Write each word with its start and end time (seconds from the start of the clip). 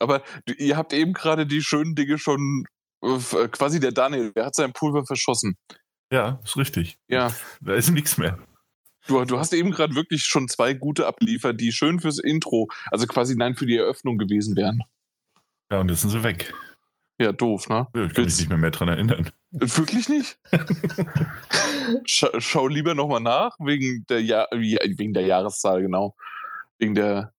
Aber 0.00 0.22
ihr 0.58 0.76
habt 0.76 0.92
eben 0.92 1.12
gerade 1.12 1.46
die 1.46 1.62
schönen 1.62 1.94
Dinge 1.94 2.18
schon, 2.18 2.64
äh, 3.02 3.48
quasi 3.48 3.80
der 3.80 3.92
Daniel, 3.92 4.32
der 4.32 4.46
hat 4.46 4.54
sein 4.54 4.72
Pulver 4.72 5.04
verschossen. 5.04 5.56
Ja, 6.12 6.40
ist 6.44 6.56
richtig. 6.56 6.98
Ja. 7.08 7.32
Da 7.60 7.74
ist 7.74 7.90
nichts 7.90 8.16
mehr. 8.18 8.38
Du, 9.06 9.24
du 9.24 9.38
hast 9.38 9.54
eben 9.54 9.70
gerade 9.70 9.94
wirklich 9.94 10.24
schon 10.24 10.48
zwei 10.48 10.74
gute 10.74 11.06
abgeliefert, 11.06 11.60
die 11.60 11.72
schön 11.72 11.98
fürs 11.98 12.18
Intro, 12.18 12.68
also 12.90 13.06
quasi 13.06 13.36
nein 13.36 13.56
für 13.56 13.66
die 13.66 13.76
Eröffnung 13.76 14.18
gewesen 14.18 14.54
wären. 14.54 14.82
Ja, 15.70 15.80
und 15.80 15.90
jetzt 15.90 16.02
sind 16.02 16.10
sie 16.10 16.22
weg. 16.22 16.52
Ja, 17.20 17.32
doof, 17.32 17.68
ne? 17.68 17.88
Ja, 17.94 18.04
ich 18.04 18.14
kann 18.14 18.24
mich 18.24 18.38
nicht 18.38 18.48
mehr, 18.48 18.58
mehr 18.58 18.70
dran 18.70 18.88
erinnern. 18.88 19.30
Wirklich 19.50 20.08
nicht? 20.08 20.38
schau, 22.04 22.28
schau 22.38 22.68
lieber 22.68 22.94
nochmal 22.94 23.20
nach, 23.20 23.56
wegen 23.58 24.04
der, 24.08 24.22
ja 24.22 24.46
wegen 24.52 25.14
der 25.14 25.26
Jahreszahl, 25.26 25.82
genau. 25.82 26.14
Wegen 26.78 26.94
der, 26.94 27.32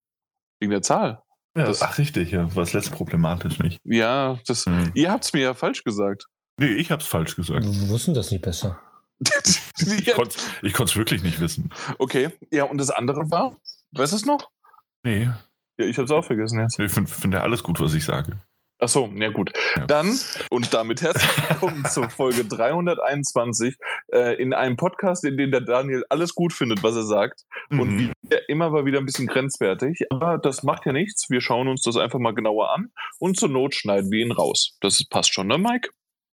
wegen 0.59 0.71
der 0.71 0.81
Zahl. 0.81 1.23
Ja, 1.60 1.66
das, 1.66 1.82
ach, 1.82 1.98
richtig, 1.98 2.32
ja. 2.32 2.55
War 2.55 2.64
das 2.64 2.71
letzte 2.71 2.91
problematisch 2.91 3.59
nicht. 3.59 3.82
Ja, 3.84 4.39
das, 4.48 4.66
hm. 4.66 4.91
ihr 4.94 5.12
habt 5.12 5.26
es 5.26 5.34
mir 5.34 5.41
ja 5.41 5.54
falsch 5.54 5.84
gesagt. 5.84 6.26
Nee, 6.58 6.67
ich 6.67 6.90
hab's 6.90 7.05
falsch 7.05 7.36
gesagt. 7.36 7.66
Wir 7.66 7.90
wussten 7.90 8.13
das 8.13 8.31
nicht 8.31 8.41
besser. 8.41 8.80
ich 9.20 10.14
konnte 10.14 10.38
es 10.84 10.95
wirklich 10.95 11.22
nicht 11.22 11.41
wissen. 11.41 11.70
Okay, 11.98 12.30
ja, 12.50 12.64
und 12.64 12.77
das 12.77 12.90
andere 12.90 13.30
war? 13.30 13.58
Weißt 13.91 14.14
du 14.14 14.16
es 14.16 14.26
noch? 14.26 14.50
Nee. 15.03 15.30
Ja, 15.77 15.86
ich 15.86 15.98
hab's 15.98 16.12
auch 16.12 16.23
vergessen 16.23 16.62
jetzt. 16.62 16.80
Ich 16.80 16.91
finde 16.94 17.12
find 17.12 17.34
ja 17.34 17.41
alles 17.41 17.62
gut, 17.62 17.81
was 17.81 17.94
ich 17.94 18.05
sage. 18.05 18.41
Ach 18.81 18.88
so, 18.88 19.11
ja 19.13 19.29
gut. 19.29 19.51
Ja. 19.75 19.85
Dann 19.88 20.17
und 20.49 20.73
damit 20.73 21.01
herzlich 21.01 21.49
willkommen 21.49 21.83
zur 21.83 22.09
Folge 22.09 22.45
321 22.45 23.75
äh, 24.13 24.41
in 24.41 24.53
einem 24.53 24.77
Podcast, 24.77 25.25
in 25.25 25.35
dem 25.35 25.52
der 25.52 25.59
Daniel 25.59 26.05
alles 26.07 26.33
gut 26.33 26.53
findet, 26.53 26.81
was 26.81 26.95
er 26.95 27.03
sagt. 27.03 27.43
Mhm. 27.69 27.79
Und 27.81 27.99
wie 27.99 28.11
immer 28.47 28.71
war 28.71 28.85
wieder 28.85 28.99
ein 28.99 29.05
bisschen 29.05 29.27
grenzwertig. 29.27 30.05
Aber 30.11 30.38
das 30.38 30.63
macht 30.63 30.85
ja 30.85 30.93
nichts. 30.93 31.29
Wir 31.29 31.41
schauen 31.41 31.67
uns 31.67 31.81
das 31.81 31.97
einfach 31.97 32.19
mal 32.19 32.33
genauer 32.33 32.73
an 32.73 32.89
und 33.19 33.38
zur 33.38 33.49
Not 33.49 33.75
schneiden 33.75 34.11
wir 34.11 34.25
ihn 34.25 34.31
raus. 34.31 34.77
Das 34.80 35.03
passt 35.09 35.33
schon, 35.33 35.47
ne, 35.47 35.57
Mike? 35.57 35.89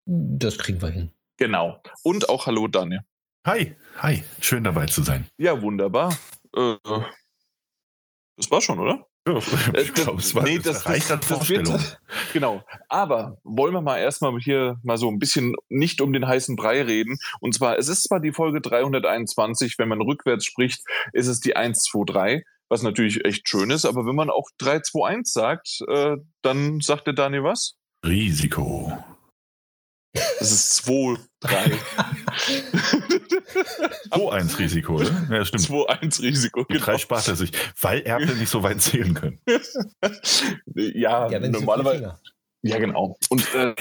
Das 0.05 0.59
kriegen 0.59 0.79
wir 0.83 0.89
hin. 0.89 1.11
Genau. 1.37 1.81
Und 2.03 2.29
auch 2.29 2.45
Hallo, 2.45 2.67
Daniel. 2.67 3.01
Hi, 3.47 3.75
hi. 3.97 4.23
Schön 4.39 4.63
dabei 4.63 4.85
zu 4.85 5.01
sein. 5.01 5.25
Ja, 5.37 5.59
wunderbar. 5.63 6.15
Äh, 6.55 6.75
das 8.37 8.51
war 8.51 8.61
schon, 8.61 8.79
oder? 8.79 9.07
Ja, 9.27 9.39
ich 9.81 9.93
glaube, 9.93 10.19
es 10.19 10.35
war 10.35 10.43
nee, 10.43 10.57
das, 10.57 10.65
das 10.65 10.85
reicht 10.87 11.11
an 11.11 11.21
Vorstellung. 11.21 11.73
Wird, 11.73 11.99
genau. 12.33 12.63
Aber 12.89 13.39
wollen 13.43 13.73
wir 13.73 13.81
mal 13.81 13.97
erstmal 13.97 14.37
hier 14.39 14.77
mal 14.83 14.97
so 14.97 15.09
ein 15.09 15.17
bisschen 15.17 15.55
nicht 15.67 16.01
um 16.01 16.13
den 16.13 16.27
heißen 16.27 16.55
Brei 16.55 16.83
reden. 16.83 17.17
Und 17.39 17.55
zwar, 17.55 17.77
es 17.77 17.89
ist 17.89 18.03
zwar 18.03 18.19
die 18.19 18.31
Folge 18.31 18.61
321, 18.61 19.79
wenn 19.79 19.89
man 19.89 20.01
rückwärts 20.01 20.45
spricht, 20.45 20.81
ist 21.13 21.27
es 21.27 21.39
die 21.39 21.55
123, 21.55 22.43
was 22.69 22.83
natürlich 22.83 23.25
echt 23.25 23.49
schön 23.49 23.71
ist. 23.71 23.85
Aber 23.85 24.05
wenn 24.05 24.15
man 24.15 24.29
auch 24.29 24.49
321 24.59 25.33
sagt, 25.33 25.79
äh, 25.87 26.17
dann 26.43 26.79
sagt 26.81 27.07
der 27.07 27.13
Daniel 27.13 27.43
was? 27.43 27.75
Risiko. 28.05 29.03
Das 30.39 30.51
ist 30.51 30.75
2, 30.75 31.17
3. 31.41 31.71
2-1 34.11 34.59
Risiko, 34.59 34.99
ne? 34.99 35.27
Ja, 35.29 35.45
stimmt. 35.45 35.63
2-1 35.63 36.21
Risiko. 36.21 36.63
Die 36.63 36.73
genau. 36.73 36.85
drei 36.85 36.97
spart 36.97 37.27
er 37.27 37.35
sich, 37.35 37.51
weil 37.81 38.01
Erbe 38.01 38.33
nicht 38.35 38.49
so 38.49 38.63
weit 38.63 38.81
zählen 38.81 39.13
können. 39.13 39.39
ja, 40.75 41.29
ja 41.29 41.39
normalerweise. 41.39 42.17
Ja, 42.61 42.79
genau. 42.79 43.17
Und 43.29 43.53
äh, 43.53 43.75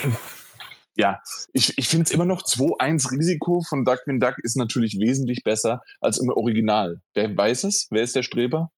ja, 0.96 1.20
ich, 1.52 1.76
ich 1.76 1.88
finde 1.88 2.04
es 2.04 2.10
immer 2.10 2.24
noch 2.24 2.42
2-1 2.42 3.10
Risiko 3.12 3.62
von 3.68 3.84
Duckwin 3.84 4.20
Duck 4.20 4.36
ist 4.42 4.56
natürlich 4.56 4.98
wesentlich 4.98 5.42
besser 5.42 5.82
als 6.00 6.18
im 6.18 6.28
Original. 6.28 7.00
Wer 7.14 7.36
weiß 7.36 7.64
es? 7.64 7.88
Wer 7.90 8.02
ist 8.02 8.14
der 8.14 8.22
Streber? 8.22 8.70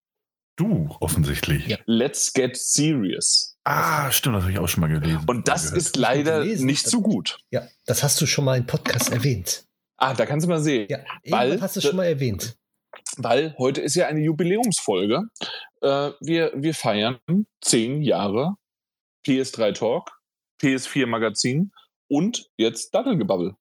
Du, 0.57 0.89
offensichtlich. 1.01 1.67
Ja. 1.67 1.79
Let's 1.85 2.33
get 2.33 2.57
serious. 2.57 3.59
Ah, 3.65 4.11
stimmt, 4.11 4.37
das 4.37 4.45
habe 4.45 4.53
ich 4.53 4.59
auch 4.59 4.69
schon 4.69 4.81
mal 4.81 4.89
gelesen. 4.89 5.25
Und 5.27 5.49
das 5.49 5.71
ist 5.71 5.97
leider 5.97 6.45
nicht 6.45 6.87
so 6.87 7.03
gut. 7.03 7.39
Ja, 7.51 7.67
das 7.85 8.03
hast 8.03 8.21
du 8.21 8.27
schon 8.27 8.45
mal 8.45 8.57
im 8.57 8.67
Podcast 8.67 9.11
erwähnt. 9.11 9.67
Ah, 9.99 10.15
da 10.15 10.25
kannst 10.25 10.47
du 10.47 10.51
mal 10.51 10.61
sehen. 10.61 10.87
Ja, 10.89 11.01
weil 11.29 11.61
hast 11.61 11.77
du 11.77 11.81
schon 11.81 11.97
mal 11.97 12.05
erwähnt. 12.05 12.57
Weil 13.19 13.55
heute 13.59 13.81
ist 13.81 13.95
ja 13.95 14.07
eine 14.07 14.21
Jubiläumsfolge. 14.21 15.23
Äh, 15.83 16.11
wir, 16.21 16.53
wir 16.55 16.75
feiern 16.75 17.19
zehn 17.61 18.03
Jahre 18.03 18.57
PS3 19.27 19.73
Talk, 19.73 20.11
PS4 20.63 21.07
Magazin 21.07 21.73
und 22.09 22.49
jetzt 22.57 22.95
Daddelgebabbel. 22.95 23.57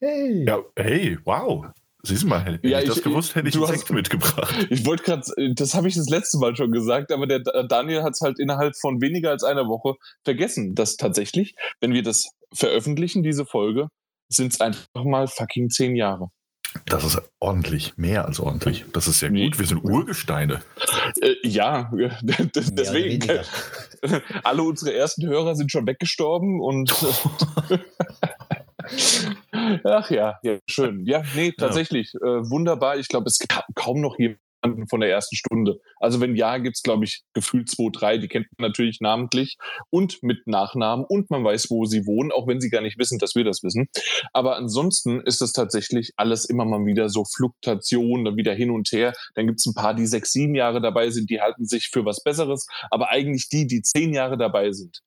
Hey. 0.00 0.44
Ja, 0.46 0.62
hey, 0.76 1.18
wow. 1.24 1.66
Siehst 2.04 2.24
du 2.24 2.26
mal, 2.26 2.44
hätte 2.44 2.66
ja, 2.66 2.80
ich, 2.80 2.88
das 2.88 3.02
gewusst, 3.02 3.36
hätte 3.36 3.48
ich 3.48 3.54
einen 3.54 3.66
Sekt 3.66 3.90
mitgebracht. 3.90 4.54
Ich 4.70 4.84
wollte 4.84 5.04
gerade, 5.04 5.22
das 5.54 5.74
habe 5.74 5.86
ich 5.86 5.94
das 5.94 6.08
letzte 6.08 6.38
Mal 6.38 6.56
schon 6.56 6.72
gesagt, 6.72 7.12
aber 7.12 7.26
der 7.28 7.40
Daniel 7.40 8.02
hat 8.02 8.14
es 8.14 8.20
halt 8.20 8.40
innerhalb 8.40 8.76
von 8.76 9.00
weniger 9.00 9.30
als 9.30 9.44
einer 9.44 9.68
Woche 9.68 9.94
vergessen, 10.24 10.74
dass 10.74 10.96
tatsächlich, 10.96 11.54
wenn 11.80 11.92
wir 11.92 12.02
das 12.02 12.30
veröffentlichen, 12.52 13.22
diese 13.22 13.46
Folge, 13.46 13.88
sind 14.28 14.52
es 14.52 14.60
einfach 14.60 15.04
mal 15.04 15.28
fucking 15.28 15.70
zehn 15.70 15.94
Jahre. 15.94 16.30
Das 16.86 17.04
ist 17.04 17.20
ordentlich, 17.38 17.96
mehr 17.96 18.24
als 18.24 18.40
ordentlich. 18.40 18.84
Das 18.92 19.06
ist 19.06 19.20
sehr 19.20 19.30
gut. 19.30 19.58
Wir 19.58 19.66
sind 19.66 19.84
Urgesteine. 19.84 20.62
Äh, 21.20 21.34
ja, 21.44 21.92
deswegen. 22.54 23.40
alle 24.42 24.62
unsere 24.62 24.94
ersten 24.94 25.26
Hörer 25.26 25.54
sind 25.54 25.70
schon 25.70 25.86
weggestorben 25.86 26.60
und 26.60 26.92
Ach 29.84 30.10
ja, 30.10 30.38
ja, 30.42 30.58
schön. 30.68 31.04
Ja, 31.06 31.22
nee, 31.34 31.52
tatsächlich. 31.52 32.12
Ja. 32.12 32.38
Äh, 32.38 32.50
wunderbar. 32.50 32.98
Ich 32.98 33.08
glaube, 33.08 33.26
es 33.26 33.38
gibt 33.38 33.54
kaum 33.74 34.00
noch 34.00 34.18
jemanden 34.18 34.88
von 34.88 35.00
der 35.00 35.10
ersten 35.10 35.36
Stunde. 35.36 35.80
Also 35.98 36.20
wenn 36.20 36.36
ja, 36.36 36.58
gibt 36.58 36.76
es, 36.76 36.82
glaube 36.82 37.04
ich, 37.04 37.22
gefühlt 37.32 37.68
zwei, 37.68 37.90
drei, 37.92 38.18
die 38.18 38.28
kennt 38.28 38.46
man 38.56 38.68
natürlich 38.68 39.00
namentlich 39.00 39.56
und 39.90 40.22
mit 40.22 40.46
Nachnamen 40.46 41.04
und 41.08 41.30
man 41.30 41.44
weiß, 41.44 41.70
wo 41.70 41.84
sie 41.84 42.06
wohnen, 42.06 42.32
auch 42.32 42.46
wenn 42.46 42.60
sie 42.60 42.70
gar 42.70 42.82
nicht 42.82 42.98
wissen, 42.98 43.18
dass 43.18 43.34
wir 43.34 43.44
das 43.44 43.62
wissen. 43.62 43.88
Aber 44.32 44.56
ansonsten 44.56 45.20
ist 45.20 45.42
es 45.42 45.52
tatsächlich 45.52 46.12
alles 46.16 46.44
immer 46.44 46.64
mal 46.64 46.84
wieder 46.86 47.08
so 47.08 47.24
Fluktuation, 47.24 48.24
dann 48.24 48.36
wieder 48.36 48.54
hin 48.54 48.70
und 48.70 48.90
her. 48.92 49.12
Dann 49.34 49.46
gibt 49.46 49.60
es 49.60 49.66
ein 49.66 49.74
paar, 49.74 49.94
die 49.94 50.06
sechs, 50.06 50.32
sieben 50.32 50.54
Jahre 50.54 50.80
dabei 50.80 51.10
sind, 51.10 51.30
die 51.30 51.40
halten 51.40 51.66
sich 51.66 51.88
für 51.92 52.04
was 52.04 52.22
Besseres. 52.22 52.66
Aber 52.90 53.10
eigentlich 53.10 53.48
die, 53.48 53.66
die 53.66 53.82
zehn 53.82 54.12
Jahre 54.12 54.36
dabei 54.36 54.72
sind, 54.72 55.00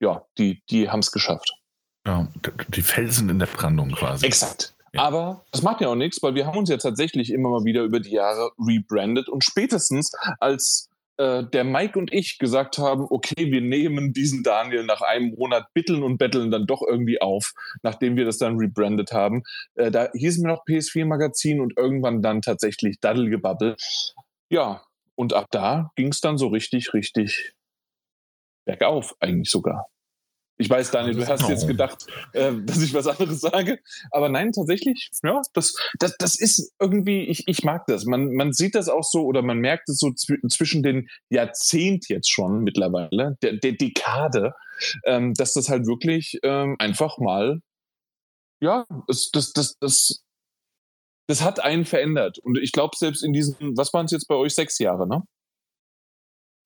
ja, 0.00 0.24
die, 0.38 0.62
die 0.70 0.88
haben 0.88 1.00
es 1.00 1.12
geschafft. 1.12 1.59
Ja, 2.06 2.28
die 2.68 2.82
Felsen 2.82 3.28
in 3.28 3.38
der 3.38 3.46
Brandung 3.46 3.92
quasi. 3.92 4.26
Exakt. 4.26 4.74
Ja. 4.92 5.02
Aber 5.02 5.44
das 5.52 5.62
macht 5.62 5.80
ja 5.80 5.88
auch 5.88 5.94
nichts, 5.94 6.22
weil 6.22 6.34
wir 6.34 6.46
haben 6.46 6.58
uns 6.58 6.68
ja 6.68 6.76
tatsächlich 6.76 7.30
immer 7.30 7.50
mal 7.50 7.64
wieder 7.64 7.82
über 7.82 8.00
die 8.00 8.10
Jahre 8.10 8.50
rebrandet 8.58 9.28
und 9.28 9.44
spätestens 9.44 10.12
als 10.40 10.90
äh, 11.20 11.44
der 11.44 11.64
Mike 11.64 11.98
und 11.98 12.12
ich 12.12 12.38
gesagt 12.38 12.78
haben, 12.78 13.06
okay, 13.10 13.52
wir 13.52 13.60
nehmen 13.60 14.12
diesen 14.14 14.42
Daniel 14.42 14.84
nach 14.84 15.02
einem 15.02 15.34
Monat 15.36 15.66
bitteln 15.74 16.02
und 16.02 16.16
betteln 16.16 16.50
dann 16.50 16.66
doch 16.66 16.82
irgendwie 16.82 17.20
auf, 17.20 17.52
nachdem 17.82 18.16
wir 18.16 18.24
das 18.24 18.38
dann 18.38 18.56
rebrandet 18.56 19.12
haben. 19.12 19.42
Äh, 19.74 19.90
da 19.90 20.08
hießen 20.12 20.42
wir 20.42 20.54
noch 20.54 20.64
PS4 20.64 21.04
Magazin 21.04 21.60
und 21.60 21.76
irgendwann 21.76 22.22
dann 22.22 22.40
tatsächlich 22.40 22.98
Daddelgebabbel. 23.00 23.76
Ja, 24.48 24.82
und 25.14 25.34
ab 25.34 25.48
da 25.50 25.92
ging 25.94 26.08
es 26.08 26.22
dann 26.22 26.38
so 26.38 26.48
richtig, 26.48 26.94
richtig 26.94 27.52
bergauf 28.64 29.14
eigentlich 29.20 29.50
sogar. 29.50 29.88
Ich 30.60 30.68
weiß, 30.68 30.90
Daniel, 30.90 31.14
du 31.14 31.26
hast 31.26 31.48
jetzt 31.48 31.66
gedacht, 31.66 32.06
äh, 32.34 32.52
dass 32.52 32.82
ich 32.82 32.92
was 32.92 33.06
anderes 33.06 33.40
sage. 33.40 33.80
Aber 34.10 34.28
nein, 34.28 34.52
tatsächlich, 34.52 35.08
ja, 35.22 35.40
das, 35.54 35.74
das, 35.98 36.18
das 36.18 36.38
ist 36.38 36.74
irgendwie, 36.78 37.24
ich, 37.24 37.48
ich 37.48 37.64
mag 37.64 37.86
das. 37.86 38.04
Man, 38.04 38.34
man 38.34 38.52
sieht 38.52 38.74
das 38.74 38.90
auch 38.90 39.02
so 39.02 39.24
oder 39.24 39.40
man 39.40 39.56
merkt 39.56 39.88
es 39.88 39.96
so 39.96 40.10
zw 40.12 40.36
zwischen 40.50 40.82
den 40.82 41.08
Jahrzehnt 41.30 42.10
jetzt 42.10 42.30
schon 42.30 42.62
mittlerweile, 42.62 43.38
der, 43.40 43.54
der 43.54 43.72
Dekade, 43.72 44.52
ähm, 45.06 45.32
dass 45.32 45.54
das 45.54 45.70
halt 45.70 45.86
wirklich 45.86 46.38
ähm, 46.42 46.76
einfach 46.78 47.16
mal, 47.16 47.62
ja, 48.60 48.84
das, 49.06 49.30
das, 49.32 49.54
das, 49.54 49.78
das, 49.80 50.22
das 51.26 51.42
hat 51.42 51.60
einen 51.60 51.86
verändert. 51.86 52.38
Und 52.38 52.58
ich 52.58 52.72
glaube, 52.72 52.98
selbst 52.98 53.24
in 53.24 53.32
diesen, 53.32 53.78
was 53.78 53.94
waren 53.94 54.04
es 54.04 54.12
jetzt 54.12 54.28
bei 54.28 54.34
euch, 54.34 54.54
sechs 54.54 54.78
Jahre, 54.78 55.08
ne? 55.08 55.22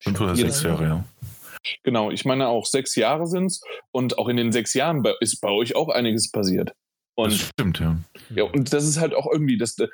Fünf 0.03 0.19
oder 0.19 0.35
sechs 0.35 0.63
Jahre, 0.63 0.83
ja. 0.83 1.05
Genau, 1.83 2.11
ich 2.11 2.25
meine 2.25 2.47
auch 2.47 2.65
sechs 2.65 2.95
Jahre 2.95 3.27
sind 3.27 3.47
es 3.47 3.61
und 3.91 4.17
auch 4.17 4.27
in 4.27 4.37
den 4.37 4.51
sechs 4.51 4.73
Jahren 4.73 5.03
ist 5.19 5.41
bei 5.41 5.49
euch 5.49 5.75
auch 5.75 5.89
einiges 5.89 6.31
passiert. 6.31 6.73
Und, 7.17 7.31
das 7.31 7.39
stimmt, 7.39 7.79
ja. 7.79 7.97
Ja, 8.35 8.43
und 8.43 8.73
das 8.73 8.85
ist 8.85 8.99
halt 8.99 9.13
auch 9.13 9.25
irgendwie, 9.31 9.57
das, 9.57 9.77
äh, 9.79 9.87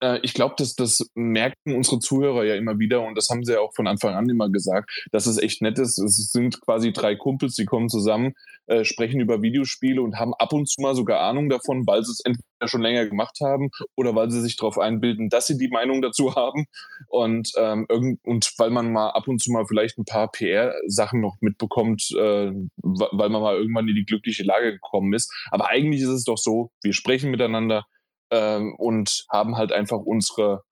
äh, 0.00 0.20
ich 0.22 0.32
glaube, 0.32 0.54
das, 0.56 0.74
das 0.74 1.06
merken 1.14 1.74
unsere 1.74 1.98
Zuhörer 1.98 2.44
ja 2.44 2.54
immer 2.54 2.78
wieder 2.78 3.02
und 3.02 3.14
das 3.14 3.28
haben 3.28 3.44
sie 3.44 3.52
ja 3.52 3.60
auch 3.60 3.74
von 3.74 3.86
Anfang 3.86 4.14
an 4.14 4.28
immer 4.30 4.48
gesagt, 4.48 4.90
dass 5.12 5.26
es 5.26 5.36
echt 5.36 5.60
nett 5.60 5.78
ist. 5.78 5.98
Es 5.98 6.16
sind 6.32 6.62
quasi 6.62 6.92
drei 6.92 7.14
Kumpels, 7.14 7.56
die 7.56 7.66
kommen 7.66 7.90
zusammen, 7.90 8.32
äh, 8.66 8.84
sprechen 8.84 9.20
über 9.20 9.42
Videospiele 9.42 10.00
und 10.00 10.18
haben 10.18 10.32
ab 10.34 10.54
und 10.54 10.66
zu 10.66 10.80
mal 10.80 10.94
sogar 10.94 11.20
Ahnung 11.20 11.50
davon, 11.50 11.86
weil 11.86 12.02
sie 12.04 12.12
es 12.12 12.20
entweder 12.24 12.46
schon 12.68 12.82
länger 12.82 13.06
gemacht 13.06 13.38
haben 13.42 13.70
oder 13.96 14.14
weil 14.14 14.30
sie 14.30 14.40
sich 14.40 14.56
darauf 14.56 14.78
einbilden, 14.78 15.28
dass 15.28 15.46
sie 15.46 15.58
die 15.58 15.68
Meinung 15.68 16.02
dazu 16.02 16.34
haben 16.36 16.66
und, 17.08 17.52
ähm, 17.56 17.86
irgend, 17.88 18.20
und 18.24 18.52
weil 18.58 18.70
man 18.70 18.92
mal 18.92 19.10
ab 19.10 19.28
und 19.28 19.40
zu 19.40 19.52
mal 19.52 19.66
vielleicht 19.66 19.98
ein 19.98 20.04
paar 20.04 20.30
PR-Sachen 20.30 21.20
noch 21.20 21.36
mitbekommt, 21.40 22.10
äh, 22.12 22.52
weil 22.82 23.28
man 23.28 23.42
mal 23.42 23.56
irgendwann 23.56 23.88
in 23.88 23.94
die 23.94 24.04
glückliche 24.04 24.44
Lage 24.44 24.72
gekommen 24.72 25.12
ist. 25.12 25.32
Aber 25.50 25.68
eigentlich 25.68 26.02
ist 26.02 26.08
es 26.08 26.24
doch 26.24 26.38
so, 26.38 26.70
wir 26.82 26.92
sprechen 26.92 27.30
miteinander 27.30 27.84
ähm, 28.30 28.74
und 28.76 29.24
haben 29.30 29.56
halt 29.56 29.72
einfach 29.72 29.98
unsere, 29.98 30.62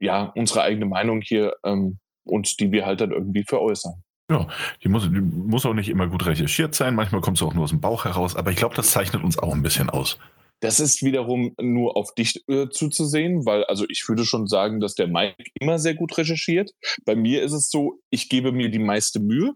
ja, 0.00 0.32
unsere 0.34 0.62
eigene 0.62 0.86
Meinung 0.86 1.20
hier 1.20 1.54
ähm, 1.64 1.98
und 2.24 2.60
die 2.60 2.72
wir 2.72 2.86
halt 2.86 3.00
dann 3.00 3.12
irgendwie 3.12 3.44
veräußern. 3.44 4.02
Ja, 4.30 4.46
die 4.82 4.88
muss, 4.88 5.10
die 5.10 5.20
muss 5.20 5.66
auch 5.66 5.74
nicht 5.74 5.90
immer 5.90 6.06
gut 6.06 6.24
recherchiert 6.24 6.74
sein. 6.74 6.94
Manchmal 6.94 7.20
kommt 7.20 7.38
sie 7.38 7.44
auch 7.44 7.54
nur 7.54 7.64
aus 7.64 7.70
dem 7.70 7.80
Bauch 7.80 8.04
heraus. 8.04 8.34
Aber 8.34 8.50
ich 8.50 8.56
glaube, 8.56 8.74
das 8.74 8.90
zeichnet 8.90 9.22
uns 9.22 9.38
auch 9.38 9.52
ein 9.52 9.62
bisschen 9.62 9.90
aus. 9.90 10.18
Das 10.62 10.78
ist 10.78 11.02
wiederum 11.02 11.56
nur 11.60 11.96
auf 11.96 12.14
dich 12.14 12.48
äh, 12.48 12.68
zuzusehen, 12.68 13.44
weil 13.44 13.64
also 13.64 13.84
ich 13.88 14.08
würde 14.08 14.24
schon 14.24 14.46
sagen, 14.46 14.78
dass 14.78 14.94
der 14.94 15.08
Mike 15.08 15.34
immer 15.58 15.80
sehr 15.80 15.94
gut 15.94 16.16
recherchiert. 16.16 16.70
Bei 17.04 17.16
mir 17.16 17.42
ist 17.42 17.52
es 17.52 17.68
so, 17.68 17.98
ich 18.10 18.28
gebe 18.28 18.52
mir 18.52 18.70
die 18.70 18.78
meiste 18.78 19.18
Mühe 19.18 19.54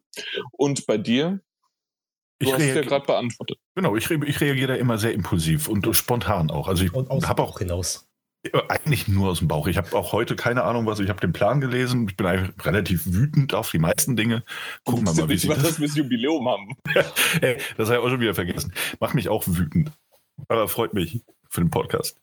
und 0.50 0.84
bei 0.86 0.98
dir, 0.98 1.40
du 2.40 2.48
ich 2.48 2.52
hast 2.52 2.60
ja 2.60 2.80
gerade 2.82 3.06
beantwortet. 3.06 3.56
Genau, 3.76 3.94
ich, 3.94 4.10
ich 4.10 4.40
reagiere 4.40 4.72
da 4.72 4.74
immer 4.74 4.98
sehr 4.98 5.14
impulsiv 5.14 5.68
und 5.68 5.88
spontan 5.94 6.50
auch. 6.50 6.66
Also 6.66 6.84
ich 6.84 6.92
habe 6.92 7.42
auch 7.42 7.60
hinaus. 7.60 8.08
Eigentlich 8.68 9.06
nur 9.06 9.30
aus 9.30 9.38
dem 9.38 9.48
Bauch. 9.48 9.68
Ich 9.68 9.76
habe 9.76 9.96
auch 9.96 10.12
heute 10.12 10.34
keine 10.34 10.64
Ahnung, 10.64 10.86
was 10.86 10.98
ich 10.98 11.08
habe 11.08 11.20
den 11.20 11.32
Plan 11.32 11.60
gelesen. 11.60 12.08
Ich 12.08 12.16
bin 12.16 12.26
eigentlich 12.26 12.66
relativ 12.66 13.06
wütend 13.06 13.54
auf 13.54 13.70
die 13.70 13.78
meisten 13.78 14.16
Dinge. 14.16 14.44
Gucken 14.84 15.06
wir 15.06 15.14
mal, 15.14 15.28
wie 15.28 15.36
sie 15.36 15.48
das, 15.48 15.78
das 15.78 15.96
Jubiläum 15.96 16.48
haben. 16.48 16.76
hey, 17.40 17.58
das 17.76 17.88
habe 17.88 17.98
ich 17.98 18.04
auch 18.04 18.10
schon 18.10 18.20
wieder 18.20 18.34
vergessen. 18.34 18.72
Macht 19.00 19.14
mich 19.14 19.28
auch 19.28 19.44
wütend. 19.46 19.92
Aber 20.48 20.68
freut 20.68 20.94
mich 20.94 21.22
für 21.48 21.60
den 21.60 21.70
Podcast. 21.70 22.20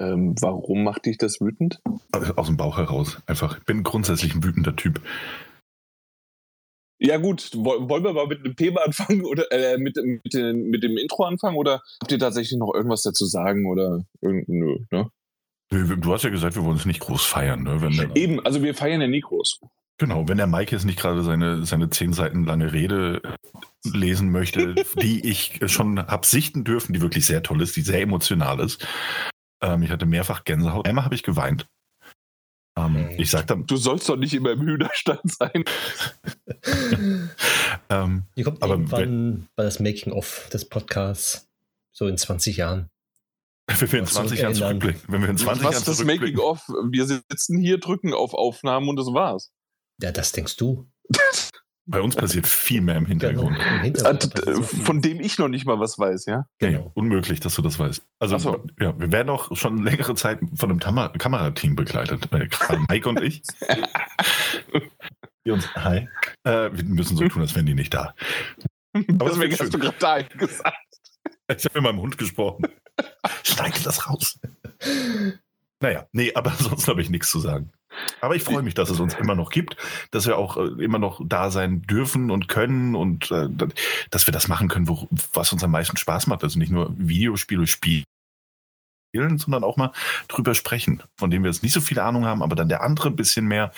Ähm, 0.00 0.34
warum 0.40 0.84
macht 0.84 1.06
dich 1.06 1.18
das 1.18 1.40
wütend? 1.40 1.80
Aus 2.36 2.46
dem 2.46 2.56
Bauch 2.56 2.78
heraus. 2.78 3.18
Einfach. 3.26 3.58
Ich 3.58 3.64
bin 3.64 3.82
grundsätzlich 3.82 4.34
ein 4.34 4.44
wütender 4.44 4.76
Typ. 4.76 5.00
Ja 7.00 7.16
gut, 7.16 7.52
wollen 7.54 8.02
wir 8.02 8.12
mal 8.12 8.26
mit 8.26 8.44
dem 8.44 8.56
Thema 8.56 8.84
anfangen 8.84 9.24
oder 9.24 9.50
äh, 9.52 9.78
mit, 9.78 9.96
mit, 9.96 10.34
den, 10.34 10.68
mit 10.68 10.82
dem 10.82 10.96
Intro 10.96 11.24
anfangen 11.24 11.56
oder 11.56 11.80
habt 12.02 12.10
ihr 12.10 12.18
tatsächlich 12.18 12.58
noch 12.58 12.74
irgendwas 12.74 13.02
dazu 13.02 13.24
sagen 13.24 13.66
oder 13.66 14.04
nö, 14.20 14.78
ne? 14.90 15.10
Du 15.70 16.12
hast 16.12 16.24
ja 16.24 16.30
gesagt, 16.30 16.56
wir 16.56 16.64
wollen 16.64 16.78
es 16.78 16.86
nicht 16.86 17.00
groß 17.00 17.24
feiern. 17.24 17.62
Ne? 17.62 17.82
Wenn 17.82 18.16
Eben, 18.16 18.44
also 18.44 18.62
wir 18.62 18.74
feiern 18.74 19.02
ja 19.02 19.06
nie 19.06 19.20
groß. 19.20 19.60
Genau, 19.98 20.28
wenn 20.28 20.36
der 20.36 20.46
Mike 20.46 20.70
jetzt 20.70 20.84
nicht 20.84 20.98
gerade 20.98 21.24
seine, 21.24 21.66
seine 21.66 21.90
zehn 21.90 22.12
Seiten 22.12 22.44
lange 22.44 22.72
Rede 22.72 23.20
lesen 23.84 24.30
möchte, 24.30 24.74
die 25.02 25.28
ich 25.28 25.60
schon 25.66 25.98
habe 25.98 26.24
sichten 26.24 26.62
dürfen, 26.62 26.92
die 26.92 27.00
wirklich 27.00 27.26
sehr 27.26 27.42
toll 27.42 27.60
ist, 27.62 27.74
die 27.74 27.82
sehr 27.82 28.00
emotional 28.00 28.60
ist. 28.60 28.86
Ähm, 29.60 29.82
ich 29.82 29.90
hatte 29.90 30.06
mehrfach 30.06 30.44
Gänsehaut. 30.44 30.86
Einmal 30.86 31.04
habe 31.04 31.16
ich 31.16 31.24
geweint. 31.24 31.66
Ähm, 32.78 33.10
ich 33.18 33.30
sagte, 33.30 33.56
du 33.56 33.76
sollst 33.76 34.08
doch 34.08 34.16
nicht 34.16 34.34
immer 34.34 34.52
im 34.52 34.60
Hühnerstand 34.60 35.20
sein. 35.24 35.64
ähm, 37.90 38.22
Hier 38.36 38.44
kommt 38.44 38.62
aber 38.62 38.74
irgendwann 38.74 39.48
bei 39.56 39.64
das 39.64 39.80
Making-of 39.80 40.48
des 40.52 40.68
Podcasts, 40.68 41.48
so 41.92 42.06
in 42.06 42.16
20 42.16 42.56
Jahren. 42.56 42.88
Wenn 43.66 43.92
wir 43.92 43.98
in 43.98 44.06
20 44.06 44.40
Jahren 44.40 44.54
zurückblicken. 44.54 45.02
Wenn 45.08 45.22
wir 45.22 45.28
in 45.28 45.36
20 45.36 45.64
Was 45.64 45.78
ist 45.78 45.88
das 45.88 46.04
Making-of? 46.04 46.60
Wir 46.90 47.04
sitzen 47.04 47.58
hier, 47.58 47.78
drücken 47.78 48.14
auf 48.14 48.32
Aufnahmen 48.32 48.88
und 48.88 48.96
das 48.96 49.08
war's. 49.08 49.50
Ja, 50.00 50.12
das 50.12 50.32
denkst 50.32 50.56
du. 50.56 50.88
Bei 51.90 52.02
uns 52.02 52.16
passiert 52.16 52.46
viel 52.46 52.82
mehr 52.82 52.96
im 52.96 53.06
Hintergrund. 53.06 53.56
Genau, 53.56 53.76
im 53.76 53.80
Hintergrund 53.80 54.46
äh, 54.46 54.62
von 54.62 55.00
dem 55.00 55.20
ich 55.20 55.38
noch 55.38 55.48
nicht 55.48 55.64
mal 55.64 55.80
was 55.80 55.98
weiß, 55.98 56.26
ja? 56.26 56.44
Genau. 56.58 56.78
Ja, 56.78 56.90
unmöglich, 56.92 57.40
dass 57.40 57.54
du 57.54 57.62
das 57.62 57.78
weißt. 57.78 58.04
Also, 58.18 58.36
so. 58.36 58.62
ja, 58.78 58.98
wir 59.00 59.10
werden 59.10 59.30
auch 59.30 59.56
schon 59.56 59.82
längere 59.82 60.14
Zeit 60.14 60.38
von 60.54 60.70
einem 60.70 60.80
Tam 60.80 60.96
Kamerateam 61.16 61.76
begleitet. 61.76 62.30
Äh, 62.30 62.48
Mike 62.90 63.08
und 63.08 63.22
ich. 63.22 63.40
uns, 65.50 65.74
hi. 65.74 66.08
Äh, 66.44 66.70
wir 66.72 66.84
müssen 66.84 67.16
so 67.16 67.26
tun, 67.26 67.40
als 67.40 67.54
wären 67.54 67.64
die 67.64 67.74
nicht 67.74 67.94
da. 67.94 68.14
Aber 68.92 69.30
Deswegen 69.30 69.58
hast 69.58 69.72
du 69.72 69.78
gerade 69.78 69.96
da 69.98 70.22
gesagt. 70.22 70.76
Ich 71.56 71.64
habe 71.64 71.80
mit 71.80 71.82
meinem 71.82 72.00
Hund 72.00 72.18
gesprochen. 72.18 72.66
Schneide 73.44 73.80
das 73.82 74.06
raus. 74.06 74.38
Naja, 75.80 76.06
nee, 76.12 76.34
aber 76.34 76.50
sonst 76.50 76.88
habe 76.88 77.00
ich 77.00 77.10
nichts 77.10 77.30
zu 77.30 77.40
sagen. 77.40 77.72
Aber 78.20 78.36
ich 78.36 78.42
freue 78.42 78.62
mich, 78.62 78.74
dass 78.74 78.90
es 78.90 79.00
uns 79.00 79.14
immer 79.14 79.34
noch 79.34 79.50
gibt, 79.50 79.76
dass 80.10 80.26
wir 80.26 80.36
auch 80.36 80.56
äh, 80.56 80.82
immer 80.82 80.98
noch 80.98 81.20
da 81.24 81.50
sein 81.50 81.82
dürfen 81.82 82.30
und 82.30 82.48
können 82.48 82.94
und 82.94 83.30
äh, 83.30 83.48
dass 84.10 84.26
wir 84.26 84.32
das 84.32 84.48
machen 84.48 84.68
können, 84.68 84.88
was 85.32 85.52
uns 85.52 85.64
am 85.64 85.70
meisten 85.70 85.96
Spaß 85.96 86.26
macht. 86.26 86.44
Also 86.44 86.58
nicht 86.58 86.70
nur 86.70 86.92
Videospiele 86.96 87.66
spielen, 87.66 88.04
sondern 89.14 89.64
auch 89.64 89.76
mal 89.76 89.92
drüber 90.28 90.54
sprechen, 90.54 91.02
von 91.16 91.30
dem 91.30 91.42
wir 91.42 91.50
jetzt 91.50 91.62
nicht 91.62 91.72
so 91.72 91.80
viele 91.80 92.02
Ahnung 92.02 92.24
haben, 92.24 92.42
aber 92.42 92.56
dann 92.56 92.68
der 92.68 92.82
andere 92.82 93.08
ein 93.08 93.16
bisschen 93.16 93.46
mehr. 93.46 93.72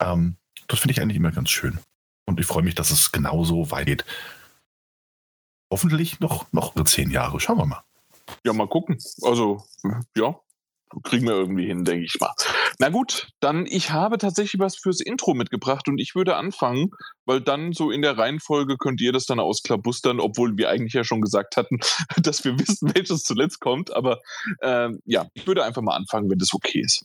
Ähm, 0.00 0.36
das 0.66 0.80
finde 0.80 0.92
ich 0.92 1.00
eigentlich 1.00 1.16
immer 1.16 1.32
ganz 1.32 1.50
schön. 1.50 1.78
Und 2.26 2.40
ich 2.40 2.46
freue 2.46 2.62
mich, 2.62 2.74
dass 2.74 2.90
es 2.90 3.12
genauso 3.12 3.70
weit 3.70 3.86
geht. 3.86 4.04
Hoffentlich 5.70 6.20
noch, 6.20 6.52
noch 6.52 6.74
zehn 6.84 7.10
Jahre. 7.10 7.40
Schauen 7.40 7.58
wir 7.58 7.66
mal. 7.66 7.84
Ja, 8.44 8.52
mal 8.52 8.68
gucken. 8.68 8.98
Also, 9.22 9.64
ja, 10.16 10.38
kriegen 11.02 11.26
wir 11.26 11.34
irgendwie 11.34 11.66
hin, 11.66 11.84
denke 11.84 12.04
ich 12.04 12.18
mal. 12.20 12.32
Na 12.78 12.88
gut, 12.88 13.28
dann 13.40 13.66
ich 13.66 13.90
habe 13.90 14.18
tatsächlich 14.18 14.60
was 14.60 14.76
fürs 14.76 15.00
Intro 15.00 15.34
mitgebracht 15.34 15.88
und 15.88 15.98
ich 15.98 16.14
würde 16.14 16.36
anfangen, 16.36 16.90
weil 17.24 17.40
dann 17.40 17.72
so 17.72 17.90
in 17.90 18.02
der 18.02 18.16
Reihenfolge 18.16 18.76
könnt 18.76 19.00
ihr 19.00 19.12
das 19.12 19.26
dann 19.26 19.40
ausklabustern, 19.40 20.20
obwohl 20.20 20.56
wir 20.56 20.70
eigentlich 20.70 20.92
ja 20.92 21.04
schon 21.04 21.20
gesagt 21.20 21.56
hatten, 21.56 21.78
dass 22.22 22.44
wir 22.44 22.58
wissen, 22.58 22.92
welches 22.94 23.22
zuletzt 23.22 23.60
kommt. 23.60 23.94
Aber 23.94 24.20
äh, 24.60 24.90
ja, 25.04 25.26
ich 25.34 25.46
würde 25.46 25.64
einfach 25.64 25.82
mal 25.82 25.96
anfangen, 25.96 26.30
wenn 26.30 26.38
das 26.38 26.54
okay 26.54 26.80
ist. 26.80 27.04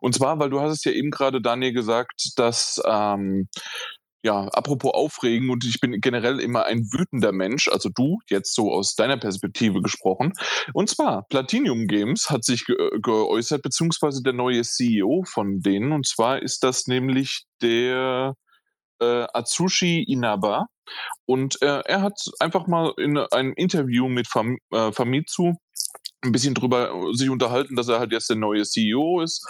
Und 0.00 0.14
zwar, 0.14 0.38
weil 0.38 0.50
du 0.50 0.60
hast 0.60 0.72
es 0.72 0.84
ja 0.84 0.92
eben 0.92 1.10
gerade, 1.10 1.40
Daniel, 1.40 1.72
gesagt, 1.72 2.32
dass 2.36 2.80
ähm, 2.86 3.48
ja, 4.22 4.48
apropos 4.48 4.92
aufregen 4.94 5.50
und 5.50 5.64
ich 5.64 5.80
bin 5.80 6.00
generell 6.00 6.40
immer 6.40 6.64
ein 6.64 6.80
wütender 6.92 7.32
Mensch, 7.32 7.68
also 7.68 7.88
du 7.88 8.18
jetzt 8.28 8.54
so 8.54 8.72
aus 8.72 8.96
deiner 8.96 9.16
Perspektive 9.16 9.80
gesprochen. 9.80 10.32
Und 10.72 10.88
zwar 10.88 11.26
Platinum 11.28 11.86
Games 11.86 12.28
hat 12.28 12.44
sich 12.44 12.66
ge 12.66 12.76
geäußert, 13.00 13.62
beziehungsweise 13.62 14.22
der 14.22 14.32
neue 14.32 14.62
CEO 14.62 15.24
von 15.24 15.60
denen. 15.60 15.92
Und 15.92 16.06
zwar 16.06 16.42
ist 16.42 16.64
das 16.64 16.86
nämlich 16.88 17.44
der 17.62 18.34
äh, 19.00 19.26
Atsushi 19.32 20.02
Inaba. 20.02 20.66
Und 21.26 21.62
äh, 21.62 21.82
er 21.84 22.02
hat 22.02 22.18
einfach 22.40 22.66
mal 22.66 22.92
in 22.96 23.18
einem 23.18 23.52
Interview 23.54 24.08
mit 24.08 24.26
Fam 24.26 24.56
äh, 24.72 24.90
Famitsu 24.90 25.54
ein 26.22 26.32
bisschen 26.32 26.54
drüber 26.54 26.92
sich 27.12 27.30
unterhalten, 27.30 27.76
dass 27.76 27.88
er 27.88 28.00
halt 28.00 28.10
jetzt 28.10 28.30
der 28.30 28.36
neue 28.36 28.64
CEO 28.64 29.20
ist. 29.20 29.46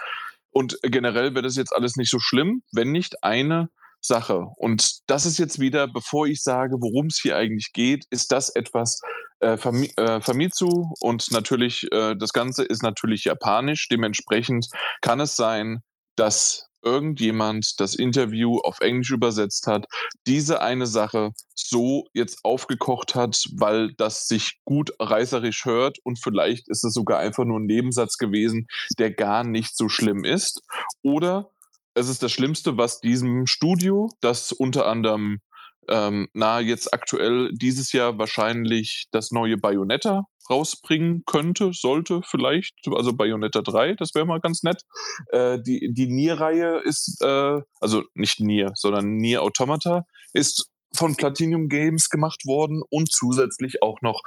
Und 0.50 0.78
generell 0.82 1.34
wäre 1.34 1.42
das 1.42 1.56
jetzt 1.56 1.74
alles 1.74 1.96
nicht 1.96 2.10
so 2.10 2.18
schlimm, 2.18 2.62
wenn 2.72 2.92
nicht 2.92 3.22
eine 3.22 3.70
Sache. 4.00 4.46
Und 4.56 5.00
das 5.06 5.26
ist 5.26 5.38
jetzt 5.38 5.58
wieder, 5.58 5.88
bevor 5.88 6.26
ich 6.26 6.42
sage, 6.42 6.76
worum 6.80 7.06
es 7.06 7.18
hier 7.20 7.36
eigentlich 7.36 7.72
geht, 7.72 8.04
ist 8.10 8.32
das 8.32 8.48
etwas 8.50 9.00
äh, 9.40 9.56
Fami 9.56 9.92
äh, 9.96 10.20
Famitsu 10.20 10.92
und 11.00 11.30
natürlich, 11.30 11.86
äh, 11.92 12.14
das 12.16 12.32
Ganze 12.32 12.64
ist 12.64 12.82
natürlich 12.82 13.24
japanisch. 13.24 13.88
Dementsprechend 13.88 14.68
kann 15.00 15.20
es 15.20 15.36
sein, 15.36 15.80
dass 16.16 16.68
irgendjemand 16.82 17.80
das 17.80 17.94
Interview 17.94 18.58
auf 18.58 18.80
Englisch 18.80 19.10
übersetzt 19.10 19.66
hat, 19.66 19.86
diese 20.26 20.62
eine 20.62 20.86
Sache 20.86 21.32
so 21.54 22.04
jetzt 22.14 22.44
aufgekocht 22.44 23.14
hat, 23.14 23.36
weil 23.56 23.92
das 23.96 24.26
sich 24.26 24.58
gut 24.64 24.92
reißerisch 25.00 25.64
hört 25.64 25.98
und 26.04 26.20
vielleicht 26.22 26.68
ist 26.68 26.84
es 26.84 26.94
sogar 26.94 27.18
einfach 27.18 27.44
nur 27.44 27.58
ein 27.58 27.66
Nebensatz 27.66 28.16
gewesen, 28.16 28.66
der 28.98 29.12
gar 29.12 29.44
nicht 29.44 29.76
so 29.76 29.88
schlimm 29.88 30.24
ist. 30.24 30.62
Oder 31.02 31.50
es 31.94 32.08
ist 32.08 32.22
das 32.22 32.32
Schlimmste, 32.32 32.76
was 32.76 33.00
diesem 33.00 33.46
Studio, 33.46 34.08
das 34.20 34.52
unter 34.52 34.86
anderem 34.86 35.40
ähm, 35.88 36.28
na 36.34 36.60
jetzt 36.60 36.92
aktuell 36.92 37.50
dieses 37.52 37.92
Jahr 37.92 38.18
wahrscheinlich 38.18 39.06
das 39.10 39.30
neue 39.30 39.56
Bayonetta 39.56 40.24
rausbringen 40.50 41.24
könnte, 41.26 41.72
sollte 41.72 42.22
vielleicht, 42.24 42.74
also 42.94 43.12
Bayonetta 43.12 43.60
3, 43.62 43.94
das 43.94 44.14
wäre 44.14 44.26
mal 44.26 44.40
ganz 44.40 44.62
nett. 44.62 44.82
Äh, 45.30 45.58
die 45.60 45.90
die 45.92 46.06
Nier-Reihe 46.06 46.78
ist, 46.78 47.22
äh, 47.22 47.60
also 47.80 48.02
nicht 48.14 48.40
Nier, 48.40 48.72
sondern 48.74 49.16
Nier 49.16 49.42
Automata, 49.42 50.04
ist 50.32 50.70
von 50.94 51.16
Platinum 51.16 51.68
Games 51.68 52.08
gemacht 52.08 52.46
worden 52.46 52.82
und 52.88 53.12
zusätzlich 53.12 53.82
auch 53.82 54.00
noch 54.00 54.22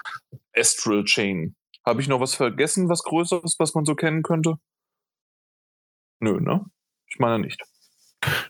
Astral 0.56 1.04
Chain. 1.06 1.56
Habe 1.86 2.02
ich 2.02 2.08
noch 2.08 2.20
was 2.20 2.36
vergessen, 2.36 2.88
was 2.88 3.02
Größeres, 3.04 3.56
was 3.58 3.74
man 3.74 3.86
so 3.86 3.96
kennen 3.96 4.22
könnte? 4.22 4.56
Nö, 6.20 6.40
ne? 6.40 6.66
Ich 7.12 7.20
meine 7.20 7.40
nicht. 7.40 7.62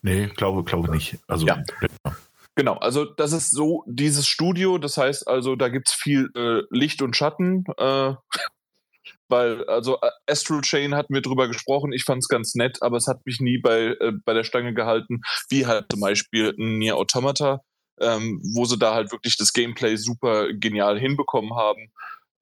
Nee, 0.02 0.28
glaube, 0.28 0.64
glaube 0.64 0.92
nicht. 0.92 1.18
Also, 1.28 1.48
ja. 1.48 1.64
ja. 1.82 2.16
Genau, 2.56 2.76
also 2.76 3.06
das 3.06 3.32
ist 3.32 3.52
so 3.52 3.84
dieses 3.88 4.28
Studio, 4.28 4.78
das 4.78 4.98
heißt 4.98 5.28
also, 5.28 5.56
da 5.56 5.70
gibt 5.70 5.88
es 5.88 5.94
viel 5.94 6.30
äh, 6.36 6.62
Licht 6.70 7.02
und 7.02 7.16
Schatten, 7.16 7.64
äh, 7.78 8.14
weil, 9.30 9.66
also 9.66 9.98
äh, 10.02 10.10
Astral 10.28 10.62
Chain 10.62 10.94
hatten 10.94 11.14
wir 11.14 11.22
drüber 11.22 11.48
gesprochen, 11.48 11.94
ich 11.94 12.04
fand 12.04 12.20
es 12.20 12.28
ganz 12.28 12.54
nett, 12.56 12.80
aber 12.82 12.98
es 12.98 13.08
hat 13.08 13.26
mich 13.26 13.40
nie 13.40 13.58
bei, 13.58 13.96
äh, 14.00 14.12
bei 14.26 14.34
der 14.34 14.44
Stange 14.44 14.74
gehalten, 14.74 15.22
wie 15.50 15.66
halt 15.66 15.86
zum 15.92 16.02
Beispiel 16.02 16.54
ein 16.60 16.78
Nier 16.78 16.98
Automata, 16.98 17.62
ähm, 18.02 18.42
wo 18.54 18.66
sie 18.66 18.78
da 18.78 18.94
halt 18.94 19.14
wirklich 19.14 19.38
das 19.38 19.54
Gameplay 19.54 19.96
super 19.96 20.52
genial 20.54 21.00
hinbekommen 21.00 21.56
haben 21.56 21.92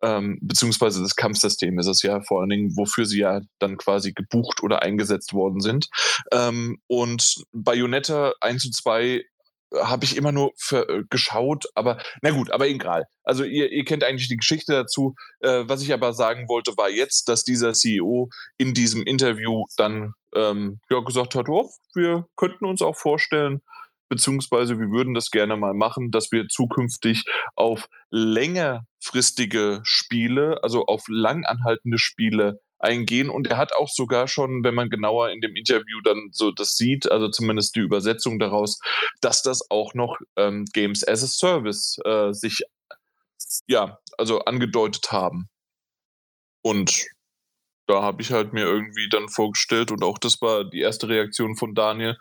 ähm, 0.02 0.38
beziehungsweise 0.42 1.02
das 1.02 1.16
Kampfsystem 1.16 1.78
ist 1.80 1.88
es 1.88 2.02
ja 2.02 2.22
vor 2.22 2.42
allen 2.42 2.50
Dingen, 2.50 2.78
wofür 2.78 3.06
sie 3.06 3.20
ja 3.20 3.42
dann 3.60 3.78
quasi 3.78 4.14
gebucht 4.14 4.64
oder 4.64 4.82
eingesetzt 4.82 5.34
worden 5.34 5.62
sind. 5.62 5.90
Ähm, 6.32 6.80
und 6.88 7.44
Bayonetta 7.52 8.34
1 8.42 8.66
und 8.66 8.76
2 8.76 9.24
habe 9.76 10.06
ich 10.06 10.18
immer 10.18 10.32
nur 10.32 10.52
für, 10.58 10.90
äh, 10.90 11.04
geschaut, 11.10 11.66
aber 11.76 12.02
na 12.22 12.32
gut, 12.32 12.52
aber 12.52 12.68
egal. 12.68 13.06
Also 13.24 13.44
ihr, 13.44 13.72
ihr 13.72 13.86
kennt 13.86 14.04
eigentlich 14.04 14.28
die 14.28 14.38
Geschichte 14.38 14.74
dazu. 14.74 15.16
Äh, 15.42 15.64
was 15.68 15.84
ich 15.84 15.94
aber 15.94 16.14
sagen 16.14 16.48
wollte, 16.48 16.76
war 16.78 16.90
jetzt, 16.90 17.30
dass 17.30 17.44
dieser 17.44 17.74
CEO 17.74 18.30
in 18.58 18.74
diesem 18.74 19.04
Interview 19.04 19.66
dann 19.78 20.14
ähm, 20.36 20.80
ja, 20.90 21.00
gesagt 21.02 21.36
hat, 21.36 21.50
oh, 21.50 21.70
wir 21.94 22.26
könnten 22.36 22.66
uns 22.66 22.82
auch 22.82 22.96
vorstellen, 22.96 23.62
beziehungsweise 24.10 24.80
wir 24.80 24.90
würden 24.90 25.14
das 25.14 25.32
gerne 25.32 25.56
mal 25.56 25.74
machen, 25.74 26.12
dass 26.12 26.32
wir 26.32 26.48
zukünftig 26.48 27.26
auf 27.56 27.88
längerfristige 28.10 29.82
Spiele, 29.84 30.60
also 30.64 30.86
auf 30.86 31.06
langanhaltende 31.08 31.98
Spiele 31.98 32.60
eingehen. 32.80 33.30
Und 33.30 33.48
er 33.48 33.58
hat 33.58 33.74
auch 33.74 33.90
sogar 33.90 34.28
schon, 34.28 34.64
wenn 34.64 34.76
man 34.76 34.90
genauer 34.90 35.30
in 35.30 35.42
dem 35.42 35.56
Interview 35.56 36.02
dann 36.04 36.30
so 36.32 36.52
das 36.52 36.76
sieht, 36.76 37.12
also 37.12 37.30
zumindest 37.30 37.76
die 37.76 37.82
Übersetzung 37.82 38.40
daraus, 38.40 38.80
dass 39.22 39.44
das 39.44 39.70
auch 39.70 39.94
noch 39.94 40.18
ähm, 40.36 40.66
Games 40.74 41.08
as 41.08 41.24
a 41.24 41.28
Service 41.28 42.00
äh, 42.06 42.34
sich 42.34 42.64
ja, 43.68 44.00
also 44.18 44.40
angedeutet 44.40 45.12
haben. 45.12 45.50
Und 46.62 47.06
da 47.88 48.04
habe 48.04 48.22
ich 48.22 48.32
halt 48.32 48.54
mir 48.54 48.66
irgendwie 48.66 49.10
dann 49.10 49.30
vorgestellt 49.30 49.92
und 49.92 50.04
auch 50.04 50.20
das 50.20 50.42
war 50.42 50.64
die 50.64 50.82
erste 50.82 51.10
Reaktion 51.10 51.56
von 51.56 51.74
Daniel. 51.74 52.18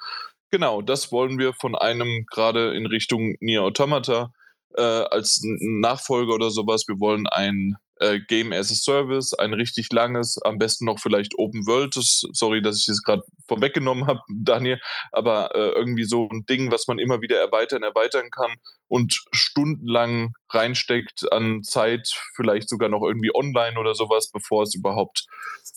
Genau, 0.51 0.81
das 0.81 1.13
wollen 1.13 1.39
wir 1.39 1.53
von 1.53 1.75
einem 1.75 2.25
gerade 2.31 2.75
in 2.75 2.87
Richtung 2.87 3.37
Nier 3.41 3.63
Automata 3.63 4.33
äh, 4.77 4.83
als 4.83 5.41
Nachfolger 5.43 6.35
oder 6.35 6.51
sowas. 6.51 6.85
Wir 6.89 6.99
wollen 7.01 7.27
ein 7.27 7.77
äh, 8.01 8.21
Game 8.29 8.53
as 8.53 8.71
a 8.71 8.75
Service, 8.75 9.35
ein 9.35 9.53
richtig 9.53 9.93
langes, 9.93 10.39
am 10.43 10.59
besten 10.59 10.85
noch 10.85 11.01
vielleicht 11.01 11.35
Open 11.37 11.67
World. 11.67 11.95
Sorry, 11.95 12.63
dass 12.63 12.79
ich 12.79 12.87
das 12.87 13.03
gerade 13.03 13.23
vorweggenommen 13.47 14.07
habe, 14.07 14.21
Daniel, 14.29 14.81
aber 15.13 15.55
äh, 15.55 15.71
irgendwie 15.71 16.05
so 16.05 16.29
ein 16.31 16.45
Ding, 16.47 16.71
was 16.71 16.87
man 16.87 16.99
immer 16.99 17.21
wieder 17.21 17.39
erweitern, 17.39 17.83
erweitern 17.83 18.31
kann 18.31 18.55
und 18.87 19.21
stundenlang 19.33 20.33
reinsteckt 20.51 21.31
an 21.33 21.63
Zeit, 21.63 22.09
vielleicht 22.37 22.69
sogar 22.69 22.89
noch 22.89 23.03
irgendwie 23.03 23.35
online 23.35 23.79
oder 23.79 23.95
sowas, 23.95 24.31
bevor 24.31 24.63
es 24.63 24.75
überhaupt 24.75 25.27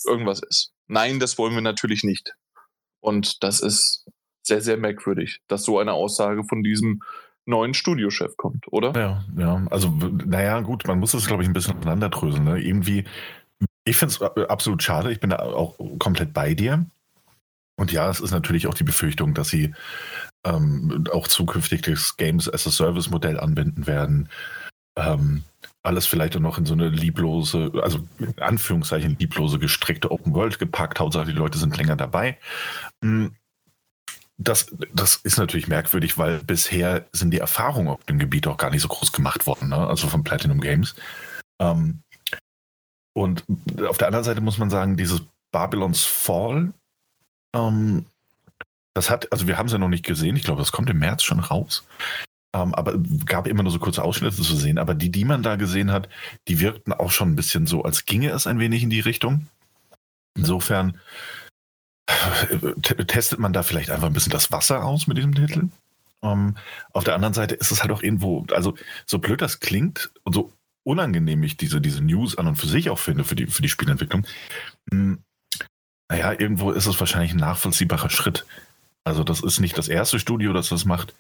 irgendwas 0.06 0.42
ist. 0.48 0.72
Nein, 0.88 1.20
das 1.20 1.38
wollen 1.38 1.56
wir 1.56 1.62
natürlich 1.62 2.04
nicht. 2.04 2.34
Und 3.00 3.44
das 3.44 3.62
ist 3.62 4.06
sehr, 4.52 4.62
sehr 4.62 4.78
merkwürdig, 4.78 5.40
dass 5.48 5.64
so 5.64 5.80
eine 5.80 5.94
Aussage 5.94 6.44
von 6.44 6.62
diesem 6.62 7.04
neuen 7.46 7.74
Studiochef 7.74 8.36
kommt, 8.36 8.66
oder? 8.68 8.92
Ja, 9.00 9.24
ja. 9.38 9.66
Also, 9.70 9.90
naja, 9.90 10.60
gut, 10.60 10.86
man 10.88 11.00
muss 11.00 11.14
das, 11.14 11.26
glaube 11.26 11.44
ich, 11.44 11.50
ein 11.50 11.54
bisschen 11.54 11.78
auseinanderdröseln. 11.78 12.44
Ne? 12.44 12.60
Irgendwie, 12.60 13.06
ich 13.86 13.96
finde 13.96 14.14
es 14.14 14.50
absolut 14.50 14.84
schade. 14.84 15.10
Ich 15.12 15.22
bin 15.22 15.30
da 15.30 15.38
auch 15.38 15.78
komplett 16.00 16.34
bei 16.34 16.54
dir. 16.54 16.86
Und 17.78 17.94
ja, 17.94 18.10
es 18.10 18.20
ist 18.20 18.32
natürlich 18.32 18.68
auch 18.68 18.74
die 18.74 18.84
Befürchtung, 18.84 19.34
dass 19.34 19.48
sie 19.48 19.74
ähm, 20.46 21.06
auch 21.14 21.30
zukünftig 21.30 21.82
das 21.84 22.18
Games 22.18 22.54
as 22.54 22.68
a 22.68 22.72
Service 22.72 23.10
Modell 23.10 23.40
anwenden 23.40 23.88
werden. 23.88 24.28
Ähm, 24.98 25.44
alles 25.82 26.06
vielleicht 26.06 26.36
auch 26.36 26.42
noch 26.42 26.58
in 26.58 26.66
so 26.66 26.74
eine 26.74 26.90
lieblose, 26.90 27.72
also 27.82 28.06
in 28.20 28.38
Anführungszeichen 28.38 29.16
lieblose, 29.18 29.60
gestrickte 29.60 30.12
Open 30.12 30.34
World 30.36 30.60
gepackt. 30.60 31.00
Hauptsache, 31.00 31.26
die 31.26 31.32
Leute 31.32 31.58
sind 31.58 31.78
länger 31.78 31.96
dabei. 31.96 32.38
Hm, 33.02 33.32
das, 34.38 34.74
das 34.94 35.18
ist 35.18 35.38
natürlich 35.38 35.68
merkwürdig, 35.68 36.18
weil 36.18 36.40
bisher 36.40 37.06
sind 37.12 37.32
die 37.32 37.40
Erfahrungen 37.40 37.90
auf 37.90 38.04
dem 38.06 38.20
Gebiet 38.20 38.48
auch 38.48 38.58
gar 38.58 38.72
nicht 38.72 38.82
so 38.82 38.88
groß 38.88 39.12
gemacht 39.12 39.46
worden, 39.46 39.70
ne? 39.70 39.88
also 39.88 40.08
von 40.08 40.24
Platinum 40.24 40.60
Games. 40.60 40.96
Ähm, 41.62 42.02
und 43.14 43.44
auf 43.88 43.98
der 43.98 44.08
anderen 44.08 44.24
Seite 44.24 44.42
muss 44.42 44.58
man 44.58 44.70
sagen, 44.70 44.98
dieses 44.98 45.22
Babylons 45.52 46.04
Fall, 46.04 46.74
ähm, 47.56 48.06
das 48.94 49.10
hat, 49.10 49.32
also 49.32 49.48
wir 49.48 49.58
haben 49.58 49.68
es 49.68 49.74
ja 49.74 49.78
noch 49.78 49.90
nicht 49.90 50.06
gesehen, 50.06 50.36
ich 50.36 50.44
glaube, 50.44 50.62
das 50.62 50.72
kommt 50.72 50.90
im 50.90 51.00
März 51.00 51.24
schon 51.24 51.40
raus. 51.40 51.86
Ähm, 52.54 52.74
aber 52.76 52.98
gab 53.26 53.48
immer 53.48 53.64
nur 53.64 53.72
so 53.72 53.80
kurze 53.80 54.04
Ausschnitte 54.04 54.36
zu 54.36 54.56
sehen. 54.56 54.78
Aber 54.78 54.94
die, 54.94 55.10
die 55.10 55.24
man 55.24 55.44
da 55.44 55.56
gesehen 55.56 55.92
hat, 55.92 56.10
die 56.48 56.60
wirkten 56.60 56.92
auch 56.92 57.12
schon 57.12 57.32
ein 57.32 57.36
bisschen 57.36 57.66
so, 57.66 57.84
als 57.84 58.06
ginge 58.06 58.32
es 58.32 58.48
ein 58.48 58.60
wenig 58.60 58.84
in 58.84 58.90
die 58.90 59.00
Richtung. 59.00 59.48
Insofern 60.36 61.00
testet 63.08 63.40
man 63.40 63.54
da 63.54 63.64
vielleicht 63.64 63.90
einfach 63.90 64.08
ein 64.08 64.14
bisschen 64.14 64.32
das 64.32 64.52
Wasser 64.52 64.84
aus 64.84 65.08
mit 65.08 65.18
diesem 65.18 65.36
Titel. 65.36 65.70
Um, 66.24 66.32
ähm, 66.32 66.58
auf 66.94 67.04
der 67.04 67.16
anderen 67.16 67.34
Seite 67.34 67.56
ist 67.56 67.72
es 67.72 67.82
halt 67.82 67.92
auch 67.92 68.04
irgendwo, 68.04 68.46
also 68.52 68.76
so 69.08 69.18
blöd 69.18 69.42
das 69.42 69.60
klingt 69.60 70.12
und 70.24 70.34
so 70.34 70.54
unangenehm 70.84 71.42
ich 71.44 71.58
diese, 71.58 71.82
diese 71.82 72.04
News 72.04 72.38
an 72.38 72.48
und 72.48 72.56
für 72.56 72.68
sich 72.68 72.90
auch 72.90 73.00
finde, 73.00 73.24
für 73.24 73.36
die, 73.36 73.48
für 73.48 73.62
die 73.62 73.70
Spielentwicklung, 73.70 74.26
hm, 74.92 75.20
naja, 76.10 76.34
irgendwo 76.34 76.72
ist 76.72 76.88
es 76.88 77.00
wahrscheinlich 77.00 77.32
ein 77.32 77.40
nachvollziehbarer 77.40 78.10
Schritt. 78.10 78.46
Also 79.04 79.24
das 79.24 79.42
ist 79.42 79.60
nicht 79.60 79.78
das 79.78 79.88
erste 79.88 80.20
Studio, 80.20 80.54
das 80.54 80.70
das 80.70 80.86
macht. 80.86 81.16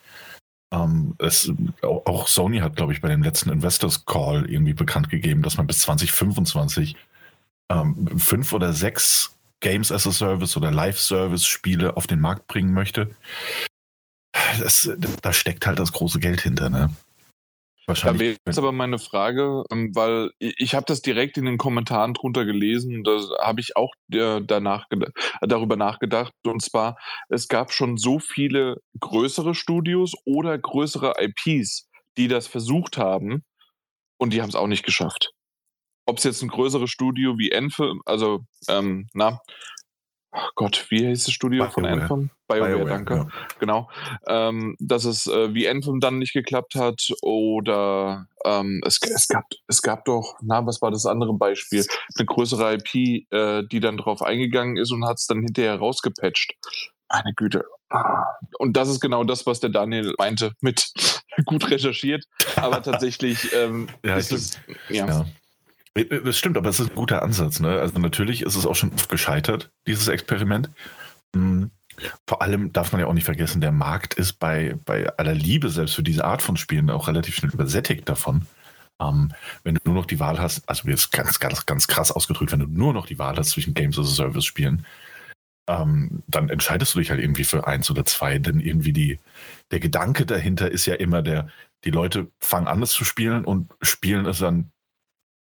Ähm, 0.74 1.16
es, 1.18 1.52
auch 1.82 2.28
Sony 2.28 2.60
hat, 2.60 2.76
glaube 2.76 2.94
ich, 2.94 3.02
bei 3.02 3.10
dem 3.10 3.24
letzten 3.24 3.50
Investors 3.50 4.06
Call 4.06 4.50
irgendwie 4.50 4.74
bekannt 4.74 5.10
gegeben, 5.10 5.42
dass 5.42 5.58
man 5.58 5.68
bis 5.68 5.80
2025 5.80 6.96
um, 7.70 8.08
ähm, 8.10 8.20
fünf 8.20 8.54
oder 8.54 8.74
sechs 8.74 9.36
Games 9.62 9.92
as 9.92 10.06
a 10.06 10.12
Service 10.12 10.58
oder 10.58 10.72
Live-Service-Spiele 10.72 11.96
auf 11.96 12.08
den 12.08 12.20
Markt 12.20 12.48
bringen 12.48 12.74
möchte. 12.74 13.16
Das, 14.60 14.90
da 15.22 15.34
steckt 15.34 15.66
halt 15.66 15.80
das 15.80 15.94
große 15.94 16.20
Geld 16.20 16.42
hinter, 16.42 16.70
ne? 16.70 16.90
Wahrscheinlich. 17.88 18.20
Da 18.20 18.26
wäre 18.26 18.38
jetzt 18.46 18.58
aber 18.58 18.72
meine 18.72 19.00
Frage, 19.00 19.64
ähm, 19.72 19.92
weil 19.96 20.32
ich 20.40 20.76
habe 20.76 20.86
das 20.86 21.02
direkt 21.02 21.38
in 21.38 21.46
den 21.46 21.58
Kommentaren 21.58 22.14
drunter 22.14 22.46
gelesen, 22.46 23.04
da 23.04 23.20
habe 23.42 23.60
ich 23.60 23.76
auch 23.76 23.94
danach 24.10 24.86
darüber 25.42 25.76
nachgedacht. 25.76 26.34
Und 26.46 26.62
zwar, 26.62 26.98
es 27.30 27.48
gab 27.48 27.72
schon 27.72 27.98
so 27.98 28.20
viele 28.20 28.78
größere 29.00 29.56
Studios 29.56 30.14
oder 30.26 30.58
größere 30.58 31.16
IPs, 31.20 31.90
die 32.18 32.28
das 32.28 32.48
versucht 32.48 32.98
haben 32.98 33.44
und 34.18 34.34
die 34.34 34.42
haben 34.42 34.50
es 34.50 34.56
auch 34.56 34.68
nicht 34.68 34.86
geschafft 34.86 35.34
ob 36.06 36.18
es 36.18 36.24
jetzt 36.24 36.42
ein 36.42 36.50
größeres 36.50 36.90
Studio 36.90 37.38
wie 37.38 37.52
Enfilm, 37.52 38.02
also, 38.06 38.42
ähm, 38.68 39.08
na, 39.14 39.40
oh 40.34 40.50
Gott, 40.56 40.86
wie 40.90 41.08
heißt 41.08 41.28
das 41.28 41.34
Studio 41.34 41.64
Bioware. 41.66 41.74
von 41.74 41.86
Enfilm? 41.86 42.30
BioWare, 42.48 42.70
BioWare 42.70 42.90
danke. 42.90 43.14
Ja. 43.16 43.28
Genau. 43.60 43.90
Ähm, 44.28 44.76
dass 44.80 45.06
es 45.06 45.28
äh, 45.28 45.54
wie 45.54 45.66
Enfilm 45.66 46.00
dann 46.00 46.20
nicht 46.20 46.34
geklappt 46.34 46.76
hat 46.76 47.02
oder 47.22 48.28
ähm, 48.46 48.82
es, 48.86 49.00
es, 49.04 49.28
gab, 49.28 49.46
es 49.68 49.82
gab 49.82 50.06
doch, 50.06 50.36
na, 50.42 50.66
was 50.66 50.82
war 50.82 50.92
das 50.92 51.06
andere 51.06 51.34
Beispiel? 51.34 51.86
Eine 52.18 52.26
größere 52.26 52.76
IP, 52.76 53.32
äh, 53.32 53.64
die 53.72 53.80
dann 53.80 53.98
drauf 53.98 54.22
eingegangen 54.22 54.78
ist 54.78 54.92
und 54.92 55.06
hat 55.06 55.18
es 55.18 55.28
dann 55.28 55.42
hinterher 55.42 55.78
rausgepatcht. 55.78 56.54
Meine 57.10 57.34
Güte. 57.36 57.66
Und 58.58 58.78
das 58.78 58.88
ist 58.88 59.02
genau 59.02 59.26
das, 59.26 59.46
was 59.46 59.60
der 59.60 59.70
Daniel 59.70 60.14
meinte 60.18 60.54
mit 60.62 60.94
gut 61.46 61.70
recherchiert. 61.70 62.26
Aber 62.56 62.82
tatsächlich 62.82 63.54
ähm, 63.54 63.90
ja, 64.04 64.16
ist 64.16 64.32
es, 64.32 64.60
ja. 64.90 65.08
ja. 65.08 65.26
Äh, 65.96 66.02
äh, 66.02 66.24
das 66.24 66.38
stimmt, 66.38 66.58
aber 66.58 66.70
es 66.70 66.80
ist 66.80 66.92
ein 66.92 66.96
guter 66.96 67.22
Ansatz. 67.22 67.60
Ne? 67.60 67.80
Also 67.80 68.00
natürlich 68.00 68.44
ist 68.44 68.56
es 68.56 68.66
auch 68.66 68.76
schon 68.76 68.94
oft 68.94 69.10
gescheitert, 69.10 69.72
dieses 69.88 70.08
Experiment. 70.08 70.70
Hm. 71.36 71.72
Vor 72.28 72.42
allem 72.42 72.72
darf 72.74 72.92
man 72.92 73.02
ja 73.02 73.08
auch 73.08 73.14
nicht 73.14 73.26
vergessen, 73.26 73.62
der 73.62 73.72
Markt 73.72 74.16
ist 74.16 74.34
bei, 74.40 74.76
bei 74.86 75.08
aller 75.18 75.36
Liebe, 75.36 75.70
selbst 75.70 75.96
für 75.96 76.04
diese 76.04 76.26
Art 76.26 76.42
von 76.42 76.58
Spielen, 76.58 76.90
auch 76.90 77.08
relativ 77.08 77.36
schnell 77.36 77.52
übersättigt 77.52 78.10
davon. 78.10 78.48
Ähm, 79.00 79.34
wenn 79.64 79.76
du 79.76 79.82
nur 79.86 79.96
noch 79.96 80.06
die 80.06 80.20
Wahl 80.20 80.40
hast, 80.40 80.68
also 80.70 80.88
jetzt 80.88 81.12
ganz, 81.12 81.40
ganz, 81.40 81.66
ganz 81.66 81.88
krass 81.88 82.12
ausgedrückt, 82.12 82.52
wenn 82.52 82.60
du 82.60 82.68
nur 82.68 82.94
noch 82.94 83.06
die 83.06 83.20
Wahl 83.20 83.36
hast 83.38 83.52
zwischen 83.52 83.74
Games 83.74 84.00
as 84.00 84.08
a 84.08 84.16
Service 84.16 84.46
Spielen, 84.46 84.86
ähm, 85.68 86.24
dann 86.28 86.50
entscheidest 86.50 86.96
du 86.96 87.00
dich 87.00 87.12
halt 87.12 87.20
irgendwie 87.20 87.44
für 87.44 87.68
eins 87.68 87.90
oder 87.92 88.06
zwei, 88.06 88.40
denn 88.40 88.60
irgendwie 88.60 88.94
die, 88.94 89.20
der 89.72 89.80
Gedanke 89.80 90.26
dahinter 90.26 90.72
ist 90.72 90.86
ja 90.86 90.96
immer 90.96 91.22
der, 91.22 91.50
die 91.84 91.92
Leute 91.92 92.28
fangen 92.40 92.68
an, 92.68 92.82
es 92.82 92.92
zu 92.92 93.06
spielen 93.06 93.46
und 93.46 93.72
spielen 93.82 94.26
es 94.26 94.40
dann 94.40 94.71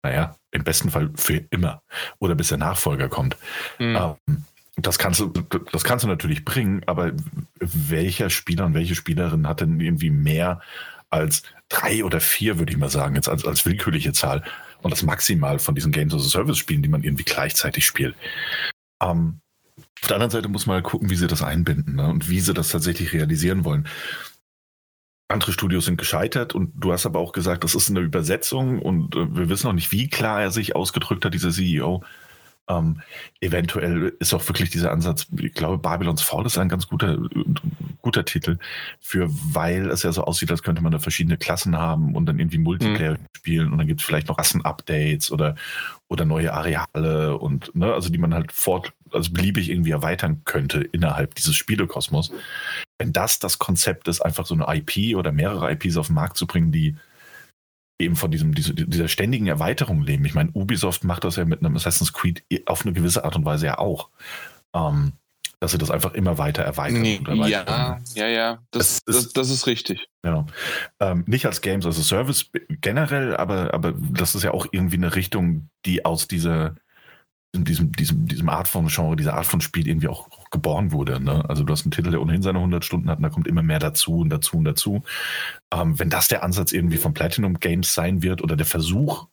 naja, 0.08 0.36
im 0.52 0.64
besten 0.64 0.90
Fall 0.90 1.12
für 1.16 1.44
immer 1.50 1.82
oder 2.20 2.34
bis 2.34 2.48
der 2.48 2.58
Nachfolger 2.58 3.10
kommt. 3.10 3.36
Mhm. 3.78 3.96
Ähm, 4.28 4.46
das 4.78 5.00
kannst 5.00 5.20
du, 5.20 5.28
das 5.72 5.84
kannst 5.84 6.06
du 6.06 6.08
natürlich 6.08 6.46
bringen, 6.46 6.84
aber 6.86 7.12
welcher 7.60 8.30
Spieler 8.30 8.66
und 8.66 8.74
welche 8.74 8.96
Spielerin 8.96 9.48
hat 9.48 9.62
denn 9.62 9.80
irgendwie 9.80 10.12
mehr 10.12 10.62
als 11.10 11.44
drei 11.68 12.06
oder 12.06 12.22
vier, 12.22 12.60
würde 12.60 12.72
ich 12.72 12.78
mal 12.78 12.90
sagen, 12.90 13.16
jetzt 13.16 13.28
als, 13.28 13.44
als 13.44 13.66
willkürliche 13.66 14.14
Zahl 14.14 14.44
und 14.82 14.92
das 14.92 15.04
maximal 15.04 15.60
von 15.60 15.76
diesen 15.76 15.92
Games 15.92 16.14
as 16.14 16.26
a 16.26 16.30
Service 16.30 16.58
Spielen, 16.58 16.84
die 16.84 16.90
man 16.90 17.04
irgendwie 17.04 17.24
gleichzeitig 17.24 17.86
spielt. 17.86 18.16
Ähm, 19.02 19.40
auf 20.02 20.08
der 20.08 20.16
anderen 20.16 20.32
Seite 20.32 20.48
muss 20.48 20.68
man 20.68 20.76
halt 20.76 20.86
gucken, 20.86 21.10
wie 21.10 21.16
sie 21.16 21.28
das 21.28 21.42
einbinden 21.42 21.96
ne? 21.96 22.08
und 22.08 22.30
wie 22.30 22.40
sie 22.40 22.54
das 22.54 22.70
tatsächlich 22.70 23.14
realisieren 23.14 23.66
wollen 23.66 23.88
andere 25.28 25.52
Studios 25.52 25.86
sind 25.86 25.98
gescheitert 25.98 26.56
und 26.56 26.72
du 26.76 26.94
hast 26.94 27.06
aber 27.06 27.20
auch 27.20 27.34
gesagt, 27.34 27.64
das 27.64 27.76
ist 27.76 27.90
eine 27.90 28.00
Übersetzung 28.00 28.82
und 28.82 29.16
äh, 29.16 29.36
wir 29.36 29.50
wissen 29.50 29.68
noch 29.68 29.74
nicht, 29.74 29.92
wie 29.92 30.10
klar 30.10 30.42
er 30.42 30.52
sich 30.52 30.76
ausgedrückt 30.76 31.26
hat, 31.26 31.34
dieser 31.34 31.52
CEO. 31.52 32.04
Ähm, 32.70 33.02
eventuell 33.40 34.14
ist 34.20 34.34
auch 34.34 34.46
wirklich 34.50 34.70
dieser 34.70 34.92
Ansatz, 34.92 35.28
ich 35.40 35.54
glaube, 35.54 35.78
Babylons 35.78 36.22
Fall 36.22 36.46
ist 36.46 36.58
ein 36.58 36.68
ganz 36.68 36.88
guter, 36.88 37.18
guter 38.02 38.26
Titel 38.26 38.58
für, 39.00 39.30
weil 39.30 39.90
es 39.90 40.04
ja 40.04 40.12
so 40.12 40.24
aussieht, 40.26 40.52
als 40.52 40.64
könnte 40.64 40.82
man 40.82 40.92
da 40.92 41.00
verschiedene 41.00 41.38
Klassen 41.38 41.78
haben 41.78 42.14
und 42.16 42.26
dann 42.26 42.40
irgendwie 42.40 42.58
Multiplayer 42.58 43.14
mhm. 43.14 43.26
spielen 43.36 43.72
und 43.72 43.78
dann 43.78 43.88
gibt 43.88 44.02
es 44.02 44.06
vielleicht 44.06 44.28
noch 44.28 44.38
Rassen-Updates 44.38 45.32
oder, 45.32 45.56
oder 46.10 46.26
neue 46.26 46.54
Areale 46.54 47.38
und, 47.38 47.74
ne, 47.74 47.94
also 47.94 48.10
die 48.10 48.18
man 48.18 48.34
halt 48.34 48.52
fort, 48.52 48.94
also 49.12 49.32
beliebig 49.32 49.70
irgendwie 49.70 49.92
erweitern 49.92 50.42
könnte 50.46 50.82
innerhalb 50.82 51.36
dieses 51.36 51.56
Spielekosmos. 51.56 52.32
wenn 53.00 53.14
das 53.14 53.40
das 53.40 53.60
Konzept 53.60 54.08
ist, 54.08 54.22
einfach 54.22 54.46
so 54.46 54.56
eine 54.56 54.66
IP 54.68 55.16
oder 55.16 55.32
mehrere 55.32 55.72
IPs 55.72 55.98
auf 55.98 56.08
den 56.08 56.16
Markt 56.16 56.38
zu 56.38 56.48
bringen, 56.48 56.72
die 56.72 56.96
eben 58.00 58.16
von 58.16 58.32
diesem, 58.32 58.54
diese, 58.54 58.74
dieser 58.74 59.08
ständigen 59.08 59.48
Erweiterung 59.48 60.02
leben. 60.02 60.26
Ich 60.26 60.34
meine, 60.34 60.52
Ubisoft 60.52 61.04
macht 61.04 61.24
das 61.24 61.36
ja 61.36 61.46
mit 61.46 61.60
einem 61.60 61.76
Assassin's 61.76 62.14
Creed 62.14 62.44
auf 62.66 62.86
eine 62.86 62.94
gewisse 62.94 63.24
Art 63.24 63.36
und 63.36 63.46
Weise 63.46 63.68
ja 63.68 63.80
auch. 63.80 64.10
Ähm, 64.76 65.14
dass 65.60 65.72
sie 65.72 65.78
das 65.78 65.90
einfach 65.90 66.14
immer 66.14 66.38
weiter 66.38 66.64
erweitern. 66.64 67.02
Nee, 67.02 67.20
ja, 67.48 68.00
ja, 68.14 68.28
ja, 68.28 68.60
das, 68.72 69.00
das, 69.06 69.16
ist, 69.16 69.38
das, 69.38 69.50
ist 69.50 69.66
richtig. 69.66 70.08
Genau. 70.22 70.46
Ähm, 71.00 71.24
nicht 71.26 71.48
als 71.48 71.62
Games 71.62 71.86
as 71.86 71.98
a 71.98 72.04
Service 72.04 72.52
generell, 72.70 73.36
aber, 73.36 73.74
aber 73.74 73.96
das 73.98 74.36
ist 74.36 74.44
ja 74.44 74.52
auch 74.52 74.68
irgendwie 74.72 74.98
eine 74.98 75.16
Richtung, 75.16 75.70
die 75.86 76.06
aus 76.06 76.28
dieser, 76.28 76.76
diesem, 77.64 77.92
diesem, 77.92 78.28
diesem 78.28 78.50
Art 78.50 78.68
von 78.68 78.88
Genre, 78.88 79.16
dieser 79.16 79.36
Art 79.36 79.46
von 79.46 79.62
Spiel 79.62 79.88
irgendwie 79.88 80.08
auch, 80.08 80.30
auch 80.32 80.50
geboren 80.50 80.92
wurde. 80.92 81.20
Ne? 81.20 81.44
Also 81.50 81.64
du 81.64 81.74
hast 81.74 81.86
einen 81.86 81.92
Titel, 81.92 82.12
der 82.12 82.22
ohnehin 82.22 82.42
seine 82.42 82.60
100 82.60 82.84
Stunden 82.84 83.10
hat 83.10 83.18
und 83.18 83.24
da 83.24 83.30
kommt 83.30 83.48
immer 83.48 83.64
mehr 83.64 83.80
dazu 83.80 84.20
und 84.20 84.30
dazu 84.30 84.58
und 84.58 84.66
dazu. 84.66 85.04
Ähm, 85.74 85.98
wenn 86.00 86.10
das 86.10 86.28
der 86.28 86.44
Ansatz 86.44 86.72
irgendwie 86.72 86.98
von 86.98 87.14
Platinum 87.14 87.60
Games 87.60 87.94
sein 87.94 88.22
wird 88.22 88.42
oder 88.42 88.56
der 88.56 88.66
Versuch, 88.66 89.28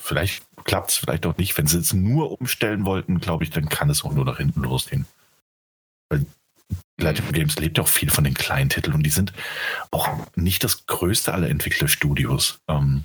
vielleicht 0.00 0.44
klappt 0.64 0.90
es, 0.90 0.96
vielleicht 0.96 1.26
auch 1.26 1.36
nicht. 1.36 1.56
Wenn 1.56 1.66
sie 1.66 1.78
es 1.78 1.92
nur 1.92 2.40
umstellen 2.40 2.84
wollten, 2.84 3.20
glaube 3.20 3.44
ich, 3.44 3.50
dann 3.50 3.68
kann 3.68 3.90
es 3.90 4.04
auch 4.04 4.12
nur 4.12 4.24
nach 4.24 4.38
hinten 4.38 4.62
losgehen. 4.62 5.06
Weil 6.08 6.26
Platinum 6.96 7.32
Games 7.32 7.58
lebt 7.58 7.78
ja 7.78 7.84
auch 7.84 7.88
viel 7.88 8.10
von 8.10 8.24
den 8.24 8.34
kleinen 8.34 8.70
Titeln 8.70 8.94
und 8.94 9.02
die 9.02 9.10
sind 9.10 9.32
auch 9.90 10.08
nicht 10.36 10.64
das 10.64 10.86
größte 10.86 11.32
aller 11.32 11.50
Entwicklerstudios. 11.50 12.60
Ähm, 12.68 13.04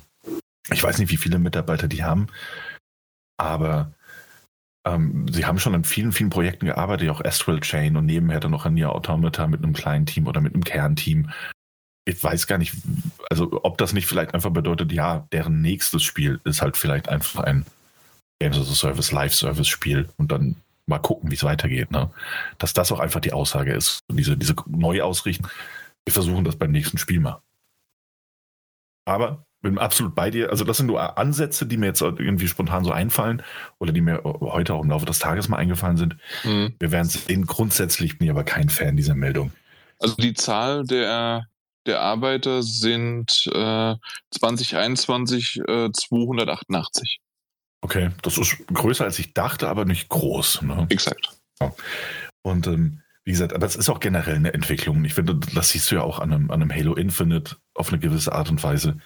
ich 0.70 0.82
weiß 0.82 0.98
nicht, 0.98 1.10
wie 1.10 1.16
viele 1.16 1.38
Mitarbeiter 1.38 1.88
die 1.88 2.04
haben. 2.04 2.28
Aber 3.38 3.92
ähm, 4.84 5.26
sie 5.30 5.46
haben 5.46 5.58
schon 5.58 5.74
an 5.74 5.84
vielen, 5.84 6.12
vielen 6.12 6.30
Projekten 6.30 6.66
gearbeitet, 6.66 7.10
auch 7.10 7.24
Astral 7.24 7.60
Chain 7.60 7.96
und 7.96 8.06
nebenher 8.06 8.40
dann 8.40 8.50
noch 8.50 8.66
an 8.66 8.74
Nier 8.74 8.92
Automata 8.92 9.46
mit 9.46 9.62
einem 9.62 9.72
kleinen 9.72 10.06
Team 10.06 10.26
oder 10.26 10.40
mit 10.40 10.54
einem 10.54 10.64
Kernteam. 10.64 11.30
Ich 12.04 12.22
weiß 12.22 12.46
gar 12.46 12.58
nicht, 12.58 12.74
also 13.30 13.60
ob 13.62 13.78
das 13.78 13.92
nicht 13.92 14.06
vielleicht 14.06 14.34
einfach 14.34 14.50
bedeutet, 14.50 14.92
ja, 14.92 15.26
deren 15.32 15.60
nächstes 15.60 16.02
Spiel 16.02 16.40
ist 16.44 16.62
halt 16.62 16.76
vielleicht 16.76 17.08
einfach 17.08 17.44
ein 17.44 17.66
Games 18.40 18.58
as 18.58 18.70
a 18.70 18.74
Service, 18.74 19.12
Live-Service-Spiel 19.12 20.08
und 20.16 20.32
dann 20.32 20.56
mal 20.86 20.98
gucken, 20.98 21.30
wie 21.30 21.34
es 21.34 21.44
weitergeht. 21.44 21.90
Ne? 21.90 22.10
Dass 22.56 22.72
das 22.72 22.90
auch 22.92 23.00
einfach 23.00 23.20
die 23.20 23.32
Aussage 23.32 23.72
ist, 23.72 24.00
diese, 24.10 24.36
diese 24.36 24.54
Neuausrichten. 24.66 25.48
Wir 26.06 26.12
versuchen 26.12 26.44
das 26.44 26.56
beim 26.56 26.70
nächsten 26.70 26.98
Spiel 26.98 27.20
mal. 27.20 27.42
Aber 29.04 29.44
bin 29.60 29.78
absolut 29.78 30.14
bei 30.14 30.30
dir. 30.30 30.50
Also 30.50 30.64
das 30.64 30.76
sind 30.76 30.86
nur 30.86 31.18
Ansätze, 31.18 31.66
die 31.66 31.76
mir 31.76 31.86
jetzt 31.86 32.00
irgendwie 32.00 32.48
spontan 32.48 32.84
so 32.84 32.92
einfallen 32.92 33.42
oder 33.78 33.92
die 33.92 34.00
mir 34.00 34.22
heute 34.24 34.74
auch 34.74 34.82
im 34.82 34.90
Laufe 34.90 35.06
des 35.06 35.18
Tages 35.18 35.48
mal 35.48 35.56
eingefallen 35.56 35.96
sind. 35.96 36.16
Mhm. 36.44 36.74
Wir 36.78 36.92
werden 36.92 37.08
sehen. 37.08 37.46
Grundsätzlich 37.46 38.18
bin 38.18 38.26
ich 38.26 38.30
aber 38.30 38.44
kein 38.44 38.68
Fan 38.68 38.96
dieser 38.96 39.14
Meldung. 39.14 39.52
Also 39.98 40.14
die 40.16 40.34
Zahl 40.34 40.84
der, 40.84 41.46
der 41.86 42.00
Arbeiter 42.00 42.62
sind 42.62 43.48
äh, 43.52 43.94
2021 44.30 45.62
äh, 45.66 45.90
288. 45.92 47.20
Okay, 47.80 48.10
das 48.22 48.38
ist 48.38 48.58
größer 48.72 49.04
als 49.04 49.18
ich 49.18 49.34
dachte, 49.34 49.68
aber 49.68 49.84
nicht 49.84 50.08
groß. 50.08 50.62
Ne? 50.62 50.86
Exakt. 50.88 51.30
Ja. 51.60 51.72
Und 52.42 52.66
ähm, 52.66 53.02
wie 53.24 53.32
gesagt, 53.32 53.52
aber 53.52 53.66
es 53.66 53.76
ist 53.76 53.90
auch 53.90 54.00
generell 54.00 54.36
eine 54.36 54.54
Entwicklung. 54.54 55.04
Ich 55.04 55.14
finde, 55.14 55.38
das 55.54 55.70
siehst 55.70 55.90
du 55.90 55.96
ja 55.96 56.02
auch 56.02 56.18
an 56.18 56.32
einem, 56.32 56.50
an 56.50 56.62
einem 56.62 56.72
Halo 56.72 56.94
Infinite 56.94 57.56
auf 57.74 57.90
eine 57.90 57.98
gewisse 57.98 58.32
Art 58.32 58.48
und 58.48 58.62
Weise. 58.62 58.96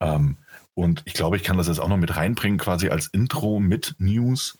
Ähm, 0.00 0.36
und 0.74 1.02
ich 1.06 1.14
glaube, 1.14 1.36
ich 1.36 1.42
kann 1.42 1.56
das 1.56 1.68
jetzt 1.68 1.80
auch 1.80 1.88
noch 1.88 1.96
mit 1.96 2.16
reinbringen, 2.16 2.58
quasi 2.58 2.88
als 2.88 3.06
Intro 3.06 3.60
mit 3.60 3.94
News. 3.98 4.58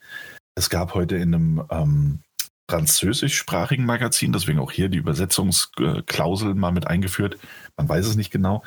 Es 0.55 0.71
gab 0.71 0.95
heute 0.95 1.17
in 1.17 1.35
einem 1.35 1.63
ähm, 1.71 2.21
französischsprachigen 2.69 3.85
Magazin, 3.85 4.33
deswegen 4.33 4.59
auch 4.59 4.73
hier 4.73 4.89
die 4.89 4.99
Übersetzungsklausel 4.99 6.55
mal 6.55 6.73
mit 6.73 6.87
eingeführt. 6.87 7.39
Man 7.77 7.89
weiß 7.89 8.07
es 8.07 8.17
nicht 8.17 8.31
genau. 8.31 8.63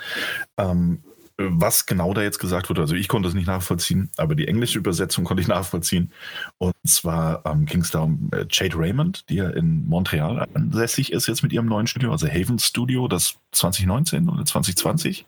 Ähm, 0.58 1.04
was 1.42 1.86
genau 1.86 2.14
da 2.14 2.22
jetzt 2.22 2.40
gesagt 2.40 2.70
wurde, 2.70 2.82
also 2.82 2.96
ich 2.96 3.08
konnte 3.08 3.30
es 3.30 3.34
nicht 3.34 3.48
nachvollziehen, 3.48 4.12
aber 4.18 4.36
die 4.36 4.48
englische 4.48 4.78
Übersetzung 4.78 5.24
konnte 5.24 5.42
ich 5.42 5.48
nachvollziehen. 5.48 6.12
Und 6.58 6.76
zwar 6.86 7.46
ähm, 7.46 7.66
ging 7.66 7.82
es 7.82 7.92
da 7.92 8.02
um 8.02 8.30
äh, 8.34 8.46
Jade 8.50 8.78
Raymond, 8.78 9.30
die 9.30 9.36
ja 9.36 9.50
in 9.50 9.88
Montreal 9.88 10.48
ansässig 10.54 11.14
ist 11.14 11.28
jetzt 11.28 11.42
mit 11.42 11.54
ihrem 11.54 11.68
neuen 11.68 11.88
Studio, 11.88 12.12
also 12.12 12.28
Haven 12.28 12.60
Studio, 12.60 13.08
das 13.08 13.36
2019 13.54 14.28
oder 14.28 14.44
2020 14.44 15.26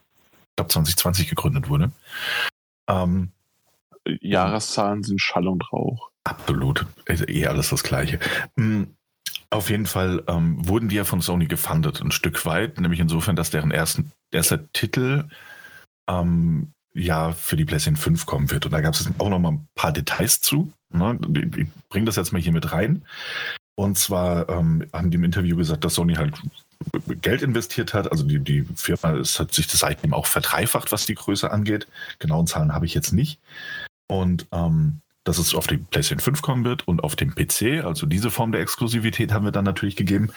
glaube 0.62 0.70
2020 0.70 1.30
gegründet 1.30 1.70
wurde. 1.70 1.92
Ähm, 2.88 3.29
Jahreszahlen 4.05 5.03
sind 5.03 5.22
Schall 5.22 5.48
und 5.48 5.72
Rauch. 5.72 6.09
Absolut. 6.24 6.86
Also 7.07 7.27
eh 7.27 7.48
alles 7.48 7.70
das 7.70 7.83
Gleiche. 7.83 8.20
Hm, 8.57 8.96
auf 9.50 9.70
jeden 9.70 9.86
Fall 9.86 10.24
ähm, 10.27 10.68
wurden 10.68 10.90
die 10.90 10.96
ja 10.96 11.03
von 11.03 11.22
Sony 11.22 11.48
gefundet, 11.48 12.01
ein 12.01 12.12
Stück 12.12 12.46
weit, 12.46 12.79
nämlich 12.79 13.00
insofern, 13.00 13.36
dass 13.36 13.50
deren 13.50 13.72
ersten, 13.72 14.12
erster 14.31 14.72
Titel 14.72 15.25
ähm, 16.07 16.74
ja 16.94 17.31
für 17.31 17.57
die 17.57 17.66
PlayStation 17.66 17.98
5 17.98 18.25
kommen 18.25 18.51
wird. 18.51 18.66
Und 18.66 18.72
da 18.72 18.81
gab 18.81 18.94
es 18.94 19.09
auch 19.18 19.29
noch 19.29 19.40
mal 19.40 19.53
ein 19.53 19.68
paar 19.75 19.92
Details 19.92 20.42
zu. 20.42 20.72
Ne? 20.90 21.20
Ich, 21.33 21.57
ich 21.57 21.68
bringe 21.90 22.05
das 22.05 22.16
jetzt 22.16 22.31
mal 22.31 22.42
hier 22.42 22.53
mit 22.53 22.72
rein. 22.72 23.03
Und 23.75 23.98
zwar 23.98 24.50
ähm, 24.50 24.86
haben 24.94 25.09
die 25.09 25.16
im 25.16 25.24
Interview 25.24 25.57
gesagt, 25.57 25.83
dass 25.83 25.96
Sony 25.96 26.16
halt 26.16 26.33
Geld 27.22 27.41
investiert 27.41 27.94
hat. 27.94 28.11
Also 28.11 28.24
die, 28.24 28.39
die 28.39 28.65
Firma 28.75 29.11
ist, 29.11 29.39
hat 29.39 29.53
sich 29.53 29.67
das 29.67 29.79
seitdem 29.79 30.13
auch 30.13 30.25
verdreifacht, 30.25 30.91
was 30.91 31.05
die 31.05 31.15
Größe 31.15 31.51
angeht. 31.51 31.87
Genauen 32.20 32.48
Zahlen 32.48 32.74
habe 32.74 32.85
ich 32.85 32.94
jetzt 32.94 33.11
nicht. 33.13 33.39
Und 34.07 34.48
ähm, 34.51 35.01
dass 35.24 35.37
es 35.37 35.53
auf 35.53 35.67
die 35.67 35.77
PlayStation 35.77 36.20
5 36.20 36.41
kommen 36.41 36.65
wird 36.65 36.87
und 36.87 37.03
auf 37.03 37.15
dem 37.15 37.35
PC. 37.35 37.83
Also 37.85 38.05
diese 38.05 38.31
Form 38.31 38.51
der 38.51 38.61
Exklusivität 38.61 39.31
haben 39.31 39.46
wir 39.46 39.51
dann 39.51 39.65
natürlich 39.65 39.96
gegeben. 39.96 40.31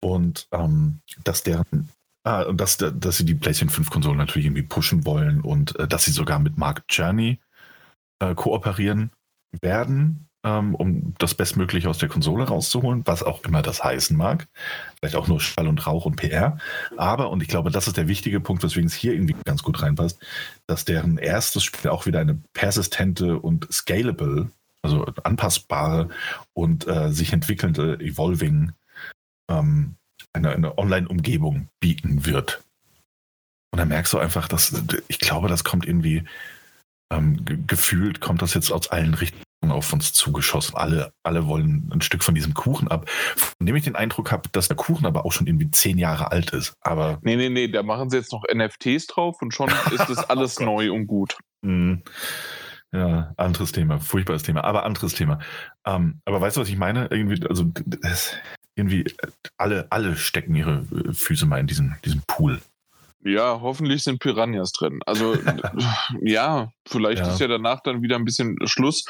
Und 0.00 0.48
ähm, 0.52 1.00
dass 1.24 1.42
deren 1.42 1.88
Ah, 2.26 2.42
und 2.44 2.58
dass, 2.58 2.78
dass 2.78 3.18
sie 3.18 3.26
die 3.26 3.34
PlayStation 3.34 3.68
5 3.68 3.90
Konsole 3.90 4.16
natürlich 4.16 4.46
irgendwie 4.46 4.62
pushen 4.62 5.04
wollen 5.04 5.42
und 5.42 5.78
äh, 5.78 5.86
dass 5.86 6.06
sie 6.06 6.10
sogar 6.10 6.38
mit 6.38 6.56
Mark 6.56 6.84
Journey 6.88 7.38
äh, 8.18 8.34
kooperieren 8.34 9.10
werden 9.60 10.26
ähm, 10.44 10.74
um 10.74 11.14
das 11.18 11.34
Bestmögliche 11.34 11.88
aus 11.88 11.98
der 11.98 12.08
Konsole 12.08 12.44
rauszuholen, 12.44 13.02
was 13.06 13.22
auch 13.22 13.42
immer 13.44 13.62
das 13.62 13.82
heißen 13.82 14.16
mag. 14.16 14.46
Vielleicht 14.98 15.16
auch 15.16 15.26
nur 15.26 15.40
Schall 15.40 15.66
und 15.66 15.86
Rauch 15.86 16.04
und 16.04 16.16
PR. 16.16 16.58
Aber, 16.96 17.30
und 17.30 17.42
ich 17.42 17.48
glaube, 17.48 17.70
das 17.70 17.86
ist 17.86 17.96
der 17.96 18.08
wichtige 18.08 18.40
Punkt, 18.40 18.62
weswegen 18.62 18.86
es 18.86 18.94
hier 18.94 19.14
irgendwie 19.14 19.36
ganz 19.44 19.62
gut 19.62 19.82
reinpasst, 19.82 20.20
dass 20.66 20.84
deren 20.84 21.16
erstes 21.16 21.64
Spiel 21.64 21.90
auch 21.90 22.04
wieder 22.06 22.20
eine 22.20 22.38
persistente 22.52 23.38
und 23.38 23.66
scalable, 23.72 24.50
also 24.82 25.06
anpassbare 25.22 26.10
und 26.52 26.86
äh, 26.86 27.10
sich 27.10 27.32
entwickelnde, 27.32 27.98
evolving, 28.00 28.72
ähm, 29.50 29.96
eine, 30.34 30.50
eine 30.50 30.78
Online-Umgebung 30.78 31.68
bieten 31.80 32.26
wird. 32.26 32.62
Und 33.72 33.78
dann 33.78 33.88
merkst 33.88 34.12
du 34.12 34.18
einfach, 34.18 34.46
dass 34.46 34.74
ich 35.08 35.18
glaube, 35.18 35.48
das 35.48 35.64
kommt 35.64 35.86
irgendwie 35.86 36.24
ähm, 37.10 37.66
gefühlt, 37.66 38.20
kommt 38.20 38.42
das 38.42 38.54
jetzt 38.54 38.70
aus 38.70 38.88
allen 38.88 39.14
Richtungen 39.14 39.42
auf 39.70 39.92
uns 39.92 40.12
zugeschossen. 40.12 40.76
Alle, 40.76 41.12
alle 41.22 41.46
wollen 41.46 41.90
ein 41.92 42.00
Stück 42.00 42.22
von 42.22 42.34
diesem 42.34 42.54
Kuchen 42.54 42.88
ab. 42.88 43.08
Von 43.08 43.66
dem 43.66 43.76
ich 43.76 43.84
den 43.84 43.96
Eindruck 43.96 44.32
habe, 44.32 44.48
dass 44.52 44.68
der 44.68 44.76
Kuchen 44.76 45.06
aber 45.06 45.24
auch 45.24 45.32
schon 45.32 45.46
irgendwie 45.46 45.70
zehn 45.70 45.98
Jahre 45.98 46.30
alt 46.30 46.50
ist. 46.50 46.74
Aber 46.80 47.18
nee, 47.22 47.36
nee, 47.36 47.48
nee, 47.48 47.68
da 47.68 47.82
machen 47.82 48.10
sie 48.10 48.18
jetzt 48.18 48.32
noch 48.32 48.44
NFTs 48.52 49.06
drauf 49.06 49.36
und 49.40 49.52
schon 49.52 49.68
ist 49.92 50.08
das 50.08 50.28
alles 50.30 50.60
oh 50.60 50.64
neu 50.64 50.92
und 50.92 51.06
gut. 51.06 51.36
Mhm. 51.62 52.02
Ja, 52.92 53.34
anderes 53.36 53.72
Thema, 53.72 53.98
furchtbares 53.98 54.44
Thema, 54.44 54.62
aber 54.62 54.84
anderes 54.84 55.14
Thema. 55.14 55.40
Ähm, 55.84 56.20
aber 56.24 56.40
weißt 56.40 56.56
du, 56.56 56.60
was 56.60 56.68
ich 56.68 56.76
meine? 56.76 57.08
Irgendwie, 57.10 57.44
also 57.48 57.64
das, 57.86 58.34
irgendwie 58.76 59.04
alle, 59.56 59.90
alle 59.90 60.16
stecken 60.16 60.54
ihre 60.54 60.84
Füße 61.12 61.44
mal 61.44 61.58
in 61.58 61.66
diesen, 61.66 61.96
diesen 62.04 62.22
Pool. 62.28 62.60
Ja, 63.24 63.60
hoffentlich 63.62 64.04
sind 64.04 64.20
Piranhas 64.20 64.72
drin. 64.72 65.00
Also 65.06 65.36
ja, 66.20 66.70
vielleicht 66.86 67.22
ja. 67.22 67.32
ist 67.32 67.40
ja 67.40 67.48
danach 67.48 67.80
dann 67.80 68.02
wieder 68.02 68.16
ein 68.16 68.24
bisschen 68.24 68.56
Schluss 68.66 69.04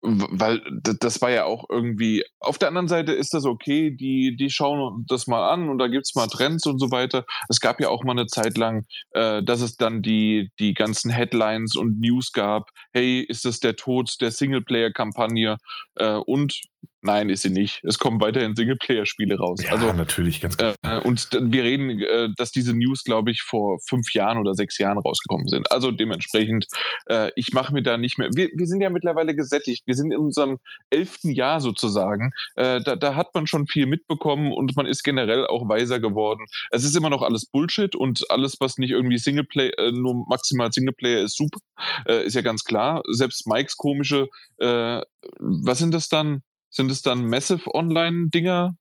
weil 0.00 0.62
das 1.00 1.20
war 1.20 1.30
ja 1.30 1.44
auch 1.44 1.64
irgendwie, 1.68 2.24
auf 2.38 2.58
der 2.58 2.68
anderen 2.68 2.88
Seite 2.88 3.12
ist 3.12 3.34
das 3.34 3.44
okay, 3.44 3.90
die, 3.90 4.36
die 4.36 4.50
schauen 4.50 5.04
das 5.08 5.26
mal 5.26 5.52
an 5.52 5.68
und 5.68 5.78
da 5.78 5.88
gibt's 5.88 6.14
mal 6.14 6.28
Trends 6.28 6.66
und 6.66 6.78
so 6.78 6.90
weiter. 6.90 7.24
Es 7.48 7.60
gab 7.60 7.80
ja 7.80 7.88
auch 7.88 8.04
mal 8.04 8.12
eine 8.12 8.26
Zeit 8.26 8.56
lang, 8.56 8.84
äh, 9.10 9.42
dass 9.42 9.60
es 9.60 9.76
dann 9.76 10.02
die, 10.02 10.50
die 10.60 10.74
ganzen 10.74 11.10
Headlines 11.10 11.74
und 11.76 12.00
News 12.00 12.32
gab, 12.32 12.70
hey, 12.92 13.20
ist 13.20 13.44
das 13.44 13.58
der 13.58 13.76
Tod 13.76 14.20
der 14.20 14.30
Singleplayer-Kampagne? 14.30 15.56
Äh, 15.96 16.14
und 16.14 16.60
Nein, 17.00 17.30
ist 17.30 17.42
sie 17.42 17.50
nicht. 17.50 17.80
Es 17.84 18.00
kommen 18.00 18.20
weiterhin 18.20 18.56
Singleplayer-Spiele 18.56 19.38
raus. 19.38 19.62
Ja, 19.62 19.70
also 19.70 19.92
natürlich, 19.92 20.40
ganz 20.40 20.56
klar. 20.56 20.74
Äh, 20.82 20.98
und 20.98 21.28
wir 21.40 21.62
reden, 21.62 21.90
äh, 21.90 22.28
dass 22.36 22.50
diese 22.50 22.74
News, 22.74 23.04
glaube 23.04 23.30
ich, 23.30 23.42
vor 23.42 23.78
fünf 23.88 24.12
Jahren 24.14 24.36
oder 24.36 24.54
sechs 24.54 24.78
Jahren 24.78 24.98
rausgekommen 24.98 25.46
sind. 25.46 25.70
Also 25.70 25.92
dementsprechend, 25.92 26.66
äh, 27.06 27.30
ich 27.36 27.52
mache 27.52 27.72
mir 27.72 27.82
da 27.82 27.96
nicht 27.98 28.18
mehr. 28.18 28.30
Wir, 28.34 28.48
wir 28.52 28.66
sind 28.66 28.80
ja 28.80 28.90
mittlerweile 28.90 29.36
gesättigt. 29.36 29.86
Wir 29.86 29.94
sind 29.94 30.10
in 30.10 30.18
unserem 30.18 30.58
elften 30.90 31.30
Jahr 31.30 31.60
sozusagen. 31.60 32.32
Äh, 32.56 32.80
da, 32.82 32.96
da 32.96 33.14
hat 33.14 33.32
man 33.32 33.46
schon 33.46 33.68
viel 33.68 33.86
mitbekommen 33.86 34.52
und 34.52 34.74
man 34.76 34.86
ist 34.86 35.04
generell 35.04 35.46
auch 35.46 35.68
weiser 35.68 36.00
geworden. 36.00 36.46
Es 36.72 36.84
ist 36.84 36.96
immer 36.96 37.10
noch 37.10 37.22
alles 37.22 37.46
Bullshit 37.46 37.94
und 37.94 38.28
alles, 38.28 38.56
was 38.58 38.76
nicht 38.76 38.90
irgendwie 38.90 39.18
Singleplayer, 39.18 39.78
äh, 39.78 39.92
nur 39.92 40.26
maximal 40.28 40.72
Singleplayer 40.72 41.20
ist, 41.20 41.36
super. 41.36 41.60
Äh, 42.08 42.26
ist 42.26 42.34
ja 42.34 42.42
ganz 42.42 42.64
klar. 42.64 43.02
Selbst 43.08 43.46
Mikes 43.46 43.76
komische, 43.76 44.28
was 44.58 45.78
sind 45.78 45.94
das 45.94 46.08
dann? 46.08 46.42
Sind 46.70 46.90
es 46.90 47.02
dann 47.02 47.26
Massive 47.26 47.72
Online-Dinger? 47.74 48.76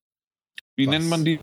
Wie 0.76 0.88
Was? 0.88 0.92
nennt 0.92 1.10
man 1.10 1.26
die? 1.26 1.40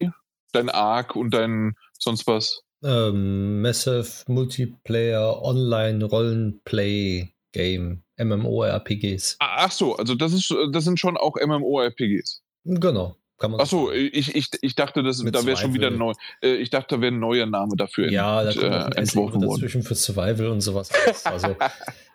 Dein 0.52 0.68
Arc 0.70 1.16
und 1.16 1.32
dein 1.32 1.74
sonst 1.98 2.26
was? 2.26 2.62
Ähm, 2.82 3.62
Massive 3.62 4.08
Multiplayer 4.28 5.42
Online 5.42 6.04
Rollenplay 6.04 7.30
Game 7.52 8.02
MMORPGs. 8.18 9.36
Ah, 9.40 9.64
Ach 9.66 9.70
so, 9.72 9.96
also 9.96 10.14
das 10.14 10.32
ist, 10.32 10.54
das 10.72 10.84
sind 10.84 11.00
schon 11.00 11.16
auch 11.16 11.36
MMORPGs. 11.36 12.42
Genau. 12.64 13.16
Kann 13.36 13.50
man 13.50 13.60
Ach 13.60 13.66
so, 13.66 13.90
ich, 13.90 14.32
ich, 14.36 14.48
ich 14.60 14.74
dachte, 14.76 15.02
das, 15.02 15.18
da 15.18 15.44
wäre 15.44 15.56
schon 15.56 15.74
wieder 15.74 15.90
neu. 15.90 16.12
äh, 16.40 16.54
Ich 16.54 16.70
dachte, 16.70 16.94
da 16.96 17.00
wäre 17.00 17.12
ein 17.12 17.18
neuer 17.18 17.46
Name 17.46 17.74
dafür 17.76 18.08
Ja, 18.10 18.44
da 18.44 18.52
kommt 18.52 18.94
äh, 18.96 19.00
entworfen 19.00 19.42
worden. 19.42 19.60
dazwischen 19.60 19.82
für 19.82 19.96
Survival 19.96 20.46
und 20.48 20.60
sowas. 20.60 20.90
Also 21.24 21.56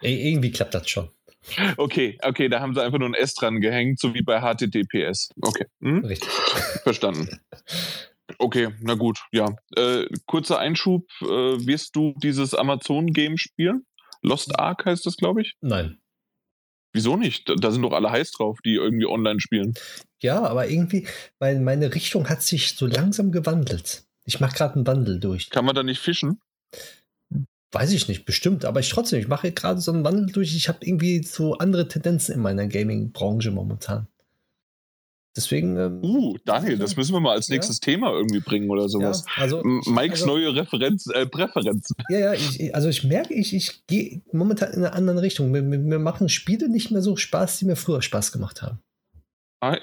i- 0.02 0.30
irgendwie 0.30 0.52
klappt 0.52 0.74
das 0.76 0.90
schon. 0.90 1.10
Okay, 1.78 2.18
okay, 2.22 2.50
da 2.50 2.60
haben 2.60 2.74
sie 2.74 2.82
einfach 2.84 3.00
nur 3.00 3.10
ein 3.10 3.14
S 3.14 3.34
dran 3.34 3.62
gehängt, 3.62 4.00
so 4.00 4.14
wie 4.14 4.22
bei 4.22 4.40
HTTPS. 4.42 5.30
Okay, 5.42 5.66
hm? 5.82 6.04
Richtig. 6.06 6.30
verstanden. 6.84 7.40
Okay, 8.38 8.70
na 8.82 8.94
gut, 8.94 9.20
ja. 9.32 9.56
Äh, 9.76 10.06
kurzer 10.28 10.60
Einschub, 10.60 11.08
äh, 11.22 11.26
wirst 11.26 11.96
du 11.96 12.14
dieses 12.22 12.54
Amazon-Game 12.54 13.38
spielen? 13.38 13.86
Lost 14.22 14.60
Ark 14.60 14.86
heißt 14.86 15.06
das, 15.06 15.16
glaube 15.18 15.42
ich. 15.42 15.56
Nein. 15.62 16.00
Wieso 16.94 17.16
nicht? 17.18 17.50
Da- 17.50 17.72
sind 17.72 17.82
doch 17.84 17.94
alle 17.94 18.12
heiß 18.12 18.32
drauf, 18.32 18.60
die 18.66 18.74
irgendwie 18.76 19.06
online 19.06 19.40
spielen. 19.40 19.74
Ja, 20.22 20.44
aber 20.44 20.68
irgendwie, 20.70 21.08
mein, 21.40 21.64
meine 21.64 21.94
Richtung 21.94 22.30
hat 22.30 22.42
sich 22.42 22.76
so 22.76 22.86
langsam 22.88 23.32
gewandelt. 23.32 24.04
Ich 24.26 24.40
mache 24.40 24.56
gerade 24.56 24.76
einen 24.76 24.88
Wandel 24.88 25.20
durch. 25.20 25.50
Kann 25.50 25.66
man 25.66 25.76
da 25.76 25.84
nicht 25.84 26.00
fischen? 26.02 26.40
Weiß 27.72 27.92
ich 27.92 28.08
nicht, 28.08 28.26
bestimmt, 28.26 28.66
aber 28.66 28.80
ich 28.80 28.90
trotzdem, 28.90 29.20
ich 29.20 29.28
mache 29.28 29.52
gerade 29.52 29.80
so 29.80 29.92
einen 29.92 30.04
Wandel 30.04 30.26
durch. 30.28 30.56
Ich 30.56 30.68
habe 30.70 30.80
irgendwie 30.82 31.22
so 31.24 31.54
andere 31.60 31.88
Tendenzen 31.88 32.34
in 32.36 32.42
meiner 32.42 32.66
Gaming-Branche 32.68 33.52
momentan. 33.52 34.08
Deswegen. 35.38 35.78
Ähm, 35.78 36.04
Uh, 36.04 36.38
Daniel, 36.44 36.80
das 36.80 36.96
müssen 36.98 37.14
wir 37.14 37.20
mal 37.20 37.34
als 37.34 37.48
Ja. 37.48 37.54
nächstes 37.56 37.80
Thema 37.80 38.12
irgendwie 38.12 38.40
bringen 38.40 38.70
oder 38.72 38.90
sowas. 38.90 39.24
Ja, 39.38 39.44
also, 39.44 39.62
Mikes 39.64 40.22
also, 40.22 40.26
neue 40.26 40.56
Referenz, 40.56 41.06
äh, 41.14 41.28
Präferenzen. 41.28 41.96
Ja, 42.10 42.20
ja, 42.20 42.34
ich, 42.34 42.74
also 42.74 42.90
ich 42.90 43.04
merke, 43.04 43.36
ich, 43.36 43.54
ich 43.54 43.86
gehe 43.86 44.22
momentan 44.34 44.70
in 44.74 44.80
eine 44.80 44.94
andere 44.94 45.22
Richtung. 45.22 45.52
Mir, 45.52 45.62
mir, 45.62 45.78
mir 45.78 46.00
machen 46.00 46.28
Spiele 46.28 46.68
nicht 46.70 46.90
mehr 46.90 47.04
so 47.04 47.16
Spaß, 47.16 47.60
die 47.60 47.66
mir 47.66 47.76
früher 47.76 48.02
Spaß 48.02 48.32
gemacht 48.32 48.64
haben. 48.64 48.80
Ah, 49.62 49.78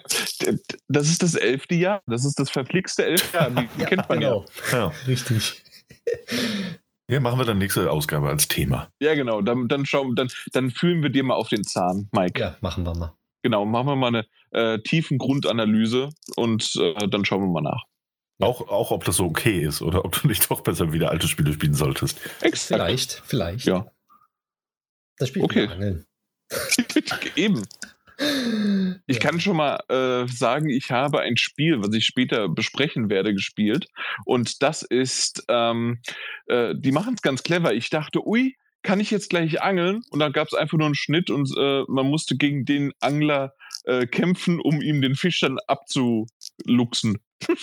Das 0.89 1.07
ist 1.09 1.23
das 1.23 1.35
elfte 1.37 1.77
Jahr. 1.77 2.03
Das 2.07 2.25
ist 2.25 2.39
das 2.41 2.51
verflixte 2.51 3.05
elfte 3.05 3.37
Jahr. 3.37 3.51
Die 3.79 3.85
kennt 3.85 4.09
man 4.09 4.19
genau. 4.21 4.45
Ja. 4.73 4.93
Richtig. 5.07 5.63
Hier 7.09 7.21
machen 7.21 7.39
wir 7.39 7.45
dann 7.45 7.59
nächste 7.59 7.91
Ausgabe 7.91 8.29
als 8.29 8.49
Thema. 8.49 8.89
ja. 9.01 9.11
Ja, 9.11 9.15
genau. 9.15 9.41
Dann, 9.41 9.69
dann, 9.69 9.87
schauen, 9.87 10.17
dann, 10.17 10.29
dann 10.53 10.71
fühlen 10.71 11.03
wir 11.03 11.11
dir 11.11 11.23
mal 11.23 11.35
auf 11.35 11.49
den 11.49 11.63
Zahn, 11.65 12.09
Mike. 12.13 12.41
Ja, 12.41 12.57
machen 12.61 12.85
wir 12.85 12.95
mal. 12.97 13.15
Genau, 13.43 13.65
machen 13.65 13.87
wir 13.87 13.97
mal 13.97 14.09
eine 14.09 14.27
äh, 14.51 14.81
tiefen 14.81 15.19
Grundanalyse 15.19 16.09
und 16.35 16.75
äh, 16.81 17.07
dann 17.09 17.25
schauen 17.25 17.43
wir 17.43 17.49
mal 17.49 17.61
nach. 17.63 17.85
Auch, 18.41 18.69
auch 18.69 18.91
ob 18.91 19.05
das 19.05 19.17
so 19.17 19.25
okay 19.27 19.61
ist 19.63 19.83
oder 19.83 20.05
ob 20.05 20.21
du 20.21 20.27
nicht 20.27 20.51
doch 20.51 20.63
besser 20.63 20.93
wieder 20.93 21.11
alte 21.11 21.29
Spiele 21.29 21.53
spielen 21.53 21.75
solltest. 21.75 22.19
Exakt. 22.41 22.83
Vielleicht, 22.83 23.23
vielleicht. 23.25 23.67
Ja. 23.67 23.87
Das 25.19 25.29
Spiel 25.29 25.43
Okay. 25.45 25.69
Angeln. 25.69 26.05
Eben. 27.37 27.63
Ich 28.19 29.17
Ja. 29.17 29.21
kann 29.23 29.41
schon 29.41 29.57
mal 29.57 29.79
äh, 29.89 30.27
sagen, 30.31 30.71
ich 30.71 30.91
habe 30.91 31.21
ein 31.21 31.37
Spiel, 31.37 31.81
was 31.83 31.93
ich 31.95 32.05
später 32.07 32.49
besprechen 32.49 33.11
werde, 33.11 33.35
gespielt. 33.35 33.89
Und 34.25 34.63
das 34.63 34.83
ist, 34.83 35.45
ähm, 35.49 36.01
äh, 36.47 36.75
die 36.77 36.93
machen 36.93 37.15
es 37.15 37.23
ganz 37.23 37.43
clever. 37.43 37.75
Ich 37.75 37.91
dachte, 37.91 38.27
ui, 38.27 38.57
kann 38.83 39.01
ich 39.01 39.11
jetzt 39.11 39.31
gleich 39.31 39.61
angeln? 39.63 40.03
Und 40.11 40.21
dann 40.21 40.33
gab 40.33 40.47
es 40.49 40.55
einfach 40.55 40.79
nur 40.79 40.87
einen 40.87 40.95
Schnitt 40.95 41.29
und 41.31 41.51
äh, 41.59 41.83
man 41.89 42.07
musste 42.07 42.37
gegen 42.37 42.65
den 42.65 42.93
Angler 43.01 43.53
äh, 43.85 44.07
kämpfen, 44.07 44.61
um 44.61 44.81
ihm 44.81 45.03
den 45.03 45.15
Fisch 45.15 45.41
dann 45.41 45.59
abzuluxen. 45.67 47.19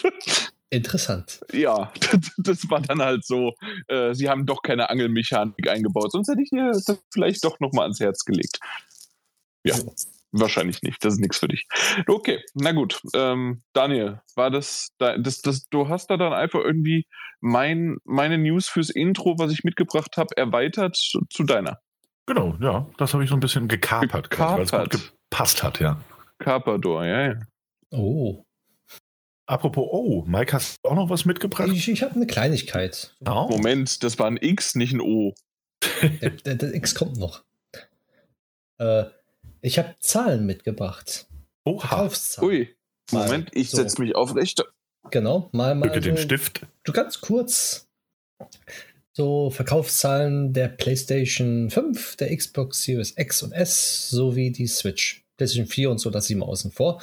Interessant. 0.70 1.40
Ja, 1.54 1.94
das 2.38 2.70
war 2.70 2.82
dann 2.82 3.02
halt 3.02 3.26
so. 3.26 3.54
Äh, 3.88 4.14
sie 4.16 4.28
haben 4.30 4.46
doch 4.46 4.64
keine 4.64 4.90
Angelmechanik 4.90 5.68
eingebaut, 5.68 6.12
sonst 6.12 6.28
hätte 6.30 6.42
ich 6.42 6.50
dir 6.50 6.72
das 6.72 6.86
vielleicht 7.12 7.44
doch 7.44 7.60
nochmal 7.60 7.84
ans 7.84 8.00
Herz 8.00 8.26
gelegt. 8.26 8.60
Ja, 9.64 9.78
Jo. 9.78 9.94
Wahrscheinlich 10.34 10.82
nicht. 10.82 11.04
Das 11.06 11.14
ist 11.14 11.20
nichts 11.20 11.38
für 11.40 11.48
dich. 11.48 11.66
Okay, 12.08 12.42
na 12.56 12.72
gut. 12.74 13.00
Ähm, 13.14 13.64
Daniel, 13.74 14.20
war 14.36 14.52
das, 14.52 14.90
da- 14.98 15.18
das, 15.18 15.42
das, 15.42 15.68
du 15.70 15.88
hast 15.88 16.08
da 16.10 16.18
dann 16.18 16.34
einfach 16.34 16.60
irgendwie 16.60 17.08
mein, 17.40 17.98
meine 18.04 18.38
News 18.38 18.68
fürs 18.68 18.90
Intro, 18.90 19.36
was 19.38 19.52
ich 19.52 19.64
mitgebracht 19.64 20.18
habe, 20.18 20.36
erweitert 20.36 20.96
zu, 20.96 21.22
zu 21.30 21.44
deiner. 21.44 21.80
Genau, 22.26 22.56
ja, 22.62 22.90
das 22.98 23.14
habe 23.14 23.24
ich 23.24 23.30
so 23.30 23.36
ein 23.36 23.40
bisschen 23.42 23.68
gekapert, 23.68 24.30
quasi, 24.30 24.56
weil 24.56 24.64
es 24.64 24.72
gut 24.72 24.90
Gekapert. 24.92 25.14
gepasst 25.30 25.64
hat, 25.64 25.80
ja. 25.80 26.02
Carpador, 26.40 27.06
ja, 27.06 27.28
ja. 27.28 27.40
Oh. 27.92 28.44
Apropos, 29.46 29.86
oh, 29.92 30.24
Mike, 30.26 30.54
hast 30.54 30.78
du 30.84 30.90
auch 30.90 30.96
noch 30.96 31.10
was 31.10 31.26
mitgebracht? 31.26 31.68
Ich, 31.72 31.90
ich 31.90 32.02
habe 32.02 32.16
eine 32.16 32.26
Kleinigkeit. 32.28 33.14
Oh. 33.28 33.48
Moment, 33.50 34.02
das 34.04 34.18
war 34.20 34.28
ein 34.28 34.38
X, 34.38 34.76
nicht 34.76 34.94
ein 34.94 35.02
O. 35.02 35.34
Der, 36.22 36.30
der, 36.30 36.56
der 36.56 36.74
X 36.76 36.96
kommt 36.96 37.18
noch. 37.18 37.44
Äh, 38.80 39.04
ich 39.64 39.80
habe 39.80 39.96
Zahlen 40.00 40.46
mitgebracht. 40.46 41.28
Oha, 41.66 41.88
Verkaufszahlen. 41.88 42.50
Ui, 42.50 42.76
Mal 43.12 43.26
Moment, 43.26 43.50
ich 43.54 43.70
so. 43.70 43.78
setze 43.78 44.02
mich 44.02 44.16
aufrecht. 44.16 44.64
Genau, 45.12 45.50
mal 45.52 45.76
mal 45.76 45.88
drücke 45.88 46.02
den 46.02 46.16
so, 46.16 46.24
Stift. 46.24 46.66
so 46.86 46.94
ganz 46.94 47.22
kurz. 47.22 47.88
So 49.12 49.50
Verkaufszahlen 49.52 50.54
der 50.54 50.70
PlayStation 50.70 51.70
5, 51.70 52.16
der 52.16 52.36
Xbox 52.36 52.84
Series 52.84 53.14
X 53.18 53.44
und 53.44 53.52
S 53.52 54.10
sowie 54.10 54.52
die 54.52 54.68
Switch. 54.68 55.24
PlayStation 55.38 55.68
4 55.68 55.92
und 55.92 55.98
so, 56.00 56.10
das 56.10 56.26
sie 56.26 56.36
mal 56.36 56.46
außen 56.46 56.72
vor. 56.72 57.02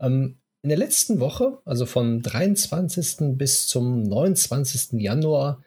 Ähm, 0.00 0.38
in 0.62 0.68
der 0.70 0.78
letzten 0.78 1.20
Woche, 1.20 1.58
also 1.64 1.86
von 1.86 2.22
23. 2.22 3.36
bis 3.38 3.68
zum 3.68 4.02
29. 4.02 5.00
Januar, 5.00 5.62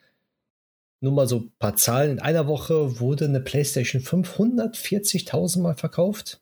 nur 1.02 1.14
mal 1.14 1.28
so 1.28 1.38
ein 1.38 1.52
paar 1.60 1.76
Zahlen. 1.76 2.12
In 2.12 2.20
einer 2.20 2.48
Woche 2.48 3.00
wurde 3.00 3.26
eine 3.26 3.40
PlayStation 3.40 4.02
5 4.02 4.38
140.000 4.38 5.62
Mal 5.62 5.76
verkauft. 5.76 6.42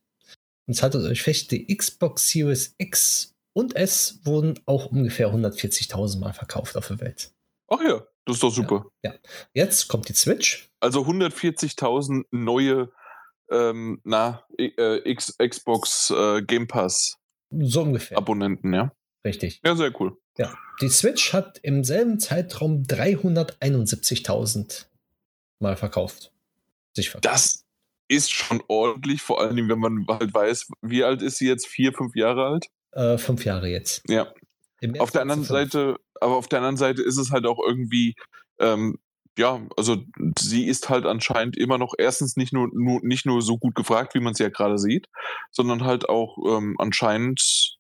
Und 0.68 0.74
es 0.74 0.84
haltet 0.84 1.04
euch 1.04 1.22
fest, 1.22 1.52
die 1.52 1.68
Xbox 1.76 2.30
Series 2.30 2.76
X 2.78 3.36
und 3.54 3.76
S 3.76 4.20
wurden 4.24 4.60
auch 4.66 4.88
ungefähr 4.88 5.34
140.000 5.34 6.20
Mal 6.20 6.34
verkauft 6.34 6.76
auf 6.76 6.88
der 6.88 7.00
Welt. 7.00 7.32
Ach 7.70 7.82
ja, 7.82 8.06
das 8.26 8.36
ist 8.36 8.44
doch 8.44 8.54
super. 8.54 8.86
Jetzt 9.54 9.88
kommt 9.88 10.10
die 10.10 10.14
Switch. 10.14 10.70
Also 10.80 11.02
140.000 11.02 12.26
neue 12.32 12.92
ähm, 13.50 14.02
na, 14.04 14.44
äh, 14.58 15.16
Xbox 15.16 16.12
äh, 16.12 16.42
Game 16.42 16.68
Pass 16.68 17.18
So 17.50 17.82
ungefähr. 17.82 18.18
Abonnenten, 18.18 18.74
ja. 18.74 18.92
Richtig. 19.26 19.62
Ja, 19.64 19.76
sehr 19.76 19.92
cool. 20.00 20.18
Ja. 20.38 20.54
Die 20.82 20.90
Switch 20.90 21.34
hat 21.34 21.60
im 21.64 21.84
selben 21.84 22.20
Zeitraum 22.20 22.84
371.000 22.84 24.86
Mal 25.60 25.76
verkauft. 25.76 26.32
Sich 26.94 27.10
verkauft. 27.10 27.34
Das 27.34 27.66
ist 28.08 28.32
schon 28.32 28.64
ordentlich, 28.68 29.22
vor 29.22 29.42
allen 29.42 29.56
Dingen, 29.56 29.70
wenn 29.70 29.80
man 29.80 30.06
halt 30.08 30.34
weiß, 30.34 30.68
wie 30.82 31.04
alt 31.04 31.22
ist 31.22 31.38
sie 31.38 31.48
jetzt? 31.48 31.68
Vier, 31.68 31.94
fünf 31.94 32.16
Jahre 32.16 32.46
alt? 32.46 32.68
Äh, 32.92 33.18
fünf 33.18 33.46
Jahre 33.46 33.68
jetzt. 33.68 34.04
Ja. 34.08 34.32
Auf 35.00 35.12
der 35.12 35.22
anderen. 35.22 35.44
Seite, 35.44 35.98
aber 36.22 36.36
auf 36.36 36.48
der 36.48 36.60
anderen 36.60 36.78
Seite 36.78 37.02
ist 37.02 37.18
es 37.18 37.32
halt 37.32 37.48
auch 37.48 37.60
irgendwie, 37.66 38.16
ähm, 38.60 39.00
ja, 39.38 39.62
also 39.76 39.98
sie 40.38 40.68
ist 40.68 40.90
halt 40.90 41.06
anscheinend 41.06 41.58
immer 41.58 41.78
noch 41.78 41.94
erstens 41.98 42.38
nicht 42.38 42.54
nur, 42.54 42.70
nur 42.72 43.02
nicht 43.04 43.26
nur 43.26 43.42
so 43.42 43.58
gut 43.58 43.76
gefragt, 43.76 44.14
wie 44.14 44.20
man 44.20 44.34
es 44.34 44.40
ja 44.40 44.50
gerade 44.50 44.78
sieht, 44.78 45.08
sondern 45.52 45.84
halt 45.84 46.10
auch 46.10 46.38
ähm, 46.48 46.76
anscheinend 46.78 47.78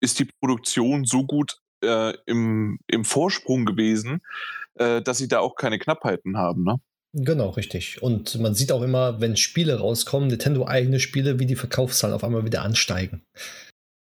ist 0.00 0.18
die 0.18 0.28
Produktion 0.40 1.04
so 1.04 1.24
gut 1.24 1.58
äh, 1.82 2.14
im, 2.26 2.78
im 2.86 3.04
Vorsprung 3.04 3.64
gewesen, 3.64 4.20
äh, 4.74 5.02
dass 5.02 5.18
sie 5.18 5.28
da 5.28 5.40
auch 5.40 5.56
keine 5.56 5.78
Knappheiten 5.78 6.36
haben, 6.36 6.64
ne? 6.64 6.76
Genau, 7.12 7.50
richtig. 7.50 8.00
Und 8.02 8.38
man 8.38 8.54
sieht 8.54 8.70
auch 8.70 8.82
immer, 8.82 9.20
wenn 9.20 9.36
Spiele 9.36 9.80
rauskommen, 9.80 10.28
Nintendo 10.28 10.66
eigene 10.68 11.00
Spiele, 11.00 11.40
wie 11.40 11.46
die 11.46 11.56
Verkaufszahlen 11.56 12.14
auf 12.14 12.22
einmal 12.22 12.44
wieder 12.44 12.62
ansteigen. 12.62 13.24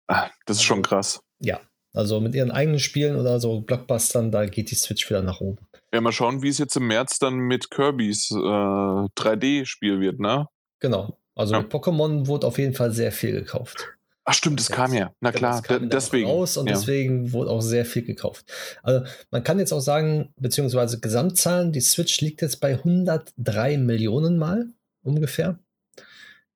Ah, 0.08 0.30
das 0.46 0.58
ist 0.58 0.64
schon 0.64 0.84
krass. 0.84 1.22
Ja. 1.40 1.60
Also 1.96 2.20
mit 2.20 2.36
ihren 2.36 2.52
eigenen 2.52 2.80
Spielen 2.80 3.16
oder 3.16 3.40
so 3.40 3.62
Blockbustern, 3.62 4.32
da 4.32 4.46
geht 4.46 4.70
die 4.72 4.76
Switch 4.76 5.10
wieder 5.10 5.22
nach 5.22 5.42
oben. 5.42 5.66
Ja, 5.94 6.02
mal 6.02 6.12
schauen, 6.12 6.42
wie 6.42 6.50
es 6.50 6.58
jetzt 6.58 6.76
im 6.76 6.88
März 6.88 7.20
dann 7.20 7.36
mit 7.36 7.70
Kirbys 7.72 8.32
äh, 8.32 8.36
3D-Spiel 8.36 10.00
wird, 10.00 10.20
ne? 10.20 10.48
Genau. 10.80 11.18
Also 11.36 11.54
Ja. 11.54 11.62
mit 11.62 11.72
Pokémon 11.72 12.28
wurde 12.28 12.46
auf 12.48 12.58
jeden 12.58 12.74
Fall 12.74 12.92
sehr 12.92 13.12
viel 13.12 13.32
gekauft. 13.32 13.96
Ach 14.26 14.34
stimmt, 14.34 14.60
das 14.60 14.70
Ja, 14.70 14.76
kam 14.76 14.94
ja. 14.94 15.14
Na 15.20 15.32
klar, 15.32 15.58
Das 15.58 15.64
kam 15.64 15.90
deswegen. 15.90 16.28
Raus 16.28 16.56
und 16.56 16.68
ja. 16.68 16.74
deswegen 16.74 17.34
wurde 17.34 17.52
auch 17.52 17.62
sehr 17.62 17.86
viel 17.86 18.04
gekauft. 18.04 18.46
Also 18.82 19.06
man 19.32 19.44
kann 19.44 19.60
jetzt 19.60 19.74
auch 19.74 19.82
sagen, 19.82 20.34
beziehungsweise 20.38 21.00
Gesamtzahlen, 21.00 21.74
die 21.74 21.82
Switch 21.82 22.22
liegt 22.22 22.42
jetzt 22.42 22.62
bei 22.62 22.74
103 22.76 23.78
Millionen 23.78 24.38
Mal 24.38 24.70
ungefähr. 25.02 25.60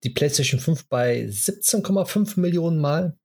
Die 0.03 0.09
PlayStation 0.09 0.59
5 0.59 0.87
bei 0.87 1.25
17,5 1.25 2.39
Millionen 2.39 2.79
Mal. 2.79 3.17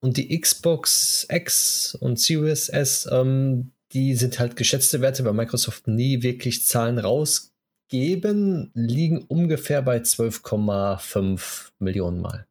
Und 0.00 0.16
die 0.16 0.38
Xbox 0.40 1.26
X 1.30 1.94
und 1.94 2.18
Series 2.18 2.68
S, 2.68 3.08
ähm, 3.10 3.72
die 3.92 4.14
sind 4.14 4.38
halt 4.38 4.56
geschätzte 4.56 5.00
Werte, 5.00 5.24
weil 5.24 5.32
Microsoft 5.32 5.86
nie 5.86 6.22
wirklich 6.22 6.66
Zahlen 6.66 6.98
rausgeben, 6.98 8.70
liegen 8.74 9.24
ungefähr 9.24 9.82
bei 9.82 9.98
12,5 9.98 11.70
Millionen 11.78 12.20
Mal. 12.20 12.46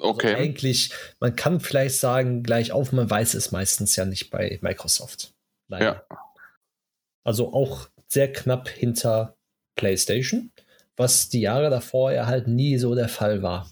Okay. 0.00 0.28
Also 0.28 0.42
eigentlich, 0.42 0.92
man 1.20 1.36
kann 1.36 1.60
vielleicht 1.60 1.96
sagen, 1.96 2.42
gleich 2.42 2.72
auf, 2.72 2.92
man 2.92 3.08
weiß 3.08 3.34
es 3.34 3.52
meistens 3.52 3.96
ja 3.96 4.04
nicht 4.04 4.30
bei 4.30 4.58
Microsoft. 4.62 5.34
Ja. 5.70 6.02
Also 7.24 7.52
auch 7.52 7.88
sehr 8.06 8.32
knapp 8.32 8.68
hinter 8.68 9.36
PlayStation, 9.76 10.50
was 10.96 11.28
die 11.28 11.40
Jahre 11.40 11.70
davor 11.70 12.12
ja 12.12 12.26
halt 12.26 12.48
nie 12.48 12.78
so 12.78 12.94
der 12.94 13.08
Fall 13.08 13.42
war. 13.42 13.70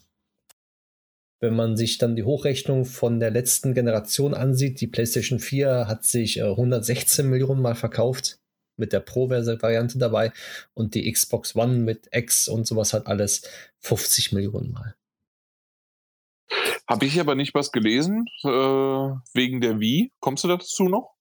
Wenn 1.40 1.54
man 1.54 1.76
sich 1.76 1.98
dann 1.98 2.16
die 2.16 2.24
Hochrechnung 2.24 2.84
von 2.86 3.20
der 3.20 3.30
letzten 3.30 3.74
Generation 3.74 4.34
ansieht, 4.34 4.80
die 4.80 4.86
PlayStation 4.86 5.38
4 5.38 5.86
hat 5.86 6.04
sich 6.04 6.38
äh, 6.38 6.44
116 6.44 7.28
Millionen 7.28 7.60
Mal 7.60 7.74
verkauft 7.74 8.38
mit 8.78 8.92
der 8.92 9.00
Pro-Variante 9.00 9.98
dabei 9.98 10.32
und 10.74 10.94
die 10.94 11.10
Xbox 11.10 11.54
One 11.56 11.78
mit 11.78 12.08
X 12.12 12.48
und 12.48 12.66
sowas 12.66 12.92
hat 12.92 13.06
alles 13.06 13.42
50 13.80 14.32
Millionen 14.32 14.72
Mal. 14.72 14.94
Habe 16.88 17.06
ich 17.06 17.18
aber 17.20 17.34
nicht 17.34 17.54
was 17.54 17.72
gelesen 17.72 18.26
äh, 18.44 18.48
wegen 18.48 19.60
der 19.60 19.80
Wii. 19.80 20.12
Kommst 20.20 20.44
du 20.44 20.48
dazu 20.48 20.84
noch? 20.84 21.14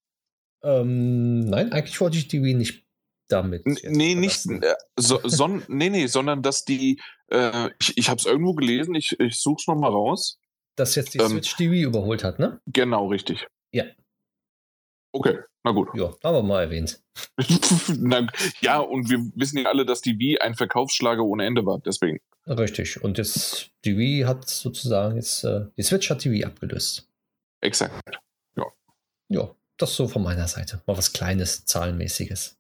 Ähm, 0.64 1.46
nein, 1.46 1.72
eigentlich 1.72 2.00
wollte 2.02 2.18
ich 2.18 2.28
die 2.28 2.44
Wii 2.44 2.54
nicht 2.54 2.86
damit. 3.28 3.66
Nee, 3.66 4.16
nicht, 4.16 4.46
äh, 4.46 4.76
so, 4.98 5.20
son, 5.24 5.64
nee, 5.68 5.90
nee, 5.90 6.08
sondern 6.08 6.42
dass 6.42 6.66
die, 6.66 7.02
äh, 7.28 7.70
ich, 7.80 7.98
ich 7.98 8.10
habe 8.10 8.20
es 8.20 8.26
irgendwo 8.26 8.54
gelesen, 8.54 8.96
ich, 8.96 9.20
ich 9.20 9.38
suche 9.38 9.58
es 9.60 9.68
nochmal 9.68 9.92
raus. 9.92 10.40
Dass 10.76 10.96
jetzt 10.96 11.14
die 11.14 11.20
ähm, 11.20 11.30
Switch 11.30 11.56
die 11.56 11.72
Wii 11.72 11.84
überholt 11.84 12.24
hat, 12.24 12.40
ne? 12.40 12.60
Genau, 12.68 13.08
richtig. 13.08 13.48
Ja. 13.72 13.86
Okay, 15.16 15.40
na 15.64 15.72
gut. 15.72 15.88
Ja, 15.94 16.14
haben 16.26 16.36
wir 16.36 16.44
mal 16.44 16.64
erwähnt. 16.64 17.02
na, 17.88 18.28
ja, 18.60 18.80
und 18.80 19.10
wir 19.10 19.20
wissen 19.36 19.60
ja 19.60 19.70
alle, 19.70 19.86
dass 19.86 20.02
die 20.02 20.20
Wii 20.20 20.40
ein 20.40 20.56
Verkaufsschlager 20.56 21.24
ohne 21.24 21.46
Ende 21.46 21.66
war, 21.66 21.80
deswegen. 21.80 22.20
Richtig. 22.46 23.02
Und 23.02 23.18
jetzt, 23.18 23.72
die 23.86 23.98
Wii 23.98 24.24
hat 24.24 24.50
sozusagen 24.50 25.16
jetzt, 25.16 25.46
äh, 25.46 25.68
die 25.78 25.84
Switch 25.84 26.10
hat 26.10 26.26
die 26.26 26.32
Wii 26.32 26.44
abgelöst. 26.44 27.08
Exakt. 27.62 27.94
Ja, 29.30 29.50
das 29.78 29.96
so 29.96 30.10
von 30.10 30.22
meiner 30.22 30.50
Seite. 30.50 30.82
Mal 30.86 30.98
was 30.98 31.14
Kleines, 31.14 31.66
Zahlenmäßiges. 31.66 32.58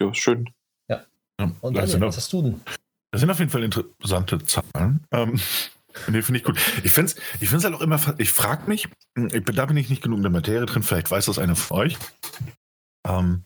Ja, 0.00 0.14
schön. 0.14 0.48
Ja, 0.88 1.04
Und 1.38 1.76
Daniel, 1.76 2.00
was 2.02 2.16
hast 2.16 2.32
du 2.32 2.42
denn? 2.42 2.60
das 3.10 3.20
sind 3.20 3.30
auf 3.30 3.40
jeden 3.40 3.50
Fall 3.50 3.64
interessante 3.64 4.38
Zahlen. 4.44 5.04
Ähm, 5.10 5.40
nee, 6.08 6.22
finde 6.22 6.38
ich 6.38 6.44
gut. 6.44 6.58
Ich 6.84 6.92
finde 6.92 7.12
es 7.12 7.16
ich 7.40 7.48
find's 7.48 7.64
halt 7.64 7.74
auch 7.74 7.80
immer, 7.80 7.98
ich 8.18 8.30
frage 8.32 8.68
mich, 8.68 8.88
ich, 9.16 9.44
bin- 9.44 9.56
da 9.56 9.66
bin 9.66 9.76
ich 9.76 9.90
nicht 9.90 10.02
genug 10.02 10.18
in 10.18 10.22
der 10.22 10.32
Materie 10.32 10.66
drin, 10.66 10.82
vielleicht 10.82 11.10
weiß 11.10 11.26
das 11.26 11.38
einer 11.38 11.56
von 11.56 11.78
euch. 11.78 11.98
Ähm, 13.06 13.44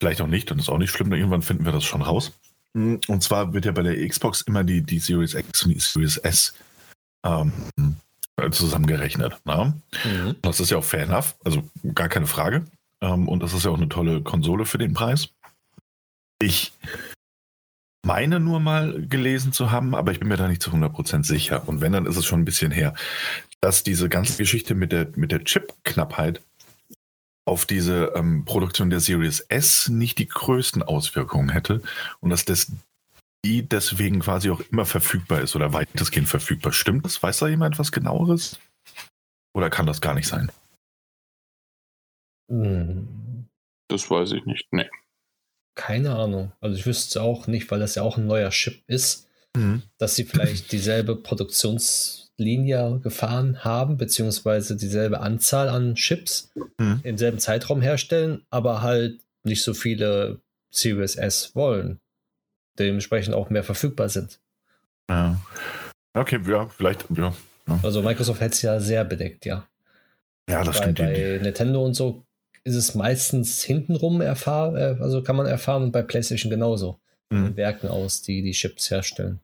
vielleicht 0.00 0.20
auch 0.20 0.26
nicht, 0.26 0.50
dann 0.50 0.58
ist 0.58 0.68
auch 0.68 0.78
nicht 0.78 0.90
schlimm, 0.90 1.12
irgendwann 1.12 1.42
finden 1.42 1.64
wir 1.64 1.72
das 1.72 1.84
schon 1.84 2.02
raus. 2.02 2.32
Mm, 2.74 2.96
Und 3.08 3.22
zwar 3.22 3.52
wird 3.52 3.64
ja 3.64 3.72
bei 3.72 3.82
der 3.82 4.06
Xbox 4.08 4.40
immer 4.42 4.64
die, 4.64 4.82
die 4.82 4.98
Series 4.98 5.34
X 5.34 5.62
und 5.64 5.70
die 5.74 5.78
Series 5.80 6.16
S 6.18 6.54
ähm, 7.24 7.52
zusammengerechnet. 8.50 9.36
Na? 9.44 9.74
Mhm. 10.04 10.36
Das 10.42 10.60
ist 10.60 10.70
ja 10.70 10.78
auch 10.78 10.84
fair 10.84 11.04
enough, 11.04 11.36
also 11.44 11.62
gar 11.94 12.08
keine 12.08 12.26
Frage. 12.26 12.64
Ähm, 13.00 13.28
und 13.28 13.40
das 13.42 13.52
ist 13.54 13.64
ja 13.64 13.70
auch 13.70 13.76
eine 13.76 13.88
tolle 13.88 14.22
Konsole 14.22 14.66
für 14.66 14.78
den 14.78 14.92
Preis. 14.94 15.28
Ich 16.40 16.72
meine 18.04 18.40
nur 18.40 18.60
mal 18.60 19.06
gelesen 19.06 19.52
zu 19.52 19.70
haben, 19.70 19.94
aber 19.94 20.12
ich 20.12 20.20
bin 20.20 20.28
mir 20.28 20.36
da 20.36 20.48
nicht 20.48 20.62
zu 20.62 20.70
100% 20.70 21.24
sicher. 21.24 21.68
Und 21.68 21.80
wenn, 21.80 21.92
dann 21.92 22.06
ist 22.06 22.16
es 22.16 22.26
schon 22.26 22.40
ein 22.40 22.44
bisschen 22.44 22.70
her, 22.70 22.94
dass 23.60 23.82
diese 23.82 24.08
ganze 24.08 24.36
Geschichte 24.36 24.74
mit 24.74 24.92
der, 24.92 25.08
mit 25.16 25.32
der 25.32 25.44
Chip-Knappheit 25.44 26.40
auf 27.46 27.66
diese 27.66 28.12
ähm, 28.14 28.44
Produktion 28.44 28.90
der 28.90 29.00
Series 29.00 29.40
S 29.40 29.88
nicht 29.88 30.18
die 30.18 30.28
größten 30.28 30.82
Auswirkungen 30.82 31.50
hätte 31.50 31.82
und 32.20 32.30
dass 32.30 32.44
das 32.44 32.72
die 33.44 33.62
deswegen 33.62 34.20
quasi 34.20 34.50
auch 34.50 34.60
immer 34.72 34.86
verfügbar 34.86 35.42
ist 35.42 35.54
oder 35.54 35.74
weitestgehend 35.74 36.28
verfügbar. 36.28 36.72
Stimmt 36.72 37.04
das? 37.04 37.22
Weiß 37.22 37.38
da 37.38 37.48
jemand 37.48 37.78
was 37.78 37.92
genaueres? 37.92 38.58
Oder 39.54 39.68
kann 39.68 39.86
das 39.86 40.00
gar 40.00 40.14
nicht 40.14 40.26
sein? 40.26 40.50
Hm, 42.50 43.46
Das 43.88 44.10
weiß 44.10 44.32
ich 44.32 44.46
nicht. 44.46 44.66
Nee. 44.72 44.88
Keine 45.74 46.14
Ahnung. 46.14 46.52
Also 46.60 46.76
ich 46.76 46.86
wüsste 46.86 47.22
auch 47.22 47.46
nicht, 47.46 47.70
weil 47.70 47.80
das 47.80 47.94
ja 47.96 48.02
auch 48.02 48.16
ein 48.16 48.26
neuer 48.26 48.50
Chip 48.50 48.82
ist, 48.86 49.26
Mhm. 49.56 49.82
dass 49.98 50.16
sie 50.16 50.24
vielleicht 50.24 50.72
dieselbe 50.72 51.14
Produktionslinie 51.16 53.00
gefahren 53.02 53.62
haben, 53.64 53.96
beziehungsweise 53.96 54.76
dieselbe 54.76 55.20
Anzahl 55.20 55.68
an 55.68 55.94
Chips 55.94 56.50
Mhm. 56.78 57.00
im 57.04 57.18
selben 57.18 57.38
Zeitraum 57.38 57.80
herstellen, 57.82 58.44
aber 58.50 58.82
halt 58.82 59.20
nicht 59.44 59.62
so 59.62 59.74
viele 59.74 60.40
Series 60.70 61.16
S 61.16 61.54
wollen. 61.54 62.00
Dementsprechend 62.78 63.34
auch 63.34 63.50
mehr 63.50 63.62
verfügbar 63.62 64.08
sind. 64.08 64.40
Ja. 65.08 65.40
Okay, 66.14 66.40
ja, 66.48 66.68
vielleicht, 66.68 67.04
ja. 67.16 67.32
Also 67.82 68.02
Microsoft 68.02 68.40
hätte 68.40 68.54
es 68.54 68.62
ja 68.62 68.80
sehr 68.80 69.04
bedeckt, 69.04 69.46
ja. 69.46 69.68
Ja, 70.48 70.64
das 70.64 70.78
bei, 70.78 70.82
stimmt. 70.82 70.98
Bei 70.98 71.38
Nintendo 71.42 71.84
und 71.84 71.94
so 71.94 72.24
ist 72.64 72.74
es 72.74 72.94
meistens 72.94 73.62
hintenrum 73.62 74.20
erfahren, 74.20 74.76
äh, 74.76 74.96
also 75.00 75.22
kann 75.22 75.36
man 75.36 75.46
erfahren 75.46 75.84
und 75.84 75.92
bei 75.92 76.02
PlayStation 76.02 76.50
genauso. 76.50 76.98
Mhm. 77.30 77.56
Werken 77.56 77.88
aus, 77.88 78.22
die 78.22 78.42
die 78.42 78.52
Chips 78.52 78.90
herstellen. 78.90 79.40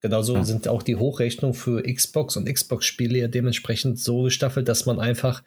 Genauso 0.00 0.36
Ja. 0.36 0.44
sind 0.44 0.68
auch 0.68 0.82
die 0.82 0.96
Hochrechnungen 0.96 1.54
für 1.54 1.82
Xbox 1.82 2.36
und 2.36 2.52
Xbox-Spiele 2.52 3.18
ja 3.18 3.28
dementsprechend 3.28 3.98
so 3.98 4.22
gestaffelt, 4.22 4.68
dass 4.68 4.86
man 4.86 5.00
einfach 5.00 5.42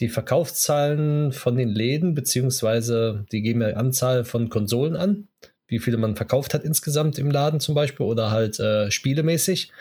die 0.00 0.08
Verkaufszahlen 0.08 1.32
von 1.32 1.56
den 1.56 1.70
Läden, 1.70 2.14
beziehungsweise 2.14 3.24
die 3.32 3.42
geben 3.42 3.62
ja 3.62 3.68
Anzahl 3.70 4.24
von 4.24 4.48
Konsolen 4.48 4.96
an, 4.96 5.28
wie 5.66 5.78
viele 5.78 5.96
man 5.96 6.16
verkauft 6.16 6.54
hat 6.54 6.64
insgesamt 6.64 7.18
im 7.18 7.30
Laden 7.30 7.60
zum 7.60 7.74
Beispiel 7.74 8.06
oder 8.06 8.30
halt 8.30 8.60
äh, 8.60 8.90
spielemäßig. 8.90 9.72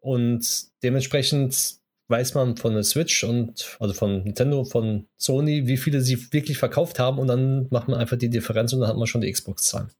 Und 0.00 0.66
dementsprechend 0.82 1.76
weiß 2.08 2.34
man 2.34 2.56
von 2.56 2.74
der 2.74 2.84
Switch 2.84 3.24
und 3.24 3.76
also 3.80 3.94
von 3.94 4.22
Nintendo, 4.22 4.64
von 4.64 5.08
Sony, 5.16 5.66
wie 5.66 5.76
viele 5.76 6.00
sie 6.00 6.32
wirklich 6.32 6.58
verkauft 6.58 6.98
haben 6.98 7.18
und 7.18 7.26
dann 7.28 7.68
macht 7.70 7.88
man 7.88 7.98
einfach 7.98 8.16
die 8.16 8.30
Differenz 8.30 8.72
und 8.72 8.80
dann 8.80 8.88
hat 8.88 8.96
man 8.96 9.06
schon 9.06 9.20
die 9.20 9.32
Xbox-Zahlen. 9.32 9.90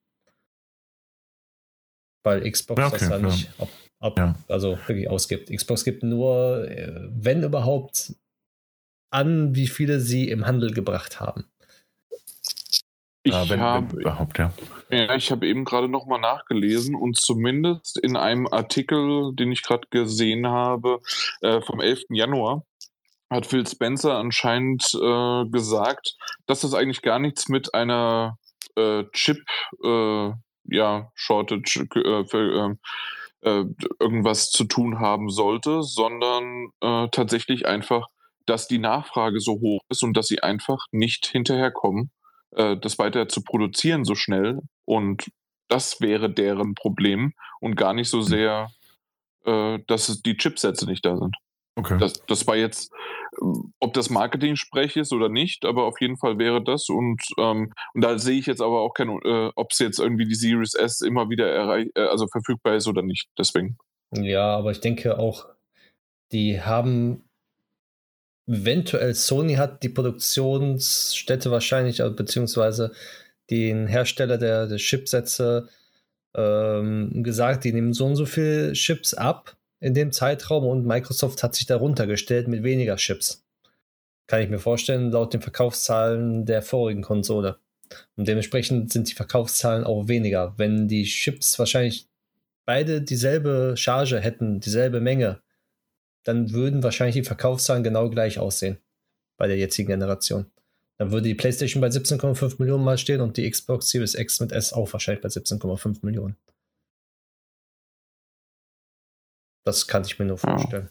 Weil 2.24 2.50
Xbox 2.50 2.82
okay, 2.82 2.96
das 2.98 3.08
ja 3.08 3.18
ja. 3.18 3.26
nicht 3.26 3.60
ab, 3.60 3.68
ab, 4.00 4.18
Ja. 4.18 4.34
also 4.48 4.78
wirklich 4.86 5.08
ausgibt. 5.08 5.50
Xbox 5.50 5.84
gibt 5.84 6.02
nur, 6.02 6.68
äh, 6.68 7.08
wenn 7.10 7.42
überhaupt, 7.42 8.14
an, 9.10 9.54
wie 9.54 9.68
viele 9.68 10.00
sie 10.00 10.28
im 10.28 10.46
Handel 10.46 10.72
gebracht 10.72 11.20
haben. 11.20 11.46
Ich 13.22 13.32
ja, 13.32 13.42
wenn, 13.42 13.50
wenn 13.50 13.60
habe 13.60 14.00
überhaupt, 14.00 14.38
ja. 14.38 14.52
Ja, 14.90 15.14
ich 15.14 15.30
habe 15.30 15.46
eben 15.46 15.64
gerade 15.64 15.88
nochmal 15.88 16.20
nachgelesen 16.20 16.94
und 16.94 17.16
zumindest 17.16 17.98
in 17.98 18.16
einem 18.16 18.46
Artikel, 18.46 19.34
den 19.34 19.50
ich 19.50 19.62
gerade 19.62 19.88
gesehen 19.90 20.46
habe, 20.46 21.00
äh, 21.40 21.60
vom 21.60 21.80
11. 21.80 22.04
Januar, 22.10 22.64
hat 23.30 23.46
Phil 23.46 23.66
Spencer 23.66 24.16
anscheinend 24.18 24.84
äh, 24.94 25.44
gesagt, 25.50 26.16
dass 26.46 26.60
das 26.60 26.74
eigentlich 26.74 27.02
gar 27.02 27.18
nichts 27.18 27.48
mit 27.48 27.74
einer 27.74 28.38
äh, 28.76 29.04
Chip, 29.12 29.42
äh, 29.82 30.30
ja, 30.68 31.10
Shortage, 31.14 31.88
äh, 31.94 32.24
für, 32.26 32.76
äh, 33.42 33.48
äh, 33.48 33.64
irgendwas 34.00 34.50
zu 34.50 34.64
tun 34.64 35.00
haben 35.00 35.30
sollte, 35.30 35.82
sondern 35.82 36.70
tatsächlich 37.12 37.66
einfach, 37.66 38.06
dass 38.46 38.66
die 38.66 38.78
Nachfrage 38.78 39.40
so 39.40 39.60
hoch 39.60 39.80
ist 39.88 40.02
und 40.02 40.16
dass 40.16 40.26
sie 40.26 40.42
einfach 40.42 40.78
nicht 40.90 41.26
hinterherkommen, 41.26 42.10
äh, 42.56 42.76
das 42.76 42.98
weiter 42.98 43.28
zu 43.28 43.42
produzieren 43.42 44.04
so 44.04 44.14
schnell. 44.14 44.60
Und 44.84 45.30
das 45.68 46.00
wäre 46.00 46.30
deren 46.30 46.74
Problem 46.74 47.32
und 47.60 47.76
gar 47.76 47.94
nicht 47.94 48.08
so 48.08 48.20
sehr, 48.20 48.70
äh, 49.44 49.78
dass 49.86 50.22
die 50.22 50.36
Chipsätze 50.36 50.86
nicht 50.86 51.04
da 51.04 51.16
sind. 51.16 51.36
Okay. 51.78 51.98
Das, 51.98 52.14
das 52.26 52.46
war 52.46 52.56
jetzt, 52.56 52.90
ähm, 53.42 53.74
ob 53.80 53.92
das 53.92 54.08
Marketing-Sprech 54.08 54.96
ist 54.96 55.12
oder 55.12 55.28
nicht, 55.28 55.64
aber 55.66 55.84
auf 55.84 56.00
jeden 56.00 56.16
Fall 56.16 56.38
wäre 56.38 56.62
das. 56.64 56.88
Und, 56.88 57.20
ähm, 57.38 57.72
und 57.92 58.00
da 58.02 58.18
sehe 58.18 58.38
ich 58.38 58.46
jetzt 58.46 58.62
aber 58.62 58.80
auch 58.80 58.94
kein, 58.94 59.08
äh, 59.08 59.50
ob 59.54 59.72
es 59.72 59.78
jetzt 59.78 59.98
irgendwie 59.98 60.26
die 60.26 60.34
Series 60.34 60.74
S 60.74 61.02
immer 61.02 61.28
wieder 61.28 61.50
erreich, 61.50 61.88
äh, 61.94 62.02
also 62.02 62.26
verfügbar 62.28 62.76
ist 62.76 62.88
oder 62.88 63.02
nicht. 63.02 63.28
Deswegen. 63.38 63.76
Ja, 64.14 64.56
aber 64.56 64.70
ich 64.70 64.80
denke 64.80 65.18
auch, 65.18 65.46
die 66.32 66.62
haben 66.62 67.25
eventuell 68.46 69.14
Sony 69.14 69.54
hat 69.54 69.82
die 69.82 69.88
Produktionsstätte 69.88 71.50
wahrscheinlich, 71.50 72.00
äh, 72.00 72.10
beziehungsweise 72.10 72.92
den 73.50 73.86
Hersteller 73.86 74.38
der, 74.38 74.66
der 74.66 74.78
Chipsätze 74.78 75.68
ähm, 76.34 77.22
gesagt, 77.22 77.64
die 77.64 77.72
nehmen 77.72 77.92
so 77.92 78.06
und 78.06 78.16
so 78.16 78.26
viel 78.26 78.72
Chips 78.72 79.14
ab 79.14 79.56
in 79.80 79.94
dem 79.94 80.12
Zeitraum 80.12 80.66
und 80.66 80.86
Microsoft 80.86 81.42
hat 81.42 81.54
sich 81.54 81.66
darunter 81.66 82.06
gestellt 82.06 82.48
mit 82.48 82.62
weniger 82.62 82.96
Chips. 82.96 83.44
Kann 84.26 84.42
ich 84.42 84.48
mir 84.48 84.58
vorstellen, 84.58 85.12
laut 85.12 85.32
den 85.32 85.40
Verkaufszahlen 85.40 86.46
der 86.46 86.62
vorigen 86.62 87.02
Konsole. 87.02 87.58
Und 88.16 88.26
dementsprechend 88.26 88.92
sind 88.92 89.08
die 89.08 89.14
Verkaufszahlen 89.14 89.84
auch 89.84 90.08
weniger. 90.08 90.54
Wenn 90.56 90.88
die 90.88 91.04
Chips 91.04 91.58
wahrscheinlich 91.58 92.08
beide 92.64 93.00
dieselbe 93.00 93.74
Charge 93.76 94.18
hätten, 94.18 94.58
dieselbe 94.58 95.00
Menge, 95.00 95.40
dann 96.26 96.50
würden 96.52 96.82
wahrscheinlich 96.82 97.14
die 97.14 97.22
Verkaufszahlen 97.22 97.84
genau 97.84 98.10
gleich 98.10 98.38
aussehen 98.40 98.78
bei 99.38 99.46
der 99.46 99.56
jetzigen 99.58 99.88
Generation. 99.88 100.50
Dann 100.98 101.12
würde 101.12 101.28
die 101.28 101.34
PlayStation 101.34 101.80
bei 101.80 101.88
17,5 101.88 102.56
Millionen 102.58 102.82
mal 102.82 102.98
stehen 102.98 103.20
und 103.20 103.36
die 103.36 103.48
Xbox 103.48 103.90
Series 103.90 104.14
X 104.14 104.40
mit 104.40 104.50
S 104.50 104.72
auch 104.72 104.92
wahrscheinlich 104.92 105.22
bei 105.22 105.28
17,5 105.28 105.98
Millionen. 106.04 106.36
Das 109.64 109.86
kann 109.86 110.04
ich 110.04 110.18
mir 110.18 110.24
nur 110.24 110.38
vorstellen. 110.38 110.90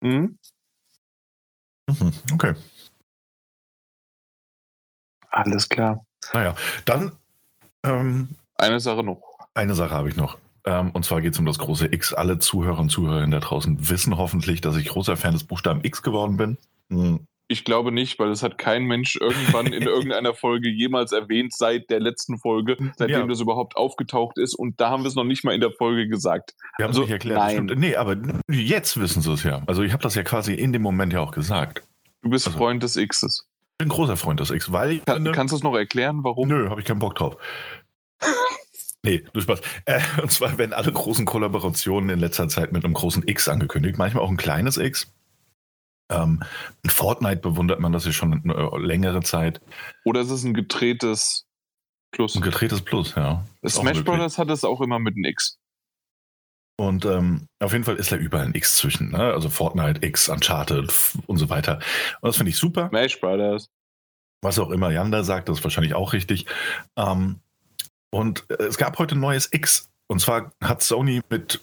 Mhm. 0.00 0.38
Mhm, 1.88 2.12
okay. 2.32 2.54
Alles 5.30 5.68
klar. 5.68 6.04
Naja, 6.32 6.56
dann 6.84 7.12
ähm, 7.84 8.34
Eine 8.56 8.80
Sache 8.80 9.04
noch. 9.04 9.38
eine 9.54 9.74
Sache 9.74 9.94
habe 9.94 10.08
ich 10.08 10.16
noch. 10.16 10.38
Ähm, 10.66 10.90
und 10.90 11.04
zwar 11.04 11.20
geht 11.20 11.32
es 11.32 11.38
um 11.38 11.46
das 11.46 11.58
große 11.58 11.86
X. 11.92 12.12
Alle 12.12 12.38
Zuhörer 12.38 12.80
und 12.80 12.90
Zuhörerinnen 12.90 13.30
da 13.30 13.38
draußen 13.40 13.88
wissen 13.88 14.16
hoffentlich, 14.16 14.60
dass 14.60 14.76
ich 14.76 14.88
großer 14.88 15.16
Fan 15.16 15.32
des 15.32 15.44
Buchstaben 15.44 15.80
X 15.84 16.02
geworden 16.02 16.36
bin. 16.36 16.58
Hm, 16.90 17.20
Ich 17.48 17.64
glaube 17.64 17.92
nicht, 17.92 18.18
weil 18.18 18.28
das 18.30 18.42
hat 18.42 18.58
kein 18.58 18.84
Mensch 18.84 19.14
irgendwann 19.20 19.66
in 19.66 19.82
irgendeiner 19.86 20.34
Folge 20.34 20.68
jemals 20.68 21.12
erwähnt 21.12 21.54
seit 21.54 21.88
der 21.90 22.00
letzten 22.00 22.38
Folge, 22.38 22.76
seitdem 22.96 23.20
Ja. 23.20 23.26
das 23.26 23.40
überhaupt 23.40 23.76
aufgetaucht 23.76 24.36
ist. 24.38 24.54
Und 24.56 24.80
da 24.80 24.90
haben 24.90 25.04
wir 25.04 25.08
es 25.08 25.14
noch 25.14 25.22
nicht 25.24 25.44
mal 25.44 25.54
in 25.54 25.60
der 25.60 25.70
Folge 25.70 26.08
gesagt. 26.08 26.54
Wir 26.78 26.84
haben 26.84 26.90
es 26.90 26.96
Also, 26.96 27.02
nicht 27.02 27.12
erklärt. 27.12 27.38
nein. 27.38 27.66
Nee, 27.76 27.94
aber 27.94 28.16
jetzt 28.50 28.98
wissen 29.00 29.22
sie 29.22 29.32
es 29.32 29.44
ja. 29.44 29.62
Also 29.66 29.84
ich 29.84 29.92
habe 29.92 30.02
das 30.02 30.16
ja 30.16 30.24
quasi 30.24 30.54
in 30.54 30.72
dem 30.72 30.82
Moment 30.82 31.12
ja 31.12 31.20
auch 31.20 31.30
gesagt. 31.30 31.84
Du 32.22 32.30
bist 32.30 32.46
Also- 32.48 32.58
Freund 32.58 32.82
des 32.82 32.96
Xs. 32.96 33.46
Ich 33.78 33.84
bin 33.84 33.88
großer 33.90 34.16
Freund 34.16 34.40
des 34.40 34.50
X, 34.50 34.72
weil 34.72 34.98
Kann, 35.00 35.16
finde, 35.16 35.32
kannst 35.32 35.52
du 35.52 35.56
es 35.58 35.62
noch 35.62 35.74
erklären, 35.76 36.24
warum? 36.24 36.48
Nö, 36.48 36.70
habe 36.70 36.80
ich 36.80 36.86
keinen 36.86 36.98
Bock 36.98 37.14
drauf. 37.14 37.36
Nee, 39.06 39.22
du 39.32 39.40
Spaß. 39.40 39.60
Äh, 39.84 40.00
und 40.20 40.32
zwar 40.32 40.58
werden 40.58 40.72
alle 40.72 40.92
großen 40.92 41.26
Kollaborationen 41.26 42.10
in 42.10 42.18
letzter 42.18 42.48
Zeit 42.48 42.72
mit 42.72 42.84
einem 42.84 42.92
großen 42.92 43.26
X 43.26 43.48
angekündigt, 43.48 43.98
manchmal 43.98 44.24
auch 44.24 44.30
ein 44.30 44.36
kleines 44.36 44.78
X. 44.78 45.12
Ähm, 46.10 46.42
in 46.82 46.90
Fortnite 46.90 47.36
bewundert 47.40 47.78
man 47.78 47.92
das 47.92 48.04
ja 48.04 48.10
schon 48.10 48.32
eine 48.32 48.84
längere 48.84 49.22
Zeit. 49.22 49.60
Oder 50.04 50.22
ist 50.22 50.30
es 50.30 50.42
ein 50.42 50.54
gedrehtes 50.54 51.46
Plus? 52.10 52.34
Ein 52.34 52.42
gedrehtes 52.42 52.82
Plus, 52.82 53.14
ja. 53.14 53.44
Ist 53.62 53.76
Smash. 53.76 54.02
Brothers 54.02 54.38
hat 54.38 54.50
es 54.50 54.64
auch 54.64 54.80
immer 54.80 54.98
mit 54.98 55.14
einem 55.14 55.24
X. 55.24 55.58
Und 56.76 57.04
ähm, 57.04 57.46
auf 57.60 57.72
jeden 57.72 57.84
Fall 57.84 57.96
ist 57.96 58.10
da 58.10 58.16
überall 58.16 58.46
ein 58.46 58.54
X 58.54 58.76
zwischen. 58.76 59.12
Ne? 59.12 59.18
Also 59.18 59.50
Fortnite, 59.50 60.04
X, 60.04 60.28
Uncharted 60.28 60.92
und 61.26 61.38
so 61.38 61.48
weiter. 61.48 61.76
Und 62.20 62.28
das 62.28 62.36
finde 62.36 62.50
ich 62.50 62.56
super. 62.56 62.88
Smash 62.88 63.20
Brothers. 63.20 63.68
Was 64.42 64.58
auch 64.58 64.70
immer 64.70 64.90
Jan 64.90 65.12
da 65.12 65.22
sagt, 65.22 65.48
das 65.48 65.58
ist 65.58 65.64
wahrscheinlich 65.64 65.94
auch 65.94 66.12
richtig. 66.12 66.46
Ähm, 66.96 67.40
und 68.10 68.44
äh, 68.50 68.64
es 68.64 68.76
gab 68.78 68.98
heute 68.98 69.14
ein 69.14 69.20
neues 69.20 69.52
X. 69.52 69.88
Und 70.08 70.20
zwar 70.20 70.52
hat 70.62 70.82
Sony 70.82 71.20
mit 71.30 71.60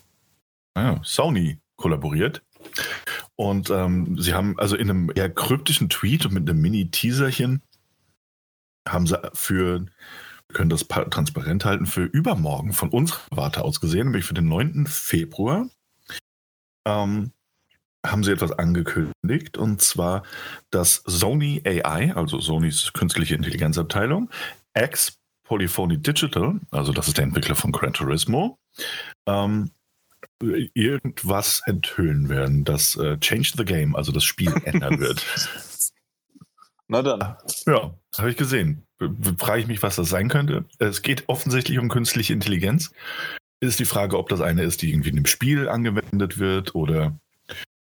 naja, 0.75 0.99
Sony 1.03 1.59
kollaboriert. 1.77 2.41
Und 3.35 3.69
ähm, 3.69 4.17
sie 4.19 4.33
haben 4.33 4.57
also 4.59 4.75
in 4.75 4.89
einem 4.89 5.11
eher 5.13 5.29
kryptischen 5.29 5.89
Tweet 5.89 6.25
und 6.25 6.33
mit 6.33 6.49
einem 6.49 6.61
Mini-Teaserchen 6.61 7.61
haben 8.87 9.07
sie 9.07 9.19
für, 9.33 9.85
können 10.53 10.69
das 10.69 10.83
pa- 10.83 11.05
transparent 11.05 11.65
halten, 11.65 11.85
für 11.85 12.03
übermorgen 12.03 12.73
von 12.73 12.89
unserer 12.89 13.21
Warte 13.31 13.63
aus 13.63 13.79
gesehen, 13.81 14.07
nämlich 14.07 14.25
für 14.25 14.33
den 14.33 14.47
9. 14.47 14.87
Februar, 14.87 15.67
ähm, 16.85 17.31
haben 18.05 18.23
sie 18.23 18.31
etwas 18.31 18.51
angekündigt. 18.51 19.57
Und 19.57 19.81
zwar, 19.81 20.23
dass 20.69 21.03
Sony 21.05 21.61
AI, 21.65 22.13
also 22.13 22.39
Sonys 22.39 22.91
künstliche 22.93 23.35
Intelligenzabteilung, 23.35 24.29
X 24.77 25.17
Polyphony 25.43 25.97
Digital, 25.97 26.59
also 26.71 26.93
das 26.93 27.07
ist 27.07 27.17
der 27.17 27.25
Entwickler 27.25 27.55
von 27.55 27.71
Gran 27.71 27.93
Turismo, 27.93 28.57
ähm, 29.27 29.71
irgendwas 30.41 31.61
enthüllen 31.65 32.29
werden, 32.29 32.63
das 32.63 32.95
äh, 32.95 33.17
Change 33.19 33.53
the 33.57 33.65
Game, 33.65 33.95
also 33.95 34.11
das 34.11 34.23
Spiel 34.23 34.53
ändern 34.65 34.99
wird. 34.99 35.25
Na 36.87 37.01
dann. 37.01 37.37
Ja, 37.65 37.93
habe 38.17 38.29
ich 38.29 38.37
gesehen. 38.37 38.85
Frage 39.37 39.61
ich 39.61 39.67
mich, 39.67 39.83
was 39.83 39.95
das 39.95 40.09
sein 40.09 40.29
könnte. 40.29 40.65
Es 40.79 41.01
geht 41.01 41.23
offensichtlich 41.27 41.79
um 41.79 41.89
künstliche 41.89 42.33
Intelligenz. 42.33 42.91
Ist 43.59 43.79
die 43.79 43.85
Frage, 43.85 44.17
ob 44.17 44.29
das 44.29 44.41
eine 44.41 44.63
ist, 44.63 44.81
die 44.81 44.89
irgendwie 44.91 45.09
in 45.09 45.15
dem 45.15 45.25
Spiel 45.25 45.69
angewendet 45.69 46.37
wird 46.37 46.75
oder 46.75 47.17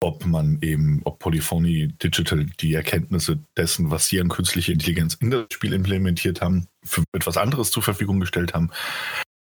ob 0.02 0.26
man 0.26 0.60
eben, 0.62 1.02
ob 1.04 1.20
Polyphony 1.20 1.90
Digital 2.02 2.46
die 2.46 2.74
Erkenntnisse 2.74 3.40
dessen, 3.58 3.92
was 3.92 4.08
sie 4.08 4.20
an 4.20 4.30
künstliche 4.30 4.72
Intelligenz 4.72 5.16
in 5.16 5.30
das 5.30 5.46
Spiel 5.52 5.74
implementiert 5.74 6.42
haben, 6.42 6.68
für 6.90 7.04
etwas 7.14 7.38
anderes 7.38 7.72
zur 7.72 7.84
Verfügung 7.84 8.20
gestellt 8.20 8.54
haben. 8.54 8.72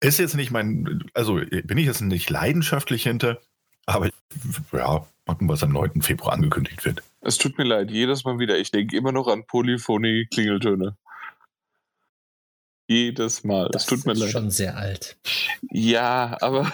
Ist 0.02 0.20
jetzt 0.20 0.36
nicht 0.36 0.52
mein, 0.52 1.04
also 1.14 1.36
bin 1.36 1.78
ich 1.78 1.86
jetzt 1.86 2.02
nicht 2.02 2.30
leidenschaftlich 2.30 3.04
hinter, 3.04 3.40
aber 3.86 4.10
ja, 4.72 5.06
gucken, 5.26 5.48
was 5.50 5.64
am 5.64 5.72
9. 5.72 6.02
Februar 6.02 6.34
angekündigt 6.34 6.86
wird. 6.86 7.04
Es 7.22 7.38
tut 7.38 7.58
mir 7.58 7.64
leid, 7.64 7.92
jedes 7.92 8.24
Mal 8.24 8.38
wieder. 8.40 8.58
Ich 8.58 8.72
denke 8.72 8.96
immer 8.98 9.12
noch 9.12 9.28
an 9.28 9.46
Polyphonie-Klingeltöne. 9.48 10.96
Jedes 12.88 13.44
Mal. 13.44 13.70
Es 13.74 13.86
tut 13.88 14.06
mir 14.06 14.12
ist 14.14 14.20
leid. 14.20 14.32
schon 14.32 14.52
sehr 14.52 14.78
alt. 14.78 15.18
Ja, 15.72 16.38
aber 16.42 16.72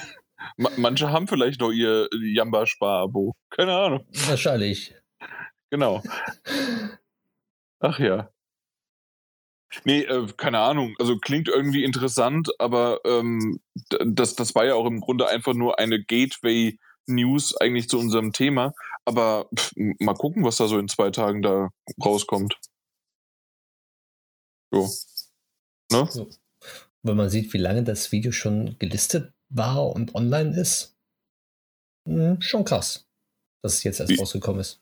ma- 0.57 0.71
manche 0.77 1.09
haben 1.11 1.27
vielleicht 1.27 1.61
noch 1.61 1.71
ihr 1.71 2.09
Jamba-Spar-Abo. 2.13 3.33
Keine 3.49 3.73
Ahnung. 3.77 4.05
Wahrscheinlich. 4.27 4.93
Genau. 5.69 6.03
Ach 7.79 7.97
ja. 7.99 8.29
Nee, 9.83 10.01
äh, 10.03 10.27
keine 10.37 10.59
Ahnung. 10.59 10.95
Also 10.99 11.17
klingt 11.17 11.47
irgendwie 11.47 11.83
interessant, 11.83 12.49
aber 12.59 12.99
ähm, 13.05 13.59
das, 14.05 14.35
das 14.35 14.53
war 14.55 14.65
ja 14.65 14.75
auch 14.75 14.85
im 14.85 14.99
Grunde 15.01 15.27
einfach 15.27 15.53
nur 15.53 15.79
eine 15.79 16.03
Gateway-News 16.03 17.57
eigentlich 17.57 17.87
zu 17.89 17.97
unserem 17.99 18.33
Thema. 18.33 18.73
Aber 19.05 19.49
pff, 19.57 19.71
mal 19.99 20.13
gucken, 20.13 20.43
was 20.43 20.57
da 20.57 20.67
so 20.67 20.77
in 20.77 20.87
zwei 20.87 21.09
Tagen 21.09 21.41
da 21.41 21.69
rauskommt. 22.03 22.57
Jo. 24.73 24.89
Ne? 25.91 26.07
Wenn 27.03 27.17
man 27.17 27.29
sieht, 27.29 27.51
wie 27.53 27.57
lange 27.57 27.83
das 27.83 28.11
Video 28.11 28.31
schon 28.31 28.77
gelistet 28.77 29.33
war 29.49 29.87
und 29.87 30.15
online 30.15 30.55
ist, 30.59 30.95
hm, 32.07 32.41
schon 32.41 32.63
krass, 32.63 33.07
dass 33.63 33.73
es 33.73 33.83
jetzt 33.83 33.99
erst 33.99 34.11
Wie- 34.11 34.19
rausgekommen 34.19 34.61
ist. 34.61 34.81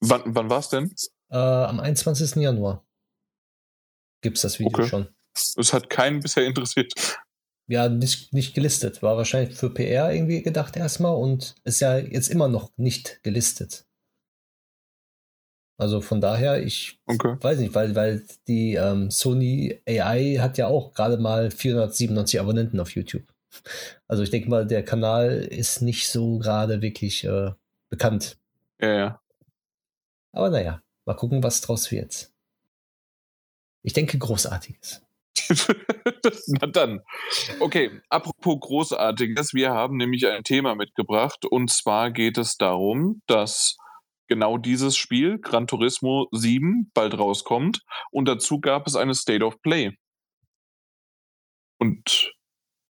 Wann, 0.00 0.22
wann 0.26 0.48
war's 0.48 0.68
denn? 0.68 0.94
Äh, 1.30 1.36
am 1.36 1.80
21. 1.80 2.36
Januar 2.36 2.84
gibt 4.22 4.36
es 4.36 4.42
das 4.42 4.58
Video 4.58 4.78
Okay. 4.78 4.88
schon. 4.88 5.08
Es 5.34 5.72
hat 5.72 5.88
keinen 5.90 6.20
bisher 6.20 6.44
interessiert. 6.44 6.92
Ja, 7.68 7.88
nicht, 7.88 8.32
nicht 8.32 8.54
gelistet. 8.54 9.02
War 9.02 9.16
wahrscheinlich 9.16 9.56
für 9.56 9.70
PR 9.70 10.12
irgendwie 10.12 10.42
gedacht 10.42 10.76
erstmal 10.76 11.14
und 11.14 11.54
ist 11.64 11.80
ja 11.80 11.98
jetzt 11.98 12.28
immer 12.28 12.48
noch 12.48 12.72
nicht 12.76 13.22
gelistet. 13.22 13.84
Also 15.80 16.00
von 16.00 16.20
daher, 16.20 16.60
ich 16.62 16.98
Okay. 17.06 17.36
weiß 17.40 17.58
nicht, 17.60 17.74
weil, 17.74 17.94
weil 17.94 18.24
die 18.48 18.74
ähm, 18.74 19.10
Sony 19.12 19.80
AI 19.86 20.38
hat 20.40 20.58
ja 20.58 20.66
auch 20.66 20.92
gerade 20.92 21.18
mal 21.18 21.50
497 21.52 22.40
Abonnenten 22.40 22.80
auf 22.80 22.90
YouTube. 22.96 23.22
Also 24.08 24.22
ich 24.24 24.30
denke 24.30 24.48
mal, 24.50 24.66
der 24.66 24.84
Kanal 24.84 25.30
ist 25.38 25.80
nicht 25.80 26.08
so 26.08 26.38
gerade 26.38 26.82
wirklich 26.82 27.22
äh, 27.24 27.52
bekannt. 27.90 28.38
Ja, 28.80 28.92
ja. 28.92 29.22
Aber 30.32 30.50
naja, 30.50 30.82
mal 31.06 31.14
gucken, 31.14 31.42
was 31.42 31.60
draus 31.60 31.90
wird. 31.92 32.32
Ich 33.88 33.94
denke, 33.94 34.18
großartiges. 34.18 35.02
Na 36.60 36.66
dann. 36.66 37.00
Okay, 37.58 38.02
apropos 38.10 38.60
Großartiges, 38.60 39.54
wir 39.54 39.70
haben 39.70 39.96
nämlich 39.96 40.26
ein 40.26 40.44
Thema 40.44 40.74
mitgebracht 40.74 41.46
und 41.46 41.70
zwar 41.70 42.10
geht 42.10 42.36
es 42.36 42.58
darum, 42.58 43.22
dass 43.26 43.78
genau 44.26 44.58
dieses 44.58 44.94
Spiel, 44.94 45.38
Gran 45.38 45.66
Turismo 45.66 46.28
7, 46.32 46.90
bald 46.92 47.18
rauskommt 47.18 47.80
und 48.10 48.28
dazu 48.28 48.60
gab 48.60 48.86
es 48.86 48.94
eine 48.94 49.14
State 49.14 49.42
of 49.42 49.58
Play. 49.62 49.96
Und 51.78 52.30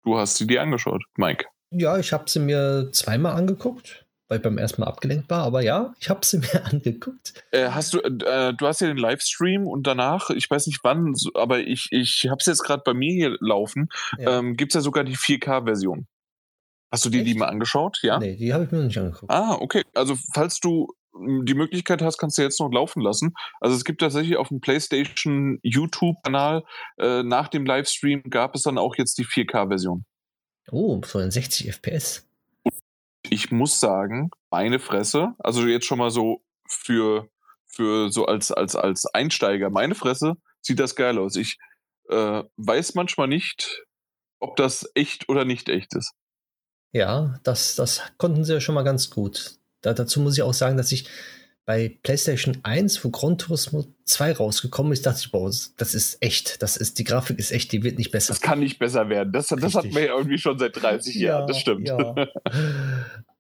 du 0.03 0.19
hast 0.19 0.39
sie 0.39 0.49
dir 0.49 0.61
angeschaut, 0.61 1.05
Mike. 1.17 1.45
Ja, 1.71 1.99
ich 1.99 2.13
habe 2.13 2.29
sie 2.29 2.41
mir 2.41 2.91
zweimal 2.91 3.37
angeguckt, 3.37 4.09
weil 4.31 4.39
ich 4.39 4.43
beim 4.43 4.57
ersten 4.59 4.81
Mal 4.81 4.87
abgelenkt 4.87 5.29
war. 5.29 5.43
Aber 5.43 5.61
ja, 5.63 5.93
ich 6.01 6.09
habe 6.09 6.25
sie 6.25 6.39
mir 6.39 6.65
angeguckt. 6.65 7.35
Äh, 7.51 7.69
hast 7.71 7.93
du, 7.93 7.99
äh, 8.01 8.55
du 8.55 8.67
hast 8.67 8.81
ja 8.81 8.87
den 8.87 8.97
Livestream 8.97 9.67
und 9.67 9.87
danach, 9.87 10.31
ich 10.31 10.49
weiß 10.49 10.69
nicht 10.69 10.81
wann, 10.85 11.15
aber 11.35 11.59
ich, 11.59 11.89
ich 11.91 12.27
habe 12.31 12.37
es 12.39 12.47
jetzt 12.47 12.63
gerade 12.63 12.83
bei 12.85 12.95
mir 12.95 13.13
hier 13.13 13.37
laufen, 13.41 13.89
Ja. 14.19 14.39
ähm, 14.39 14.57
gibt 14.57 14.71
es 14.73 14.75
ja 14.77 14.81
sogar 14.81 15.05
die 15.05 15.17
4K-Version. 15.17 16.07
Hast 16.93 17.05
du 17.05 17.11
dir 17.11 17.23
die 17.25 17.35
mal 17.35 17.47
angeschaut? 17.49 17.99
Ja? 18.03 18.19
Nee, 18.19 18.37
die 18.37 18.53
habe 18.55 18.65
ich 18.65 18.71
mir 18.71 18.79
noch 18.79 18.85
nicht 18.87 18.99
angeguckt. 18.99 19.31
Ah, 19.31 19.55
okay. 19.61 19.83
Also 19.95 20.17
falls 20.33 20.59
du 20.61 20.89
m, 21.15 21.45
die 21.45 21.55
Möglichkeit 21.55 22.01
hast, 22.03 22.19
kannst 22.19 22.37
du 22.39 22.43
jetzt 22.43 22.59
noch 22.61 22.71
laufen 22.73 23.01
lassen. 23.01 23.35
Also 23.61 23.77
es 23.77 23.85
gibt 23.85 24.01
tatsächlich 24.01 24.37
auf 24.37 24.49
dem 24.49 24.61
PlayStation 24.61 25.59
YouTube-Kanal 25.63 26.65
äh, 26.99 27.23
nach 27.23 27.49
dem 27.49 27.65
Livestream 27.67 28.23
gab 28.31 28.55
es 28.57 28.63
dann 28.63 28.79
auch 28.79 28.97
jetzt 28.97 29.19
die 29.19 29.25
4K-Version. 29.25 30.05
Oh, 30.73 31.01
so 31.05 31.19
in 31.21 31.31
60 31.31 31.69
FPS. 31.73 32.27
Ich 33.31 33.51
muss 33.51 33.81
sagen, 33.81 34.31
meine 34.51 34.81
Fresse, 34.81 35.35
also 35.39 35.67
jetzt 35.67 35.87
schon 35.87 35.99
mal 35.99 36.11
so 36.11 36.43
für, 36.69 37.29
für 37.67 38.11
so 38.11 38.27
als, 38.27 38.51
als, 38.51 38.75
als 38.75 39.07
Einsteiger, 39.07 39.71
meine 39.71 39.95
Fresse, 39.95 40.35
sieht 40.61 40.81
das 40.81 40.97
geil 40.97 41.17
aus. 41.19 41.37
Ich 41.37 41.57
äh, 42.09 42.43
weiß 42.57 42.95
manchmal 42.95 43.29
nicht, 43.29 43.85
ob 44.41 44.57
das 44.57 44.91
echt 44.95 45.29
oder 45.29 45.45
nicht 45.45 45.69
echt 45.69 45.95
ist. 45.95 46.13
Ja, 46.93 47.39
das, 47.45 47.77
das 47.77 48.03
konnten 48.19 48.45
sie 48.45 48.55
ja 48.55 48.61
schon 48.61 48.75
mal 48.75 48.83
ganz 48.83 49.11
gut. 49.11 49.59
Da, 49.81 49.95
dazu 49.95 50.21
muss 50.21 50.37
ich 50.37 50.43
auch 50.43 50.55
sagen, 50.55 50.77
dass 50.77 50.91
ich 50.91 51.09
bei 51.65 51.99
PlayStation 52.03 52.59
1, 52.63 53.05
wo 53.05 53.11
Gran 53.11 53.39
Turismo 53.39 53.85
2 54.05 54.33
rausgekommen 54.33 54.93
ist, 54.93 55.07
dachte 55.07 55.21
ich, 55.25 55.31
boah, 55.31 55.51
das 55.77 55.95
ist 55.95 56.19
echt. 56.21 56.63
Das 56.63 56.77
ist, 56.77 56.99
die 56.99 57.05
Grafik 57.05 57.39
ist 57.39 57.53
echt, 57.53 57.71
die 57.73 57.83
wird 57.83 57.99
nicht 57.99 58.11
besser. 58.11 58.33
Das 58.33 58.41
kann 58.41 58.61
nicht 58.61 58.79
besser 58.79 59.09
werden. 59.09 59.33
Das, 59.33 59.49
das 59.49 59.75
hat 59.75 59.85
man 59.85 60.03
ja 60.03 60.17
irgendwie 60.17 60.39
schon 60.39 60.59
seit 60.59 60.81
30 60.81 61.15
Jahren, 61.17 61.47
das 61.47 61.59
stimmt. 61.59 61.87
Ja. 61.87 62.15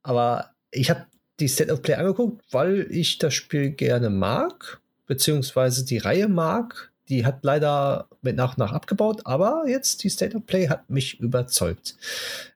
aber 0.03 0.51
ich 0.71 0.91
habe 0.91 1.07
die 1.41 1.49
State 1.49 1.73
of 1.73 1.83
Play 1.83 1.95
angeguckt, 1.95 2.45
weil 2.51 2.87
ich 2.91 3.19
das 3.19 3.35
Spiel 3.35 3.71
gerne 3.71 4.11
mag, 4.11 4.81
beziehungsweise 5.07 5.85
die 5.85 5.99
Reihe 5.99 6.29
mag. 6.29 6.90
Die 7.11 7.27
hat 7.27 7.41
leider 7.43 8.09
mit 8.23 8.37
nach 8.37 8.53
und 8.53 8.59
nach 8.59 8.73
abgebaut, 8.73 9.23
aber 9.25 9.65
jetzt 9.67 10.05
die 10.05 10.09
State 10.09 10.37
of 10.37 10.47
Play 10.47 10.69
hat 10.69 10.89
mich 10.89 11.19
überzeugt. 11.19 11.97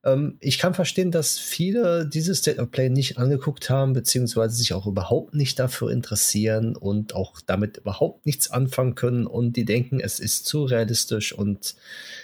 Ähm, 0.05 0.39
ich 0.41 0.59
kann 0.59 0.75
verstehen, 0.75 1.11
dass 1.11 1.39
viele 1.39 2.07
dieses 2.07 2.39
State 2.39 2.61
of 2.61 2.71
Play 2.71 2.89
nicht 2.89 3.19
angeguckt 3.19 3.69
haben, 3.69 3.93
beziehungsweise 3.93 4.55
sich 4.55 4.73
auch 4.73 4.87
überhaupt 4.87 5.35
nicht 5.35 5.59
dafür 5.59 5.91
interessieren 5.91 6.77
und 6.77 7.15
auch 7.17 7.41
damit 7.45 7.79
überhaupt 7.79 8.27
nichts 8.27 8.51
anfangen 8.51 8.95
können 8.95 9.27
und 9.27 9.55
die 9.57 9.65
denken, 9.65 9.99
es 9.99 10.21
ist 10.21 10.47
zu 10.47 10.65
realistisch 10.65 11.33
und 11.33 11.75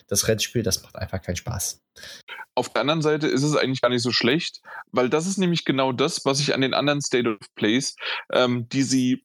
das 0.06 0.28
Rennspiel, 0.28 0.62
das 0.62 0.82
macht 0.84 0.96
einfach 0.96 1.20
keinen 1.20 1.36
Spaß. 1.36 1.80
Auf 2.54 2.68
der 2.72 2.82
anderen 2.82 3.02
Seite 3.02 3.26
ist 3.26 3.42
es 3.42 3.56
eigentlich 3.56 3.80
gar 3.80 3.90
nicht 3.90 4.02
so 4.02 4.12
schlecht, 4.12 4.60
weil 4.92 5.08
das 5.08 5.26
ist 5.26 5.38
nämlich 5.38 5.64
genau 5.64 5.92
das, 5.92 6.24
was 6.24 6.40
ich 6.40 6.54
an 6.54 6.60
den 6.60 6.74
anderen 6.74 7.00
State 7.00 7.28
of 7.28 7.38
Plays, 7.54 7.96
ähm, 8.32 8.68
die 8.68 8.82
sie 8.82 9.24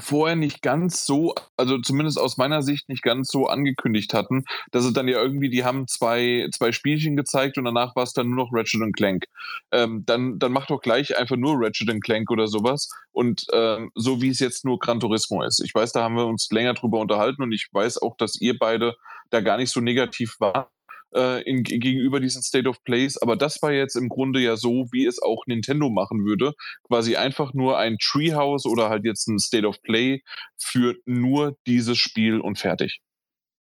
vorher 0.00 0.36
nicht 0.36 0.62
ganz 0.62 1.04
so, 1.04 1.34
also 1.56 1.78
zumindest 1.78 2.18
aus 2.18 2.36
meiner 2.36 2.62
Sicht 2.62 2.88
nicht 2.88 3.02
ganz 3.02 3.28
so 3.28 3.46
angekündigt 3.46 4.14
hatten, 4.14 4.44
dass 4.70 4.84
es 4.84 4.92
dann 4.92 5.08
ja 5.08 5.20
irgendwie, 5.20 5.50
die 5.50 5.64
haben 5.64 5.86
zwei, 5.86 6.48
zwei 6.52 6.72
Spielchen 6.72 7.16
gezeigt 7.16 7.58
und 7.58 7.64
danach 7.64 7.96
war 7.96 8.04
es 8.04 8.12
dann 8.12 8.28
nur 8.28 8.44
noch 8.44 8.52
Ratchet 8.52 8.80
Clank. 8.94 9.26
Ähm, 9.72 10.04
dann, 10.06 10.38
dann 10.38 10.52
mach 10.52 10.66
doch 10.66 10.80
gleich 10.80 11.18
einfach 11.18 11.36
nur 11.36 11.56
Ratchet 11.58 11.88
Clank 12.02 12.30
oder 12.30 12.46
sowas 12.46 12.88
und 13.12 13.46
ähm, 13.52 13.90
so 13.94 14.22
wie 14.22 14.28
es 14.28 14.38
jetzt 14.38 14.64
nur 14.64 14.78
Gran 14.78 15.00
Turismo 15.00 15.42
ist. 15.42 15.60
Ich 15.60 15.74
weiß, 15.74 15.92
da 15.92 16.02
haben 16.02 16.16
wir 16.16 16.26
uns 16.26 16.48
länger 16.50 16.74
drüber 16.74 16.98
unterhalten 17.00 17.42
und 17.42 17.52
ich 17.52 17.68
weiß 17.72 18.02
auch, 18.02 18.16
dass 18.16 18.40
ihr 18.40 18.58
beide 18.58 18.96
da 19.30 19.40
gar 19.40 19.58
nicht 19.58 19.70
so 19.70 19.80
negativ 19.80 20.36
wart 20.38 20.68
äh, 21.14 21.42
in, 21.42 21.62
gegenüber 21.62 22.20
diesen 22.20 22.42
State 22.42 22.68
of 22.68 22.82
Plays. 22.84 23.18
Aber 23.18 23.36
das 23.36 23.60
war 23.62 23.72
jetzt 23.72 23.96
im 23.96 24.08
Grunde 24.08 24.40
ja 24.40 24.56
so, 24.56 24.88
wie 24.92 25.06
es 25.06 25.20
auch 25.20 25.46
Nintendo 25.46 25.90
machen 25.90 26.24
würde. 26.24 26.54
Quasi 26.84 27.16
einfach 27.16 27.54
nur 27.54 27.78
ein 27.78 27.96
Treehouse 27.98 28.66
oder 28.66 28.88
halt 28.88 29.04
jetzt 29.04 29.28
ein 29.28 29.38
State 29.38 29.66
of 29.66 29.80
Play 29.82 30.22
für 30.56 30.96
nur 31.04 31.56
dieses 31.66 31.98
Spiel 31.98 32.40
und 32.40 32.58
fertig. 32.58 33.00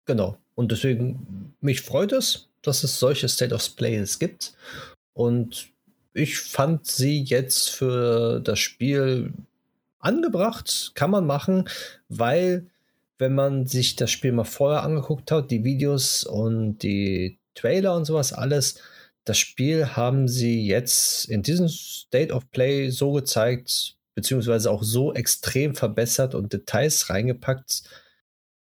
Genau. 0.05 0.37
Und 0.55 0.71
deswegen, 0.71 1.53
mich 1.61 1.81
freut 1.81 2.11
es, 2.11 2.49
dass 2.61 2.83
es 2.83 2.99
solche 2.99 3.29
State 3.29 3.53
of 3.53 3.75
Plays 3.75 4.19
gibt. 4.19 4.53
Und 5.13 5.69
ich 6.13 6.39
fand 6.39 6.87
sie 6.87 7.21
jetzt 7.21 7.69
für 7.69 8.39
das 8.39 8.59
Spiel 8.59 9.33
angebracht, 9.99 10.91
kann 10.95 11.11
man 11.11 11.27
machen, 11.27 11.69
weil 12.09 12.67
wenn 13.17 13.33
man 13.33 13.65
sich 13.65 13.95
das 13.95 14.11
Spiel 14.11 14.31
mal 14.31 14.43
vorher 14.43 14.83
angeguckt 14.83 15.31
hat, 15.31 15.51
die 15.51 15.63
Videos 15.63 16.23
und 16.23 16.79
die 16.79 17.39
Trailer 17.55 17.95
und 17.95 18.05
sowas 18.05 18.33
alles, 18.33 18.79
das 19.25 19.37
Spiel 19.37 19.95
haben 19.95 20.27
sie 20.27 20.65
jetzt 20.65 21.25
in 21.25 21.41
diesem 21.41 21.67
State 21.67 22.33
of 22.33 22.49
Play 22.51 22.89
so 22.89 23.11
gezeigt, 23.11 23.97
beziehungsweise 24.15 24.71
auch 24.71 24.83
so 24.83 25.13
extrem 25.13 25.75
verbessert 25.75 26.33
und 26.33 26.53
Details 26.53 27.09
reingepackt, 27.09 27.83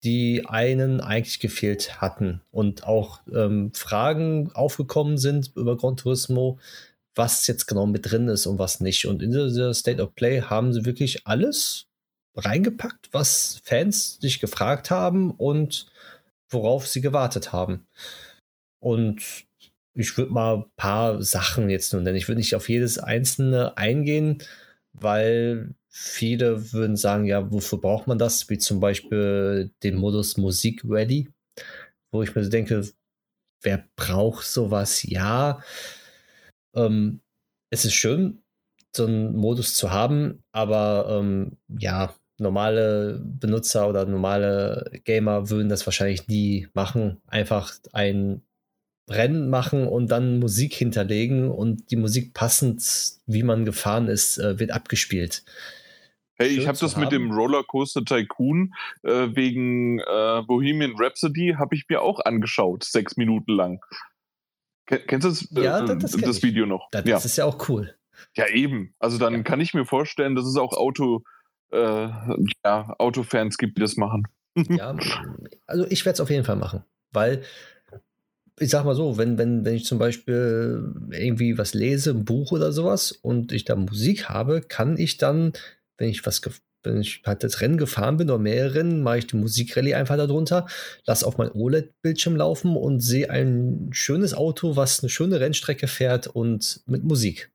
die 0.04 0.46
einen 0.46 1.02
eigentlich 1.02 1.40
gefehlt 1.40 2.02
hatten. 2.02 2.42
Und 2.52 2.86
auch 2.86 3.22
ähm, 3.34 3.74
Fragen 3.74 4.52
aufgekommen 4.54 5.18
sind 5.18 5.52
über 5.56 5.78
Gran 5.78 5.98
Turismo, 5.98 6.60
was 7.16 7.46
jetzt 7.48 7.68
genau 7.68 7.86
mit 7.86 8.10
drin 8.10 8.28
ist 8.28 8.46
und 8.46 8.58
was 8.58 8.80
nicht. 8.80 9.06
Und 9.06 9.22
in 9.22 9.32
dieser 9.32 9.74
State 9.74 10.02
of 10.02 10.16
Play 10.16 10.42
haben 10.42 10.74
sie 10.74 10.86
wirklich 10.86 11.28
alles 11.28 11.88
reingepackt, 12.36 13.10
was 13.12 13.62
Fans 13.64 14.18
sich 14.20 14.40
gefragt 14.40 14.92
haben 14.92 15.32
und 15.32 15.88
worauf 16.50 16.88
sie 16.88 17.02
gewartet 17.02 17.52
haben. 17.52 17.86
Und 18.80 19.46
ich 19.96 20.18
würde 20.18 20.34
mal 20.34 20.58
ein 20.58 20.66
paar 20.76 21.22
Sachen 21.22 21.70
jetzt 21.70 21.94
nur 21.94 22.02
nennen. 22.02 22.18
Ich 22.18 22.28
würde 22.28 22.40
nicht 22.40 22.56
auf 22.56 22.70
jedes 22.70 22.98
einzelne 22.98 23.78
eingehen, 23.78 24.44
weil 24.94 25.76
viele 25.90 26.74
würden 26.74 26.96
sagen, 26.96 27.26
ja, 27.26 27.52
wofür 27.52 27.80
braucht 27.80 28.08
man 28.08 28.18
das? 28.18 28.50
Wie 28.50 28.58
zum 28.58 28.80
Beispiel 28.80 29.72
den 29.84 29.96
Modus 29.96 30.38
Musik 30.38 30.84
Ready, 30.84 31.30
wo 32.12 32.24
ich 32.24 32.34
mir 32.36 32.48
denke, 32.50 32.88
wer 33.62 33.88
braucht 33.96 34.46
sowas? 34.46 35.04
Ja, 35.04 35.62
ähm, 36.76 37.22
es 37.70 37.86
ist 37.86 37.94
schön, 37.94 38.44
so 38.96 39.06
einen 39.06 39.36
Modus 39.36 39.76
zu 39.76 39.92
haben, 39.92 40.44
aber 40.52 41.20
ähm, 41.20 41.58
ja, 41.68 42.14
normale 42.44 43.20
Benutzer 43.24 43.90
oder 43.90 44.06
normale 44.06 44.92
Gamer 45.04 45.50
würden 45.50 45.70
das 45.70 45.88
wahrscheinlich 45.88 46.28
nie 46.28 46.68
machen. 46.74 47.22
Einfach 47.28 47.74
ein 47.92 48.44
Rennen 49.10 49.50
machen 49.50 49.88
und 49.88 50.12
dann 50.12 50.40
Musik 50.40 50.74
hinterlegen 50.74 51.50
und 51.50 51.92
die 51.92 51.96
Musik 51.96 52.34
passend, 52.34 52.84
wie 53.26 53.44
man 53.44 53.66
gefahren 53.66 54.08
ist, 54.08 54.38
äh, 54.38 54.60
wird 54.60 54.72
abgespielt. 54.72 55.44
Hey, 56.36 56.48
ich 56.48 56.68
habe 56.68 56.78
das 56.78 56.96
haben. 56.96 57.02
mit 57.02 57.12
dem 57.12 57.32
Rollercoaster 57.32 58.04
Tycoon 58.04 58.74
äh, 59.04 59.28
wegen 59.34 60.00
äh, 60.00 60.42
Bohemian 60.48 60.94
Rhapsody 60.98 61.56
habe 61.58 61.76
ich 61.76 61.86
mir 61.90 62.02
auch 62.02 62.20
angeschaut, 62.24 62.84
sechs 62.84 63.18
Minuten 63.18 63.54
lang. 63.54 63.82
Kennst 64.86 65.26
du 65.26 65.30
das, 65.30 65.64
ja, 65.64 65.82
das, 65.82 66.12
das, 66.12 66.22
das 66.22 66.44
Video 66.44 66.66
noch? 66.66 66.90
Das, 66.92 67.06
ja. 67.06 67.18
ist 67.18 67.38
ja 67.38 67.46
auch 67.46 67.70
cool. 67.70 67.96
Ja, 68.36 68.48
eben. 68.48 68.94
Also 69.00 69.18
dann 69.18 69.34
ja. 69.34 69.44
kann 69.44 69.62
ich 69.62 69.74
mir 69.74 69.86
vorstellen, 69.86 70.36
dass 70.36 70.46
es 70.46 70.58
auch 70.58 70.74
Auto, 70.74 71.24
äh, 71.74 72.10
ja, 72.66 72.96
Autofans 73.00 73.58
gibt, 73.58 73.78
die 73.78 73.82
das 73.82 73.98
machen. 73.98 74.28
ja, 74.56 74.96
also 75.68 75.86
ich 75.90 76.06
werde 76.06 76.16
es 76.16 76.22
auf 76.22 76.30
jeden 76.30 76.46
Fall 76.46 76.56
machen, 76.56 76.84
weil 77.12 77.44
ich 78.60 78.70
sag 78.70 78.86
mal 78.86 78.96
so, 78.96 79.18
wenn, 79.18 79.38
wenn, 79.38 79.66
wenn 79.66 79.76
ich 79.76 79.86
zum 79.86 79.98
Beispiel 79.98 80.94
irgendwie 81.12 81.58
was 81.58 81.74
lese, 81.74 82.12
ein 82.12 82.24
Buch 82.24 82.52
oder 82.52 82.72
sowas 82.72 83.12
und 83.12 83.52
ich 83.52 83.66
da 83.66 83.76
Musik 83.76 84.30
habe, 84.30 84.62
kann 84.62 84.98
ich 84.98 85.18
dann, 85.18 85.54
wenn 85.98 86.10
ich 86.10 86.26
was, 86.26 86.42
wenn 86.84 87.02
ich 87.02 87.24
halt 87.26 87.44
das 87.44 87.62
Rennen 87.62 87.78
gefahren 87.78 88.18
bin 88.18 88.30
oder 88.30 88.40
mehrere 88.40 88.76
Rennen, 88.76 89.02
mache 89.02 89.20
ich 89.20 89.28
die 89.28 89.38
Musikrallye 89.38 89.96
einfach 89.96 90.18
darunter, 90.18 90.68
lasse 91.06 91.26
auf 91.26 91.38
mein 91.38 91.52
OLED-Bildschirm 91.52 92.36
laufen 92.36 92.76
und 92.76 93.00
sehe 93.00 93.30
ein 93.30 93.90
schönes 93.92 94.36
Auto, 94.36 94.76
was 94.76 95.02
eine 95.02 95.10
schöne 95.10 95.40
Rennstrecke 95.40 95.88
fährt 95.88 96.28
und 96.28 96.82
mit 96.86 97.04
Musik. 97.04 97.52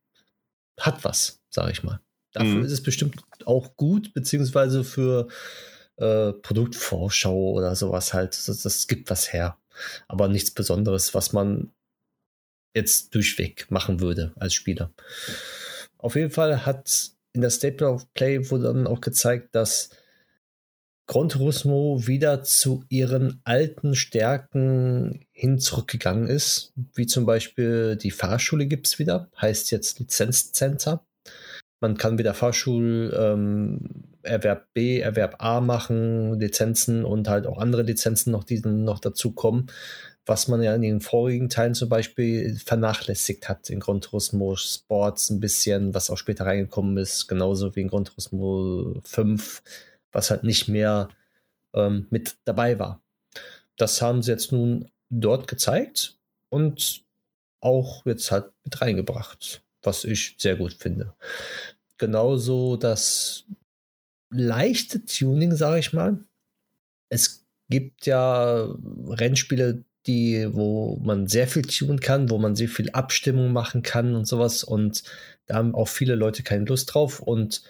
Hat 0.80 1.04
was, 1.04 1.40
sage 1.50 1.72
ich 1.72 1.82
mal. 1.84 2.00
Dafür 2.32 2.56
mhm. 2.56 2.64
ist 2.64 2.72
es 2.72 2.82
bestimmt 2.82 3.22
auch 3.44 3.76
gut, 3.76 4.12
beziehungsweise 4.14 4.84
für 4.84 5.28
äh, 5.96 6.32
Produktvorschau 6.32 7.52
oder 7.52 7.74
sowas 7.74 8.14
halt. 8.14 8.36
Das, 8.48 8.62
das 8.62 8.86
gibt 8.86 9.10
was 9.10 9.32
her. 9.32 9.56
Aber 10.06 10.28
nichts 10.28 10.50
Besonderes, 10.50 11.14
was 11.14 11.32
man 11.32 11.72
jetzt 12.74 13.14
durchweg 13.14 13.70
machen 13.70 14.00
würde 14.00 14.32
als 14.36 14.54
Spieler. 14.54 14.92
Auf 15.96 16.14
jeden 16.16 16.30
Fall 16.30 16.64
hat 16.64 17.12
in 17.32 17.40
der 17.40 17.50
Staple 17.50 17.88
of 17.88 18.12
Play 18.14 18.50
wurde 18.50 18.64
dann 18.64 18.86
auch 18.86 19.00
gezeigt, 19.00 19.54
dass 19.54 19.90
Gran 21.06 21.30
Turismo 21.30 22.06
wieder 22.06 22.42
zu 22.42 22.84
ihren 22.90 23.40
alten 23.44 23.94
Stärken 23.94 25.26
hin 25.32 25.58
zurückgegangen 25.58 26.28
ist. 26.28 26.74
Wie 26.94 27.06
zum 27.06 27.24
Beispiel 27.24 27.96
die 27.96 28.10
Fahrschule 28.10 28.66
gibt 28.66 28.86
es 28.86 28.98
wieder, 28.98 29.30
heißt 29.40 29.70
jetzt 29.70 29.98
Lizenzzenter. 29.98 31.06
Man 31.80 31.96
kann 31.96 32.18
wieder 32.18 32.34
Fahrschul 32.34 33.14
ähm, 33.16 34.08
B, 34.74 35.00
Erwerb 35.00 35.36
A 35.38 35.60
machen, 35.60 36.38
Lizenzen 36.38 37.04
und 37.04 37.28
halt 37.28 37.46
auch 37.46 37.58
andere 37.58 37.82
Lizenzen 37.82 38.32
noch, 38.32 38.44
die 38.44 38.60
noch 38.60 38.98
dazukommen, 38.98 39.70
was 40.26 40.48
man 40.48 40.62
ja 40.62 40.74
in 40.74 40.82
den 40.82 41.00
vorigen 41.00 41.48
Teilen 41.48 41.74
zum 41.74 41.88
Beispiel 41.88 42.58
vernachlässigt 42.64 43.48
hat 43.48 43.70
in 43.70 43.80
Gran 43.80 44.00
Turismo 44.00 44.56
Sports 44.56 45.30
ein 45.30 45.40
bisschen, 45.40 45.94
was 45.94 46.10
auch 46.10 46.18
später 46.18 46.46
reingekommen 46.46 46.96
ist, 46.96 47.28
genauso 47.28 47.74
wie 47.76 47.80
in 47.82 47.88
Gran 47.88 48.04
Turismo 48.04 49.00
5, 49.04 49.62
was 50.12 50.30
halt 50.30 50.44
nicht 50.44 50.68
mehr 50.68 51.08
ähm, 51.74 52.06
mit 52.10 52.36
dabei 52.44 52.78
war. 52.78 53.00
Das 53.76 54.02
haben 54.02 54.22
sie 54.22 54.32
jetzt 54.32 54.52
nun 54.52 54.90
dort 55.10 55.46
gezeigt 55.46 56.18
und 56.50 57.04
auch 57.60 58.04
jetzt 58.04 58.30
halt 58.30 58.50
mit 58.64 58.80
reingebracht 58.80 59.62
was 59.82 60.04
ich 60.04 60.36
sehr 60.38 60.56
gut 60.56 60.74
finde. 60.74 61.14
Genauso 61.98 62.76
das 62.76 63.44
leichte 64.30 65.04
Tuning, 65.04 65.54
sage 65.54 65.80
ich 65.80 65.92
mal. 65.92 66.24
Es 67.10 67.46
gibt 67.68 68.06
ja 68.06 68.68
Rennspiele, 69.06 69.84
die, 70.06 70.48
wo 70.52 70.96
man 71.02 71.26
sehr 71.26 71.46
viel 71.46 71.62
tunen 71.62 72.00
kann, 72.00 72.30
wo 72.30 72.38
man 72.38 72.56
sehr 72.56 72.68
viel 72.68 72.90
Abstimmung 72.90 73.52
machen 73.52 73.82
kann 73.82 74.14
und 74.14 74.26
sowas. 74.26 74.64
Und 74.64 75.02
da 75.46 75.56
haben 75.56 75.74
auch 75.74 75.88
viele 75.88 76.14
Leute 76.14 76.42
keine 76.42 76.64
Lust 76.64 76.94
drauf. 76.94 77.20
Und 77.20 77.62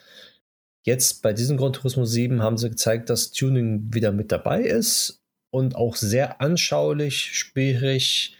jetzt 0.85 1.23
bei 1.23 1.33
diesem 1.33 1.57
Grand 1.57 1.77
Turismo 1.77 2.05
7 2.05 2.43
haben 2.43 2.59
sie 2.59 2.71
gezeigt, 2.71 3.11
dass 3.11 3.33
Tuning 3.33 3.93
wieder 3.93 4.13
mit 4.13 4.31
dabei 4.31 4.63
ist 4.63 5.21
und 5.51 5.75
auch 5.75 5.97
sehr 5.97 6.41
anschaulich, 6.41 7.37
spielrig 7.37 8.38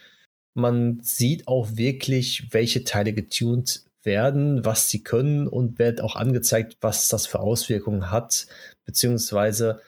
man 0.53 0.99
sieht 1.01 1.47
auch 1.47 1.69
wirklich, 1.75 2.47
welche 2.51 2.83
Teile 2.83 3.13
getuned 3.13 3.83
werden, 4.03 4.65
was 4.65 4.89
sie 4.89 5.03
können 5.03 5.47
und 5.47 5.79
wird 5.79 6.01
auch 6.01 6.15
angezeigt, 6.15 6.77
was 6.81 7.09
das 7.09 7.27
für 7.27 7.39
Auswirkungen 7.39 8.11
hat, 8.11 8.47
beziehungsweise 8.85 9.81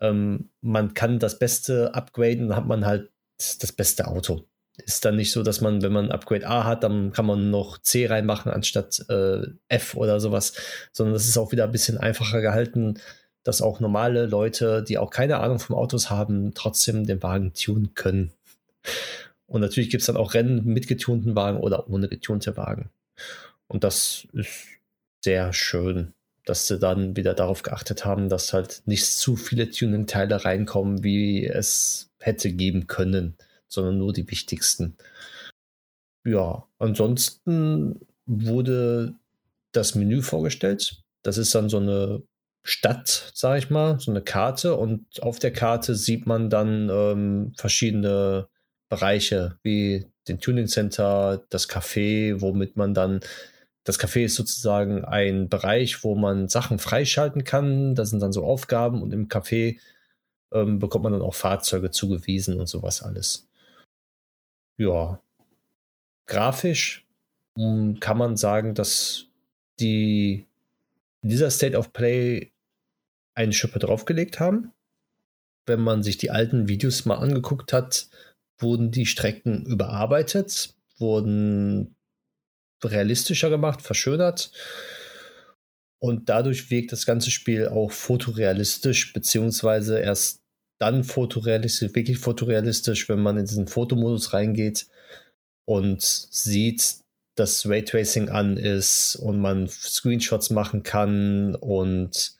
ähm, 0.00 0.50
man 0.60 0.94
kann 0.94 1.18
das 1.18 1.38
Beste 1.38 1.94
upgraden, 1.94 2.48
dann 2.48 2.56
hat 2.56 2.66
man 2.66 2.86
halt 2.86 3.10
das 3.38 3.72
beste 3.72 4.06
Auto 4.06 4.44
ist 4.86 5.04
dann 5.04 5.16
nicht 5.16 5.32
so, 5.32 5.42
dass 5.42 5.60
man, 5.60 5.82
wenn 5.82 5.92
man 5.92 6.10
Upgrade 6.10 6.46
A 6.46 6.64
hat, 6.64 6.82
dann 6.84 7.12
kann 7.12 7.26
man 7.26 7.50
noch 7.50 7.78
C 7.78 8.06
reinmachen 8.06 8.52
anstatt 8.52 9.04
äh, 9.08 9.42
F 9.68 9.94
oder 9.94 10.20
sowas, 10.20 10.54
sondern 10.92 11.14
das 11.14 11.26
ist 11.26 11.38
auch 11.38 11.52
wieder 11.52 11.64
ein 11.64 11.72
bisschen 11.72 11.98
einfacher 11.98 12.40
gehalten, 12.40 12.98
dass 13.42 13.62
auch 13.62 13.80
normale 13.80 14.26
Leute, 14.26 14.82
die 14.82 14.98
auch 14.98 15.10
keine 15.10 15.38
Ahnung 15.38 15.58
vom 15.58 15.76
Autos 15.76 16.10
haben, 16.10 16.54
trotzdem 16.54 17.06
den 17.06 17.22
Wagen 17.22 17.52
tunen 17.54 17.94
können. 17.94 18.32
Und 19.50 19.60
natürlich 19.60 19.90
gibt 19.90 20.00
es 20.02 20.06
dann 20.06 20.16
auch 20.16 20.34
Rennen 20.34 20.64
mit 20.64 20.88
getunten 20.88 21.36
Wagen 21.36 21.58
oder 21.58 21.88
ohne 21.90 22.08
getunte 22.08 22.56
Wagen. 22.56 22.90
Und 23.68 23.84
das 23.84 24.26
ist 24.32 24.66
sehr 25.22 25.52
schön, 25.52 26.14
dass 26.46 26.66
sie 26.66 26.78
dann 26.78 27.16
wieder 27.16 27.34
darauf 27.34 27.62
geachtet 27.62 28.04
haben, 28.04 28.28
dass 28.28 28.52
halt 28.52 28.82
nicht 28.86 29.06
zu 29.06 29.36
viele 29.36 29.70
Tuning-Teile 29.70 30.44
reinkommen, 30.44 31.04
wie 31.04 31.46
es 31.46 32.10
hätte 32.18 32.52
geben 32.52 32.86
können 32.86 33.36
sondern 33.70 33.98
nur 33.98 34.12
die 34.12 34.30
wichtigsten. 34.30 34.96
Ja, 36.24 36.66
ansonsten 36.78 38.00
wurde 38.26 39.14
das 39.72 39.94
Menü 39.94 40.20
vorgestellt. 40.20 41.02
Das 41.22 41.38
ist 41.38 41.54
dann 41.54 41.70
so 41.70 41.78
eine 41.78 42.22
Stadt, 42.62 43.32
sag 43.34 43.58
ich 43.58 43.70
mal, 43.70 43.98
so 43.98 44.10
eine 44.10 44.20
Karte 44.20 44.76
und 44.76 45.22
auf 45.22 45.38
der 45.38 45.52
Karte 45.52 45.94
sieht 45.94 46.26
man 46.26 46.50
dann 46.50 46.90
ähm, 46.90 47.52
verschiedene 47.56 48.48
Bereiche 48.90 49.58
wie 49.62 50.06
den 50.28 50.40
Tuning 50.40 50.66
Center, 50.66 51.42
das 51.48 51.68
Café, 51.68 52.40
womit 52.42 52.76
man 52.76 52.92
dann 52.92 53.20
das 53.84 53.98
Café 53.98 54.24
ist 54.24 54.34
sozusagen 54.34 55.06
ein 55.06 55.48
Bereich, 55.48 56.04
wo 56.04 56.14
man 56.14 56.48
Sachen 56.48 56.78
freischalten 56.78 57.44
kann. 57.44 57.94
Da 57.94 58.04
sind 58.04 58.20
dann 58.20 58.32
so 58.32 58.44
Aufgaben 58.44 59.00
und 59.00 59.12
im 59.14 59.28
Café 59.28 59.78
ähm, 60.52 60.78
bekommt 60.78 61.04
man 61.04 61.14
dann 61.14 61.22
auch 61.22 61.34
Fahrzeuge 61.34 61.90
zugewiesen 61.90 62.60
und 62.60 62.68
sowas 62.68 63.02
alles 63.02 63.48
ja, 64.80 65.20
grafisch 66.26 67.06
hm, 67.56 68.00
kann 68.00 68.16
man 68.16 68.36
sagen, 68.36 68.74
dass 68.74 69.26
die 69.78 70.46
dieser 71.22 71.50
State 71.50 71.76
of 71.76 71.92
Play 71.92 72.50
eine 73.34 73.52
Schippe 73.52 73.78
draufgelegt 73.78 74.40
haben. 74.40 74.72
Wenn 75.66 75.80
man 75.80 76.02
sich 76.02 76.16
die 76.16 76.30
alten 76.30 76.66
Videos 76.68 77.04
mal 77.04 77.16
angeguckt 77.16 77.72
hat, 77.74 78.08
wurden 78.60 78.90
die 78.90 79.06
Strecken 79.06 79.64
überarbeitet, 79.64 80.74
wurden 80.98 81.96
realistischer 82.84 83.50
gemacht, 83.50 83.82
verschönert. 83.82 84.52
Und 85.98 86.28
dadurch 86.28 86.70
wirkt 86.70 86.92
das 86.92 87.04
ganze 87.04 87.30
Spiel 87.30 87.68
auch 87.68 87.92
fotorealistisch, 87.92 89.12
beziehungsweise 89.12 89.98
erst 89.98 90.42
dann 90.78 91.04
fotorealistisch, 91.04 91.94
wirklich 91.94 92.18
fotorealistisch, 92.18 93.08
wenn 93.08 93.20
man 93.20 93.36
in 93.36 93.44
diesen 93.44 93.68
Fotomodus 93.68 94.32
reingeht 94.32 94.88
und 95.66 96.00
sieht, 96.00 97.00
dass 97.36 97.68
Raytracing 97.68 98.30
an 98.30 98.56
ist 98.56 99.16
und 99.16 99.40
man 99.40 99.68
Screenshots 99.68 100.50
machen 100.50 100.82
kann 100.82 101.54
und 101.54 102.34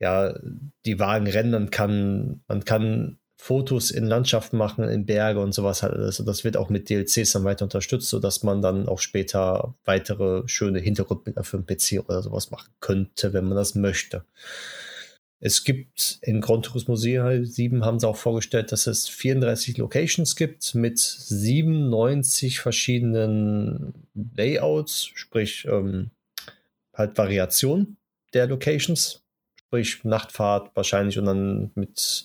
ja, 0.00 0.38
die 0.86 0.98
Wagen 0.98 1.26
rendern 1.26 1.70
kann. 1.70 2.42
Man 2.46 2.64
kann 2.64 3.18
Fotos 3.40 3.92
in 3.92 4.04
Landschaften 4.04 4.56
machen, 4.56 4.88
in 4.88 5.06
Berge 5.06 5.40
und 5.40 5.52
sowas. 5.52 5.84
Also 5.84 6.24
das 6.24 6.42
wird 6.42 6.56
auch 6.56 6.70
mit 6.70 6.90
DLCs 6.90 7.32
dann 7.32 7.44
weiter 7.44 7.64
unterstützt, 7.64 8.08
sodass 8.08 8.42
man 8.42 8.60
dann 8.60 8.88
auch 8.88 8.98
später 8.98 9.74
weitere 9.84 10.42
schöne 10.46 10.80
Hintergrundbilder 10.80 11.44
für 11.44 11.58
den 11.60 11.64
PC 11.64 12.04
oder 12.04 12.20
sowas 12.20 12.50
machen 12.50 12.72
könnte, 12.80 13.32
wenn 13.32 13.44
man 13.44 13.56
das 13.56 13.76
möchte. 13.76 14.24
Es 15.40 15.62
gibt 15.62 16.18
in 16.22 16.40
Gran 16.40 16.62
Turismo 16.62 16.96
7 16.96 17.84
haben 17.84 18.00
sie 18.00 18.08
auch 18.08 18.16
vorgestellt, 18.16 18.72
dass 18.72 18.88
es 18.88 19.06
34 19.06 19.78
Locations 19.78 20.34
gibt 20.34 20.74
mit 20.74 20.98
97 20.98 22.58
verschiedenen 22.58 23.94
Layouts, 24.34 25.12
sprich 25.14 25.64
ähm, 25.70 26.10
halt 26.92 27.16
Variation 27.16 27.98
der 28.34 28.48
Locations, 28.48 29.22
sprich 29.54 30.02
Nachtfahrt 30.02 30.74
wahrscheinlich 30.74 31.20
und 31.20 31.26
dann 31.26 31.70
mit 31.76 32.24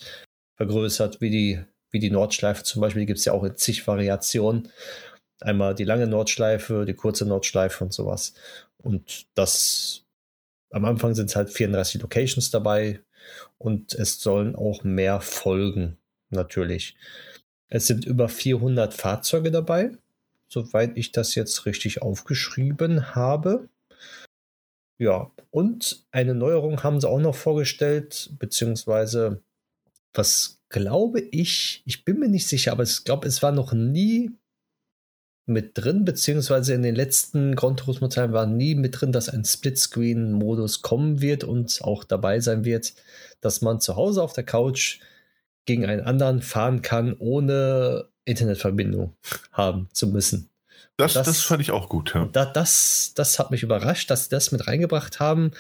vergrößert 0.64 1.20
wie 1.20 1.30
die, 1.30 1.60
wie 1.92 2.00
die 2.00 2.10
Nordschleife 2.10 2.64
zum 2.64 2.82
Beispiel, 2.82 3.06
gibt 3.06 3.20
es 3.20 3.26
ja 3.26 3.34
auch 3.34 3.44
in 3.44 3.58
zig 3.58 3.86
Variationen. 3.86 4.70
Einmal 5.42 5.76
die 5.76 5.84
lange 5.84 6.08
Nordschleife, 6.08 6.86
die 6.86 6.94
kurze 6.94 7.26
Nordschleife 7.26 7.84
und 7.84 7.94
sowas. 7.94 8.34
Und 8.78 9.26
das 9.36 10.04
am 10.72 10.86
Anfang 10.86 11.14
sind 11.14 11.30
es 11.30 11.36
halt 11.36 11.50
34 11.52 12.02
Locations 12.02 12.50
dabei 12.50 13.02
und 13.58 13.94
es 13.94 14.20
sollen 14.20 14.56
auch 14.56 14.84
mehr 14.84 15.22
folgen, 15.22 15.98
natürlich. 16.30 16.96
Es 17.68 17.86
sind 17.86 18.06
über 18.06 18.30
400 18.30 18.94
Fahrzeuge 18.94 19.52
dabei, 19.52 19.92
soweit 20.48 20.98
ich 20.98 21.12
das 21.12 21.36
jetzt 21.36 21.66
richtig 21.66 22.02
aufgeschrieben 22.02 23.14
habe. 23.14 23.70
Ja, 24.98 25.32
und 25.52 26.06
eine 26.12 26.34
Neuerung 26.34 26.82
haben 26.84 27.00
sie 27.00 27.10
auch 27.10 27.20
noch 27.20 27.36
vorgestellt, 27.36 28.32
beziehungsweise 28.40 29.43
was 30.14 30.60
glaube 30.70 31.20
ich, 31.20 31.84
ich 31.86 32.04
bin 32.04 32.20
mir 32.20 32.30
nicht 32.30 32.48
sicher, 32.48 32.72
aber 32.72 32.84
ich 32.84 33.04
glaube, 33.04 33.28
es 33.28 33.44
war 33.44 33.52
noch 33.52 33.74
nie 33.74 34.32
mit 35.46 35.78
drin, 35.78 36.06
beziehungsweise 36.06 36.74
in 36.74 36.84
den 36.84 36.96
letzten 36.96 37.56
Gran 37.56 37.76
Turismo 37.78 38.08
Teilen 38.08 38.34
war 38.34 38.46
nie 38.46 38.76
mit 38.76 39.00
drin, 39.00 39.12
dass 39.12 39.30
ein 39.30 39.44
Splitscreen-Modus 39.44 40.82
kommen 40.82 41.22
wird 41.22 41.44
und 41.44 41.82
auch 41.84 42.04
dabei 42.04 42.40
sein 42.40 42.64
wird, 42.64 42.94
dass 43.42 43.62
man 43.62 43.82
zu 43.82 43.96
Hause 43.96 44.24
auf 44.24 44.34
der 44.34 44.46
Couch 44.46 45.00
gegen 45.66 45.86
einen 45.86 46.02
anderen 46.02 46.42
fahren 46.42 46.82
kann, 46.82 47.16
ohne 47.20 48.06
Internetverbindung 48.26 49.16
haben 49.52 49.90
zu 49.92 50.08
müssen. 50.08 50.50
Das, 50.98 51.14
das, 51.14 51.26
das 51.26 51.42
fand 51.42 51.62
ich 51.62 51.72
auch 51.72 51.90
gut. 51.90 52.14
Ja. 52.14 52.30
Da, 52.32 52.46
das, 52.46 53.14
das 53.16 53.38
hat 53.40 53.52
mich 53.52 53.64
überrascht, 53.64 54.10
dass 54.10 54.26
sie 54.26 54.30
das 54.30 54.52
mit 54.52 54.68
reingebracht 54.68 55.20
haben 55.20 55.52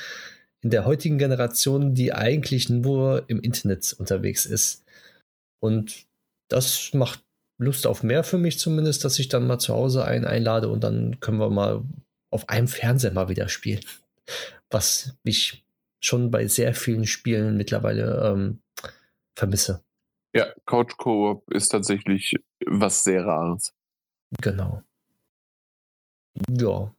in 0.64 0.70
der 0.70 0.86
heutigen 0.86 1.18
Generation, 1.18 1.94
die 1.94 2.14
eigentlich 2.14 2.70
nur 2.70 3.26
im 3.28 3.42
Internet 3.42 3.94
unterwegs 4.00 4.46
ist. 4.46 4.84
Und 5.60 6.06
das 6.48 6.94
macht 6.94 7.22
Lust 7.58 7.86
auf 7.86 8.02
mehr 8.02 8.24
für 8.24 8.38
mich 8.38 8.58
zumindest, 8.58 9.04
dass 9.06 9.20
ich 9.20 9.30
dann 9.30 9.46
mal 9.46 9.60
zu 9.60 9.74
Hause 9.74 10.06
einen 10.06 10.26
einlade 10.26 10.70
und 10.70 10.84
dann 10.84 11.20
können 11.20 11.40
wir 11.40 11.50
mal 11.50 11.84
auf 12.32 12.50
einem 12.50 12.68
Fernseher 12.68 13.12
mal 13.14 13.30
wieder 13.30 13.50
spielen. 13.50 13.84
Was 14.70 15.16
ich 15.24 15.64
schon 16.00 16.32
bei 16.32 16.48
sehr 16.48 16.74
vielen 16.74 17.06
Spielen 17.06 17.58
mittlerweile 17.58 18.32
ähm, 18.32 18.60
vermisse. 19.38 19.84
Ja, 20.34 20.48
Couch 20.66 20.98
Coop 20.98 21.50
ist 21.52 21.70
tatsächlich 21.70 22.36
was 22.66 23.04
sehr 23.04 23.26
Rares. 23.26 23.74
Genau. 24.42 24.82
Ja. 26.50 26.94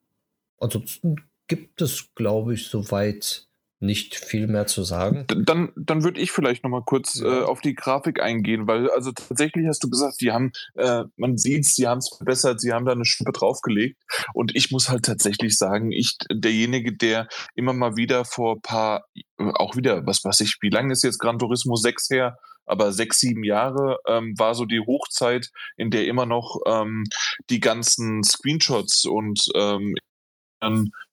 Ansonsten 0.59 1.17
gibt 1.49 1.83
es, 1.83 2.15
glaube 2.15 2.55
ich, 2.55 2.69
soweit 2.69 3.49
nicht 3.81 4.17
viel 4.17 4.47
mehr 4.47 4.67
zu 4.67 4.83
sagen. 4.83 5.27
Dann, 5.29 5.73
dann 5.77 6.05
würde 6.05 6.21
ich 6.21 6.33
vielleicht 6.33 6.65
noch 6.65 6.71
mal 6.71 6.83
kurz 6.85 7.21
ja. 7.21 7.43
äh, 7.43 7.45
auf 7.45 7.61
die 7.61 7.75
Grafik 7.75 8.21
eingehen, 8.21 8.67
weil 8.67 8.91
also 8.91 9.13
tatsächlich 9.13 9.67
hast 9.67 9.83
du 9.85 9.91
gesagt, 9.91 10.21
die 10.21 10.33
haben, 10.33 10.53
äh, 10.75 11.05
man 11.17 11.37
sieht 11.37 11.67
sie 11.67 11.87
haben 11.87 11.99
es 11.99 12.09
verbessert, 12.17 12.61
sie 12.61 12.73
haben 12.73 12.87
da 12.87 12.93
eine 12.93 13.05
Schippe 13.05 13.33
draufgelegt 13.33 14.01
und 14.33 14.55
ich 14.55 14.71
muss 14.71 14.89
halt 14.89 15.05
tatsächlich 15.05 15.57
sagen, 15.57 15.93
ich, 15.93 16.17
derjenige, 16.33 16.97
der 16.97 17.29
immer 17.55 17.73
mal 17.73 17.97
wieder 17.97 18.25
vor 18.25 18.61
paar, 18.61 19.05
auch 19.37 19.77
wieder, 19.77 20.07
was 20.07 20.25
weiß 20.25 20.41
ich, 20.41 20.57
wie 20.61 20.71
lange 20.71 20.93
ist 20.93 21.05
jetzt 21.05 21.19
Gran 21.19 21.39
Turismo 21.39 21.77
6 21.77 22.11
her? 22.11 22.39
aber 22.67 22.93
sechs, 22.93 23.21
sieben 23.21 23.45
Jahre 23.45 23.99
ähm, 24.07 24.33
war 24.39 24.55
so 24.55 24.65
die 24.65 24.81
Hochzeit, 24.81 25.51
in 25.77 25.91
der 25.91 26.07
immer 26.07 26.25
noch 26.25 26.61
ähm, 26.67 27.05
die 27.51 27.61
ganzen 27.61 28.23
Screenshots 28.23 29.05
und 29.05 29.49
ähm, 29.55 29.95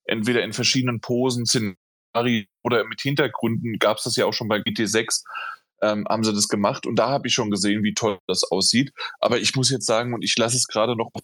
entweder 0.05 0.43
in 0.43 0.53
verschiedenen 0.53 1.01
Posen 1.01 1.45
sind 1.45 1.75
oder 2.63 2.85
mit 2.85 3.01
Hintergründen 3.01 3.79
gab 3.79 3.97
es 3.97 4.03
das 4.03 4.15
ja 4.15 4.25
auch 4.25 4.33
schon 4.33 4.47
bei 4.47 4.57
GT6, 4.57 5.23
ähm, 5.81 6.05
haben 6.07 6.23
sie 6.23 6.33
das 6.33 6.47
gemacht 6.47 6.85
und 6.85 6.97
da 6.97 7.09
habe 7.09 7.27
ich 7.27 7.33
schon 7.33 7.49
gesehen, 7.49 7.83
wie 7.83 7.93
toll 7.93 8.19
das 8.27 8.43
aussieht. 8.43 8.91
Aber 9.19 9.39
ich 9.39 9.55
muss 9.55 9.69
jetzt 9.69 9.85
sagen, 9.85 10.13
und 10.13 10.23
ich 10.23 10.37
lasse 10.37 10.57
es 10.57 10.67
gerade 10.67 10.95
noch 10.95 11.09
auf 11.13 11.23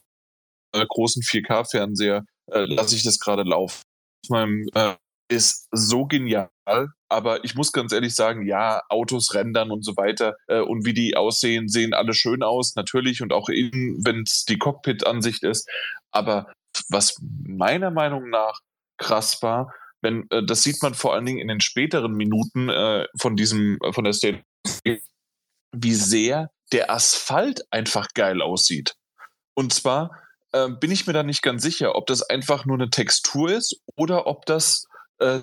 einem 0.74 0.88
großen 0.88 1.22
4K-Fernseher, 1.22 2.26
äh, 2.52 2.66
lasse 2.66 2.96
ich 2.96 3.04
das 3.04 3.20
gerade 3.20 3.44
laufen. 3.44 3.82
Auf 4.26 4.30
meinem, 4.30 4.68
äh, 4.74 4.96
ist 5.30 5.68
so 5.72 6.06
genial, 6.06 6.50
aber 7.10 7.44
ich 7.44 7.56
muss 7.56 7.72
ganz 7.72 7.92
ehrlich 7.92 8.16
sagen, 8.16 8.46
ja, 8.46 8.82
Autos 8.90 9.34
rendern 9.34 9.72
und 9.72 9.84
so 9.84 9.98
weiter 9.98 10.38
äh, 10.48 10.60
und 10.60 10.86
wie 10.86 10.94
die 10.94 11.18
aussehen, 11.18 11.68
sehen 11.68 11.94
alle 11.94 12.14
schön 12.14 12.44
aus, 12.44 12.76
natürlich 12.76 13.22
und 13.22 13.34
auch 13.34 13.50
innen, 13.50 14.06
wenn 14.06 14.22
es 14.22 14.46
die 14.46 14.58
Cockpit-Ansicht 14.58 15.44
ist. 15.44 15.70
Aber 16.12 16.52
was 16.90 17.18
meiner 17.22 17.92
Meinung 17.92 18.30
nach 18.30 18.60
krass 18.98 19.42
war, 19.42 19.74
wenn, 20.02 20.26
äh, 20.30 20.44
das 20.46 20.64
sieht 20.64 20.82
man 20.82 20.94
vor 20.94 21.14
allen 21.14 21.26
Dingen 21.26 21.40
in 21.40 21.48
den 21.48 21.62
späteren 21.62 22.14
Minuten 22.14 22.70
äh, 22.70 23.06
von 23.20 23.36
diesem, 23.36 23.78
äh, 23.84 23.94
von 23.94 24.04
der 24.04 24.14
State, 24.14 24.44
wie 25.76 25.94
sehr 25.94 26.50
der 26.72 26.92
Asphalt 26.92 27.62
einfach 27.72 28.08
geil 28.14 28.42
aussieht. 28.42 28.94
Und 29.56 29.74
zwar 29.74 30.12
äh, 30.54 30.70
bin 30.70 30.92
ich 30.92 31.08
mir 31.08 31.14
da 31.14 31.24
nicht 31.24 31.42
ganz 31.42 31.64
sicher, 31.64 31.96
ob 31.96 32.08
das 32.08 32.22
einfach 32.24 32.66
nur 32.66 32.78
eine 32.78 32.90
Textur 32.90 33.52
ist 33.52 33.80
oder 33.96 34.28
ob 34.28 34.46
das 34.46 34.86
äh, 35.20 35.42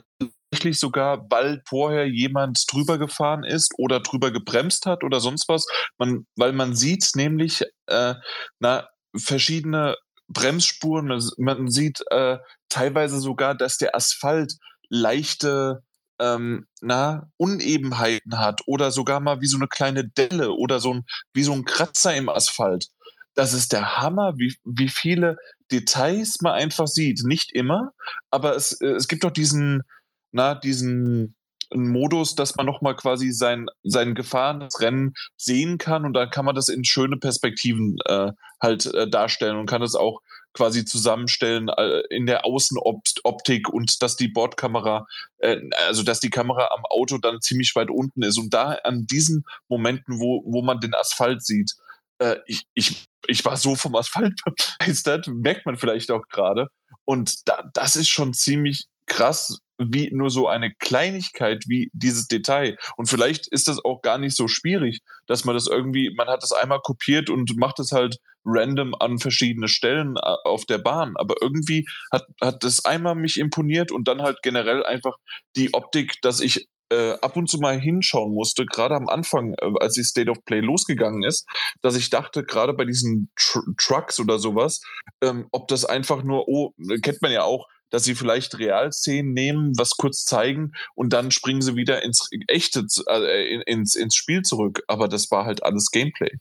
tatsächlich 0.54 0.78
sogar, 0.78 1.26
weil 1.30 1.62
vorher 1.66 2.06
jemand 2.06 2.64
drüber 2.70 2.98
gefahren 2.98 3.42
ist 3.42 3.72
oder 3.76 4.00
drüber 4.00 4.30
gebremst 4.30 4.86
hat 4.86 5.02
oder 5.02 5.20
sonst 5.20 5.48
was. 5.48 5.66
Man, 5.98 6.26
weil 6.36 6.52
man 6.52 6.76
sieht 6.76 7.10
nämlich 7.16 7.64
äh, 7.86 8.14
na, 8.60 8.88
verschiedene 9.16 9.96
Bremsspuren, 10.28 11.20
man, 11.38 11.70
sieht 11.70 12.02
äh, 12.10 12.38
teilweise 12.68 13.20
sogar, 13.20 13.54
dass 13.54 13.78
der 13.78 13.94
Asphalt 13.94 14.54
leichte 14.88 15.82
ähm, 16.18 16.66
na, 16.80 17.28
Unebenheiten 17.36 18.38
hat 18.38 18.62
oder 18.66 18.90
sogar 18.90 19.20
mal 19.20 19.40
wie 19.40 19.46
so 19.46 19.56
eine 19.56 19.68
kleine 19.68 20.08
Delle 20.08 20.52
oder 20.52 20.80
so 20.80 20.94
ein, 20.94 21.04
wie 21.32 21.42
so 21.42 21.52
ein 21.52 21.64
Kratzer 21.64 22.14
im 22.14 22.28
Asphalt. 22.28 22.88
Das 23.34 23.52
ist 23.52 23.72
der 23.72 23.98
Hammer, 23.98 24.34
wie, 24.36 24.56
wie 24.64 24.88
viele 24.88 25.36
Details 25.72 26.40
man 26.40 26.52
einfach 26.52 26.86
sieht. 26.86 27.24
Nicht 27.24 27.52
immer, 27.52 27.92
aber 28.30 28.54
es, 28.54 28.80
äh, 28.80 28.92
es 28.92 29.08
gibt 29.08 29.24
doch 29.24 29.32
diesen, 29.32 29.82
na, 30.30 30.54
diesen 30.54 31.34
Modus, 31.72 32.34
dass 32.34 32.56
man 32.56 32.66
nochmal 32.66 32.96
quasi 32.96 33.32
sein, 33.32 33.66
sein 33.82 34.14
gefahrenes 34.14 34.80
Rennen 34.80 35.14
sehen 35.36 35.78
kann 35.78 36.04
und 36.04 36.14
dann 36.14 36.30
kann 36.30 36.44
man 36.44 36.54
das 36.54 36.68
in 36.68 36.84
schöne 36.84 37.16
Perspektiven 37.16 37.96
äh, 38.06 38.32
halt 38.60 38.86
äh, 38.86 39.08
darstellen 39.08 39.56
und 39.56 39.66
kann 39.66 39.82
es 39.82 39.94
auch 39.94 40.20
quasi 40.54 40.84
zusammenstellen 40.84 41.68
äh, 41.68 42.02
in 42.10 42.26
der 42.26 42.46
Außenoptik 42.46 43.68
und 43.68 44.02
dass 44.02 44.16
die 44.16 44.28
Bordkamera, 44.28 45.06
äh, 45.38 45.60
also 45.86 46.02
dass 46.02 46.20
die 46.20 46.30
Kamera 46.30 46.68
am 46.74 46.84
Auto 46.86 47.18
dann 47.18 47.40
ziemlich 47.40 47.74
weit 47.74 47.90
unten 47.90 48.22
ist. 48.22 48.38
Und 48.38 48.54
da 48.54 48.78
an 48.84 49.06
diesen 49.06 49.44
Momenten, 49.68 50.20
wo, 50.20 50.42
wo 50.46 50.62
man 50.62 50.80
den 50.80 50.94
Asphalt 50.94 51.44
sieht, 51.44 51.72
äh, 52.18 52.36
ich, 52.46 52.62
ich, 52.74 53.04
ich 53.26 53.44
war 53.44 53.56
so 53.56 53.74
vom 53.74 53.96
Asphalt 53.96 54.40
begeistert, 54.78 55.26
merkt 55.26 55.66
man 55.66 55.76
vielleicht 55.76 56.10
auch 56.10 56.26
gerade. 56.28 56.68
Und 57.04 57.48
da, 57.48 57.68
das 57.74 57.96
ist 57.96 58.08
schon 58.08 58.32
ziemlich 58.32 58.86
krass, 59.06 59.58
wie 59.78 60.10
nur 60.12 60.30
so 60.30 60.48
eine 60.48 60.72
Kleinigkeit 60.74 61.64
wie 61.66 61.90
dieses 61.92 62.26
Detail. 62.26 62.76
Und 62.96 63.08
vielleicht 63.08 63.48
ist 63.48 63.68
das 63.68 63.84
auch 63.84 64.02
gar 64.02 64.18
nicht 64.18 64.36
so 64.36 64.48
schwierig, 64.48 65.00
dass 65.26 65.44
man 65.44 65.54
das 65.54 65.66
irgendwie, 65.66 66.12
man 66.16 66.28
hat 66.28 66.42
das 66.42 66.52
einmal 66.52 66.80
kopiert 66.80 67.30
und 67.30 67.56
macht 67.56 67.80
es 67.80 67.92
halt 67.92 68.18
random 68.44 68.94
an 68.94 69.18
verschiedene 69.18 69.68
Stellen 69.68 70.16
äh, 70.16 70.34
auf 70.44 70.64
der 70.66 70.78
Bahn. 70.78 71.14
Aber 71.16 71.36
irgendwie 71.40 71.86
hat, 72.12 72.24
hat 72.40 72.62
das 72.62 72.84
einmal 72.84 73.14
mich 73.14 73.38
imponiert 73.38 73.90
und 73.90 74.06
dann 74.06 74.22
halt 74.22 74.38
generell 74.42 74.84
einfach 74.84 75.16
die 75.56 75.72
Optik, 75.74 76.20
dass 76.22 76.40
ich 76.40 76.68
äh, 76.90 77.12
ab 77.20 77.36
und 77.36 77.48
zu 77.48 77.58
mal 77.58 77.80
hinschauen 77.80 78.34
musste, 78.34 78.66
gerade 78.66 78.94
am 78.94 79.08
Anfang, 79.08 79.54
äh, 79.54 79.72
als 79.80 79.94
die 79.94 80.04
State 80.04 80.30
of 80.30 80.44
Play 80.44 80.60
losgegangen 80.60 81.22
ist, 81.22 81.46
dass 81.82 81.96
ich 81.96 82.10
dachte, 82.10 82.44
gerade 82.44 82.74
bei 82.74 82.84
diesen 82.84 83.30
Tr 83.36 83.62
Trucks 83.78 84.20
oder 84.20 84.38
sowas, 84.38 84.80
ähm, 85.22 85.48
ob 85.50 85.68
das 85.68 85.84
einfach 85.84 86.22
nur, 86.22 86.46
oh, 86.48 86.72
kennt 87.02 87.22
man 87.22 87.32
ja 87.32 87.42
auch, 87.42 87.66
dass 87.94 88.02
sie 88.02 88.16
vielleicht 88.16 88.58
Realszenen 88.58 89.34
nehmen, 89.34 89.78
was 89.78 89.92
kurz 89.92 90.24
zeigen 90.24 90.72
und 90.96 91.12
dann 91.12 91.30
springen 91.30 91.62
sie 91.62 91.76
wieder 91.76 92.02
ins 92.02 92.28
echte, 92.48 92.84
äh, 93.06 93.62
ins, 93.70 93.94
ins 93.94 94.16
Spiel 94.16 94.42
zurück. 94.42 94.82
Aber 94.88 95.06
das 95.06 95.30
war 95.30 95.44
halt 95.44 95.62
alles 95.62 95.92
Gameplay. 95.92 96.38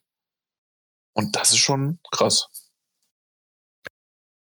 Und 1.14 1.36
das 1.36 1.52
ist 1.52 1.60
schon 1.60 2.00
krass. 2.10 2.48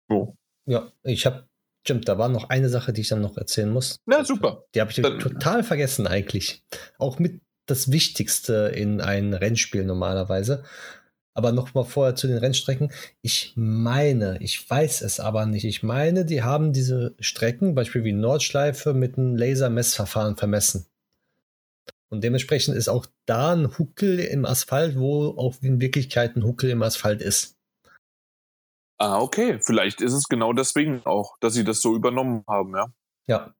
So. 0.09 0.35
Ja, 0.65 0.91
ich 1.03 1.27
habe, 1.27 1.47
stimmt, 1.85 2.07
da 2.07 2.17
war 2.17 2.29
noch 2.29 2.49
eine 2.49 2.67
Sache, 2.67 2.93
die 2.93 3.01
ich 3.01 3.09
dann 3.09 3.21
noch 3.21 3.37
erzählen 3.37 3.69
muss. 3.69 3.99
Na, 4.07 4.25
super. 4.25 4.63
Die 4.73 4.81
habe 4.81 4.89
ich 4.89 4.99
dann, 4.99 5.19
total 5.19 5.63
vergessen 5.63 6.07
eigentlich. 6.07 6.63
Auch 6.97 7.19
mit 7.19 7.43
das 7.67 7.91
Wichtigste 7.91 8.71
in 8.73 9.01
ein 9.01 9.35
Rennspiel 9.35 9.85
normalerweise. 9.85 10.63
Aber 11.37 11.51
nochmal 11.51 11.85
vorher 11.85 12.15
zu 12.15 12.25
den 12.25 12.39
Rennstrecken. 12.39 12.91
Ich 13.21 13.53
meine, 13.55 14.41
ich 14.41 14.67
weiß 14.67 15.01
es 15.01 15.19
aber 15.19 15.45
nicht. 15.45 15.65
Ich 15.65 15.83
meine, 15.83 16.25
die 16.25 16.41
haben 16.41 16.73
diese 16.73 17.15
Strecken, 17.19 17.75
Beispiel 17.75 18.03
wie 18.03 18.11
Nordschleife, 18.11 18.95
mit 18.95 19.19
einem 19.19 19.35
Lasermessverfahren 19.35 20.35
vermessen. 20.35 20.87
Und 22.09 22.23
dementsprechend 22.23 22.75
ist 22.75 22.89
auch 22.89 23.05
da 23.27 23.53
ein 23.53 23.77
Huckel 23.77 24.17
im 24.17 24.45
Asphalt, 24.45 24.97
wo 24.97 25.27
auch 25.37 25.57
in 25.61 25.79
Wirklichkeit 25.79 26.35
ein 26.35 26.43
Huckel 26.43 26.71
im 26.71 26.81
Asphalt 26.81 27.21
ist. 27.21 27.55
Ah, 28.97 29.19
okay. 29.21 29.59
Vielleicht 29.61 30.01
ist 30.01 30.13
es 30.13 30.27
genau 30.29 30.53
deswegen 30.53 31.05
auch, 31.05 31.37
dass 31.39 31.53
sie 31.53 31.63
das 31.63 31.81
so 31.81 31.95
übernommen 31.95 32.43
haben, 32.47 32.75
ja. 32.75 32.87
Ja, 33.27 33.53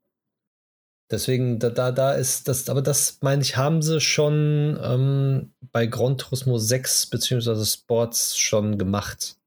Deswegen, 1.10 1.60
da, 1.60 1.70
da, 1.70 1.92
da 1.92 2.14
ist 2.14 2.48
das, 2.50 2.70
aber 2.70 2.82
das 2.82 3.20
meine 3.22 3.42
ich, 3.42 3.56
haben 3.56 3.82
sie 3.82 4.02
schon 4.02 4.78
ähm, 4.84 5.54
bei 5.72 5.86
Gran 5.86 6.18
Turismo 6.18 6.58
6 6.58 7.08
bzw. 7.08 7.64
Sports 7.64 8.38
schon 8.38 8.78
gemacht, 8.78 9.38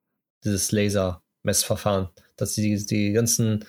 dieses 0.42 0.72
Laser-Messverfahren, 0.72 2.08
dass 2.36 2.54
sie 2.54 2.62
die, 2.62 2.86
die 2.86 3.12
ganzen 3.12 3.66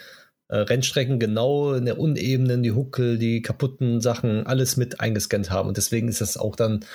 äh, 0.48 0.58
Rennstrecken 0.58 1.20
genau 1.20 1.74
in 1.74 1.84
der 1.84 2.00
Unebenen, 2.00 2.64
die 2.64 2.72
Huckel, 2.72 3.18
die 3.18 3.42
kaputten 3.42 4.00
Sachen, 4.00 4.48
alles 4.48 4.78
mit 4.78 5.02
eingescannt 5.02 5.50
haben. 5.50 5.68
Und 5.68 5.76
deswegen 5.76 6.08
ist 6.08 6.22
das 6.22 6.38
auch 6.38 6.56
dann 6.56 6.86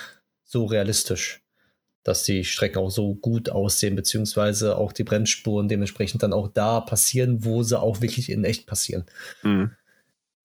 so 0.43 0.65
realistisch, 0.65 1.43
dass 2.03 2.23
die 2.23 2.43
Strecken 2.43 2.79
auch 2.79 2.89
so 2.89 3.13
gut 3.13 3.49
aussehen, 3.49 3.95
beziehungsweise 3.95 4.77
auch 4.77 4.93
die 4.93 5.03
Bremsspuren 5.03 5.67
dementsprechend 5.67 6.23
dann 6.23 6.33
auch 6.33 6.47
da 6.47 6.79
passieren, 6.79 7.45
wo 7.45 7.61
sie 7.61 7.79
auch 7.79 8.01
wirklich 8.01 8.31
in 8.31 8.45
echt 8.45 8.65
passieren. 8.65 9.05
Mhm. 9.43 9.71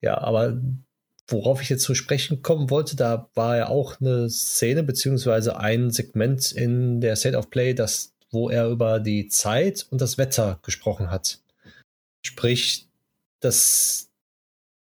Ja, 0.03 0.17
aber 0.17 0.61
worauf 1.27 1.61
ich 1.61 1.69
jetzt 1.69 1.83
zu 1.83 1.95
sprechen 1.95 2.41
kommen 2.41 2.69
wollte, 2.69 2.97
da 2.97 3.29
war 3.35 3.55
ja 3.55 3.69
auch 3.69 4.01
eine 4.01 4.29
Szene 4.29 4.83
beziehungsweise 4.83 5.57
ein 5.57 5.91
Segment 5.91 6.51
in 6.51 6.99
der 6.99 7.15
State 7.15 7.37
of 7.37 7.49
Play, 7.49 7.73
das, 7.73 8.13
wo 8.29 8.49
er 8.49 8.67
über 8.67 8.99
die 8.99 9.29
Zeit 9.29 9.87
und 9.89 10.01
das 10.01 10.17
Wetter 10.17 10.59
gesprochen 10.61 11.09
hat. 11.09 11.39
Sprich, 12.25 12.89
das 13.39 14.09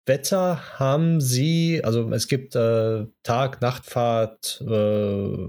Wetter 0.07 0.79
haben 0.79 1.21
sie, 1.21 1.83
also 1.85 2.11
es 2.11 2.27
gibt 2.27 2.57
äh, 2.57 3.07
Tag, 3.23 3.61
Nachtfahrt, 3.61 4.65
äh, 4.67 5.49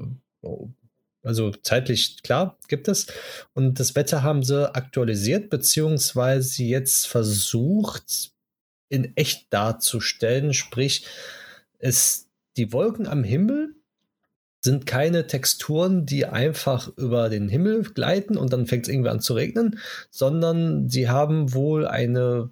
also 1.24 1.52
zeitlich 1.64 2.22
klar 2.24 2.58
gibt 2.68 2.90
es. 2.90 3.08
Und 3.54 3.80
das 3.80 3.96
Wetter 3.96 4.22
haben 4.22 4.44
sie 4.44 4.74
aktualisiert, 4.76 5.50
beziehungsweise 5.50 6.64
jetzt 6.64 7.08
versucht, 7.08 8.35
in 8.90 9.16
echt 9.16 9.52
darzustellen. 9.52 10.54
Sprich, 10.54 11.06
es, 11.80 12.28
die 12.58 12.72
Wolken 12.74 13.08
am 13.08 13.24
Himmel 13.24 13.76
sind 14.66 14.88
keine 14.88 15.28
Texturen, 15.28 16.06
die 16.06 16.26
einfach 16.26 16.92
über 16.98 17.30
den 17.30 17.48
Himmel 17.48 17.84
gleiten 17.84 18.36
und 18.36 18.52
dann 18.52 18.66
fängt 18.66 18.88
es 18.88 18.94
irgendwie 18.94 19.10
an 19.10 19.22
zu 19.22 19.36
regnen, 19.36 19.80
sondern 20.10 20.90
sie 20.90 21.08
haben 21.08 21.54
wohl 21.54 21.86
eine, 21.86 22.50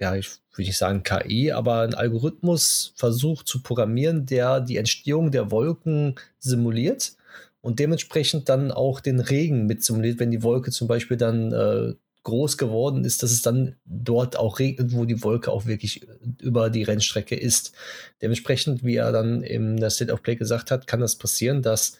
ja, 0.00 0.14
ich 0.14 0.30
würde 0.52 0.68
nicht 0.68 0.78
sagen 0.78 1.02
KI, 1.02 1.50
aber 1.50 1.80
einen 1.80 1.94
Algorithmus 1.94 2.92
versucht 2.94 3.48
zu 3.48 3.62
programmieren, 3.62 4.26
der 4.26 4.60
die 4.60 4.76
Entstehung 4.76 5.32
der 5.32 5.50
Wolken 5.50 6.14
simuliert 6.38 7.16
und 7.60 7.80
dementsprechend 7.80 8.48
dann 8.48 8.70
auch 8.70 9.00
den 9.00 9.18
Regen 9.18 9.66
mit 9.66 9.82
simuliert, 9.82 10.20
wenn 10.20 10.30
die 10.30 10.44
Wolke 10.44 10.70
zum 10.70 10.86
Beispiel 10.86 11.16
dann 11.16 11.52
äh, 11.52 11.94
groß 12.26 12.58
geworden 12.58 13.04
ist, 13.04 13.22
dass 13.22 13.30
es 13.30 13.42
dann 13.42 13.76
dort 13.84 14.36
auch 14.36 14.58
regnet, 14.58 14.92
wo 14.92 15.04
die 15.04 15.22
Wolke 15.22 15.52
auch 15.52 15.66
wirklich 15.66 16.04
über 16.42 16.70
die 16.70 16.82
Rennstrecke 16.82 17.36
ist. 17.36 17.72
Dementsprechend, 18.20 18.82
wie 18.84 18.96
er 18.96 19.12
dann 19.12 19.42
in 19.42 19.76
der 19.76 19.90
State 19.90 20.12
of 20.12 20.22
Play 20.22 20.34
gesagt 20.34 20.72
hat, 20.72 20.88
kann 20.88 21.00
das 21.00 21.16
passieren, 21.16 21.62
dass 21.62 21.98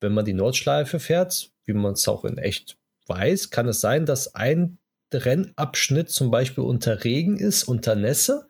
wenn 0.00 0.14
man 0.14 0.24
die 0.24 0.34
Nordschleife 0.34 1.00
fährt, 1.00 1.50
wie 1.64 1.72
man 1.72 1.94
es 1.94 2.06
auch 2.06 2.24
in 2.24 2.38
echt 2.38 2.76
weiß, 3.08 3.50
kann 3.50 3.66
es 3.66 3.80
sein, 3.80 4.06
dass 4.06 4.36
ein 4.36 4.78
Rennabschnitt 5.12 6.10
zum 6.10 6.30
Beispiel 6.30 6.62
unter 6.62 7.02
Regen 7.02 7.36
ist, 7.36 7.64
unter 7.64 7.96
Nässe 7.96 8.46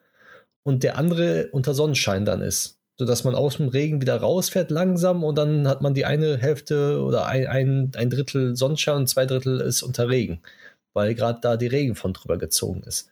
und 0.63 0.83
der 0.83 0.99
andere 0.99 1.49
unter 1.51 1.73
Sonnenschein 1.73 2.25
dann 2.25 2.41
ist. 2.41 2.77
Sodass 2.99 3.23
man 3.23 3.33
aus 3.33 3.57
dem 3.57 3.69
Regen 3.69 4.01
wieder 4.01 4.17
rausfährt 4.17 4.69
langsam 4.69 5.23
und 5.23 5.35
dann 5.35 5.67
hat 5.67 5.81
man 5.81 5.95
die 5.95 6.05
eine 6.05 6.37
Hälfte 6.37 7.01
oder 7.01 7.25
ein, 7.25 7.47
ein, 7.47 7.91
ein 7.95 8.09
Drittel 8.11 8.55
Sonnenschein 8.55 8.97
und 8.97 9.07
zwei 9.07 9.25
Drittel 9.25 9.61
ist 9.61 9.81
unter 9.81 10.09
Regen 10.09 10.41
weil 10.97 11.13
gerade 11.13 11.37
da 11.43 11.57
die 11.57 11.67
Regen 11.67 11.93
von 11.93 12.11
drüber 12.11 12.39
gezogen 12.39 12.81
ist. 12.81 13.11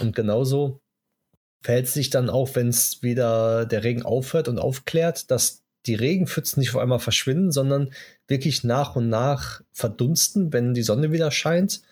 Und 0.00 0.16
genauso 0.16 0.80
verhält 1.62 1.84
es 1.84 1.92
sich 1.92 2.08
dann 2.08 2.30
auch, 2.30 2.54
wenn 2.54 2.68
es 2.68 3.02
wieder 3.02 3.66
der 3.66 3.84
Regen 3.84 4.02
aufhört 4.02 4.48
und 4.48 4.58
aufklärt, 4.58 5.30
dass 5.30 5.62
die 5.84 5.94
Regenpfützen 5.94 6.58
nicht 6.58 6.70
auf 6.70 6.80
einmal 6.80 7.00
verschwinden, 7.00 7.52
sondern 7.52 7.90
wirklich 8.28 8.64
nach 8.64 8.96
und 8.96 9.10
nach 9.10 9.60
verdunsten, 9.72 10.54
wenn 10.54 10.72
die 10.72 10.82
Sonne 10.82 11.12
wieder 11.12 11.30
scheint. 11.30 11.82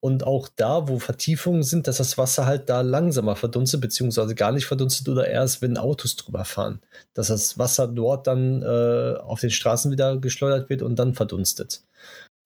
Und 0.00 0.24
auch 0.24 0.48
da, 0.56 0.88
wo 0.88 0.98
Vertiefungen 0.98 1.62
sind, 1.62 1.86
dass 1.86 1.98
das 1.98 2.18
Wasser 2.18 2.44
halt 2.46 2.68
da 2.68 2.80
langsamer 2.80 3.36
verdunstet, 3.36 3.80
beziehungsweise 3.80 4.34
gar 4.34 4.50
nicht 4.50 4.66
verdunstet 4.66 5.08
oder 5.08 5.28
erst, 5.28 5.62
wenn 5.62 5.78
Autos 5.78 6.16
drüber 6.16 6.44
fahren. 6.44 6.80
Dass 7.14 7.28
das 7.28 7.56
Wasser 7.56 7.86
dort 7.86 8.26
dann 8.26 8.62
äh, 8.62 9.14
auf 9.20 9.38
den 9.38 9.50
Straßen 9.50 9.92
wieder 9.92 10.16
geschleudert 10.16 10.70
wird 10.70 10.82
und 10.82 10.98
dann 10.98 11.14
verdunstet 11.14 11.82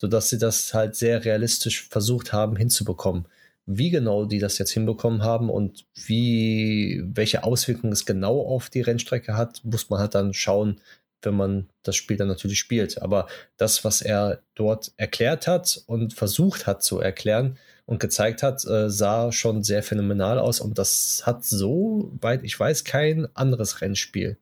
sodass 0.01 0.31
sie 0.31 0.39
das 0.39 0.73
halt 0.73 0.97
sehr 0.97 1.25
realistisch 1.25 1.89
versucht 1.89 2.33
haben 2.33 2.57
hinzubekommen. 2.57 3.27
Wie 3.67 3.91
genau 3.91 4.25
die 4.25 4.39
das 4.39 4.59
jetzt 4.59 4.73
hinbekommen 4.73 5.23
haben 5.23 5.51
und 5.51 5.85
wie, 5.95 7.03
welche 7.05 7.45
Auswirkungen 7.45 7.93
es 7.93 8.07
genau 8.07 8.41
auf 8.41 8.71
die 8.71 8.81
Rennstrecke 8.81 9.37
hat, 9.37 9.61
muss 9.65 9.91
man 9.91 10.01
halt 10.01 10.15
dann 10.15 10.33
schauen, 10.33 10.81
wenn 11.23 11.35
man 11.35 11.69
das 11.83 11.97
Spiel 11.97 12.17
dann 12.17 12.29
natürlich 12.29 12.59
spielt. 12.59 13.03
Aber 13.03 13.29
das, 13.59 13.85
was 13.85 14.01
er 14.01 14.41
dort 14.55 14.93
erklärt 14.97 15.47
hat 15.47 15.83
und 15.87 16.15
versucht 16.15 16.67
hat 16.67 16.83
zu 16.83 16.99
erklären 16.99 17.59
und 17.85 18.01
gezeigt 18.01 18.43
hat, 18.43 18.65
äh, 18.65 18.89
sah 18.89 19.31
schon 19.31 19.63
sehr 19.63 19.83
phänomenal 19.83 20.39
aus. 20.39 20.61
Und 20.61 20.79
das 20.79 21.23
hat 21.27 21.45
so 21.45 22.11
weit 22.21 22.43
ich 22.43 22.59
weiß 22.59 22.85
kein 22.85 23.29
anderes 23.37 23.83
Rennspiel. 23.83 24.39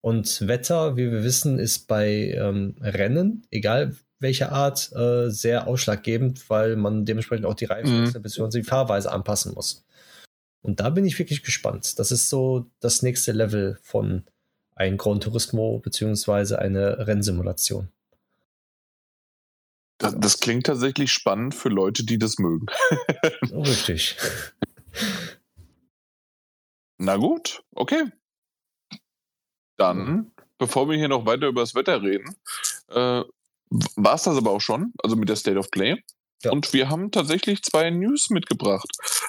Und 0.00 0.46
Wetter, 0.46 0.96
wie 0.96 1.10
wir 1.10 1.24
wissen, 1.24 1.58
ist 1.58 1.88
bei 1.88 2.32
ähm, 2.36 2.76
Rennen, 2.80 3.44
egal 3.50 3.96
welcher 4.20 4.52
Art, 4.52 4.90
äh, 4.94 5.30
sehr 5.30 5.66
ausschlaggebend, 5.66 6.48
weil 6.50 6.76
man 6.76 7.04
dementsprechend 7.04 7.46
auch 7.46 7.54
die 7.54 7.66
Reifen 7.66 8.04
Mhm. 8.04 8.12
bzw. 8.22 8.60
die 8.60 8.64
Fahrweise 8.64 9.12
anpassen 9.12 9.54
muss. 9.54 9.84
Und 10.62 10.80
da 10.80 10.90
bin 10.90 11.04
ich 11.06 11.18
wirklich 11.18 11.42
gespannt. 11.44 11.98
Das 11.98 12.10
ist 12.10 12.28
so 12.28 12.66
das 12.80 13.02
nächste 13.02 13.32
Level 13.32 13.78
von 13.82 14.24
ein 14.74 14.96
Gran 14.96 15.20
Turismo 15.20 15.78
bzw. 15.78 16.56
eine 16.56 17.06
Rennsimulation. 17.06 17.88
Das, 19.98 20.14
das 20.18 20.38
klingt 20.40 20.66
tatsächlich 20.66 21.10
spannend 21.12 21.54
für 21.54 21.68
Leute, 21.70 22.04
die 22.04 22.18
das 22.18 22.38
mögen. 22.38 22.66
Richtig. 23.52 24.16
Na 26.98 27.16
gut, 27.16 27.62
okay. 27.74 28.04
Dann, 29.76 30.32
bevor 30.58 30.88
wir 30.88 30.96
hier 30.96 31.08
noch 31.08 31.26
weiter 31.26 31.46
über 31.48 31.60
das 31.62 31.74
Wetter 31.74 32.02
reden, 32.02 32.36
äh, 32.88 33.22
war 33.96 34.14
es 34.14 34.22
das 34.22 34.36
aber 34.36 34.50
auch 34.50 34.60
schon, 34.60 34.92
also 35.02 35.16
mit 35.16 35.28
der 35.28 35.36
State 35.36 35.58
of 35.58 35.70
Play. 35.70 36.02
Ja. 36.44 36.52
Und 36.52 36.72
wir 36.72 36.88
haben 36.88 37.10
tatsächlich 37.10 37.62
zwei 37.62 37.90
News 37.90 38.30
mitgebracht. 38.30 38.88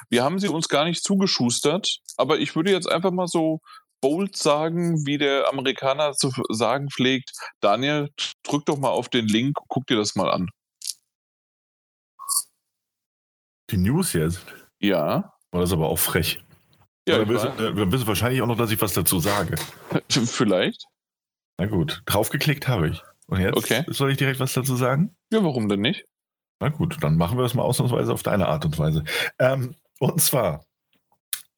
Wir 0.09 0.23
haben 0.23 0.39
sie 0.39 0.47
uns 0.47 0.69
gar 0.69 0.85
nicht 0.85 1.03
zugeschustert, 1.03 1.99
aber 2.17 2.37
ich 2.37 2.55
würde 2.55 2.71
jetzt 2.71 2.87
einfach 2.89 3.11
mal 3.11 3.27
so 3.27 3.61
bold 4.01 4.37
sagen, 4.37 5.05
wie 5.05 5.17
der 5.17 5.49
Amerikaner 5.49 6.13
zu 6.13 6.31
sagen 6.49 6.89
pflegt. 6.89 7.31
Daniel, 7.61 8.09
drück 8.43 8.65
doch 8.65 8.77
mal 8.77 8.89
auf 8.89 9.09
den 9.09 9.27
Link, 9.27 9.57
guck 9.67 9.87
dir 9.87 9.97
das 9.97 10.15
mal 10.15 10.29
an. 10.29 10.49
Die 13.71 13.77
News 13.77 14.13
jetzt. 14.13 14.41
Ja. 14.79 15.33
War 15.51 15.61
das 15.61 15.73
aber 15.73 15.89
auch 15.89 15.99
frech. 15.99 16.43
Ja, 17.07 17.27
willst, 17.27 17.45
weiß. 17.45 17.59
äh, 17.59 17.75
dann 17.75 17.91
willst 17.91 18.03
du 18.03 18.07
wahrscheinlich 18.07 18.41
auch 18.41 18.47
noch, 18.47 18.57
dass 18.57 18.71
ich 18.71 18.81
was 18.81 18.93
dazu 18.93 19.19
sage. 19.19 19.55
vielleicht. 20.09 20.85
Na 21.57 21.65
gut, 21.65 22.01
draufgeklickt 22.05 22.67
habe 22.67 22.89
ich. 22.89 23.01
Und 23.30 23.39
jetzt 23.39 23.57
Okay. 23.57 23.84
soll 23.88 24.11
ich 24.11 24.17
direkt 24.17 24.39
was 24.39 24.53
dazu 24.53 24.75
sagen? 24.75 25.15
Ja, 25.32 25.43
warum 25.43 25.69
denn 25.69 25.82
nicht? 25.82 26.05
Na 26.59 26.69
gut, 26.69 26.97
dann 27.01 27.15
machen 27.15 27.38
wir 27.38 27.43
das 27.43 27.53
mal 27.53 27.63
ausnahmsweise 27.63 28.11
auf 28.11 28.23
deine 28.23 28.47
Art 28.47 28.65
und 28.65 28.77
Weise. 28.77 29.03
Ähm, 29.38 29.75
und 29.99 30.19
zwar, 30.21 30.65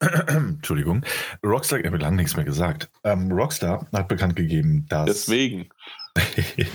Entschuldigung, 0.00 1.04
Rockstar, 1.44 1.80
ich 1.80 1.86
habe 1.86 1.96
lange 1.96 2.16
nichts 2.16 2.36
mehr 2.36 2.44
gesagt. 2.44 2.90
Ähm, 3.04 3.32
Rockstar 3.32 3.86
hat 3.92 4.08
bekannt 4.08 4.36
gegeben, 4.36 4.86
dass, 4.88 5.06
Deswegen. 5.06 5.68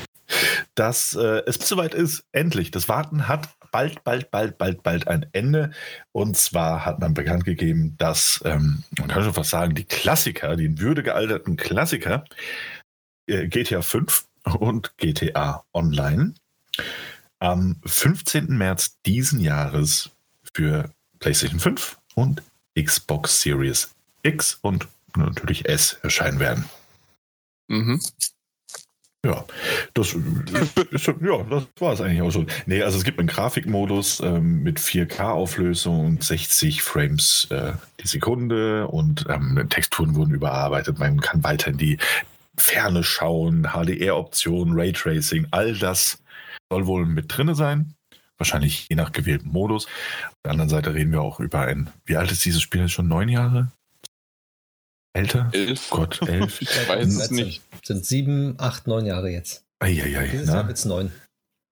dass 0.75 1.13
äh, 1.15 1.43
es 1.45 1.55
soweit 1.55 1.93
ist, 1.93 2.25
endlich. 2.31 2.71
Das 2.71 2.89
Warten 2.89 3.27
hat 3.27 3.49
bald, 3.71 4.03
bald, 4.03 4.31
bald, 4.31 4.57
bald, 4.57 4.83
bald 4.83 5.07
ein 5.07 5.25
Ende. 5.31 5.71
Und 6.11 6.35
zwar 6.35 6.85
hat 6.85 6.99
man 6.99 7.13
bekannt 7.13 7.45
gegeben, 7.45 7.95
dass, 7.97 8.41
ähm, 8.45 8.83
man 8.97 9.07
kann 9.07 9.23
schon 9.23 9.33
fast 9.33 9.51
sagen, 9.51 9.75
die 9.75 9.85
Klassiker, 9.85 10.55
die 10.55 10.65
in 10.65 10.79
Würde 10.79 11.03
gealterten 11.03 11.55
Klassiker, 11.55 12.25
äh, 13.27 13.47
GTA 13.47 13.81
5 13.81 14.26
und 14.55 14.95
GTA 14.97 15.63
Online 15.73 16.33
am 17.39 17.79
15. 17.85 18.47
März 18.57 18.97
diesen 19.05 19.39
Jahres 19.39 20.11
für 20.53 20.91
PlayStation 21.19 21.59
5 21.59 21.97
und 22.15 22.41
Xbox 22.79 23.41
Series 23.41 23.95
X 24.23 24.57
und 24.61 24.87
natürlich 25.15 25.67
S 25.67 25.99
erscheinen 26.03 26.39
werden. 26.39 26.65
Mhm. 27.67 27.99
Ja, 29.25 29.43
das, 29.93 30.13
ist, 30.13 31.07
ja, 31.07 31.43
das 31.49 31.67
war 31.79 31.91
es 31.91 32.01
eigentlich 32.01 32.21
auch 32.21 32.31
schon. 32.31 32.47
Nee, 32.65 32.83
also 32.83 32.97
es 32.97 33.03
gibt 33.03 33.19
einen 33.19 33.27
Grafikmodus 33.27 34.21
ähm, 34.21 34.63
mit 34.63 34.79
4K-Auflösung 34.79 36.05
und 36.05 36.23
60 36.23 36.81
Frames 36.83 37.47
äh, 37.49 37.73
die 37.99 38.07
Sekunde 38.07 38.87
und 38.87 39.25
ähm, 39.27 39.67
Texturen 39.69 40.15
wurden 40.15 40.33
überarbeitet. 40.33 40.99
Man 40.99 41.19
kann 41.19 41.43
weiter 41.43 41.71
in 41.71 41.77
die 41.77 41.97
Ferne 42.59 43.03
schauen, 43.03 43.63
HDR-Optionen, 43.73 44.73
Raytracing, 44.77 45.47
all 45.51 45.77
das 45.77 46.21
soll 46.71 46.87
wohl 46.87 47.05
mit 47.05 47.25
drinne 47.29 47.55
sein. 47.55 47.93
Wahrscheinlich 48.37 48.87
je 48.89 48.95
nach 48.95 49.11
gewähltem 49.11 49.51
Modus. 49.51 49.85
Auf 49.85 50.35
der 50.45 50.51
anderen 50.51 50.69
Seite 50.69 50.93
reden 50.93 51.11
wir 51.11 51.21
auch 51.21 51.39
über 51.39 51.61
ein, 51.61 51.89
wie 52.05 52.17
alt 52.17 52.31
ist 52.31 52.45
dieses 52.45 52.61
Spiel 52.61 52.81
jetzt 52.81 52.91
schon? 52.91 53.07
Neun 53.07 53.29
Jahre? 53.29 53.71
Älter? 55.13 55.49
Elf. 55.53 55.89
Gott, 55.89 56.21
elf. 56.27 56.61
Ich 56.61 56.89
weiß 56.89 57.07
es 57.07 57.31
nicht. 57.31 57.63
Sind 57.83 58.05
sieben, 58.05 58.55
acht, 58.59 58.85
neun 58.85 59.05
Jahre 59.05 59.29
jetzt. 59.29 59.65
Eieiei, 59.79 60.27
Dieses 60.27 60.47
Jahr 60.47 60.63
na? 60.63 60.67
wird's 60.67 60.85
neun. 60.85 61.11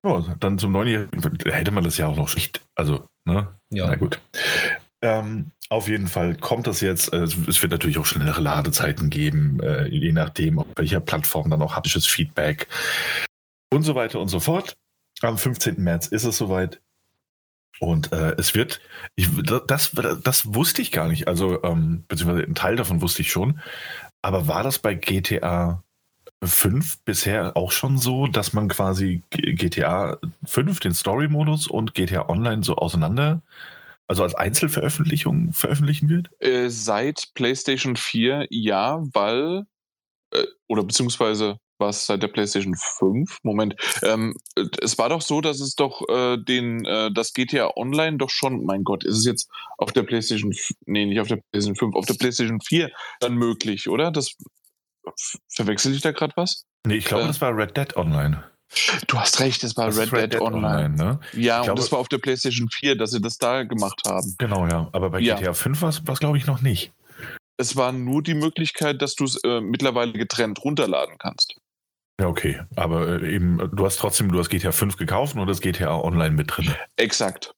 Ja, 0.03 0.35
dann 0.39 0.59
zum 0.59 0.71
Neunjährigen 0.71 1.39
hätte 1.45 1.71
man 1.71 1.83
das 1.83 1.97
ja 1.97 2.07
auch 2.07 2.15
noch 2.15 2.33
nicht. 2.35 2.61
Also, 2.75 3.07
ne? 3.25 3.47
Ja. 3.71 3.87
Na 3.87 3.95
gut. 3.95 4.19
Ähm, 5.05 5.51
auf 5.69 5.87
jeden 5.87 6.07
Fall 6.07 6.35
kommt 6.35 6.65
das 6.67 6.81
jetzt. 6.81 7.13
äh, 7.13 7.23
Es 7.23 7.61
wird 7.61 7.71
natürlich 7.71 7.97
auch 7.99 8.05
schnellere 8.05 8.41
Ladezeiten 8.41 9.09
geben, 9.09 9.59
äh, 9.61 9.87
je 9.87 10.11
nachdem, 10.11 10.59
auf 10.59 10.65
welcher 10.75 10.99
Plattform 10.99 11.49
dann 11.49 11.61
auch 11.61 11.75
haptisches 11.75 12.07
Feedback 12.07 12.67
und 13.71 13.83
so 13.83 13.93
weiter 13.93 14.19
und 14.19 14.29
so 14.29 14.39
fort. 14.39 14.77
Am 15.21 15.37
15. 15.37 15.81
März 15.81 16.07
ist 16.07 16.23
es 16.23 16.37
soweit. 16.37 16.81
Und 17.79 18.11
äh, 18.13 18.35
es 18.37 18.55
wird, 18.55 18.81
ich, 19.15 19.29
das, 19.67 19.91
das 20.23 20.53
wusste 20.55 20.81
ich 20.81 20.91
gar 20.91 21.07
nicht. 21.07 21.27
Also, 21.27 21.61
ähm, 21.63 22.03
beziehungsweise 22.07 22.47
ein 22.47 22.55
Teil 22.55 22.77
davon 22.77 23.01
wusste 23.01 23.21
ich 23.21 23.31
schon. 23.31 23.59
Aber 24.21 24.47
war 24.47 24.63
das 24.63 24.79
bei 24.79 24.95
GTA 24.95 25.83
5 26.43 26.99
bisher 27.03 27.55
auch 27.55 27.71
schon 27.71 27.97
so, 27.97 28.27
dass 28.27 28.53
man 28.53 28.69
quasi 28.69 29.21
GTA 29.29 30.17
5, 30.45 30.79
den 30.79 30.93
Story-Modus 30.93 31.67
und 31.67 31.93
GTA 31.93 32.29
Online 32.29 32.63
so 32.63 32.75
auseinander, 32.77 33.41
also 34.07 34.23
als 34.23 34.35
Einzelveröffentlichung 34.35 35.53
veröffentlichen 35.53 36.09
wird? 36.09 36.29
Äh, 36.39 36.69
seit 36.69 37.29
PlayStation 37.33 37.95
4 37.95 38.47
ja, 38.49 39.01
weil, 39.13 39.63
äh, 40.31 40.45
oder 40.67 40.83
beziehungsweise 40.83 41.57
war 41.77 41.89
es 41.89 42.05
seit 42.05 42.23
der 42.23 42.29
PlayStation 42.29 42.75
5? 42.77 43.39
Moment. 43.43 43.75
Ähm, 44.01 44.33
äh, 44.55 44.63
es 44.81 44.97
war 44.97 45.09
doch 45.09 45.21
so, 45.21 45.41
dass 45.41 45.59
es 45.59 45.75
doch 45.75 46.01
äh, 46.07 46.37
den, 46.37 46.85
äh, 46.85 47.11
das 47.11 47.33
GTA 47.33 47.71
Online 47.75 48.17
doch 48.17 48.29
schon, 48.29 48.63
mein 48.65 48.83
Gott, 48.83 49.03
ist 49.03 49.17
es 49.17 49.25
jetzt 49.25 49.49
auf 49.77 49.91
der 49.91 50.03
PlayStation, 50.03 50.53
nee, 50.85 51.05
nicht 51.05 51.19
auf 51.19 51.27
der 51.27 51.41
PlayStation 51.51 51.75
5, 51.75 51.95
auf 51.95 52.05
der 52.05 52.13
PlayStation 52.13 52.61
4 52.61 52.91
dann 53.19 53.35
möglich, 53.35 53.89
oder? 53.89 54.11
Das 54.11 54.35
verwechsel 55.53 55.93
ich 55.93 56.01
da 56.01 56.11
gerade 56.11 56.33
was? 56.35 56.65
Nee, 56.87 56.95
ich 56.95 57.05
glaube, 57.05 57.23
Äh. 57.23 57.27
das 57.27 57.41
war 57.41 57.55
Red 57.55 57.75
Dead 57.75 57.95
Online. 57.97 58.43
Du 59.07 59.17
hast 59.19 59.39
recht, 59.39 59.63
es 59.63 59.77
war 59.77 59.85
Das 59.87 59.97
ist 59.97 60.11
Red, 60.11 60.33
Dead, 60.33 60.41
Online. 60.41 60.89
ne? 60.89 61.19
Ja, 61.33 61.55
Ich 61.55 61.59
und 61.61 61.65
glaube- 61.65 61.81
das 61.81 61.91
war 61.91 61.99
auf 61.99 62.09
der 62.09 62.17
PlayStation 62.17 62.69
4, 62.69 62.97
dass 62.97 63.11
sie 63.11 63.21
das 63.21 63.37
da 63.37 63.63
gemacht 63.63 64.01
haben. 64.05 64.35
Genau, 64.37 64.67
ja. 64.67 64.89
Aber 64.91 65.09
bei 65.11 65.19
Ja. 65.19 65.35
GTA 65.35 65.53
5 65.53 65.81
war 65.81 65.89
es, 65.89 66.19
glaube 66.19 66.37
ich, 66.37 66.45
noch 66.45 66.61
nicht. 66.61 66.91
Es 67.57 67.75
war 67.77 67.91
nur 67.93 68.21
die 68.21 68.33
Möglichkeit, 68.33 69.01
dass 69.01 69.15
du 69.15 69.23
es 69.23 69.41
äh, 69.43 69.61
mittlerweile 69.61 70.11
getrennt 70.13 70.61
runterladen 70.63 71.17
kannst. 71.17 71.55
Ja, 72.19 72.27
okay. 72.27 72.61
Aber 72.77 73.21
äh, 73.21 73.35
eben, 73.35 73.57
du 73.73 73.85
hast 73.85 73.97
trotzdem, 73.97 74.31
du 74.31 74.39
hast 74.39 74.49
GTA 74.49 74.71
5 74.71 74.95
gekauft 74.95 75.35
und 75.35 75.47
das 75.47 75.59
GTA 75.59 75.99
Online 75.99 76.31
mit 76.31 76.55
drin. 76.55 76.73
Exakt. 76.95 77.53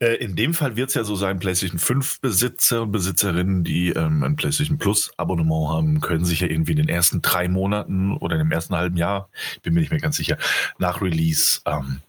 Äh, 0.00 0.16
in 0.16 0.34
dem 0.34 0.52
Fall 0.52 0.74
wird 0.74 0.88
es 0.88 0.94
ja 0.94 1.04
so 1.04 1.14
sein, 1.14 1.38
PlayStation 1.38 1.78
5 1.78 2.20
Besitzer 2.20 2.82
und 2.82 2.92
Besitzerinnen, 2.92 3.62
die 3.62 3.90
ähm, 3.90 4.24
ein 4.24 4.34
PlayStation 4.34 4.78
Plus 4.78 5.12
Abonnement 5.16 5.68
haben, 5.68 6.00
können 6.00 6.24
sich 6.24 6.40
ja 6.40 6.48
irgendwie 6.48 6.72
in 6.72 6.78
den 6.78 6.88
ersten 6.88 7.22
drei 7.22 7.46
Monaten 7.46 8.16
oder 8.16 8.34
in 8.34 8.40
dem 8.40 8.52
ersten 8.52 8.74
halben 8.74 8.96
Jahr, 8.96 9.28
bin 9.62 9.74
mir 9.74 9.80
nicht 9.80 9.90
mehr 9.90 10.00
ganz 10.00 10.16
sicher, 10.16 10.38
nach 10.78 11.00
Release 11.00 11.60
ähm, 11.64 12.00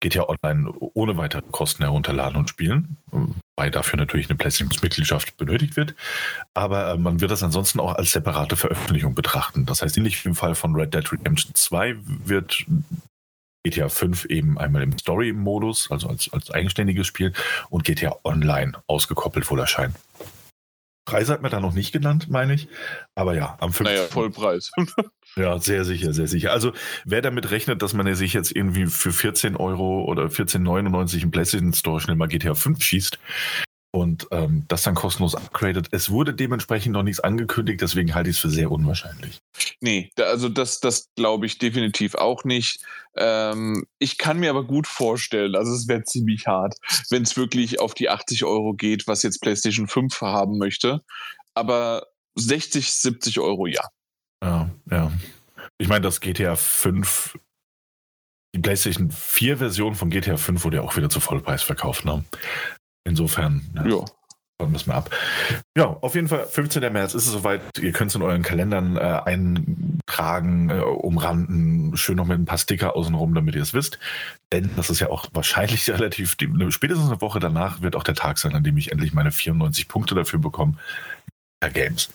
GTA 0.00 0.28
Online 0.28 0.72
ohne 0.94 1.16
weitere 1.18 1.42
Kosten 1.50 1.82
herunterladen 1.82 2.36
und 2.36 2.48
spielen, 2.48 2.96
weil 3.56 3.70
dafür 3.70 3.98
natürlich 3.98 4.28
eine 4.28 4.36
PlayStation 4.36 4.68
Plus 4.68 4.82
Mitgliedschaft 4.82 5.36
benötigt 5.36 5.76
wird. 5.76 5.94
Aber 6.54 6.92
äh, 6.92 6.98
man 6.98 7.20
wird 7.20 7.30
das 7.30 7.42
ansonsten 7.42 7.80
auch 7.80 7.94
als 7.94 8.12
separate 8.12 8.56
Veröffentlichung 8.56 9.14
betrachten. 9.14 9.66
Das 9.66 9.82
heißt, 9.82 9.96
ähnlich 9.96 10.24
wie 10.24 10.30
im 10.30 10.34
Fall 10.34 10.54
von 10.54 10.74
Red 10.74 10.94
Dead 10.94 11.12
Redemption 11.12 11.54
2 11.54 11.96
wird 12.04 12.64
GTA 13.64 13.88
5 13.88 14.24
eben 14.26 14.58
einmal 14.58 14.82
im 14.82 14.98
Story-Modus, 14.98 15.90
also 15.90 16.08
als, 16.08 16.32
als 16.32 16.50
eigenständiges 16.50 17.06
Spiel, 17.06 17.32
und 17.70 17.84
GTA 17.84 18.16
Online 18.24 18.72
ausgekoppelt 18.86 19.48
wohl 19.50 19.60
erscheinen. 19.60 19.94
Preise 21.04 21.32
hat 21.32 21.42
man 21.42 21.50
da 21.50 21.60
noch 21.60 21.74
nicht 21.74 21.92
genannt, 21.92 22.30
meine 22.30 22.54
ich. 22.54 22.68
Aber 23.14 23.34
ja, 23.34 23.56
am 23.60 23.72
5. 23.72 23.90
Naja, 23.90 24.04
Vollpreis. 24.04 24.70
Ja, 25.36 25.58
sehr 25.58 25.84
sicher, 25.84 26.12
sehr 26.12 26.28
sicher. 26.28 26.52
Also 26.52 26.72
wer 27.04 27.22
damit 27.22 27.50
rechnet, 27.50 27.82
dass 27.82 27.94
man 27.94 28.12
sich 28.14 28.34
jetzt 28.34 28.54
irgendwie 28.54 28.86
für 28.86 29.12
14 29.12 29.56
Euro 29.56 30.04
oder 30.04 30.24
14,99 30.26 31.22
im 31.22 31.30
PlayStation 31.30 31.72
Store 31.72 32.00
schnell 32.00 32.16
mal 32.16 32.28
GTA 32.28 32.54
5 32.54 32.82
schießt 32.82 33.18
und 33.92 34.26
ähm, 34.30 34.64
das 34.68 34.82
dann 34.82 34.94
kostenlos 34.94 35.34
upgradet. 35.34 35.88
Es 35.90 36.10
wurde 36.10 36.32
dementsprechend 36.32 36.94
noch 36.94 37.02
nichts 37.02 37.20
angekündigt, 37.20 37.82
deswegen 37.82 38.14
halte 38.14 38.30
ich 38.30 38.36
es 38.36 38.40
für 38.40 38.48
sehr 38.48 38.70
unwahrscheinlich. 38.70 39.38
nee, 39.80 40.10
da, 40.16 40.24
also 40.24 40.48
das, 40.48 40.80
das 40.80 41.08
glaube 41.14 41.46
ich 41.46 41.58
definitiv 41.58 42.14
auch 42.14 42.44
nicht. 42.44 42.82
Ähm, 43.16 43.84
ich 43.98 44.16
kann 44.16 44.40
mir 44.40 44.50
aber 44.50 44.64
gut 44.64 44.86
vorstellen, 44.86 45.54
also 45.54 45.72
es 45.72 45.88
wäre 45.88 46.04
ziemlich 46.04 46.46
hart, 46.46 46.74
wenn 47.10 47.22
es 47.22 47.36
wirklich 47.36 47.80
auf 47.80 47.92
die 47.92 48.08
80 48.08 48.44
Euro 48.44 48.72
geht, 48.72 49.06
was 49.06 49.22
jetzt 49.22 49.40
PlayStation 49.42 49.86
5 49.86 50.22
haben 50.22 50.56
möchte. 50.56 51.02
Aber 51.54 52.06
60, 52.34 52.92
70 52.94 53.40
Euro 53.40 53.66
ja. 53.66 53.82
Ja, 54.42 54.68
ja. 54.90 55.12
Ich 55.78 55.88
meine, 55.88 56.02
dass 56.02 56.20
GTA 56.20 56.56
5 56.56 57.38
die 58.54 58.60
PlayStation 58.60 59.10
4-Version 59.10 59.94
von 59.94 60.10
GTA 60.10 60.36
5 60.36 60.64
wurde 60.64 60.76
ja 60.76 60.82
auch 60.82 60.96
wieder 60.96 61.08
zu 61.08 61.20
Vollpreis 61.20 61.62
verkauft. 61.62 62.04
Ne? 62.04 62.22
Insofern, 63.04 63.62
ja. 63.74 63.86
Ja. 63.86 64.04
warten 64.58 64.72
wir 64.72 64.76
es 64.76 64.86
mal 64.86 64.96
ab. 64.96 65.10
Ja, 65.76 65.86
auf 65.86 66.14
jeden 66.14 66.28
Fall, 66.28 66.46
15. 66.46 66.92
März 66.92 67.14
ist 67.14 67.26
es 67.26 67.32
soweit. 67.32 67.62
Ihr 67.80 67.92
könnt 67.92 68.10
es 68.10 68.14
in 68.14 68.22
euren 68.22 68.42
Kalendern 68.42 68.96
äh, 68.96 69.00
eintragen, 69.00 70.68
äh, 70.68 70.80
umranden, 70.80 71.96
schön 71.96 72.16
noch 72.16 72.26
mit 72.26 72.38
ein 72.38 72.44
paar 72.44 72.58
Sticker 72.58 72.94
außenrum, 72.94 73.34
damit 73.34 73.54
ihr 73.54 73.62
es 73.62 73.72
wisst. 73.72 73.98
Denn 74.52 74.70
das 74.76 74.90
ist 74.90 75.00
ja 75.00 75.08
auch 75.08 75.26
wahrscheinlich 75.32 75.88
relativ, 75.90 76.36
die, 76.36 76.48
spätestens 76.70 77.08
eine 77.08 77.22
Woche 77.22 77.40
danach 77.40 77.80
wird 77.80 77.96
auch 77.96 78.04
der 78.04 78.14
Tag 78.14 78.36
sein, 78.36 78.54
an 78.54 78.64
dem 78.64 78.76
ich 78.76 78.92
endlich 78.92 79.14
meine 79.14 79.32
94 79.32 79.88
Punkte 79.88 80.14
dafür 80.14 80.40
bekomme. 80.40 80.74
Per 81.60 81.70
Games. 81.70 82.10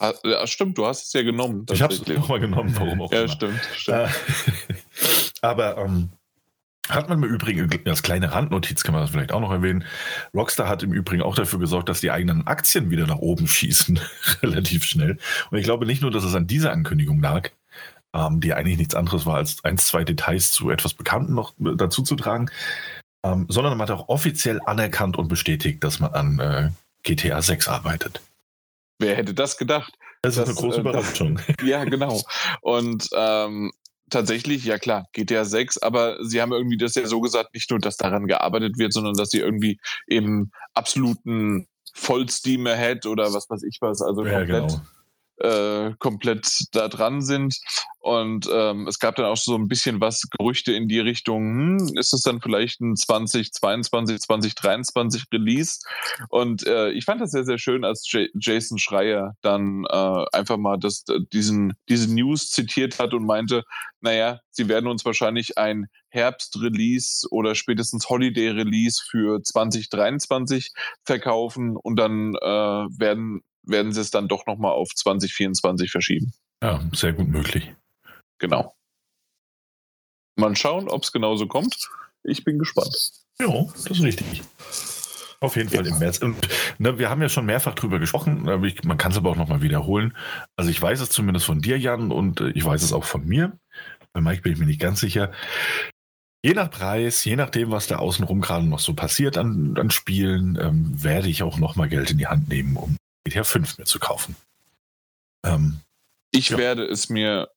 Ah, 0.00 0.12
Ja, 0.24 0.46
stimmt, 0.46 0.78
du 0.78 0.86
hast 0.86 1.04
es 1.06 1.12
ja 1.12 1.22
genommen. 1.22 1.66
Ich 1.70 1.82
habe 1.82 1.92
es 1.92 2.06
nochmal 2.06 2.40
genommen, 2.40 2.74
warum 2.76 3.02
auch 3.02 3.12
Ja, 3.12 3.20
immer. 3.20 3.28
stimmt, 3.28 3.60
stimmt. 3.76 3.98
Äh, 3.98 4.08
aber 5.42 5.76
ähm, 5.78 6.08
hat 6.88 7.08
man 7.08 7.22
im 7.22 7.28
Übrigen, 7.28 7.70
als 7.86 8.02
kleine 8.02 8.32
Randnotiz 8.32 8.82
kann 8.82 8.94
man 8.94 9.02
das 9.02 9.10
vielleicht 9.10 9.30
auch 9.30 9.40
noch 9.40 9.52
erwähnen, 9.52 9.84
Rockstar 10.34 10.68
hat 10.68 10.82
im 10.82 10.92
Übrigen 10.92 11.22
auch 11.22 11.34
dafür 11.34 11.58
gesorgt, 11.58 11.88
dass 11.88 12.00
die 12.00 12.10
eigenen 12.10 12.46
Aktien 12.46 12.90
wieder 12.90 13.06
nach 13.06 13.18
oben 13.18 13.46
schießen, 13.46 14.00
relativ 14.42 14.84
schnell. 14.84 15.18
Und 15.50 15.58
ich 15.58 15.64
glaube 15.64 15.86
nicht 15.86 16.02
nur, 16.02 16.10
dass 16.10 16.24
es 16.24 16.34
an 16.34 16.46
dieser 16.46 16.72
Ankündigung 16.72 17.20
lag, 17.20 17.50
ähm, 18.14 18.40
die 18.40 18.54
eigentlich 18.54 18.78
nichts 18.78 18.94
anderes 18.94 19.26
war, 19.26 19.36
als 19.36 19.62
ein, 19.64 19.78
zwei 19.78 20.02
Details 20.02 20.50
zu 20.50 20.70
etwas 20.70 20.94
Bekannten 20.94 21.34
noch 21.34 21.52
dazu 21.58 22.02
zu 22.02 22.16
tragen, 22.16 22.50
ähm, 23.22 23.46
sondern 23.48 23.76
man 23.76 23.88
hat 23.88 23.96
auch 23.96 24.08
offiziell 24.08 24.60
anerkannt 24.64 25.18
und 25.18 25.28
bestätigt, 25.28 25.84
dass 25.84 26.00
man 26.00 26.12
an 26.14 26.38
äh, 26.40 26.70
GTA 27.02 27.40
6 27.42 27.68
arbeitet. 27.68 28.22
Wer 29.00 29.16
hätte 29.16 29.34
das 29.34 29.56
gedacht? 29.56 29.92
Das, 30.22 30.36
ist 30.36 30.40
Das, 30.40 30.48
eine 30.50 30.58
große 30.58 30.78
äh, 30.78 30.80
Überraschung. 30.80 31.40
Ja, 31.64 31.84
genau. 31.84 32.22
Und 32.60 33.08
ähm, 33.14 33.72
tatsächlich, 34.10 34.64
ja 34.64 34.78
klar, 34.78 35.06
GTA 35.12 35.44
6, 35.44 35.78
aber 35.78 36.18
sie 36.22 36.42
haben 36.42 36.52
irgendwie 36.52 36.76
das 36.76 36.94
ja 36.94 37.06
so 37.06 37.20
gesagt, 37.20 37.54
nicht 37.54 37.70
nur, 37.70 37.80
dass 37.80 37.96
daran 37.96 38.26
gearbeitet 38.26 38.76
wird, 38.76 38.92
sondern 38.92 39.14
dass 39.14 39.30
sie 39.30 39.38
irgendwie 39.38 39.80
im 40.06 40.50
absoluten 40.74 41.66
Vollsteam 41.94 42.66
ahead 42.66 43.06
oder 43.06 43.32
was 43.32 43.48
weiß 43.48 43.62
ich 43.64 43.78
was, 43.80 44.02
also 44.02 44.24
ja, 44.24 44.38
komplett 44.38 44.68
genau. 44.68 44.82
Äh, 45.40 45.92
komplett 45.98 46.48
da 46.72 46.88
dran 46.88 47.22
sind. 47.22 47.58
Und 48.02 48.48
ähm, 48.50 48.86
es 48.88 48.98
gab 48.98 49.16
dann 49.16 49.26
auch 49.26 49.36
so 49.36 49.54
ein 49.54 49.68
bisschen 49.68 50.00
was, 50.00 50.22
Gerüchte 50.38 50.72
in 50.72 50.88
die 50.88 51.00
Richtung, 51.00 51.78
hm, 51.78 51.98
ist 51.98 52.14
es 52.14 52.22
dann 52.22 52.40
vielleicht 52.40 52.80
ein 52.80 52.96
2022, 52.96 54.20
2023 54.20 55.24
Release? 55.32 55.80
Und 56.30 56.66
äh, 56.66 56.90
ich 56.92 57.04
fand 57.04 57.20
das 57.20 57.30
sehr, 57.30 57.44
sehr 57.44 57.58
schön, 57.58 57.84
als 57.84 58.10
J 58.10 58.28
Jason 58.34 58.78
Schreier 58.78 59.36
dann 59.42 59.84
äh, 59.90 60.24
einfach 60.32 60.56
mal 60.56 60.78
das, 60.78 61.04
diesen, 61.32 61.74
diese 61.90 62.12
News 62.12 62.50
zitiert 62.50 62.98
hat 62.98 63.12
und 63.12 63.26
meinte, 63.26 63.64
naja, 64.00 64.40
sie 64.50 64.68
werden 64.68 64.88
uns 64.88 65.04
wahrscheinlich 65.04 65.58
ein 65.58 65.86
Herbst-Release 66.08 67.26
oder 67.30 67.54
spätestens 67.54 68.08
Holiday-Release 68.08 69.02
für 69.10 69.42
2023 69.42 70.72
verkaufen 71.04 71.76
und 71.76 71.96
dann 71.96 72.34
äh, 72.34 72.48
werden 72.98 73.42
werden 73.62 73.92
sie 73.92 74.00
es 74.00 74.10
dann 74.10 74.28
doch 74.28 74.46
nochmal 74.46 74.72
auf 74.72 74.94
2024 74.94 75.90
verschieben. 75.90 76.32
Ja, 76.62 76.80
sehr 76.92 77.12
gut 77.12 77.28
möglich. 77.28 77.72
Genau. 78.38 78.74
Mal 80.36 80.56
schauen, 80.56 80.88
ob 80.88 81.02
es 81.02 81.12
genauso 81.12 81.46
kommt. 81.46 81.88
Ich 82.22 82.44
bin 82.44 82.58
gespannt. 82.58 83.12
Ja, 83.38 83.66
das 83.72 83.86
ist 83.86 84.02
richtig. 84.02 84.42
Auf 85.40 85.56
jeden 85.56 85.70
Fall 85.70 85.86
im 85.86 85.98
März. 85.98 86.18
Und 86.18 86.36
ne, 86.78 86.98
wir 86.98 87.08
haben 87.08 87.22
ja 87.22 87.30
schon 87.30 87.46
mehrfach 87.46 87.74
drüber 87.74 87.98
gesprochen, 87.98 88.46
ich, 88.64 88.84
man 88.84 88.98
kann 88.98 89.12
es 89.12 89.16
aber 89.16 89.30
auch 89.30 89.36
nochmal 89.36 89.62
wiederholen. 89.62 90.14
Also 90.56 90.70
ich 90.70 90.80
weiß 90.80 91.00
es 91.00 91.10
zumindest 91.10 91.46
von 91.46 91.60
dir, 91.60 91.78
Jan, 91.78 92.10
und 92.10 92.40
äh, 92.40 92.50
ich 92.50 92.64
weiß 92.64 92.82
es 92.82 92.92
auch 92.92 93.04
von 93.04 93.26
mir. 93.26 93.58
Bei 94.12 94.20
Mike 94.20 94.42
bin 94.42 94.52
ich 94.52 94.58
mir 94.58 94.66
nicht 94.66 94.80
ganz 94.80 95.00
sicher. 95.00 95.32
Je 96.42 96.52
nach 96.52 96.70
Preis, 96.70 97.24
je 97.24 97.36
nachdem, 97.36 97.70
was 97.70 97.86
da 97.86 97.96
außenrum 97.96 98.40
gerade 98.40 98.66
noch 98.66 98.80
so 98.80 98.94
passiert 98.94 99.38
an, 99.38 99.76
an 99.78 99.90
Spielen, 99.90 100.58
ähm, 100.60 101.02
werde 101.02 101.28
ich 101.28 101.42
auch 101.42 101.58
nochmal 101.58 101.88
Geld 101.88 102.10
in 102.10 102.18
die 102.18 102.26
Hand 102.26 102.48
nehmen, 102.48 102.76
um 102.76 102.96
GTA 103.26 103.44
5 103.44 103.78
mir 103.78 103.84
zu 103.84 103.98
kaufen. 103.98 104.36
Ähm, 105.44 105.80
Ich 106.32 106.50
Ja. 106.50 106.58
werde 106.58 106.84
es 106.84 107.08
mir 107.08 107.48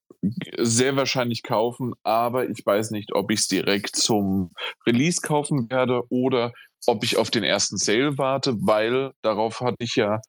sehr 0.57 0.95
wahrscheinlich 0.95 1.43
kaufen, 1.43 1.93
aber 2.03 2.49
ich 2.49 2.66
weiß 2.66 2.89
nicht, 2.91 3.14
ob 3.14 3.30
ich 3.30 3.41
es 3.41 3.47
direkt 3.47 3.95
zum 3.95 4.51
Release 4.88 5.22
kaufen 5.22 5.70
werde 5.70 6.01
oder 6.09 6.53
ob 6.88 7.03
ich 7.03 7.18
auf 7.18 7.30
den 7.30 7.43
ersten 7.43 7.78
Sale 7.78 8.18
warte, 8.18 8.55
weil 8.61 9.11
darauf 9.22 9.61
hatte 9.61 9.78
ich 9.80 9.95
ja 9.95 10.20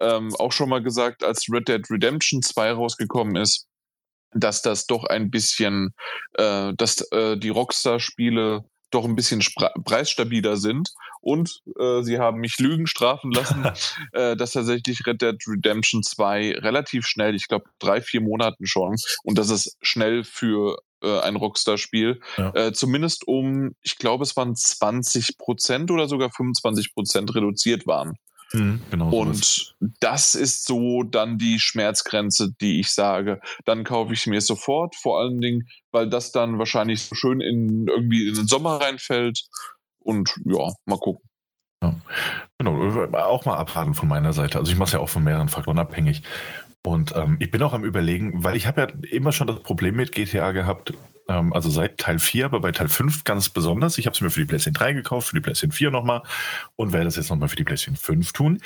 ähm, 0.00 0.34
auch 0.36 0.50
schon 0.52 0.68
mal 0.68 0.82
gesagt, 0.82 1.22
als 1.22 1.46
Red 1.48 1.68
Dead 1.68 1.88
Redemption 1.90 2.42
2 2.42 2.72
rausgekommen 2.72 3.36
ist, 3.36 3.66
dass 4.34 4.62
das 4.62 4.86
doch 4.86 5.04
ein 5.04 5.30
bisschen, 5.30 5.94
äh, 6.34 6.72
dass 6.76 7.02
äh, 7.12 7.36
die 7.36 7.50
Rockstar-Spiele 7.50 8.64
doch 8.92 9.04
ein 9.04 9.16
bisschen 9.16 9.42
preisstabiler 9.84 10.56
sind 10.56 10.90
und 11.20 11.60
äh, 11.78 12.02
sie 12.02 12.18
haben 12.18 12.38
mich 12.40 12.58
Lügen 12.58 12.86
strafen 12.86 13.32
lassen, 13.32 13.64
äh, 14.12 14.36
dass 14.36 14.52
tatsächlich 14.52 15.06
Red 15.06 15.22
Dead 15.22 15.36
Redemption 15.46 16.02
2 16.02 16.58
relativ 16.58 17.06
schnell, 17.06 17.34
ich 17.34 17.48
glaube 17.48 17.64
drei, 17.78 18.00
vier 18.00 18.20
Monaten 18.20 18.66
schon, 18.66 18.96
und 19.24 19.38
das 19.38 19.50
ist 19.50 19.76
schnell 19.82 20.24
für 20.24 20.78
äh, 21.02 21.20
ein 21.20 21.36
Rockstar-Spiel, 21.36 22.20
Ja. 22.36 22.54
äh, 22.54 22.72
zumindest 22.72 23.26
um, 23.26 23.74
ich 23.82 23.98
glaube, 23.98 24.22
es 24.24 24.36
waren 24.36 24.54
20 24.54 25.38
Prozent 25.38 25.90
oder 25.90 26.06
sogar 26.08 26.30
25 26.30 26.94
Prozent 26.94 27.34
reduziert 27.34 27.86
waren. 27.86 28.16
Genau 28.52 29.10
sowas. 29.10 29.74
Und 29.80 29.94
das 30.00 30.34
ist 30.34 30.66
so 30.66 31.02
dann 31.02 31.38
die 31.38 31.58
Schmerzgrenze, 31.58 32.52
die 32.60 32.80
ich 32.80 32.90
sage. 32.90 33.40
Dann 33.64 33.84
kaufe 33.84 34.12
ich 34.12 34.20
es 34.20 34.26
mir 34.26 34.40
sofort, 34.40 34.94
vor 34.96 35.20
allen 35.20 35.40
Dingen, 35.40 35.68
weil 35.90 36.08
das 36.08 36.32
dann 36.32 36.58
wahrscheinlich 36.58 37.02
so 37.02 37.14
schön 37.14 37.40
in 37.40 37.86
irgendwie 37.88 38.28
in 38.28 38.34
den 38.34 38.46
Sommer 38.46 38.80
reinfällt. 38.80 39.44
Und 39.98 40.34
ja, 40.44 40.72
mal 40.86 40.98
gucken. 40.98 41.28
Genau, 42.58 43.06
auch 43.14 43.44
mal 43.44 43.56
abwarten 43.56 43.94
von 43.94 44.08
meiner 44.08 44.32
Seite. 44.32 44.58
Also 44.58 44.70
ich 44.70 44.78
mache 44.78 44.88
es 44.88 44.92
ja 44.92 45.00
auch 45.00 45.08
von 45.08 45.24
mehreren 45.24 45.48
Faktoren 45.48 45.78
abhängig. 45.78 46.22
Und 46.84 47.14
ähm, 47.14 47.36
ich 47.40 47.50
bin 47.50 47.62
auch 47.62 47.72
am 47.72 47.84
überlegen, 47.84 48.44
weil 48.44 48.56
ich 48.56 48.66
habe 48.66 48.82
ja 48.82 48.88
immer 49.10 49.32
schon 49.32 49.46
das 49.46 49.60
Problem 49.60 49.96
mit 49.96 50.12
GTA 50.12 50.52
gehabt, 50.52 50.92
ähm, 51.28 51.52
also 51.52 51.70
seit 51.70 51.98
Teil 51.98 52.18
4, 52.18 52.46
aber 52.46 52.60
bei 52.60 52.72
Teil 52.72 52.88
5 52.88 53.24
ganz 53.24 53.48
besonders. 53.48 53.98
Ich 53.98 54.06
habe 54.06 54.14
es 54.14 54.20
mir 54.20 54.30
für 54.30 54.40
die 54.40 54.46
PlayStation 54.46 54.74
3 54.74 54.92
gekauft, 54.94 55.28
für 55.28 55.36
die 55.36 55.40
PlayStation 55.40 55.72
4 55.72 55.90
nochmal 55.90 56.22
und 56.76 56.92
werde 56.92 57.08
es 57.08 57.16
jetzt 57.16 57.30
nochmal 57.30 57.48
für 57.48 57.56
die 57.56 57.64
PlayStation 57.64 57.96
5 57.96 58.32
tun. 58.32 58.60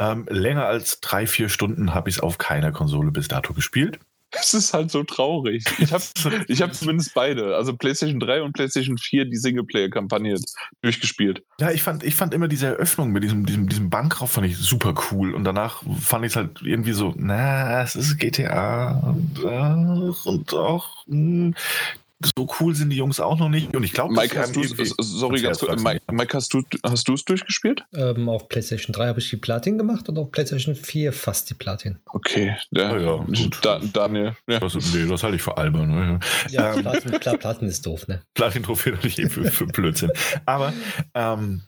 Ähm, 0.00 0.26
länger 0.28 0.66
als 0.66 1.00
drei, 1.00 1.26
vier 1.26 1.48
Stunden 1.48 1.94
habe 1.94 2.10
ich 2.10 2.16
es 2.16 2.20
auf 2.20 2.38
keiner 2.38 2.72
Konsole 2.72 3.10
bis 3.10 3.28
dato 3.28 3.54
gespielt. 3.54 4.00
Es 4.38 4.54
ist 4.54 4.74
halt 4.74 4.90
so 4.90 5.02
traurig. 5.04 5.64
Ich 5.78 5.92
habe 5.92 6.02
ich 6.48 6.62
hab 6.62 6.74
zumindest 6.74 7.14
beide, 7.14 7.56
also 7.56 7.76
PlayStation 7.76 8.20
3 8.20 8.42
und 8.42 8.52
PlayStation 8.52 8.98
4, 8.98 9.26
die 9.26 9.36
Singleplayer-Kampagne 9.36 10.36
durchgespielt. 10.82 11.42
Ja, 11.60 11.70
ich 11.70 11.82
fand, 11.82 12.02
ich 12.02 12.14
fand 12.14 12.34
immer 12.34 12.48
diese 12.48 12.66
Eröffnung 12.66 13.12
mit 13.12 13.22
diesem, 13.22 13.46
diesem, 13.46 13.68
diesem 13.68 13.90
Bankraub 13.90 14.28
fand 14.28 14.46
ich 14.46 14.56
super 14.56 14.94
cool. 15.10 15.34
Und 15.34 15.44
danach 15.44 15.82
fand 16.00 16.24
ich 16.24 16.32
es 16.32 16.36
halt 16.36 16.62
irgendwie 16.62 16.92
so, 16.92 17.14
na, 17.16 17.82
es 17.82 17.96
ist 17.96 18.18
GTA 18.18 18.98
und, 19.00 19.44
und 20.24 20.54
auch, 20.54 21.06
hm, 21.06 21.54
so 22.36 22.48
cool 22.60 22.74
sind 22.74 22.90
die 22.90 22.96
Jungs 22.96 23.20
auch 23.20 23.38
noch 23.38 23.48
nicht. 23.48 23.74
Und 23.74 23.82
ich 23.82 23.92
glaube, 23.92 24.14
Mike, 24.14 24.38
hast 24.38 24.54
du 24.56 24.62
sorry, 24.64 25.40
ganz 25.42 25.58
kurz, 25.58 25.82
Mike, 25.82 26.00
Mike, 26.10 26.36
hast 26.36 26.52
du 26.54 26.62
hast 26.84 27.08
du 27.08 27.14
es 27.14 27.24
durchgespielt? 27.24 27.84
Ähm, 27.94 28.28
auf 28.28 28.48
PlayStation 28.48 28.92
3 28.92 29.08
habe 29.08 29.20
ich 29.20 29.30
die 29.30 29.36
Platin 29.36 29.78
gemacht 29.78 30.08
und 30.08 30.18
auf 30.18 30.30
PlayStation 30.30 30.74
4 30.74 31.12
fast 31.12 31.50
die 31.50 31.54
Platin. 31.54 31.98
Okay, 32.06 32.56
der, 32.70 32.92
Oh 32.92 32.98
ja, 32.98 33.16
gut. 33.16 33.58
da, 33.62 33.78
Daniel. 33.80 34.36
Ja. 34.46 34.60
Das, 34.60 34.74
nee, 34.94 35.06
das 35.08 35.22
halte 35.22 35.36
ich 35.36 35.42
für 35.42 35.56
albern. 35.56 35.88
Ne? 35.90 36.20
Ja, 36.50 36.74
Ähm. 36.74 36.82
Platin, 36.82 37.20
klar, 37.20 37.36
Platin 37.36 37.68
ist 37.68 37.84
doof, 37.86 38.06
ne? 38.08 38.22
Platin-Trophäe 38.34 38.92
natürlich 38.94 39.18
eh 39.18 39.28
für, 39.28 39.44
für 39.50 39.66
Blödsinn. 39.66 40.10
Aber 40.46 40.72
ähm, 41.14 41.62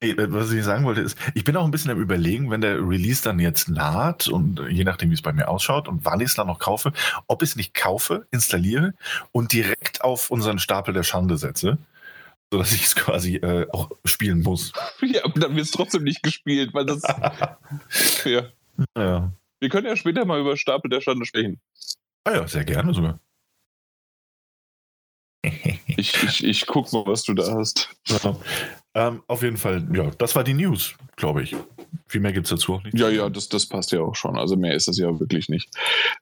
was 0.00 0.50
ich 0.52 0.64
sagen 0.64 0.84
wollte 0.84 1.02
ist, 1.02 1.18
ich 1.34 1.44
bin 1.44 1.56
auch 1.56 1.64
ein 1.64 1.70
bisschen 1.70 1.90
am 1.90 2.00
überlegen, 2.00 2.50
wenn 2.50 2.62
der 2.62 2.76
Release 2.76 3.22
dann 3.22 3.38
jetzt 3.38 3.68
naht 3.68 4.28
und 4.28 4.60
je 4.70 4.84
nachdem, 4.84 5.10
wie 5.10 5.14
es 5.14 5.22
bei 5.22 5.32
mir 5.32 5.48
ausschaut 5.48 5.88
und 5.88 6.04
wann 6.04 6.20
ich 6.20 6.28
es 6.28 6.34
dann 6.34 6.46
noch 6.46 6.58
kaufe, 6.58 6.92
ob 7.26 7.42
ich 7.42 7.50
es 7.50 7.56
nicht 7.56 7.74
kaufe, 7.74 8.26
installiere 8.30 8.94
und 9.32 9.52
direkt 9.52 10.02
auf 10.02 10.30
unseren 10.30 10.58
Stapel 10.58 10.94
der 10.94 11.02
Schande 11.02 11.36
setze, 11.36 11.76
sodass 12.50 12.72
ich 12.72 12.84
es 12.84 12.96
quasi 12.96 13.36
äh, 13.36 13.66
auch 13.72 13.90
spielen 14.04 14.40
muss. 14.40 14.72
ja, 15.02 15.24
aber 15.24 15.38
dann 15.38 15.54
wird 15.54 15.66
es 15.66 15.72
trotzdem 15.72 16.04
nicht 16.04 16.22
gespielt, 16.22 16.72
weil 16.72 16.86
das. 16.86 17.02
ja. 18.24 18.44
Ja. 18.96 19.32
Wir 19.60 19.68
können 19.68 19.86
ja 19.86 19.96
später 19.96 20.24
mal 20.24 20.40
über 20.40 20.56
Stapel 20.56 20.88
der 20.88 21.02
Schande 21.02 21.26
sprechen. 21.26 21.60
Ah 22.24 22.32
ja, 22.32 22.48
sehr 22.48 22.64
gerne 22.64 22.94
sogar. 22.94 23.20
Ich, 25.42 26.22
ich, 26.22 26.44
ich 26.44 26.66
guck 26.66 26.92
mal, 26.92 27.04
was 27.06 27.24
du 27.24 27.34
da 27.34 27.54
hast. 27.54 27.90
Ja. 28.06 28.36
Ähm, 28.94 29.22
auf 29.28 29.42
jeden 29.42 29.56
Fall, 29.56 29.86
ja, 29.94 30.10
das 30.18 30.34
war 30.34 30.42
die 30.44 30.54
News, 30.54 30.94
glaube 31.16 31.42
ich. 31.42 31.54
Viel 32.08 32.20
mehr 32.20 32.32
gibt 32.32 32.46
es 32.46 32.50
dazu 32.50 32.74
auch 32.74 32.82
nicht. 32.82 32.98
Ja, 32.98 33.08
ja, 33.08 33.28
das, 33.30 33.48
das 33.48 33.66
passt 33.66 33.92
ja 33.92 34.00
auch 34.00 34.16
schon. 34.16 34.36
Also 34.38 34.56
mehr 34.56 34.74
ist 34.74 34.88
das 34.88 34.98
ja 34.98 35.18
wirklich 35.20 35.48
nicht. 35.48 35.68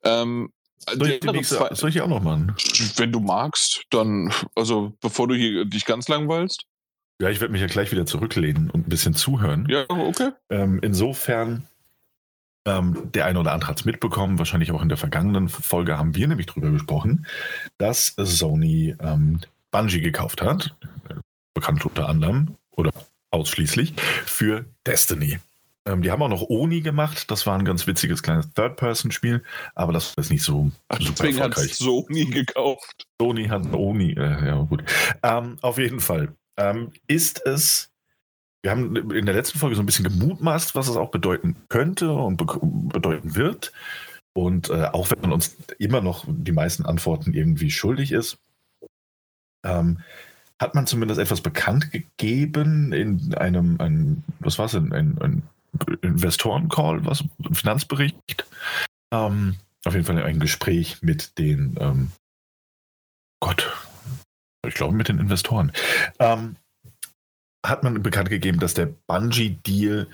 Ähm, 0.05 0.53
Soll 0.87 1.09
ich, 1.09 1.23
nächste, 1.23 1.69
soll 1.73 1.91
ich 1.91 2.01
auch 2.01 2.09
noch 2.09 2.23
machen? 2.23 2.55
wenn 2.97 3.11
du 3.12 3.21
magst, 3.21 3.83
dann, 3.91 4.33
also 4.55 4.93
bevor 5.01 5.29
du 5.29 5.35
hier 5.35 5.64
dich 5.64 5.85
ganz 5.85 6.09
langweilst. 6.09 6.64
Ja, 7.21 7.29
ich 7.31 7.41
werde 7.41 7.53
mich 7.53 7.61
ja 7.61 7.66
gleich 7.66 7.91
wieder 7.91 8.07
zurücklehnen 8.07 8.71
und 8.71 8.87
ein 8.87 8.91
bisschen 8.91 9.14
zuhören. 9.14 9.66
Ja, 9.69 9.85
okay. 9.89 10.31
Ähm, 10.51 10.79
insofern 10.83 11.66
Ähm, 12.66 13.11
der 13.14 13.25
eine 13.25 13.41
oder 13.41 13.53
andere 13.53 13.71
hat 13.71 13.79
es 13.79 13.85
mitbekommen, 13.87 14.39
wahrscheinlich 14.39 14.73
auch 14.73 14.83
in 14.83 14.89
der 14.91 14.99
vergangenen 14.99 15.49
Folge 15.49 15.97
haben 15.97 16.14
wir 16.14 16.29
nämlich 16.29 16.47
drüber 16.47 16.71
gesprochen, 16.71 17.27
dass 17.79 18.14
Sony 18.19 18.95
ähm, 19.01 19.41
Bungie 19.71 20.01
gekauft 20.01 20.43
hat, 20.43 20.75
bekannt 21.61 21.85
unter 21.85 22.09
anderem 22.09 22.57
oder 22.71 22.93
ausschließlich 23.31 23.95
für 24.25 24.65
Destiny. 24.87 25.39
Ähm, 25.87 26.03
die 26.03 26.11
haben 26.11 26.23
auch 26.23 26.29
noch 26.29 26.49
Oni 26.49 26.81
gemacht, 26.81 27.31
das 27.31 27.47
war 27.47 27.59
ein 27.59 27.65
ganz 27.65 27.87
witziges 27.87 28.23
kleines 28.23 28.53
Third-Person-Spiel, 28.55 29.43
aber 29.75 29.93
das 29.93 30.15
ist 30.17 30.31
nicht 30.31 30.43
so 30.43 30.71
Ach, 30.89 30.99
super 31.01 31.13
deswegen 31.13 31.39
erfolgreich. 31.39 31.71
Hat 31.71 31.77
Sony 31.77 32.25
gekauft. 32.27 33.07
Sony 33.21 33.47
hat 33.49 33.73
Oni, 33.73 34.13
äh, 34.13 34.47
ja 34.47 34.63
gut. 34.63 34.85
Ähm, 35.23 35.59
auf 35.63 35.79
jeden 35.79 36.01
Fall 36.01 36.35
ähm, 36.57 36.93
ist 37.07 37.45
es 37.47 37.91
wir 38.63 38.73
haben 38.73 39.13
in 39.13 39.25
der 39.25 39.37
letzten 39.37 39.59
Folge 39.59 39.77
so 39.77 39.83
ein 39.83 39.87
bisschen 39.87 40.05
gemutmaßt, 40.05 40.75
was 40.75 40.89
es 40.89 40.97
auch 40.97 41.11
bedeuten 41.11 41.57
könnte 41.69 42.13
und 42.13 42.37
be 42.37 42.59
bedeuten 42.61 43.37
wird. 43.37 43.73
Und 44.35 44.69
äh, 44.69 44.87
auch 44.93 45.11
wenn 45.11 45.21
man 45.21 45.33
uns 45.33 45.57
immer 45.79 46.01
noch 46.01 46.25
die 46.29 46.53
meisten 46.53 46.85
Antworten 46.85 47.35
irgendwie 47.35 47.71
schuldig 47.71 48.13
ist, 48.13 48.39
ähm, 49.65 50.01
hat 50.61 50.75
man 50.75 50.87
zumindest 50.87 51.21
etwas 51.21 51.41
bekannt 51.41 51.91
gegeben 51.93 52.93
in 52.93 53.35
einem, 53.35 53.81
ein, 53.81 54.25
was 54.41 54.59
war 54.59 54.67
es 54.67 54.73
denn, 54.73 54.93
ein, 54.93 55.19
ein 55.21 55.43
Investoren-Call, 56.03 57.05
was 57.05 57.23
ein 57.45 57.55
Finanzbericht. 57.55 58.47
Ähm, 59.13 59.57
auf 59.85 59.95
jeden 59.95 60.05
Fall 60.05 60.23
ein 60.23 60.41
Gespräch 60.41 61.03
mit 61.03 61.39
den, 61.39 61.77
ähm, 61.81 62.11
Gott, 63.41 63.73
ich 64.67 64.75
glaube 64.75 64.95
mit 64.95 65.09
den 65.09 65.19
Investoren. 65.19 65.73
Ähm, 66.19 66.57
hat 67.65 67.83
man 67.83 68.03
bekannt 68.03 68.29
gegeben, 68.29 68.61
dass 68.61 68.75
der 68.75 68.87
Bungie-Deal 68.87 70.09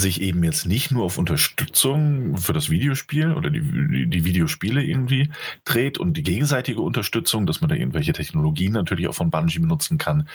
sich 0.00 0.20
eben 0.20 0.42
jetzt 0.42 0.66
nicht 0.66 0.90
nur 0.90 1.04
auf 1.04 1.18
Unterstützung 1.18 2.36
für 2.36 2.52
das 2.52 2.70
Videospiel 2.70 3.32
oder 3.32 3.50
die, 3.50 4.06
die, 4.06 4.24
Videospiele 4.24 4.82
irgendwie 4.82 5.30
dreht 5.64 5.98
und 5.98 6.16
die 6.16 6.22
gegenseitige 6.22 6.80
Unterstützung, 6.80 7.46
dass 7.46 7.60
man 7.60 7.70
da 7.70 7.76
irgendwelche 7.76 8.12
Technologien 8.12 8.72
natürlich 8.72 9.06
auch 9.06 9.14
von 9.14 9.30
Bungie 9.30 9.58
benutzen 9.58 9.98
kann 9.98 10.28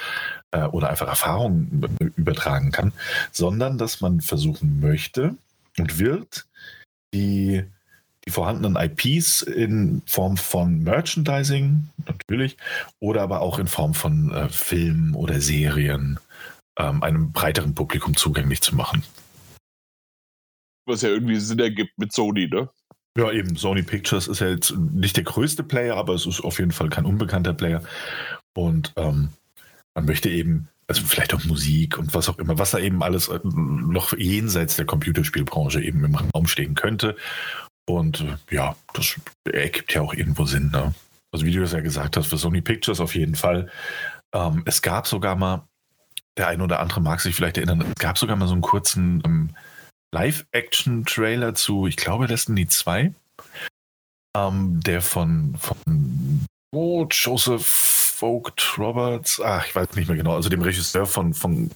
äh, 0.51 0.63
oder 0.63 0.89
einfach 0.89 1.07
Erfahrungen 1.07 1.83
übertragen 2.15 2.71
kann, 2.71 2.93
sondern 3.31 3.77
dass 3.77 4.01
man 4.01 4.21
versuchen 4.21 4.79
möchte 4.79 5.35
und 5.77 5.99
wird, 5.99 6.45
die, 7.13 7.63
die 8.25 8.31
vorhandenen 8.31 8.75
IPs 8.75 9.41
in 9.41 10.01
Form 10.05 10.37
von 10.37 10.83
Merchandising 10.83 11.89
natürlich 12.07 12.57
oder 12.99 13.21
aber 13.21 13.41
auch 13.41 13.59
in 13.59 13.67
Form 13.67 13.93
von 13.93 14.31
äh, 14.31 14.49
Filmen 14.49 15.13
oder 15.15 15.41
Serien 15.41 16.19
ähm, 16.77 17.03
einem 17.03 17.31
breiteren 17.31 17.73
Publikum 17.73 18.15
zugänglich 18.15 18.61
zu 18.61 18.75
machen. 18.75 19.03
Was 20.85 21.01
ja 21.01 21.09
irgendwie 21.09 21.39
Sinn 21.39 21.59
ergibt 21.59 21.97
mit 21.97 22.11
Sony, 22.11 22.47
ne? 22.47 22.69
Ja, 23.17 23.31
eben. 23.31 23.55
Sony 23.55 23.81
Pictures 23.81 24.27
ist 24.27 24.39
ja 24.39 24.49
jetzt 24.49 24.75
nicht 24.77 25.15
der 25.15 25.23
größte 25.23 25.63
Player, 25.63 25.95
aber 25.95 26.13
es 26.13 26.25
ist 26.25 26.41
auf 26.41 26.59
jeden 26.59 26.71
Fall 26.71 26.89
kein 26.89 27.05
unbekannter 27.05 27.53
Player. 27.53 27.81
Und 28.53 28.93
ähm, 28.97 29.29
man 29.93 30.05
möchte 30.05 30.29
eben, 30.29 30.67
also 30.87 31.01
vielleicht 31.03 31.33
auch 31.33 31.43
Musik 31.45 31.97
und 31.97 32.13
was 32.13 32.27
auch 32.27 32.37
immer, 32.39 32.57
was 32.57 32.71
da 32.71 32.79
eben 32.79 33.01
alles 33.03 33.29
äh, 33.29 33.39
noch 33.43 34.13
jenseits 34.17 34.75
der 34.75 34.85
Computerspielbranche 34.85 35.81
eben 35.81 36.03
im 36.03 36.15
Raum 36.15 36.47
stehen 36.47 36.75
könnte. 36.75 37.15
Und 37.87 38.21
äh, 38.21 38.35
ja, 38.53 38.75
das 38.93 39.15
ergibt 39.45 39.93
ja 39.93 40.01
auch 40.01 40.13
irgendwo 40.13 40.45
Sinn. 40.45 40.71
Ne? 40.71 40.93
Also 41.31 41.45
wie 41.45 41.51
du 41.51 41.61
das 41.61 41.71
ja 41.71 41.79
gesagt 41.79 42.17
hast, 42.17 42.27
für 42.27 42.37
Sony 42.37 42.61
Pictures 42.61 42.99
auf 42.99 43.15
jeden 43.15 43.35
Fall. 43.35 43.69
Ähm, 44.33 44.63
es 44.65 44.81
gab 44.81 45.07
sogar 45.07 45.35
mal 45.35 45.67
der 46.37 46.47
eine 46.49 46.63
oder 46.63 46.79
andere 46.81 47.01
mag 47.01 47.21
sich 47.21 47.35
vielleicht 47.35 47.57
erinnern, 47.57 47.81
es 47.81 47.95
gab 47.95 48.17
sogar 48.17 48.35
mal 48.35 48.47
so 48.47 48.53
einen 48.53 48.61
kurzen 48.61 49.23
ähm, 49.25 49.49
Live-Action-Trailer 50.15 51.55
zu, 51.55 51.87
ich 51.87 51.97
glaube, 51.97 52.27
Destiny 52.27 52.67
2, 52.67 53.13
ähm, 54.37 54.79
der 54.81 55.01
von, 55.01 55.57
von 55.59 56.45
oh, 56.73 57.05
Joseph 57.11 57.65
Vogt 57.65 58.77
Roberts, 58.77 59.41
ach, 59.43 59.67
ich 59.67 59.75
weiß 59.75 59.93
nicht 59.95 60.07
mehr 60.07 60.15
genau, 60.15 60.33
also 60.35 60.47
dem 60.47 60.61
Regisseur 60.61 61.05
von, 61.05 61.33
von 61.33 61.69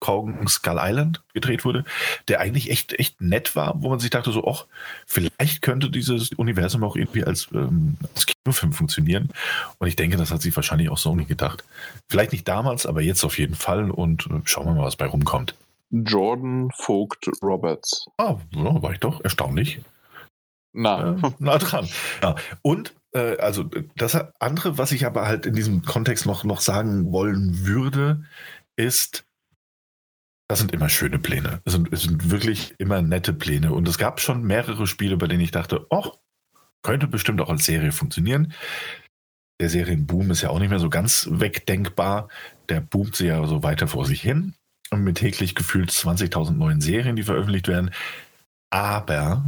Kong 0.00 0.48
Skull 0.48 0.78
Island 0.80 1.22
gedreht 1.34 1.66
wurde, 1.66 1.84
der 2.28 2.40
eigentlich 2.40 2.70
echt, 2.70 2.98
echt 2.98 3.20
nett 3.20 3.54
war, 3.54 3.82
wo 3.82 3.90
man 3.90 4.00
sich 4.00 4.08
dachte 4.08 4.32
so, 4.32 4.46
ach, 4.48 4.64
vielleicht 5.04 5.60
könnte 5.60 5.90
dieses 5.90 6.30
Universum 6.30 6.82
auch 6.82 6.96
irgendwie 6.96 7.24
als, 7.24 7.48
ähm, 7.52 7.98
als 8.14 8.24
Kinofilm 8.24 8.72
funktionieren. 8.72 9.28
Und 9.76 9.88
ich 9.88 9.96
denke, 9.96 10.16
das 10.16 10.30
hat 10.30 10.40
sich 10.40 10.56
wahrscheinlich 10.56 10.88
auch 10.88 10.96
Sony 10.96 11.26
gedacht. 11.26 11.62
Vielleicht 12.08 12.32
nicht 12.32 12.48
damals, 12.48 12.86
aber 12.86 13.02
jetzt 13.02 13.22
auf 13.22 13.36
jeden 13.36 13.54
Fall 13.54 13.90
und 13.90 14.26
äh, 14.28 14.40
schauen 14.44 14.64
wir 14.64 14.72
mal, 14.72 14.86
was 14.86 14.96
bei 14.96 15.04
rumkommt. 15.04 15.54
Jordan 15.90 16.70
Vogt 16.72 17.28
Roberts. 17.42 18.06
Ah, 18.16 18.38
ja, 18.50 18.82
war 18.82 18.92
ich 18.92 19.00
doch 19.00 19.22
erstaunlich. 19.22 19.80
Na, 20.72 21.14
äh, 21.14 21.30
nah 21.38 21.58
dran. 21.58 21.88
Ja. 22.22 22.36
Und 22.62 22.94
äh, 23.12 23.36
also 23.38 23.64
das 23.96 24.14
andere, 24.38 24.78
was 24.78 24.92
ich 24.92 25.04
aber 25.04 25.26
halt 25.26 25.46
in 25.46 25.54
diesem 25.54 25.82
Kontext 25.82 26.26
noch, 26.26 26.44
noch 26.44 26.60
sagen 26.60 27.12
wollen 27.12 27.66
würde, 27.66 28.24
ist, 28.76 29.24
das 30.48 30.60
sind 30.60 30.72
immer 30.72 30.88
schöne 30.88 31.18
Pläne. 31.18 31.60
Es 31.64 31.72
sind, 31.72 31.92
es 31.92 32.02
sind 32.02 32.30
wirklich 32.30 32.74
immer 32.78 33.02
nette 33.02 33.32
Pläne. 33.32 33.72
Und 33.72 33.88
es 33.88 33.98
gab 33.98 34.20
schon 34.20 34.44
mehrere 34.44 34.86
Spiele, 34.86 35.16
bei 35.16 35.26
denen 35.26 35.42
ich 35.42 35.50
dachte, 35.50 35.86
oh, 35.90 36.12
könnte 36.82 37.06
bestimmt 37.06 37.40
auch 37.40 37.50
als 37.50 37.66
Serie 37.66 37.92
funktionieren. 37.92 38.52
Der 39.60 39.68
Serienboom 39.68 40.30
ist 40.30 40.40
ja 40.40 40.50
auch 40.50 40.58
nicht 40.58 40.70
mehr 40.70 40.78
so 40.78 40.88
ganz 40.88 41.28
wegdenkbar. 41.30 42.28
Der 42.68 42.80
boomt 42.80 43.16
sich 43.16 43.26
ja 43.28 43.46
so 43.46 43.62
weiter 43.62 43.88
vor 43.88 44.06
sich 44.06 44.22
hin. 44.22 44.54
Mit 44.94 45.18
täglich 45.18 45.54
gefühlt 45.54 45.90
20.000 45.90 46.52
neuen 46.52 46.80
Serien, 46.80 47.14
die 47.14 47.22
veröffentlicht 47.22 47.68
werden. 47.68 47.92
Aber 48.72 49.44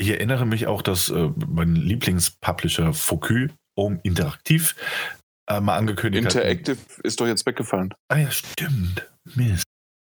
ich 0.00 0.08
erinnere 0.08 0.46
mich 0.46 0.66
auch, 0.66 0.82
dass 0.82 1.10
äh, 1.10 1.30
mein 1.46 1.76
Lieblingspublisher 1.76 2.94
Focus 2.94 3.50
Home 3.78 4.00
Interaktiv 4.02 4.76
äh, 5.48 5.60
mal 5.60 5.76
angekündigt 5.76 6.24
Interactive 6.24 6.72
hat. 6.72 6.78
Interactive 6.78 7.02
ist 7.02 7.20
doch 7.20 7.26
jetzt 7.26 7.44
weggefallen. 7.46 7.94
Ah 8.08 8.16
ja, 8.16 8.30
stimmt. 8.30 9.10
Mist. 9.34 9.64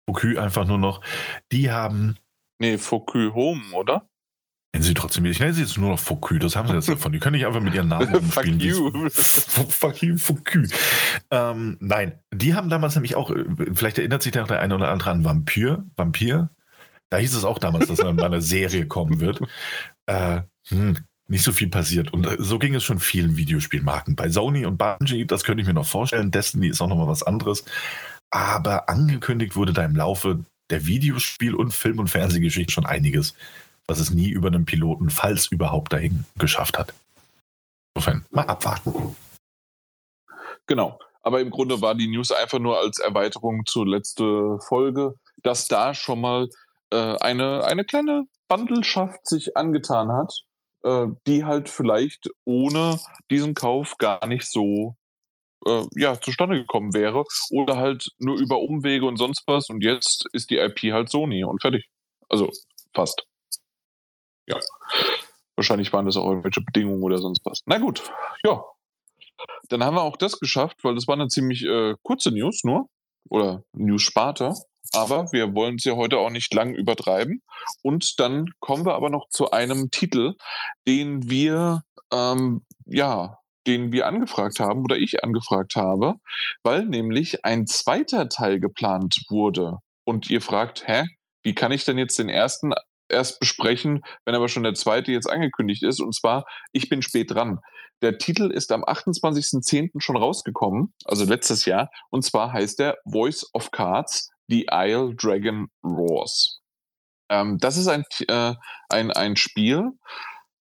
Focus 0.08 0.36
einfach 0.36 0.66
nur 0.66 0.78
noch. 0.78 1.04
Die 1.52 1.70
haben. 1.70 2.16
Nee, 2.60 2.78
Focus 2.78 3.32
Home, 3.34 3.72
oder? 3.72 4.07
Nennen 4.72 4.84
sie 4.84 4.94
trotzdem, 4.94 5.24
ich 5.24 5.40
nenne 5.40 5.54
sie 5.54 5.62
jetzt 5.62 5.78
nur 5.78 5.90
noch 5.90 5.98
Focus, 5.98 6.38
das 6.40 6.56
haben 6.56 6.68
sie 6.68 6.74
jetzt 6.74 6.88
davon. 6.88 7.12
Die 7.12 7.18
können 7.18 7.36
nicht 7.36 7.46
einfach 7.46 7.60
mit 7.60 7.74
ihren 7.74 7.88
Namen 7.88 8.14
umspielen. 8.14 8.60
Fuck 9.10 10.02
you. 10.02 10.18
Fuck 10.18 10.54
you, 10.54 10.66
Ähm, 11.30 11.78
nein, 11.80 12.18
die 12.32 12.54
haben 12.54 12.68
damals 12.68 12.94
nämlich 12.94 13.16
auch, 13.16 13.34
vielleicht 13.74 13.98
erinnert 13.98 14.22
sich 14.22 14.32
da 14.32 14.44
der 14.44 14.60
eine 14.60 14.74
oder 14.74 14.90
andere 14.90 15.10
an 15.10 15.24
Vampir. 15.24 15.84
Vampir. 15.96 16.50
Da 17.10 17.16
hieß 17.16 17.34
es 17.34 17.44
auch 17.44 17.58
damals, 17.58 17.86
dass 17.86 17.98
dann 17.98 18.16
mal 18.16 18.26
eine 18.26 18.42
Serie 18.42 18.86
kommen 18.86 19.20
wird. 19.20 19.40
Äh, 20.04 20.42
hm, 20.68 20.98
nicht 21.26 21.42
so 21.42 21.52
viel 21.52 21.68
passiert. 21.68 22.12
Und 22.12 22.26
äh, 22.26 22.36
so 22.38 22.58
ging 22.58 22.74
es 22.74 22.84
schon 22.84 22.98
vielen 22.98 23.38
Videospielmarken. 23.38 24.16
Bei 24.16 24.28
Sony 24.28 24.66
und 24.66 24.76
Bungie, 24.76 25.24
das 25.24 25.44
könnte 25.44 25.62
ich 25.62 25.66
mir 25.66 25.74
noch 25.74 25.86
vorstellen. 25.86 26.30
Destiny 26.30 26.68
ist 26.68 26.82
auch 26.82 26.88
nochmal 26.88 27.08
was 27.08 27.22
anderes 27.22 27.64
aber 28.30 28.88
angekündigt 28.88 29.56
wurde 29.56 29.72
da 29.72 29.84
im 29.84 29.96
Laufe 29.96 30.44
der 30.70 30.84
Videospiel- 30.84 31.54
und 31.54 31.72
Film- 31.72 31.98
und 31.98 32.08
Fernsehgeschichte 32.08 32.72
schon 32.72 32.86
einiges, 32.86 33.34
was 33.88 33.98
es 33.98 34.10
nie 34.10 34.28
über 34.28 34.48
einen 34.48 34.66
Piloten, 34.66 35.10
falls 35.10 35.46
überhaupt 35.48 35.92
dahin 35.92 36.24
geschafft 36.36 36.78
hat. 36.78 36.94
Insofern, 37.94 38.24
mal 38.30 38.46
abwarten. 38.46 39.16
Genau. 40.66 40.98
Aber 41.22 41.40
im 41.40 41.50
Grunde 41.50 41.80
war 41.80 41.94
die 41.94 42.08
News 42.08 42.30
einfach 42.30 42.58
nur 42.58 42.78
als 42.78 43.00
Erweiterung 43.00 43.66
zur 43.66 43.86
letzten 43.86 44.60
Folge, 44.60 45.14
dass 45.42 45.66
da 45.66 45.92
schon 45.94 46.20
mal 46.20 46.48
äh, 46.90 47.16
eine, 47.18 47.64
eine 47.64 47.84
kleine 47.84 48.24
Bandelschaft 48.46 49.26
sich 49.26 49.56
angetan 49.56 50.12
hat, 50.12 50.32
äh, 50.84 51.06
die 51.26 51.44
halt 51.44 51.68
vielleicht 51.68 52.30
ohne 52.44 52.98
diesen 53.30 53.54
Kauf 53.54 53.96
gar 53.98 54.26
nicht 54.26 54.46
so 54.50 54.96
äh, 55.66 55.84
ja, 55.96 56.20
zustande 56.20 56.56
gekommen 56.56 56.94
wäre. 56.94 57.24
Oder 57.50 57.76
halt 57.76 58.08
nur 58.18 58.38
über 58.38 58.60
Umwege 58.60 59.06
und 59.06 59.16
sonst 59.16 59.42
was. 59.46 59.68
Und 59.68 59.82
jetzt 59.82 60.26
ist 60.32 60.50
die 60.50 60.58
IP 60.58 60.92
halt 60.92 61.10
Sony 61.10 61.44
und 61.44 61.60
fertig. 61.60 61.88
Also 62.28 62.50
fast. 62.94 63.27
Ja. 64.48 64.58
Wahrscheinlich 65.56 65.92
waren 65.92 66.06
das 66.06 66.16
auch 66.16 66.28
irgendwelche 66.28 66.60
Bedingungen 66.60 67.02
oder 67.02 67.18
sonst 67.18 67.40
was. 67.44 67.62
Na 67.66 67.78
gut, 67.78 68.02
ja. 68.44 68.62
Dann 69.68 69.84
haben 69.84 69.96
wir 69.96 70.02
auch 70.02 70.16
das 70.16 70.38
geschafft, 70.38 70.82
weil 70.82 70.94
das 70.94 71.06
war 71.06 71.14
eine 71.14 71.28
ziemlich 71.28 71.64
äh, 71.64 71.94
kurze 72.02 72.30
News 72.30 72.64
nur. 72.64 72.86
Oder 73.30 73.62
News-Sparte. 73.72 74.54
Aber 74.92 75.30
wir 75.32 75.54
wollen 75.54 75.74
es 75.74 75.84
ja 75.84 75.96
heute 75.96 76.18
auch 76.18 76.30
nicht 76.30 76.52
lang 76.54 76.74
übertreiben. 76.74 77.42
Und 77.82 78.18
dann 78.18 78.46
kommen 78.58 78.86
wir 78.86 78.94
aber 78.94 79.10
noch 79.10 79.28
zu 79.28 79.50
einem 79.50 79.90
Titel, 79.90 80.34
den 80.86 81.28
wir 81.28 81.82
ähm, 82.10 82.64
ja 82.86 83.38
den 83.68 83.92
wir 83.92 84.06
angefragt 84.06 84.60
haben 84.60 84.82
oder 84.82 84.96
ich 84.96 85.22
angefragt 85.22 85.76
habe, 85.76 86.14
weil 86.62 86.86
nämlich 86.86 87.44
ein 87.44 87.66
zweiter 87.66 88.28
Teil 88.28 88.60
geplant 88.60 89.24
wurde. 89.28 89.76
Und 90.04 90.30
ihr 90.30 90.40
fragt, 90.40 90.88
hä, 90.88 91.04
wie 91.42 91.54
kann 91.54 91.70
ich 91.70 91.84
denn 91.84 91.98
jetzt 91.98 92.18
den 92.18 92.30
ersten 92.30 92.72
erst 93.08 93.40
besprechen, 93.40 94.02
wenn 94.24 94.34
aber 94.34 94.48
schon 94.48 94.62
der 94.62 94.74
zweite 94.74 95.12
jetzt 95.12 95.28
angekündigt 95.28 95.82
ist? 95.82 96.00
Und 96.00 96.14
zwar, 96.14 96.44
ich 96.72 96.88
bin 96.88 97.02
spät 97.02 97.30
dran. 97.30 97.60
Der 98.00 98.18
Titel 98.18 98.50
ist 98.50 98.70
am 98.70 98.84
28.10. 98.84 100.00
schon 100.00 100.16
rausgekommen, 100.16 100.94
also 101.04 101.24
letztes 101.24 101.64
Jahr. 101.64 101.90
Und 102.10 102.22
zwar 102.22 102.52
heißt 102.52 102.78
der 102.78 102.96
Voice 103.04 103.46
of 103.54 103.70
Cards, 103.72 104.30
The 104.48 104.68
Isle 104.70 105.14
Dragon 105.16 105.68
Roars. 105.84 106.60
Ähm, 107.28 107.58
das 107.58 107.76
ist 107.76 107.88
ein, 107.88 108.04
äh, 108.28 108.54
ein, 108.88 109.10
ein 109.10 109.36
Spiel, 109.36 109.90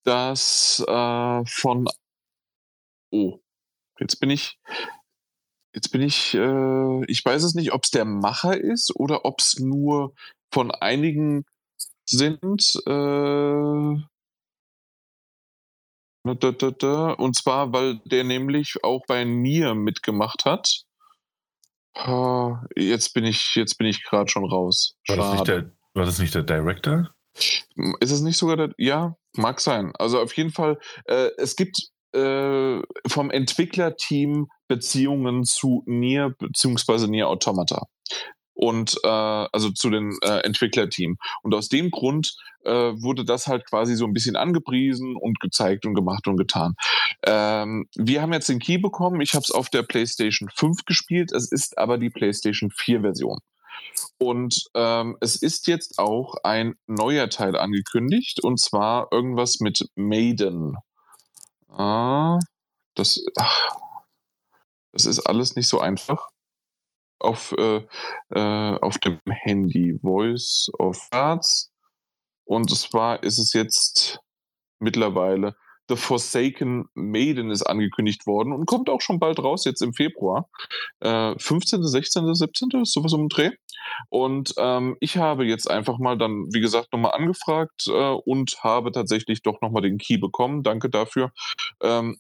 das 0.03 0.83
äh, 0.87 1.45
von. 1.45 1.87
Oh, 3.11 3.39
jetzt 3.99 4.19
bin 4.19 4.29
ich. 4.29 4.57
Jetzt 5.73 5.89
bin 5.89 6.01
ich. 6.01 6.33
Äh, 6.33 7.05
ich 7.05 7.23
weiß 7.23 7.43
es 7.43 7.53
nicht, 7.53 7.71
ob 7.71 7.83
es 7.83 7.91
der 7.91 8.05
Macher 8.05 8.59
ist 8.59 8.93
oder 8.95 9.25
ob 9.25 9.39
es 9.39 9.59
nur 9.59 10.13
von 10.51 10.71
einigen 10.71 11.45
sind. 12.09 12.81
Äh, 12.85 13.95
und 16.23 17.35
zwar, 17.35 17.71
weil 17.73 17.99
der 18.05 18.23
nämlich 18.23 18.75
auch 18.83 19.05
bei 19.07 19.23
Nier 19.23 19.75
mitgemacht 19.75 20.45
hat. 20.45 20.83
Jetzt 22.75 23.13
bin 23.13 23.23
ich, 23.23 23.55
jetzt 23.55 23.77
bin 23.77 23.87
ich 23.87 24.03
gerade 24.03 24.29
schon 24.29 24.45
raus. 24.45 24.95
War 25.07 25.17
das, 25.17 25.31
nicht 25.33 25.47
der, 25.47 25.71
war 25.93 26.05
das 26.05 26.19
nicht 26.19 26.35
der 26.35 26.43
Director? 26.43 27.09
Ist 27.33 28.11
es 28.11 28.21
nicht 28.21 28.37
sogar 28.37 28.57
der? 28.57 28.73
Ja, 28.77 29.15
mag 29.35 29.59
sein. 29.61 29.93
Also 29.97 30.19
auf 30.19 30.35
jeden 30.35 30.51
Fall, 30.51 30.79
äh, 31.05 31.29
es 31.37 31.55
gibt 31.55 31.89
äh, 32.13 32.81
vom 33.07 33.31
Entwicklerteam 33.31 34.47
Beziehungen 34.67 35.43
zu 35.43 35.83
Nier 35.85 36.35
bzw. 36.37 37.07
Nier 37.07 37.29
Automata 37.29 37.87
und 38.57 38.97
äh, 39.03 39.07
also 39.07 39.69
zu 39.69 39.91
den 39.91 40.17
äh, 40.23 40.39
Entwicklerteam. 40.39 41.17
Und 41.43 41.53
aus 41.53 41.69
dem 41.69 41.91
Grund 41.91 42.35
äh, 42.65 42.71
wurde 42.71 43.23
das 43.23 43.45
halt 43.45 43.67
quasi 43.67 43.95
so 43.95 44.05
ein 44.05 44.13
bisschen 44.13 44.35
angepriesen 44.35 45.15
und 45.15 45.39
gezeigt 45.39 45.85
und 45.85 45.93
gemacht 45.93 46.27
und 46.27 46.37
getan. 46.37 46.73
Ähm, 47.23 47.87
wir 47.95 48.21
haben 48.21 48.33
jetzt 48.33 48.49
den 48.49 48.57
Key 48.59 48.79
bekommen. 48.79 49.21
Ich 49.21 49.35
habe 49.35 49.43
es 49.43 49.51
auf 49.51 49.69
der 49.69 49.83
PlayStation 49.83 50.49
5 50.55 50.85
gespielt. 50.85 51.31
Es 51.31 51.51
ist 51.51 51.77
aber 51.77 51.99
die 51.99 52.09
PlayStation 52.09 52.71
4 52.71 53.01
Version. 53.01 53.37
Und 54.17 54.65
ähm, 54.73 55.17
es 55.21 55.35
ist 55.35 55.67
jetzt 55.67 55.99
auch 55.99 56.35
ein 56.43 56.73
neuer 56.87 57.29
Teil 57.29 57.55
angekündigt 57.55 58.43
und 58.43 58.59
zwar 58.59 59.07
irgendwas 59.11 59.59
mit 59.59 59.87
Maiden. 59.95 60.77
Ah, 61.69 62.39
das, 62.95 63.23
ach, 63.37 63.67
das 64.93 65.05
ist 65.05 65.19
alles 65.19 65.55
nicht 65.55 65.67
so 65.67 65.79
einfach 65.79 66.29
auf, 67.19 67.53
äh, 67.57 67.81
äh, 68.29 68.79
auf 68.79 68.97
dem 68.99 69.19
Handy. 69.27 69.97
Voice 70.01 70.69
of 70.77 71.07
Arts. 71.11 71.71
Und 72.45 72.69
zwar 72.75 73.23
ist 73.23 73.39
es 73.39 73.53
jetzt 73.53 74.19
mittlerweile 74.79 75.55
The 75.89 75.95
Forsaken 75.95 76.85
Maiden 76.95 77.49
ist 77.49 77.63
angekündigt 77.63 78.27
worden 78.27 78.51
und 78.51 78.65
kommt 78.65 78.89
auch 78.89 79.01
schon 79.01 79.19
bald 79.19 79.39
raus, 79.39 79.63
jetzt 79.65 79.81
im 79.81 79.93
Februar. 79.93 80.49
Äh, 80.99 81.35
15., 81.37 81.83
16., 81.83 82.33
17., 82.33 82.83
sowas 82.83 83.13
um 83.13 83.23
den 83.23 83.29
Dreh. 83.29 83.51
Und 84.09 84.53
ähm, 84.57 84.97
ich 84.99 85.17
habe 85.17 85.45
jetzt 85.45 85.69
einfach 85.69 85.97
mal 85.97 86.17
dann, 86.17 86.47
wie 86.51 86.59
gesagt, 86.59 86.91
nochmal 86.91 87.13
angefragt 87.13 87.87
äh, 87.87 87.91
und 87.91 88.63
habe 88.63 88.91
tatsächlich 88.91 89.41
doch 89.43 89.61
nochmal 89.61 89.81
den 89.81 89.97
Key 89.97 90.17
bekommen. 90.17 90.63
Danke 90.63 90.89
dafür. 90.89 91.31
Ähm, 91.81 92.17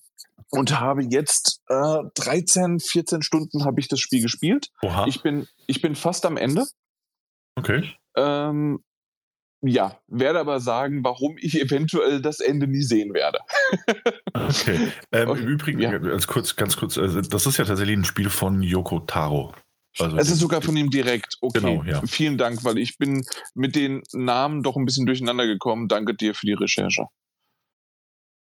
und 0.49 0.79
habe 0.79 1.03
jetzt 1.03 1.61
äh, 1.67 1.99
13, 2.15 2.79
14 2.79 3.21
Stunden 3.21 3.65
habe 3.65 3.79
ich 3.79 3.87
das 3.87 3.99
Spiel 3.99 4.21
gespielt. 4.21 4.69
Oha. 4.81 5.05
Ich 5.07 5.21
bin, 5.21 5.47
ich 5.67 5.81
bin 5.81 5.95
fast 5.95 6.25
am 6.25 6.37
Ende. 6.37 6.65
Okay. 7.55 7.91
Ähm, 8.15 8.79
ja, 9.61 9.99
werde 10.07 10.39
aber 10.39 10.59
sagen, 10.59 11.03
warum 11.03 11.35
ich 11.39 11.59
eventuell 11.59 12.21
das 12.21 12.39
Ende 12.39 12.67
nie 12.67 12.83
sehen 12.83 13.13
werde. 13.13 13.39
okay. 14.33 14.91
Ähm, 15.11 15.29
Okay, 15.29 15.41
Im 15.41 15.47
Übrigen, 15.47 15.79
ja. 15.79 15.91
als 15.91 16.27
kurz, 16.27 16.55
ganz 16.55 16.77
kurz, 16.77 16.97
also 16.97 17.21
das 17.21 17.45
ist 17.45 17.57
ja 17.57 17.65
tatsächlich 17.65 17.97
ein 17.97 18.05
Spiel 18.05 18.29
von 18.29 18.61
Yoko 18.61 18.99
Taro. 18.99 19.53
Also 19.99 20.17
Es 20.17 20.29
ist 20.29 20.39
sogar 20.39 20.61
von 20.61 20.77
ihm 20.77 20.89
direkt. 20.91 21.37
Okay, 21.41 21.59
Genau, 21.59 21.83
ja. 21.83 22.01
vielen 22.05 22.37
Dank, 22.37 22.63
weil 22.63 22.77
ich 22.77 22.97
bin 22.97 23.25
mit 23.55 23.75
den 23.75 24.03
Namen 24.13 24.61
doch 24.61 24.75
ein 24.75 24.85
bisschen 24.85 25.05
durcheinander 25.07 25.47
gekommen. 25.47 25.87
Danke 25.87 26.13
dir 26.13 26.35
für 26.35 26.45
die 26.45 26.53
Recherche. 26.53 27.05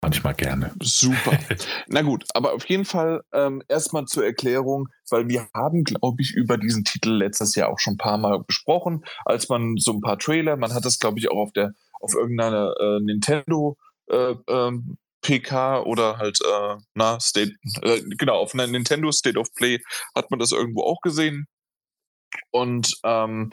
Manchmal 0.02 0.36
gerne. 0.36 0.74
Super. 0.82 1.38
Na 1.88 2.02
gut, 2.02 2.26
aber 2.34 2.54
auf 2.54 2.68
jeden 2.70 2.86
Fall 2.86 3.22
ähm, 3.34 3.62
erstmal 3.68 4.06
zur 4.06 4.26
Erklärung, 4.26 4.88
weil 5.10 5.28
wir 5.28 5.48
haben, 5.54 5.84
glaube 5.84 6.22
ich, 6.22 6.34
über 6.34 6.58
diesen 6.58 6.84
Titel 6.84 7.12
letztes 7.12 7.56
Jahr 7.56 7.70
auch 7.70 7.80
schon 7.80 7.93
ein 7.93 7.98
paar 7.98 8.18
Mal 8.18 8.43
gesprochen, 8.43 9.04
als 9.26 9.50
man 9.50 9.78
so 9.78 9.93
ein 9.93 10.02
paar 10.02 10.20
Trailer, 10.20 10.58
man 10.58 10.74
hat 10.74 10.86
das, 10.86 11.00
glaube 11.00 11.20
ich, 11.20 11.30
auch 11.32 11.38
auf 11.38 11.52
der 11.54 11.74
auf 12.02 12.14
irgendeiner 12.14 12.74
äh, 12.80 13.00
Nintendo 13.00 13.78
äh, 14.10 14.36
ähm, 14.48 14.98
PK 15.22 15.82
oder 15.84 16.18
halt 16.18 16.39
äh, 16.41 16.76
na 16.93 17.20
State 17.20 17.54
äh, 17.82 18.02
genau 18.18 18.36
auf 18.36 18.54
einer 18.54 18.68
Nintendo 18.68 19.12
State 19.12 19.39
of 19.39 19.52
Play 19.56 19.80
hat 20.14 20.30
man 20.30 20.39
das 20.39 20.52
irgendwo 20.52 20.84
auch 20.84 21.02
gesehen 21.02 21.48
und 22.52 22.93
ähm, 23.04 23.52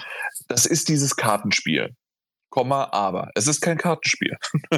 das 0.49 0.67
ist 0.67 0.89
dieses 0.89 1.17
Kartenspiel. 1.17 1.95
Komma, 2.53 2.91
aber 2.93 3.31
es 3.35 3.47
ist 3.47 3.63
kein 3.63 3.79
Kartenspiel. 3.79 4.37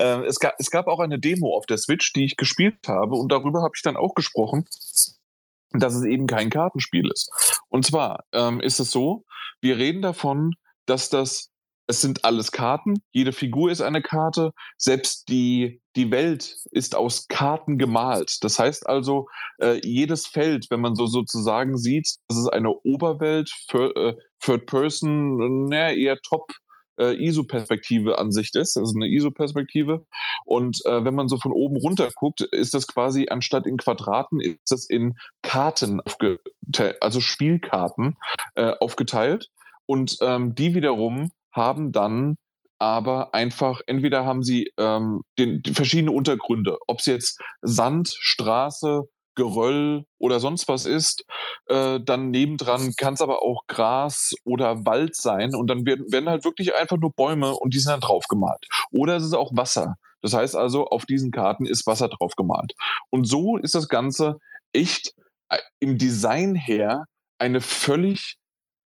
ähm, 0.00 0.24
es, 0.24 0.38
gab, 0.38 0.54
es 0.58 0.70
gab 0.70 0.86
auch 0.86 1.00
eine 1.00 1.20
Demo 1.20 1.54
auf 1.54 1.66
der 1.66 1.76
Switch, 1.76 2.14
die 2.14 2.24
ich 2.24 2.36
gespielt 2.36 2.88
habe 2.88 3.14
und 3.14 3.30
darüber 3.30 3.60
habe 3.60 3.72
ich 3.76 3.82
dann 3.82 3.98
auch 3.98 4.14
gesprochen, 4.14 4.64
dass 5.72 5.94
es 5.94 6.04
eben 6.04 6.26
kein 6.26 6.48
Kartenspiel 6.48 7.10
ist. 7.12 7.30
Und 7.68 7.84
zwar 7.84 8.24
ähm, 8.32 8.58
ist 8.60 8.80
es 8.80 8.90
so, 8.90 9.24
wir 9.60 9.76
reden 9.76 10.00
davon, 10.00 10.52
dass 10.86 11.10
das, 11.10 11.50
es 11.86 12.00
sind 12.00 12.24
alles 12.24 12.52
Karten, 12.52 12.94
jede 13.12 13.34
Figur 13.34 13.70
ist 13.70 13.82
eine 13.82 14.00
Karte, 14.00 14.52
selbst 14.78 15.28
die, 15.28 15.82
die 15.96 16.10
Welt 16.10 16.56
ist 16.70 16.94
aus 16.94 17.28
Karten 17.28 17.76
gemalt. 17.76 18.38
Das 18.40 18.58
heißt 18.58 18.88
also, 18.88 19.26
äh, 19.58 19.78
jedes 19.84 20.26
Feld, 20.26 20.68
wenn 20.70 20.80
man 20.80 20.94
so 20.94 21.06
sozusagen 21.06 21.76
sieht, 21.76 22.08
das 22.28 22.38
ist 22.38 22.48
eine 22.48 22.70
Oberwelt, 22.70 23.50
Third, 23.68 23.94
äh, 23.94 24.14
Third 24.40 24.64
Person, 24.64 25.66
naja, 25.66 25.94
eher 25.94 26.18
Top 26.22 26.50
äh, 26.98 27.14
ISO-Perspektive 27.14 28.18
Ansicht 28.18 28.56
ist, 28.56 28.76
also 28.76 28.94
eine 28.94 29.08
ISO-Perspektive. 29.08 30.06
Und 30.44 30.80
äh, 30.84 31.04
wenn 31.04 31.14
man 31.14 31.28
so 31.28 31.38
von 31.38 31.52
oben 31.52 31.76
runter 31.76 32.08
guckt, 32.14 32.40
ist 32.40 32.74
das 32.74 32.86
quasi 32.86 33.28
anstatt 33.30 33.66
in 33.66 33.76
Quadraten, 33.76 34.40
ist 34.40 34.70
das 34.70 34.86
in 34.88 35.14
Karten 35.42 36.00
also 37.00 37.20
Spielkarten 37.20 38.16
äh, 38.54 38.72
aufgeteilt. 38.80 39.50
Und 39.86 40.16
ähm, 40.20 40.54
die 40.54 40.74
wiederum 40.74 41.30
haben 41.52 41.92
dann 41.92 42.36
aber 42.78 43.34
einfach, 43.34 43.80
entweder 43.86 44.24
haben 44.24 44.42
sie 44.42 44.72
ähm, 44.78 45.22
den, 45.38 45.62
die 45.62 45.74
verschiedene 45.74 46.10
Untergründe, 46.10 46.78
ob 46.86 46.98
es 46.98 47.06
jetzt 47.06 47.40
Sand, 47.62 48.14
Straße, 48.18 49.04
Geröll 49.34 50.04
oder 50.18 50.40
sonst 50.40 50.68
was 50.68 50.86
ist, 50.86 51.24
äh, 51.66 52.00
dann 52.00 52.30
nebendran 52.30 52.94
kann 52.96 53.14
es 53.14 53.20
aber 53.20 53.42
auch 53.42 53.66
Gras 53.66 54.34
oder 54.44 54.84
Wald 54.86 55.16
sein 55.16 55.54
und 55.54 55.68
dann 55.68 55.86
werden, 55.86 56.10
werden 56.12 56.28
halt 56.28 56.44
wirklich 56.44 56.74
einfach 56.74 56.96
nur 56.96 57.12
Bäume 57.12 57.54
und 57.54 57.74
die 57.74 57.78
sind 57.78 57.92
dann 57.92 58.00
drauf 58.00 58.26
gemalt. 58.28 58.66
Oder 58.90 59.16
es 59.16 59.24
ist 59.24 59.34
auch 59.34 59.52
Wasser. 59.54 59.96
Das 60.22 60.32
heißt 60.32 60.56
also, 60.56 60.86
auf 60.86 61.04
diesen 61.04 61.30
Karten 61.30 61.66
ist 61.66 61.86
Wasser 61.86 62.08
drauf 62.08 62.34
gemalt. 62.36 62.72
Und 63.10 63.26
so 63.26 63.56
ist 63.58 63.74
das 63.74 63.88
Ganze 63.88 64.38
echt 64.72 65.14
äh, 65.50 65.58
im 65.80 65.98
Design 65.98 66.54
her 66.54 67.04
eine 67.38 67.60
völlig 67.60 68.36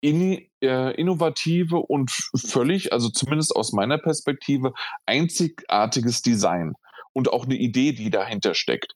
in, 0.00 0.46
äh, 0.62 0.94
innovative 0.94 1.76
und 1.76 2.10
völlig, 2.36 2.92
also 2.92 3.08
zumindest 3.08 3.54
aus 3.54 3.72
meiner 3.72 3.98
Perspektive, 3.98 4.72
einzigartiges 5.06 6.22
Design 6.22 6.74
und 7.12 7.32
auch 7.32 7.44
eine 7.44 7.56
Idee, 7.56 7.92
die 7.92 8.10
dahinter 8.10 8.54
steckt 8.54 8.94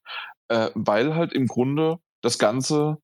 äh, 0.49 0.71
weil 0.75 1.15
halt 1.15 1.33
im 1.33 1.47
Grunde 1.47 1.99
das 2.23 2.39
Ganze 2.39 2.99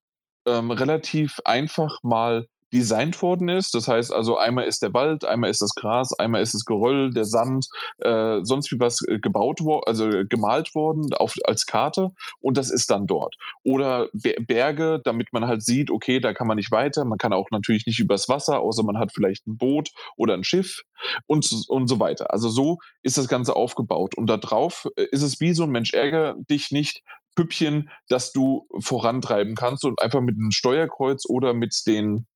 ähm, 0.46 0.70
relativ 0.70 1.40
einfach 1.44 2.02
mal 2.02 2.46
designt 2.72 3.20
worden 3.22 3.48
ist. 3.48 3.74
Das 3.74 3.88
heißt 3.88 4.12
also, 4.12 4.36
einmal 4.36 4.64
ist 4.64 4.82
der 4.82 4.92
Wald, 4.92 5.24
einmal 5.24 5.50
ist 5.50 5.62
das 5.62 5.74
Gras, 5.74 6.12
einmal 6.18 6.42
ist 6.42 6.54
das 6.54 6.64
Geröll, 6.64 7.10
der 7.10 7.24
Sand, 7.24 7.66
äh, 7.98 8.40
sonst 8.42 8.70
wie 8.72 8.78
was 8.78 9.00
äh, 9.08 9.18
gebaut 9.18 9.62
worden, 9.62 9.82
also 9.86 10.10
gemalt 10.28 10.74
worden 10.74 11.12
auf, 11.14 11.34
als 11.44 11.66
Karte 11.66 12.10
und 12.40 12.56
das 12.56 12.70
ist 12.70 12.90
dann 12.90 13.06
dort. 13.06 13.36
Oder 13.62 14.08
Be 14.12 14.36
Berge, 14.40 15.00
damit 15.02 15.32
man 15.32 15.46
halt 15.46 15.62
sieht, 15.62 15.90
okay, 15.90 16.20
da 16.20 16.32
kann 16.34 16.46
man 16.46 16.56
nicht 16.56 16.70
weiter, 16.70 17.04
man 17.04 17.18
kann 17.18 17.32
auch 17.32 17.50
natürlich 17.50 17.86
nicht 17.86 17.98
übers 17.98 18.28
Wasser, 18.28 18.60
außer 18.60 18.82
man 18.82 18.98
hat 18.98 19.12
vielleicht 19.12 19.46
ein 19.46 19.56
Boot 19.56 19.90
oder 20.16 20.34
ein 20.34 20.44
Schiff 20.44 20.82
und, 21.26 21.50
und 21.68 21.88
so 21.88 22.00
weiter. 22.00 22.32
Also 22.32 22.48
so 22.48 22.78
ist 23.02 23.18
das 23.18 23.28
Ganze 23.28 23.56
aufgebaut 23.56 24.16
und 24.16 24.26
da 24.28 24.36
drauf 24.36 24.86
äh, 24.96 25.04
ist 25.10 25.22
es 25.22 25.40
wie 25.40 25.54
so 25.54 25.64
ein 25.64 25.70
Mensch 25.70 25.94
ärger 25.94 26.36
dich 26.50 26.70
nicht 26.70 27.02
Püppchen, 27.38 27.88
das 28.08 28.32
du 28.32 28.66
vorantreiben 28.80 29.54
kannst 29.54 29.84
und 29.84 30.02
einfach 30.02 30.20
mit 30.20 30.34
einem 30.34 30.50
Steuerkreuz 30.50 31.24
oder 31.28 31.54
mit 31.54 31.72
den 31.86 32.26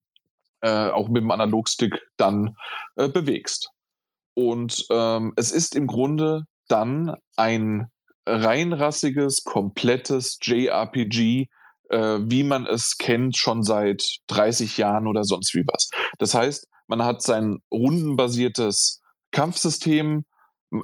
äh, 0.61 0.87
auch 0.91 1.09
mit 1.09 1.23
dem 1.23 1.31
Analogstick 1.31 1.99
dann 2.15 2.55
äh, 2.95 3.09
bewegst. 3.09 3.67
Und 4.33 4.85
ähm, 4.89 5.33
es 5.35 5.51
ist 5.51 5.75
im 5.75 5.87
Grunde 5.87 6.43
dann 6.69 7.17
ein 7.35 7.87
reinrassiges, 8.25 9.43
komplettes 9.43 10.37
JRPG, 10.41 11.47
äh, 11.89 12.19
wie 12.21 12.43
man 12.43 12.65
es 12.65 12.97
kennt, 12.97 13.35
schon 13.35 13.63
seit 13.63 14.19
30 14.27 14.77
Jahren 14.77 15.07
oder 15.07 15.25
sonst 15.25 15.53
wie 15.53 15.65
was. 15.67 15.89
Das 16.17 16.33
heißt, 16.33 16.69
man 16.87 17.03
hat 17.03 17.21
sein 17.21 17.57
rundenbasiertes 17.69 19.01
Kampfsystem, 19.31 20.23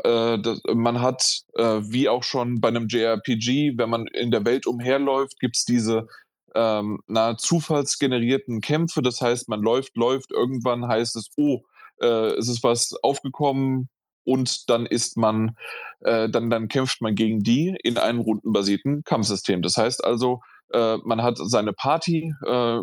äh, 0.04 0.40
das, 0.40 0.62
man 0.74 1.02
hat, 1.02 1.42
äh, 1.56 1.82
wie 1.84 2.10
auch 2.10 2.24
schon 2.24 2.62
bei 2.62 2.70
einem 2.70 2.88
JRPG, 2.88 3.78
wenn 3.78 3.90
man 3.90 4.08
in 4.08 4.32
der 4.32 4.46
Welt 4.46 4.68
umherläuft, 4.68 5.40
gibt 5.40 5.58
es 5.58 5.66
diese 5.66 6.08
ähm, 6.56 7.00
na, 7.08 7.38
zufallsgenerierten 7.38 8.62
Kämpfe. 8.62 9.02
Das 9.02 9.22
heißt, 9.22 9.50
man 9.50 9.62
läuft, 9.62 9.96
läuft, 9.98 10.32
irgendwann 10.32 10.88
heißt 10.88 11.16
es, 11.16 11.30
oh, 11.38 11.62
äh, 12.02 12.34
es 12.36 12.48
ist 12.48 12.64
was 12.64 12.94
aufgekommen 13.04 13.90
und 14.24 14.70
dann 14.70 14.86
ist 14.86 15.18
man, 15.18 15.56
äh, 16.02 16.30
dann, 16.30 16.50
dann 16.50 16.68
kämpft 16.68 17.02
man 17.02 17.16
gegen 17.16 17.40
die 17.40 17.76
in 17.84 17.98
einem 17.98 18.20
rundenbasierten 18.20 19.04
Kampfsystem. 19.04 19.62
Das 19.62 19.78
heißt 19.78 20.04
also, 20.04 20.42
äh, 20.72 20.98
man 21.04 21.24
hat 21.24 21.38
seine 21.38 21.74
Party. 21.74 22.34
Äh, 22.46 22.80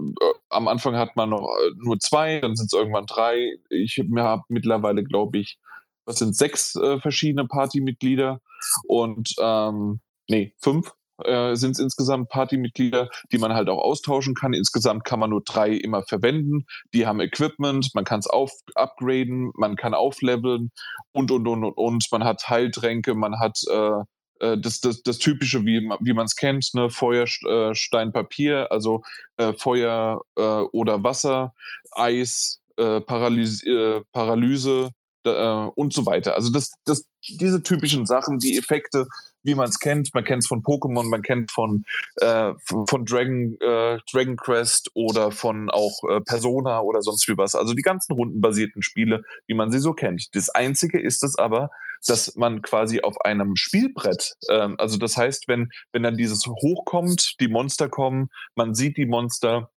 am 0.49 0.69
Anfang 0.69 0.97
hat 0.97 1.17
man 1.17 1.31
noch 1.31 1.47
äh, 1.47 1.71
nur 1.77 1.99
zwei, 1.99 2.41
dann 2.41 2.57
sind 2.57 2.67
es 2.67 2.79
irgendwann 2.79 3.07
drei. 3.07 3.57
Ich 3.71 3.99
habe 3.99 4.43
mittlerweile, 4.49 5.05
glaube 5.05 5.39
ich, 5.39 5.59
was 6.07 6.19
sind 6.19 6.35
sechs 6.35 6.77
äh, 6.77 6.99
verschiedene 7.01 7.47
Partymitglieder 7.47 8.41
und 8.87 9.35
ähm, 9.39 10.01
nee, 10.29 10.55
fünf 10.59 10.93
äh, 11.25 11.55
sind 11.55 11.73
es 11.73 11.79
insgesamt 11.79 12.29
Partymitglieder, 12.29 13.09
die 13.33 13.39
man 13.39 13.55
halt 13.55 13.69
auch 13.69 13.79
austauschen 13.79 14.35
kann. 14.35 14.53
Insgesamt 14.53 15.05
kann 15.05 15.21
man 15.21 15.31
nur 15.31 15.43
drei 15.43 15.71
immer 15.71 16.03
verwenden. 16.03 16.67
Die 16.93 17.07
haben 17.07 17.21
Equipment, 17.21 17.91
man 17.95 18.05
kann 18.05 18.21
es 18.21 18.29
upgraden, 18.75 19.51
man 19.55 19.77
kann 19.77 19.95
aufleveln 19.95 20.71
und 21.13 21.31
und 21.31 21.47
und 21.47 21.65
und 21.65 21.73
und. 21.73 22.07
Man 22.13 22.25
hat 22.25 22.49
Heiltränke, 22.49 23.15
man 23.15 23.39
hat 23.39 23.59
äh, 23.71 24.01
äh 24.41 24.59
das, 24.59 24.81
das, 24.81 25.03
das 25.03 25.19
Typische, 25.19 25.65
wie, 25.65 25.89
wie 26.01 26.13
man 26.13 26.27
es 26.27 26.37
kennt, 26.37 26.69
ne? 26.75 26.91
Feuer, 26.91 27.27
äh, 27.49 27.75
Stein, 27.75 28.13
Papier, 28.13 28.71
also 28.71 29.03
äh, 29.39 29.55
Feuer 29.55 30.21
äh, 30.37 30.43
oder 30.43 31.03
Wasser, 31.03 31.55
Eis, 31.93 32.61
äh, 32.77 33.01
Paralyse, 33.01 33.67
äh, 33.67 34.03
Paralyse 34.13 34.91
äh, 35.31 35.71
und 35.75 35.93
so 35.93 36.07
weiter. 36.07 36.35
Also 36.35 36.51
das, 36.51 36.73
das, 36.85 37.05
diese 37.29 37.63
typischen 37.63 38.07
Sachen, 38.07 38.39
die 38.39 38.57
Effekte, 38.57 39.07
wie 39.43 39.55
man 39.55 39.69
es 39.69 39.79
kennt, 39.79 40.13
man 40.13 40.25
kennt 40.25 40.43
es 40.43 40.49
von 40.49 40.63
Pokémon, 40.63 41.09
man 41.09 41.23
kennt 41.23 41.53
von, 41.53 41.85
äh, 42.17 42.53
von 42.89 43.05
Dragon, 43.05 43.57
äh, 43.61 43.99
Dragon 44.11 44.37
Quest 44.37 44.91
oder 44.95 45.31
von 45.31 45.71
auch 45.71 46.03
äh, 46.09 46.21
Persona 46.21 46.81
oder 46.81 47.03
sonst 47.03 47.29
wie 47.29 47.37
was. 47.39 47.55
Also 47.55 47.75
die 47.75 47.83
ganzen 47.83 48.13
rundenbasierten 48.13 48.83
Spiele, 48.83 49.23
wie 49.47 49.55
man 49.55 49.71
sie 49.71 49.79
so 49.79 49.93
kennt. 49.93 50.35
Das 50.35 50.51
Einzige 50.51 51.01
ist 51.01 51.23
es 51.23 51.37
aber, 51.37 51.71
dass 52.07 52.35
man 52.37 52.63
quasi 52.63 53.01
auf 53.01 53.21
einem 53.23 53.57
Spielbrett, 53.57 54.35
ähm, 54.51 54.75
also 54.79 54.99
das 54.99 55.17
heißt, 55.17 55.49
wenn, 55.49 55.71
wenn 55.93 56.03
dann 56.03 56.17
dieses 56.17 56.47
hochkommt, 56.47 57.37
die 57.41 57.49
Monster 57.49 57.89
kommen, 57.89 58.29
man 58.55 58.75
sieht 58.75 58.97
die 58.97 59.07
Monster, 59.07 59.71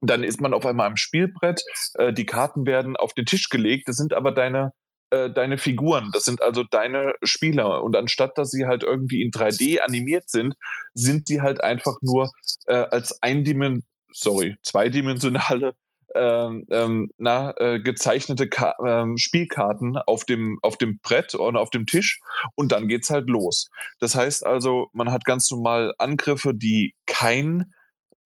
dann 0.00 0.24
ist 0.24 0.40
man 0.40 0.52
auf 0.52 0.66
einmal 0.66 0.88
am 0.88 0.96
Spielbrett, 0.96 1.62
äh, 1.94 2.12
die 2.12 2.26
Karten 2.26 2.66
werden 2.66 2.96
auf 2.96 3.14
den 3.14 3.24
Tisch 3.26 3.48
gelegt, 3.48 3.88
das 3.88 3.96
sind 3.96 4.12
aber 4.12 4.32
deine 4.32 4.72
äh, 5.12 5.30
deine 5.30 5.58
Figuren, 5.58 6.10
das 6.12 6.24
sind 6.24 6.42
also 6.42 6.64
deine 6.64 7.14
Spieler. 7.22 7.82
Und 7.82 7.96
anstatt 7.96 8.38
dass 8.38 8.50
sie 8.50 8.66
halt 8.66 8.82
irgendwie 8.82 9.22
in 9.22 9.30
3D 9.30 9.80
animiert 9.80 10.30
sind, 10.30 10.54
sind 10.94 11.28
die 11.28 11.42
halt 11.42 11.62
einfach 11.62 11.96
nur 12.00 12.32
äh, 12.66 12.74
als 12.74 13.22
eindimensionale, 13.22 13.84
sorry, 14.14 14.56
zweidimensionale 14.62 15.74
ähm, 16.14 16.66
ähm, 16.70 17.10
na, 17.18 17.54
äh, 17.58 17.80
gezeichnete 17.80 18.48
Ka 18.48 18.74
ähm, 18.86 19.16
Spielkarten 19.16 19.96
auf 19.96 20.24
dem, 20.24 20.58
auf 20.62 20.76
dem 20.76 20.98
Brett 20.98 21.34
oder 21.34 21.60
auf 21.60 21.70
dem 21.70 21.86
Tisch 21.86 22.20
und 22.54 22.72
dann 22.72 22.88
geht's 22.88 23.10
halt 23.10 23.28
los. 23.28 23.70
Das 24.00 24.14
heißt 24.14 24.46
also, 24.46 24.88
man 24.92 25.10
hat 25.10 25.24
ganz 25.24 25.50
normal 25.50 25.94
Angriffe, 25.98 26.54
die 26.54 26.94
kein 27.06 27.72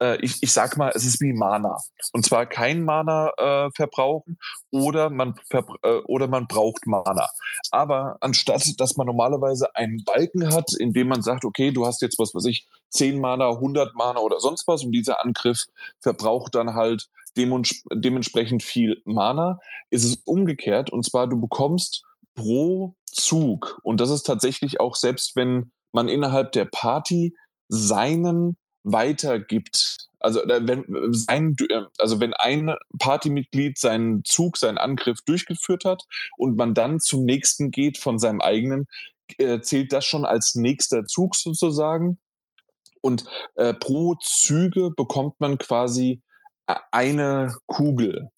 äh, 0.00 0.16
ich, 0.20 0.42
ich 0.42 0.52
sag 0.52 0.76
mal, 0.76 0.92
es 0.94 1.04
ist 1.04 1.20
wie 1.20 1.32
Mana. 1.32 1.76
Und 2.12 2.24
zwar 2.24 2.46
kein 2.46 2.84
Mana 2.84 3.32
äh, 3.36 3.70
verbrauchen 3.74 4.38
oder 4.70 5.10
man, 5.10 5.34
verbra 5.48 5.76
äh, 5.82 5.98
oder 6.06 6.28
man 6.28 6.46
braucht 6.46 6.86
Mana. 6.86 7.28
Aber 7.70 8.16
anstatt, 8.20 8.78
dass 8.78 8.96
man 8.96 9.06
normalerweise 9.06 9.74
einen 9.74 10.04
Balken 10.04 10.52
hat, 10.52 10.72
in 10.78 10.92
dem 10.92 11.08
man 11.08 11.22
sagt, 11.22 11.44
okay, 11.44 11.70
du 11.70 11.86
hast 11.86 12.02
jetzt 12.02 12.18
was 12.18 12.34
weiß 12.34 12.44
ich, 12.46 12.66
10 12.90 13.20
Mana, 13.20 13.50
100 13.50 13.94
Mana 13.94 14.20
oder 14.20 14.40
sonst 14.40 14.66
was 14.66 14.84
und 14.84 14.92
dieser 14.92 15.24
Angriff 15.24 15.64
verbraucht 16.00 16.54
dann 16.54 16.74
halt 16.74 17.08
dementsprechend 17.36 18.62
viel 18.62 19.02
Mana, 19.04 19.58
ist 19.90 20.04
es 20.04 20.16
umgekehrt. 20.24 20.90
Und 20.90 21.04
zwar, 21.04 21.26
du 21.26 21.38
bekommst 21.38 22.02
pro 22.34 22.94
Zug, 23.04 23.78
und 23.82 24.00
das 24.00 24.10
ist 24.10 24.24
tatsächlich 24.24 24.80
auch 24.80 24.94
selbst 24.94 25.36
wenn 25.36 25.72
man 25.92 26.08
innerhalb 26.08 26.52
der 26.52 26.66
Party 26.66 27.34
seinen 27.68 28.56
weitergibt. 28.86 30.08
Also 30.20 30.40
wenn 30.46 30.84
sein, 31.12 31.56
äh, 31.68 31.82
also 31.98 32.20
wenn 32.20 32.32
ein 32.34 32.74
Partymitglied 32.98 33.78
seinen 33.78 34.24
Zug, 34.24 34.56
seinen 34.56 34.78
Angriff 34.78 35.18
durchgeführt 35.26 35.84
hat 35.84 36.04
und 36.38 36.56
man 36.56 36.72
dann 36.72 37.00
zum 37.00 37.24
nächsten 37.24 37.70
geht 37.70 37.98
von 37.98 38.18
seinem 38.18 38.40
eigenen, 38.40 38.86
äh, 39.38 39.60
zählt 39.60 39.92
das 39.92 40.06
schon 40.06 40.24
als 40.24 40.54
nächster 40.54 41.04
Zug 41.04 41.34
sozusagen. 41.36 42.18
Und 43.00 43.24
äh, 43.56 43.74
pro 43.74 44.14
Züge 44.20 44.90
bekommt 44.96 45.38
man 45.40 45.58
quasi 45.58 46.22
äh, 46.66 46.74
eine 46.90 47.56
Kugel. 47.66 48.30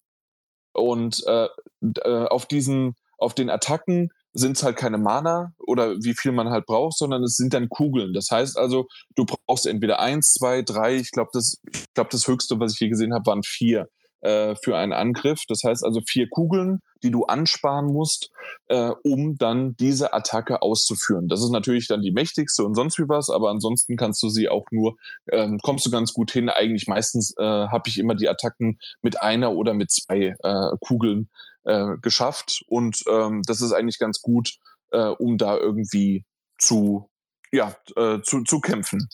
Und 0.73 1.23
äh, 1.27 1.47
äh, 1.81 2.25
auf 2.25 2.45
diesen, 2.45 2.95
auf 3.17 3.33
den 3.33 3.49
Attacken 3.49 4.09
sind 4.33 4.57
es 4.57 4.63
halt 4.63 4.77
keine 4.77 4.97
Mana 4.97 5.53
oder 5.57 5.95
wie 5.97 6.13
viel 6.13 6.31
man 6.31 6.49
halt 6.49 6.65
braucht, 6.65 6.97
sondern 6.97 7.23
es 7.23 7.35
sind 7.35 7.53
dann 7.53 7.69
Kugeln. 7.69 8.13
Das 8.13 8.29
heißt 8.31 8.57
also, 8.57 8.87
du 9.15 9.25
brauchst 9.25 9.65
entweder 9.65 9.99
eins, 9.99 10.33
zwei, 10.33 10.61
drei. 10.61 10.95
Ich 10.95 11.11
glaube, 11.11 11.31
das, 11.33 11.59
ich 11.73 11.93
glaube, 11.93 12.09
das 12.11 12.27
höchste, 12.27 12.59
was 12.59 12.73
ich 12.73 12.79
je 12.79 12.89
gesehen 12.89 13.13
habe, 13.13 13.25
waren 13.25 13.43
vier 13.43 13.87
äh, 14.21 14.55
für 14.55 14.77
einen 14.77 14.93
Angriff. 14.93 15.43
Das 15.47 15.63
heißt 15.63 15.83
also 15.83 16.01
vier 16.05 16.29
Kugeln, 16.29 16.81
die 17.03 17.11
du 17.11 17.25
ansparen 17.25 17.85
musst, 17.85 18.31
äh, 18.67 18.91
um 19.03 19.37
dann 19.37 19.75
diese 19.77 20.13
Attacke 20.13 20.61
auszuführen. 20.61 21.27
Das 21.27 21.41
ist 21.41 21.51
natürlich 21.51 21.87
dann 21.87 22.01
die 22.01 22.11
mächtigste 22.11 22.65
und 22.65 22.75
sonst 22.75 22.99
wie 22.99 23.07
was, 23.07 23.29
aber 23.29 23.49
ansonsten 23.49 23.95
kannst 23.95 24.21
du 24.21 24.29
sie 24.29 24.49
auch 24.49 24.65
nur, 24.71 24.95
ähm, 25.31 25.59
kommst 25.63 25.85
du 25.85 25.91
ganz 25.91 26.13
gut 26.13 26.31
hin. 26.31 26.49
Eigentlich 26.49 26.87
meistens 26.87 27.33
äh, 27.37 27.43
habe 27.43 27.87
ich 27.87 27.97
immer 27.97 28.15
die 28.15 28.27
Attacken 28.27 28.79
mit 29.01 29.21
einer 29.21 29.53
oder 29.53 29.73
mit 29.73 29.91
zwei 29.91 30.35
äh, 30.43 30.77
Kugeln 30.81 31.29
äh, 31.65 31.97
geschafft. 32.01 32.63
Und 32.67 33.03
ähm, 33.09 33.41
das 33.45 33.61
ist 33.61 33.71
eigentlich 33.71 33.99
ganz 33.99 34.21
gut, 34.21 34.57
äh, 34.91 35.07
um 35.07 35.37
da 35.37 35.57
irgendwie 35.57 36.25
zu, 36.57 37.09
ja, 37.51 37.75
äh, 37.95 38.21
zu, 38.21 38.43
zu 38.43 38.59
kämpfen. 38.59 39.07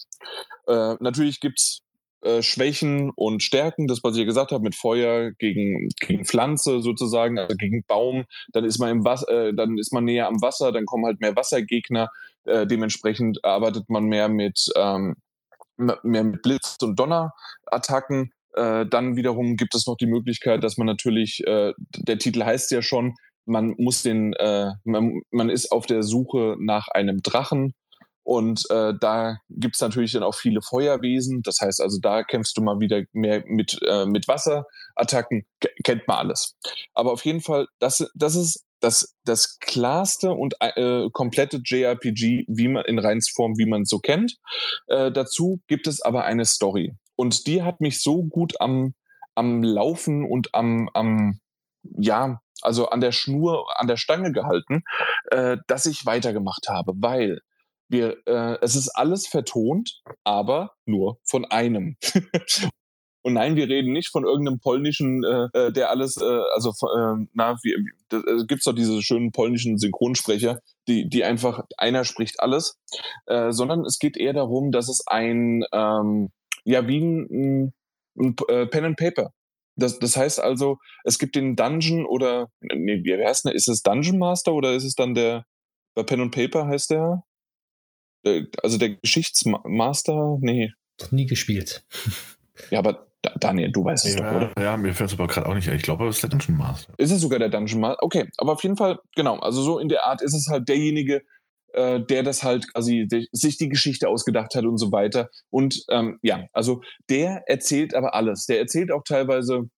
Äh, 0.67 0.95
natürlich 0.99 1.39
gibt's 1.39 1.81
äh, 2.25 2.41
Schwächen 2.41 3.11
und 3.15 3.43
Stärken, 3.43 3.85
das, 3.85 4.03
was 4.03 4.17
ich 4.17 4.25
gesagt 4.25 4.51
habe, 4.51 4.63
mit 4.63 4.75
Feuer 4.75 5.31
gegen, 5.31 5.89
gegen 5.99 6.25
Pflanze 6.25 6.81
sozusagen, 6.81 7.37
also 7.37 7.55
gegen 7.55 7.83
Baum, 7.87 8.25
dann 8.51 8.65
ist 8.65 8.79
man 8.79 8.89
im 8.89 9.05
äh, 9.05 9.53
dann 9.53 9.77
ist 9.77 9.93
man 9.93 10.05
näher 10.05 10.27
am 10.27 10.41
Wasser, 10.41 10.71
dann 10.71 10.87
kommen 10.87 11.05
halt 11.05 11.21
mehr 11.21 11.35
Wassergegner, 11.35 12.09
äh, 12.45 12.65
dementsprechend 12.65 13.45
arbeitet 13.45 13.89
man 13.89 14.05
mehr 14.05 14.27
mit, 14.27 14.71
ähm, 14.75 15.17
mehr 15.77 16.23
mit 16.23 16.41
Blitz- 16.41 16.77
und 16.81 16.97
Donnerattacken. 16.97 18.31
Äh, 18.55 18.85
dann 18.85 19.15
wiederum 19.15 19.55
gibt 19.55 19.75
es 19.75 19.85
noch 19.87 19.97
die 19.97 20.07
Möglichkeit, 20.07 20.63
dass 20.63 20.77
man 20.77 20.87
natürlich, 20.87 21.45
äh, 21.45 21.73
der 21.97 22.17
Titel 22.17 22.43
heißt 22.43 22.71
ja 22.71 22.81
schon, 22.81 23.15
man 23.45 23.75
muss 23.77 24.01
den, 24.01 24.33
äh, 24.33 24.71
man, 24.83 25.21
man 25.31 25.49
ist 25.49 25.71
auf 25.71 25.85
der 25.85 26.03
Suche 26.03 26.55
nach 26.59 26.87
einem 26.87 27.21
Drachen 27.21 27.73
und 28.25 28.63
äh, 28.71 28.93
da 28.99 29.37
gibt's 29.49 29.81
natürlich 29.81 30.13
dann 30.13 30.23
auch 30.23 30.33
viele 30.33 30.63
Feuerwesen. 30.63 31.43
Das 31.43 31.59
heißt 31.61 31.79
also, 31.79 31.99
da 32.01 32.23
kämpfst 32.23 32.57
du 32.57 32.63
mal 32.63 32.79
wieder 32.79 33.03
mehr 33.13 33.43
mit, 33.45 33.77
äh, 33.87 34.07
mit 34.07 34.27
Wasserattacken. 34.27 35.45
K 35.59 35.69
kennt 35.83 36.07
man 36.07 36.17
alles. 36.17 36.55
Aber 36.95 37.11
auf 37.11 37.23
jeden 37.23 37.41
Fall, 37.41 37.67
das, 37.77 38.09
das 38.15 38.35
ist 38.35 38.65
das, 38.79 39.15
das 39.25 39.59
klarste 39.59 40.31
und 40.31 40.55
äh, 40.59 41.07
komplette 41.11 41.61
JRPG, 41.63 42.45
wie 42.47 42.67
man 42.67 42.85
in 42.85 42.97
Reinsform, 42.97 43.57
wie 43.57 43.67
man 43.67 43.83
es 43.83 43.89
so 43.89 43.99
kennt. 43.99 44.37
Äh, 44.87 45.11
dazu 45.11 45.61
gibt 45.67 45.85
es 45.85 46.01
aber 46.01 46.25
eine 46.25 46.45
Story. 46.45 46.93
Und 47.15 47.47
die 47.47 47.63
hat 47.63 47.81
mich 47.81 48.01
so 48.01 48.23
gut 48.23 48.59
am, 48.59 48.93
am 49.35 49.63
Laufen 49.63 50.25
und 50.25 50.53
am, 50.53 50.89
am, 50.93 51.39
ja, 51.83 52.41
also 52.61 52.89
an 52.89 53.01
der 53.01 53.11
Schnur, 53.11 53.65
an 53.79 53.87
der 53.87 53.97
Stange 53.97 54.31
gehalten, 54.31 54.83
äh, 55.31 55.57
dass 55.67 55.85
ich 55.85 56.05
weitergemacht 56.05 56.67
habe, 56.69 56.93
weil 56.97 57.41
wir, 57.87 58.17
äh, 58.25 58.57
es 58.61 58.75
ist 58.75 58.89
alles 58.89 59.27
vertont, 59.27 60.01
aber 60.23 60.71
nur 60.85 61.19
von 61.23 61.45
einem. 61.45 61.97
Und 63.21 63.33
nein, 63.33 63.55
wir 63.55 63.67
reden 63.67 63.91
nicht 63.91 64.09
von 64.11 64.23
irgendeinem 64.23 64.59
polnischen, 64.59 65.23
äh, 65.23 65.47
äh 65.53 65.71
der 65.71 65.89
alles, 65.89 66.15
äh, 66.17 66.41
also 66.53 66.69
äh, 66.69 67.25
na, 67.33 67.57
wie, 67.63 67.75
da 68.09 68.17
äh, 68.19 68.45
gibt's 68.45 68.65
doch 68.65 68.73
diese 68.73 69.01
schönen 69.01 69.31
polnischen 69.31 69.79
Synchronsprecher, 69.79 70.59
die, 70.87 71.09
die 71.09 71.23
einfach 71.23 71.63
einer 71.75 72.05
spricht 72.05 72.39
alles, 72.39 72.77
äh, 73.25 73.51
sondern 73.51 73.83
es 73.83 73.97
geht 73.97 74.15
eher 74.15 74.33
darum, 74.33 74.71
dass 74.71 74.89
es 74.89 75.07
ein 75.07 75.63
ähm, 75.71 76.29
ja 76.65 76.87
wie 76.87 76.99
ein, 76.99 77.27
ein, 77.31 77.73
ein 78.17 78.35
äh, 78.49 78.65
Pen 78.67 78.85
and 78.85 78.97
Paper. 78.97 79.31
Das, 79.77 79.99
das 79.99 80.15
heißt 80.15 80.39
also, 80.39 80.77
es 81.03 81.19
gibt 81.19 81.35
den 81.35 81.55
Dungeon 81.55 82.05
oder 82.05 82.49
nee, 82.61 83.03
wie 83.03 83.23
heißt 83.23 83.45
denn, 83.45 83.53
ist 83.53 83.67
es 83.67 83.81
Dungeon 83.81 84.17
Master 84.17 84.53
oder 84.53 84.73
ist 84.73 84.85
es 84.85 84.95
dann 84.95 85.13
der 85.13 85.45
bei 85.95 86.03
Pen 86.03 86.21
and 86.21 86.35
Paper 86.35 86.67
heißt 86.67 86.91
der? 86.91 87.23
der 88.25 88.47
also 88.63 88.77
der 88.77 88.95
Geschichtsmaster? 88.95 90.37
Nee. 90.41 90.71
Noch 91.01 91.11
nie 91.11 91.25
gespielt. 91.25 91.85
Ja, 92.71 92.79
aber 92.79 93.07
Daniel, 93.39 93.69
du 93.69 93.83
weißt 93.83 94.05
es 94.05 94.15
ja, 94.15 94.31
doch, 94.31 94.53
oder? 94.53 94.63
Ja, 94.63 94.77
mir 94.77 94.93
fällt 94.93 95.09
es 95.09 95.19
aber 95.19 95.27
gerade 95.27 95.47
auch 95.47 95.53
nicht 95.53 95.69
ein. 95.69 95.75
Ich 95.75 95.83
glaube, 95.83 96.07
es 96.07 96.15
ist 96.15 96.21
der 96.21 96.29
Dungeon 96.29 96.57
Master. 96.57 96.93
Ist 96.97 97.11
es 97.11 97.19
sogar 97.19 97.37
der 97.37 97.49
Dungeon 97.49 97.81
Master? 97.81 98.01
Okay, 98.01 98.29
aber 98.37 98.53
auf 98.53 98.63
jeden 98.63 98.77
Fall, 98.77 98.99
genau. 99.13 99.39
Also 99.39 99.61
so 99.61 99.77
in 99.77 99.89
der 99.89 100.05
Art 100.05 100.21
ist 100.21 100.33
es 100.33 100.47
halt 100.47 100.69
derjenige, 100.69 101.21
äh, 101.75 102.01
der 102.01 102.23
das 102.23 102.43
halt 102.43 102.71
quasi 102.73 103.07
sich 103.31 103.57
die 103.57 103.69
Geschichte 103.69 104.09
ausgedacht 104.09 104.55
hat 104.55 104.65
und 104.65 104.77
so 104.77 104.91
weiter. 104.91 105.29
Und 105.49 105.83
ähm, 105.89 106.19
ja, 106.21 106.45
also 106.53 106.81
der 107.09 107.43
erzählt 107.47 107.93
aber 107.93 108.13
alles. 108.15 108.45
Der 108.45 108.59
erzählt 108.59 108.91
auch 108.91 109.03
teilweise 109.03 109.69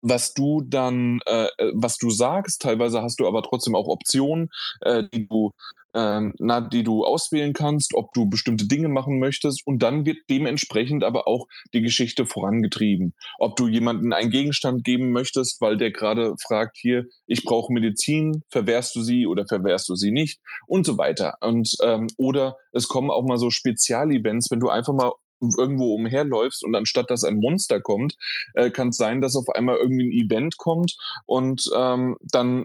was 0.00 0.32
du 0.32 0.62
dann, 0.62 1.20
äh, 1.26 1.48
äh, 1.58 1.72
was 1.74 1.96
du 1.96 2.10
sagst. 2.10 2.62
Teilweise 2.62 3.02
hast 3.02 3.20
du 3.20 3.26
aber 3.26 3.42
trotzdem 3.42 3.74
auch 3.74 3.88
Optionen, 3.88 4.48
äh, 4.82 5.04
die 5.12 5.26
du 5.26 5.50
ähm, 5.98 6.32
na, 6.38 6.60
die 6.60 6.84
du 6.84 7.04
auswählen 7.04 7.52
kannst, 7.52 7.94
ob 7.94 8.12
du 8.12 8.26
bestimmte 8.26 8.68
Dinge 8.68 8.88
machen 8.88 9.18
möchtest 9.18 9.66
und 9.66 9.82
dann 9.82 10.06
wird 10.06 10.18
dementsprechend 10.30 11.02
aber 11.02 11.26
auch 11.26 11.46
die 11.74 11.82
Geschichte 11.82 12.24
vorangetrieben. 12.24 13.14
Ob 13.38 13.56
du 13.56 13.66
jemanden 13.66 14.12
einen 14.12 14.30
Gegenstand 14.30 14.84
geben 14.84 15.10
möchtest, 15.10 15.60
weil 15.60 15.76
der 15.76 15.90
gerade 15.90 16.34
fragt, 16.40 16.76
hier, 16.78 17.06
ich 17.26 17.44
brauche 17.44 17.72
Medizin, 17.72 18.42
verwehrst 18.50 18.94
du 18.94 19.02
sie 19.02 19.26
oder 19.26 19.44
verwehrst 19.46 19.88
du 19.88 19.96
sie 19.96 20.12
nicht 20.12 20.40
und 20.68 20.86
so 20.86 20.98
weiter. 20.98 21.34
Und 21.40 21.76
ähm, 21.82 22.06
oder 22.16 22.56
es 22.72 22.86
kommen 22.86 23.10
auch 23.10 23.24
mal 23.24 23.38
so 23.38 23.50
Spezialevents, 23.50 24.50
wenn 24.50 24.60
du 24.60 24.68
einfach 24.68 24.92
mal 24.92 25.12
irgendwo 25.40 25.94
umherläufst 25.94 26.64
und 26.64 26.74
anstatt 26.74 27.10
dass 27.10 27.24
ein 27.24 27.38
Monster 27.38 27.80
kommt, 27.80 28.16
äh, 28.54 28.70
kann 28.70 28.88
es 28.88 28.96
sein, 28.96 29.20
dass 29.20 29.36
auf 29.36 29.48
einmal 29.50 29.76
irgendwie 29.76 30.08
ein 30.08 30.26
Event 30.26 30.56
kommt 30.56 30.96
und 31.26 31.64
ähm, 31.76 32.16
dann 32.20 32.64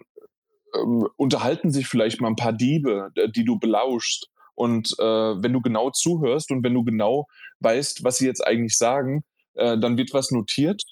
ähm, 0.76 1.08
unterhalten 1.18 1.72
sich 1.72 1.88
vielleicht 1.88 2.22
mal 2.22 2.30
ein 2.30 2.36
paar 2.36 2.54
Diebe, 2.54 3.10
die 3.36 3.46
du 3.46 3.60
belauschst. 3.60 4.30
Und 4.56 4.96
äh, 5.00 5.04
wenn 5.04 5.54
du 5.54 5.62
genau 5.62 5.90
zuhörst 5.90 6.52
und 6.52 6.64
wenn 6.64 6.74
du 6.74 6.84
genau 6.84 7.28
weißt, 7.60 8.04
was 8.04 8.18
sie 8.18 8.28
jetzt 8.28 8.46
eigentlich 8.46 8.78
sagen, 8.78 9.24
äh, 9.56 9.78
dann 9.78 9.98
wird 9.98 10.14
was 10.14 10.32
notiert 10.32 10.84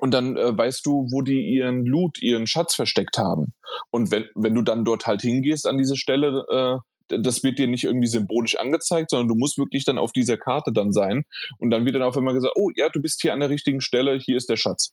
und 0.00 0.12
dann 0.12 0.36
äh, 0.36 0.56
weißt 0.56 0.84
du, 0.84 1.06
wo 1.10 1.22
die 1.22 1.54
ihren 1.54 1.84
Loot, 1.84 2.20
ihren 2.20 2.46
Schatz 2.46 2.74
versteckt 2.74 3.18
haben. 3.18 3.52
Und 3.90 4.10
wenn, 4.10 4.26
wenn 4.34 4.54
du 4.54 4.62
dann 4.62 4.84
dort 4.84 5.06
halt 5.06 5.22
hingehst 5.22 5.66
an 5.66 5.78
diese 5.78 5.96
Stelle, 5.96 6.44
äh, 6.50 6.78
das 7.20 7.42
wird 7.42 7.58
dir 7.58 7.66
nicht 7.66 7.84
irgendwie 7.84 8.06
symbolisch 8.06 8.56
angezeigt, 8.56 9.10
sondern 9.10 9.28
du 9.28 9.34
musst 9.34 9.58
wirklich 9.58 9.84
dann 9.84 9.98
auf 9.98 10.12
dieser 10.12 10.36
Karte 10.36 10.72
dann 10.72 10.92
sein. 10.92 11.24
Und 11.58 11.70
dann 11.70 11.84
wird 11.84 11.94
dann 11.94 12.02
auf 12.02 12.16
einmal 12.16 12.34
gesagt, 12.34 12.54
oh 12.56 12.70
ja, 12.74 12.88
du 12.88 13.00
bist 13.00 13.20
hier 13.22 13.32
an 13.32 13.40
der 13.40 13.50
richtigen 13.50 13.80
Stelle, 13.80 14.18
hier 14.18 14.36
ist 14.36 14.48
der 14.48 14.56
Schatz. 14.56 14.92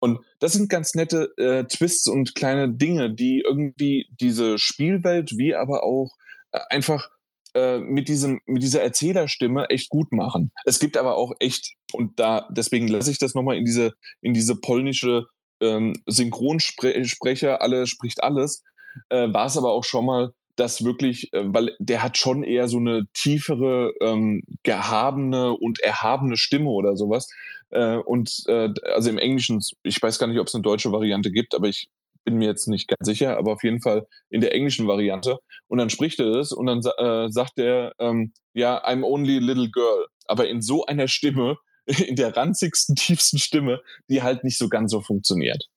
Und 0.00 0.20
das 0.40 0.52
sind 0.52 0.68
ganz 0.68 0.94
nette 0.94 1.32
äh, 1.36 1.64
Twists 1.64 2.06
und 2.08 2.34
kleine 2.34 2.72
Dinge, 2.72 3.14
die 3.14 3.42
irgendwie 3.46 4.08
diese 4.20 4.58
Spielwelt 4.58 5.36
wie 5.36 5.54
aber 5.54 5.82
auch 5.84 6.10
äh, 6.52 6.60
einfach 6.70 7.08
äh, 7.54 7.78
mit 7.78 8.08
diesem 8.08 8.40
mit 8.46 8.62
dieser 8.62 8.82
Erzählerstimme 8.82 9.70
echt 9.70 9.88
gut 9.88 10.12
machen. 10.12 10.52
Es 10.64 10.78
gibt 10.78 10.96
aber 10.96 11.16
auch 11.16 11.32
echt 11.40 11.74
und 11.92 12.20
da 12.20 12.46
deswegen 12.50 12.88
lasse 12.88 13.10
ich 13.10 13.18
das 13.18 13.34
nochmal 13.34 13.56
in 13.56 13.64
diese 13.64 13.94
in 14.20 14.34
diese 14.34 14.56
polnische 14.56 15.24
ähm, 15.60 15.94
Synchronsprecher 16.06 17.62
alle 17.62 17.86
spricht 17.86 18.22
alles. 18.22 18.62
Äh, 19.08 19.32
war 19.32 19.46
es 19.46 19.56
aber 19.56 19.72
auch 19.72 19.84
schon 19.84 20.04
mal 20.04 20.32
das 20.56 20.84
wirklich, 20.84 21.32
äh, 21.32 21.44
weil 21.46 21.76
der 21.78 22.02
hat 22.02 22.18
schon 22.18 22.42
eher 22.42 22.68
so 22.68 22.78
eine 22.78 23.06
tiefere, 23.12 23.92
ähm, 24.00 24.42
gehabene 24.62 25.52
und 25.52 25.80
erhabene 25.80 26.36
Stimme 26.36 26.70
oder 26.70 26.96
sowas. 26.96 27.28
Äh, 27.70 27.96
und 27.96 28.44
äh, 28.48 28.70
also 28.94 29.10
im 29.10 29.18
Englischen, 29.18 29.60
ich 29.82 30.02
weiß 30.02 30.18
gar 30.18 30.26
nicht, 30.26 30.38
ob 30.38 30.46
es 30.48 30.54
eine 30.54 30.62
deutsche 30.62 30.92
Variante 30.92 31.30
gibt, 31.30 31.54
aber 31.54 31.68
ich 31.68 31.88
bin 32.24 32.38
mir 32.38 32.48
jetzt 32.48 32.66
nicht 32.66 32.88
ganz 32.88 33.06
sicher, 33.06 33.38
aber 33.38 33.52
auf 33.52 33.62
jeden 33.62 33.80
Fall 33.80 34.06
in 34.30 34.40
der 34.40 34.52
englischen 34.52 34.86
Variante. 34.86 35.38
Und 35.68 35.78
dann 35.78 35.90
spricht 35.90 36.18
er 36.18 36.32
das 36.32 36.52
und 36.52 36.66
dann 36.66 36.80
äh, 36.98 37.30
sagt 37.30 37.58
er, 37.58 37.92
ähm, 37.98 38.32
ja, 38.52 38.84
I'm 38.84 39.04
only 39.04 39.36
a 39.36 39.40
little 39.40 39.70
girl. 39.70 40.06
Aber 40.26 40.48
in 40.48 40.60
so 40.60 40.84
einer 40.86 41.08
Stimme, 41.08 41.56
in 41.86 42.16
der 42.16 42.36
ranzigsten, 42.36 42.96
tiefsten 42.96 43.38
Stimme, 43.38 43.80
die 44.10 44.22
halt 44.22 44.42
nicht 44.42 44.58
so 44.58 44.68
ganz 44.68 44.90
so 44.90 45.00
funktioniert. 45.00 45.68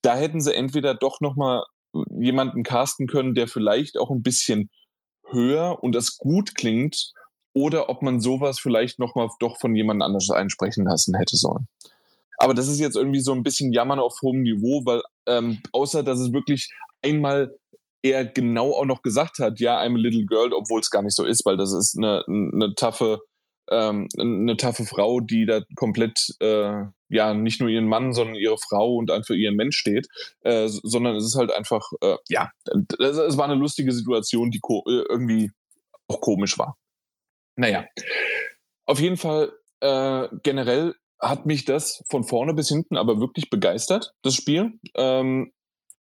Da 0.00 0.16
hätten 0.16 0.40
sie 0.40 0.54
entweder 0.54 0.94
doch 0.94 1.20
nochmal 1.20 1.64
jemanden 2.10 2.62
casten 2.62 3.06
können, 3.06 3.34
der 3.34 3.48
vielleicht 3.48 3.98
auch 3.98 4.10
ein 4.10 4.22
bisschen 4.22 4.70
höher 5.30 5.82
und 5.82 5.94
das 5.94 6.16
gut 6.16 6.54
klingt, 6.54 7.12
oder 7.52 7.88
ob 7.88 8.02
man 8.02 8.20
sowas 8.20 8.60
vielleicht 8.60 8.98
nochmal 8.98 9.28
doch 9.40 9.58
von 9.58 9.74
jemand 9.74 10.02
anders 10.02 10.30
einsprechen 10.30 10.84
lassen 10.84 11.16
hätte 11.16 11.36
sollen. 11.36 11.66
Aber 12.38 12.54
das 12.54 12.68
ist 12.68 12.80
jetzt 12.80 12.96
irgendwie 12.96 13.20
so 13.20 13.32
ein 13.32 13.42
bisschen 13.42 13.72
Jammern 13.72 13.98
auf 13.98 14.18
hohem 14.22 14.42
Niveau, 14.42 14.82
weil 14.84 15.02
ähm, 15.26 15.60
außer 15.72 16.02
dass 16.02 16.20
es 16.20 16.32
wirklich 16.32 16.72
einmal 17.02 17.54
er 18.02 18.24
genau 18.24 18.72
auch 18.72 18.86
noch 18.86 19.02
gesagt 19.02 19.40
hat, 19.40 19.60
ja, 19.60 19.78
I'm 19.78 19.94
a 19.94 19.98
little 19.98 20.24
girl, 20.24 20.54
obwohl 20.54 20.80
es 20.80 20.90
gar 20.90 21.02
nicht 21.02 21.14
so 21.14 21.24
ist, 21.24 21.44
weil 21.44 21.58
das 21.58 21.74
ist 21.74 21.98
eine, 21.98 22.24
eine 22.26 22.74
taffe 22.74 23.20
ähm, 23.70 24.08
eine 24.18 24.56
taffe 24.56 24.84
Frau, 24.84 25.20
die 25.20 25.46
da 25.46 25.62
komplett 25.76 26.34
äh, 26.40 26.84
ja 27.08 27.34
nicht 27.34 27.60
nur 27.60 27.68
ihren 27.68 27.86
Mann, 27.86 28.12
sondern 28.12 28.36
ihre 28.36 28.58
Frau 28.58 28.94
und 28.96 29.10
einfach 29.10 29.34
ihren 29.34 29.56
Mensch 29.56 29.76
steht, 29.76 30.08
äh, 30.42 30.68
sondern 30.68 31.16
es 31.16 31.24
ist 31.24 31.36
halt 31.36 31.52
einfach 31.52 31.90
äh, 32.00 32.16
ja, 32.28 32.50
es 32.98 33.36
war 33.36 33.44
eine 33.44 33.54
lustige 33.54 33.92
Situation, 33.92 34.50
die 34.50 34.58
äh, 34.58 35.04
irgendwie 35.08 35.50
auch 36.08 36.20
komisch 36.20 36.58
war. 36.58 36.76
Naja, 37.56 37.86
auf 38.86 39.00
jeden 39.00 39.16
Fall 39.16 39.52
äh, 39.80 40.28
generell 40.42 40.94
hat 41.20 41.46
mich 41.46 41.64
das 41.64 42.02
von 42.08 42.24
vorne 42.24 42.54
bis 42.54 42.68
hinten 42.68 42.96
aber 42.96 43.20
wirklich 43.20 43.50
begeistert, 43.50 44.14
das 44.22 44.34
Spiel. 44.34 44.78
Ähm, 44.94 45.52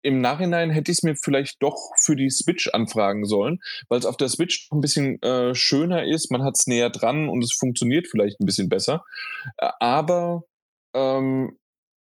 im 0.09 0.23
Nachhinein 0.23 0.71
hätte 0.71 0.91
ich 0.91 0.99
es 0.99 1.03
mir 1.03 1.17
vielleicht 1.17 1.63
doch 1.63 1.93
für 1.99 2.17
die 2.17 2.31
Switch 2.31 2.69
anfragen 2.69 3.27
sollen, 3.27 3.61
weil 3.91 3.99
es 3.99 4.07
auf 4.07 4.17
der 4.17 4.31
Switch 4.31 4.67
ein 4.73 4.81
bisschen 4.81 5.21
äh, 5.21 5.55
schöner 5.55 6.07
ist, 6.07 6.31
man 6.31 6.43
hat 6.43 6.55
es 6.59 6.67
näher 6.67 6.89
dran 6.89 7.29
und 7.29 7.45
es 7.45 7.53
funktioniert 7.53 8.07
vielleicht 8.09 8.41
ein 8.41 8.47
bisschen 8.47 8.71
besser. 8.71 9.05
Aber 9.59 10.45
ähm, 10.95 11.59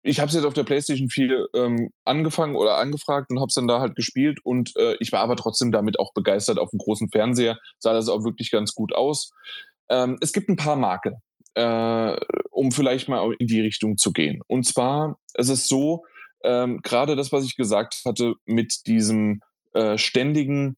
ich 0.02 0.18
habe 0.18 0.30
es 0.30 0.34
jetzt 0.34 0.46
auf 0.46 0.54
der 0.54 0.64
PlayStation 0.64 1.10
4 1.10 1.48
ähm, 1.54 1.90
angefangen 2.06 2.56
oder 2.56 2.78
angefragt 2.78 3.30
und 3.30 3.38
habe 3.38 3.48
es 3.48 3.54
dann 3.54 3.68
da 3.68 3.80
halt 3.80 3.96
gespielt 3.96 4.38
und 4.44 4.74
äh, 4.76 4.96
ich 4.98 5.12
war 5.12 5.20
aber 5.20 5.36
trotzdem 5.36 5.70
damit 5.70 5.98
auch 5.98 6.14
begeistert 6.14 6.58
auf 6.58 6.70
dem 6.70 6.78
großen 6.78 7.10
Fernseher, 7.10 7.58
sah 7.78 7.92
das 7.92 8.08
auch 8.08 8.24
wirklich 8.24 8.50
ganz 8.50 8.74
gut 8.74 8.94
aus. 8.94 9.30
Ähm, 9.90 10.16
es 10.22 10.32
gibt 10.32 10.48
ein 10.48 10.56
paar 10.56 10.76
Marke, 10.76 11.20
äh, 11.52 12.16
um 12.50 12.72
vielleicht 12.72 13.10
mal 13.10 13.30
in 13.38 13.46
die 13.46 13.60
Richtung 13.60 13.98
zu 13.98 14.14
gehen. 14.14 14.40
Und 14.46 14.64
zwar 14.64 15.18
es 15.34 15.50
ist 15.50 15.68
so, 15.68 16.04
ähm, 16.42 16.80
gerade 16.82 17.16
das, 17.16 17.32
was 17.32 17.44
ich 17.44 17.56
gesagt 17.56 18.02
hatte, 18.04 18.34
mit 18.44 18.86
diesem 18.86 19.40
äh, 19.72 19.98
ständigen 19.98 20.76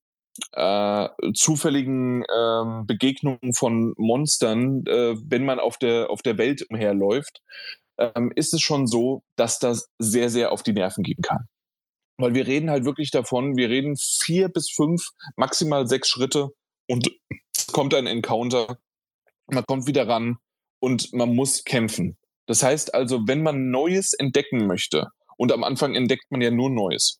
äh, 0.53 1.09
zufälligen 1.35 2.25
ähm, 2.35 2.87
Begegnungen 2.87 3.53
von 3.55 3.95
Monstern, 3.97 4.85
äh, 4.87 5.15
wenn 5.25 5.45
man 5.45 5.61
auf 5.61 5.77
der, 5.77 6.11
auf 6.11 6.23
der 6.23 6.39
Welt 6.39 6.65
umherläuft, 6.71 7.43
ähm, 7.99 8.33
ist 8.35 8.55
es 8.55 8.63
schon 8.63 8.87
so, 8.87 9.23
dass 9.37 9.59
das 9.59 9.91
sehr, 9.99 10.31
sehr 10.31 10.53
auf 10.53 10.63
die 10.63 10.73
Nerven 10.73 11.05
gehen 11.05 11.23
kann. 11.23 11.49
Weil 12.19 12.35
wir 12.35 12.47
reden 12.47 12.71
halt 12.71 12.85
wirklich 12.85 13.11
davon, 13.11 13.57
wir 13.57 13.69
reden 13.69 13.97
vier 13.97 14.49
bis 14.49 14.71
fünf, 14.71 15.03
maximal 15.37 15.87
sechs 15.87 16.09
Schritte 16.09 16.51
und 16.89 17.11
es 17.57 17.67
kommt 17.67 17.95
ein 17.95 18.07
Encounter, 18.07 18.79
man 19.47 19.65
kommt 19.67 19.87
wieder 19.87 20.09
ran 20.09 20.39
und 20.79 21.13
man 21.13 21.35
muss 21.35 21.65
kämpfen. 21.65 22.17
Das 22.47 22.63
heißt 22.63 22.95
also, 22.95 23.21
wenn 23.27 23.43
man 23.43 23.71
Neues 23.71 24.13
entdecken 24.15 24.67
möchte, 24.67 25.09
und 25.43 25.51
am 25.51 25.64
Anfang 25.64 25.97
entdeckt 25.97 26.31
man 26.31 26.40
ja 26.40 26.52
nur 26.52 26.70
Neues. 26.70 27.19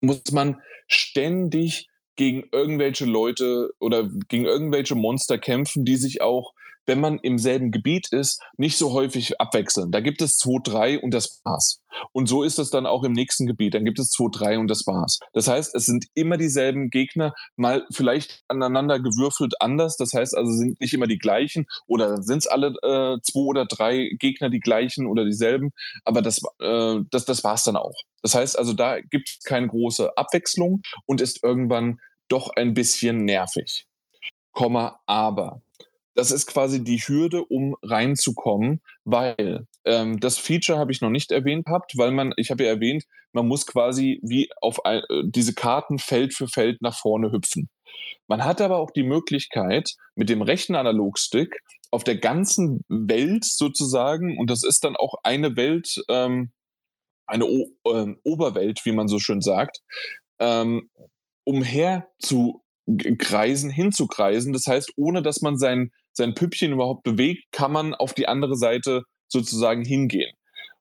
Muss 0.00 0.30
man 0.30 0.62
ständig 0.86 1.88
gegen 2.14 2.44
irgendwelche 2.52 3.06
Leute 3.06 3.72
oder 3.80 4.08
gegen 4.28 4.44
irgendwelche 4.44 4.94
Monster 4.94 5.36
kämpfen, 5.36 5.84
die 5.84 5.96
sich 5.96 6.22
auch 6.22 6.54
wenn 6.88 7.00
man 7.00 7.18
im 7.18 7.38
selben 7.38 7.70
Gebiet 7.70 8.08
ist, 8.12 8.42
nicht 8.56 8.78
so 8.78 8.92
häufig 8.92 9.40
abwechseln. 9.40 9.92
Da 9.92 10.00
gibt 10.00 10.22
es 10.22 10.38
zwei, 10.38 10.58
drei 10.64 10.98
und 10.98 11.12
das 11.12 11.40
war's. 11.44 11.82
Und 12.12 12.28
so 12.28 12.42
ist 12.42 12.58
es 12.58 12.70
dann 12.70 12.86
auch 12.86 13.04
im 13.04 13.12
nächsten 13.12 13.46
Gebiet. 13.46 13.74
Dann 13.74 13.84
gibt 13.84 13.98
es 13.98 14.10
zwei, 14.10 14.28
drei 14.32 14.58
und 14.58 14.68
das 14.68 14.86
war's. 14.86 15.20
Das 15.34 15.48
heißt, 15.48 15.74
es 15.74 15.84
sind 15.84 16.06
immer 16.14 16.38
dieselben 16.38 16.88
Gegner, 16.88 17.34
mal 17.56 17.86
vielleicht 17.92 18.42
aneinander 18.48 18.98
gewürfelt 18.98 19.60
anders. 19.60 19.96
Das 19.96 20.14
heißt 20.14 20.34
also, 20.36 20.50
sind 20.50 20.80
nicht 20.80 20.94
immer 20.94 21.06
die 21.06 21.18
gleichen 21.18 21.66
oder 21.86 22.22
sind 22.22 22.38
es 22.38 22.46
alle 22.46 22.68
äh, 22.82 23.20
zwei 23.22 23.40
oder 23.40 23.66
drei 23.66 24.10
Gegner 24.18 24.48
die 24.48 24.60
gleichen 24.60 25.06
oder 25.06 25.24
dieselben. 25.26 25.72
Aber 26.04 26.22
das, 26.22 26.40
äh, 26.60 27.00
das, 27.10 27.26
das 27.26 27.44
war's 27.44 27.64
dann 27.64 27.76
auch. 27.76 27.94
Das 28.22 28.34
heißt 28.34 28.58
also, 28.58 28.72
da 28.72 29.00
gibt 29.00 29.28
es 29.28 29.44
keine 29.44 29.68
große 29.68 30.16
Abwechslung 30.16 30.82
und 31.04 31.20
ist 31.20 31.44
irgendwann 31.44 32.00
doch 32.28 32.50
ein 32.56 32.72
bisschen 32.72 33.24
nervig. 33.24 33.86
Komma, 34.52 35.00
aber 35.06 35.62
das 36.18 36.32
ist 36.32 36.46
quasi 36.48 36.82
die 36.82 36.98
Hürde, 36.98 37.44
um 37.44 37.76
reinzukommen, 37.80 38.80
weil 39.04 39.68
ähm, 39.84 40.18
das 40.18 40.36
Feature 40.36 40.76
habe 40.76 40.90
ich 40.90 41.00
noch 41.00 41.10
nicht 41.10 41.30
erwähnt 41.30 41.66
gehabt, 41.66 41.92
weil 41.96 42.10
man, 42.10 42.32
ich 42.36 42.50
habe 42.50 42.64
ja 42.64 42.70
erwähnt, 42.70 43.04
man 43.30 43.46
muss 43.46 43.66
quasi 43.66 44.18
wie 44.24 44.50
auf 44.60 44.84
ein, 44.84 44.98
äh, 45.10 45.22
diese 45.26 45.54
Karten 45.54 46.00
Feld 46.00 46.34
für 46.34 46.48
Feld 46.48 46.82
nach 46.82 46.98
vorne 46.98 47.30
hüpfen. 47.30 47.68
Man 48.26 48.44
hat 48.44 48.60
aber 48.60 48.78
auch 48.78 48.90
die 48.90 49.04
Möglichkeit, 49.04 49.92
mit 50.16 50.28
dem 50.28 50.42
rechten 50.42 50.74
Analogstick 50.74 51.60
auf 51.92 52.02
der 52.02 52.16
ganzen 52.16 52.84
Welt 52.88 53.44
sozusagen, 53.44 54.38
und 54.38 54.50
das 54.50 54.64
ist 54.64 54.82
dann 54.82 54.96
auch 54.96 55.14
eine 55.22 55.54
Welt, 55.54 56.02
ähm, 56.08 56.50
eine 57.28 57.46
o 57.46 57.70
äh, 57.84 58.16
Oberwelt, 58.24 58.80
wie 58.84 58.92
man 58.92 59.06
so 59.06 59.20
schön 59.20 59.40
sagt, 59.40 59.82
ähm, 60.40 60.90
umher 61.44 62.08
zu 62.18 62.64
kreisen, 63.18 63.70
hinzukreisen. 63.70 64.52
Das 64.52 64.66
heißt, 64.66 64.92
ohne 64.96 65.22
dass 65.22 65.42
man 65.42 65.58
sein, 65.58 65.92
sein 66.18 66.34
Püppchen 66.34 66.72
überhaupt 66.72 67.02
bewegt, 67.02 67.44
kann 67.52 67.72
man 67.72 67.94
auf 67.94 68.12
die 68.12 68.28
andere 68.28 68.56
Seite 68.56 69.02
sozusagen 69.28 69.84
hingehen. 69.84 70.32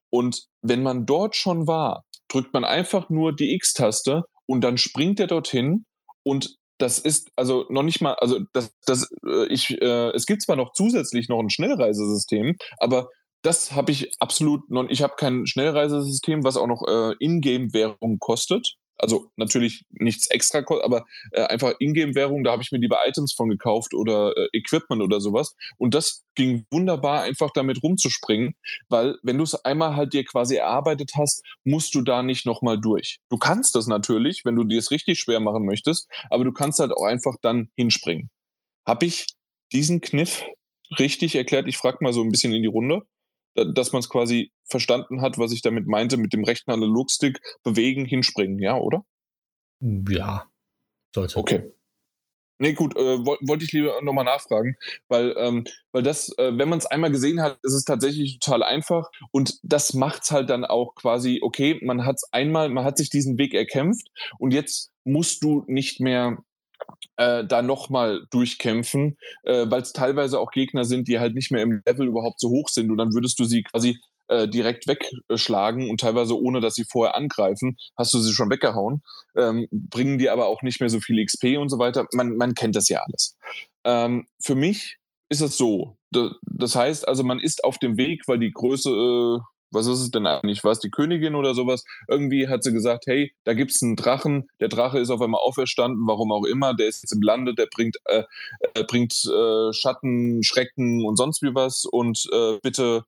Und 0.09 0.43
wenn 0.61 0.83
man 0.83 1.05
dort 1.05 1.35
schon 1.35 1.67
war, 1.67 2.03
drückt 2.27 2.53
man 2.53 2.65
einfach 2.65 3.09
nur 3.09 3.33
die 3.33 3.53
X-Taste 3.55 4.23
und 4.45 4.61
dann 4.61 4.77
springt 4.77 5.19
er 5.19 5.27
dorthin 5.27 5.85
und 6.23 6.57
das 6.77 6.99
ist 6.99 7.31
also 7.35 7.65
noch 7.69 7.83
nicht 7.83 8.01
mal, 8.01 8.13
also 8.15 8.39
das, 8.53 8.71
das, 8.85 9.09
äh, 9.25 9.47
ich, 9.47 9.81
äh, 9.81 10.11
es 10.11 10.25
gibt 10.25 10.43
zwar 10.43 10.55
noch 10.55 10.73
zusätzlich 10.73 11.27
noch 11.27 11.39
ein 11.39 11.49
Schnellreisesystem, 11.49 12.55
aber 12.77 13.07
das 13.41 13.71
habe 13.71 13.91
ich 13.91 14.11
absolut 14.19 14.69
noch. 14.69 14.89
Ich 14.89 15.01
habe 15.01 15.13
kein 15.17 15.45
Schnellreisesystem, 15.45 16.43
was 16.43 16.57
auch 16.57 16.67
noch 16.67 16.83
äh, 16.87 17.13
Ingame-Währung 17.19 18.19
kostet. 18.19 18.75
Also 18.97 19.29
natürlich 19.35 19.85
nichts 19.91 20.27
extra, 20.29 20.63
aber 20.83 21.05
äh, 21.31 21.43
einfach 21.43 21.73
Ingame-Währung, 21.79 22.43
da 22.43 22.51
habe 22.51 22.63
ich 22.63 22.71
mir 22.71 22.79
lieber 22.79 22.99
Items 23.05 23.33
von 23.33 23.49
gekauft 23.49 23.93
oder 23.93 24.35
äh, 24.35 24.47
Equipment 24.53 25.01
oder 25.01 25.21
sowas. 25.21 25.55
Und 25.77 25.93
das 25.93 26.23
ging 26.35 26.65
wunderbar, 26.71 27.21
einfach 27.21 27.51
damit 27.53 27.83
rumzuspringen, 27.83 28.55
weil 28.89 29.17
wenn 29.21 29.37
du 29.37 29.43
es 29.43 29.53
einmal 29.65 29.95
halt 29.95 30.13
dir 30.13 30.25
quasi 30.25 30.55
erarbeitet 30.55 31.11
hast, 31.15 31.43
musst 31.63 31.93
du 31.95 32.01
da 32.01 32.23
nicht 32.23 32.45
nochmal 32.45 32.79
durch. 32.79 33.19
Du 33.29 33.37
kannst 33.37 33.75
das 33.75 33.87
natürlich, 33.87 34.45
wenn 34.45 34.55
du 34.55 34.63
dir 34.63 34.79
es 34.79 34.91
richtig 34.91 35.19
schwer 35.19 35.39
machen 35.39 35.65
möchtest, 35.65 36.09
aber 36.29 36.43
du 36.43 36.51
kannst 36.51 36.79
halt 36.79 36.91
auch 36.91 37.05
einfach 37.05 37.35
dann 37.41 37.69
hinspringen. 37.75 38.29
Habe 38.85 39.05
ich 39.05 39.27
diesen 39.71 40.01
Kniff 40.01 40.43
richtig 40.97 41.35
erklärt? 41.35 41.67
Ich 41.67 41.77
frage 41.77 41.97
mal 42.01 42.13
so 42.13 42.21
ein 42.21 42.31
bisschen 42.31 42.53
in 42.53 42.61
die 42.61 42.67
Runde 42.67 43.03
dass 43.65 43.91
man 43.91 43.99
es 43.99 44.09
quasi 44.09 44.51
verstanden 44.65 45.21
hat, 45.21 45.37
was 45.37 45.51
ich 45.51 45.61
damit 45.61 45.87
meinte, 45.87 46.17
mit 46.17 46.33
dem 46.33 46.43
rechten 46.43 46.71
Analogstick 46.71 47.39
bewegen, 47.63 48.05
hinspringen, 48.05 48.59
ja, 48.59 48.77
oder? 48.77 49.03
Ja, 49.79 50.49
sollte. 51.13 51.37
Okay. 51.37 51.71
Nee, 52.59 52.73
gut, 52.73 52.95
äh, 52.95 53.19
wollte 53.19 53.65
ich 53.65 53.71
lieber 53.71 54.01
nochmal 54.01 54.25
nachfragen, 54.25 54.77
weil, 55.09 55.35
ähm, 55.37 55.65
weil 55.91 56.01
das, 56.01 56.29
äh, 56.39 56.57
wenn 56.57 56.69
man 56.69 56.79
es 56.79 56.87
einmal 56.87 57.11
gesehen 57.11 57.39
hat, 57.39 57.59
ist 57.61 57.73
es 57.73 57.83
tatsächlich 57.83 58.39
total 58.39 58.63
einfach 58.63 59.11
und 59.29 59.59
das 59.61 59.93
macht 59.93 60.23
es 60.23 60.31
halt 60.31 60.49
dann 60.49 60.65
auch 60.65 60.95
quasi, 60.95 61.39
okay, 61.43 61.79
man 61.83 62.03
hat 62.03 62.15
es 62.15 62.33
einmal, 62.33 62.69
man 62.69 62.83
hat 62.83 62.97
sich 62.97 63.11
diesen 63.11 63.37
Weg 63.37 63.53
erkämpft 63.53 64.07
und 64.39 64.53
jetzt 64.55 64.91
musst 65.03 65.43
du 65.43 65.65
nicht 65.67 65.99
mehr 65.99 66.39
äh, 67.17 67.45
da 67.45 67.61
nochmal 67.61 68.25
durchkämpfen, 68.31 69.17
äh, 69.43 69.65
weil 69.69 69.81
es 69.81 69.93
teilweise 69.93 70.39
auch 70.39 70.51
Gegner 70.51 70.85
sind, 70.85 71.07
die 71.07 71.19
halt 71.19 71.35
nicht 71.35 71.51
mehr 71.51 71.61
im 71.61 71.81
Level 71.85 72.07
überhaupt 72.07 72.39
so 72.39 72.49
hoch 72.49 72.69
sind 72.69 72.91
und 72.91 72.97
dann 72.97 73.13
würdest 73.13 73.39
du 73.39 73.45
sie 73.45 73.63
quasi 73.63 73.99
äh, 74.27 74.47
direkt 74.47 74.87
wegschlagen 74.87 75.89
und 75.89 76.01
teilweise 76.01 76.39
ohne, 76.39 76.59
dass 76.59 76.75
sie 76.75 76.85
vorher 76.85 77.15
angreifen, 77.15 77.77
hast 77.95 78.13
du 78.13 78.19
sie 78.19 78.33
schon 78.33 78.49
weggehauen, 78.49 79.01
ähm, 79.35 79.67
bringen 79.71 80.17
dir 80.17 80.33
aber 80.33 80.47
auch 80.47 80.61
nicht 80.61 80.79
mehr 80.79 80.89
so 80.89 80.99
viel 80.99 81.23
XP 81.23 81.57
und 81.57 81.69
so 81.69 81.79
weiter. 81.79 82.05
Man, 82.13 82.35
man 82.35 82.53
kennt 82.53 82.75
das 82.75 82.89
ja 82.89 83.01
alles. 83.05 83.37
Ähm, 83.83 84.27
für 84.41 84.55
mich 84.55 84.97
ist 85.29 85.41
es 85.41 85.57
so. 85.57 85.97
Das 86.11 86.75
heißt 86.75 87.07
also, 87.07 87.23
man 87.23 87.39
ist 87.39 87.63
auf 87.63 87.77
dem 87.79 87.97
Weg, 87.97 88.27
weil 88.27 88.39
die 88.39 88.51
Größe, 88.51 88.89
äh, 88.89 89.39
was 89.71 89.87
ist 89.87 89.99
es 89.99 90.11
denn 90.11 90.25
eigentlich? 90.25 90.63
War 90.63 90.71
es 90.71 90.79
die 90.79 90.89
Königin 90.89 91.35
oder 91.35 91.53
sowas? 91.53 91.83
Irgendwie 92.07 92.47
hat 92.47 92.63
sie 92.63 92.71
gesagt, 92.71 93.05
hey, 93.07 93.33
da 93.43 93.53
gibt 93.53 93.71
es 93.71 93.81
einen 93.81 93.95
Drachen, 93.95 94.47
der 94.59 94.69
Drache 94.69 94.99
ist 94.99 95.09
auf 95.09 95.21
einmal 95.21 95.41
auferstanden, 95.41 96.07
warum 96.07 96.31
auch 96.31 96.45
immer, 96.45 96.73
der 96.73 96.87
ist 96.87 97.03
jetzt 97.03 97.13
im 97.13 97.21
Lande, 97.21 97.53
der 97.53 97.67
bringt, 97.67 97.97
äh, 98.05 98.23
äh, 98.73 98.83
bringt 98.83 99.13
äh, 99.25 99.73
Schatten, 99.73 100.43
Schrecken 100.43 101.05
und 101.05 101.17
sonst 101.17 101.41
wie 101.41 101.53
was 101.53 101.85
und 101.85 102.27
äh, 102.31 102.59
bitte, 102.61 103.03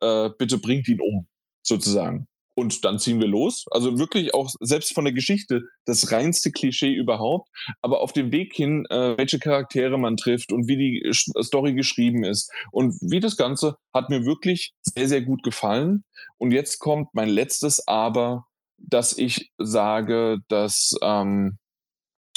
äh, 0.00 0.30
bitte 0.38 0.58
bringt 0.58 0.88
ihn 0.88 1.00
um, 1.00 1.26
sozusagen. 1.62 2.26
Und 2.58 2.84
dann 2.84 2.98
ziehen 2.98 3.20
wir 3.20 3.28
los. 3.28 3.66
Also 3.70 4.00
wirklich 4.00 4.34
auch 4.34 4.50
selbst 4.58 4.92
von 4.92 5.04
der 5.04 5.14
Geschichte 5.14 5.62
das 5.84 6.10
reinste 6.10 6.50
Klischee 6.50 6.92
überhaupt. 6.92 7.48
Aber 7.82 8.00
auf 8.00 8.12
dem 8.12 8.32
Weg 8.32 8.52
hin, 8.52 8.84
äh, 8.90 9.16
welche 9.16 9.38
Charaktere 9.38 9.96
man 9.96 10.16
trifft 10.16 10.50
und 10.50 10.66
wie 10.66 10.76
die 10.76 11.12
Story 11.14 11.74
geschrieben 11.74 12.24
ist 12.24 12.50
und 12.72 12.94
wie 13.00 13.20
das 13.20 13.36
Ganze 13.36 13.76
hat 13.94 14.10
mir 14.10 14.24
wirklich 14.24 14.72
sehr, 14.82 15.06
sehr 15.06 15.22
gut 15.22 15.44
gefallen. 15.44 16.02
Und 16.36 16.50
jetzt 16.50 16.80
kommt 16.80 17.10
mein 17.12 17.28
letztes 17.28 17.86
Aber, 17.86 18.46
dass 18.76 19.16
ich 19.16 19.52
sage, 19.58 20.38
dass 20.48 20.96
ähm, 21.00 21.58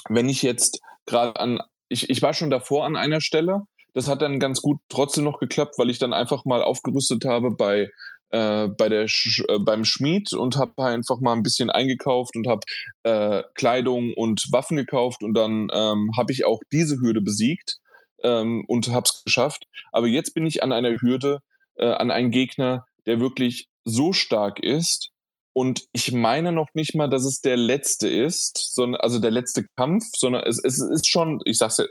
wenn 0.07 0.29
ich 0.29 0.43
jetzt 0.43 0.81
gerade 1.07 1.39
an, 1.39 1.61
ich, 1.89 2.11
ich 2.11 2.21
war 2.21 2.35
schon 2.35 2.51
davor 2.51 2.85
an 2.85 2.95
einer 2.95 3.21
Stelle, 3.21 3.61
das 3.95 4.07
hat 4.07 4.21
dann 4.21 4.39
ganz 4.39 4.61
gut 4.61 4.77
trotzdem 4.87 5.23
noch 5.23 5.39
geklappt, 5.39 5.79
weil 5.79 5.89
ich 5.89 5.97
dann 5.97 6.13
einfach 6.13 6.45
mal 6.45 6.61
aufgerüstet 6.61 7.25
habe 7.25 7.49
bei 7.49 7.89
äh, 8.31 8.67
bei 8.67 8.89
der 8.89 9.07
Sch 9.07 9.43
äh, 9.47 9.59
beim 9.59 9.85
Schmied 9.85 10.33
und 10.33 10.57
habe 10.57 10.83
einfach 10.83 11.19
mal 11.19 11.33
ein 11.33 11.43
bisschen 11.43 11.69
eingekauft 11.69 12.35
und 12.35 12.47
habe 12.47 12.61
äh, 13.03 13.43
Kleidung 13.55 14.13
und 14.13 14.45
Waffen 14.51 14.77
gekauft 14.77 15.23
und 15.23 15.33
dann 15.33 15.69
ähm, 15.73 16.11
habe 16.17 16.31
ich 16.31 16.45
auch 16.45 16.59
diese 16.71 16.99
Hürde 16.99 17.21
besiegt 17.21 17.77
ähm, 18.23 18.63
und 18.67 18.89
habe 18.89 19.05
es 19.05 19.23
geschafft. 19.23 19.65
Aber 19.91 20.07
jetzt 20.07 20.33
bin 20.33 20.45
ich 20.45 20.63
an 20.63 20.71
einer 20.71 20.99
Hürde, 21.01 21.39
äh, 21.75 21.91
an 21.91 22.11
einen 22.11 22.31
Gegner, 22.31 22.85
der 23.05 23.19
wirklich 23.19 23.67
so 23.83 24.13
stark 24.13 24.59
ist. 24.59 25.09
Und 25.53 25.83
ich 25.91 26.13
meine 26.13 26.53
noch 26.53 26.69
nicht 26.73 26.95
mal, 26.95 27.09
dass 27.09 27.25
es 27.25 27.41
der 27.41 27.57
letzte 27.57 28.07
ist, 28.07 28.73
sondern 28.73 29.01
also 29.01 29.19
der 29.19 29.31
letzte 29.31 29.65
Kampf, 29.75 30.05
sondern 30.15 30.43
es, 30.43 30.63
es 30.63 30.79
ist 30.79 31.09
schon, 31.09 31.41
ich 31.43 31.57
sag's 31.57 31.77
ja, 31.77 31.85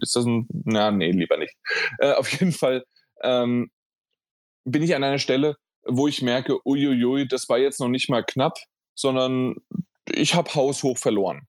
ist 0.00 0.14
das 0.14 0.24
ein, 0.24 0.46
na 0.64 0.92
nee, 0.92 1.10
lieber 1.10 1.36
nicht. 1.36 1.54
Äh, 1.98 2.12
auf 2.12 2.30
jeden 2.30 2.52
Fall 2.52 2.84
ähm, 3.22 3.70
bin 4.64 4.82
ich 4.82 4.94
an 4.94 5.02
einer 5.02 5.18
Stelle, 5.18 5.56
wo 5.86 6.06
ich 6.08 6.22
merke, 6.22 6.58
uiuiui, 6.66 7.26
das 7.28 7.48
war 7.48 7.58
jetzt 7.58 7.80
noch 7.80 7.88
nicht 7.88 8.08
mal 8.08 8.24
knapp, 8.24 8.58
sondern 8.94 9.56
ich 10.12 10.34
habe 10.34 10.54
haushoch 10.54 10.98
verloren. 10.98 11.46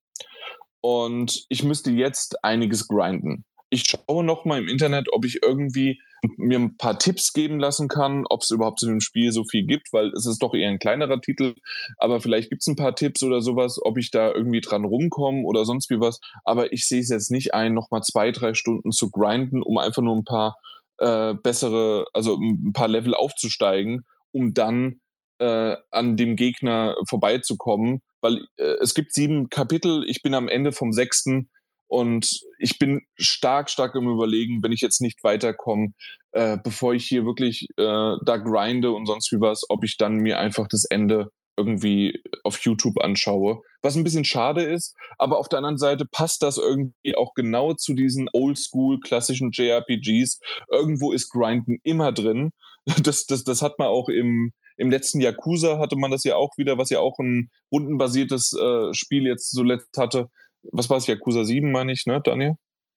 Und 0.81 1.45
ich 1.49 1.63
müsste 1.63 1.91
jetzt 1.91 2.43
einiges 2.43 2.87
grinden. 2.87 3.45
Ich 3.69 3.83
schaue 3.83 4.23
noch 4.23 4.45
mal 4.45 4.59
im 4.59 4.67
Internet, 4.67 5.07
ob 5.13 5.25
ich 5.25 5.41
irgendwie 5.43 6.01
mir 6.37 6.59
ein 6.59 6.77
paar 6.77 6.99
Tipps 6.99 7.33
geben 7.33 7.59
lassen 7.59 7.87
kann, 7.87 8.25
ob 8.29 8.41
es 8.41 8.51
überhaupt 8.51 8.79
zu 8.79 8.85
dem 8.85 8.99
Spiel 8.99 9.31
so 9.31 9.43
viel 9.43 9.65
gibt, 9.65 9.91
weil 9.91 10.09
es 10.09 10.25
ist 10.25 10.43
doch 10.43 10.53
eher 10.53 10.69
ein 10.69 10.79
kleinerer 10.79 11.21
Titel. 11.21 11.55
Aber 11.97 12.19
vielleicht 12.19 12.49
gibt 12.49 12.61
es 12.61 12.67
ein 12.67 12.75
paar 12.75 12.95
Tipps 12.95 13.23
oder 13.23 13.41
sowas, 13.41 13.79
ob 13.81 13.97
ich 13.97 14.11
da 14.11 14.31
irgendwie 14.31 14.61
dran 14.61 14.85
rumkomme 14.85 15.43
oder 15.43 15.65
sonst 15.65 15.89
wie 15.89 15.99
was. 15.99 16.19
Aber 16.43 16.73
ich 16.73 16.87
sehe 16.87 17.01
es 17.01 17.09
jetzt 17.09 17.31
nicht 17.31 17.53
ein, 17.53 17.73
noch 17.73 17.91
mal 17.91 18.01
zwei, 18.01 18.31
drei 18.31 18.53
Stunden 18.53 18.91
zu 18.91 19.09
grinden, 19.09 19.63
um 19.63 19.77
einfach 19.77 20.01
nur 20.01 20.15
ein 20.15 20.25
paar 20.25 20.57
äh, 20.97 21.33
bessere, 21.33 22.05
also 22.13 22.37
ein 22.37 22.73
paar 22.73 22.87
Level 22.87 23.15
aufzusteigen 23.15 24.05
um 24.31 24.53
dann 24.53 25.01
äh, 25.39 25.75
an 25.89 26.17
dem 26.17 26.35
Gegner 26.35 26.95
vorbeizukommen. 27.07 28.01
Weil 28.21 28.45
äh, 28.57 28.75
es 28.81 28.93
gibt 28.93 29.13
sieben 29.13 29.49
Kapitel, 29.49 30.03
ich 30.07 30.21
bin 30.21 30.33
am 30.33 30.47
Ende 30.47 30.71
vom 30.71 30.93
sechsten 30.93 31.49
und 31.87 32.39
ich 32.59 32.79
bin 32.79 33.01
stark, 33.17 33.69
stark 33.69 33.95
im 33.95 34.07
Überlegen, 34.07 34.63
wenn 34.63 34.71
ich 34.71 34.81
jetzt 34.81 35.01
nicht 35.01 35.23
weiterkomme, 35.23 35.93
äh, 36.31 36.57
bevor 36.63 36.93
ich 36.93 37.05
hier 37.05 37.25
wirklich 37.25 37.67
äh, 37.77 38.15
da 38.25 38.37
grinde 38.37 38.91
und 38.91 39.07
sonst 39.07 39.31
wie 39.31 39.41
was, 39.41 39.63
ob 39.69 39.83
ich 39.83 39.97
dann 39.97 40.15
mir 40.15 40.39
einfach 40.39 40.67
das 40.69 40.85
Ende 40.85 41.31
irgendwie 41.57 42.21
auf 42.43 42.59
YouTube 42.59 43.01
anschaue. 43.01 43.61
Was 43.81 43.95
ein 43.95 44.03
bisschen 44.03 44.25
schade 44.25 44.63
ist, 44.63 44.95
aber 45.17 45.37
auf 45.39 45.49
der 45.49 45.57
anderen 45.57 45.77
Seite 45.77 46.05
passt 46.05 46.43
das 46.43 46.57
irgendwie 46.57 47.15
auch 47.15 47.33
genau 47.33 47.73
zu 47.73 47.93
diesen 47.93 48.29
oldschool 48.33 48.99
klassischen 48.99 49.51
JRPGs. 49.51 50.39
Irgendwo 50.69 51.11
ist 51.11 51.29
Grinden 51.29 51.77
immer 51.83 52.11
drin. 52.11 52.51
Das, 53.03 53.27
das, 53.27 53.43
das 53.43 53.61
hat 53.61 53.77
man 53.77 53.89
auch 53.89 54.09
im, 54.09 54.53
im 54.75 54.89
letzten 54.89 55.21
Yakuza 55.21 55.77
hatte 55.77 55.95
man 55.97 56.09
das 56.09 56.23
ja 56.23 56.35
auch 56.35 56.57
wieder, 56.57 56.79
was 56.79 56.89
ja 56.89 56.99
auch 56.99 57.19
ein 57.19 57.51
rundenbasiertes 57.71 58.53
äh, 58.59 58.91
Spiel 58.95 59.27
jetzt 59.27 59.51
zuletzt 59.51 59.95
hatte. 59.99 60.29
Was 60.63 60.89
war 60.89 60.97
es, 60.97 61.05
Yakuza 61.05 61.45
7, 61.45 61.71
meine 61.71 61.91
ich, 61.91 62.07
ne, 62.07 62.21
Daniel? 62.23 62.55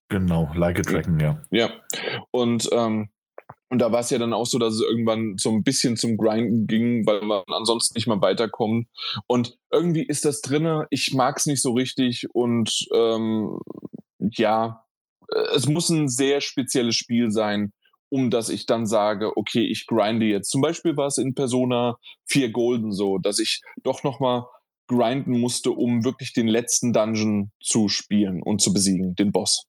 Genau, 0.08 0.50
Like 0.54 0.78
a 0.78 0.82
Dragon, 0.82 1.20
ja. 1.20 1.42
Ja. 1.50 1.70
Und 2.30 2.68
ähm, 2.72 3.10
und 3.70 3.78
da 3.78 3.90
war 3.92 4.00
es 4.00 4.10
ja 4.10 4.18
dann 4.18 4.32
auch 4.32 4.46
so, 4.46 4.58
dass 4.58 4.74
es 4.74 4.82
irgendwann 4.82 5.36
so 5.38 5.50
ein 5.50 5.62
bisschen 5.62 5.96
zum 5.96 6.16
Grinden 6.16 6.66
ging, 6.66 7.06
weil 7.06 7.22
man 7.22 7.42
ansonsten 7.48 7.94
nicht 7.96 8.06
mal 8.06 8.20
weiterkommt. 8.20 8.88
Und 9.26 9.56
irgendwie 9.72 10.04
ist 10.04 10.24
das 10.24 10.42
drinne. 10.42 10.86
Ich 10.90 11.12
mag 11.14 11.38
es 11.38 11.46
nicht 11.46 11.62
so 11.62 11.72
richtig. 11.72 12.26
Und 12.32 12.86
ähm, 12.94 13.58
ja, 14.20 14.84
äh, 15.32 15.56
es 15.56 15.66
muss 15.66 15.88
ein 15.88 16.08
sehr 16.08 16.40
spezielles 16.40 16.94
Spiel 16.94 17.30
sein, 17.30 17.72
um 18.10 18.30
dass 18.30 18.48
ich 18.48 18.66
dann 18.66 18.86
sage, 18.86 19.36
okay, 19.36 19.64
ich 19.64 19.86
grinde 19.86 20.26
jetzt. 20.26 20.50
Zum 20.50 20.60
Beispiel 20.60 20.96
war 20.96 21.06
es 21.06 21.18
in 21.18 21.34
Persona 21.34 21.96
4 22.26 22.52
Golden 22.52 22.92
so, 22.92 23.18
dass 23.18 23.38
ich 23.38 23.62
doch 23.82 24.04
noch 24.04 24.20
mal 24.20 24.46
grinden 24.86 25.40
musste, 25.40 25.70
um 25.70 26.04
wirklich 26.04 26.32
den 26.34 26.46
letzten 26.46 26.92
Dungeon 26.92 27.50
zu 27.60 27.88
spielen 27.88 28.42
und 28.42 28.60
zu 28.60 28.72
besiegen, 28.72 29.14
den 29.14 29.32
Boss. 29.32 29.66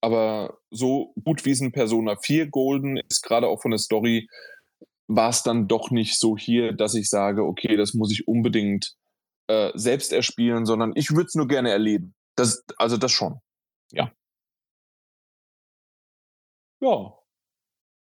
Aber 0.00 0.58
so 0.70 1.14
gut 1.24 1.44
wie 1.44 1.50
es 1.50 1.60
in 1.60 1.72
Persona 1.72 2.16
4 2.16 2.48
Golden 2.48 2.96
ist, 2.96 3.22
gerade 3.22 3.48
auch 3.48 3.62
von 3.62 3.70
der 3.70 3.78
Story, 3.78 4.28
war 5.08 5.30
es 5.30 5.42
dann 5.42 5.68
doch 5.68 5.90
nicht 5.90 6.18
so 6.18 6.36
hier, 6.36 6.72
dass 6.72 6.94
ich 6.94 7.08
sage, 7.08 7.44
okay, 7.44 7.76
das 7.76 7.94
muss 7.94 8.12
ich 8.12 8.26
unbedingt 8.26 8.96
äh, 9.48 9.70
selbst 9.74 10.12
erspielen, 10.12 10.66
sondern 10.66 10.92
ich 10.94 11.10
würde 11.10 11.26
es 11.26 11.34
nur 11.34 11.48
gerne 11.48 11.70
erleben. 11.70 12.14
Das, 12.34 12.64
also 12.76 12.96
das 12.96 13.12
schon. 13.12 13.40
Ja. 13.92 14.12
Ja. 16.80 17.12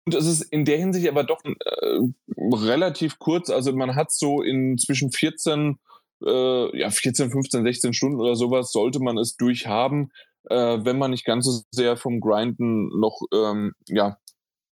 Und 0.06 0.15
es 0.15 0.27
ist 0.27 0.43
in 0.43 0.65
der 0.65 0.78
Hinsicht 0.78 1.09
aber 1.09 1.24
doch 1.24 1.43
äh, 1.44 1.98
relativ 2.39 3.19
kurz. 3.19 3.51
Also 3.51 3.73
man 3.73 3.94
hat 3.97 4.12
so 4.12 4.43
in 4.43 4.78
zwischen 4.78 5.11
14, 5.11 5.78
äh, 6.24 6.78
ja, 6.78 6.90
14, 6.90 7.31
15, 7.31 7.65
16 7.65 7.93
Stunden 7.94 8.20
oder 8.20 8.36
sowas 8.36 8.70
sollte 8.70 9.01
man 9.01 9.19
es 9.19 9.36
durchhaben 9.36 10.12
äh, 10.51 10.79
wenn 10.85 10.99
man 10.99 11.11
nicht 11.11 11.25
ganz 11.25 11.47
so 11.47 11.62
sehr 11.71 11.97
vom 11.97 12.21
Grinden 12.21 12.89
noch 13.01 13.21
ähm, 13.33 13.73
ja 13.89 14.19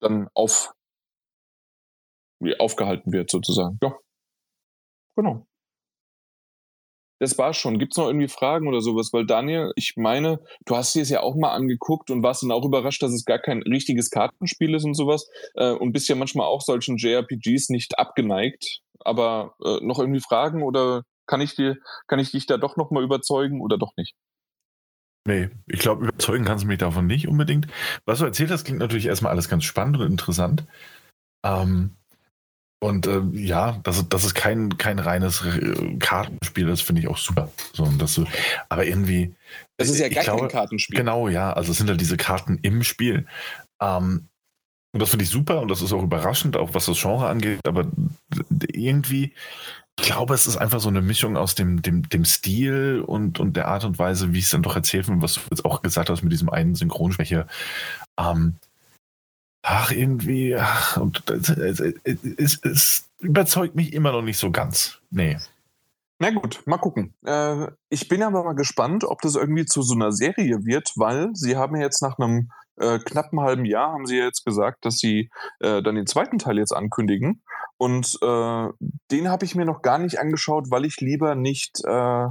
dann 0.01 0.29
auf 0.35 0.73
aufgehalten 2.59 3.13
wird 3.13 3.31
sozusagen. 3.31 3.79
Ja, 3.83 3.95
genau. 5.17 5.47
das 7.19 7.39
war 7.39 7.55
schon. 7.55 7.79
Gibt 7.79 7.95
es 7.95 7.97
noch 7.97 8.07
irgendwie 8.09 8.29
Fragen 8.29 8.69
oder 8.69 8.81
sowas? 8.81 9.11
Weil 9.13 9.27
Daniel, 9.27 9.73
ich 9.77 9.95
meine, 9.97 10.41
du 10.67 10.77
hast 10.77 10.95
dir 10.95 11.03
es 11.03 11.09
ja 11.11 11.23
auch 11.23 11.35
mal 11.35 11.53
angeguckt 11.53 12.11
und 12.11 12.23
warst 12.23 12.43
dann 12.43 12.53
auch 12.53 12.65
überrascht, 12.65 13.03
dass 13.03 13.13
es 13.13 13.25
gar 13.25 13.39
kein 13.39 13.63
richtiges 13.63 14.11
Kartenspiel 14.11 14.75
ist 14.75 14.85
und 14.85 14.95
sowas. 14.95 15.29
Äh, 15.55 15.73
und 15.73 15.93
bist 15.93 16.09
ja 16.09 16.15
manchmal 16.15 16.47
auch 16.47 16.61
solchen 16.61 16.97
JRPGs 16.99 17.71
nicht 17.71 17.99
abgeneigt. 17.99 18.81
Aber 19.01 19.55
äh, 19.65 19.79
noch 19.83 19.99
irgendwie 19.99 20.21
Fragen 20.21 20.63
oder 20.63 21.05
kann 21.27 21.41
ich 21.41 21.55
dir, 21.57 21.77
kann 22.07 22.19
ich 22.19 22.33
dich 22.33 22.47
da 22.47 22.59
doch 22.59 22.77
nochmal 22.77 23.03
überzeugen 23.03 23.61
oder 23.63 23.79
doch 23.79 23.93
nicht? 23.97 24.15
Nee, 25.27 25.51
ich 25.67 25.81
glaube, 25.81 26.07
überzeugen 26.07 26.45
kannst 26.45 26.65
du 26.65 26.69
mich 26.69 26.79
davon 26.79 27.07
nicht 27.07 27.27
unbedingt. 27.27 27.67
Was 28.05 28.21
du 28.21 28.25
erzählt 28.25 28.51
hast, 28.51 28.65
klingt 28.65 28.79
natürlich 28.79 29.07
erstmal 29.07 29.33
alles 29.33 29.49
ganz 29.49 29.65
spannend 29.65 29.97
und 29.99 30.07
interessant. 30.07 30.65
Ähm, 31.45 31.97
und 32.79 33.07
äh, 33.07 33.23
ja, 33.33 33.81
dass, 33.83 34.09
dass 34.09 34.25
es 34.25 34.35
kein, 34.35 34.79
kein 34.79 34.99
reines 34.99 35.45
äh, 35.45 35.97
Kartenspiel 35.99 36.69
ist, 36.69 36.83
finde 36.83 37.03
ich 37.03 37.09
auch 37.09 37.19
super. 37.19 37.51
So, 37.73 37.87
dass 37.99 38.15
du, 38.15 38.25
aber 38.69 38.87
irgendwie. 38.87 39.35
Das 39.79 39.89
ist 39.89 39.99
ja 39.99 40.09
gar 40.09 40.23
glaube, 40.23 40.43
kein 40.43 40.51
Kartenspiel. 40.51 40.97
Genau, 40.97 41.29
ja. 41.29 41.53
Also 41.53 41.73
es 41.73 41.79
sind 41.79 41.89
halt 41.89 42.01
diese 42.01 42.17
Karten 42.17 42.59
im 42.63 42.85
Spiel. 42.85 43.27
Ähm, 43.81 44.29
und 44.93 45.01
das 45.01 45.11
finde 45.11 45.25
ich 45.25 45.31
super 45.31 45.61
und 45.61 45.69
das 45.69 45.83
ist 45.83 45.93
auch 45.93 46.03
überraschend, 46.03 46.57
auch 46.57 46.73
was 46.73 46.87
das 46.87 47.01
Genre 47.01 47.29
angeht. 47.29 47.61
Aber 47.67 47.91
irgendwie, 48.73 49.35
ich 49.99 50.07
glaube, 50.07 50.35
es 50.35 50.47
ist 50.47 50.57
einfach 50.57 50.81
so 50.81 50.89
eine 50.89 51.01
Mischung 51.01 51.37
aus 51.37 51.55
dem, 51.55 51.81
dem, 51.81 52.09
dem 52.09 52.25
Stil 52.25 53.03
und, 53.07 53.41
und 53.41 53.57
der 53.57 53.69
Art 53.69 53.85
und 53.85 53.99
Weise, 53.99 54.33
wie 54.35 54.41
es 54.41 54.51
dann 54.51 54.63
doch 54.63 54.77
erzählt 54.77 55.09
wird, 55.09 55.23
was 55.23 55.35
du 55.35 55.41
jetzt 55.51 55.65
auch 55.65 55.83
gesagt 55.83 56.11
hast 56.11 56.23
mit 56.23 56.33
diesem 56.33 56.51
einen 56.51 56.75
Synchronschwäche. 56.75 57.47
Ähm, 58.19 58.57
ach, 59.63 59.91
irgendwie, 59.91 60.55
ach, 60.57 60.99
und 60.99 61.29
es, 61.31 61.49
es, 61.49 62.61
es, 62.63 63.09
überzeugt 63.19 63.75
mich 63.75 63.95
immer 63.95 64.13
noch 64.13 64.21
nicht 64.21 64.37
so 64.37 64.51
ganz. 64.51 64.99
Nee. 65.11 65.39
Na 66.19 66.31
gut, 66.31 66.63
mal 66.67 66.77
gucken. 66.77 67.15
Äh, 67.25 67.69
ich 67.89 68.09
bin 68.09 68.23
aber 68.23 68.45
mal 68.45 68.55
gespannt, 68.55 69.05
ob 69.05 69.23
das 69.23 69.35
irgendwie 69.35 69.65
zu 69.65 69.81
so 69.81 69.95
einer 69.95 70.13
Serie 70.13 70.67
wird, 70.67 70.93
weil 70.97 71.31
sie 71.35 71.57
haben 71.57 71.77
jetzt 71.77 72.03
nach 72.03 72.19
einem 72.19 72.51
äh, 72.79 72.99
knappen 72.99 73.41
halben 73.41 73.65
Jahr 73.65 73.93
haben 73.93 74.07
sie 74.07 74.19
jetzt 74.19 74.45
gesagt, 74.45 74.85
dass 74.85 74.99
sie 74.99 75.31
äh, 75.61 75.83
dann 75.83 75.95
den 75.95 76.07
zweiten 76.07 76.39
Teil 76.39 76.59
jetzt 76.59 76.73
ankündigen. 76.73 77.43
Und 77.79 78.19
äh, 78.23 78.69
den 79.11 79.29
habe 79.29 79.45
ich 79.45 79.55
mir 79.55 79.65
noch 79.65 79.83
gar 79.83 79.99
nicht 79.99 80.19
angeschaut, 80.19 80.71
weil 80.71 80.85
ich 80.85 81.01
lieber 81.01 81.35
nicht 81.35 81.83
äh, 81.85 82.29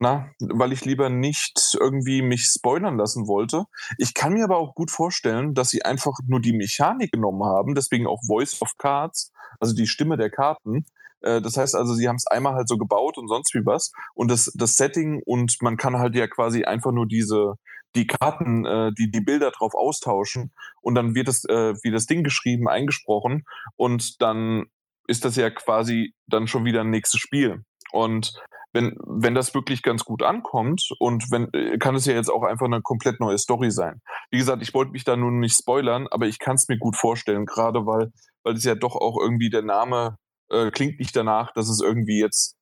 na, 0.00 0.30
weil 0.38 0.72
ich 0.72 0.84
lieber 0.84 1.10
nicht 1.10 1.76
irgendwie 1.78 2.22
mich 2.22 2.44
spoilern 2.44 2.96
lassen 2.96 3.26
wollte. 3.26 3.64
Ich 3.98 4.14
kann 4.14 4.32
mir 4.32 4.44
aber 4.44 4.56
auch 4.56 4.74
gut 4.74 4.90
vorstellen, 4.90 5.54
dass 5.54 5.70
sie 5.70 5.84
einfach 5.84 6.18
nur 6.26 6.40
die 6.40 6.52
Mechanik 6.52 7.12
genommen 7.12 7.44
haben, 7.44 7.74
deswegen 7.74 8.06
auch 8.06 8.22
Voice 8.24 8.62
of 8.62 8.76
Cards, 8.78 9.32
also 9.58 9.74
die 9.74 9.88
Stimme 9.88 10.16
der 10.16 10.30
Karten. 10.30 10.86
Äh, 11.20 11.40
das 11.40 11.56
heißt 11.56 11.74
also, 11.74 11.94
sie 11.94 12.08
haben 12.08 12.16
es 12.16 12.28
einmal 12.28 12.54
halt 12.54 12.68
so 12.68 12.78
gebaut 12.78 13.18
und 13.18 13.28
sonst 13.28 13.52
wie 13.54 13.66
was. 13.66 13.92
Und 14.14 14.30
das, 14.30 14.52
das 14.54 14.76
Setting 14.76 15.20
und 15.24 15.56
man 15.62 15.76
kann 15.76 15.98
halt 15.98 16.14
ja 16.14 16.28
quasi 16.28 16.64
einfach 16.64 16.92
nur 16.92 17.06
diese, 17.06 17.54
die 17.94 18.06
Karten, 18.06 18.64
äh, 18.64 18.92
die, 18.92 19.10
die 19.10 19.20
Bilder 19.20 19.50
drauf 19.50 19.74
austauschen 19.74 20.52
und 20.80 20.94
dann 20.94 21.14
wird 21.14 21.28
es 21.28 21.44
äh, 21.44 21.74
wie 21.82 21.90
das 21.90 22.06
Ding 22.06 22.22
geschrieben, 22.24 22.68
eingesprochen 22.68 23.44
und 23.76 24.20
dann 24.22 24.66
ist 25.06 25.24
das 25.24 25.36
ja 25.36 25.50
quasi 25.50 26.14
dann 26.26 26.46
schon 26.46 26.64
wieder 26.64 26.82
ein 26.82 26.90
nächstes 26.90 27.20
Spiel. 27.20 27.64
Und 27.92 28.34
wenn, 28.72 28.96
wenn 29.06 29.34
das 29.34 29.54
wirklich 29.54 29.82
ganz 29.82 30.04
gut 30.04 30.22
ankommt 30.22 30.90
und 30.98 31.30
wenn, 31.30 31.48
äh, 31.54 31.78
kann 31.78 31.94
es 31.94 32.04
ja 32.04 32.14
jetzt 32.14 32.30
auch 32.30 32.42
einfach 32.42 32.66
eine 32.66 32.82
komplett 32.82 33.18
neue 33.18 33.38
Story 33.38 33.70
sein. 33.70 34.00
Wie 34.30 34.38
gesagt, 34.38 34.62
ich 34.62 34.74
wollte 34.74 34.92
mich 34.92 35.04
da 35.04 35.16
nun 35.16 35.40
nicht 35.40 35.56
spoilern, 35.56 36.06
aber 36.10 36.26
ich 36.26 36.38
kann 36.38 36.56
es 36.56 36.68
mir 36.68 36.78
gut 36.78 36.96
vorstellen, 36.96 37.46
gerade 37.46 37.86
weil, 37.86 38.12
weil 38.42 38.54
es 38.54 38.64
ja 38.64 38.74
doch 38.74 38.94
auch 38.94 39.18
irgendwie 39.18 39.48
der 39.48 39.62
Name 39.62 40.16
äh, 40.50 40.70
klingt 40.70 40.98
nicht 40.98 41.16
danach, 41.16 41.52
dass 41.52 41.68
es 41.68 41.80
irgendwie 41.80 42.20
jetzt 42.20 42.56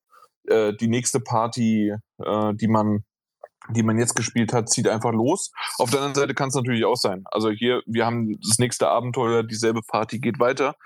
äh, 0.49 0.73
die 0.75 0.89
nächste 0.89 1.21
Party, 1.21 1.93
äh, 2.19 2.55
die 2.55 2.69
man 2.69 3.05
die 3.71 3.83
man 3.83 3.99
jetzt 3.99 4.15
gespielt 4.15 4.53
hat, 4.53 4.69
zieht 4.69 4.89
einfach 4.89 5.13
los. 5.13 5.53
Auf 5.79 5.91
der 5.91 6.01
anderen 6.01 6.15
Seite 6.15 6.35
kann 6.35 6.49
es 6.49 6.55
natürlich 6.55 6.85
auch 6.85 6.97
sein. 6.97 7.25
Also 7.27 7.51
hier, 7.51 7.83
wir 7.87 8.07
haben 8.07 8.39
das 8.41 8.59
nächste 8.59 8.89
Abenteuer, 8.89 9.43
dieselbe 9.43 9.81
Party 9.83 10.19
geht 10.19 10.39
weiter. 10.39 10.77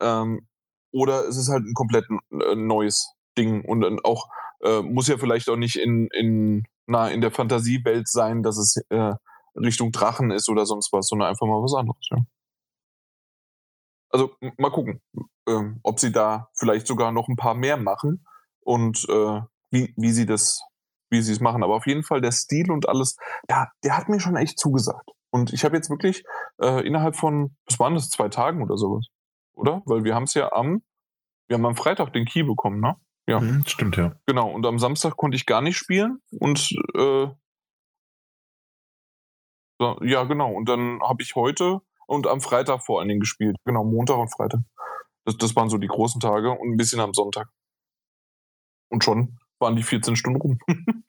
Ähm, 0.00 0.46
oder 0.92 1.26
es 1.28 1.36
ist 1.36 1.48
halt 1.48 1.64
ein 1.64 1.74
komplett 1.74 2.06
äh, 2.30 2.54
neues 2.54 3.12
Ding 3.36 3.64
und 3.64 4.04
auch 4.04 4.28
äh, 4.62 4.80
muss 4.80 5.08
ja 5.08 5.18
vielleicht 5.18 5.48
auch 5.48 5.56
nicht 5.56 5.76
in, 5.76 6.08
in, 6.12 6.64
na, 6.86 7.08
in 7.08 7.20
der 7.20 7.30
Fantasiewelt 7.30 8.08
sein, 8.08 8.42
dass 8.42 8.56
es 8.58 8.76
äh, 8.90 9.14
Richtung 9.56 9.92
Drachen 9.92 10.30
ist 10.30 10.48
oder 10.48 10.66
sonst 10.66 10.92
was, 10.92 11.08
sondern 11.08 11.28
einfach 11.28 11.46
mal 11.46 11.62
was 11.62 11.74
anderes. 11.74 12.06
Ja. 12.10 12.18
Also 14.10 14.30
mal 14.58 14.70
gucken, 14.70 15.00
äh, 15.46 15.72
ob 15.82 15.98
sie 15.98 16.12
da 16.12 16.48
vielleicht 16.54 16.86
sogar 16.86 17.12
noch 17.12 17.28
ein 17.28 17.36
paar 17.36 17.54
mehr 17.54 17.76
machen 17.76 18.24
und 18.60 19.04
äh, 19.08 19.40
wie, 19.70 19.92
wie 19.96 20.12
sie 20.12 20.26
das, 20.26 20.62
wie 21.14 21.22
sie 21.22 21.32
es 21.32 21.40
machen. 21.40 21.62
Aber 21.62 21.74
auf 21.74 21.86
jeden 21.86 22.02
Fall 22.02 22.20
der 22.20 22.32
Stil 22.32 22.70
und 22.70 22.88
alles, 22.88 23.16
ja, 23.48 23.68
der 23.82 23.96
hat 23.96 24.08
mir 24.08 24.20
schon 24.20 24.36
echt 24.36 24.58
zugesagt. 24.58 25.10
Und 25.30 25.52
ich 25.52 25.64
habe 25.64 25.76
jetzt 25.76 25.90
wirklich 25.90 26.24
äh, 26.60 26.86
innerhalb 26.86 27.16
von, 27.16 27.56
was 27.66 27.78
waren 27.78 27.94
das, 27.94 28.10
zwei 28.10 28.28
Tagen 28.28 28.62
oder 28.62 28.76
sowas, 28.76 29.06
oder? 29.54 29.82
Weil 29.86 30.04
wir 30.04 30.14
haben 30.14 30.24
es 30.24 30.34
ja 30.34 30.52
am, 30.52 30.82
wir 31.48 31.56
haben 31.56 31.66
am 31.66 31.76
Freitag 31.76 32.12
den 32.12 32.24
Key 32.24 32.42
bekommen, 32.42 32.80
ne? 32.80 32.96
Ja. 33.26 33.40
Mhm, 33.40 33.64
stimmt, 33.66 33.96
ja. 33.96 34.12
Genau, 34.26 34.50
und 34.50 34.66
am 34.66 34.78
Samstag 34.78 35.16
konnte 35.16 35.36
ich 35.36 35.46
gar 35.46 35.62
nicht 35.62 35.76
spielen 35.76 36.20
und 36.38 36.70
äh, 36.94 37.28
ja, 39.80 40.24
genau. 40.24 40.52
Und 40.52 40.68
dann 40.68 41.00
habe 41.02 41.22
ich 41.22 41.34
heute 41.34 41.80
und 42.06 42.26
am 42.26 42.40
Freitag 42.40 42.82
vor 42.84 43.00
allen 43.00 43.08
Dingen 43.08 43.20
gespielt. 43.20 43.56
Genau, 43.64 43.84
Montag 43.84 44.18
und 44.18 44.32
Freitag. 44.32 44.60
Das, 45.24 45.36
das 45.36 45.56
waren 45.56 45.68
so 45.68 45.78
die 45.78 45.88
großen 45.88 46.20
Tage 46.20 46.50
und 46.50 46.72
ein 46.72 46.76
bisschen 46.76 47.00
am 47.00 47.14
Sonntag. 47.14 47.48
Und 48.90 49.02
schon 49.02 49.38
waren 49.64 49.76
die 49.76 49.82
14 49.82 50.14
Stunden 50.14 50.40
rum. 50.40 50.58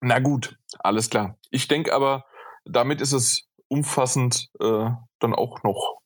Na 0.00 0.18
gut, 0.18 0.58
alles 0.80 1.10
klar. 1.10 1.38
Ich 1.50 1.68
denke 1.68 1.94
aber, 1.94 2.24
damit 2.64 3.00
ist 3.00 3.12
es 3.12 3.48
umfassend 3.68 4.50
äh, 4.60 4.90
dann 5.20 5.34
auch 5.34 5.62
noch 5.62 6.02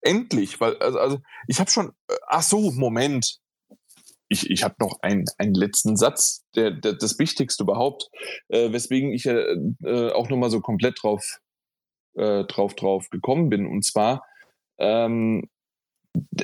Endlich, 0.00 0.60
weil, 0.60 0.76
also, 0.78 0.98
also 0.98 1.18
ich 1.48 1.58
habe 1.58 1.70
schon, 1.70 1.88
äh, 2.08 2.14
ach 2.28 2.42
so, 2.42 2.70
Moment. 2.72 3.40
Ich, 4.30 4.50
ich 4.50 4.62
habe 4.62 4.74
noch 4.78 5.00
einen, 5.00 5.24
einen 5.38 5.54
letzten 5.54 5.96
Satz, 5.96 6.44
der, 6.54 6.70
der 6.70 6.92
das 6.92 7.18
Wichtigste 7.18 7.62
überhaupt, 7.62 8.10
äh, 8.48 8.70
weswegen 8.72 9.12
ich 9.12 9.24
äh, 9.26 9.56
äh, 9.82 10.12
auch 10.12 10.28
nochmal 10.28 10.50
so 10.50 10.60
komplett 10.60 11.02
drauf, 11.02 11.38
äh, 12.14 12.44
drauf, 12.44 12.74
drauf 12.74 13.08
gekommen 13.10 13.48
bin. 13.48 13.66
Und 13.66 13.84
zwar, 13.84 14.24
ähm, 14.78 15.48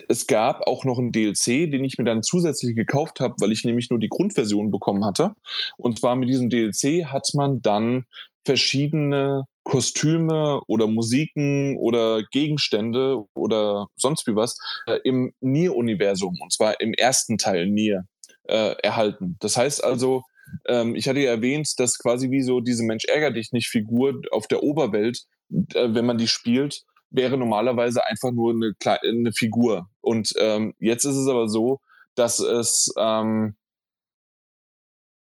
es 0.08 0.26
gab 0.26 0.66
auch 0.66 0.84
noch 0.84 0.98
einen 0.98 1.12
DLC, 1.12 1.70
den 1.70 1.84
ich 1.84 1.98
mir 1.98 2.04
dann 2.04 2.22
zusätzlich 2.22 2.76
gekauft 2.76 3.20
habe, 3.20 3.34
weil 3.40 3.52
ich 3.52 3.64
nämlich 3.64 3.90
nur 3.90 3.98
die 3.98 4.08
Grundversion 4.08 4.70
bekommen 4.70 5.04
hatte. 5.04 5.34
Und 5.76 5.98
zwar 5.98 6.16
mit 6.16 6.28
diesem 6.28 6.50
DLC 6.50 7.06
hat 7.06 7.28
man 7.34 7.62
dann 7.62 8.04
verschiedene 8.44 9.44
Kostüme 9.64 10.60
oder 10.66 10.86
Musiken 10.86 11.76
oder 11.78 12.22
Gegenstände 12.30 13.24
oder 13.34 13.86
sonst 13.96 14.26
wie 14.26 14.36
was 14.36 14.58
äh, 14.86 14.98
im 15.04 15.32
Nier-Universum, 15.40 16.38
und 16.40 16.52
zwar 16.52 16.80
im 16.80 16.92
ersten 16.92 17.38
Teil 17.38 17.66
Nier, 17.66 18.04
äh, 18.44 18.74
erhalten. 18.82 19.36
Das 19.40 19.56
heißt 19.56 19.82
also, 19.82 20.22
ähm, 20.68 20.94
ich 20.94 21.08
hatte 21.08 21.20
ja 21.20 21.30
erwähnt, 21.30 21.72
dass 21.78 21.98
quasi 21.98 22.30
wie 22.30 22.42
so 22.42 22.60
diese 22.60 22.82
Mensch 22.82 23.06
ärger 23.06 23.30
dich 23.30 23.52
nicht 23.52 23.68
Figur 23.68 24.20
auf 24.30 24.46
der 24.46 24.62
Oberwelt, 24.62 25.24
äh, 25.50 25.88
wenn 25.94 26.04
man 26.04 26.18
die 26.18 26.28
spielt, 26.28 26.82
wäre 27.10 27.36
normalerweise 27.38 28.04
einfach 28.06 28.32
nur 28.32 28.52
eine, 28.52 28.74
eine 29.02 29.32
Figur. 29.32 29.88
Und 30.00 30.32
ähm, 30.38 30.74
jetzt 30.78 31.04
ist 31.04 31.16
es 31.16 31.28
aber 31.28 31.48
so, 31.48 31.80
dass 32.14 32.40
es, 32.40 32.92
ähm, 32.98 33.56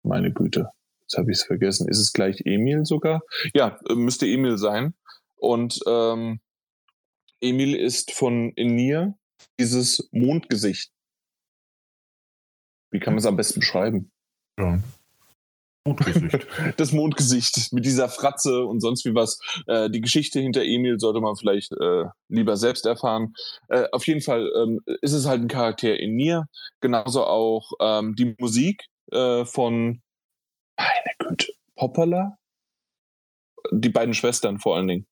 meine 0.03 0.33
Güte, 0.33 0.71
Jetzt 1.05 1.19
habe 1.19 1.31
ich 1.31 1.39
es 1.39 1.45
vergessen. 1.45 1.89
Ist 1.89 1.99
es 1.99 2.13
gleich 2.13 2.41
Emil 2.45 2.85
sogar? 2.85 3.23
Ja, 3.55 3.79
äh, 3.89 3.95
müsste 3.95 4.27
Emil 4.27 4.57
sein. 4.57 4.95
Und 5.37 5.81
ähm, 5.87 6.41
Emil 7.41 7.75
ist 7.75 8.13
von 8.13 8.53
Enir 8.57 9.19
dieses 9.59 10.09
Mondgesicht. 10.13 10.91
Wie 12.91 13.01
kann 13.01 13.15
man 13.15 13.19
es 13.19 13.27
am 13.27 13.37
besten 13.37 13.61
beschreiben? 13.61 14.11
Ja. 14.59 14.79
Mondgesicht. 15.87 16.47
das 16.79 16.93
Mondgesicht 16.93 17.73
mit 17.73 17.85
dieser 17.85 18.09
Fratze 18.09 18.65
und 18.65 18.81
sonst 18.81 19.05
wie 19.05 19.15
was. 19.15 19.39
Äh, 19.67 19.91
die 19.91 20.01
Geschichte 20.01 20.41
hinter 20.41 20.63
Emil 20.63 20.99
sollte 20.99 21.21
man 21.21 21.37
vielleicht 21.37 21.73
äh, 21.73 22.05
lieber 22.29 22.57
selbst 22.57 22.87
erfahren. 22.87 23.35
Äh, 23.69 23.87
auf 23.93 24.07
jeden 24.07 24.23
Fall 24.23 24.51
ähm, 24.57 24.81
ist 25.03 25.13
es 25.13 25.27
halt 25.27 25.43
ein 25.43 25.49
Charakter 25.49 25.99
in 25.99 26.17
Nier. 26.17 26.47
Genauso 26.81 27.25
auch 27.25 27.73
ähm, 27.81 28.15
die 28.17 28.35
Musik 28.39 28.87
äh, 29.13 29.45
von 29.45 30.03
meine 30.77 31.15
Güte. 31.19 31.53
Poppala? 31.77 32.39
Die 33.71 33.91
beiden 33.91 34.15
Schwestern 34.15 34.59
vor 34.59 34.77
allen 34.77 34.89
Dingen. 34.89 35.07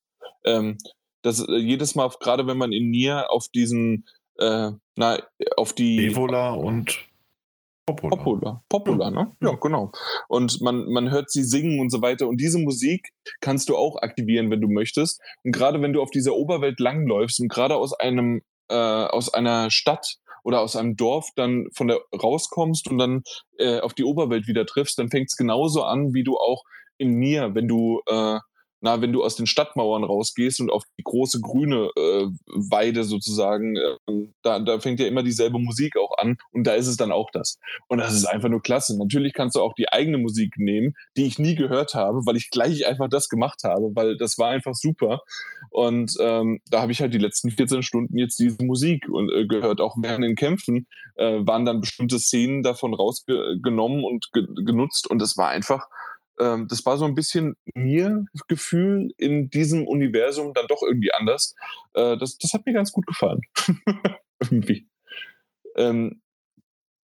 Ähm, 0.45 0.79
das 1.23 1.41
äh, 1.41 1.57
jedes 1.57 1.95
Mal, 1.95 2.11
gerade 2.21 2.47
wenn 2.47 2.59
man 2.59 2.73
in 2.73 2.91
Nier 2.91 3.31
auf 3.31 3.49
diesen, 3.49 4.07
äh, 4.39 4.71
na, 4.97 5.19
auf 5.57 5.73
die. 5.73 6.07
Evola 6.07 6.53
und 6.53 6.99
Popola. 7.87 8.17
Popola, 8.17 8.65
Popola 8.69 9.11
ne? 9.11 9.33
Ja, 9.41 9.53
genau. 9.61 9.91
Und 10.29 10.61
man, 10.61 10.91
man 10.91 11.11
hört 11.11 11.31
sie 11.31 11.43
singen 11.43 11.81
und 11.81 11.91
so 11.91 12.01
weiter. 12.01 12.29
Und 12.29 12.41
diese 12.41 12.59
Musik 12.59 13.11
kannst 13.41 13.69
du 13.69 13.77
auch 13.77 13.97
aktivieren, 14.03 14.51
wenn 14.51 14.61
du 14.61 14.69
möchtest. 14.69 15.21
Und 15.43 15.53
gerade 15.53 15.83
wenn 15.83 15.93
du 15.93 16.01
auf 16.01 16.11
dieser 16.11 16.35
Oberwelt 16.35 16.79
langläufst 16.79 17.41
und 17.41 17.49
gerade 17.49 17.77
aus 17.77 17.93
einem, 17.93 18.43
äh, 18.69 18.75
aus 18.75 19.35
einer 19.35 19.71
Stadt 19.71 20.17
oder 20.45 20.61
aus 20.61 20.77
einem 20.77 20.97
Dorf 20.97 21.29
dann 21.35 21.67
von 21.75 21.89
der 21.89 22.01
rauskommst 22.15 22.89
und 22.89 22.99
dann 22.99 23.23
äh, 23.59 23.81
auf 23.81 23.95
die 23.95 24.05
Oberwelt 24.05 24.47
wieder 24.47 24.65
triffst, 24.65 24.99
dann 24.99 25.11
fängt 25.11 25.31
es 25.31 25.37
genauso 25.37 25.83
an, 25.83 26.15
wie 26.15 26.23
du 26.23 26.37
auch 26.37 26.63
in 26.99 27.15
mir, 27.15 27.55
wenn 27.55 27.67
du 27.67 28.01
äh, 28.07 28.39
na, 28.83 29.01
wenn 29.01 29.13
du 29.13 29.23
aus 29.23 29.37
den 29.37 29.47
Stadtmauern 29.47 30.03
rausgehst 30.03 30.61
und 30.61 30.71
auf 30.71 30.83
die 30.99 31.05
große 31.05 31.41
grüne 31.41 31.89
äh, 31.97 32.27
Weide 32.47 33.05
sozusagen, 33.05 33.77
äh, 33.77 34.27
da, 34.43 34.59
da 34.59 34.81
fängt 34.81 34.99
ja 34.99 35.07
immer 35.07 35.23
dieselbe 35.23 35.61
Musik 35.61 35.97
auch 35.97 36.19
an 36.19 36.37
und 36.51 36.67
da 36.67 36.75
ist 36.75 36.89
es 36.89 36.97
dann 36.97 37.13
auch 37.13 37.31
das. 37.31 37.59
Und 37.87 37.99
das 37.99 38.13
ist 38.13 38.25
einfach 38.25 38.49
nur 38.49 38.61
klasse. 38.61 38.99
Natürlich 38.99 39.35
kannst 39.35 39.55
du 39.55 39.61
auch 39.61 39.75
die 39.75 39.89
eigene 39.89 40.19
Musik 40.19 40.55
nehmen, 40.59 40.95
die 41.17 41.27
ich 41.27 41.39
nie 41.39 41.55
gehört 41.55 41.95
habe, 41.95 42.27
weil 42.27 42.37
ich 42.37 42.51
gleich 42.51 42.85
einfach 42.85 43.09
das 43.09 43.29
gemacht 43.29 43.63
habe, 43.63 43.93
weil 43.95 44.17
das 44.17 44.37
war 44.37 44.51
einfach 44.51 44.75
super. 44.75 45.21
Und 45.71 46.17
ähm, 46.19 46.61
da 46.69 46.83
habe 46.83 46.91
ich 46.91 47.01
halt 47.01 47.15
die 47.15 47.19
letzten 47.19 47.53
14 47.53 47.85
Stunden 47.85 48.19
jetzt 48.19 48.41
diese 48.41 48.65
Musik 48.65 49.09
und, 49.09 49.31
äh, 49.31 49.47
gehört. 49.47 49.81
Auch 49.81 49.97
während 49.99 50.25
den 50.25 50.35
Kämpfen 50.35 50.89
äh, 51.15 51.39
waren 51.47 51.65
dann 51.65 51.81
bestimmte 51.81 52.19
Szenen 52.19 52.65
davon 52.65 52.95
rausgenommen 52.95 54.03
und 54.03 54.33
ge 54.33 54.45
genutzt 54.65 55.09
und 55.09 55.21
das 55.21 55.37
war 55.37 55.49
einfach 55.49 55.87
ähm, 56.43 56.67
das 56.69 56.85
war 56.85 56.99
so 56.99 57.05
ein 57.05 57.15
bisschen 57.15 57.55
mir 57.75 58.25
Gefühl 58.49 59.11
in 59.17 59.51
diesem 59.51 59.87
Universum 59.87 60.53
dann 60.55 60.67
doch 60.69 60.83
irgendwie 60.83 61.13
anders. 61.13 61.55
Äh, 61.95 62.17
das, 62.17 62.39
das 62.39 62.53
hat 62.53 62.67
mir 62.67 62.73
ganz 62.73 62.93
gut 62.93 63.07
gefallen. 63.07 63.41
irgendwie. 64.41 64.89
Ähm, 65.77 66.23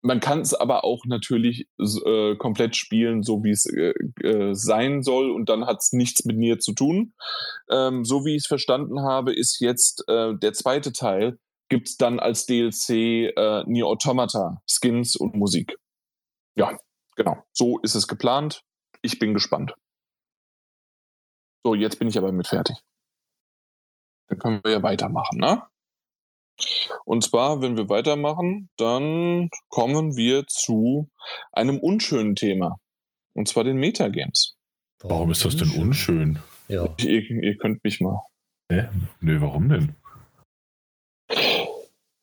man 0.01 0.21
kann 0.21 0.41
es 0.41 0.55
aber 0.55 0.85
auch 0.85 1.05
natürlich 1.07 1.69
äh, 1.79 2.37
komplett 2.37 2.77
spielen, 2.77 3.23
so 3.23 3.43
wie 3.43 3.51
es 3.51 3.67
äh, 3.67 3.93
äh, 4.23 4.55
sein 4.55 5.03
soll, 5.03 5.31
und 5.31 5.49
dann 5.49 5.67
hat 5.67 5.79
es 5.81 5.93
nichts 5.93 6.25
mit 6.25 6.37
Nier 6.37 6.61
zu 6.61 6.73
tun. 6.73 7.15
Ähm, 7.69 8.05
so 8.05 8.25
wie 8.25 8.37
ich 8.37 8.43
es 8.43 8.47
verstanden 8.47 9.03
habe, 9.03 9.35
ist 9.35 9.61
jetzt 9.61 10.05
äh, 10.09 10.35
der 10.37 10.53
zweite 10.53 10.93
Teil, 10.93 11.39
gibt 11.69 11.89
es 11.89 11.97
dann 11.97 12.21
als 12.21 12.47
DLC 12.47 12.91
äh, 13.37 13.65
Nier 13.67 13.87
Automata, 13.87 14.63
Skins 14.67 15.17
und 15.17 15.35
Musik. 15.35 15.77
Ja, 16.55 16.79
genau. 17.17 17.37
So 17.53 17.79
ist 17.81 17.95
es 17.95 18.07
geplant 18.07 18.63
ich 19.03 19.19
bin 19.19 19.35
gespannt. 19.35 19.75
So, 21.65 21.75
jetzt 21.75 21.99
bin 21.99 22.09
ich 22.09 22.19
aber 22.19 22.33
mit 22.33 22.47
fertig. 22.47 22.77
Dann 24.29 24.39
können 24.39 24.61
wir 24.63 24.73
ja 24.73 24.83
weitermachen, 24.83 25.39
ne? 25.39 25.63
Und 27.05 27.23
zwar, 27.25 27.63
wenn 27.63 27.77
wir 27.77 27.89
weitermachen, 27.89 28.69
dann 28.77 29.49
kommen 29.69 30.17
wir 30.17 30.47
zu 30.47 31.09
einem 31.53 31.79
unschönen 31.79 32.35
Thema. 32.35 32.79
Und 33.35 33.49
zwar 33.49 33.65
den 33.65 33.77
Metagames. 33.77 34.57
Warum 35.01 35.31
ist 35.31 35.45
das 35.45 35.57
denn 35.57 35.71
unschön? 35.71 36.41
Ja. 36.67 36.95
Ihr, 36.99 37.31
ihr 37.31 37.57
könnt 37.57 37.85
mich 37.85 38.01
mal. 38.01 38.23
Hä? 38.71 38.89
Nö, 39.21 39.41
warum 39.41 39.69
denn? 39.69 39.95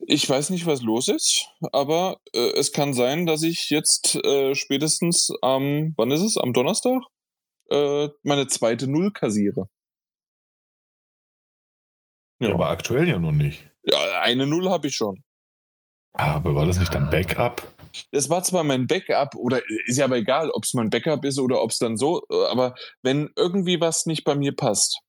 Ich 0.08 0.30
weiß 0.30 0.52
nicht, 0.52 0.68
was 0.68 0.84
los 0.84 1.08
ist, 1.08 1.50
aber 1.72 2.22
äh, 2.34 2.52
es 2.54 2.72
kann 2.72 2.94
sein, 2.94 3.26
dass 3.26 3.42
ich 3.42 3.72
jetzt 3.72 4.16
äh, 4.24 4.54
spätestens 4.54 5.32
am, 5.42 5.94
wann 5.98 6.12
ist 6.12 6.22
es? 6.22 6.38
Am 6.38 6.54
Donnerstag? 6.54 7.02
Äh, 7.72 8.10
meine 8.22 8.46
zweite 8.48 8.88
Null 8.88 9.12
kassiere. 9.12 9.68
Ja. 12.40 12.54
aber 12.54 12.70
aktuell 12.70 13.08
ja 13.08 13.18
noch 13.18 13.32
nicht. 13.32 13.68
Ja, 13.84 14.22
eine 14.22 14.46
Null 14.46 14.70
habe 14.70 14.88
ich 14.88 14.96
schon. 14.96 15.24
Aber 16.14 16.54
war 16.54 16.68
das 16.68 16.78
nicht 16.78 16.94
dein 16.94 17.10
Backup? 17.10 17.68
Das 18.12 18.30
war 18.30 18.44
zwar 18.44 18.64
mein 18.64 18.88
Backup, 18.88 19.36
oder 19.36 19.62
ist 19.88 19.98
ja 19.98 20.06
aber 20.06 20.18
egal, 20.18 20.52
ob 20.52 20.66
es 20.66 20.74
mein 20.74 20.90
Backup 20.90 21.26
ist 21.26 21.40
oder 21.40 21.62
ob 21.62 21.72
es 21.72 21.80
dann 21.80 21.98
so, 21.98 22.24
äh, 22.30 22.46
aber 22.48 22.76
wenn 23.02 23.32
irgendwie 23.36 23.82
was 23.82 24.06
nicht 24.06 24.24
bei 24.24 24.36
mir 24.36 24.56
passt, 24.56 25.00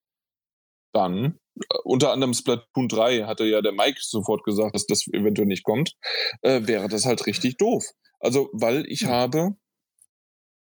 dann 0.95 1.39
unter 1.85 2.13
anderem 2.13 2.35
Splatoon 2.35 2.89
3 2.89 3.25
hatte 3.25 3.45
ja 3.45 3.63
der 3.63 3.73
Mike 3.73 3.99
sofort 4.01 4.45
gesagt, 4.45 4.75
dass 4.75 4.87
das 4.87 5.07
eventuell 5.09 5.49
nicht 5.49 5.65
kommt, 5.65 5.95
äh, 6.43 6.67
wäre 6.67 6.89
das 6.89 7.07
halt 7.07 7.27
richtig 7.27 7.57
doof. 7.57 7.85
Also, 8.21 8.51
weil 8.53 8.85
ich 8.87 9.03
mhm. 9.03 9.09
habe 9.09 9.57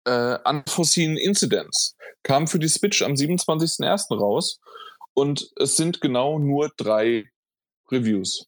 äh, 0.05 0.38
Unforeseen 0.47 1.17
Incidents 1.17 1.95
kam 2.23 2.47
für 2.47 2.59
die 2.59 2.67
Switch 2.67 3.01
am 3.01 3.13
27.01. 3.13 4.17
raus 4.17 4.59
und 5.13 5.51
es 5.57 5.77
sind 5.77 6.01
genau 6.01 6.39
nur 6.39 6.72
drei 6.77 7.26
Reviews. 7.91 8.47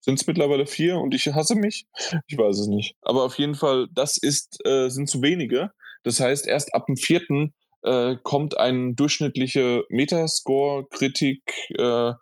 Sind 0.00 0.20
es 0.20 0.26
mittlerweile 0.26 0.66
vier 0.66 0.98
und 0.98 1.14
ich 1.14 1.26
hasse 1.26 1.54
mich? 1.54 1.86
Ich 2.26 2.38
weiß 2.38 2.58
es 2.58 2.66
nicht. 2.66 2.96
Aber 3.02 3.24
auf 3.24 3.38
jeden 3.38 3.54
Fall, 3.54 3.88
das 3.92 4.16
ist, 4.16 4.64
äh, 4.64 4.88
sind 4.88 5.08
zu 5.08 5.22
wenige. 5.22 5.72
Das 6.04 6.20
heißt, 6.20 6.46
erst 6.46 6.74
ab 6.74 6.86
dem 6.86 6.96
vierten 6.96 7.52
äh, 7.82 8.16
kommt 8.22 8.56
eine 8.58 8.94
durchschnittliche 8.94 9.84
Metascore-Kritik 9.88 11.42
äh, 11.78 12.12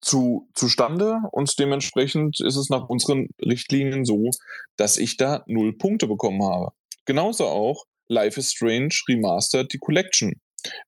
zu, 0.00 0.48
zustande 0.54 1.18
und 1.32 1.58
dementsprechend 1.58 2.40
ist 2.40 2.56
es 2.56 2.70
nach 2.70 2.88
unseren 2.88 3.28
Richtlinien 3.40 4.04
so, 4.04 4.30
dass 4.76 4.96
ich 4.96 5.16
da 5.16 5.44
null 5.46 5.76
Punkte 5.76 6.06
bekommen 6.06 6.42
habe. 6.42 6.72
Genauso 7.04 7.46
auch 7.46 7.84
Life 8.08 8.38
is 8.38 8.52
Strange 8.52 8.94
Remastered, 9.08 9.72
die 9.72 9.78
Collection. 9.78 10.34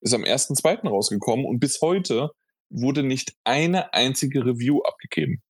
Ist 0.01 0.13
am 0.13 0.23
1.2. 0.23 0.87
rausgekommen 0.87 1.45
und 1.45 1.59
bis 1.59 1.81
heute 1.81 2.31
wurde 2.69 3.03
nicht 3.03 3.33
eine 3.43 3.93
einzige 3.93 4.45
Review 4.45 4.81
abgegeben. 4.81 5.41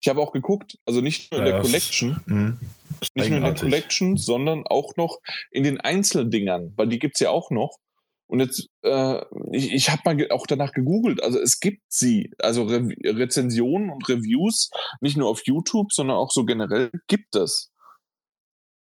Ich 0.00 0.08
habe 0.08 0.20
auch 0.20 0.32
geguckt, 0.32 0.78
also 0.84 1.00
nicht 1.00 1.32
nur 1.32 1.40
in 1.40 1.46
ja, 1.46 1.52
der 1.52 1.62
Collection, 1.62 2.20
mh, 2.26 2.58
nicht 3.14 3.28
nur 3.28 3.38
in 3.38 3.44
der 3.44 3.54
Collection, 3.54 4.16
sondern 4.16 4.66
auch 4.66 4.96
noch 4.96 5.20
in 5.50 5.62
den 5.62 5.80
Einzeldingern, 5.80 6.72
weil 6.76 6.88
die 6.88 6.98
gibt 6.98 7.16
es 7.16 7.20
ja 7.20 7.30
auch 7.30 7.50
noch. 7.50 7.78
Und 8.28 8.40
jetzt, 8.40 8.68
äh, 8.82 9.24
ich, 9.52 9.72
ich 9.72 9.90
habe 9.90 10.02
mal 10.04 10.30
auch 10.30 10.46
danach 10.46 10.72
gegoogelt, 10.72 11.22
also 11.22 11.38
es 11.38 11.60
gibt 11.60 11.82
sie, 11.88 12.32
also 12.38 12.64
Re 12.64 12.88
Rezensionen 13.04 13.90
und 13.90 14.08
Reviews, 14.08 14.70
nicht 15.00 15.16
nur 15.16 15.28
auf 15.28 15.42
YouTube, 15.46 15.92
sondern 15.92 16.16
auch 16.16 16.32
so 16.32 16.44
generell 16.44 16.90
gibt 17.06 17.36
es. 17.36 17.72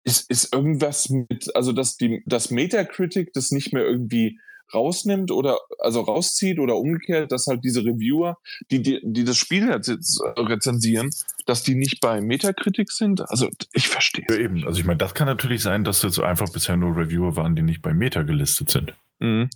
Ist, 0.06 0.30
ist 0.30 0.54
irgendwas 0.54 1.10
mit, 1.10 1.56
also 1.56 1.72
dass 1.72 1.96
die, 1.96 2.22
das 2.26 2.52
Metacritic 2.52 3.32
das 3.34 3.52
nicht 3.52 3.74
mehr 3.74 3.84
irgendwie 3.84 4.38
rausnimmt 4.74 5.32
oder 5.32 5.60
also 5.80 6.02
rauszieht 6.02 6.60
oder 6.60 6.76
umgekehrt, 6.76 7.32
dass 7.32 7.48
halt 7.48 7.64
diese 7.64 7.82
Reviewer, 7.82 8.38
die, 8.72 8.82
die, 8.82 9.00
die 9.04 9.24
das 9.24 9.38
Spiel 9.38 9.70
jetzt 9.70 9.90
rezensieren, 10.38 11.10
dass 11.46 11.64
die 11.64 11.76
nicht 11.76 12.02
bei 12.02 12.22
Metacritic 12.22 12.92
sind. 12.92 13.28
Also 13.30 13.50
ich 13.74 13.88
verstehe. 13.88 14.26
Ja, 14.30 14.36
eben. 14.36 14.66
Also 14.66 14.80
ich 14.80 14.86
meine, 14.86 14.98
das 14.98 15.14
kann 15.14 15.28
natürlich 15.28 15.62
sein, 15.62 15.84
dass 15.84 16.02
jetzt 16.04 16.20
einfach 16.20 16.52
bisher 16.52 16.78
nur 16.78 16.96
Reviewer 16.96 17.36
waren, 17.36 17.56
die 17.56 17.62
nicht 17.62 17.82
bei 17.82 17.94
Meta 17.94 18.24
gelistet 18.24 18.70
sind. 18.70 18.94
Mhm. 19.20 19.50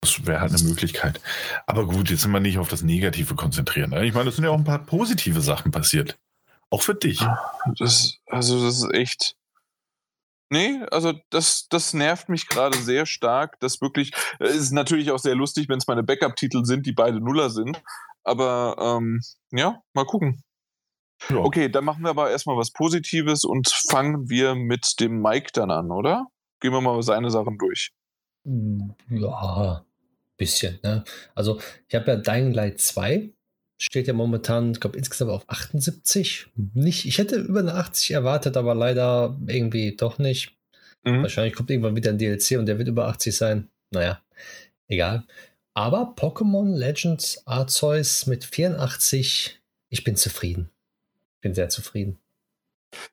Das 0.00 0.26
wäre 0.26 0.40
halt 0.40 0.52
eine 0.52 0.62
Möglichkeit. 0.64 1.20
Aber 1.66 1.86
gut, 1.86 2.10
jetzt 2.10 2.22
sind 2.22 2.32
wir 2.32 2.40
nicht 2.40 2.58
auf 2.58 2.68
das 2.68 2.82
Negative 2.82 3.36
konzentrieren. 3.36 3.90
Ne? 3.90 4.04
Ich 4.04 4.14
meine, 4.14 4.30
es 4.30 4.36
sind 4.36 4.44
ja 4.44 4.50
auch 4.50 4.58
ein 4.58 4.64
paar 4.64 4.84
positive 4.84 5.40
Sachen 5.40 5.70
passiert. 5.70 6.18
Auch 6.70 6.82
für 6.82 6.94
dich. 6.94 7.24
Das, 7.78 8.18
also 8.26 8.64
das 8.64 8.78
ist 8.78 8.94
echt. 8.94 9.36
Nee, 10.52 10.84
also 10.90 11.14
das, 11.30 11.66
das 11.70 11.94
nervt 11.94 12.28
mich 12.28 12.46
gerade 12.46 12.76
sehr 12.76 13.06
stark. 13.06 13.58
Das 13.60 13.80
wirklich, 13.80 14.12
es 14.38 14.54
ist 14.54 14.72
natürlich 14.72 15.10
auch 15.10 15.18
sehr 15.18 15.34
lustig, 15.34 15.66
wenn 15.70 15.78
es 15.78 15.86
meine 15.86 16.02
Backup-Titel 16.02 16.66
sind, 16.66 16.84
die 16.84 16.92
beide 16.92 17.20
Nuller 17.20 17.48
sind. 17.48 17.82
Aber 18.22 18.76
ähm, 18.78 19.22
ja, 19.50 19.80
mal 19.94 20.04
gucken. 20.04 20.44
Ja. 21.30 21.38
Okay, 21.38 21.70
dann 21.70 21.86
machen 21.86 22.02
wir 22.02 22.10
aber 22.10 22.30
erstmal 22.30 22.58
was 22.58 22.70
Positives 22.70 23.44
und 23.44 23.70
fangen 23.88 24.28
wir 24.28 24.54
mit 24.54 25.00
dem 25.00 25.22
Mike 25.22 25.52
dann 25.54 25.70
an, 25.70 25.90
oder? 25.90 26.26
Gehen 26.60 26.74
wir 26.74 26.82
mal 26.82 27.02
seine 27.02 27.30
Sachen 27.30 27.56
durch. 27.56 27.90
Ja, 28.44 29.86
bisschen. 30.36 30.80
Ne? 30.82 31.02
Also, 31.34 31.60
ich 31.88 31.94
habe 31.94 32.10
ja 32.10 32.16
Dying 32.16 32.52
Light 32.52 32.78
2 32.78 33.32
steht 33.82 34.06
ja 34.06 34.12
momentan, 34.12 34.72
ich 34.72 34.80
glaube, 34.80 34.96
insgesamt 34.96 35.30
auf 35.32 35.48
78. 35.48 36.46
Nicht, 36.74 37.04
ich 37.04 37.18
hätte 37.18 37.36
über 37.36 37.60
eine 37.60 37.74
80 37.74 38.12
erwartet, 38.12 38.56
aber 38.56 38.74
leider 38.74 39.36
irgendwie 39.46 39.96
doch 39.96 40.18
nicht. 40.18 40.56
Mhm. 41.04 41.22
Wahrscheinlich 41.22 41.54
kommt 41.54 41.70
irgendwann 41.70 41.96
wieder 41.96 42.10
ein 42.10 42.18
DLC 42.18 42.58
und 42.58 42.66
der 42.66 42.78
wird 42.78 42.88
über 42.88 43.08
80 43.08 43.36
sein. 43.36 43.68
Naja, 43.90 44.20
egal. 44.88 45.24
Aber 45.74 46.14
Pokémon 46.16 46.76
Legends 46.76 47.42
Arceus 47.46 48.26
mit 48.26 48.44
84, 48.44 49.60
ich 49.88 50.04
bin 50.04 50.16
zufrieden. 50.16 50.70
Bin 51.40 51.54
sehr 51.54 51.68
zufrieden. 51.68 52.18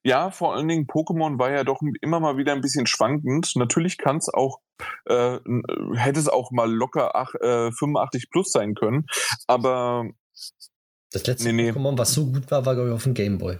Ja, 0.03 0.29
vor 0.29 0.55
allen 0.55 0.67
Dingen 0.67 0.87
Pokémon 0.87 1.39
war 1.39 1.51
ja 1.51 1.63
doch 1.63 1.81
immer 2.01 2.19
mal 2.19 2.37
wieder 2.37 2.51
ein 2.51 2.61
bisschen 2.61 2.85
schwankend. 2.85 3.55
Natürlich 3.55 3.97
kann 3.97 4.17
es 4.17 4.29
auch, 4.31 4.59
äh, 5.05 5.39
hätte 5.95 6.19
es 6.19 6.27
auch 6.27 6.51
mal 6.51 6.69
locker 6.69 7.15
ach, 7.15 7.33
äh, 7.35 7.71
85 7.71 8.29
plus 8.29 8.51
sein 8.51 8.75
können, 8.75 9.07
aber 9.47 10.09
das 11.11 11.26
letzte 11.26 11.52
nee, 11.52 11.64
nee. 11.64 11.72
Pokémon, 11.72 11.98
was 11.98 12.14
so 12.14 12.26
gut 12.28 12.49
war, 12.52 12.66
war, 12.66 12.76
glaube 12.76 12.90
ich, 12.90 12.95
auf 12.95 13.03
dem 13.03 13.14
Gameboy. 13.14 13.57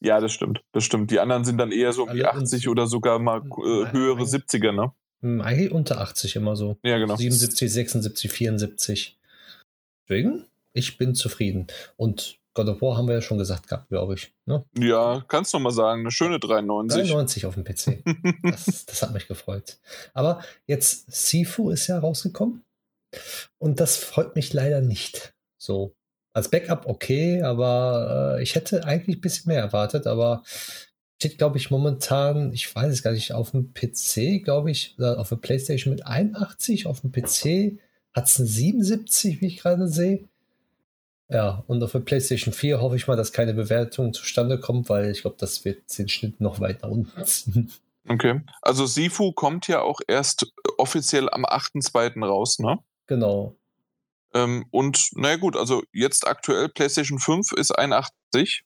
Ja, 0.00 0.20
das 0.20 0.32
stimmt. 0.32 0.62
Das 0.72 0.84
stimmt. 0.84 1.10
Die 1.10 1.20
anderen 1.20 1.44
sind 1.44 1.58
dann 1.58 1.72
eher 1.72 1.92
so 1.92 2.04
um 2.04 2.14
die 2.14 2.24
80 2.24 2.68
oder 2.68 2.86
sogar 2.86 3.18
mal 3.18 3.38
äh, 3.38 3.92
höhere 3.92 4.22
70er, 4.22 4.72
ne? 4.72 4.92
Hm, 5.20 5.40
eigentlich 5.40 5.72
unter 5.72 6.00
80 6.00 6.36
immer 6.36 6.56
so. 6.56 6.78
Ja, 6.82 6.98
genau. 6.98 7.16
77, 7.16 7.72
76, 7.72 8.30
74. 8.30 9.18
Deswegen, 10.02 10.44
ich 10.72 10.96
bin 10.96 11.14
zufrieden. 11.14 11.66
Und 11.96 12.38
God 12.54 12.68
of 12.68 12.82
War 12.82 12.96
haben 12.96 13.08
wir 13.08 13.14
ja 13.14 13.20
schon 13.20 13.38
gesagt 13.38 13.68
gehabt, 13.68 13.88
glaube 13.88 14.14
ich. 14.14 14.32
Ne? 14.46 14.64
Ja, 14.78 15.24
kannst 15.28 15.52
du 15.52 15.58
mal 15.58 15.70
sagen. 15.70 16.00
Eine 16.00 16.10
schöne 16.10 16.40
93. 16.40 17.08
93 17.08 17.46
auf 17.46 17.54
dem 17.54 17.64
PC. 17.64 18.02
das, 18.42 18.86
das 18.86 19.02
hat 19.02 19.12
mich 19.12 19.28
gefreut. 19.28 19.78
Aber 20.14 20.42
jetzt, 20.66 21.10
Sifu 21.12 21.70
ist 21.70 21.86
ja 21.88 21.98
rausgekommen. 21.98 22.64
Und 23.58 23.80
das 23.80 23.96
freut 23.96 24.34
mich 24.34 24.52
leider 24.52 24.80
nicht. 24.80 25.34
So, 25.68 25.94
als 26.32 26.48
Backup 26.48 26.86
okay, 26.86 27.42
aber 27.42 28.36
äh, 28.38 28.42
ich 28.42 28.54
hätte 28.54 28.84
eigentlich 28.84 29.18
ein 29.18 29.20
bisschen 29.20 29.52
mehr 29.52 29.60
erwartet, 29.60 30.06
aber 30.06 30.42
steht, 31.16 31.36
glaube 31.36 31.58
ich, 31.58 31.70
momentan, 31.70 32.54
ich 32.54 32.74
weiß 32.74 32.90
es 32.90 33.02
gar 33.02 33.12
nicht, 33.12 33.32
auf 33.34 33.50
dem 33.50 33.74
PC, 33.74 34.42
glaube 34.42 34.70
ich, 34.70 34.94
oder 34.96 35.18
auf 35.18 35.28
der 35.28 35.36
Playstation 35.36 35.92
mit 35.92 36.06
81, 36.06 36.86
auf 36.86 37.02
dem 37.02 37.12
PC 37.12 37.78
hat 38.14 38.28
es 38.28 38.38
ein 38.38 38.46
77, 38.46 39.42
wie 39.42 39.46
ich 39.46 39.58
gerade 39.58 39.88
sehe. 39.88 40.26
Ja, 41.28 41.64
und 41.66 41.82
auf 41.82 41.92
der 41.92 41.98
PlayStation 41.98 42.54
4 42.54 42.80
hoffe 42.80 42.96
ich 42.96 43.06
mal, 43.06 43.16
dass 43.16 43.34
keine 43.34 43.52
Bewertung 43.52 44.14
zustande 44.14 44.58
kommt, 44.58 44.88
weil 44.88 45.10
ich 45.10 45.20
glaube, 45.20 45.36
das 45.38 45.66
wird 45.66 45.82
den 45.98 46.08
Schnitt 46.08 46.40
noch 46.40 46.60
weiter 46.60 46.90
unten 46.90 47.26
ziehen. 47.26 47.70
Okay. 48.08 48.40
Also 48.62 48.86
Sifu 48.86 49.32
kommt 49.32 49.68
ja 49.68 49.82
auch 49.82 50.00
erst 50.08 50.50
offiziell 50.78 51.28
am 51.28 51.44
8.2. 51.44 52.24
raus, 52.24 52.58
ne? 52.58 52.78
Genau. 53.06 53.57
Ähm, 54.34 54.66
und 54.70 55.08
naja 55.12 55.36
gut, 55.36 55.56
also 55.56 55.82
jetzt 55.92 56.26
aktuell 56.26 56.68
PlayStation 56.68 57.18
5 57.18 57.52
ist 57.52 57.72
81. 57.72 58.64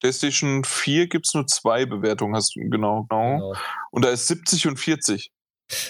PlayStation 0.00 0.64
4 0.64 1.08
gibt 1.08 1.26
es 1.26 1.34
nur 1.34 1.46
zwei 1.46 1.86
Bewertungen, 1.86 2.34
hast 2.34 2.56
du 2.56 2.60
genau, 2.60 3.06
genau. 3.08 3.36
genau. 3.36 3.54
Und 3.90 4.04
da 4.04 4.08
ist 4.10 4.26
70 4.26 4.66
und 4.68 4.78
40. 4.78 5.30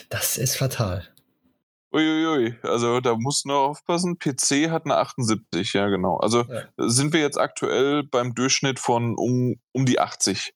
Das 0.09 0.37
ist 0.37 0.57
fatal. 0.57 1.07
Uiuiui, 1.93 2.55
also 2.63 3.01
da 3.01 3.15
musst 3.15 3.43
du 3.43 3.49
nur 3.49 3.59
aufpassen. 3.59 4.17
PC 4.17 4.69
hat 4.69 4.85
eine 4.85 4.95
78, 4.97 5.73
ja 5.73 5.89
genau. 5.89 6.17
Also 6.17 6.43
Ja. 6.43 6.63
sind 6.77 7.11
wir 7.11 7.19
jetzt 7.19 7.37
aktuell 7.37 8.03
beim 8.03 8.33
Durchschnitt 8.33 8.79
von 8.79 9.15
um, 9.17 9.59
um 9.73 9.85
die 9.85 9.99
80. 9.99 10.53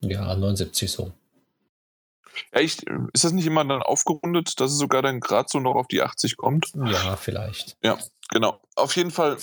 Ja, 0.00 0.36
79 0.36 0.90
so. 0.90 1.12
Ja, 2.54 2.60
ich, 2.60 2.82
ist 3.12 3.24
das 3.24 3.32
nicht 3.32 3.46
immer 3.46 3.64
dann 3.64 3.82
aufgerundet, 3.82 4.60
dass 4.60 4.72
es 4.72 4.78
sogar 4.78 5.02
dann 5.02 5.20
gerade 5.20 5.48
so 5.50 5.60
noch 5.60 5.74
auf 5.74 5.88
die 5.88 6.02
80 6.02 6.36
kommt? 6.36 6.72
Ja, 6.74 7.16
vielleicht. 7.16 7.76
Genau. 8.30 8.60
Auf 8.74 8.96
jeden 8.96 9.10
Fall, 9.10 9.38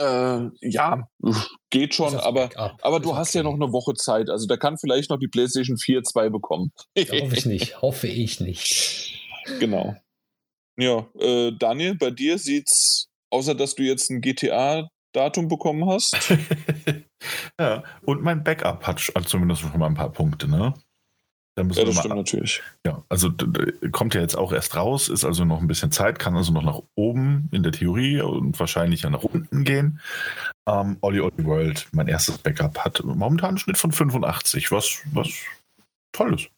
äh, 0.00 0.40
ja, 0.60 1.08
geht 1.70 1.94
schon, 1.94 2.14
aber, 2.14 2.50
aber 2.82 3.00
du 3.00 3.16
hast 3.16 3.34
ja 3.34 3.42
noch 3.42 3.54
eine 3.54 3.72
Woche 3.72 3.94
Zeit. 3.94 4.30
Also 4.30 4.46
da 4.46 4.56
kann 4.56 4.78
vielleicht 4.78 5.10
noch 5.10 5.18
die 5.18 5.28
PlayStation 5.28 5.76
4 5.76 6.04
2 6.04 6.28
bekommen. 6.30 6.72
Hoffe 6.96 7.34
ich 7.34 7.46
nicht. 7.46 7.76
Hoffe 7.82 8.06
ich 8.06 8.40
nicht. 8.40 9.20
genau. 9.58 9.96
Ja, 10.78 11.08
äh, 11.18 11.52
Daniel, 11.58 11.96
bei 11.96 12.12
dir 12.12 12.38
sieht's, 12.38 13.08
außer 13.30 13.56
dass 13.56 13.74
du 13.74 13.82
jetzt 13.82 14.10
ein 14.10 14.20
GTA-Datum 14.20 15.48
bekommen 15.48 15.88
hast. 15.88 16.16
ja, 17.60 17.82
und 18.02 18.22
mein 18.22 18.44
Backup 18.44 18.86
hat 18.86 19.00
zumindest 19.26 19.62
schon 19.62 19.76
mal 19.76 19.86
ein 19.86 19.94
paar 19.94 20.12
Punkte, 20.12 20.48
ne? 20.48 20.74
Da 21.58 21.64
müssen 21.64 21.80
ja, 21.80 21.86
das 21.86 21.98
stimmt 21.98 22.14
natürlich. 22.14 22.62
Ja, 22.86 23.02
also 23.08 23.32
kommt 23.90 24.14
ja 24.14 24.20
jetzt 24.20 24.38
auch 24.38 24.52
erst 24.52 24.76
raus, 24.76 25.08
ist 25.08 25.24
also 25.24 25.44
noch 25.44 25.60
ein 25.60 25.66
bisschen 25.66 25.90
Zeit, 25.90 26.20
kann 26.20 26.36
also 26.36 26.52
noch 26.52 26.62
nach 26.62 26.80
oben 26.94 27.48
in 27.50 27.64
der 27.64 27.72
Theorie 27.72 28.20
und 28.20 28.60
wahrscheinlich 28.60 29.02
ja 29.02 29.10
nach 29.10 29.24
unten 29.24 29.64
gehen. 29.64 29.98
Ähm, 30.68 30.98
Olli 31.00 31.18
Olli 31.18 31.44
World, 31.44 31.88
mein 31.90 32.06
erstes 32.06 32.38
Backup, 32.38 32.78
hat 32.78 33.02
momentan 33.04 33.48
einen 33.48 33.58
Schnitt 33.58 33.76
von 33.76 33.90
85, 33.90 34.70
was, 34.70 35.00
was 35.12 35.30
toll 36.12 36.34
ist. 36.34 36.48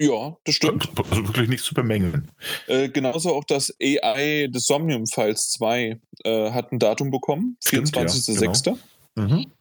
Ja, 0.00 0.38
das 0.44 0.54
stimmt. 0.54 0.88
Also 1.10 1.26
wirklich 1.26 1.50
nichts 1.50 1.66
zu 1.66 1.74
bemängeln. 1.74 2.30
Äh, 2.66 2.88
genauso 2.88 3.34
auch 3.34 3.44
das 3.44 3.76
AI 3.78 4.48
des 4.50 4.64
Somnium 4.64 5.06
Files 5.06 5.50
2 5.50 6.00
äh, 6.24 6.50
hat 6.52 6.72
ein 6.72 6.78
Datum 6.78 7.10
bekommen, 7.10 7.58
Stimmt, 7.62 7.94
ja, 7.94 8.04
24.06. 8.04 8.78
Mhm. 9.16 9.52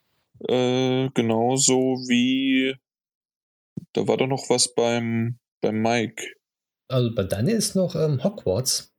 Äh, 0.47 1.09
genauso 1.13 1.97
wie 2.07 2.77
da 3.94 4.07
war 4.07 4.18
doch 4.18 4.28
noch 4.28 4.49
was 4.49 4.74
beim, 4.74 5.38
beim 5.61 5.82
Mike. 5.82 6.24
Also 6.88 7.14
bei 7.14 7.24
Daniel 7.24 7.57
ist 7.57 7.76
noch 7.76 7.95
ähm, 7.95 8.24
Hogwarts. 8.24 8.91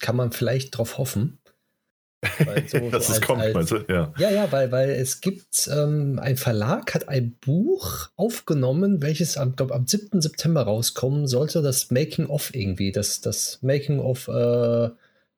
Kann 0.00 0.16
man 0.16 0.32
vielleicht 0.32 0.76
drauf 0.76 0.98
hoffen. 0.98 1.38
Weil 2.44 2.68
so- 2.68 2.90
Dass 2.90 3.06
so 3.08 3.12
es 3.14 3.18
als- 3.18 3.26
kommt, 3.26 3.40
als- 3.42 3.54
meinst 3.54 3.72
du? 3.72 3.84
Ja. 3.88 4.12
Ja, 4.18 4.30
ja, 4.30 4.52
weil, 4.52 4.70
weil 4.72 4.90
es 4.90 5.20
gibt, 5.20 5.68
ähm, 5.72 6.18
ein 6.20 6.36
Verlag 6.36 6.94
hat 6.94 7.08
ein 7.08 7.36
Buch 7.40 8.10
aufgenommen, 8.16 9.02
welches 9.02 9.36
am, 9.36 9.56
glaub, 9.56 9.72
am 9.72 9.86
7. 9.86 10.20
September 10.20 10.62
rauskommen 10.62 11.26
sollte, 11.26 11.62
das 11.62 11.90
Making 11.90 12.26
of 12.26 12.54
irgendwie, 12.54 12.92
das, 12.92 13.20
das 13.20 13.58
Making 13.62 13.98
of 13.98 14.28
äh, 14.28 14.90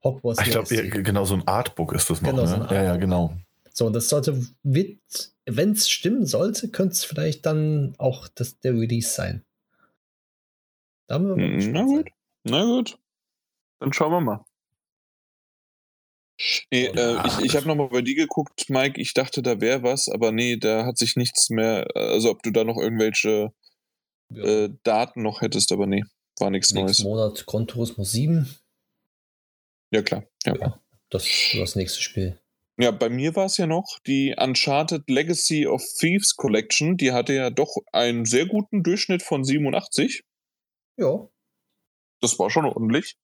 Hogwarts. 0.02 0.40
Ich 0.46 0.50
glaube, 0.50 0.88
genau 1.02 1.24
so 1.24 1.34
ein 1.34 1.46
Artbook 1.48 1.94
ist 1.94 2.10
das 2.10 2.20
noch. 2.20 2.28
Genau, 2.30 2.42
ne? 2.42 2.66
so 2.68 2.74
ja, 2.74 2.82
ja, 2.82 2.96
genau. 2.96 3.34
So, 3.76 3.86
und 3.86 3.92
das 3.92 4.08
sollte, 4.08 4.40
wenn 4.62 5.72
es 5.72 5.90
stimmen 5.90 6.26
sollte, 6.26 6.70
könnte 6.70 6.92
es 6.92 7.04
vielleicht 7.04 7.44
dann 7.44 7.94
auch 7.98 8.28
das, 8.28 8.60
der 8.60 8.72
Release 8.74 9.10
sein. 9.12 9.44
Da 11.08 11.18
Hm, 11.18 11.56
gespannt 11.56 11.74
Na 11.74 11.82
gut, 11.84 12.08
na 12.44 12.64
gut. 12.64 12.98
Dann 13.80 13.92
schauen 13.92 14.12
wir 14.12 14.20
mal. 14.20 14.44
Nee, 16.70 16.86
äh, 16.86 17.18
ich, 17.26 17.38
ich 17.46 17.56
habe 17.56 17.66
nochmal 17.66 17.88
bei 17.88 18.00
dir 18.02 18.14
geguckt, 18.14 18.70
Mike. 18.70 19.00
Ich 19.00 19.12
dachte, 19.12 19.42
da 19.42 19.60
wäre 19.60 19.82
was, 19.82 20.08
aber 20.08 20.30
nee, 20.30 20.56
da 20.56 20.86
hat 20.86 20.96
sich 20.96 21.16
nichts 21.16 21.50
mehr. 21.50 21.86
Also, 21.94 22.30
ob 22.30 22.42
du 22.42 22.52
da 22.52 22.62
noch 22.64 22.76
irgendwelche 22.76 23.52
Ja. 24.30 24.44
äh, 24.44 24.70
Daten 24.84 25.22
noch 25.22 25.42
hättest, 25.42 25.72
aber 25.72 25.86
nee, 25.86 26.04
war 26.38 26.50
nichts 26.50 26.72
Neues. 26.72 27.00
Monat 27.00 27.44
Gran 27.46 27.66
Turismo 27.66 28.04
7. 28.04 28.48
Ja, 29.90 30.02
klar. 30.02 30.24
Ja. 30.44 30.54
Ja, 30.60 30.80
das 31.10 31.24
ist 31.24 31.54
das 31.56 31.76
nächste 31.76 32.00
Spiel. 32.00 32.40
Ja, 32.76 32.90
bei 32.90 33.08
mir 33.08 33.36
war 33.36 33.46
es 33.46 33.56
ja 33.56 33.66
noch 33.66 33.98
die 34.06 34.34
Uncharted 34.36 35.08
Legacy 35.08 35.66
of 35.66 35.82
Thieves 35.98 36.34
Collection. 36.34 36.96
Die 36.96 37.12
hatte 37.12 37.32
ja 37.32 37.50
doch 37.50 37.76
einen 37.92 38.24
sehr 38.24 38.46
guten 38.46 38.82
Durchschnitt 38.82 39.22
von 39.22 39.44
87. 39.44 40.24
Ja, 40.96 41.28
Das 42.20 42.38
war 42.38 42.50
schon 42.50 42.64
ordentlich. 42.64 43.16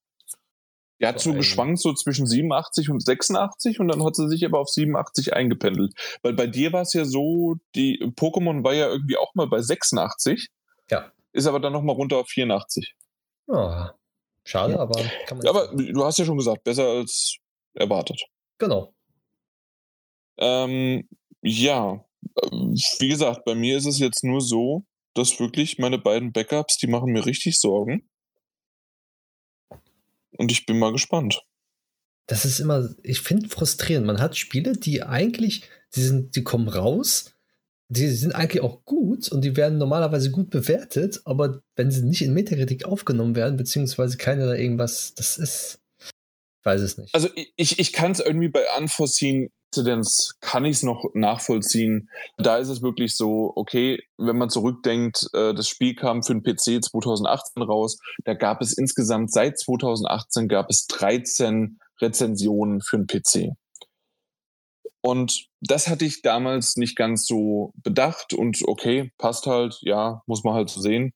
Die 1.01 1.07
hat 1.07 1.19
So 1.19 1.33
geschwankt 1.33 1.79
so 1.79 1.93
zwischen 1.93 2.27
87 2.27 2.89
und 2.89 3.03
86 3.03 3.79
und 3.79 3.87
dann 3.87 4.05
hat 4.05 4.15
sie 4.15 4.29
sich 4.29 4.45
aber 4.45 4.59
auf 4.59 4.69
87 4.69 5.33
eingependelt. 5.33 5.93
Weil 6.21 6.33
bei 6.33 6.45
dir 6.45 6.71
war 6.73 6.83
es 6.83 6.93
ja 6.93 7.05
so, 7.05 7.55
die 7.75 7.99
Pokémon 8.15 8.63
war 8.63 8.73
ja 8.75 8.87
irgendwie 8.87 9.17
auch 9.17 9.33
mal 9.33 9.47
bei 9.47 9.61
86. 9.61 10.47
Ja. 10.91 11.11
Ist 11.33 11.47
aber 11.47 11.59
dann 11.59 11.73
nochmal 11.73 11.95
runter 11.95 12.17
auf 12.17 12.27
84. 12.27 12.93
ja. 13.47 13.95
schade, 14.45 14.79
aber 14.79 15.01
kann 15.25 15.39
man 15.39 15.45
Ja, 15.45 15.49
aber 15.49 15.75
du 15.75 16.05
hast 16.05 16.19
ja 16.19 16.25
schon 16.25 16.37
gesagt, 16.37 16.63
besser 16.63 16.85
als 16.85 17.37
erwartet. 17.73 18.21
Genau. 18.59 18.93
Ähm, 20.37 21.07
ja, 21.41 22.05
ähm, 22.43 22.75
wie 22.99 23.07
gesagt, 23.07 23.45
bei 23.45 23.55
mir 23.55 23.77
ist 23.77 23.85
es 23.85 23.99
jetzt 23.99 24.23
nur 24.23 24.41
so, 24.41 24.85
dass 25.13 25.39
wirklich 25.39 25.77
meine 25.77 25.97
beiden 25.97 26.31
Backups, 26.31 26.77
die 26.77 26.87
machen 26.87 27.11
mir 27.11 27.25
richtig 27.25 27.59
Sorgen. 27.59 28.09
Und 30.37 30.51
ich 30.51 30.65
bin 30.65 30.79
mal 30.79 30.91
gespannt. 30.91 31.43
Das 32.27 32.45
ist 32.45 32.59
immer, 32.59 32.89
ich 33.03 33.19
finde 33.19 33.49
frustrierend. 33.49 34.07
Man 34.07 34.21
hat 34.21 34.37
Spiele, 34.37 34.73
die 34.73 35.03
eigentlich, 35.03 35.63
die 35.95 36.01
sind, 36.01 36.35
die 36.35 36.43
kommen 36.43 36.69
raus, 36.69 37.35
die 37.89 38.07
sind 38.07 38.33
eigentlich 38.33 38.63
auch 38.63 38.85
gut 38.85 39.29
und 39.29 39.43
die 39.43 39.57
werden 39.57 39.77
normalerweise 39.77 40.31
gut 40.31 40.49
bewertet, 40.49 41.21
aber 41.25 41.61
wenn 41.75 41.91
sie 41.91 42.03
nicht 42.03 42.21
in 42.21 42.33
Metakritik 42.33 42.85
aufgenommen 42.85 43.35
werden, 43.35 43.57
beziehungsweise 43.57 44.15
keiner 44.15 44.45
da 44.45 44.53
irgendwas, 44.53 45.13
das 45.13 45.37
ist, 45.37 45.80
weiß 46.63 46.81
es 46.81 46.97
nicht. 46.97 47.13
Also 47.15 47.29
ich- 47.35 47.53
ich, 47.55 47.79
ich 47.79 47.93
kann 47.93 48.11
es 48.11 48.19
irgendwie 48.19 48.49
bei 48.49 48.63
Unforeseen 48.77 49.49
Incidents, 49.73 50.35
kann 50.41 50.65
ich 50.65 50.77
es 50.77 50.83
noch 50.83 51.05
nachvollziehen. 51.13 52.09
Da 52.37 52.57
ist 52.57 52.67
es 52.67 52.81
wirklich 52.81 53.15
so, 53.15 53.53
okay, 53.55 54.03
wenn 54.17 54.37
man 54.37 54.49
zurückdenkt, 54.49 55.27
äh, 55.31 55.53
das 55.53 55.69
Spiel 55.69 55.95
kam 55.95 56.23
für 56.23 56.33
den 56.33 56.43
PC 56.43 56.83
2018 56.83 57.63
raus, 57.63 57.97
da 58.25 58.33
gab 58.33 58.61
es 58.61 58.73
insgesamt 58.77 59.31
seit 59.31 59.57
2018 59.57 60.49
gab 60.49 60.69
es 60.69 60.87
13 60.87 61.79
Rezensionen 62.01 62.81
für 62.81 62.97
den 62.97 63.07
PC. 63.07 63.53
Und 65.01 65.47
das 65.61 65.87
hatte 65.87 66.05
ich 66.05 66.21
damals 66.21 66.75
nicht 66.75 66.95
ganz 66.97 67.25
so 67.25 67.71
bedacht 67.75 68.33
und 68.33 68.59
okay, 68.67 69.11
passt 69.17 69.47
halt, 69.47 69.77
ja, 69.81 70.21
muss 70.27 70.43
man 70.43 70.53
halt 70.53 70.69
so 70.69 70.81
sehen. 70.81 71.13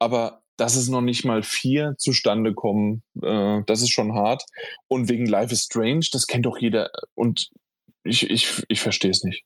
Aber 0.00 0.42
dass 0.56 0.76
es 0.76 0.88
noch 0.88 1.02
nicht 1.02 1.24
mal 1.24 1.42
vier 1.42 1.94
zustande 1.98 2.54
kommen, 2.54 3.02
äh, 3.22 3.62
das 3.66 3.82
ist 3.82 3.90
schon 3.90 4.14
hart. 4.14 4.44
Und 4.88 5.08
wegen 5.08 5.26
Life 5.26 5.52
is 5.52 5.64
Strange, 5.64 6.06
das 6.12 6.26
kennt 6.26 6.46
doch 6.46 6.58
jeder. 6.58 6.90
Und 7.14 7.50
ich, 8.04 8.30
ich, 8.30 8.62
ich 8.68 8.80
verstehe 8.80 9.10
es 9.10 9.22
nicht. 9.22 9.44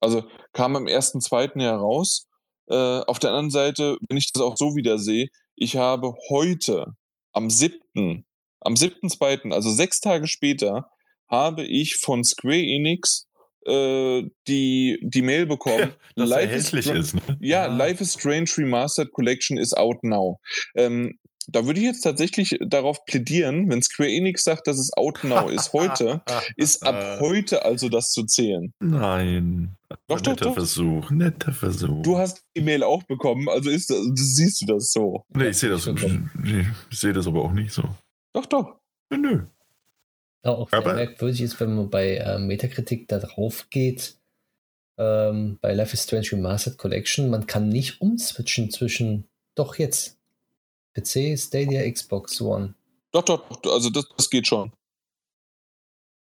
Also 0.00 0.24
kam 0.52 0.76
am 0.76 0.86
ersten, 0.86 1.20
zweiten 1.20 1.60
Jahr 1.60 1.78
raus. 1.78 2.26
Äh, 2.68 2.74
auf 2.74 3.18
der 3.18 3.30
anderen 3.30 3.50
Seite, 3.50 3.98
wenn 4.08 4.16
ich 4.16 4.32
das 4.32 4.42
auch 4.42 4.56
so 4.56 4.76
wieder 4.76 4.98
sehe, 4.98 5.28
ich 5.56 5.76
habe 5.76 6.14
heute 6.28 6.94
am 7.32 7.50
siebten, 7.50 8.26
am 8.60 8.76
siebten, 8.76 9.08
zweiten, 9.08 9.52
also 9.52 9.70
sechs 9.70 10.00
Tage 10.00 10.26
später, 10.26 10.88
habe 11.28 11.64
ich 11.64 11.96
von 11.96 12.22
Square 12.22 12.62
Enix 12.62 13.26
äh, 13.66 14.28
die, 14.48 14.98
die 15.02 15.22
Mail 15.22 15.46
bekommen. 15.46 15.92
Dass 16.16 16.28
Life 16.28 16.54
is 16.54 16.72
ist. 16.72 17.14
Ne? 17.14 17.20
ja, 17.40 17.64
Ah. 17.64 17.76
Life 17.76 18.02
is 18.02 18.12
Strange 18.14 18.50
Remastered 18.56 19.12
Collection 19.12 19.56
is 19.58 19.72
out 19.74 20.02
now. 20.02 20.38
Ähm, 20.76 21.18
da 21.46 21.66
würde 21.66 21.78
ich 21.78 21.84
jetzt 21.84 22.00
tatsächlich 22.00 22.56
darauf 22.66 23.04
plädieren, 23.04 23.68
wenn 23.68 23.82
Square 23.82 24.08
Enix 24.10 24.44
sagt, 24.44 24.66
dass 24.66 24.78
es 24.78 24.90
out 24.96 25.22
now 25.24 25.48
ist 25.48 25.74
heute, 25.74 26.22
ist 26.56 26.82
ab 26.86 27.20
heute 27.20 27.64
also 27.64 27.90
das 27.90 28.12
zu 28.12 28.24
zählen. 28.24 28.72
Nein. 28.80 29.76
Doch, 30.08 30.20
doch, 30.22 30.30
netter 30.32 30.44
doch. 30.46 30.54
Versuch, 30.54 31.10
netter 31.10 31.52
Versuch. 31.52 32.02
Du 32.02 32.16
hast 32.16 32.42
die 32.56 32.62
Mail 32.62 32.82
auch 32.82 33.02
bekommen, 33.02 33.48
also 33.50 33.68
ist 33.70 33.90
das, 33.90 33.98
siehst 34.14 34.62
du 34.62 34.66
das 34.66 34.90
so. 34.92 35.24
nee, 35.34 35.48
ich 35.48 35.58
sehe 35.58 35.68
das, 35.70 35.86
Ich 35.86 36.02
ich, 36.04 36.98
sehe 36.98 37.12
das 37.12 37.26
aber 37.26 37.42
auch 37.42 37.52
nicht 37.52 37.72
so. 37.72 37.82
Doch, 38.32 38.46
doch. 38.46 38.76
Nö. 39.10 39.42
Auch 40.52 40.70
sehr 40.70 40.80
merkwürdig 40.82 41.40
ist, 41.40 41.60
wenn 41.60 41.74
man 41.74 41.90
bei 41.90 42.16
äh, 42.16 42.38
Metakritik 42.38 43.08
da 43.08 43.18
drauf 43.18 43.68
geht, 43.70 44.16
ähm, 44.98 45.58
bei 45.60 45.74
Life 45.74 45.94
is 45.94 46.04
Strange 46.04 46.32
Remastered 46.32 46.78
Collection, 46.78 47.30
man 47.30 47.46
kann 47.46 47.68
nicht 47.68 48.00
umswitchen 48.00 48.70
zwischen, 48.70 49.28
doch 49.54 49.76
jetzt, 49.76 50.18
PC, 50.94 51.38
Stadia, 51.38 51.90
Xbox 51.90 52.40
One. 52.40 52.74
Doch, 53.10 53.22
doch, 53.22 53.72
also 53.72 53.90
das, 53.90 54.06
das 54.16 54.30
geht 54.30 54.46
schon. 54.46 54.72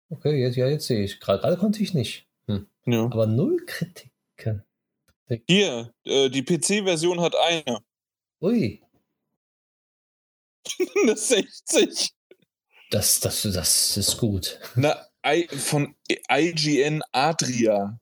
Okay, 0.09 0.41
jetzt, 0.41 0.57
ja, 0.57 0.67
jetzt 0.67 0.87
sehe 0.87 1.03
ich. 1.03 1.19
Gerade 1.19 1.57
konnte 1.57 1.81
ich 1.81 1.93
nicht. 1.93 2.27
Hm. 2.47 2.67
Ja. 2.85 3.05
Aber 3.05 3.27
null 3.27 3.63
Kritiken. 3.65 4.63
Hier, 5.47 5.93
äh, 6.03 6.29
die 6.29 6.43
PC-Version 6.43 7.21
hat 7.21 7.35
eine. 7.35 7.79
Ui. 8.41 8.81
eine 11.03 11.15
60. 11.15 12.11
Das, 12.91 13.21
das, 13.21 13.43
das 13.43 13.95
ist 13.95 14.17
gut. 14.17 14.59
Na, 14.75 15.07
I, 15.25 15.47
von 15.47 15.95
IGN 16.29 17.01
Adria. 17.13 17.97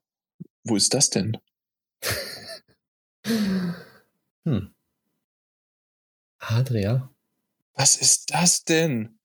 Wo 0.63 0.75
ist 0.75 0.95
das 0.95 1.11
denn? 1.11 1.37
hm. 3.25 4.73
Adria? 6.39 7.13
Was 7.75 7.97
ist 7.97 8.33
das 8.33 8.63
denn? 8.63 9.19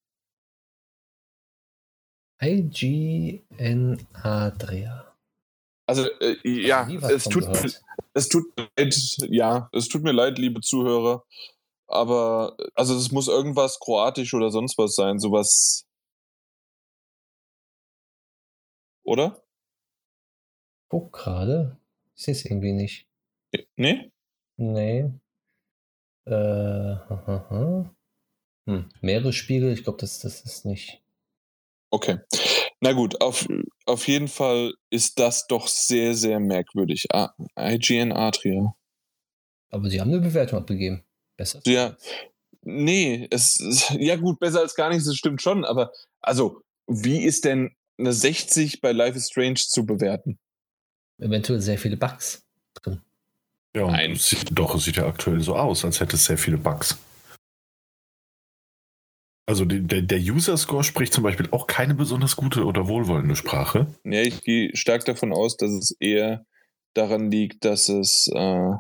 IGN 2.43 4.07
Adria. 4.13 5.17
Also, 5.87 6.11
äh, 6.21 6.37
ja, 6.45 6.87
es 7.09 7.25
tut, 7.25 7.47
es 8.13 8.29
tut 8.29 8.45
leid, 8.77 8.95
ja, 9.31 9.71
es 9.73 9.89
tut 9.89 10.03
mir 10.03 10.13
leid, 10.13 10.39
liebe 10.39 10.61
Zuhörer. 10.61 11.25
Aber, 11.87 12.57
also, 12.75 12.97
es 12.97 13.13
muss 13.13 13.29
irgendwas 13.29 13.79
kroatisch 13.79 14.35
oder 14.35 14.51
sonst 14.51 14.79
was 14.79 14.95
sein, 14.95 15.19
sowas. 15.19 15.85
Oder? 19.05 19.43
Guck 20.89 21.13
gerade. 21.13 21.79
Ich 22.17 22.25
sehe 22.25 22.33
es 22.33 22.45
irgendwie 22.45 22.73
nicht. 22.73 23.07
Nee? 23.77 24.11
Nee. 24.57 25.13
Äh, 26.27 26.31
haha. 26.31 27.95
Hm. 28.67 28.89
Meeresspiegel, 29.01 29.73
ich 29.73 29.85
glaube, 29.85 29.99
das, 29.99 30.21
das 30.21 30.43
ist 30.45 30.65
nicht. 30.65 31.03
Okay. 31.91 32.19
Na 32.81 32.93
gut, 32.93 33.21
auf, 33.21 33.47
auf 33.87 34.09
jeden 34.09 34.29
Fall 34.29 34.75
ist 34.91 35.19
das 35.19 35.47
doch 35.47 35.69
sehr, 35.69 36.15
sehr 36.15 36.41
merkwürdig. 36.41 37.07
Ah, 37.13 37.31
IGN 37.57 38.13
Adria. 38.13 38.75
Aber 39.71 39.89
sie 39.89 40.01
haben 40.01 40.11
eine 40.11 40.21
Bewertung 40.21 40.59
abgegeben. 40.59 41.04
Besser. 41.37 41.61
Ja. 41.65 41.97
Nee, 42.63 43.27
es 43.31 43.59
ja 43.99 44.17
gut, 44.17 44.39
besser 44.39 44.61
als 44.61 44.75
gar 44.75 44.91
nichts, 44.91 45.07
das 45.07 45.17
stimmt 45.17 45.43
schon, 45.43 45.65
aber 45.65 45.93
also, 46.21 46.63
wie 46.87 47.23
ist 47.23 47.45
denn 47.45 47.75
eine 47.99 48.13
60 48.13 48.81
bei 48.81 48.93
Life 48.93 49.17
is 49.17 49.29
Strange 49.31 49.55
zu 49.55 49.87
bewerten? 49.87 50.39
Eventuell 51.19 51.61
sehr 51.61 51.79
viele 51.79 51.97
Bugs 51.97 52.45
drin. 52.75 53.01
Ja, 53.75 53.87
Nein. 53.91 54.17
Sieht, 54.17 54.49
doch, 54.53 54.75
es 54.75 54.85
sieht 54.85 54.97
ja 54.97 55.07
aktuell 55.07 55.41
so 55.41 55.57
aus, 55.57 55.85
als 55.85 56.01
hätte 56.01 56.17
es 56.17 56.25
sehr 56.25 56.39
viele 56.39 56.59
Bugs. 56.59 56.97
Also 59.47 59.65
der, 59.67 60.01
der 60.01 60.19
User-Score 60.19 60.85
spricht 60.85 61.13
zum 61.13 61.23
Beispiel 61.23 61.49
auch 61.51 61.67
keine 61.67 61.95
besonders 61.95 62.35
gute 62.35 62.65
oder 62.65 62.89
wohlwollende 62.89 63.37
Sprache. 63.37 63.87
Ja, 64.05 64.23
ich 64.23 64.43
gehe 64.43 64.75
stark 64.75 65.05
davon 65.05 65.33
aus, 65.33 65.57
dass 65.57 65.71
es 65.71 65.91
eher 66.01 66.47
daran 66.95 67.31
liegt, 67.31 67.65
dass 67.65 67.91
es, 67.91 68.31
äh, 68.35 68.71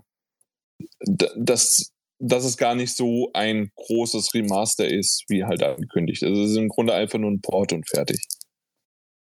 dass, 1.36 1.92
dass 2.18 2.44
es 2.44 2.56
gar 2.56 2.74
nicht 2.74 2.94
so 2.96 3.30
ein 3.34 3.70
großes 3.76 4.34
Remaster 4.34 4.88
ist, 4.88 5.24
wie 5.28 5.44
halt 5.44 5.62
angekündigt. 5.62 6.22
Also 6.22 6.42
es 6.42 6.50
ist 6.50 6.56
im 6.56 6.68
Grunde 6.68 6.94
einfach 6.94 7.18
nur 7.18 7.30
ein 7.30 7.40
Port 7.40 7.72
und 7.72 7.88
fertig. 7.88 8.26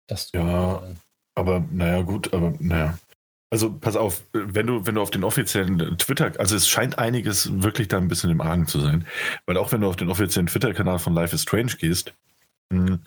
Das 0.06 0.30
ja, 0.32 0.82
aber 1.34 1.64
naja, 1.70 2.02
gut, 2.02 2.32
aber 2.32 2.54
naja. 2.58 2.98
Also 3.50 3.72
pass 3.72 3.96
auf, 3.96 4.22
wenn 4.32 4.66
du, 4.66 4.86
wenn 4.86 4.94
du 4.94 5.00
auf 5.00 5.10
den 5.10 5.24
offiziellen 5.24 5.96
Twitter, 5.96 6.32
also 6.38 6.54
es 6.54 6.68
scheint 6.68 6.98
einiges 6.98 7.62
wirklich 7.62 7.88
da 7.88 7.96
ein 7.96 8.08
bisschen 8.08 8.30
im 8.30 8.42
Argen 8.42 8.66
zu 8.66 8.78
sein, 8.78 9.06
weil 9.46 9.56
auch 9.56 9.72
wenn 9.72 9.80
du 9.80 9.88
auf 9.88 9.96
den 9.96 10.10
offiziellen 10.10 10.48
Twitter-Kanal 10.48 10.98
von 10.98 11.14
Life 11.14 11.34
is 11.34 11.42
Strange 11.42 11.72
gehst, 11.78 12.12
hm, 12.70 13.00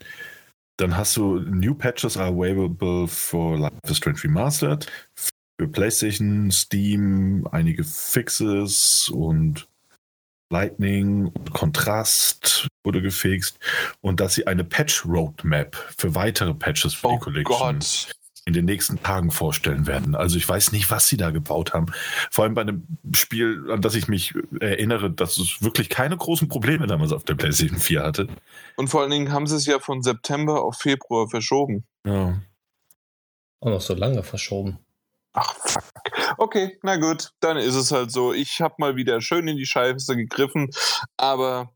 dann 0.78 0.96
hast 0.96 1.16
du 1.16 1.38
New 1.38 1.74
Patches 1.74 2.16
are 2.16 2.28
available 2.28 3.06
for 3.06 3.56
Life 3.56 3.76
is 3.86 3.98
Strange 3.98 4.24
Remastered, 4.24 4.86
für 5.62 5.68
PlayStation, 5.68 6.50
Steam, 6.50 7.46
einige 7.52 7.84
Fixes 7.84 9.08
und 9.08 9.68
Lightning 10.50 11.28
und 11.28 11.52
Kontrast 11.52 12.66
wurde 12.82 13.00
gefixt 13.00 13.60
und 14.00 14.18
dass 14.18 14.34
sie 14.34 14.48
eine 14.48 14.64
Patch 14.64 15.06
Roadmap 15.06 15.76
für 15.96 16.16
weitere 16.16 16.52
Patches 16.52 16.94
für 16.94 17.06
oh 17.06 17.12
die 17.12 17.18
Collection 17.20 17.78
Gott 17.78 18.08
in 18.44 18.54
den 18.54 18.64
nächsten 18.64 19.00
Tagen 19.04 19.30
vorstellen 19.30 19.86
werden. 19.86 20.16
Also 20.16 20.36
ich 20.36 20.48
weiß 20.48 20.72
nicht, 20.72 20.90
was 20.90 21.06
sie 21.06 21.16
da 21.16 21.30
gebaut 21.30 21.74
haben. 21.74 21.86
Vor 22.32 22.42
allem 22.42 22.54
bei 22.54 22.62
einem 22.62 22.84
Spiel, 23.14 23.70
an 23.70 23.82
das 23.82 23.94
ich 23.94 24.08
mich 24.08 24.34
erinnere, 24.58 25.12
dass 25.12 25.38
es 25.38 25.62
wirklich 25.62 25.88
keine 25.88 26.16
großen 26.16 26.48
Probleme 26.48 26.88
damals 26.88 27.12
auf 27.12 27.22
der 27.22 27.36
PlayStation 27.36 27.78
4 27.78 28.02
hatte. 28.02 28.26
Und 28.76 28.88
vor 28.88 29.02
allen 29.02 29.12
Dingen 29.12 29.30
haben 29.30 29.46
sie 29.46 29.54
es 29.54 29.66
ja 29.66 29.78
von 29.78 30.02
September 30.02 30.64
auf 30.64 30.78
Februar 30.78 31.28
verschoben. 31.28 31.84
Ja. 32.04 32.42
Auch 33.60 33.70
noch 33.70 33.80
so 33.80 33.94
lange 33.94 34.24
verschoben. 34.24 34.80
Ach, 35.34 35.54
fuck. 35.56 35.84
Okay, 36.38 36.78
na 36.82 36.96
gut, 36.96 37.30
dann 37.40 37.56
ist 37.56 37.74
es 37.74 37.90
halt 37.90 38.10
so. 38.10 38.32
Ich 38.32 38.60
habe 38.60 38.74
mal 38.78 38.96
wieder 38.96 39.20
schön 39.20 39.48
in 39.48 39.56
die 39.56 39.66
Scheiße 39.66 40.16
gegriffen, 40.16 40.70
aber 41.16 41.72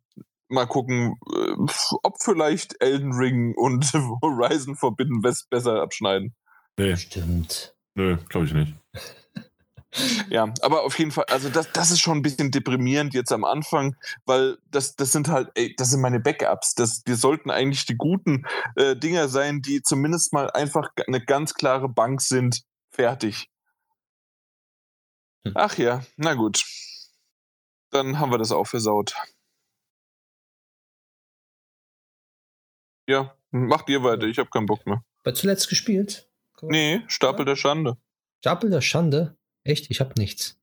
mal 0.48 0.66
gucken, 0.66 1.18
äh, 1.34 1.72
ob 2.02 2.22
vielleicht 2.22 2.80
Elden 2.80 3.12
Ring 3.12 3.54
und 3.56 3.92
Horizon 4.22 4.76
Forbidden 4.76 5.22
West 5.22 5.48
besser 5.50 5.82
abschneiden. 5.82 6.34
Nee. 6.78 6.96
Stimmt. 6.96 7.74
Nö, 7.94 8.18
glaube 8.28 8.46
ich 8.46 8.52
nicht. 8.52 8.74
ja, 10.28 10.52
aber 10.60 10.82
auf 10.82 10.98
jeden 10.98 11.10
Fall, 11.10 11.24
also 11.28 11.48
das, 11.48 11.72
das 11.72 11.90
ist 11.90 12.00
schon 12.00 12.18
ein 12.18 12.22
bisschen 12.22 12.50
deprimierend 12.50 13.14
jetzt 13.14 13.32
am 13.32 13.44
Anfang, 13.44 13.96
weil 14.26 14.58
das, 14.70 14.96
das 14.96 15.12
sind 15.12 15.28
halt, 15.28 15.48
ey, 15.54 15.74
das 15.76 15.90
sind 15.90 16.02
meine 16.02 16.20
Backups. 16.20 16.74
Das, 16.74 17.02
die 17.02 17.14
sollten 17.14 17.50
eigentlich 17.50 17.86
die 17.86 17.96
guten 17.96 18.44
äh, 18.76 18.94
Dinger 18.94 19.28
sein, 19.28 19.62
die 19.62 19.82
zumindest 19.82 20.32
mal 20.34 20.50
einfach 20.50 20.90
eine 21.06 21.24
ganz 21.24 21.54
klare 21.54 21.88
Bank 21.88 22.20
sind. 22.20 22.62
Fertig. 22.96 23.50
Hm. 25.44 25.52
Ach 25.54 25.76
ja, 25.76 26.02
na 26.16 26.32
gut. 26.32 26.64
Dann 27.90 28.18
haben 28.18 28.30
wir 28.30 28.38
das 28.38 28.52
auch 28.52 28.66
versaut. 28.66 29.14
Ja, 33.06 33.36
macht 33.50 33.90
ihr 33.90 34.02
weiter, 34.02 34.24
ich 34.24 34.38
habe 34.38 34.48
keinen 34.48 34.64
Bock 34.64 34.86
mehr. 34.86 35.04
War 35.24 35.34
zuletzt 35.34 35.68
gespielt? 35.68 36.30
Nee, 36.62 37.02
Stapel 37.06 37.44
der 37.44 37.56
Schande. 37.56 37.98
Stapel 38.38 38.70
der 38.70 38.80
Schande? 38.80 39.36
Echt? 39.62 39.90
Ich 39.90 40.00
hab 40.00 40.16
nichts. 40.16 40.58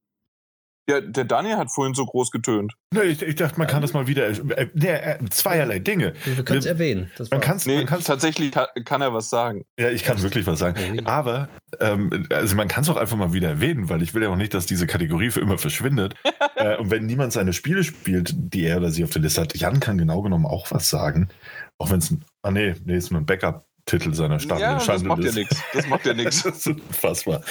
Ja, 0.89 0.99
der 0.99 1.23
Daniel 1.23 1.55
hat 1.55 1.71
vorhin 1.71 1.93
so 1.93 2.05
groß 2.05 2.29
getönt. 2.31 2.73
Nee, 2.93 3.03
ich, 3.03 3.21
ich 3.21 3.35
dachte, 3.35 3.57
man 3.57 3.67
kann 3.67 3.81
das 3.81 3.93
mal 3.93 4.05
wieder. 4.07 4.27
Äh, 4.27 4.67
nee, 4.73 4.87
äh, 4.87 5.17
zweierlei 5.29 5.79
Dinge. 5.79 6.13
Wir 6.25 6.43
können 6.43 6.59
es 6.59 6.65
erwähnen. 6.65 7.09
man 7.31 7.39
kann's, 7.39 7.65
nee, 7.65 7.77
man 7.77 7.85
kann's, 7.85 8.03
tatsächlich 8.03 8.51
kann, 8.51 8.67
kann, 8.83 9.01
er 9.01 9.13
was 9.13 9.29
sagen. 9.29 9.63
Ja, 9.79 9.89
ich 9.89 10.03
kann 10.03 10.21
wirklich 10.21 10.45
was 10.45 10.59
sagen. 10.59 11.05
Aber 11.05 11.47
ähm, 11.79 12.27
also 12.29 12.57
man 12.57 12.67
kann 12.67 12.83
es 12.83 12.89
auch 12.89 12.97
einfach 12.97 13.15
mal 13.15 13.31
wieder 13.31 13.47
erwähnen, 13.47 13.87
weil 13.87 14.01
ich 14.01 14.13
will 14.13 14.23
ja 14.23 14.29
auch 14.29 14.35
nicht, 14.35 14.53
dass 14.53 14.65
diese 14.65 14.85
Kategorie 14.85 15.31
für 15.31 15.39
immer 15.39 15.57
verschwindet. 15.57 16.15
äh, 16.55 16.75
und 16.75 16.91
wenn 16.91 17.05
niemand 17.05 17.31
seine 17.31 17.53
Spiele 17.53 17.85
spielt, 17.85 18.33
die 18.35 18.65
er 18.65 18.77
oder 18.77 18.91
sie 18.91 19.05
auf 19.05 19.11
der 19.11 19.21
Liste 19.21 19.39
hat, 19.39 19.55
Jan 19.55 19.79
kann 19.79 19.97
genau 19.97 20.21
genommen 20.21 20.45
auch 20.45 20.69
was 20.71 20.89
sagen. 20.89 21.29
Auch 21.77 21.91
wenn 21.91 21.99
es 21.99 22.11
ein. 22.11 22.25
Ah, 22.41 22.51
nee, 22.51 22.75
nee, 22.83 22.97
ist 22.97 23.09
nur 23.09 23.21
ein 23.21 23.25
Backup. 23.25 23.65
Titel 23.85 24.13
seiner 24.13 24.39
Stadt. 24.39 24.61
Ja, 24.61 24.79
das 24.79 25.03
macht 25.03 25.23
ja 25.23 25.31
nichts. 25.33 25.61
Das 25.73 25.87
macht 25.87 26.05
ja 26.05 26.13
nichts. 26.13 26.43
das 26.43 26.57
ist 26.57 26.67
unfassbar. 26.67 27.41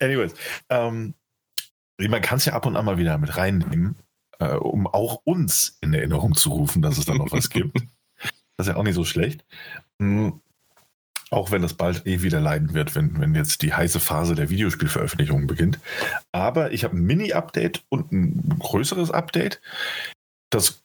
Anyways, 0.00 0.34
ähm, 0.68 1.14
man 1.98 2.22
kann 2.22 2.38
es 2.38 2.44
ja 2.44 2.52
ab 2.52 2.66
und 2.66 2.76
an 2.76 2.84
mal 2.84 2.98
wieder 2.98 3.18
mit 3.18 3.36
reinnehmen, 3.36 3.96
äh, 4.38 4.54
um 4.54 4.86
auch 4.86 5.20
uns 5.24 5.78
in 5.80 5.92
Erinnerung 5.92 6.34
zu 6.34 6.50
rufen, 6.50 6.82
dass 6.82 6.98
es 6.98 7.06
da 7.06 7.14
noch 7.14 7.32
was 7.32 7.50
gibt. 7.50 7.76
Das 8.56 8.66
ist 8.66 8.72
ja 8.72 8.76
auch 8.76 8.82
nicht 8.82 8.96
so 8.96 9.04
schlecht. 9.04 9.44
Mhm. 9.98 10.40
Auch 11.30 11.52
wenn 11.52 11.62
das 11.62 11.74
bald 11.74 12.08
eh 12.08 12.22
wieder 12.22 12.40
leiden 12.40 12.74
wird, 12.74 12.96
wenn, 12.96 13.20
wenn 13.20 13.32
jetzt 13.36 13.62
die 13.62 13.72
heiße 13.72 14.00
Phase 14.00 14.34
der 14.34 14.50
Videospielveröffentlichung 14.50 15.46
beginnt. 15.46 15.78
Aber 16.32 16.72
ich 16.72 16.82
habe 16.82 16.96
ein 16.96 17.04
Mini-Update 17.04 17.84
und 17.88 18.10
ein 18.10 18.58
größeres 18.58 19.12
Update. 19.12 19.60
Das 20.50 20.82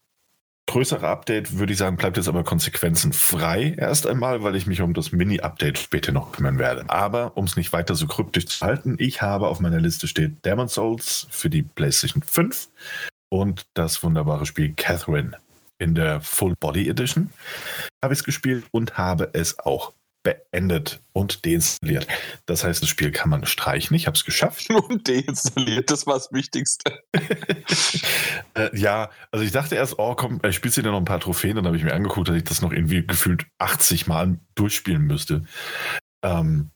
größere 0.67 1.07
Update, 1.07 1.57
würde 1.57 1.73
ich 1.73 1.79
sagen, 1.79 1.97
bleibt 1.97 2.17
jetzt 2.17 2.27
aber 2.27 2.43
konsequenzenfrei 2.43 3.75
erst 3.77 4.07
einmal, 4.07 4.43
weil 4.43 4.55
ich 4.55 4.65
mich 4.65 4.81
um 4.81 4.93
das 4.93 5.11
Mini-Update 5.11 5.77
später 5.77 6.11
noch 6.11 6.31
kümmern 6.31 6.57
werde. 6.57 6.89
Aber 6.89 7.37
um 7.37 7.45
es 7.45 7.55
nicht 7.55 7.73
weiter 7.73 7.95
so 7.95 8.07
kryptisch 8.07 8.47
zu 8.47 8.65
halten, 8.65 8.95
ich 8.99 9.21
habe 9.21 9.47
auf 9.47 9.59
meiner 9.59 9.79
Liste 9.79 10.07
steht 10.07 10.45
Demon 10.45 10.67
Souls 10.67 11.27
für 11.29 11.49
die 11.49 11.63
PlayStation 11.63 12.23
5 12.23 12.69
und 13.29 13.63
das 13.73 14.03
wunderbare 14.03 14.45
Spiel 14.45 14.73
Catherine 14.73 15.37
in 15.79 15.95
der 15.95 16.21
Full 16.21 16.55
Body 16.59 16.87
Edition 16.87 17.29
habe 18.03 18.13
ich 18.13 18.19
es 18.19 18.25
gespielt 18.25 18.65
und 18.71 18.97
habe 18.97 19.29
es 19.33 19.59
auch 19.59 19.93
beendet 20.23 21.01
und 21.11 21.45
deinstalliert. 21.45 22.07
Das 22.45 22.63
heißt, 22.63 22.81
das 22.81 22.89
Spiel 22.89 23.11
kann 23.11 23.29
man 23.29 23.45
streichen. 23.45 23.95
Ich 23.95 24.07
habe 24.07 24.15
es 24.15 24.23
geschafft. 24.23 24.69
Und 24.69 25.07
deinstalliert, 25.07 25.91
das 25.91 26.07
war 26.07 26.15
das 26.15 26.31
Wichtigste. 26.31 26.99
äh, 28.53 28.75
ja, 28.77 29.11
also 29.31 29.45
ich 29.45 29.51
dachte 29.51 29.75
erst, 29.75 29.99
oh 29.99 30.15
komm, 30.15 30.39
ich 30.43 30.55
spielst 30.55 30.77
du 30.77 30.81
dir 30.81 30.91
noch 30.91 30.97
ein 30.97 31.05
paar 31.05 31.19
Trophäen. 31.19 31.57
Dann 31.57 31.65
habe 31.65 31.77
ich 31.77 31.83
mir 31.83 31.93
angeguckt, 31.93 32.29
dass 32.29 32.37
ich 32.37 32.45
das 32.45 32.61
noch 32.61 32.71
irgendwie 32.71 33.05
gefühlt 33.05 33.45
80 33.59 34.07
Mal 34.07 34.39
durchspielen 34.55 35.03
müsste. 35.03 35.43
Ähm, 36.23 36.71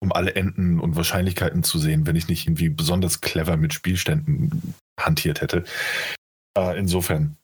um 0.00 0.12
alle 0.12 0.34
Enden 0.34 0.78
und 0.78 0.96
Wahrscheinlichkeiten 0.96 1.62
zu 1.62 1.78
sehen, 1.78 2.06
wenn 2.06 2.16
ich 2.16 2.28
nicht 2.28 2.46
irgendwie 2.46 2.68
besonders 2.68 3.20
clever 3.20 3.56
mit 3.56 3.74
Spielständen 3.74 4.74
hantiert 4.98 5.40
hätte. 5.40 5.64
Äh, 6.56 6.78
insofern 6.78 7.36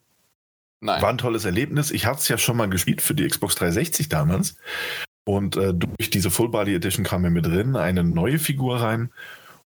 Nein. 0.81 1.02
war 1.02 1.10
ein 1.10 1.18
tolles 1.18 1.44
Erlebnis. 1.44 1.90
Ich 1.90 2.06
hatte 2.06 2.18
es 2.18 2.28
ja 2.28 2.39
schon 2.39 2.56
mal 2.56 2.68
gespielt 2.68 3.02
für 3.02 3.14
die 3.14 3.26
Xbox 3.26 3.55
360 3.56 4.09
damals. 4.09 4.56
Und 5.25 5.57
äh, 5.57 5.73
durch 5.73 6.11
diese 6.11 6.31
Full 6.31 6.51
Body 6.51 6.75
Edition 6.75 7.05
kam 7.05 7.23
mir 7.23 7.31
mit 7.31 7.47
drin 7.47 7.77
eine 7.77 8.05
neue 8.05 8.39
Figur 8.39 8.81
rein. 8.81 9.11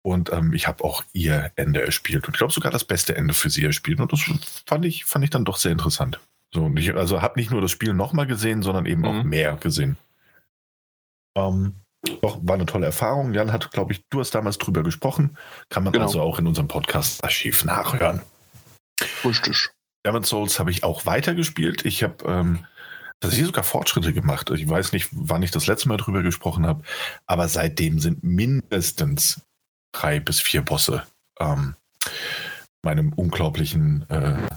Und 0.02 0.34
ähm, 0.34 0.54
ich 0.54 0.68
habe 0.68 0.84
auch 0.84 1.04
ihr 1.14 1.52
Ende 1.56 1.82
erspielt. 1.82 2.28
Und 2.28 2.34
ich 2.34 2.40
glaube 2.40 2.52
sogar 2.52 2.72
das 2.72 2.84
beste 2.84 3.16
Ende 3.16 3.34
für 3.34 3.50
sie 3.50 3.64
erspielt. 3.64 4.00
Und 4.00 4.12
das 4.12 4.22
fand 4.66 4.86
ich, 4.86 5.06
fand 5.06 5.24
ich 5.24 5.32
dann 5.32 5.46
doch 5.46 5.58
sehr 5.58 5.72
interessant. 5.72 6.20
So, 6.54 6.72
ich, 6.76 6.94
also 6.96 7.22
habe 7.22 7.40
nicht 7.40 7.52
nur 7.52 7.62
das 7.62 7.72
Spiel 7.72 7.94
nochmal 7.94 8.28
gesehen, 8.28 8.62
sondern 8.62 8.86
eben 8.86 9.02
mhm. 9.02 9.08
auch 9.08 9.24
mehr 9.24 9.56
gesehen. 9.56 9.98
Ähm, 11.36 11.76
doch, 12.22 12.40
war 12.42 12.56
eine 12.56 12.66
tolle 12.66 12.86
Erfahrung. 12.86 13.34
Jan 13.34 13.54
hat, 13.54 13.72
glaube 13.72 13.94
ich, 13.94 14.04
du 14.10 14.20
hast 14.20 14.36
damals 14.36 14.58
drüber 14.58 14.84
gesprochen. 14.84 15.38
Kann 15.70 15.84
man 15.84 15.94
genau. 15.94 16.06
also 16.06 16.22
auch 16.22 16.38
in 16.38 16.48
unserem 16.48 16.68
Podcast-Archiv 16.68 17.64
nachhören. 17.64 18.22
Richtig. 19.24 19.70
Demon's 20.06 20.30
Souls 20.30 20.60
habe 20.60 20.70
ich 20.70 20.84
auch 20.84 21.06
weitergespielt. 21.06 21.86
Ich 21.86 22.04
habe 22.04 22.26
ähm, 22.26 22.66
tatsächlich 23.24 23.48
sogar 23.48 23.64
Fortschritte 23.64 24.14
gemacht. 24.14 24.52
Ich 24.52 24.68
weiß 24.68 24.92
nicht, 24.92 25.08
wann 25.12 25.44
ich 25.44 25.52
das 25.52 25.68
letzte 25.68 25.88
Mal 25.88 25.98
drüber 25.98 26.24
gesprochen 26.24 26.68
habe, 26.68 26.84
aber 27.26 27.48
seitdem 27.48 28.00
sind 28.00 28.24
mindestens 28.24 29.42
drei 29.94 30.20
bis 30.20 30.42
vier 30.42 30.62
Bosse 30.62 31.04
ähm, 31.40 31.76
meinem 32.84 33.14
unglaublichen 33.14 34.10
äh, 34.10 34.50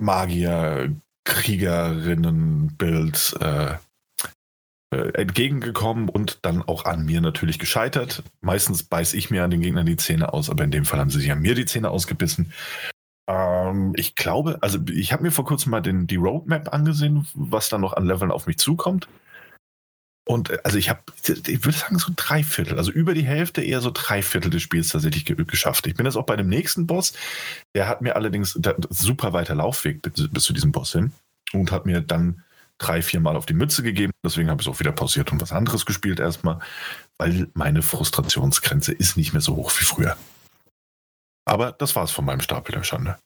Magier, 0.00 0.94
Kriegerinnen-Bild 1.24 3.36
äh, 3.40 3.74
äh, 4.90 5.12
entgegengekommen 5.12 6.08
und 6.08 6.38
dann 6.42 6.62
auch 6.62 6.86
an 6.86 7.04
mir 7.04 7.20
natürlich 7.20 7.58
gescheitert. 7.58 8.22
Meistens 8.40 8.82
beiß 8.82 9.12
ich 9.12 9.30
mir 9.30 9.44
an 9.44 9.50
den 9.50 9.60
Gegnern 9.60 9.84
die 9.84 9.96
Zähne 9.96 10.32
aus, 10.32 10.48
aber 10.48 10.64
in 10.64 10.70
dem 10.70 10.86
Fall 10.86 11.00
haben 11.00 11.10
sie 11.10 11.20
sich 11.20 11.30
an 11.30 11.42
mir 11.42 11.54
die 11.54 11.66
Zähne 11.66 11.90
ausgebissen. 11.90 12.54
Ähm, 13.28 13.92
ich 13.96 14.14
glaube, 14.14 14.58
also 14.62 14.78
ich 14.90 15.12
habe 15.12 15.22
mir 15.22 15.30
vor 15.30 15.44
kurzem 15.44 15.70
mal 15.70 15.82
den, 15.82 16.06
die 16.06 16.16
Roadmap 16.16 16.72
angesehen, 16.72 17.28
was 17.34 17.68
da 17.68 17.78
noch 17.78 17.92
an 17.92 18.06
Leveln 18.06 18.32
auf 18.32 18.46
mich 18.46 18.58
zukommt. 18.58 19.08
Und 20.26 20.50
äh, 20.50 20.58
also 20.64 20.78
ich 20.78 20.88
habe, 20.88 21.00
ich 21.26 21.64
würde 21.64 21.78
sagen, 21.78 21.98
so 21.98 22.10
drei 22.16 22.42
Viertel, 22.42 22.78
also 22.78 22.90
über 22.90 23.14
die 23.14 23.24
Hälfte, 23.24 23.62
eher 23.62 23.82
so 23.82 23.90
drei 23.92 24.22
Viertel 24.22 24.50
des 24.50 24.62
Spiels 24.62 24.88
tatsächlich 24.88 25.26
ge 25.26 25.36
geschafft. 25.44 25.86
Ich 25.86 25.94
bin 25.94 26.06
jetzt 26.06 26.16
auch 26.16 26.26
bei 26.26 26.36
dem 26.36 26.48
nächsten 26.48 26.86
Boss. 26.86 27.12
Der 27.74 27.86
hat 27.86 28.00
mir 28.00 28.16
allerdings 28.16 28.58
super 28.90 29.32
weiter 29.34 29.54
Laufweg 29.54 30.02
bis, 30.02 30.28
bis 30.30 30.44
zu 30.44 30.54
diesem 30.54 30.72
Boss 30.72 30.92
hin 30.92 31.12
und 31.52 31.70
hat 31.70 31.84
mir 31.84 32.00
dann 32.00 32.42
drei, 32.78 33.02
vier 33.02 33.20
Mal 33.20 33.36
auf 33.36 33.44
die 33.44 33.54
Mütze 33.54 33.82
gegeben. 33.82 34.12
Deswegen 34.24 34.48
habe 34.48 34.62
ich 34.62 34.68
es 34.68 34.72
auch 34.72 34.80
wieder 34.80 34.92
pausiert 34.92 35.32
und 35.32 35.40
was 35.40 35.52
anderes 35.52 35.84
gespielt 35.84 36.20
erstmal, 36.20 36.60
weil 37.18 37.48
meine 37.54 37.82
Frustrationsgrenze 37.82 38.92
ist 38.92 39.16
nicht 39.16 39.32
mehr 39.32 39.42
so 39.42 39.56
hoch 39.56 39.72
wie 39.78 39.84
früher. 39.84 40.16
Aber 41.48 41.72
das 41.72 41.96
war 41.96 42.04
es 42.04 42.10
von 42.10 42.24
meinem 42.24 42.40
Stapel 42.40 42.74
der 42.74 42.82
Schande. 42.82 43.18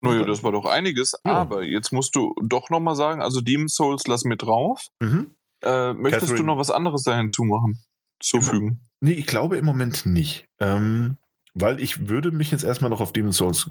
Naja, 0.00 0.24
das 0.24 0.42
war 0.42 0.52
doch 0.52 0.66
einiges. 0.66 1.14
Ja. 1.24 1.32
Aber 1.32 1.62
jetzt 1.62 1.92
musst 1.92 2.14
du 2.14 2.34
doch 2.42 2.70
nochmal 2.70 2.94
sagen, 2.94 3.22
also 3.22 3.40
Demon's 3.40 3.74
Souls 3.74 4.06
lass 4.06 4.24
mir 4.24 4.36
drauf. 4.36 4.86
Mhm. 5.00 5.34
Äh, 5.62 5.94
möchtest 5.94 6.26
Catherine. 6.26 6.38
du 6.38 6.44
noch 6.44 6.58
was 6.58 6.70
anderes 6.70 7.02
da 7.04 7.16
hinzumachen? 7.16 7.82
Zufügen? 8.20 8.80
Nee, 9.00 9.12
ich 9.12 9.26
glaube 9.26 9.56
im 9.56 9.64
Moment 9.64 10.06
nicht. 10.06 10.46
Ähm, 10.60 11.16
weil 11.54 11.80
ich 11.80 12.08
würde 12.08 12.32
mich 12.32 12.50
jetzt 12.50 12.64
erstmal 12.64 12.90
noch 12.90 13.00
auf 13.00 13.12
Demon's 13.12 13.36
Souls 13.36 13.68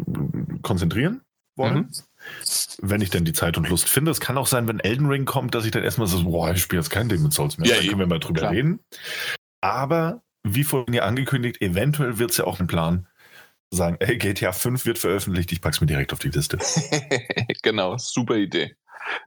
konzentrieren 0.61 1.21
wollen. 1.55 1.75
Mhm. 1.75 1.91
Wenn 2.81 3.01
ich 3.01 3.09
denn 3.09 3.25
die 3.25 3.33
Zeit 3.33 3.57
und 3.57 3.69
Lust 3.69 3.89
finde. 3.89 4.11
Es 4.11 4.19
kann 4.19 4.37
auch 4.37 4.47
sein, 4.47 4.67
wenn 4.67 4.79
Elden 4.79 5.07
Ring 5.07 5.25
kommt, 5.25 5.53
dass 5.53 5.65
ich 5.65 5.71
dann 5.71 5.83
erstmal 5.83 6.07
so, 6.07 6.23
boah, 6.23 6.51
ich 6.51 6.61
spiele 6.61 6.81
jetzt 6.81 6.89
kein 6.89 7.09
Demon's 7.09 7.35
Souls 7.35 7.57
mehr. 7.57 7.69
Ja, 7.69 7.75
dann 7.77 7.87
können 7.87 7.99
wir 7.99 8.07
mal 8.07 8.19
drüber 8.19 8.41
klar. 8.41 8.51
reden. 8.51 8.79
Aber 9.61 10.23
wie 10.43 10.63
vorhin 10.63 10.93
ja 10.93 11.03
angekündigt, 11.03 11.61
eventuell 11.61 12.19
wird 12.19 12.31
es 12.31 12.37
ja 12.37 12.45
auch 12.45 12.59
ein 12.59 12.67
Plan, 12.67 13.07
sagen, 13.71 13.97
hey, 14.01 14.17
GTA 14.17 14.51
5 14.51 14.85
wird 14.85 14.99
veröffentlicht, 14.99 15.51
ich 15.51 15.61
pack's 15.61 15.81
mir 15.81 15.87
direkt 15.87 16.13
auf 16.13 16.19
die 16.19 16.29
Liste. 16.29 16.59
genau, 17.63 17.97
super 17.97 18.35
Idee. 18.35 18.75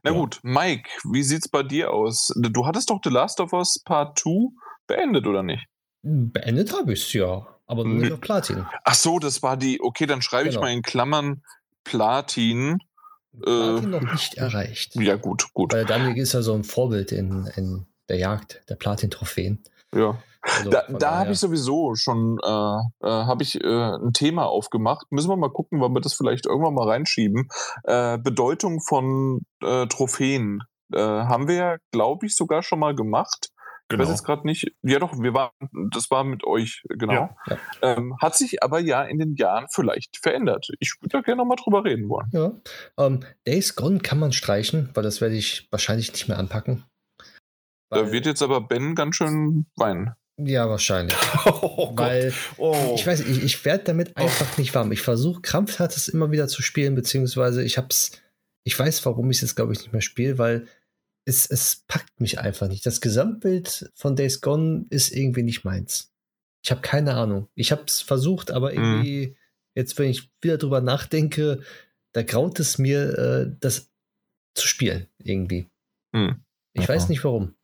Na 0.03 0.11
ja. 0.11 0.17
gut, 0.17 0.39
Mike, 0.43 0.89
wie 1.11 1.23
sieht's 1.23 1.47
bei 1.47 1.63
dir 1.63 1.91
aus? 1.91 2.33
Du 2.35 2.65
hattest 2.65 2.89
doch 2.89 2.99
The 3.03 3.09
Last 3.09 3.39
of 3.39 3.53
Us 3.53 3.79
Part 3.83 4.17
2 4.19 4.49
beendet, 4.87 5.27
oder 5.27 5.43
nicht? 5.43 5.65
Beendet 6.01 6.73
habe 6.73 6.93
ich 6.93 7.01
es 7.01 7.13
ja, 7.13 7.45
aber 7.65 7.83
nur 7.83 7.95
mit 7.95 8.21
Platin. 8.21 8.65
Ach 8.83 8.95
so, 8.95 9.19
das 9.19 9.43
war 9.43 9.57
die, 9.57 9.81
okay, 9.81 10.05
dann 10.05 10.21
schreibe 10.21 10.49
genau. 10.49 10.61
ich 10.61 10.61
mal 10.61 10.71
in 10.71 10.81
Klammern 10.81 11.43
Platin. 11.83 12.79
Platin 13.41 13.83
äh, 13.83 13.87
noch 13.87 14.01
nicht 14.01 14.33
erreicht. 14.37 14.95
Ja, 14.95 15.15
gut, 15.15 15.53
gut. 15.53 15.73
Weil 15.73 15.85
Daniel 15.85 16.17
ist 16.17 16.33
ja 16.33 16.41
so 16.41 16.53
ein 16.53 16.63
Vorbild 16.63 17.11
in, 17.11 17.47
in 17.55 17.85
der 18.09 18.17
Jagd 18.17 18.63
der 18.69 18.75
Platin-Trophäen. 18.75 19.63
Ja. 19.93 20.17
Also 20.55 20.69
da 20.69 20.83
da 20.87 21.19
habe 21.19 21.31
ich 21.31 21.39
sowieso 21.39 21.95
schon 21.95 22.37
äh, 22.43 22.47
äh, 22.47 22.81
habe 23.01 23.43
ich 23.43 23.61
äh, 23.61 23.67
ein 23.67 24.13
Thema 24.13 24.45
aufgemacht. 24.45 25.07
Müssen 25.11 25.29
wir 25.29 25.37
mal 25.37 25.51
gucken, 25.51 25.81
wann 25.81 25.93
wir 25.93 26.01
das 26.01 26.13
vielleicht 26.13 26.45
irgendwann 26.45 26.73
mal 26.73 26.87
reinschieben. 26.87 27.47
Äh, 27.83 28.17
Bedeutung 28.17 28.79
von 28.81 29.41
äh, 29.63 29.87
Trophäen 29.87 30.63
äh, 30.93 30.99
haben 30.99 31.47
wir 31.47 31.55
ja, 31.55 31.77
glaube 31.91 32.25
ich, 32.25 32.35
sogar 32.35 32.63
schon 32.63 32.79
mal 32.79 32.95
gemacht. 32.95 33.49
Genau. 33.89 34.03
Ich 34.03 34.09
weiß 34.09 34.15
genau. 34.15 34.15
jetzt 34.15 34.25
gerade 34.25 34.47
nicht. 34.47 34.75
Ja, 34.81 34.99
doch, 34.99 35.17
wir 35.17 35.33
waren, 35.33 35.51
das 35.91 36.11
war 36.11 36.23
mit 36.23 36.43
euch, 36.45 36.83
genau. 36.89 37.13
Ja, 37.13 37.35
ja. 37.47 37.57
Ähm, 37.81 38.15
hat 38.21 38.35
sich 38.35 38.61
aber 38.61 38.79
ja 38.79 39.03
in 39.03 39.17
den 39.17 39.35
Jahren 39.35 39.67
vielleicht 39.71 40.17
verändert. 40.17 40.67
Ich 40.79 40.95
würde 40.99 41.17
da 41.17 41.21
gerne 41.21 41.39
nochmal 41.39 41.57
drüber 41.57 41.85
reden 41.85 42.09
wollen. 42.09 42.29
Ja. 42.31 42.51
Ähm, 42.97 43.21
Days 43.45 43.75
Gone 43.75 43.99
kann 43.99 44.19
man 44.19 44.33
streichen, 44.33 44.89
weil 44.93 45.03
das 45.03 45.21
werde 45.21 45.35
ich 45.35 45.67
wahrscheinlich 45.71 46.11
nicht 46.11 46.27
mehr 46.27 46.37
anpacken. 46.37 46.83
Da 47.89 48.11
wird 48.11 48.25
jetzt 48.25 48.41
aber 48.41 48.59
Ben 48.59 48.95
ganz 48.95 49.15
schön 49.15 49.65
weinen. 49.77 50.13
Ja, 50.39 50.69
wahrscheinlich. 50.69 51.17
Oh 51.45 51.91
Weil 51.95 52.33
oh. 52.57 52.93
ich 52.95 53.05
weiß, 53.05 53.21
ich, 53.21 53.43
ich 53.43 53.65
werde 53.65 53.85
damit 53.85 54.13
oh. 54.15 54.21
einfach 54.21 54.57
nicht 54.57 54.73
warm. 54.75 54.91
Ich 54.91 55.01
versuche 55.01 55.41
krampfhaft 55.41 55.95
es 55.95 56.07
immer 56.07 56.31
wieder 56.31 56.47
zu 56.47 56.61
spielen, 56.61 56.95
beziehungsweise 56.95 57.63
ich 57.63 57.77
hab's, 57.77 58.11
ich 58.63 58.77
weiß, 58.77 59.05
warum 59.05 59.29
ich 59.31 59.37
es 59.37 59.41
jetzt, 59.41 59.55
glaube 59.55 59.73
ich, 59.73 59.79
nicht 59.79 59.93
mehr 59.93 60.01
spiele, 60.01 60.37
weil 60.37 60.67
es, 61.25 61.45
es 61.45 61.83
packt 61.87 62.19
mich 62.19 62.39
einfach 62.39 62.67
nicht. 62.67 62.85
Das 62.85 63.01
Gesamtbild 63.01 63.91
von 63.95 64.15
Days 64.15 64.41
Gone 64.41 64.85
ist 64.89 65.11
irgendwie 65.11 65.43
nicht 65.43 65.63
meins. 65.63 66.13
Ich 66.63 66.71
habe 66.71 66.81
keine 66.81 67.15
Ahnung. 67.15 67.47
Ich 67.55 67.71
habe 67.71 67.83
es 67.87 68.01
versucht, 68.01 68.51
aber 68.51 68.71
mhm. 68.71 68.77
irgendwie, 68.77 69.27
mhm. 69.27 69.35
jetzt, 69.75 69.97
wenn 69.97 70.09
ich 70.09 70.29
wieder 70.41 70.57
drüber 70.57 70.81
nachdenke, 70.81 71.61
da 72.13 72.23
graut 72.23 72.59
es 72.59 72.77
mir, 72.77 73.17
äh, 73.17 73.55
das 73.59 73.89
zu 74.53 74.67
spielen, 74.67 75.07
irgendwie. 75.17 75.67
Mhm. 76.13 76.43
Ich 76.73 76.87
weiß 76.87 77.09
nicht 77.09 77.23
warum. 77.23 77.55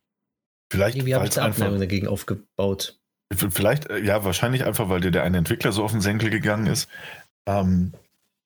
Vielleicht 0.73 0.97
Irgendwie 0.97 1.13
habe 1.13 1.27
ich 1.27 1.37
eine 1.37 1.51
Abneigung 1.51 1.79
dagegen 1.79 2.07
aufgebaut. 2.07 2.97
Vielleicht, 3.31 3.91
äh, 3.91 3.99
ja, 3.99 4.25
wahrscheinlich 4.25 4.65
einfach, 4.65 4.89
weil 4.89 5.01
dir 5.01 5.11
der 5.11 5.21
eine 5.21 5.37
Entwickler 5.37 5.71
so 5.71 5.83
auf 5.83 5.91
den 5.91 6.01
Senkel 6.01 6.31
gegangen 6.31 6.65
ist. 6.65 6.89
Ähm, 7.45 7.93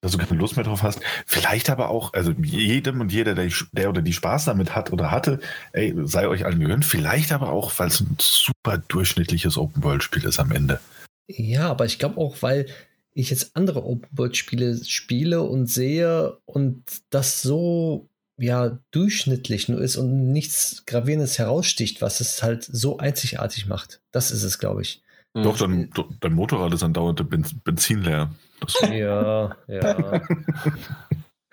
dass 0.02 0.12
du 0.12 0.18
keine 0.18 0.38
Lust 0.38 0.58
mehr 0.58 0.66
drauf 0.66 0.84
hast. 0.84 1.00
Vielleicht 1.26 1.70
aber 1.70 1.90
auch, 1.90 2.12
also 2.12 2.32
jedem 2.32 3.00
und 3.00 3.14
jeder, 3.14 3.34
der, 3.34 3.50
der, 3.72 3.90
oder 3.90 4.02
die 4.02 4.12
Spaß 4.12 4.44
damit 4.44 4.76
hat 4.76 4.92
oder 4.92 5.10
hatte, 5.10 5.40
ey, 5.72 5.96
sei 6.04 6.28
euch 6.28 6.44
allen 6.44 6.60
gegönnt. 6.60 6.84
Vielleicht 6.84 7.32
aber 7.32 7.50
auch, 7.50 7.72
weil 7.78 7.88
es 7.88 8.02
ein 8.02 8.18
super 8.20 8.78
durchschnittliches 8.78 9.58
Open-World-Spiel 9.58 10.26
ist 10.26 10.42
am 10.42 10.52
Ende. 10.52 10.82
Ja, 11.30 11.70
aber 11.70 11.86
ich 11.86 11.98
glaube 11.98 12.18
auch, 12.18 12.42
weil 12.42 12.66
ich 13.14 13.30
jetzt 13.30 13.56
andere 13.56 13.86
Open-World-Spiele 13.86 14.84
spiele 14.84 15.44
und 15.44 15.68
sehe 15.68 16.38
und 16.44 16.84
das 17.10 17.42
so 17.42 18.10
ja 18.38 18.80
durchschnittlich 18.92 19.68
nur 19.68 19.82
ist 19.82 19.98
und 19.98 20.32
nichts 20.32 20.86
Gravierendes 20.86 21.40
heraussticht, 21.40 22.02
was 22.02 22.22
es 22.22 22.44
halt 22.44 22.64
so 22.64 22.98
einzigartig 22.98 23.68
macht. 23.68 24.02
Das 24.12 24.32
ist 24.32 24.44
es, 24.44 24.60
glaube 24.60 24.82
ich. 24.82 25.02
Doch, 25.34 25.58
dein, 25.58 25.92
dein 26.20 26.34
Motorrad 26.34 26.74
ist 26.74 26.84
andauernd 26.84 27.24
Benzin 27.64 28.02
leer. 28.02 28.34
ja, 28.92 29.56
ja. 29.68 30.22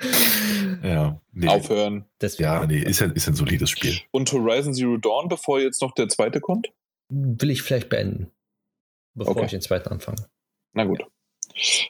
ja, 0.82 1.20
nee. 1.32 1.48
Aufhören. 1.48 2.06
Deswegen. 2.20 2.44
Ja, 2.44 2.66
nee, 2.66 2.78
ist 2.78 3.00
ja, 3.00 3.08
ist 3.08 3.28
ein 3.28 3.34
solides 3.34 3.68
Spiel. 3.70 3.98
Und 4.10 4.32
Horizon 4.32 4.72
Zero 4.72 4.96
Dawn, 4.96 5.28
bevor 5.28 5.60
jetzt 5.60 5.82
noch 5.82 5.92
der 5.92 6.08
zweite 6.08 6.40
kommt? 6.40 6.72
Will 7.10 7.50
ich 7.50 7.60
vielleicht 7.60 7.90
beenden, 7.90 8.30
bevor 9.14 9.36
okay. 9.36 9.44
ich 9.44 9.50
den 9.50 9.60
zweiten 9.60 9.90
anfange. 9.90 10.26
Na 10.72 10.84
gut. 10.84 11.04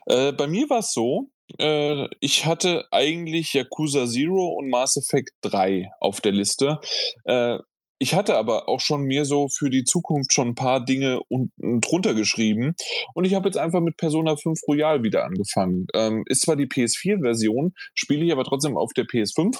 Äh, 0.07 0.33
bei 0.33 0.49
mir 0.49 0.69
war 0.69 0.81
es 0.81 0.93
so, 0.93 1.31
äh, 1.59 2.09
ich 2.21 2.47
hatte 2.47 2.87
eigentlich 2.91 3.53
Yakuza 3.53 4.07
Zero 4.07 4.49
und 4.49 4.71
Mass 4.71 4.97
Effect 4.97 5.33
3 5.43 5.91
auf 6.01 6.21
der 6.21 6.33
Liste. 6.33 6.81
Äh, 7.25 7.59
ich 7.99 8.15
hatte 8.15 8.37
aber 8.37 8.69
auch 8.69 8.81
schon 8.81 9.03
mir 9.05 9.25
so 9.25 9.49
für 9.49 9.71
die 9.71 9.85
Zukunft 9.85 10.33
schon 10.33 10.49
ein 10.49 10.55
paar 10.55 10.85
Dinge 10.85 11.21
unten 11.29 11.81
drunter 11.81 12.15
geschrieben. 12.15 12.75
Und 13.15 13.25
ich 13.25 13.35
habe 13.35 13.49
jetzt 13.49 13.57
einfach 13.57 13.81
mit 13.81 13.97
Persona 13.97 14.37
5 14.37 14.61
Royal 14.69 15.03
wieder 15.03 15.25
angefangen. 15.25 15.87
Ähm, 15.95 16.25
ist 16.27 16.43
zwar 16.43 16.57
die 16.57 16.66
PS4-Version, 16.66 17.73
spiele 17.95 18.25
ich 18.25 18.33
aber 18.33 18.45
trotzdem 18.45 18.77
auf 18.77 18.93
der 18.93 19.07
PS5. 19.07 19.59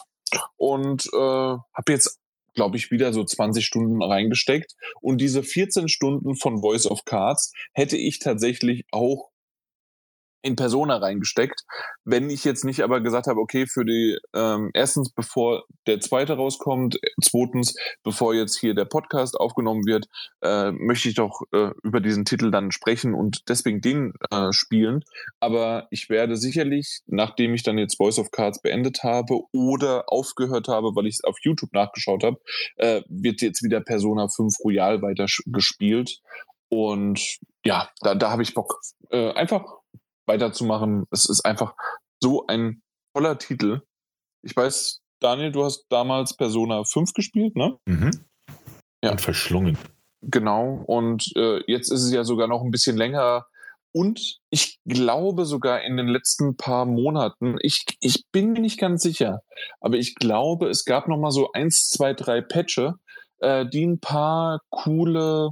und 0.57 1.07
äh, 1.13 1.17
habe 1.17 1.93
jetzt 1.93 2.19
glaube 2.55 2.77
ich, 2.77 2.91
wieder 2.91 3.13
so 3.13 3.25
20 3.25 3.67
Stunden 3.67 4.01
reingesteckt. 4.01 4.75
Und 5.01 5.21
diese 5.21 5.43
14 5.43 5.89
Stunden 5.89 6.37
von 6.37 6.61
Voice 6.61 6.87
of 6.87 7.05
Cards 7.05 7.53
hätte 7.73 7.97
ich 7.97 8.21
tatsächlich 8.21 8.85
auch 8.93 9.31
in 10.45 10.57
Persona 10.57 10.99
reingesteckt. 10.99 11.63
Wenn 12.05 12.29
ich 12.29 12.45
jetzt 12.45 12.65
nicht 12.65 12.83
aber 12.83 13.01
gesagt 13.01 13.27
habe, 13.27 13.41
okay, 13.41 13.67
für 13.67 13.85
die, 13.85 14.19
ähm, 14.35 14.71
erstens, 14.75 15.11
bevor 15.11 15.65
der 15.87 16.01
zweite 16.01 16.35
rauskommt, 16.35 16.99
zweitens, 17.23 17.75
bevor 18.03 18.35
jetzt 18.35 18.59
hier 18.59 18.75
der 18.75 18.85
Podcast 18.85 19.41
aufgenommen 19.41 19.87
wird, 19.87 20.07
äh, 20.43 20.71
möchte 20.73 21.09
ich 21.09 21.15
doch 21.15 21.41
äh, 21.53 21.71
über 21.83 22.01
diesen 22.01 22.27
Titel 22.27 22.51
dann 22.51 22.73
sprechen 22.73 23.15
und 23.15 23.49
deswegen 23.49 23.81
den 23.81 24.13
äh, 24.31 24.53
spielen. 24.53 25.03
Aber 25.41 25.89
ich 25.91 26.11
werde 26.11 26.37
sicherlich, 26.37 27.01
nachdem 27.07 27.55
ich 27.55 27.63
dann 27.63 27.79
jetzt 27.79 27.97
Voice 27.97 28.19
of 28.19 28.31
Cards 28.31 28.61
beendet 28.61 29.03
habe 29.03 29.41
oder 29.53 30.05
aufgehört 30.09 30.69
habe, 30.69 30.95
weil 30.95 31.07
ich 31.07 31.17
es 31.17 31.25
auf 31.25 31.39
YouTube 31.43 31.73
nachgeschaut 31.73 32.23
habe, 32.23 32.39
äh, 32.77 33.01
wird 33.09 33.41
jetzt 33.41 33.63
wieder 33.63 33.81
Persona 33.81 34.29
5 34.29 34.55
Royal 34.63 35.01
weiter 35.01 35.27
gespielt. 35.47 36.21
Und 36.69 37.39
ja, 37.65 37.89
da, 38.01 38.15
da 38.15 38.31
habe 38.31 38.43
ich 38.43 38.53
Bock. 38.53 38.81
Äh, 39.11 39.33
einfach 39.33 39.65
weiterzumachen. 40.27 41.05
Es 41.11 41.29
ist 41.29 41.45
einfach 41.45 41.75
so 42.23 42.47
ein 42.47 42.83
toller 43.15 43.39
Titel. 43.39 43.83
Ich 44.43 44.57
weiß, 44.57 45.01
Daniel, 45.21 45.53
du 45.53 45.65
hast 45.65 45.87
damals 45.89 46.37
Persona 46.37 46.85
5 46.85 47.13
gespielt, 47.13 47.57
ne? 47.57 47.79
Mhm. 47.87 48.11
Ja. 49.03 49.13
Und 49.13 49.21
verschlungen. 49.21 49.79
Genau. 50.23 50.83
Und 50.87 51.33
äh, 51.37 51.61
jetzt 51.71 51.91
ist 51.91 52.03
es 52.03 52.13
ja 52.13 52.25
sogar 52.25 52.49
noch 52.49 52.63
ein 52.63 52.71
bisschen 52.71 52.97
länger. 52.97 53.47
Und 53.93 54.39
ich 54.51 54.81
glaube 54.87 55.45
sogar 55.45 55.83
in 55.83 55.97
den 55.97 56.09
letzten 56.09 56.57
paar 56.57 56.85
Monaten, 56.85 57.57
ich, 57.61 57.85
ich 58.01 58.25
bin 58.33 58.53
mir 58.53 58.61
nicht 58.61 58.81
ganz 58.81 59.03
sicher, 59.03 59.43
aber 59.81 59.99
ich 59.99 60.17
glaube, 60.17 60.69
es 60.69 60.85
gab 60.85 61.07
noch 61.07 61.19
mal 61.19 61.31
so 61.31 61.53
eins, 61.53 61.91
zwei, 61.91 62.13
drei 62.13 62.41
Patche, 62.41 62.95
äh, 63.39 63.65
die 63.65 63.87
ein 63.87 64.01
paar 64.01 64.61
coole 64.71 65.51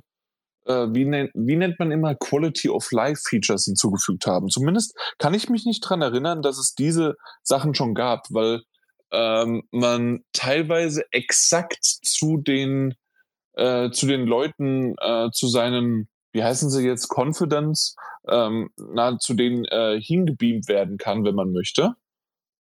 äh, 0.66 0.86
wie, 0.90 1.04
nennt, 1.04 1.30
wie 1.34 1.56
nennt 1.56 1.78
man 1.78 1.90
immer 1.90 2.14
Quality 2.14 2.68
of 2.68 2.90
Life 2.92 3.22
Features 3.28 3.64
hinzugefügt 3.64 4.26
haben. 4.26 4.48
Zumindest 4.48 4.96
kann 5.18 5.34
ich 5.34 5.48
mich 5.48 5.64
nicht 5.64 5.80
dran 5.80 6.02
erinnern, 6.02 6.42
dass 6.42 6.58
es 6.58 6.74
diese 6.74 7.16
Sachen 7.42 7.74
schon 7.74 7.94
gab, 7.94 8.26
weil 8.30 8.62
ähm, 9.10 9.62
man 9.70 10.24
teilweise 10.32 11.04
exakt 11.10 11.84
zu 11.84 12.38
den 12.38 12.94
äh, 13.54 13.90
zu 13.90 14.06
den 14.06 14.26
Leuten, 14.26 14.94
äh, 14.98 15.30
zu 15.30 15.48
seinen, 15.48 16.08
wie 16.32 16.42
heißen 16.42 16.70
sie 16.70 16.86
jetzt, 16.86 17.08
Confidence, 17.10 17.96
ähm, 18.28 18.70
na, 18.76 19.18
zu 19.18 19.34
denen 19.34 19.64
äh, 19.66 20.00
hingebeamt 20.00 20.68
werden 20.68 20.96
kann, 20.96 21.24
wenn 21.24 21.34
man 21.34 21.52
möchte. 21.52 21.94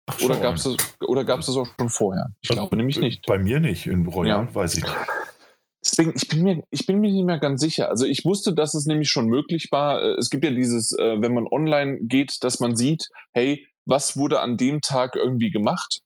Ach, 0.06 0.22
oder 0.22 0.38
gab 0.38 0.56
es 0.56 0.64
das, 0.64 0.78
oder 1.02 1.26
gab's 1.26 1.48
das 1.48 1.58
auch 1.58 1.68
schon 1.78 1.90
vorher? 1.90 2.30
Ich 2.42 2.50
glaube 2.50 2.78
nämlich 2.78 3.00
nicht. 3.00 3.26
Bei 3.26 3.38
mir 3.38 3.60
nicht. 3.60 3.88
In 3.88 4.08
Royal 4.08 4.46
ja. 4.46 4.56
weiß 4.56 4.78
ich 4.78 4.84
nicht. 4.84 4.96
Deswegen, 5.92 6.14
ich 6.16 6.28
bin 6.28 6.44
mir, 6.44 6.64
ich 6.70 6.86
bin 6.86 7.00
mir 7.00 7.12
nicht 7.12 7.26
mehr 7.26 7.40
ganz 7.40 7.62
sicher. 7.62 7.90
Also 7.90 8.06
ich 8.06 8.26
wusste, 8.26 8.54
dass 8.54 8.74
es 8.74 8.86
nämlich 8.86 9.10
schon 9.10 9.28
möglich 9.28 9.70
war. 9.72 10.02
Äh, 10.02 10.16
es 10.18 10.30
gibt 10.30 10.44
ja 10.44 10.52
dieses, 10.52 10.92
äh, 10.92 11.22
wenn 11.22 11.34
man 11.34 11.48
online 11.48 12.00
geht, 12.02 12.44
dass 12.44 12.60
man 12.60 12.76
sieht, 12.76 13.08
hey, 13.34 13.66
was 13.86 14.18
wurde 14.18 14.42
an 14.42 14.58
dem 14.58 14.82
Tag 14.82 15.16
irgendwie 15.16 15.50
gemacht? 15.50 16.02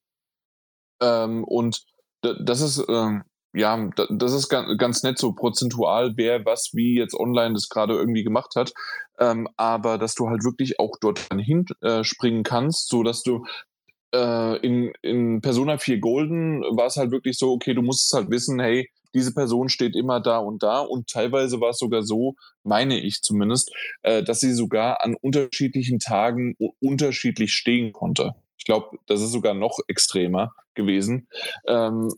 Ähm, 1.01 1.43
und 1.43 1.83
das 2.21 2.61
ist, 2.61 2.85
ähm, 2.87 3.23
ja, 3.53 3.89
das 4.09 4.33
ist 4.33 4.49
ganz 4.49 5.03
nett 5.03 5.17
so 5.17 5.33
prozentual, 5.33 6.13
wer 6.15 6.45
was 6.45 6.69
wie 6.73 6.97
jetzt 6.97 7.15
online 7.15 7.55
das 7.55 7.67
gerade 7.67 7.95
irgendwie 7.95 8.23
gemacht 8.23 8.55
hat. 8.55 8.71
Ähm, 9.19 9.47
aber 9.57 9.97
dass 9.97 10.13
du 10.13 10.29
halt 10.29 10.43
wirklich 10.43 10.79
auch 10.79 10.97
dort 11.01 11.27
hinspringen 11.33 12.41
äh, 12.41 12.43
kannst, 12.43 12.89
so 12.89 13.03
dass 13.03 13.23
du 13.23 13.45
in, 14.13 14.91
in 15.01 15.39
Persona 15.39 15.77
4 15.77 15.99
Golden 15.99 16.63
war 16.63 16.87
es 16.87 16.97
halt 16.97 17.11
wirklich 17.11 17.37
so, 17.37 17.53
okay, 17.53 17.73
du 17.73 17.81
musst 17.81 18.11
halt 18.11 18.29
wissen, 18.29 18.59
hey, 18.59 18.89
diese 19.13 19.33
Person 19.33 19.69
steht 19.69 19.95
immer 19.95 20.19
da 20.19 20.37
und 20.37 20.63
da. 20.63 20.79
Und 20.79 21.09
teilweise 21.09 21.59
war 21.61 21.71
es 21.71 21.79
sogar 21.79 22.03
so, 22.03 22.35
meine 22.63 22.99
ich 22.99 23.21
zumindest, 23.21 23.71
äh, 24.01 24.23
dass 24.23 24.39
sie 24.39 24.53
sogar 24.53 25.03
an 25.03 25.15
unterschiedlichen 25.19 25.99
Tagen 25.99 26.55
unterschiedlich 26.79 27.53
stehen 27.53 27.93
konnte. 27.93 28.35
Ich 28.57 28.65
glaube, 28.65 28.97
das 29.07 29.21
ist 29.21 29.31
sogar 29.31 29.53
noch 29.53 29.79
extremer 29.87 30.53
gewesen. 30.75 31.27
Ähm, 31.67 32.13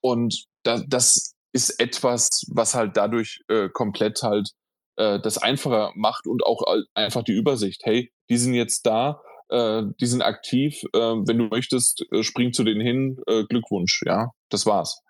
und 0.00 0.46
da, 0.62 0.82
das 0.86 1.34
ist 1.52 1.80
etwas, 1.80 2.44
was 2.48 2.74
halt 2.74 2.96
dadurch 2.96 3.40
äh, 3.48 3.68
komplett 3.68 4.22
halt 4.22 4.50
äh, 4.96 5.20
das 5.20 5.38
einfacher 5.38 5.92
macht 5.94 6.26
und 6.26 6.44
auch 6.44 6.62
einfach 6.94 7.22
die 7.22 7.32
Übersicht. 7.32 7.82
Hey, 7.84 8.12
die 8.28 8.36
sind 8.36 8.54
jetzt 8.54 8.84
da, 8.86 9.22
äh, 9.48 9.82
die 10.00 10.06
sind 10.06 10.22
aktiv. 10.22 10.82
Äh, 10.92 10.98
wenn 10.98 11.38
du 11.38 11.44
möchtest, 11.44 12.04
äh, 12.12 12.22
spring 12.22 12.52
zu 12.52 12.64
denen 12.64 12.80
hin. 12.80 13.20
Äh, 13.26 13.44
Glückwunsch, 13.44 14.02
ja, 14.04 14.32
das 14.50 14.66
war's. 14.66 15.02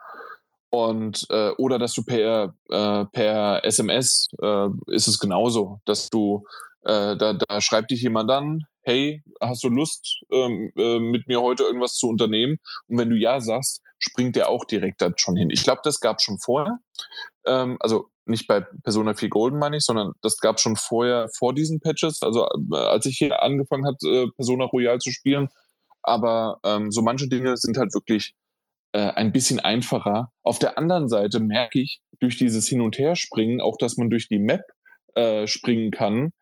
Und 0.71 1.27
äh, 1.31 1.51
oder 1.53 1.79
dass 1.79 1.95
du 1.95 2.03
per, 2.05 2.55
äh, 2.69 3.05
per 3.07 3.65
SMS 3.65 4.29
äh, 4.43 4.69
ist 4.89 5.07
es 5.09 5.19
genauso, 5.19 5.81
dass 5.85 6.11
du 6.11 6.45
äh, 6.87 7.17
da, 7.17 7.35
da 7.35 7.61
schreibt 7.61 7.91
dich 7.91 8.03
jemand 8.03 8.31
an, 8.31 8.63
hey, 8.83 9.23
hast 9.41 9.65
du 9.65 9.69
Lust, 9.69 10.21
ähm, 10.31 10.71
äh, 10.77 11.01
mit 11.01 11.27
mir 11.27 11.43
heute 11.43 11.65
irgendwas 11.65 11.95
zu 11.95 12.09
unternehmen? 12.09 12.59
Und 12.87 12.99
wenn 12.99 13.11
du 13.11 13.17
ja 13.17 13.41
sagst, 13.41 13.83
springt 13.99 14.37
der 14.37 14.49
auch 14.49 14.65
direkt 14.65 15.03
da 15.03 15.11
schon 15.17 15.37
hin. 15.37 15.51
Ich 15.51 15.65
glaube, 15.65 15.81
das 15.83 16.01
gab 16.01 16.23
schon 16.23 16.39
vorher. 16.39 16.79
Ähm, 17.45 17.77
also 17.81 18.09
nicht 18.25 18.47
bei 18.47 18.61
Persona 18.83 19.15
4 19.15 19.29
Golden 19.29 19.59
meine 19.59 19.79
ich, 19.79 19.85
sondern 19.85 20.13
das 20.23 20.39
gab 20.39 20.61
schon 20.61 20.77
vorher 20.77 21.29
vor 21.37 21.55
diesen 21.55 21.81
Patches. 21.81 22.23
Also 22.23 22.47
äh, 22.73 22.77
als 22.77 23.07
ich 23.07 23.19
hier 23.19 23.43
angefangen 23.43 23.87
habe, 23.87 23.97
äh, 24.05 24.27
Persona 24.37 24.65
Royal 24.67 24.99
zu 24.99 25.11
spielen. 25.11 25.49
Aber 26.03 26.61
ähm, 26.65 26.93
so 26.93 27.03
manche 27.03 27.29
Dinge 27.29 27.57
sind 27.57 27.79
halt 27.79 27.93
wirklich 27.95 28.35
äh, 28.97 29.13
ein 29.15 29.31
bisschen 29.31 29.61
einfacher. 29.61 30.33
Auf 30.43 30.59
der 30.59 30.79
anderen 30.79 31.11
Seite 31.11 31.39
merke 31.39 31.81
ich 31.81 32.01
durch 32.19 32.39
dieses 32.39 32.67
Hin- 32.67 32.81
und 32.81 32.97
Herspringen 32.97 33.61
auch, 33.61 33.77
dass 33.77 33.99
man 33.99 34.09
durch 34.09 34.27
die 34.27 34.39
Map 34.39 34.63
äh, 35.15 35.47
springen 35.47 35.91
kann. 35.91 36.33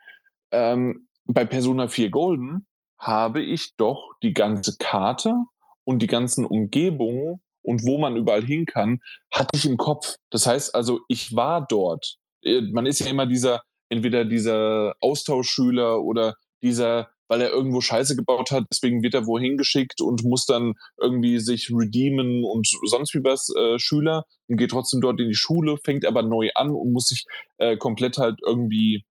Ähm, 0.52 1.08
bei 1.24 1.44
Persona 1.44 1.88
4 1.88 2.10
Golden 2.10 2.68
habe 2.96 3.42
ich 3.42 3.74
doch 3.76 4.12
die 4.22 4.34
ganze 4.34 4.76
Karte 4.78 5.34
und 5.82 6.00
die 6.00 6.06
ganzen 6.06 6.44
Umgebungen 6.44 7.42
und 7.62 7.84
wo 7.84 7.98
man 7.98 8.14
überall 8.14 8.44
hin 8.44 8.66
kann, 8.66 9.00
hatte 9.32 9.50
ich 9.54 9.66
im 9.66 9.76
Kopf. 9.76 10.14
Das 10.30 10.46
heißt 10.46 10.76
also, 10.76 11.00
ich 11.08 11.34
war 11.34 11.66
dort. 11.66 12.18
Äh, 12.44 12.60
man 12.72 12.86
ist 12.86 13.00
ja 13.00 13.08
immer 13.08 13.26
dieser, 13.26 13.62
entweder 13.88 14.24
dieser 14.24 14.94
Austauschschüler 15.00 16.00
oder 16.00 16.34
dieser 16.62 17.10
weil 17.28 17.40
er 17.40 17.50
irgendwo 17.50 17.80
Scheiße 17.80 18.16
gebaut 18.16 18.50
hat, 18.50 18.64
deswegen 18.70 19.02
wird 19.02 19.14
er 19.14 19.26
wohin 19.26 19.56
geschickt 19.56 20.00
und 20.00 20.24
muss 20.24 20.46
dann 20.46 20.74
irgendwie 21.00 21.38
sich 21.38 21.70
redeemen 21.70 22.44
und 22.44 22.68
sonst 22.86 23.14
wie 23.14 23.24
was 23.24 23.48
äh, 23.56 23.78
Schüler 23.78 24.24
und 24.48 24.56
geht 24.56 24.70
trotzdem 24.70 25.00
dort 25.00 25.20
in 25.20 25.28
die 25.28 25.34
Schule, 25.34 25.78
fängt 25.82 26.04
aber 26.04 26.22
neu 26.22 26.50
an 26.54 26.70
und 26.70 26.92
muss 26.92 27.06
sich 27.06 27.24
äh, 27.58 27.76
komplett 27.76 28.18
halt 28.18 28.40
irgendwie 28.44 29.04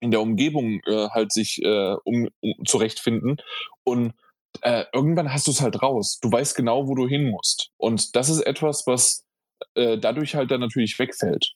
in 0.00 0.10
der 0.10 0.20
Umgebung 0.20 0.80
äh, 0.86 1.08
halt 1.08 1.32
sich 1.32 1.62
äh, 1.62 1.96
um, 2.04 2.28
um 2.40 2.54
zurechtfinden 2.64 3.38
und 3.84 4.12
äh, 4.62 4.84
irgendwann 4.92 5.32
hast 5.32 5.46
du 5.46 5.50
es 5.50 5.60
halt 5.60 5.82
raus. 5.82 6.18
Du 6.20 6.30
weißt 6.30 6.56
genau, 6.56 6.88
wo 6.88 6.94
du 6.94 7.06
hin 7.06 7.30
musst. 7.30 7.70
Und 7.76 8.16
das 8.16 8.28
ist 8.28 8.40
etwas, 8.40 8.86
was 8.86 9.24
äh, 9.74 9.98
dadurch 9.98 10.34
halt 10.34 10.50
dann 10.50 10.60
natürlich 10.60 10.98
wegfällt. 10.98 11.52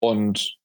Und 0.00 0.56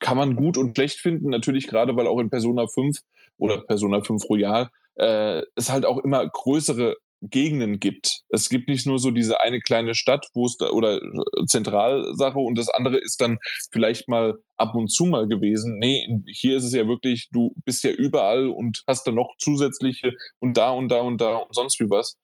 kann 0.00 0.16
man 0.16 0.36
gut 0.36 0.56
und 0.56 0.76
schlecht 0.76 0.98
finden, 0.98 1.30
natürlich 1.30 1.68
gerade, 1.68 1.96
weil 1.96 2.06
auch 2.06 2.18
in 2.18 2.30
Persona 2.30 2.66
5 2.66 2.98
oder 3.42 3.60
Persona 3.60 4.02
5 4.02 4.22
Royal 4.30 4.70
äh, 4.94 5.42
es 5.56 5.70
halt 5.70 5.84
auch 5.84 5.98
immer 5.98 6.26
größere 6.28 6.96
Gegenden 7.22 7.78
gibt. 7.78 8.22
Es 8.30 8.48
gibt 8.48 8.68
nicht 8.68 8.86
nur 8.86 8.98
so 8.98 9.10
diese 9.10 9.40
eine 9.40 9.60
kleine 9.60 9.94
Stadt, 9.94 10.26
wo 10.34 10.46
es 10.46 10.56
da 10.56 10.70
oder 10.70 11.00
Zentralsache 11.46 12.38
und 12.38 12.58
das 12.58 12.68
andere 12.68 12.98
ist 12.98 13.20
dann 13.20 13.38
vielleicht 13.70 14.08
mal 14.08 14.34
ab 14.56 14.74
und 14.74 14.88
zu 14.88 15.04
mal 15.06 15.28
gewesen. 15.28 15.78
Nee, 15.78 16.06
hier 16.26 16.56
ist 16.56 16.64
es 16.64 16.72
ja 16.72 16.86
wirklich, 16.86 17.28
du 17.30 17.54
bist 17.64 17.84
ja 17.84 17.90
überall 17.90 18.48
und 18.48 18.82
hast 18.88 19.06
dann 19.06 19.14
noch 19.14 19.34
zusätzliche 19.38 20.12
und 20.40 20.56
da 20.56 20.70
und 20.70 20.88
da 20.88 21.00
und 21.00 21.20
da 21.20 21.36
und 21.36 21.54
sonst 21.54 21.78
wie 21.80 21.90
was. 21.90 22.16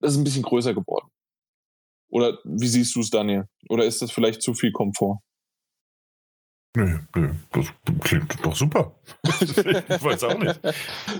Das 0.00 0.12
ist 0.12 0.18
ein 0.18 0.24
bisschen 0.24 0.42
größer 0.42 0.74
geworden. 0.74 1.08
Oder 2.08 2.38
wie 2.44 2.68
siehst 2.68 2.94
du 2.94 3.00
es, 3.00 3.10
Daniel? 3.10 3.46
Oder 3.68 3.86
ist 3.86 4.02
das 4.02 4.12
vielleicht 4.12 4.42
zu 4.42 4.54
viel 4.54 4.72
Komfort? 4.72 5.18
Nö, 6.74 6.98
nö, 7.14 7.28
das 7.52 7.66
klingt 8.00 8.34
doch 8.42 8.56
super. 8.56 8.94
ich 9.40 10.02
weiß 10.02 10.24
auch 10.24 10.38
nicht. 10.38 10.58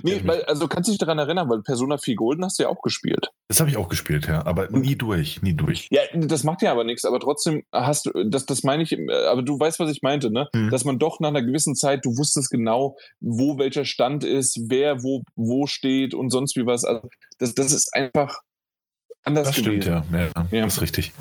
Nee, 0.01 0.19
weil, 0.25 0.43
also 0.45 0.67
kannst 0.67 0.87
du 0.87 0.93
dich 0.93 0.97
daran 0.97 1.19
erinnern, 1.19 1.47
weil 1.47 1.61
Persona 1.61 1.99
4 1.99 2.15
Golden 2.15 2.43
hast 2.43 2.57
du 2.57 2.63
ja 2.63 2.69
auch 2.69 2.81
gespielt. 2.81 3.27
Das 3.49 3.59
habe 3.59 3.69
ich 3.69 3.77
auch 3.77 3.87
gespielt, 3.87 4.27
ja, 4.27 4.43
aber 4.47 4.71
nie 4.71 4.95
durch, 4.95 5.43
nie 5.43 5.53
durch. 5.53 5.87
Ja, 5.91 6.01
das 6.15 6.43
macht 6.43 6.63
ja 6.63 6.71
aber 6.71 6.83
nichts, 6.83 7.05
aber 7.05 7.19
trotzdem 7.19 7.63
hast 7.71 8.07
du, 8.07 8.23
das, 8.27 8.47
das 8.47 8.63
meine 8.63 8.81
ich, 8.81 8.97
aber 9.27 9.43
du 9.43 9.59
weißt, 9.59 9.79
was 9.79 9.91
ich 9.91 10.01
meinte, 10.01 10.31
ne? 10.31 10.49
Hm. 10.55 10.71
Dass 10.71 10.85
man 10.85 10.97
doch 10.97 11.19
nach 11.19 11.29
einer 11.29 11.43
gewissen 11.43 11.75
Zeit, 11.75 12.03
du 12.03 12.17
wusstest 12.17 12.49
genau, 12.49 12.97
wo 13.19 13.59
welcher 13.59 13.85
Stand 13.85 14.23
ist, 14.23 14.59
wer 14.69 15.03
wo, 15.03 15.21
wo 15.35 15.67
steht 15.67 16.15
und 16.15 16.31
sonst 16.31 16.55
wie 16.55 16.65
was. 16.65 16.83
Also 16.83 17.07
das, 17.37 17.53
das 17.53 17.73
ist 17.73 17.93
einfach 17.93 18.39
anders 19.23 19.49
das 19.49 19.57
gewesen. 19.57 19.81
Stimmt, 19.83 20.13
ja. 20.13 20.19
ja, 20.19 20.45
ja. 20.49 20.63
Das 20.65 20.77
ist 20.77 20.81
richtig. 20.81 21.13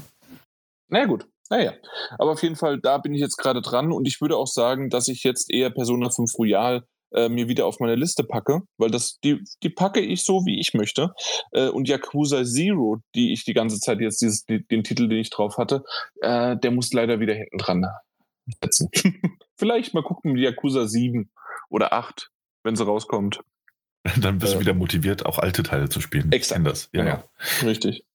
Na 0.89 0.99
naja, 0.99 1.07
gut. 1.07 1.27
Naja, 1.53 1.75
aber 2.19 2.31
auf 2.31 2.43
jeden 2.43 2.57
Fall, 2.57 2.81
da 2.81 2.97
bin 2.97 3.13
ich 3.13 3.21
jetzt 3.21 3.37
gerade 3.37 3.61
dran 3.61 3.93
und 3.93 4.09
ich 4.09 4.23
würde 4.23 4.39
auch 4.39 4.47
sagen, 4.47 4.89
dass 4.89 5.09
ich 5.09 5.23
jetzt 5.23 5.53
eher 5.53 5.69
Persona 5.69 6.09
5 6.09 6.39
Royal 6.39 6.87
äh, 7.11 7.29
mir 7.29 7.47
wieder 7.47 7.67
auf 7.67 7.79
meine 7.79 7.95
Liste 7.95 8.25
packe, 8.25 8.63
weil 8.79 8.91
das, 8.91 9.19
die, 9.23 9.45
die 9.63 9.69
packe 9.69 10.01
ich 10.01 10.25
so, 10.25 10.47
wie 10.47 10.59
ich 10.59 10.73
möchte. 10.73 11.13
Äh, 11.51 11.69
und 11.69 11.91
Yakuza 11.91 12.43
Zero, 12.45 13.03
die 13.15 13.35
ich 13.35 13.45
die 13.45 13.53
ganze 13.53 13.79
Zeit 13.81 14.01
jetzt, 14.01 14.23
dieses, 14.23 14.47
die, 14.47 14.67
den 14.67 14.83
Titel, 14.83 15.09
den 15.09 15.19
ich 15.19 15.29
drauf 15.29 15.59
hatte, 15.59 15.85
äh, 16.23 16.57
der 16.57 16.71
muss 16.71 16.95
leider 16.95 17.21
wieder 17.21 17.35
hinten 17.35 17.59
dran 17.59 17.87
setzen. 18.63 18.89
Vielleicht 19.59 19.93
mal 19.93 20.03
gucken, 20.03 20.39
Yakuza 20.39 20.87
7 20.87 21.31
oder 21.69 21.93
8, 21.93 22.31
wenn 22.63 22.77
sie 22.77 22.87
rauskommt. 22.87 23.41
Dann 24.17 24.39
bist 24.39 24.55
du 24.55 24.61
wieder 24.61 24.73
motiviert, 24.73 25.27
auch 25.27 25.39
alte 25.39 25.63
Teile 25.63 25.91
zu 25.91 26.01
spielen. 26.01 26.33
Exakt. 26.33 26.67
Das. 26.67 26.89
Ja, 26.95 27.05
Genau. 27.05 27.69
Richtig. 27.69 28.07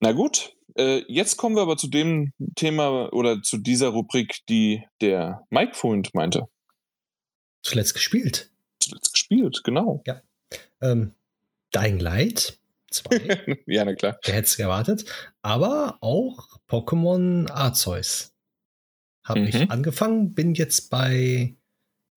Na 0.00 0.12
gut, 0.12 0.54
äh, 0.76 1.04
jetzt 1.08 1.36
kommen 1.36 1.56
wir 1.56 1.62
aber 1.62 1.76
zu 1.76 1.88
dem 1.88 2.32
Thema 2.56 3.12
oder 3.12 3.42
zu 3.42 3.58
dieser 3.58 3.88
Rubrik, 3.88 4.40
die 4.48 4.82
der 5.00 5.44
Mike 5.50 5.74
vorhin 5.74 6.06
meinte. 6.14 6.46
Zuletzt 7.62 7.94
gespielt. 7.94 8.50
Zuletzt 8.80 9.12
gespielt, 9.12 9.62
genau. 9.64 10.02
Ähm, 10.80 11.14
Dying 11.74 12.00
Light 12.00 12.58
2. 12.90 13.58
ja, 13.66 13.84
na 13.84 13.94
klar. 13.94 14.18
Wer 14.24 14.34
hätte 14.34 14.46
es 14.46 14.58
erwartet? 14.58 15.04
Aber 15.42 15.98
auch 16.00 16.58
Pokémon 16.68 17.48
Arceus. 17.50 18.32
Habe 19.24 19.40
Mhm. 19.40 19.46
ich 19.46 19.70
angefangen, 19.70 20.34
bin 20.34 20.54
jetzt 20.54 20.90
bei 20.90 21.54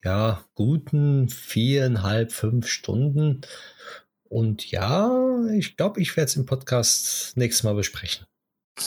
ja, 0.04 0.46
guten 0.54 1.30
viereinhalb, 1.30 2.32
fünf 2.32 2.68
Stunden. 2.68 3.42
Und 4.30 4.70
ja, 4.70 5.12
ich 5.54 5.78
glaube, 5.78 6.02
ich 6.02 6.16
werde 6.16 6.30
es 6.30 6.36
im 6.36 6.46
Podcast 6.46 7.36
nächstes 7.38 7.64
Mal 7.64 7.74
besprechen. 7.76 8.26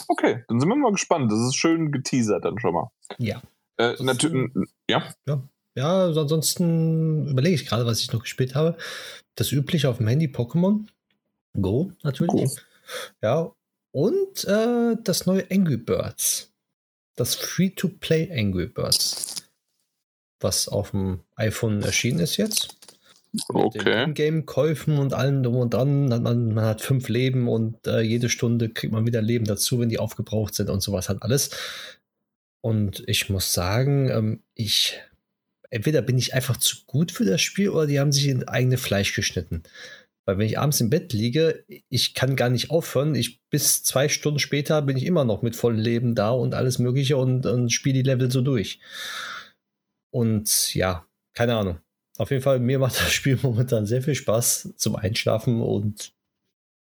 Okay, 0.09 0.45
dann 0.49 0.61
sind 0.61 0.69
wir 0.69 0.77
mal 0.77 0.93
gespannt. 0.93 1.31
Das 1.31 1.41
ist 1.41 1.57
schön 1.57 1.93
geteasert 1.93 2.45
dann 2.45 2.59
schon 2.59 2.75
mal. 2.75 2.91
Ja. 3.19 3.43
Äh, 3.77 3.95
natürlich, 4.01 4.51
ja. 4.89 5.15
Ja, 5.75 5.93
also 6.03 6.23
ansonsten 6.23 7.29
überlege 7.29 7.55
ich 7.55 7.67
gerade, 7.67 7.87
was 7.87 8.01
ich 8.01 8.13
noch 8.13 8.23
gespielt 8.23 8.55
habe. 8.55 8.77
Das 9.37 9.53
übliche 9.53 9.89
auf 9.89 9.99
dem 9.99 10.09
Handy 10.09 10.27
Pokémon 10.27 10.89
Go 11.61 11.93
natürlich. 12.03 12.57
Go. 12.57 12.61
Ja. 13.23 13.53
Und 13.93 14.45
äh, 14.45 14.97
das 15.03 15.27
neue 15.27 15.49
Angry 15.51 15.77
Birds. 15.77 16.53
Das 17.17 17.35
Free-to-Play 17.35 18.31
Angry 18.33 18.67
Birds. 18.67 19.37
Was 20.41 20.69
auf 20.69 20.91
dem 20.91 21.21
iPhone 21.37 21.83
erschienen 21.83 22.21
ist 22.21 22.37
jetzt. 22.37 22.78
Mit 23.33 23.43
den 23.49 23.57
Okay. 23.57 24.05
Ingame-Käufen 24.05 24.99
und 24.99 25.15
allem 25.15 25.43
drum 25.43 25.57
und 25.57 25.75
dran. 25.75 26.13
Hat 26.13 26.23
man, 26.23 26.55
man 26.55 26.65
hat 26.65 26.81
fünf 26.81 27.09
Leben 27.09 27.49
und 27.49 27.87
äh, 27.87 28.01
jede 28.01 28.29
Stunde 28.29 28.69
kriegt 28.69 28.93
man 28.93 29.07
wieder 29.07 29.23
Leben 29.23 29.45
dazu, 29.45 29.81
wenn 29.81 29.89
die 29.89 29.99
aufgebraucht 29.99 30.55
sind 30.55 30.71
und 30.71 30.83
sowas 30.83 31.09
hat 31.09 31.23
alles. 31.23 31.51
Und 32.61 33.05
ich 33.07 33.31
muss 33.31 33.53
sagen, 33.53 34.09
ähm, 34.11 34.43
ich 34.55 35.01
entweder 35.71 36.03
bin 36.03 36.19
ich 36.19 36.35
einfach 36.35 36.57
zu 36.57 36.77
gut 36.87 37.13
für 37.13 37.25
das 37.25 37.41
Spiel 37.41 37.69
oder 37.71 37.87
die 37.87 38.01
haben 38.01 38.13
sich 38.13 38.29
in 38.29 38.49
eigene 38.49 38.79
Fleisch 38.79 39.15
geschnitten. 39.15 39.63
Weil 40.25 40.39
wenn 40.39 40.47
ich 40.47 40.59
abends 40.59 40.81
im 40.81 40.91
Bett 40.91 41.15
liege, 41.15 41.65
ich 41.89 42.13
kann 42.13 42.37
gar 42.37 42.51
nicht 42.51 42.71
aufhören. 42.71 43.15
Ich 43.15 43.41
bis 43.49 43.83
zwei 43.83 44.11
Stunden 44.11 44.39
später 44.39 44.83
bin 44.83 44.97
ich 44.97 45.07
immer 45.07 45.25
noch 45.25 45.41
mit 45.41 45.57
vollem 45.57 45.81
Leben 45.81 46.15
da 46.15 46.31
und 46.31 46.55
alles 46.55 46.79
Mögliche 46.79 47.17
und, 47.17 47.47
und 47.47 47.73
spiele 47.73 47.95
die 47.95 48.03
Level 48.03 48.31
so 48.31 48.43
durch. 48.43 48.79
Und 50.11 50.75
ja, 50.75 51.07
keine 51.33 51.57
Ahnung. 51.57 51.79
Auf 52.19 52.31
jeden 52.31 52.43
Fall, 52.43 52.59
mir 52.59 52.79
macht 52.79 53.01
das 53.01 53.13
Spiel 53.13 53.39
momentan 53.43 53.87
sehr 53.87 54.03
viel 54.03 54.15
Spaß 54.15 54.75
zum 54.77 54.97
Einschlafen 54.97 55.63
und 55.63 56.13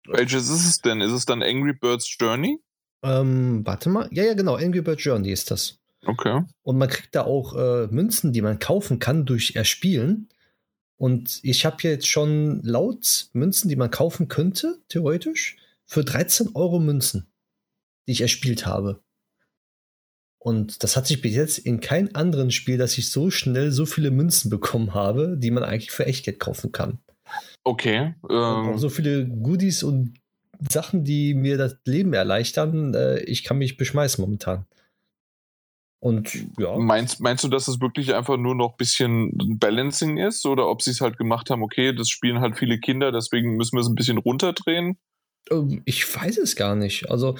Welches 0.08 0.48
ist 0.48 0.66
es 0.66 0.80
denn? 0.80 1.00
Ist 1.00 1.12
es 1.12 1.26
dann 1.26 1.42
Angry 1.42 1.74
Birds 1.74 2.16
Journey? 2.18 2.58
ähm, 3.02 3.64
warte 3.64 3.88
mal. 3.88 4.08
Ja, 4.12 4.24
ja, 4.24 4.34
genau. 4.34 4.56
Angry 4.56 4.82
Bird 4.82 5.00
Journey 5.00 5.30
ist 5.30 5.50
das. 5.50 5.78
Okay. 6.04 6.42
Und 6.62 6.78
man 6.78 6.88
kriegt 6.88 7.14
da 7.14 7.24
auch 7.24 7.54
äh, 7.56 7.86
Münzen, 7.88 8.32
die 8.32 8.42
man 8.42 8.58
kaufen 8.58 8.98
kann 8.98 9.26
durch 9.26 9.56
Erspielen. 9.56 10.28
Und 10.96 11.40
ich 11.42 11.64
habe 11.64 11.76
jetzt 11.82 12.08
schon 12.08 12.62
laut 12.62 13.28
Münzen, 13.32 13.68
die 13.68 13.76
man 13.76 13.90
kaufen 13.90 14.28
könnte, 14.28 14.78
theoretisch, 14.88 15.56
für 15.86 16.04
13 16.04 16.50
Euro 16.54 16.78
Münzen, 16.78 17.26
die 18.06 18.12
ich 18.12 18.20
erspielt 18.20 18.66
habe. 18.66 19.02
Und 20.42 20.82
das 20.82 20.96
hat 20.96 21.06
sich 21.06 21.20
bis 21.20 21.34
jetzt 21.34 21.58
in 21.58 21.80
keinem 21.80 22.10
anderen 22.14 22.50
Spiel, 22.50 22.78
dass 22.78 22.96
ich 22.96 23.10
so 23.10 23.30
schnell 23.30 23.72
so 23.72 23.84
viele 23.84 24.10
Münzen 24.10 24.50
bekommen 24.50 24.94
habe, 24.94 25.36
die 25.36 25.50
man 25.50 25.62
eigentlich 25.62 25.90
für 25.90 26.06
Echtgeld 26.06 26.40
kaufen 26.40 26.72
kann. 26.72 26.98
Okay. 27.62 28.14
Ähm, 28.28 28.78
so 28.78 28.88
viele 28.88 29.26
Goodies 29.26 29.82
und 29.82 30.14
Sachen, 30.66 31.04
die 31.04 31.34
mir 31.34 31.58
das 31.58 31.76
Leben 31.84 32.14
erleichtern. 32.14 32.94
Äh, 32.94 33.20
ich 33.24 33.44
kann 33.44 33.58
mich 33.58 33.76
beschmeißen 33.76 34.22
momentan. 34.22 34.66
Und 36.02 36.32
ja. 36.58 36.74
meinst, 36.78 37.20
meinst 37.20 37.44
du, 37.44 37.48
dass 37.48 37.68
es 37.68 37.82
wirklich 37.82 38.14
einfach 38.14 38.38
nur 38.38 38.54
noch 38.54 38.70
ein 38.70 38.78
bisschen 38.78 39.58
Balancing 39.58 40.16
ist? 40.16 40.46
Oder 40.46 40.68
ob 40.68 40.80
sie 40.80 40.92
es 40.92 41.02
halt 41.02 41.18
gemacht 41.18 41.50
haben, 41.50 41.62
okay, 41.62 41.94
das 41.94 42.08
spielen 42.08 42.40
halt 42.40 42.56
viele 42.56 42.78
Kinder, 42.78 43.12
deswegen 43.12 43.56
müssen 43.56 43.76
wir 43.76 43.82
es 43.82 43.88
ein 43.88 43.94
bisschen 43.94 44.16
runterdrehen? 44.16 44.96
Ähm, 45.50 45.82
Ich 45.84 46.16
weiß 46.16 46.38
es 46.38 46.56
gar 46.56 46.74
nicht. 46.74 47.10
Also, 47.10 47.36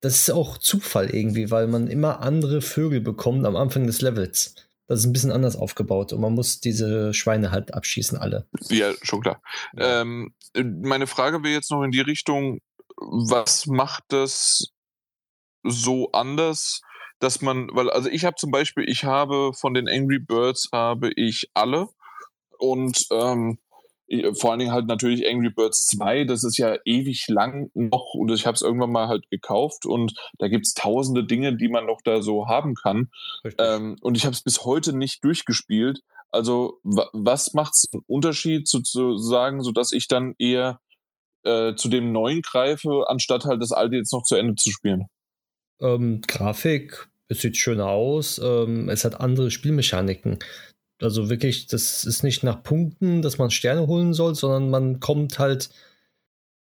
das 0.00 0.16
ist 0.16 0.30
auch 0.30 0.58
Zufall 0.58 1.10
irgendwie, 1.10 1.50
weil 1.50 1.66
man 1.66 1.88
immer 1.88 2.20
andere 2.20 2.60
Vögel 2.60 3.00
bekommt 3.00 3.44
am 3.46 3.56
Anfang 3.56 3.86
des 3.86 4.00
Levels. 4.00 4.54
Das 4.86 5.00
ist 5.00 5.06
ein 5.06 5.12
bisschen 5.12 5.32
anders 5.32 5.56
aufgebaut 5.56 6.12
und 6.12 6.20
man 6.20 6.34
muss 6.34 6.60
diese 6.60 7.12
Schweine 7.12 7.50
halt 7.50 7.74
abschießen, 7.74 8.16
alle. 8.18 8.46
Ja, 8.68 8.92
schon 9.02 9.20
klar. 9.20 9.42
Ähm, 9.76 10.32
äh, 10.54 10.62
meine 10.62 11.06
Frage 11.06 11.42
wäre 11.42 11.54
jetzt 11.54 11.70
noch 11.70 11.82
in 11.82 11.90
die 11.90 12.00
Richtung, 12.00 12.60
was 12.96 13.66
macht 13.66 14.04
das 14.08 14.72
so 15.64 16.12
anders, 16.12 16.82
dass 17.18 17.42
man, 17.42 17.68
weil, 17.72 17.90
also 17.90 18.08
ich 18.08 18.24
habe 18.24 18.36
zum 18.36 18.50
Beispiel, 18.50 18.88
ich 18.88 19.04
habe 19.04 19.52
von 19.54 19.74
den 19.74 19.88
Angry 19.88 20.20
Birds 20.20 20.68
habe 20.72 21.10
ich 21.16 21.50
alle 21.54 21.88
und 22.58 23.06
ähm, 23.10 23.58
vor 24.34 24.50
allen 24.50 24.60
Dingen 24.60 24.72
halt 24.72 24.86
natürlich 24.86 25.26
Angry 25.28 25.50
Birds 25.50 25.86
2, 25.86 26.24
das 26.24 26.44
ist 26.44 26.58
ja 26.58 26.76
ewig 26.84 27.26
lang 27.28 27.70
noch 27.74 28.14
und 28.14 28.30
ich 28.30 28.46
habe 28.46 28.54
es 28.54 28.62
irgendwann 28.62 28.92
mal 28.92 29.08
halt 29.08 29.28
gekauft 29.30 29.84
und 29.84 30.14
da 30.38 30.48
gibt 30.48 30.66
es 30.66 30.74
tausende 30.74 31.24
Dinge, 31.24 31.56
die 31.56 31.68
man 31.68 31.86
noch 31.86 32.00
da 32.04 32.22
so 32.22 32.46
haben 32.46 32.74
kann. 32.74 33.10
Ähm, 33.58 33.96
und 34.00 34.16
ich 34.16 34.24
habe 34.24 34.34
es 34.34 34.42
bis 34.42 34.64
heute 34.64 34.96
nicht 34.96 35.24
durchgespielt. 35.24 36.00
Also 36.30 36.78
wa 36.82 37.08
was 37.12 37.54
macht 37.54 37.72
es 37.74 37.88
einen 37.92 38.04
Unterschied 38.06 38.68
sozusagen, 38.68 39.62
sodass 39.62 39.92
ich 39.92 40.06
dann 40.06 40.34
eher 40.38 40.80
äh, 41.42 41.74
zu 41.74 41.88
dem 41.88 42.12
neuen 42.12 42.42
greife, 42.42 43.04
anstatt 43.08 43.44
halt 43.44 43.62
das 43.62 43.72
alte 43.72 43.96
jetzt 43.96 44.12
noch 44.12 44.22
zu 44.22 44.36
Ende 44.36 44.54
zu 44.54 44.70
spielen? 44.70 45.06
Ähm, 45.80 46.20
Grafik, 46.26 47.08
es 47.28 47.40
sieht 47.40 47.56
schöner 47.56 47.88
aus, 47.88 48.40
ähm, 48.42 48.88
es 48.88 49.04
hat 49.04 49.20
andere 49.20 49.50
Spielmechaniken. 49.50 50.38
Also 51.00 51.28
wirklich, 51.28 51.66
das 51.66 52.04
ist 52.04 52.22
nicht 52.22 52.42
nach 52.42 52.62
Punkten, 52.62 53.20
dass 53.22 53.38
man 53.38 53.50
Sterne 53.50 53.86
holen 53.86 54.14
soll, 54.14 54.34
sondern 54.34 54.70
man 54.70 55.00
kommt 55.00 55.38
halt, 55.38 55.70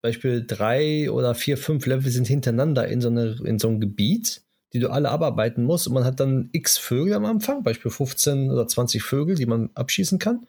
Beispiel 0.01 0.43
drei 0.45 1.09
oder 1.09 1.33
vier, 1.33 1.57
fünf 1.57 1.85
Level 1.85 2.11
sind 2.11 2.27
hintereinander 2.27 2.87
in 2.87 2.99
so, 2.99 3.07
eine, 3.09 3.37
in 3.45 3.57
so 3.57 3.69
einem 3.69 3.79
Gebiet, 3.79 4.41
die 4.73 4.79
du 4.79 4.89
alle 4.89 5.09
abarbeiten 5.09 5.63
musst. 5.63 5.87
Und 5.87 5.93
man 5.93 6.03
hat 6.03 6.19
dann 6.19 6.49
x 6.51 6.77
Vögel 6.77 7.13
am 7.13 7.25
Anfang, 7.25 7.63
Beispiel 7.63 7.91
15 7.91 8.51
oder 8.51 8.67
20 8.67 9.01
Vögel, 9.01 9.35
die 9.35 9.45
man 9.45 9.69
abschießen 9.75 10.19
kann. 10.19 10.45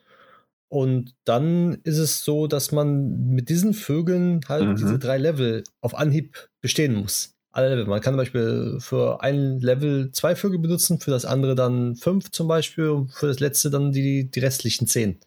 Und 0.69 1.15
dann 1.25 1.75
ist 1.85 1.99
es 1.99 2.25
so, 2.25 2.49
dass 2.49 2.73
man 2.73 3.29
mit 3.29 3.49
diesen 3.49 3.75
Vögeln 3.75 4.41
halt 4.49 4.67
Mhm. 4.67 4.77
diese 4.77 4.99
drei 4.99 5.19
Level 5.19 5.63
auf 5.81 5.95
Anhieb 5.95 6.49
bestehen 6.61 6.95
muss. 6.95 7.34
Alle. 7.55 7.85
Man 7.87 8.01
kann 8.01 8.15
zum 8.15 8.19
Beispiel 8.19 8.79
für 8.81 9.23
ein 9.23 9.61
Level 9.61 10.11
zwei 10.11 10.35
Vögel 10.35 10.59
benutzen, 10.59 10.99
für 10.99 11.13
das 11.13 11.25
andere 11.25 11.55
dann 11.55 11.95
fünf 11.95 12.33
zum 12.33 12.49
Beispiel 12.49 12.89
und 12.89 13.13
für 13.13 13.29
das 13.29 13.39
letzte 13.39 13.71
dann 13.71 13.93
die, 13.93 14.29
die 14.29 14.41
restlichen 14.41 14.89
zehn. 14.89 15.21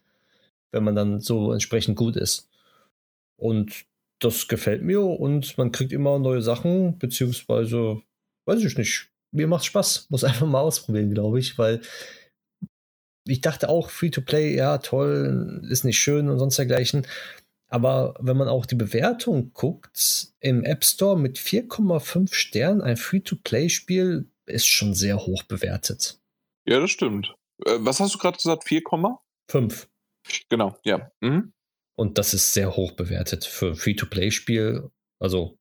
Wenn 0.72 0.84
man 0.84 0.94
dann 0.94 1.22
so 1.22 1.54
entsprechend 1.54 1.96
gut 1.96 2.18
ist. 2.18 2.50
Und 3.38 3.86
das 4.20 4.50
gefällt 4.50 4.84
mir 4.84 5.02
und 5.02 5.58
man 5.58 5.72
kriegt 5.72 5.94
immer 5.94 6.20
neue 6.20 6.42
Sachen, 6.42 6.98
beziehungsweise, 6.98 8.02
weiß 8.46 8.62
ich 8.62 8.78
nicht, 8.78 9.10
mir 9.32 9.48
macht 9.48 9.64
Spaß. 9.64 10.08
Muss 10.10 10.26
einfach 10.26 10.48
mal 10.48 10.60
ausprobieren, 10.60 11.14
glaube 11.14 11.40
ich, 11.40 11.58
weil 11.58 11.80
ich 13.26 13.40
dachte 13.40 13.70
auch, 13.70 13.90
Free-to-Play, 13.90 14.54
ja, 14.54 14.80
toll, 14.80 15.62
ist 15.70 15.86
nicht 15.86 16.00
schön 16.00 16.28
und 16.30 16.40
sonst 16.40 16.58
dergleichen. 16.58 17.08
Aber 17.70 18.16
wenn 18.20 18.38
man 18.38 18.48
auch 18.48 18.66
die 18.66 18.76
Bewertung 18.76 19.52
guckt, 19.54 20.34
im 20.40 20.64
App 20.64 20.86
Store 20.86 21.20
mit 21.20 21.38
4,5 21.38 22.34
Sternen, 22.34 22.82
ein 22.82 22.98
Free-to-Play-Spiel 22.98 24.30
ist 24.46 24.68
schon 24.68 24.94
sehr 24.94 25.18
hoch 25.26 25.44
bewertet. 25.44 26.20
Ja, 26.66 26.80
das 26.80 26.92
stimmt. 26.92 27.36
Äh, 27.66 27.78
was 27.80 28.00
hast 28.00 28.16
du 28.16 28.20
gerade 28.20 28.38
gesagt? 28.38 28.64
4, 28.64 28.84
Komma? 28.84 29.22
5. 29.50 29.90
genau, 30.50 30.78
ja. 30.84 31.12
Mhm. 31.22 31.54
Und 31.98 32.18
das 32.18 32.34
ist 32.34 32.54
sehr 32.54 32.76
hoch 32.76 32.92
bewertet 32.92 33.44
für 33.46 33.68
ein 33.70 33.76
Free-to-Play-Spiel. 33.76 34.90
Also 35.20 35.58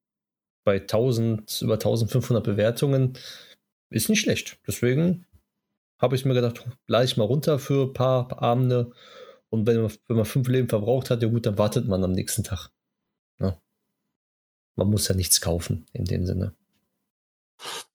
bei 0.65 0.81
1000, 0.81 1.63
über 1.63 1.75
1500 1.75 2.45
Bewertungen 2.45 3.19
ist 3.91 4.09
nicht 4.09 4.21
schlecht. 4.21 4.59
Deswegen 4.67 5.27
habe 6.01 6.15
ich 6.15 6.25
mir 6.25 6.35
gedacht, 6.35 6.65
lade 6.87 7.05
ich 7.05 7.17
mal 7.17 7.25
runter 7.25 7.59
für 7.59 7.87
ein 7.87 7.93
paar 7.93 8.43
Abende. 8.43 8.93
Und 9.57 9.67
wenn 9.67 9.81
man, 9.81 9.93
wenn 10.07 10.17
man 10.17 10.27
fünf 10.27 10.49
Leben 10.49 10.69
verbraucht 10.69 11.09
hat, 11.09 11.23
ja 11.23 11.29
gut, 11.29 11.47
dann 11.47 11.57
wartet 11.57 11.89
man 11.89 12.05
am 12.05 12.13
nächsten 12.13 12.45
Tag. 12.45 12.69
Ja. 13.41 13.59
Man 14.75 14.91
muss 14.91 15.09
ja 15.09 15.15
nichts 15.15 15.41
kaufen 15.41 15.87
in 15.95 16.05
dem 16.05 16.27
Sinne. 16.27 16.55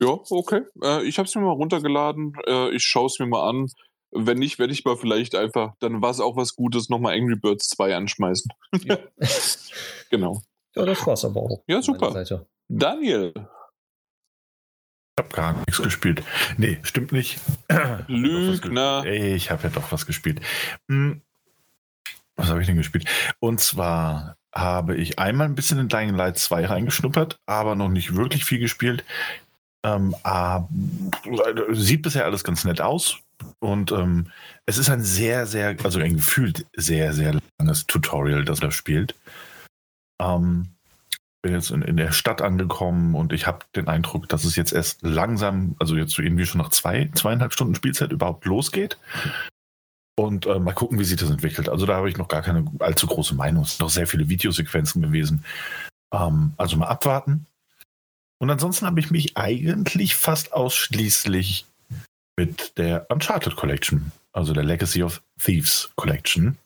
Ja, 0.02 0.20
okay. 0.32 0.64
Äh, 0.82 1.04
ich 1.04 1.20
habe 1.20 1.28
es 1.28 1.36
mir 1.36 1.42
mal 1.42 1.52
runtergeladen. 1.52 2.34
Äh, 2.48 2.72
ich 2.72 2.84
schaue 2.84 3.06
es 3.06 3.20
mir 3.20 3.28
mal 3.28 3.48
an. 3.48 3.68
Wenn 4.10 4.40
nicht, 4.40 4.58
werde 4.58 4.74
ich 4.74 4.84
mal 4.86 4.98
vielleicht 4.98 5.36
einfach, 5.36 5.76
dann 5.80 6.02
war 6.02 6.10
es 6.10 6.20
auch 6.20 6.36
was 6.36 6.56
Gutes, 6.56 6.90
nochmal 6.90 7.14
Angry 7.14 7.36
Birds 7.36 7.70
2 7.70 7.96
anschmeißen. 7.96 8.52
Ja. 8.84 8.98
genau. 10.10 10.42
Ja, 10.76 10.84
das 10.84 11.06
war's 11.06 11.24
aber 11.24 11.42
auch. 11.42 11.64
Ja, 11.68 11.84
super. 11.84 12.12
Seite. 12.12 12.48
Daniel, 12.70 13.34
Ich 13.36 15.24
habe 15.24 15.30
gar 15.30 15.54
nichts 15.54 15.80
gespielt. 15.80 16.24
Nee, 16.58 16.80
stimmt 16.82 17.12
nicht. 17.12 17.40
Lügner. 18.08 19.06
Ich 19.06 19.52
habe 19.52 19.62
ja 19.62 19.70
doch 19.70 19.92
was 19.92 20.08
gespielt. 20.08 20.42
Hm. 20.90 21.22
Was 22.42 22.50
habe 22.50 22.62
ich 22.62 22.66
denn 22.66 22.76
gespielt? 22.76 23.06
Und 23.40 23.60
zwar 23.60 24.36
habe 24.54 24.96
ich 24.96 25.20
einmal 25.20 25.48
ein 25.48 25.54
bisschen 25.54 25.78
in 25.78 25.90
Dying 25.90 26.16
Light 26.16 26.40
2 26.40 26.66
reingeschnuppert, 26.66 27.38
aber 27.46 27.76
noch 27.76 27.90
nicht 27.90 28.16
wirklich 28.16 28.46
viel 28.46 28.58
gespielt. 28.58 29.06
Ähm, 29.86 30.16
ah, 30.24 30.68
sieht 31.70 32.02
bisher 32.02 32.26
alles 32.26 32.44
ganz 32.44 32.66
nett 32.66 32.82
aus. 32.82 33.20
Und 33.60 33.92
ähm, 33.92 34.32
es 34.66 34.80
ist 34.80 34.90
ein 34.90 35.04
sehr, 35.04 35.46
sehr, 35.46 35.76
also 35.84 36.00
ein 36.00 36.16
gefühlt 36.16 36.66
sehr, 36.76 37.14
sehr 37.14 37.40
langes 37.60 37.86
Tutorial, 37.86 38.44
das 38.44 38.60
er 38.60 38.72
spielt. 38.72 39.14
Ähm, 40.20 40.70
bin 41.44 41.54
jetzt 41.54 41.70
in, 41.70 41.84
in 41.84 41.98
der 41.98 42.12
Stadt 42.12 42.42
angekommen 42.42 43.14
und 43.14 43.34
ich 43.34 43.46
habe 43.46 43.66
den 43.76 43.88
Eindruck, 43.88 44.30
dass 44.30 44.46
es 44.46 44.56
jetzt 44.56 44.74
erst 44.74 45.04
langsam, 45.04 45.76
also 45.78 45.96
jetzt 45.96 46.14
so 46.14 46.24
irgendwie 46.24 46.46
schon 46.48 46.62
nach 46.62 46.70
zwei, 46.70 47.12
zweieinhalb 47.14 47.54
Stunden 47.54 47.76
Spielzeit 47.76 48.12
überhaupt 48.12 48.46
losgeht. 48.46 48.98
Und 50.16 50.46
äh, 50.46 50.60
mal 50.60 50.74
gucken, 50.74 51.00
wie 51.00 51.04
sich 51.04 51.20
das 51.20 51.30
entwickelt. 51.30 51.70
Also 51.70 51.86
da 51.86 51.96
habe 51.96 52.10
ich 52.10 52.18
noch 52.18 52.28
gar 52.28 52.42
keine 52.42 52.66
allzu 52.80 53.08
große 53.08 53.34
Meinung. 53.34 53.64
Es 53.64 53.72
sind 53.72 53.82
noch 53.82 53.90
sehr 53.90 54.08
viele 54.08 54.30
Videosequenzen 54.30 55.02
gewesen. 55.02 55.46
Ähm, 56.14 56.54
also 56.58 56.78
mal 56.78 56.88
abwarten. 56.88 57.46
Und 58.40 58.50
ansonsten 58.50 58.86
habe 58.86 59.00
ich 59.00 59.12
mich 59.12 59.38
eigentlich 59.38 60.16
fast 60.16 60.54
ausschließlich 60.54 61.66
mit 62.38 62.78
der 62.78 63.06
Uncharted 63.10 63.56
Collection, 63.56 64.12
also 64.34 64.54
der 64.54 64.64
Legacy 64.64 65.04
of 65.04 65.22
Thieves 65.40 65.92
Collection, 65.96 66.58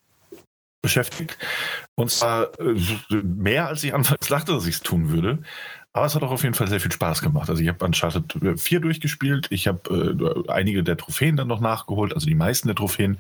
beschäftigt. 0.82 1.38
Und 1.96 2.12
zwar 2.12 2.58
äh, 2.60 2.76
mehr, 3.24 3.68
als 3.68 3.84
ich 3.84 3.94
anfangs 3.94 4.28
dachte, 4.28 4.54
dass 4.54 4.68
ich 4.68 4.76
es 4.76 4.82
tun 4.82 5.10
würde. 5.10 5.40
Aber 5.96 6.08
es 6.08 6.14
hat 6.14 6.24
auch 6.24 6.32
auf 6.32 6.44
jeden 6.44 6.56
Fall 6.56 6.68
sehr 6.68 6.82
viel 6.82 6.92
Spaß 6.92 7.22
gemacht. 7.22 7.50
Also 7.50 7.62
ich 7.62 7.70
habe 7.70 7.86
Uncharted 7.86 8.60
4 8.60 8.80
durchgespielt. 8.82 9.48
Ich 9.50 9.66
habe 9.66 10.46
äh, 10.46 10.52
einige 10.52 10.84
der 10.84 10.98
Trophäen 10.98 11.38
dann 11.38 11.48
noch 11.48 11.62
nachgeholt, 11.62 12.14
also 12.14 12.28
die 12.28 12.36
meisten 12.36 12.68
der 12.68 12.76
Trophäen. 12.76 13.18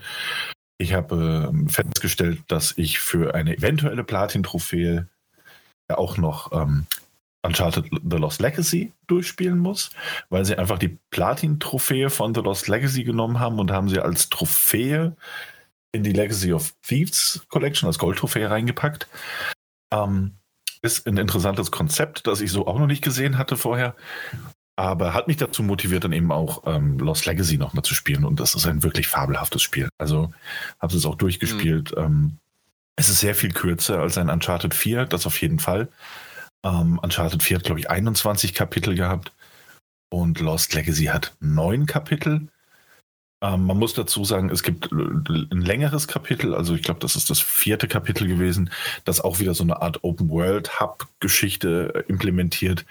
Ich 0.77 0.93
habe 0.93 1.53
äh, 1.53 1.69
festgestellt, 1.69 2.41
dass 2.49 2.77
ich 2.77 2.99
für 2.99 3.33
eine 3.33 3.55
eventuelle 3.55 4.03
Platin-Trophäe 4.03 5.07
auch 5.87 6.17
noch 6.17 6.51
ähm, 6.51 6.85
Uncharted 7.43 7.85
The 7.91 8.17
Lost 8.17 8.41
Legacy 8.41 8.91
durchspielen 9.07 9.57
muss, 9.57 9.91
weil 10.27 10.43
sie 10.43 10.57
einfach 10.57 10.77
die 10.77 10.97
Platin-Trophäe 11.11 12.09
von 12.09 12.35
The 12.35 12.41
Lost 12.41 12.67
Legacy 12.67 13.05
genommen 13.05 13.39
haben 13.39 13.57
und 13.57 13.71
haben 13.71 13.87
sie 13.87 14.01
als 14.01 14.27
Trophäe 14.27 15.15
in 15.93 16.03
die 16.03 16.11
Legacy 16.11 16.51
of 16.51 16.73
Thieves 16.85 17.45
Collection 17.47 17.87
als 17.87 17.99
Goldtrophäe 17.99 18.49
reingepackt. 18.49 19.07
Ähm, 19.93 20.33
ist 20.85 21.07
ein 21.07 21.17
interessantes 21.17 21.71
Konzept, 21.71 22.27
das 22.27 22.41
ich 22.41 22.51
so 22.51 22.67
auch 22.67 22.79
noch 22.79 22.87
nicht 22.87 23.03
gesehen 23.03 23.37
hatte 23.37 23.57
vorher. 23.57 23.95
Aber 24.77 25.13
hat 25.13 25.27
mich 25.27 25.37
dazu 25.37 25.63
motiviert, 25.63 26.03
dann 26.03 26.11
eben 26.11 26.31
auch 26.31 26.63
ähm, 26.65 26.99
Lost 26.99 27.25
Legacy 27.25 27.57
nochmal 27.57 27.83
zu 27.83 27.93
spielen. 27.93 28.25
Und 28.25 28.39
das 28.39 28.55
ist 28.55 28.65
ein 28.67 28.83
wirklich 28.83 29.07
fabelhaftes 29.07 29.61
Spiel. 29.61 29.89
Also 29.97 30.33
habe 30.79 30.95
es 30.95 31.05
auch 31.05 31.15
durchgespielt. 31.15 31.93
Ähm, 31.97 32.37
es 32.97 33.09
ist 33.09 33.19
sehr 33.19 33.35
viel 33.35 33.51
kürzer 33.51 33.99
als 33.99 34.17
ein 34.17 34.29
Uncharted 34.29 34.73
4, 34.73 35.05
das 35.05 35.25
auf 35.25 35.41
jeden 35.41 35.59
Fall. 35.59 35.89
Ähm, 36.63 36.99
Uncharted 36.99 37.43
4 37.43 37.57
hat, 37.57 37.63
glaube 37.63 37.79
ich, 37.79 37.89
21 37.89 38.53
Kapitel 38.53 38.95
gehabt. 38.95 39.33
Und 40.09 40.39
Lost 40.39 40.73
Legacy 40.73 41.05
hat 41.05 41.35
neun 41.39 41.85
Kapitel. 41.85 42.47
Ähm, 43.45 43.65
man 43.65 43.77
muss 43.77 43.93
dazu 43.93 44.25
sagen, 44.25 44.49
es 44.49 44.63
gibt 44.63 44.91
äh, 44.91 44.95
ein 44.95 45.61
längeres 45.61 46.07
Kapitel, 46.07 46.55
also 46.55 46.73
ich 46.73 46.81
glaube, 46.81 46.99
das 46.99 47.15
ist 47.15 47.29
das 47.29 47.39
vierte 47.39 47.87
Kapitel 47.87 48.27
gewesen, 48.27 48.71
das 49.03 49.21
auch 49.21 49.39
wieder 49.39 49.53
so 49.53 49.63
eine 49.63 49.81
Art 49.81 50.03
Open-World-Hub-Geschichte 50.03 51.93
äh, 51.93 51.99
implementiert, 52.07 52.85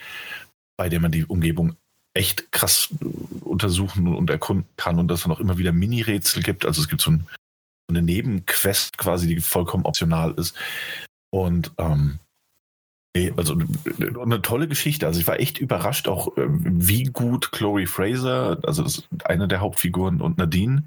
bei 0.77 0.89
der 0.89 1.01
man 1.01 1.13
die 1.13 1.25
Umgebung 1.25 1.77
echt 2.15 2.53
krass 2.53 2.95
äh, 3.01 3.05
untersuchen 3.45 4.15
und 4.15 4.31
erkunden 4.31 4.69
kann 4.77 4.99
und 4.99 5.09
dass 5.09 5.21
es 5.21 5.27
noch 5.27 5.41
immer 5.41 5.59
wieder 5.59 5.73
Mini-Rätsel 5.73 6.43
gibt. 6.43 6.67
Also 6.67 6.81
es 6.81 6.89
gibt 6.89 7.03
so, 7.03 7.11
ein, 7.11 7.27
so 7.89 7.97
eine 7.97 8.03
Nebenquest 8.03 8.97
quasi, 8.97 9.27
die 9.27 9.41
vollkommen 9.41 9.87
optional 9.87 10.35
ist. 10.35 10.55
Und 11.33 11.73
ähm, 11.79 12.21
Also 13.37 13.55
äh, 13.61 14.21
eine 14.21 14.43
tolle 14.43 14.67
Geschichte. 14.67 15.07
Also 15.07 15.21
ich 15.21 15.27
war 15.27 15.39
echt 15.39 15.59
überrascht, 15.59 16.09
auch 16.09 16.37
äh, 16.37 16.47
wie 16.49 17.05
gut 17.05 17.53
Chloe 17.53 17.87
Fraser, 17.87 18.59
also 18.65 18.85
eine 19.25 19.47
der 19.47 19.61
Hauptfiguren, 19.61 20.21
und 20.21 20.39
Nadine, 20.39 20.85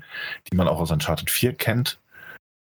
die 0.51 0.57
man 0.57 0.67
auch 0.67 0.79
aus 0.79 0.91
Uncharted 0.91 1.29
4 1.29 1.53
kennt, 1.53 1.99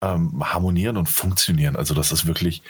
ähm, 0.04 0.44
harmonieren 0.44 0.98
und 0.98 1.08
funktionieren. 1.08 1.78
Also 1.78 1.94
das 1.94 2.12
ist 2.12 2.28
wirklich, 2.28 2.64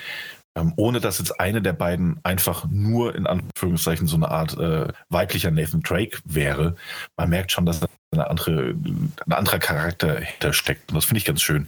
ähm, 0.56 0.74
ohne 0.78 1.00
dass 1.00 1.18
jetzt 1.18 1.40
eine 1.40 1.62
der 1.62 1.74
beiden 1.74 2.20
einfach 2.24 2.66
nur 2.70 3.16
in 3.16 3.26
Anführungszeichen 3.26 4.06
so 4.06 4.18
eine 4.18 4.30
Art 4.30 4.56
äh, 4.58 4.88
weiblicher 5.10 5.50
Nathan 5.50 5.82
Drake 5.82 6.20
wäre. 6.24 6.76
Man 7.18 7.30
merkt 7.30 7.52
schon, 7.52 7.66
dass 7.66 7.80
da 7.80 7.88
eine 8.12 8.30
andere, 8.30 8.76
ein 9.26 9.34
anderer 9.34 9.60
Charakter 9.60 10.20
hintersteckt. 10.20 10.92
Und 10.92 10.96
das 10.96 11.06
finde 11.06 11.18
ich 11.18 11.26
ganz 11.26 11.42
schön. 11.42 11.68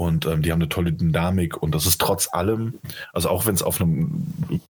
Und 0.00 0.26
ähm, 0.26 0.42
die 0.42 0.52
haben 0.52 0.60
eine 0.60 0.68
tolle 0.68 0.92
Dynamik 0.92 1.60
und 1.60 1.74
das 1.74 1.84
ist 1.84 2.00
trotz 2.00 2.32
allem, 2.32 2.78
also 3.12 3.28
auch 3.30 3.46
wenn 3.46 3.54
es 3.54 3.64
auf 3.64 3.80
einem 3.80 4.62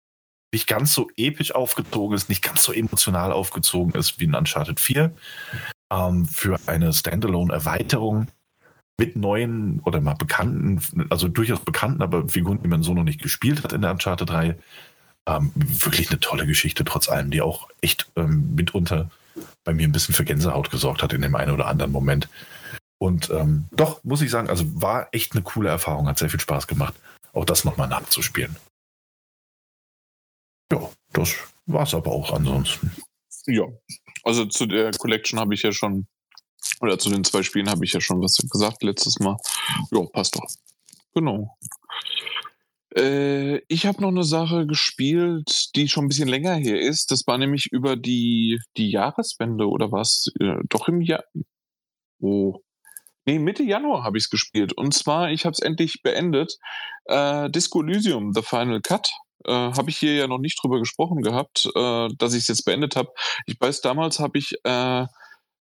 nicht 0.53 0.67
ganz 0.67 0.95
so 0.95 1.11
episch 1.17 1.55
aufgezogen 1.55 2.17
ist, 2.17 2.31
nicht 2.31 2.43
ganz 2.43 2.63
so 2.63 2.73
emotional 2.73 3.33
aufgezogen 3.33 3.95
ist 3.95 4.19
wie 4.19 4.25
in 4.25 4.35
Uncharted 4.35 4.81
4, 4.81 5.13
ähm, 5.93 6.25
für 6.25 6.59
eine 6.67 6.95
Standalone-Erweiterung 6.95 8.29
mit 8.99 9.17
neuen 9.17 9.81
oder 9.85 10.01
mal 10.01 10.15
bekannten, 10.15 11.07
also 11.11 11.29
durchaus 11.29 11.61
bekannten, 11.61 12.03
aber 12.03 12.27
Figuren, 12.29 12.63
die 12.63 12.69
man 12.69 12.83
so 12.83 12.95
noch 12.95 13.05
nicht 13.05 13.21
gespielt 13.21 13.63
hat 13.63 13.75
in 13.75 13.83
der 13.83 13.91
Uncharted 13.93 14.31
3, 14.31 14.57
ähm, 15.27 15.53
wirklich 15.55 16.11
eine 16.11 16.21
tolle 16.21 16.47
Geschichte 16.47 16.85
trotz 16.85 17.09
allem, 17.09 17.31
die 17.31 17.43
auch 17.43 17.69
echt 17.83 18.11
ähm, 18.17 18.55
mitunter 18.55 19.11
bei 19.63 19.75
mir 19.75 19.87
ein 19.87 19.93
bisschen 19.93 20.15
für 20.15 20.25
Gänsehaut 20.25 20.71
gesorgt 20.71 21.03
hat 21.03 21.13
in 21.13 21.21
dem 21.21 21.35
einen 21.35 21.53
oder 21.53 21.67
anderen 21.67 21.93
Moment. 21.93 22.29
Und 22.99 23.31
ähm, 23.31 23.67
doch, 23.71 24.03
muss 24.03 24.23
ich 24.23 24.31
sagen, 24.31 24.51
also 24.51 24.65
war 24.81 25.09
echt 25.13 25.33
eine 25.33 25.43
coole 25.43 25.69
Erfahrung, 25.69 26.09
hat 26.09 26.19
sehr 26.19 26.31
viel 26.31 26.41
Spaß 26.41 26.67
gemacht, 26.67 26.95
auch 27.33 27.45
das 27.45 27.65
nochmal 27.65 27.89
nachzuspielen. 27.89 28.57
Ja, 30.73 30.91
das 31.13 31.35
war's 31.67 31.95
aber 31.95 32.11
auch 32.11 32.33
ansonsten. 32.33 32.91
Ja, 33.47 33.65
also 34.25 34.45
zu 34.47 34.67
der 34.67 34.91
Collection 34.93 35.39
habe 35.39 35.55
ich 35.55 35.63
ja 35.63 35.73
schon, 35.73 36.07
oder 36.81 36.99
zu 36.99 37.09
den 37.09 37.25
zwei 37.25 37.43
Spielen 37.43 37.71
habe 37.71 37.85
ich 37.85 37.93
ja 37.93 38.01
schon 38.01 38.21
was 38.21 38.37
gesagt 38.37 38.83
letztes 38.83 39.21
Mal. 39.21 39.37
Ja, 39.91 40.05
passt 40.13 40.35
doch. 40.35 40.47
Genau. 41.15 41.57
Äh, 42.95 43.59
ich 43.69 43.87
habe 43.87 44.03
noch 44.03 44.09
eine 44.09 44.25
Sache 44.25 44.67
gespielt, 44.67 45.71
die 45.77 45.89
schon 45.89 46.05
ein 46.05 46.09
bisschen 46.09 46.29
länger 46.29 46.55
her 46.55 46.81
ist. 46.81 47.11
Das 47.11 47.27
war 47.27 47.39
nämlich 47.39 47.71
über 47.71 47.97
die, 47.97 48.61
die 48.77 48.91
Jahreswende 48.91 49.69
oder 49.69 49.93
was? 49.93 50.27
Äh, 50.41 50.57
doch 50.69 50.89
im 50.89 51.01
Jahr. 51.01 51.25
Oh. 52.21 52.61
Nee, 53.29 53.39
Mitte 53.39 53.63
Januar 53.63 54.05
habe 54.05 54.17
ich 54.17 54.25
es 54.25 54.31
gespielt. 54.31 54.73
Und 54.73 54.95
zwar, 54.95 55.31
ich 55.31 55.45
habe 55.45 55.53
es 55.53 55.61
endlich 55.61 56.01
beendet. 56.03 56.57
Äh, 57.05 57.51
Disco 57.51 57.83
Elysium, 57.83 58.33
The 58.33 58.41
Final 58.41 58.81
Cut. 58.81 59.11
Äh, 59.45 59.53
habe 59.53 59.91
ich 59.91 59.99
hier 59.99 60.15
ja 60.15 60.27
noch 60.27 60.39
nicht 60.39 60.59
drüber 60.63 60.79
gesprochen 60.79 61.21
gehabt, 61.21 61.69
äh, 61.75 62.09
dass 62.17 62.33
ich 62.33 62.41
es 62.41 62.49
jetzt 62.49 62.65
beendet 62.65 62.97
habe. 62.97 63.11
Ich 63.45 63.61
weiß, 63.61 63.83
damals 63.83 64.19
habe 64.19 64.39
ich 64.39 64.55
äh, 64.65 65.05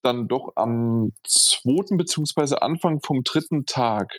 dann 0.02 0.26
doch 0.26 0.54
am 0.56 1.12
zweiten 1.22 1.98
beziehungsweise 1.98 2.62
Anfang 2.62 3.00
vom 3.00 3.22
dritten 3.22 3.64
Tag 3.64 4.10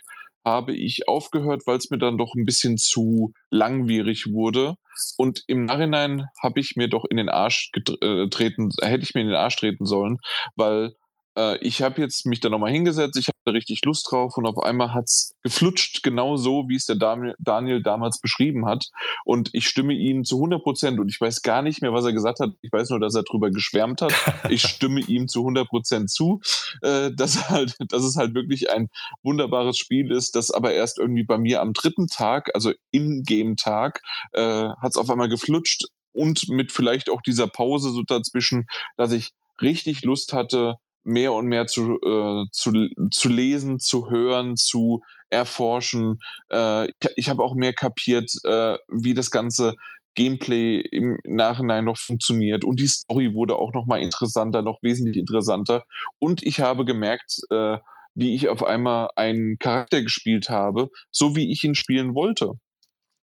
habe 0.42 0.74
ich 0.74 1.06
aufgehört, 1.06 1.66
weil 1.66 1.76
es 1.76 1.90
mir 1.90 1.98
dann 1.98 2.16
doch 2.16 2.34
ein 2.34 2.46
bisschen 2.46 2.78
zu 2.78 3.34
langwierig 3.50 4.32
wurde. 4.32 4.76
Und 5.18 5.44
im 5.48 5.66
Nachhinein 5.66 6.28
habe 6.42 6.60
ich 6.60 6.76
mir 6.76 6.88
doch 6.88 7.04
in 7.04 7.18
den 7.18 7.28
Arsch 7.28 7.72
getreten, 7.72 8.70
hätte 8.80 9.02
ich 9.02 9.14
mir 9.14 9.20
in 9.20 9.28
den 9.28 9.36
Arsch 9.36 9.56
treten 9.56 9.84
sollen, 9.84 10.16
weil 10.56 10.94
äh, 11.36 11.58
ich 11.58 11.82
habe 11.82 12.00
jetzt 12.00 12.26
mich 12.26 12.40
da 12.40 12.48
nochmal 12.48 12.70
hingesetzt, 12.70 13.16
ich 13.18 13.28
hatte 13.28 13.54
richtig 13.54 13.84
Lust 13.84 14.10
drauf 14.10 14.36
und 14.36 14.46
auf 14.46 14.58
einmal 14.58 14.94
hat's 14.94 15.34
geflutscht, 15.42 16.02
genau 16.02 16.36
so, 16.36 16.68
wie 16.68 16.76
es 16.76 16.86
der 16.86 16.96
Daniel, 16.96 17.34
Daniel 17.38 17.82
damals 17.82 18.20
beschrieben 18.20 18.66
hat. 18.66 18.86
Und 19.24 19.50
ich 19.52 19.66
stimme 19.68 19.94
ihm 19.94 20.24
zu 20.24 20.36
100 20.36 20.62
Prozent 20.62 21.00
und 21.00 21.08
ich 21.08 21.20
weiß 21.20 21.42
gar 21.42 21.62
nicht 21.62 21.82
mehr, 21.82 21.92
was 21.92 22.04
er 22.04 22.12
gesagt 22.12 22.40
hat. 22.40 22.50
Ich 22.62 22.72
weiß 22.72 22.90
nur, 22.90 23.00
dass 23.00 23.14
er 23.14 23.22
drüber 23.22 23.50
geschwärmt 23.50 24.02
hat. 24.02 24.14
Ich 24.48 24.62
stimme 24.68 25.00
ihm 25.00 25.28
zu 25.28 25.40
100 25.40 25.68
Prozent 25.68 26.10
zu, 26.10 26.40
äh, 26.82 27.10
dass, 27.12 27.50
halt, 27.50 27.76
dass 27.88 28.04
es 28.04 28.16
halt 28.16 28.34
wirklich 28.34 28.70
ein 28.70 28.88
wunderbares 29.22 29.78
Spiel 29.78 30.10
ist, 30.10 30.36
das 30.36 30.50
aber 30.50 30.72
erst 30.72 30.98
irgendwie 30.98 31.24
bei 31.24 31.38
mir 31.38 31.60
am 31.60 31.72
dritten 31.72 32.06
Tag, 32.06 32.50
also 32.54 32.72
im 32.90 33.22
Game-Tag, 33.22 34.02
äh, 34.32 34.68
hat's 34.80 34.96
auf 34.96 35.10
einmal 35.10 35.28
geflutscht 35.28 35.84
und 36.12 36.48
mit 36.48 36.72
vielleicht 36.72 37.10
auch 37.10 37.20
dieser 37.20 37.48
Pause 37.48 37.90
so 37.90 38.02
dazwischen, 38.02 38.66
dass 38.96 39.12
ich 39.12 39.32
richtig 39.60 40.02
Lust 40.04 40.32
hatte, 40.32 40.76
mehr 41.04 41.32
und 41.32 41.46
mehr 41.46 41.66
zu, 41.66 41.98
äh, 42.02 42.44
zu, 42.52 42.88
zu 43.10 43.28
lesen, 43.28 43.78
zu 43.78 44.10
hören, 44.10 44.56
zu 44.56 45.02
erforschen. 45.30 46.18
Äh, 46.50 46.86
ich 46.88 46.94
ich 47.16 47.28
habe 47.28 47.42
auch 47.42 47.54
mehr 47.54 47.72
kapiert, 47.72 48.30
äh, 48.44 48.76
wie 48.88 49.14
das 49.14 49.30
ganze 49.30 49.74
Gameplay 50.14 50.80
im 50.80 51.18
Nachhinein 51.24 51.84
noch 51.84 51.98
funktioniert. 51.98 52.64
Und 52.64 52.80
die 52.80 52.86
Story 52.86 53.34
wurde 53.34 53.56
auch 53.56 53.72
noch 53.72 53.86
mal 53.86 54.00
interessanter, 54.00 54.62
noch 54.62 54.78
wesentlich 54.82 55.16
interessanter. 55.16 55.84
Und 56.18 56.42
ich 56.42 56.60
habe 56.60 56.84
gemerkt, 56.84 57.40
äh, 57.50 57.78
wie 58.14 58.34
ich 58.34 58.48
auf 58.48 58.64
einmal 58.64 59.08
einen 59.16 59.58
Charakter 59.58 60.02
gespielt 60.02 60.48
habe, 60.48 60.88
so 61.10 61.34
wie 61.36 61.50
ich 61.50 61.64
ihn 61.64 61.74
spielen 61.74 62.14
wollte. 62.14 62.52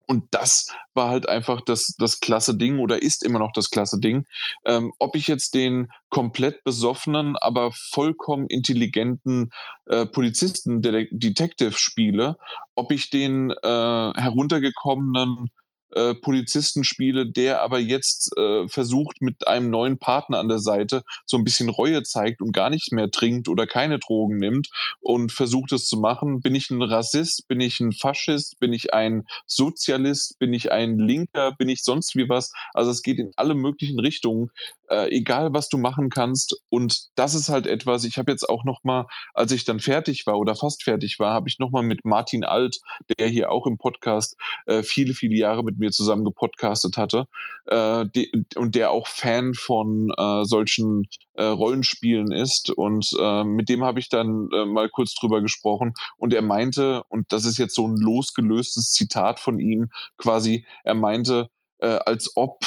Und 0.07 0.25
das 0.31 0.67
war 0.93 1.09
halt 1.09 1.29
einfach 1.29 1.61
das, 1.61 1.95
das 1.97 2.19
klasse 2.19 2.57
Ding 2.57 2.79
oder 2.79 3.01
ist 3.01 3.23
immer 3.23 3.39
noch 3.39 3.51
das 3.53 3.69
klasse 3.69 3.99
Ding. 3.99 4.25
Ähm, 4.65 4.91
ob 4.99 5.15
ich 5.15 5.27
jetzt 5.27 5.53
den 5.53 5.89
komplett 6.09 6.63
besoffenen, 6.63 7.37
aber 7.37 7.71
vollkommen 7.71 8.47
intelligenten 8.47 9.51
äh, 9.85 10.05
Polizisten, 10.05 10.81
Detective 10.81 11.73
spiele, 11.73 12.37
ob 12.75 12.91
ich 12.91 13.09
den 13.09 13.51
äh, 13.51 13.53
heruntergekommenen 13.63 15.49
äh, 15.93 16.15
Polizisten 16.15 16.84
spiele, 16.84 17.26
der 17.26 17.61
aber 17.61 17.80
jetzt 17.80 18.35
äh, 18.38 18.68
versucht, 18.68 19.22
mit 19.22 19.47
einem 19.47 19.69
neuen 19.69 19.97
Partner 19.97 20.39
an 20.39 20.47
der 20.47 20.59
Seite 20.59 21.03
so 21.26 21.38
ein 21.38 21.43
bisschen 21.43 21.69
Reue 21.69 22.03
zeigt 22.03 22.41
und 22.41 22.51
gar 22.51 22.69
nicht 22.69 22.91
mehr 22.91 23.11
trinkt 23.11 23.47
oder 23.47 23.68
keine 23.68 23.99
Drogen 23.99 24.38
nimmt 24.38 24.69
und 24.99 25.31
versucht 25.31 25.72
es 25.72 25.88
zu 25.88 25.97
machen. 25.97 26.41
Bin 26.41 26.55
ich 26.55 26.69
ein 26.69 26.81
Rassist? 26.81 27.47
Bin 27.47 27.59
ich 27.59 27.80
ein 27.80 27.91
Faschist? 27.91 28.59
Bin 28.59 28.73
ich 28.73 28.93
ein 28.93 29.26
Sozialist? 29.45 30.39
Bin 30.39 30.53
ich 30.53 30.72
ein 30.72 30.97
Linker? 30.97 31.51
Bin 31.53 31.69
ich 31.69 31.84
sonst 31.84 32.15
wie 32.15 32.30
was? 32.30 32.53
Also 32.73 32.91
es 32.91 33.01
geht 33.01 33.19
in 33.19 33.31
alle 33.35 33.55
möglichen 33.55 33.99
Richtungen 33.99 34.51
äh, 34.91 35.09
egal 35.09 35.53
was 35.53 35.69
du 35.69 35.77
machen 35.77 36.09
kannst. 36.09 36.61
Und 36.69 37.07
das 37.15 37.34
ist 37.34 37.49
halt 37.49 37.65
etwas, 37.65 38.03
ich 38.03 38.18
habe 38.18 38.31
jetzt 38.31 38.47
auch 38.47 38.65
noch 38.65 38.84
mal, 38.84 39.07
als 39.34 39.51
ich 39.51 39.63
dann 39.63 39.80
fertig 39.80 40.27
war 40.27 40.38
oder 40.38 40.55
fast 40.55 40.84
fertig 40.84 41.18
war, 41.18 41.34
habe 41.34 41.47
ich 41.47 41.59
noch 41.59 41.72
mal 41.72 41.81
mit 41.81 42.03
Martin 42.03 42.43
Alt, 42.43 42.81
der 43.18 43.27
hier 43.27 43.51
auch 43.51 43.65
im 43.65 43.77
Podcast 43.77 44.35
äh, 44.65 44.84
viele, 44.84 45.13
viele 45.13 45.35
Jahre 45.35 45.63
mit 45.63 45.80
mir 45.81 45.91
zusammen 45.91 46.23
gepodcastet 46.23 46.95
hatte 46.95 47.27
äh, 47.65 48.05
die, 48.15 48.31
und 48.55 48.75
der 48.75 48.91
auch 48.91 49.07
Fan 49.07 49.53
von 49.53 50.11
äh, 50.17 50.43
solchen 50.45 51.07
äh, 51.33 51.43
Rollenspielen 51.43 52.31
ist. 52.31 52.69
Und 52.69 53.11
äh, 53.19 53.43
mit 53.43 53.69
dem 53.69 53.83
habe 53.83 53.99
ich 53.99 54.09
dann 54.09 54.49
äh, 54.53 54.65
mal 54.65 54.89
kurz 54.89 55.15
drüber 55.15 55.41
gesprochen. 55.41 55.93
Und 56.17 56.33
er 56.33 56.41
meinte, 56.41 57.03
und 57.09 57.31
das 57.31 57.45
ist 57.45 57.57
jetzt 57.57 57.75
so 57.75 57.87
ein 57.87 57.97
losgelöstes 57.97 58.91
Zitat 58.91 59.39
von 59.39 59.59
ihm, 59.59 59.89
quasi, 60.17 60.65
er 60.83 60.95
meinte, 60.95 61.49
äh, 61.79 61.99
als 62.05 62.35
ob 62.35 62.59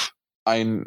ein 0.43 0.85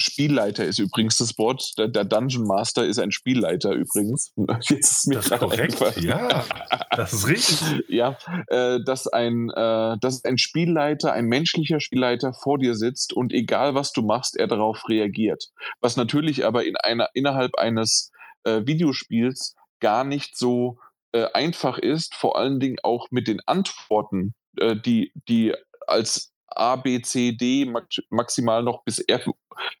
Spielleiter 0.00 0.64
ist 0.64 0.78
übrigens 0.78 1.18
das 1.18 1.36
Wort. 1.38 1.72
Der, 1.76 1.88
der, 1.88 2.04
Dungeon 2.04 2.46
Master 2.46 2.86
ist 2.86 2.98
ein 2.98 3.10
Spielleiter 3.10 3.72
übrigens. 3.72 4.32
Jetzt 4.68 4.92
ist 4.92 5.06
mir 5.08 5.16
das 5.16 5.30
ist 5.30 5.38
korrekt. 5.38 6.00
Ja, 6.00 6.44
das 6.92 7.12
ist 7.12 7.26
richtig. 7.26 7.84
ja, 7.88 8.16
äh, 8.46 8.78
dass 8.84 9.08
ein, 9.08 9.50
äh, 9.50 9.96
dass 10.00 10.24
ein 10.24 10.38
Spielleiter, 10.38 11.12
ein 11.12 11.26
menschlicher 11.26 11.80
Spielleiter 11.80 12.32
vor 12.32 12.58
dir 12.58 12.74
sitzt 12.74 13.12
und 13.12 13.32
egal 13.32 13.74
was 13.74 13.92
du 13.92 14.02
machst, 14.02 14.36
er 14.36 14.46
darauf 14.46 14.88
reagiert. 14.88 15.48
Was 15.80 15.96
natürlich 15.96 16.44
aber 16.44 16.64
in 16.64 16.76
einer 16.76 17.08
innerhalb 17.14 17.58
eines 17.58 18.12
äh, 18.44 18.62
Videospiels 18.64 19.56
gar 19.80 20.04
nicht 20.04 20.36
so 20.36 20.78
äh, 21.12 21.26
einfach 21.34 21.78
ist. 21.78 22.14
Vor 22.14 22.38
allen 22.38 22.60
Dingen 22.60 22.78
auch 22.84 23.08
mit 23.10 23.26
den 23.26 23.40
Antworten, 23.46 24.34
äh, 24.58 24.76
die 24.76 25.12
die 25.28 25.54
als 25.88 26.32
A, 26.48 26.76
B, 26.76 27.00
C, 27.02 27.32
D 27.32 27.70
maximal 28.10 28.62
noch 28.62 28.84
bis 28.84 29.02
F, 29.06 29.28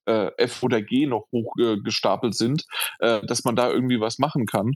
äh, 0.06 0.30
F 0.36 0.62
oder 0.62 0.82
G 0.82 1.06
noch 1.06 1.26
hochgestapelt 1.32 2.34
äh, 2.34 2.36
sind, 2.36 2.64
äh, 3.00 3.24
dass 3.26 3.44
man 3.44 3.56
da 3.56 3.70
irgendwie 3.70 4.00
was 4.00 4.18
machen 4.18 4.46
kann 4.46 4.72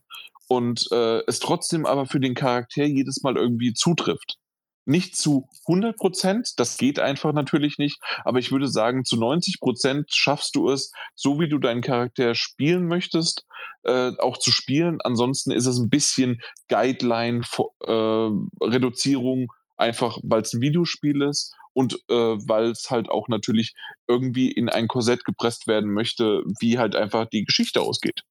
und 0.49 0.89
äh, 0.93 1.21
es 1.27 1.41
trotzdem 1.41 1.87
aber 1.87 2.07
für 2.07 2.21
den 2.21 2.35
Charakter 2.35 2.85
jedes 2.85 3.23
Mal 3.23 3.37
irgendwie 3.37 3.73
zutrifft. 3.73 4.37
Nicht 4.85 5.17
zu 5.17 5.49
100 5.69 5.97
Prozent, 5.97 6.55
das 6.57 6.77
geht 6.77 6.99
einfach 6.99 7.33
natürlich 7.33 7.79
nicht, 7.79 8.01
aber 8.25 8.41
ich 8.41 8.51
würde 8.51 8.67
sagen, 8.67 9.05
zu 9.05 9.17
90 9.17 9.61
Prozent 9.61 10.13
schaffst 10.13 10.57
du 10.57 10.71
es, 10.71 10.91
so 11.15 11.39
wie 11.39 11.49
du 11.49 11.59
deinen 11.59 11.83
Charakter 11.83 12.35
spielen 12.35 12.89
möchtest, 12.89 13.47
äh, 13.85 14.11
auch 14.19 14.39
zu 14.39 14.51
spielen. 14.51 14.99
Ansonsten 15.05 15.53
ist 15.53 15.67
es 15.67 15.79
ein 15.79 15.89
bisschen 15.89 16.41
Guideline-Reduzierung, 16.69 19.43
äh, 19.43 19.47
einfach 19.77 20.19
weil 20.25 20.43
es 20.43 20.53
ein 20.53 20.61
Videospiel 20.61 21.23
ist 21.23 21.55
und 21.75 21.95
äh, 22.09 22.15
weil 22.15 22.71
es 22.71 22.91
halt 22.91 23.09
auch 23.09 23.29
natürlich 23.29 23.75
irgendwie 24.07 24.51
in 24.51 24.69
ein 24.69 24.89
Korsett 24.89 25.25
gepresst 25.25 25.67
werden 25.67 25.93
möchte, 25.93 26.43
wie 26.61 26.79
halt 26.79 26.97
einfach 26.97 27.27
die 27.27 27.45
Geschichte 27.45 27.81
ausgeht. 27.81 28.23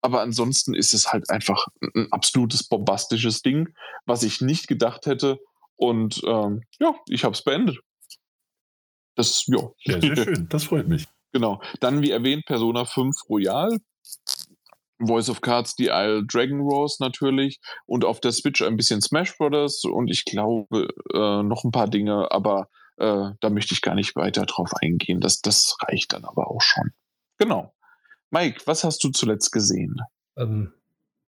Aber 0.00 0.20
ansonsten 0.20 0.74
ist 0.74 0.94
es 0.94 1.12
halt 1.12 1.30
einfach 1.30 1.66
ein 1.94 2.08
absolutes 2.10 2.68
bombastisches 2.68 3.42
Ding, 3.42 3.72
was 4.04 4.24
ich 4.24 4.40
nicht 4.40 4.66
gedacht 4.66 5.06
hätte. 5.06 5.38
Und 5.76 6.22
ähm, 6.26 6.62
ja, 6.80 6.94
ich 7.08 7.24
habe 7.24 7.34
es 7.34 7.44
beendet. 7.44 7.78
Das, 9.14 9.46
ja. 9.46 9.70
Sehr, 9.84 10.00
sehr 10.00 10.16
schön. 10.16 10.48
Das 10.48 10.64
freut 10.64 10.88
mich. 10.88 11.06
Genau. 11.34 11.62
Dann, 11.80 12.02
wie 12.02 12.10
erwähnt, 12.10 12.44
Persona 12.44 12.84
5 12.84 13.16
Royal. 13.30 13.78
Voice 15.06 15.28
of 15.28 15.40
Cards, 15.40 15.74
die 15.74 15.86
Isle 15.86 16.24
Dragon 16.26 16.60
Rose 16.60 16.96
natürlich 17.00 17.60
und 17.86 18.04
auf 18.04 18.20
der 18.20 18.32
Switch 18.32 18.62
ein 18.62 18.76
bisschen 18.76 19.00
Smash 19.00 19.36
Brothers 19.36 19.84
und 19.84 20.10
ich 20.10 20.24
glaube 20.24 20.88
äh, 21.12 21.42
noch 21.42 21.64
ein 21.64 21.70
paar 21.70 21.88
Dinge, 21.88 22.30
aber 22.30 22.68
äh, 22.98 23.30
da 23.40 23.50
möchte 23.50 23.74
ich 23.74 23.82
gar 23.82 23.94
nicht 23.94 24.16
weiter 24.16 24.46
drauf 24.46 24.70
eingehen. 24.80 25.20
Das, 25.20 25.40
das 25.40 25.76
reicht 25.82 26.12
dann 26.12 26.24
aber 26.24 26.50
auch 26.50 26.62
schon. 26.62 26.92
Genau. 27.38 27.74
Mike, 28.30 28.62
was 28.66 28.84
hast 28.84 29.02
du 29.04 29.10
zuletzt 29.10 29.52
gesehen? 29.52 29.96
Ähm, 30.36 30.72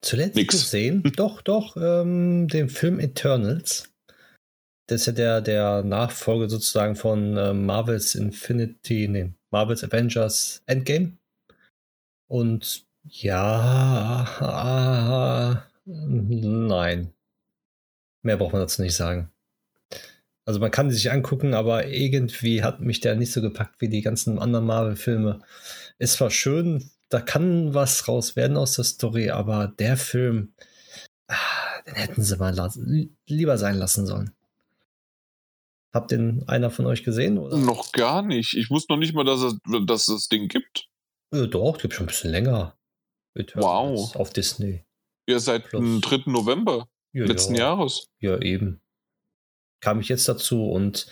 zuletzt 0.02 0.36
Nix. 0.36 0.56
gesehen? 0.56 1.04
doch, 1.16 1.42
doch, 1.42 1.78
ähm, 1.78 2.48
den 2.48 2.70
Film 2.70 3.00
Eternals. 3.00 3.90
Das 4.88 5.02
ist 5.02 5.08
ja 5.08 5.14
der, 5.14 5.42
der 5.42 5.84
Nachfolger 5.84 6.50
sozusagen 6.50 6.96
von 6.96 7.38
äh, 7.38 7.54
Marvel's 7.54 8.16
Infinity, 8.16 9.08
nee, 9.08 9.34
Marvel's 9.52 9.84
Avengers 9.84 10.64
Endgame. 10.66 11.18
Und 12.28 12.89
ja, 13.12 14.26
äh, 15.56 15.58
nein. 15.86 17.14
Mehr 18.22 18.38
braucht 18.38 18.54
man 18.54 18.62
dazu 18.62 18.82
nicht 18.82 18.96
sagen. 18.96 19.32
Also 20.46 20.60
man 20.60 20.72
kann 20.72 20.90
sich 20.90 21.12
angucken, 21.12 21.54
aber 21.54 21.88
irgendwie 21.88 22.64
hat 22.64 22.82
mich 22.82 23.00
der 23.00 23.16
nicht 23.16 23.32
so 23.32 23.42
gepackt 23.42 23.82
wie 23.82 23.90
die 23.90 24.02
ganzen 24.02 24.40
anderen 24.40 24.66
Marvel-Filme. 24.66 25.42
Es 25.98 26.20
war 26.20 26.32
schön, 26.32 26.90
da 27.10 27.22
kann 27.22 27.74
was 27.74 28.08
raus 28.08 28.36
werden 28.36 28.58
aus 28.58 28.74
der 28.74 28.86
Story, 28.86 29.30
aber 29.30 29.68
der 29.68 29.98
Film, 29.98 30.54
ah, 31.28 31.36
den 31.86 31.96
hätten 31.96 32.24
sie 32.24 32.38
mal 32.38 32.56
lieber 33.28 33.58
sein 33.58 33.78
lassen 33.78 34.06
sollen. 34.08 34.32
Habt 35.94 36.12
den 36.12 36.48
einer 36.48 36.70
von 36.70 36.86
euch 36.86 37.04
gesehen? 37.04 37.38
Oder? 37.38 37.58
Noch 37.58 37.92
gar 37.92 38.22
nicht. 38.22 38.56
Ich 38.56 38.70
wusste 38.70 38.94
noch 38.94 39.00
nicht 39.00 39.16
mal, 39.16 39.26
dass 39.26 39.42
es, 39.42 39.56
dass 39.86 40.08
es 40.08 40.16
das 40.16 40.30
Ding 40.30 40.48
gibt. 40.48 40.88
Ja, 41.34 41.46
doch, 41.48 41.78
gibt 41.78 41.94
schon 41.94 42.06
ein 42.06 42.10
bisschen 42.10 42.32
länger. 42.32 42.76
Eternals 43.36 44.00
wow. 44.00 44.16
Auf 44.16 44.32
Disney. 44.32 44.86
Ja, 45.28 45.40
seit 45.40 45.72
dem 45.74 46.02
3. 46.02 46.24
November 46.26 46.88
ja, 47.14 47.26
letzten 47.26 47.56
ja. 47.56 47.66
Jahres. 47.66 48.08
Ja, 48.20 48.40
eben. 48.42 48.82
Kam 49.82 50.00
ich 50.00 50.10
jetzt 50.10 50.28
dazu 50.28 50.70
und 50.70 51.08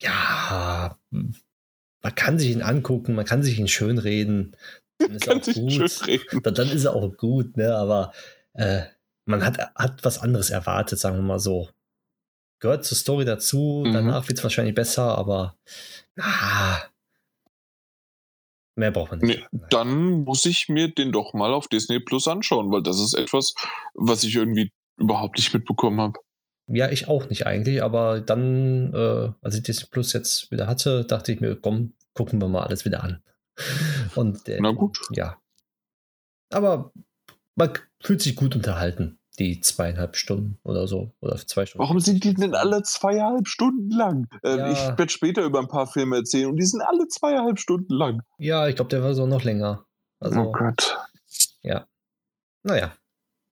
ja, 0.00 0.98
man 1.10 2.14
kann 2.14 2.38
sich 2.38 2.50
ihn 2.50 2.62
angucken, 2.62 3.14
man 3.14 3.24
kann 3.24 3.42
sich 3.42 3.58
ihn 3.58 3.68
schönreden. 3.68 4.56
Dann 4.98 5.12
ist 5.12 5.26
er 5.26 5.36
auch 5.36 5.44
gut. 5.54 6.46
Dann, 6.46 6.54
dann, 6.54 6.68
ist 6.68 6.84
er 6.84 6.94
auch 6.94 7.16
gut, 7.16 7.56
ne? 7.56 7.74
Aber 7.76 8.12
äh, 8.54 8.82
man 9.24 9.44
hat, 9.44 9.58
hat 9.74 10.04
was 10.04 10.18
anderes 10.18 10.50
erwartet, 10.50 10.98
sagen 10.98 11.16
wir 11.16 11.22
mal 11.22 11.38
so. 11.38 11.68
Gehört 12.60 12.84
zur 12.84 12.96
Story 12.96 13.24
dazu, 13.24 13.84
mhm. 13.86 13.92
danach 13.92 14.28
wird 14.28 14.38
es 14.38 14.44
wahrscheinlich 14.44 14.74
besser, 14.74 15.18
aber 15.18 15.56
ah, 16.20 16.80
Mehr 18.74 18.90
braucht 18.90 19.10
man 19.10 19.20
nicht. 19.20 19.46
Nee, 19.52 19.60
dann 19.70 20.24
muss 20.24 20.46
ich 20.46 20.68
mir 20.68 20.88
den 20.88 21.12
doch 21.12 21.34
mal 21.34 21.52
auf 21.52 21.68
Disney 21.68 22.00
Plus 22.00 22.26
anschauen, 22.26 22.70
weil 22.70 22.82
das 22.82 22.98
ist 22.98 23.14
etwas, 23.14 23.54
was 23.94 24.24
ich 24.24 24.34
irgendwie 24.34 24.72
überhaupt 24.96 25.36
nicht 25.36 25.52
mitbekommen 25.52 26.00
habe. 26.00 26.18
Ja, 26.68 26.90
ich 26.90 27.08
auch 27.08 27.28
nicht 27.28 27.46
eigentlich, 27.46 27.82
aber 27.82 28.20
dann, 28.20 28.94
äh, 28.94 29.32
als 29.42 29.56
ich 29.56 29.62
Disney 29.62 29.88
Plus 29.90 30.12
jetzt 30.12 30.50
wieder 30.50 30.66
hatte, 30.66 31.04
dachte 31.04 31.32
ich 31.32 31.40
mir, 31.40 31.56
komm, 31.56 31.94
gucken 32.14 32.40
wir 32.40 32.48
mal 32.48 32.62
alles 32.62 32.84
wieder 32.84 33.02
an. 33.02 33.22
Und 34.14 34.48
äh, 34.48 34.58
Na 34.60 34.70
gut. 34.70 34.98
Ja. 35.10 35.38
Aber 36.50 36.92
man 37.56 37.72
fühlt 38.02 38.22
sich 38.22 38.36
gut 38.36 38.56
unterhalten 38.56 39.18
die 39.38 39.60
zweieinhalb 39.60 40.16
Stunden 40.16 40.58
oder 40.62 40.86
so. 40.86 41.12
Oder 41.20 41.36
zwei 41.36 41.66
Stunden. 41.66 41.82
Warum 41.82 42.00
sind 42.00 42.22
die 42.24 42.34
denn 42.34 42.54
alle 42.54 42.82
zweieinhalb 42.82 43.48
Stunden 43.48 43.90
lang? 43.90 44.28
Äh, 44.42 44.56
ja. 44.56 44.72
Ich 44.72 44.78
werde 44.78 45.08
später 45.08 45.42
über 45.44 45.60
ein 45.60 45.68
paar 45.68 45.86
Filme 45.86 46.16
erzählen 46.16 46.50
und 46.50 46.56
die 46.56 46.66
sind 46.66 46.82
alle 46.82 47.08
zweieinhalb 47.08 47.58
Stunden 47.58 47.94
lang. 47.94 48.22
Ja, 48.38 48.68
ich 48.68 48.76
glaube, 48.76 48.90
der 48.90 49.02
war 49.02 49.14
so 49.14 49.26
noch 49.26 49.42
länger. 49.42 49.86
Also, 50.20 50.40
oh 50.40 50.52
Gott. 50.52 50.98
Ja. 51.62 51.86
Naja. 52.62 52.92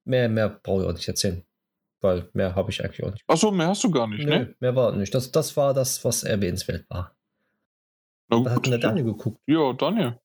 Mehr, 0.05 0.29
mehr 0.29 0.49
brauche 0.49 0.83
ich 0.83 0.87
auch 0.87 0.93
nicht 0.93 1.07
erzählen. 1.07 1.43
Weil 2.01 2.29
mehr 2.33 2.55
habe 2.55 2.71
ich 2.71 2.83
eigentlich 2.83 3.03
auch 3.03 3.11
nicht. 3.11 3.23
Achso, 3.27 3.51
mehr 3.51 3.67
hast 3.67 3.83
du 3.83 3.91
gar 3.91 4.07
nicht, 4.07 4.25
Nö, 4.25 4.29
ne? 4.29 4.55
Mehr 4.59 4.75
war 4.75 4.91
nicht. 4.91 5.13
Das, 5.13 5.31
das 5.31 5.55
war 5.55 5.73
das, 5.73 6.03
was 6.03 6.23
erwähnenswert 6.23 6.89
war. 6.89 7.15
Na 8.29 8.37
gut, 8.37 8.47
da 8.47 8.55
hat 8.55 8.65
der 8.65 8.77
Daniel 8.79 9.05
geguckt. 9.05 9.39
Ja, 9.45 9.73
Daniel. 9.73 10.19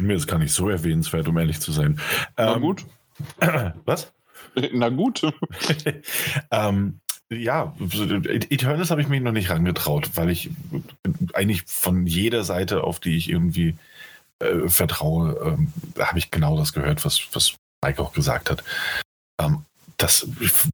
Mir 0.00 0.16
ist 0.16 0.26
gar 0.26 0.38
nicht 0.38 0.52
so 0.52 0.68
erwähnenswert, 0.68 1.26
um 1.26 1.36
ehrlich 1.36 1.60
zu 1.60 1.72
sein. 1.72 2.00
Na 2.36 2.54
ähm, 2.54 2.60
gut. 2.60 2.86
Was? 3.84 4.12
Na 4.72 4.88
gut. 4.88 5.22
ähm, 6.50 7.00
ja, 7.32 7.74
Eternals 7.78 8.90
habe 8.90 9.02
ich 9.02 9.08
mich 9.08 9.20
noch 9.20 9.32
nicht 9.32 9.50
rangetraut, 9.50 10.10
weil 10.16 10.30
ich 10.30 10.50
eigentlich 11.32 11.62
von 11.66 12.06
jeder 12.06 12.42
Seite, 12.42 12.82
auf 12.82 12.98
die 12.98 13.16
ich 13.16 13.28
irgendwie 13.28 13.76
äh, 14.40 14.68
vertraue, 14.68 15.38
ähm, 15.44 15.72
habe 15.98 16.18
ich 16.18 16.30
genau 16.30 16.56
das 16.56 16.72
gehört, 16.72 17.04
was, 17.04 17.20
was 17.32 17.54
Mike 17.84 18.02
auch 18.02 18.12
gesagt 18.12 18.50
hat. 18.50 18.64
Ähm, 19.40 19.64
das, 19.96 20.26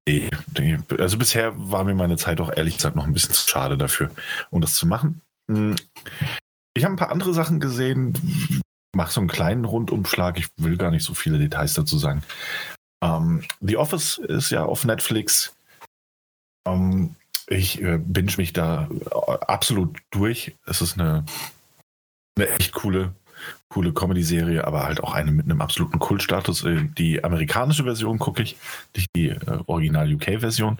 nee, 0.06 0.30
nee, 0.56 0.78
also 0.98 1.18
bisher 1.18 1.52
war 1.56 1.84
mir 1.84 1.94
meine 1.94 2.16
Zeit 2.16 2.40
auch 2.40 2.56
ehrlich 2.56 2.76
gesagt 2.76 2.96
noch 2.96 3.06
ein 3.06 3.12
bisschen 3.12 3.34
zu 3.34 3.48
schade 3.48 3.76
dafür, 3.76 4.10
um 4.50 4.60
das 4.60 4.74
zu 4.74 4.86
machen. 4.86 5.20
Hm. 5.50 5.74
Ich 6.74 6.84
habe 6.84 6.94
ein 6.94 6.98
paar 6.98 7.10
andere 7.10 7.34
Sachen 7.34 7.58
gesehen, 7.58 8.14
mache 8.94 9.12
so 9.12 9.20
einen 9.20 9.28
kleinen 9.28 9.64
Rundumschlag. 9.64 10.38
Ich 10.38 10.48
will 10.56 10.76
gar 10.76 10.90
nicht 10.90 11.04
so 11.04 11.14
viele 11.14 11.38
Details 11.38 11.74
dazu 11.74 11.98
sagen. 11.98 12.22
Ähm, 13.06 13.42
The 13.60 13.76
Office 13.76 14.18
ist 14.18 14.50
ja 14.50 14.64
auf 14.64 14.84
Netflix. 14.84 15.54
Ähm, 16.66 17.14
ich 17.48 17.80
äh, 17.80 17.98
binge 17.98 18.32
mich 18.36 18.52
da 18.52 18.88
äh, 18.90 19.32
absolut 19.46 19.98
durch. 20.10 20.54
Es 20.66 20.80
ist 20.80 20.98
eine, 20.98 21.24
eine 22.36 22.48
echt 22.48 22.72
coole, 22.72 23.14
coole 23.68 23.92
Comedy-Serie, 23.92 24.66
aber 24.66 24.84
halt 24.84 25.02
auch 25.02 25.14
eine 25.14 25.30
mit 25.30 25.44
einem 25.44 25.60
absoluten 25.60 25.98
Kultstatus. 25.98 26.64
Äh, 26.64 26.88
die 26.98 27.22
amerikanische 27.22 27.84
Version 27.84 28.18
gucke 28.18 28.42
ich, 28.42 28.56
nicht 28.96 29.08
die 29.14 29.28
äh, 29.28 29.60
Original-UK-Version. 29.66 30.78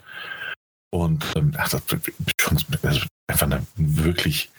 Und 0.93 1.25
ähm, 1.37 1.53
ach, 1.57 1.69
das 1.69 1.83
ist 1.85 2.85
also 2.85 3.07
einfach 3.29 3.47
eine 3.47 3.67
wirklich, 3.77 4.51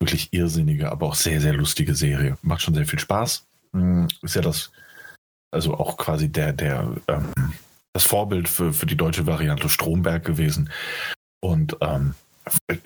wirklich 0.00 0.32
irrsinnige, 0.32 0.90
aber 0.90 1.06
auch 1.06 1.14
sehr, 1.14 1.40
sehr 1.40 1.54
lustige 1.54 1.94
Serie. 1.94 2.36
Macht 2.42 2.62
schon 2.62 2.74
sehr 2.74 2.86
viel 2.86 2.98
Spaß. 2.98 3.46
Hm, 3.72 4.08
ist 4.22 4.34
ja 4.34 4.42
das, 4.42 4.72
also 5.50 5.74
auch 5.74 5.96
quasi 5.96 6.30
der, 6.30 6.52
der, 6.52 6.90
ähm, 7.08 7.32
das 7.92 8.04
Vorbild 8.04 8.48
für, 8.48 8.72
für 8.72 8.86
die 8.86 8.96
deutsche 8.96 9.26
Variante 9.26 9.68
Stromberg 9.68 10.24
gewesen. 10.24 10.70
Und 11.40 11.76
ähm, 11.80 12.14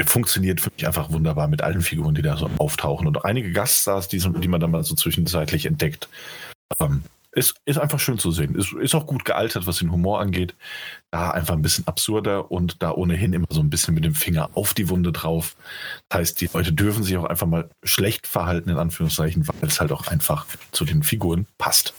funktioniert 0.07 0.61
für 0.61 0.71
mich 0.71 0.87
einfach 0.87 1.11
wunderbar 1.11 1.49
mit 1.49 1.63
allen 1.63 1.83
Figuren, 1.83 2.15
die 2.15 2.23
da 2.23 2.37
so 2.37 2.51
auftauchen. 2.59 3.07
Und 3.07 3.17
auch 3.19 3.25
einige 3.25 3.53
Gaststars, 3.53 4.09
die, 4.09 4.19
die 4.19 4.49
man 4.49 4.61
dann 4.61 4.71
mal 4.71 4.85
so 4.85 4.95
zwischenzeitlich 4.95 5.67
entdeckt. 5.67 6.09
Ähm, 6.81 7.03
ist, 7.33 7.57
ist 7.65 7.79
einfach 7.79 8.01
schön 8.01 8.19
zu 8.19 8.33
sehen. 8.33 8.57
Ist, 8.57 8.73
ist 8.73 8.95
auch 8.95 9.07
gut 9.07 9.25
gealtert, 9.25 9.67
was 9.67 9.79
den 9.79 9.93
Humor 9.93 10.21
angeht. 10.21 10.55
Da 11.13 11.31
einfach 11.31 11.55
ein 11.55 11.63
bisschen 11.63 11.87
absurder 11.87 12.51
und 12.51 12.83
da 12.83 12.91
ohnehin 12.91 13.33
immer 13.33 13.47
so 13.51 13.61
ein 13.61 13.71
bisschen 13.71 13.95
mit 13.95 14.05
dem 14.05 14.15
Finger 14.15 14.51
auf 14.55 14.75
die 14.75 14.89
Wunde 14.89 15.13
drauf. 15.13 15.55
Das 16.09 16.21
heißt, 16.21 16.41
die 16.41 16.51
Leute 16.53 16.73
dürfen 16.73 17.05
sich 17.05 17.17
auch 17.17 17.25
einfach 17.25 17.47
mal 17.47 17.71
schlecht 17.85 18.27
verhalten, 18.27 18.71
in 18.71 18.79
Anführungszeichen, 18.79 19.47
weil 19.47 19.69
es 19.69 19.81
halt 19.81 19.93
auch 19.93 20.09
einfach 20.09 20.47
zu 20.73 20.85
den 20.85 21.03
Figuren 21.03 21.47
passt. 21.59 21.95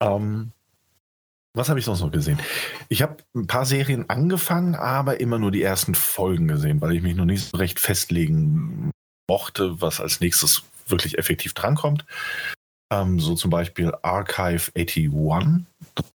Ähm, 0.00 0.52
was 1.54 1.70
habe 1.70 1.78
ich 1.78 1.86
sonst 1.86 2.00
noch 2.00 2.12
gesehen? 2.12 2.38
Ich 2.90 3.00
habe 3.00 3.16
ein 3.34 3.46
paar 3.46 3.64
Serien 3.64 4.10
angefangen, 4.10 4.74
aber 4.74 5.20
immer 5.20 5.38
nur 5.38 5.50
die 5.50 5.62
ersten 5.62 5.94
Folgen 5.94 6.48
gesehen, 6.48 6.82
weil 6.82 6.92
ich 6.92 7.02
mich 7.02 7.16
noch 7.16 7.24
nicht 7.24 7.50
so 7.50 7.56
recht 7.56 7.80
festlegen 7.80 8.90
mochte, 9.28 9.80
was 9.80 10.00
als 10.00 10.20
nächstes 10.20 10.64
wirklich 10.86 11.16
effektiv 11.16 11.54
drankommt. 11.54 12.04
Ähm, 12.92 13.20
so 13.20 13.34
zum 13.34 13.50
Beispiel 13.50 13.92
Archive 14.02 14.70
81, 14.76 15.10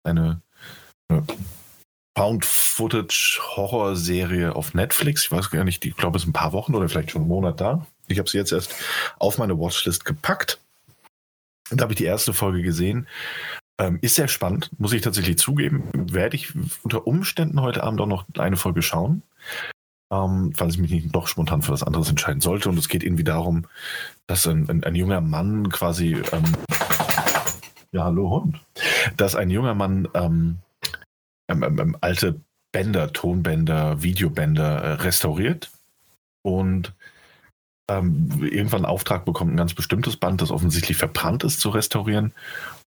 eine, 0.02 0.42
eine 1.08 1.24
Found-Footage-Horror-Serie 2.18 4.54
auf 4.56 4.74
Netflix. 4.74 5.22
Ich 5.22 5.32
weiß 5.32 5.50
gar 5.50 5.62
nicht, 5.62 5.84
ich 5.84 5.96
glaube, 5.96 6.16
es 6.16 6.24
ist 6.24 6.28
ein 6.28 6.32
paar 6.32 6.52
Wochen 6.52 6.74
oder 6.74 6.88
vielleicht 6.88 7.12
schon 7.12 7.22
einen 7.22 7.28
Monat 7.28 7.60
da. 7.60 7.86
Ich 8.08 8.18
habe 8.18 8.28
sie 8.28 8.38
jetzt 8.38 8.50
erst 8.50 8.74
auf 9.20 9.38
meine 9.38 9.56
Watchlist 9.56 10.04
gepackt. 10.04 10.58
Da 11.70 11.82
habe 11.82 11.92
ich 11.92 11.98
die 11.98 12.06
erste 12.06 12.32
Folge 12.32 12.62
gesehen. 12.62 13.06
Ähm, 13.80 13.98
ist 14.02 14.16
sehr 14.16 14.26
spannend, 14.26 14.70
muss 14.78 14.92
ich 14.92 15.02
tatsächlich 15.02 15.38
zugeben. 15.38 15.84
Werde 15.94 16.34
ich 16.34 16.52
unter 16.82 17.06
Umständen 17.06 17.60
heute 17.60 17.84
Abend 17.84 18.00
auch 18.00 18.06
noch 18.06 18.24
eine 18.36 18.56
Folge 18.56 18.82
schauen, 18.82 19.22
ähm, 20.12 20.52
falls 20.56 20.74
ich 20.74 20.80
mich 20.80 20.90
nicht 20.90 21.14
doch 21.14 21.28
spontan 21.28 21.62
für 21.62 21.72
was 21.72 21.84
anderes 21.84 22.10
entscheiden 22.10 22.40
sollte. 22.40 22.68
Und 22.68 22.78
es 22.78 22.88
geht 22.88 23.04
irgendwie 23.04 23.24
darum, 23.24 23.66
dass 24.26 24.48
ein, 24.48 24.68
ein, 24.68 24.82
ein 24.82 24.96
junger 24.96 25.20
Mann 25.20 25.68
quasi, 25.68 26.14
ähm, 26.32 26.56
ja, 27.92 28.04
hallo 28.04 28.30
Hund, 28.30 28.60
dass 29.16 29.36
ein 29.36 29.48
junger 29.48 29.74
Mann 29.74 30.08
ähm, 30.12 30.58
ähm, 31.48 31.62
ähm, 31.62 31.96
alte 32.00 32.40
Bänder, 32.72 33.12
Tonbänder, 33.12 34.02
Videobänder 34.02 34.82
äh, 34.82 34.92
restauriert 34.94 35.70
und 36.42 36.94
ähm, 37.88 38.28
irgendwann 38.42 38.84
einen 38.84 38.92
Auftrag 38.92 39.24
bekommt, 39.24 39.52
ein 39.52 39.56
ganz 39.56 39.72
bestimmtes 39.72 40.16
Band, 40.16 40.42
das 40.42 40.50
offensichtlich 40.50 40.96
verbrannt 40.96 41.44
ist, 41.44 41.60
zu 41.60 41.70
restaurieren 41.70 42.34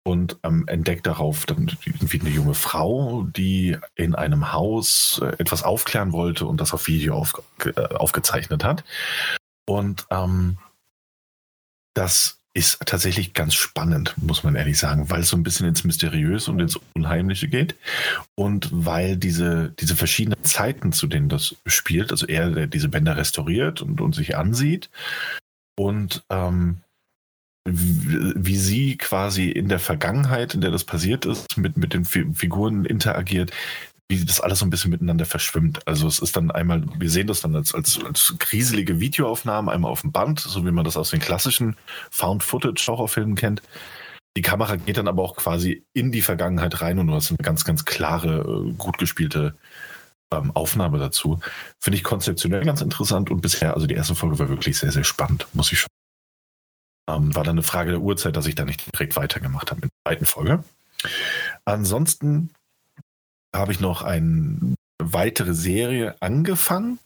und 0.07 0.37
ähm, 0.43 0.63
entdeckt 0.67 1.05
darauf 1.05 1.45
dann 1.45 1.69
irgendwie 1.83 2.21
eine 2.21 2.29
junge 2.29 2.53
Frau, 2.53 3.23
die 3.23 3.75
in 3.95 4.15
einem 4.15 4.53
Haus 4.53 5.19
äh, 5.21 5.35
etwas 5.37 5.63
aufklären 5.63 6.13
wollte 6.13 6.45
und 6.45 6.61
das 6.61 6.73
auf 6.73 6.87
Video 6.87 7.13
auf, 7.15 7.43
äh, 7.65 7.81
aufgezeichnet 7.93 8.63
hat. 8.63 8.85
Und 9.65 10.07
ähm, 10.09 10.59
das 11.93 12.39
ist 12.53 12.79
tatsächlich 12.85 13.33
ganz 13.33 13.53
spannend, 13.53 14.15
muss 14.15 14.45
man 14.45 14.55
ehrlich 14.55 14.79
sagen, 14.79 15.09
weil 15.09 15.19
es 15.19 15.29
so 15.29 15.35
ein 15.35 15.43
bisschen 15.43 15.67
ins 15.67 15.83
Mysteriöse 15.83 16.51
und 16.51 16.61
ins 16.61 16.79
Unheimliche 16.95 17.49
geht 17.49 17.75
und 18.33 18.69
weil 18.71 19.17
diese, 19.17 19.73
diese 19.77 19.97
verschiedenen 19.97 20.41
Zeiten, 20.45 20.93
zu 20.93 21.07
denen 21.07 21.27
das 21.27 21.57
spielt, 21.65 22.11
also 22.11 22.25
er 22.27 22.67
diese 22.67 22.87
Bänder 22.87 23.17
restauriert 23.17 23.81
und, 23.81 23.99
und 23.99 24.15
sich 24.15 24.37
ansieht 24.37 24.89
und 25.75 26.23
ähm, 26.29 26.77
wie 27.69 28.55
sie 28.55 28.97
quasi 28.97 29.49
in 29.49 29.67
der 29.67 29.79
Vergangenheit, 29.79 30.53
in 30.53 30.61
der 30.61 30.71
das 30.71 30.83
passiert 30.83 31.25
ist, 31.25 31.57
mit, 31.57 31.77
mit 31.77 31.93
den 31.93 32.05
Figuren 32.05 32.85
interagiert, 32.85 33.51
wie 34.09 34.23
das 34.23 34.39
alles 34.39 34.59
so 34.59 34.65
ein 34.65 34.69
bisschen 34.69 34.91
miteinander 34.91 35.25
verschwimmt. 35.25 35.85
Also 35.85 36.07
es 36.07 36.19
ist 36.19 36.37
dann 36.37 36.49
einmal, 36.51 36.83
wir 36.97 37.09
sehen 37.09 37.27
das 37.27 37.41
dann 37.41 37.55
als, 37.55 37.75
als, 37.75 37.99
als 38.03 38.35
kriselige 38.39 38.99
Videoaufnahmen, 38.99 39.69
einmal 39.69 39.91
auf 39.91 40.01
dem 40.01 40.11
Band, 40.13 40.39
so 40.39 40.65
wie 40.65 40.71
man 40.71 40.85
das 40.85 40.95
aus 40.95 41.09
den 41.09 41.19
klassischen 41.19 41.75
Found-Footage-Horrorfilmen 42.11 43.35
kennt. 43.35 43.61
Die 44.37 44.41
Kamera 44.41 44.75
geht 44.77 44.97
dann 44.97 45.07
aber 45.07 45.23
auch 45.23 45.35
quasi 45.35 45.83
in 45.93 46.11
die 46.11 46.21
Vergangenheit 46.21 46.81
rein 46.81 46.99
und 46.99 47.07
du 47.07 47.13
hast 47.13 47.31
eine 47.31 47.37
ganz, 47.37 47.65
ganz 47.65 47.85
klare, 47.85 48.67
äh, 48.69 48.73
gut 48.73 48.97
gespielte 48.97 49.55
ähm, 50.31 50.51
Aufnahme 50.55 50.99
dazu. 50.99 51.39
Finde 51.81 51.97
ich 51.97 52.03
konzeptionell 52.03 52.63
ganz 52.63 52.81
interessant 52.81 53.29
und 53.29 53.41
bisher, 53.41 53.73
also 53.73 53.87
die 53.87 53.95
erste 53.95 54.15
Folge 54.15 54.39
war 54.39 54.47
wirklich 54.47 54.77
sehr, 54.77 54.91
sehr 54.91 55.03
spannend, 55.03 55.47
muss 55.53 55.71
ich 55.71 55.79
schon 55.79 55.96
ähm, 57.07 57.35
war 57.35 57.43
dann 57.43 57.55
eine 57.55 57.63
Frage 57.63 57.91
der 57.91 58.01
Uhrzeit, 58.01 58.35
dass 58.35 58.47
ich 58.47 58.55
da 58.55 58.65
nicht 58.65 58.93
direkt 58.93 59.15
weitergemacht 59.15 59.71
habe 59.71 59.81
mit 59.81 59.91
der 59.91 60.11
zweiten 60.11 60.25
Folge. 60.25 60.63
Ansonsten 61.65 62.51
habe 63.53 63.71
ich 63.71 63.79
noch 63.79 64.01
eine 64.01 64.75
weitere 64.99 65.53
Serie 65.53 66.15
angefangen, 66.21 66.99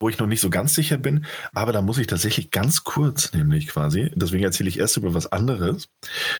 wo 0.00 0.08
ich 0.08 0.18
noch 0.18 0.26
nicht 0.26 0.40
so 0.40 0.50
ganz 0.50 0.74
sicher 0.74 0.98
bin, 0.98 1.24
aber 1.52 1.72
da 1.72 1.80
muss 1.80 1.98
ich 1.98 2.06
tatsächlich 2.06 2.50
ganz 2.50 2.84
kurz, 2.84 3.32
nämlich 3.32 3.68
quasi, 3.68 4.10
deswegen 4.14 4.44
erzähle 4.44 4.68
ich 4.68 4.78
erst 4.78 4.96
über 4.96 5.14
was 5.14 5.30
anderes, 5.32 5.88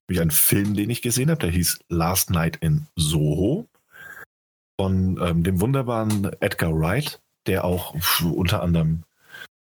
nämlich 0.08 0.20
einen 0.20 0.30
Film, 0.30 0.74
den 0.74 0.90
ich 0.90 1.02
gesehen 1.02 1.30
habe, 1.30 1.40
der 1.40 1.50
hieß 1.50 1.80
Last 1.88 2.30
Night 2.30 2.56
in 2.56 2.86
Soho 2.96 3.66
von 4.78 5.18
ähm, 5.22 5.44
dem 5.44 5.60
wunderbaren 5.60 6.30
Edgar 6.40 6.78
Wright, 6.78 7.20
der 7.46 7.64
auch 7.64 7.94
unter 8.22 8.62
anderem 8.62 9.04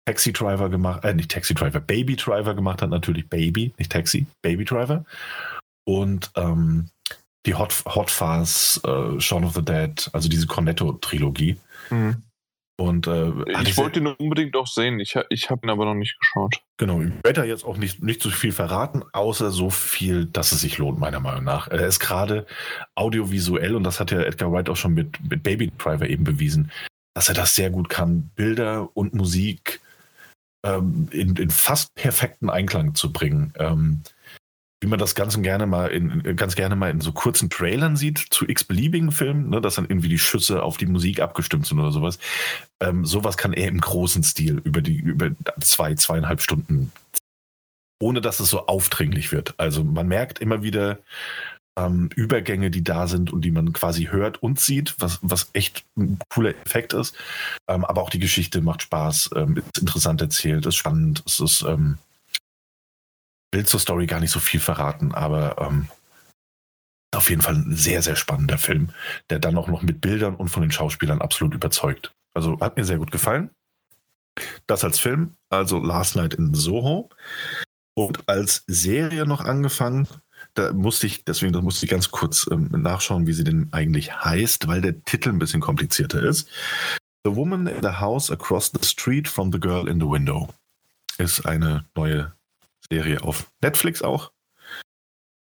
Taxi 0.08 0.32
Driver 0.32 0.70
gemacht, 0.70 1.04
äh, 1.04 1.12
nicht 1.12 1.30
Taxi 1.30 1.52
Driver, 1.52 1.80
Baby 1.80 2.16
Driver 2.16 2.54
gemacht 2.54 2.80
hat, 2.80 2.88
natürlich 2.88 3.28
Baby, 3.28 3.74
nicht 3.76 3.92
Taxi, 3.92 4.24
Baby 4.40 4.64
Driver. 4.64 5.04
Und 5.84 6.30
ähm, 6.34 6.88
die 7.44 7.54
Hot, 7.54 7.84
Hot 7.84 8.10
Fuzz, 8.10 8.80
äh, 8.86 9.20
Shaun 9.20 9.44
of 9.44 9.54
the 9.54 9.62
Dead, 9.62 10.08
also 10.14 10.30
diese 10.30 10.46
Cornetto-Trilogie. 10.46 11.58
Mhm. 11.90 12.22
Und 12.80 13.06
äh, 13.06 13.32
ich 13.64 13.76
wollte 13.76 14.00
ihn 14.00 14.06
unbedingt 14.06 14.56
auch 14.56 14.66
sehen. 14.66 14.98
Ich, 14.98 15.14
ich 15.28 15.50
habe 15.50 15.66
ihn 15.66 15.70
aber 15.70 15.84
noch 15.84 15.94
nicht 15.94 16.18
geschaut. 16.18 16.56
Genau, 16.78 17.02
ich 17.02 17.12
werde 17.22 17.42
da 17.42 17.44
jetzt 17.44 17.64
auch 17.64 17.76
nicht, 17.76 18.02
nicht 18.02 18.22
so 18.22 18.30
viel 18.30 18.52
verraten, 18.52 19.02
außer 19.12 19.50
so 19.50 19.68
viel, 19.68 20.24
dass 20.24 20.52
es 20.52 20.62
sich 20.62 20.78
lohnt, 20.78 20.98
meiner 20.98 21.20
Meinung 21.20 21.44
nach. 21.44 21.68
Er 21.68 21.86
ist 21.86 22.00
gerade 22.00 22.46
audiovisuell, 22.94 23.76
und 23.76 23.84
das 23.84 24.00
hat 24.00 24.10
ja 24.10 24.22
Edgar 24.22 24.50
Wright 24.52 24.70
auch 24.70 24.76
schon 24.76 24.94
mit, 24.94 25.22
mit 25.28 25.42
Baby 25.42 25.70
Driver 25.76 26.08
eben 26.08 26.24
bewiesen, 26.24 26.70
dass 27.14 27.28
er 27.28 27.34
das 27.34 27.54
sehr 27.54 27.68
gut 27.68 27.90
kann, 27.90 28.30
Bilder 28.36 28.88
und 28.96 29.12
Musik 29.12 29.82
ähm, 30.76 31.08
in, 31.10 31.36
in, 31.36 31.50
fast 31.50 31.94
perfekten 31.94 32.50
Einklang 32.50 32.94
zu 32.94 33.12
bringen. 33.12 33.52
Ähm, 33.58 34.02
wie 34.80 34.86
man 34.86 34.98
das 35.00 35.16
ganz 35.16 35.40
gerne 35.42 35.66
mal 35.66 35.88
in 35.88 36.36
ganz 36.36 36.54
gerne 36.54 36.76
mal 36.76 36.90
in 36.90 37.00
so 37.00 37.10
kurzen 37.10 37.50
Trailern 37.50 37.96
sieht 37.96 38.18
zu 38.30 38.48
x-beliebigen 38.48 39.10
Filmen, 39.10 39.50
ne, 39.50 39.60
dass 39.60 39.74
dann 39.74 39.86
irgendwie 39.86 40.08
die 40.08 40.20
Schüsse 40.20 40.62
auf 40.62 40.76
die 40.76 40.86
Musik 40.86 41.20
abgestimmt 41.20 41.66
sind 41.66 41.80
oder 41.80 41.90
sowas. 41.90 42.20
Ähm, 42.80 43.04
sowas 43.04 43.36
kann 43.36 43.52
er 43.52 43.66
im 43.68 43.80
großen 43.80 44.22
Stil 44.22 44.60
über 44.62 44.80
die 44.80 44.98
über 44.98 45.30
zwei 45.60 45.94
zweieinhalb 45.94 46.40
Stunden, 46.40 46.92
ohne 48.00 48.20
dass 48.20 48.38
es 48.38 48.50
so 48.50 48.66
aufdringlich 48.66 49.32
wird. 49.32 49.54
Also 49.58 49.82
man 49.82 50.06
merkt 50.06 50.38
immer 50.38 50.62
wieder, 50.62 51.00
ähm, 51.78 52.10
Übergänge, 52.14 52.70
die 52.70 52.82
da 52.82 53.06
sind 53.06 53.32
und 53.32 53.42
die 53.42 53.50
man 53.50 53.72
quasi 53.72 54.06
hört 54.06 54.42
und 54.42 54.58
sieht, 54.58 54.96
was, 54.98 55.18
was 55.22 55.50
echt 55.52 55.84
ein 55.96 56.18
cooler 56.28 56.50
Effekt 56.50 56.92
ist. 56.92 57.16
Ähm, 57.68 57.84
aber 57.84 58.02
auch 58.02 58.10
die 58.10 58.18
Geschichte 58.18 58.60
macht 58.60 58.82
Spaß, 58.82 59.30
ähm, 59.36 59.56
ist 59.56 59.78
interessant 59.78 60.20
erzählt, 60.20 60.66
ist 60.66 60.76
spannend, 60.76 61.22
es 61.26 61.40
ist, 61.40 61.62
ähm, 61.62 61.98
will 63.52 63.64
zur 63.64 63.80
Story 63.80 64.06
gar 64.06 64.20
nicht 64.20 64.32
so 64.32 64.40
viel 64.40 64.60
verraten, 64.60 65.14
aber 65.14 65.56
ähm, 65.58 65.88
auf 67.14 67.30
jeden 67.30 67.42
Fall 67.42 67.54
ein 67.54 67.74
sehr, 67.74 68.02
sehr 68.02 68.16
spannender 68.16 68.58
Film, 68.58 68.90
der 69.30 69.38
dann 69.38 69.56
auch 69.56 69.68
noch 69.68 69.82
mit 69.82 70.00
Bildern 70.00 70.34
und 70.34 70.48
von 70.48 70.62
den 70.62 70.72
Schauspielern 70.72 71.22
absolut 71.22 71.54
überzeugt. 71.54 72.12
Also 72.34 72.60
hat 72.60 72.76
mir 72.76 72.84
sehr 72.84 72.98
gut 72.98 73.10
gefallen. 73.10 73.50
Das 74.66 74.84
als 74.84 74.98
Film, 74.98 75.34
also 75.48 75.78
Last 75.78 76.16
Night 76.16 76.34
in 76.34 76.54
Soho. 76.54 77.08
Und 77.94 78.28
als 78.28 78.62
Serie 78.68 79.26
noch 79.26 79.44
angefangen, 79.44 80.06
da 80.58 80.72
musste 80.72 81.06
ich, 81.06 81.24
deswegen 81.24 81.52
das 81.52 81.62
musste 81.62 81.86
ich 81.86 81.90
ganz 81.90 82.10
kurz 82.10 82.48
ähm, 82.50 82.68
nachschauen, 82.70 83.26
wie 83.26 83.32
sie 83.32 83.44
denn 83.44 83.68
eigentlich 83.70 84.12
heißt, 84.12 84.66
weil 84.66 84.80
der 84.80 85.02
Titel 85.04 85.28
ein 85.28 85.38
bisschen 85.38 85.60
komplizierter 85.60 86.22
ist. 86.22 86.48
The 87.24 87.34
Woman 87.34 87.66
in 87.66 87.82
the 87.82 88.00
House 88.00 88.30
Across 88.30 88.72
the 88.72 88.86
Street 88.86 89.28
from 89.28 89.52
the 89.52 89.60
Girl 89.60 89.88
in 89.88 90.00
the 90.00 90.06
Window 90.06 90.48
ist 91.18 91.46
eine 91.46 91.84
neue 91.94 92.32
Serie 92.90 93.22
auf 93.22 93.50
Netflix 93.60 94.02
auch. 94.02 94.32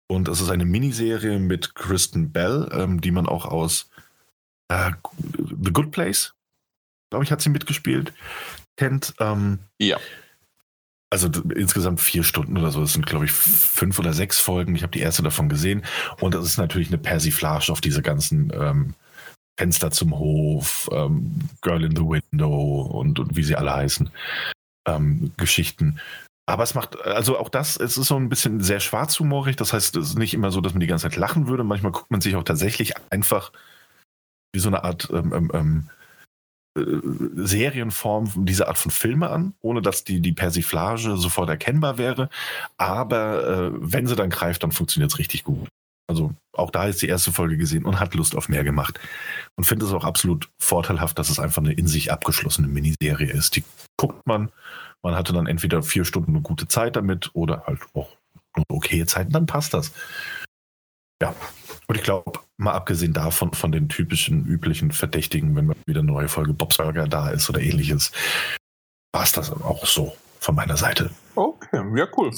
Und 0.08 0.28
es 0.28 0.40
ist 0.40 0.50
eine 0.50 0.66
Miniserie 0.66 1.40
mit 1.40 1.76
Kristen 1.76 2.32
Bell, 2.32 2.70
ähm, 2.72 3.02
die 3.02 3.12
man 3.12 3.28
auch 3.28 3.46
aus 3.46 3.90
äh, 4.70 4.92
The 5.38 5.74
Good 5.74 5.92
Place, 5.92 6.34
glaube 7.10 7.26
ich, 7.26 7.32
hat 7.32 7.42
sie 7.42 7.50
mitgespielt, 7.50 8.14
kennt. 8.78 9.14
Ähm, 9.20 9.60
ja. 9.80 9.98
Also 11.10 11.30
insgesamt 11.56 12.02
vier 12.02 12.24
Stunden 12.24 12.58
oder 12.58 12.72
so. 12.72 12.82
Das 12.82 12.94
sind, 12.94 13.06
glaube 13.06 13.26
ich, 13.26 13.32
fünf 13.32 13.98
oder 13.98 14.14
sechs 14.14 14.40
Folgen. 14.40 14.76
Ich 14.76 14.84
habe 14.84 14.92
die 14.92 15.00
erste 15.00 15.24
davon 15.24 15.48
gesehen. 15.48 15.86
Und 16.20 16.34
das 16.34 16.46
ist 16.46 16.58
natürlich 16.58 16.90
eine 16.90 16.98
Persiflage 16.98 17.72
auf 17.72 17.80
diese 17.80 18.02
ganzen 18.02 18.52
ähm, 18.54 18.94
Fenster 19.58 19.90
zum 19.92 20.18
Hof, 20.18 20.90
ähm, 20.92 21.40
Girl 21.62 21.84
in 21.84 21.96
the 21.96 22.04
Window 22.04 22.82
und, 22.82 23.20
und 23.20 23.36
wie 23.36 23.44
sie 23.44 23.56
alle 23.56 23.74
heißen. 23.74 24.10
Ähm, 24.86 25.32
Geschichten. 25.38 26.00
Aber 26.46 26.64
es 26.64 26.76
macht, 26.76 27.00
also 27.02 27.38
auch 27.38 27.50
das, 27.50 27.78
es 27.78 27.98
ist 27.98 28.08
so 28.08 28.16
ein 28.16 28.30
bisschen 28.30 28.62
sehr 28.62 28.80
schwarzhumorig. 28.80 29.56
Das 29.56 29.74
heißt, 29.74 29.96
es 29.98 30.10
ist 30.10 30.18
nicht 30.18 30.34
immer 30.34 30.52
so, 30.52 30.62
dass 30.62 30.74
man 30.74 30.80
die 30.82 30.88
ganze 30.88 31.10
Zeit 31.10 31.18
lachen 31.18 31.48
würde. 31.48 31.64
Manchmal 31.64 31.92
guckt 31.92 32.12
man 32.12 32.22
sich 32.22 32.36
auch 32.36 32.44
tatsächlich 32.44 32.94
einfach 33.10 33.52
wie 34.54 34.60
so 34.60 34.70
eine 34.70 34.84
Art 34.84 35.10
ähm, 35.12 35.34
ähm, 35.34 35.52
ähm 35.54 35.90
äh, 35.90 35.94
Serienform 37.36 38.46
diese 38.46 38.68
Art 38.68 38.78
von 38.78 38.92
Filme 38.92 39.30
an, 39.30 39.54
ohne 39.62 39.82
dass 39.82 40.04
die, 40.04 40.22
die 40.22 40.34
Persiflage 40.34 41.18
sofort 41.18 41.50
erkennbar 41.50 41.98
wäre. 41.98 42.30
Aber 42.78 43.48
äh, 43.48 43.72
wenn 43.74 44.08
sie 44.08 44.16
dann 44.16 44.30
greift, 44.30 44.64
dann 44.64 44.72
funktioniert 44.72 45.12
es 45.12 45.20
richtig 45.20 45.44
gut. 45.44 45.68
Also 46.10 46.34
auch 46.54 46.72
da 46.72 46.86
ist 46.86 47.02
die 47.02 47.10
erste 47.10 47.34
Folge 47.34 47.58
gesehen 47.58 47.84
und 47.84 48.00
hat 48.00 48.16
Lust 48.16 48.36
auf 48.36 48.48
mehr 48.48 48.64
gemacht. 48.64 49.00
Und 49.56 49.66
finde 49.66 49.86
es 49.86 49.92
auch 49.92 50.06
absolut 50.06 50.50
vorteilhaft, 50.58 51.20
dass 51.20 51.30
es 51.30 51.40
einfach 51.40 51.62
eine 51.62 51.74
in 51.74 51.88
sich 51.88 52.12
abgeschlossene 52.12 52.68
Miniserie 52.68 53.30
ist. 53.30 53.58
Die 53.58 53.64
guckt 53.98 54.26
man, 54.26 54.50
man 55.04 55.16
hatte 55.16 55.34
dann 55.34 55.48
entweder 55.48 55.84
vier 55.84 56.06
Stunden 56.06 56.32
eine 56.32 56.42
gute 56.42 56.68
Zeit 56.68 56.96
damit 56.96 57.32
oder 57.34 57.64
halt 57.68 57.82
auch 57.94 58.16
eine 58.54 58.66
okaye 58.70 59.06
Zeit 59.06 59.28
dann 59.32 59.46
passt 59.46 59.74
das. 59.74 59.92
Ja, 61.22 61.36
und 61.88 61.96
ich 61.96 62.04
glaube, 62.04 62.40
mal 62.58 62.74
abgesehen 62.74 63.14
davon, 63.14 63.54
von 63.54 63.72
den 63.72 63.90
typischen, 63.90 64.46
üblichen 64.46 64.92
Verdächtigen, 64.92 65.56
wenn 65.56 65.74
wieder 65.86 66.02
eine 66.02 66.12
neue 66.12 66.28
Folge 66.28 66.54
Bobsburger 66.54 67.08
da 67.08 67.30
ist 67.30 67.50
oder 67.50 67.62
ähnliches, 67.62 68.12
war 69.14 69.24
es 69.24 69.32
das 69.32 69.52
auch 69.52 69.86
so 69.86 70.16
von 70.40 70.56
meiner 70.56 70.78
Seite. 70.78 71.10
Okay, 71.36 71.82
ja, 71.96 72.08
cool. 72.18 72.32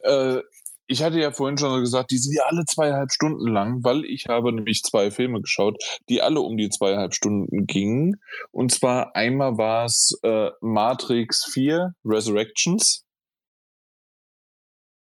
Äh, 0.00 0.42
ich 0.90 1.02
hatte 1.02 1.20
ja 1.20 1.30
vorhin 1.32 1.58
schon 1.58 1.80
gesagt, 1.80 2.10
die 2.10 2.18
sind 2.18 2.34
ja 2.34 2.44
alle 2.46 2.64
zweieinhalb 2.64 3.12
Stunden 3.12 3.46
lang, 3.46 3.84
weil 3.84 4.04
ich 4.06 4.26
habe 4.26 4.52
nämlich 4.52 4.82
zwei 4.82 5.10
Filme 5.10 5.42
geschaut, 5.42 5.76
die 6.08 6.22
alle 6.22 6.40
um 6.40 6.56
die 6.56 6.70
zweieinhalb 6.70 7.14
Stunden 7.14 7.66
gingen. 7.66 8.20
Und 8.52 8.72
zwar 8.72 9.14
einmal 9.14 9.58
war 9.58 9.84
es 9.84 10.18
äh, 10.22 10.50
Matrix 10.62 11.44
4 11.52 11.94
Resurrections. 12.04 13.04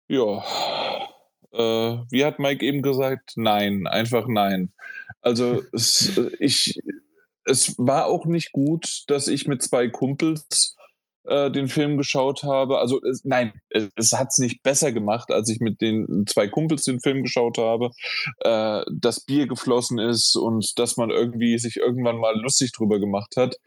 Ja, 0.09 0.41
äh, 1.53 1.97
wie 2.09 2.25
hat 2.25 2.39
Mike 2.39 2.65
eben 2.65 2.81
gesagt? 2.81 3.33
Nein, 3.35 3.87
einfach 3.87 4.27
nein. 4.27 4.73
Also 5.21 5.63
es, 5.73 6.19
ich, 6.39 6.79
es 7.45 7.75
war 7.77 8.07
auch 8.07 8.25
nicht 8.25 8.51
gut, 8.51 9.03
dass 9.07 9.27
ich 9.27 9.47
mit 9.47 9.61
zwei 9.63 9.87
Kumpels 9.89 10.75
äh, 11.27 11.51
den 11.51 11.67
Film 11.67 11.97
geschaut 11.97 12.43
habe. 12.43 12.79
Also 12.79 13.01
es, 13.03 13.23
nein, 13.23 13.53
es, 13.69 13.89
es 13.95 14.13
hat 14.13 14.29
es 14.29 14.37
nicht 14.37 14.63
besser 14.63 14.91
gemacht, 14.91 15.31
als 15.31 15.49
ich 15.49 15.59
mit 15.59 15.81
den 15.81 16.25
zwei 16.27 16.47
Kumpels 16.47 16.83
den 16.83 16.99
Film 16.99 17.23
geschaut 17.23 17.57
habe. 17.57 17.91
Äh, 18.39 18.83
das 18.91 19.25
Bier 19.25 19.47
geflossen 19.47 19.99
ist 19.99 20.35
und 20.35 20.77
dass 20.79 20.97
man 20.97 21.09
irgendwie 21.09 21.57
sich 21.57 21.77
irgendwann 21.77 22.17
mal 22.17 22.39
lustig 22.39 22.71
drüber 22.71 22.99
gemacht 22.99 23.35
hat. 23.37 23.57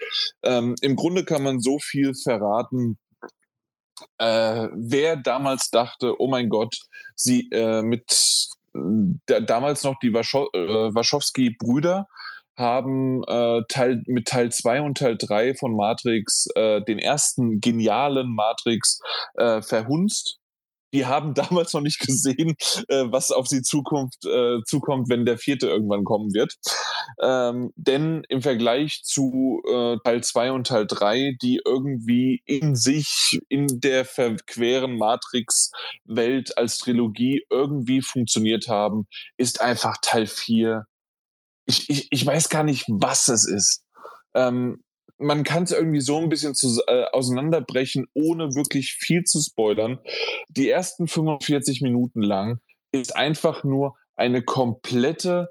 Ähm, 0.42 0.74
Im 0.80 0.96
Grunde 0.96 1.24
kann 1.24 1.42
man 1.42 1.60
so 1.60 1.78
viel 1.78 2.14
verraten 2.14 2.98
äh, 4.18 4.68
wer 4.72 5.16
damals 5.16 5.70
dachte, 5.70 6.20
oh 6.20 6.28
mein 6.28 6.48
Gott, 6.48 6.76
sie 7.14 7.48
äh, 7.50 7.82
mit 7.82 8.48
der, 8.74 9.40
damals 9.40 9.84
noch 9.84 9.98
die 10.00 10.12
Waschow, 10.12 10.48
äh, 10.52 10.94
Wachowski-Brüder 10.94 12.06
haben 12.56 13.22
äh, 13.24 13.62
Teil, 13.68 14.02
mit 14.06 14.26
Teil 14.28 14.52
2 14.52 14.82
und 14.82 14.98
Teil 14.98 15.16
3 15.16 15.54
von 15.54 15.74
Matrix 15.74 16.46
äh, 16.54 16.82
den 16.82 16.98
ersten 16.98 17.60
genialen 17.60 18.34
Matrix 18.34 19.00
äh, 19.34 19.62
verhunzt 19.62 20.39
die 20.92 21.06
haben 21.06 21.34
damals 21.34 21.72
noch 21.72 21.80
nicht 21.80 22.00
gesehen, 22.00 22.56
äh, 22.88 23.04
was 23.06 23.30
auf 23.30 23.46
sie 23.46 23.62
Zukunft, 23.62 24.24
äh, 24.24 24.58
zukommt, 24.64 25.08
wenn 25.08 25.24
der 25.24 25.38
vierte 25.38 25.68
irgendwann 25.68 26.04
kommen 26.04 26.32
wird. 26.34 26.54
Ähm, 27.22 27.72
denn 27.76 28.24
im 28.28 28.42
Vergleich 28.42 29.02
zu 29.04 29.62
äh, 29.68 29.96
Teil 30.04 30.22
2 30.22 30.52
und 30.52 30.66
Teil 30.66 30.86
3, 30.86 31.36
die 31.42 31.60
irgendwie 31.64 32.42
in 32.46 32.74
sich, 32.74 33.40
in 33.48 33.80
der 33.80 34.04
verqueren 34.04 34.96
Matrix-Welt 34.96 36.56
als 36.56 36.78
Trilogie 36.78 37.44
irgendwie 37.50 38.02
funktioniert 38.02 38.68
haben, 38.68 39.06
ist 39.36 39.60
einfach 39.60 39.96
Teil 40.02 40.26
4. 40.26 40.86
Ich, 41.66 41.88
ich, 41.88 42.08
ich 42.10 42.26
weiß 42.26 42.48
gar 42.48 42.64
nicht, 42.64 42.86
was 42.88 43.28
es 43.28 43.46
ist. 43.46 43.84
Ähm, 44.34 44.82
man 45.20 45.44
kann 45.44 45.64
es 45.64 45.72
irgendwie 45.72 46.00
so 46.00 46.18
ein 46.18 46.28
bisschen 46.28 46.54
zu, 46.54 46.82
äh, 46.86 47.04
auseinanderbrechen, 47.12 48.06
ohne 48.14 48.54
wirklich 48.54 48.94
viel 48.94 49.24
zu 49.24 49.40
spoilern. 49.40 49.98
Die 50.48 50.68
ersten 50.68 51.06
45 51.06 51.82
Minuten 51.82 52.22
lang 52.22 52.60
ist 52.90 53.14
einfach 53.14 53.62
nur 53.62 53.96
eine 54.16 54.42
komplette 54.42 55.50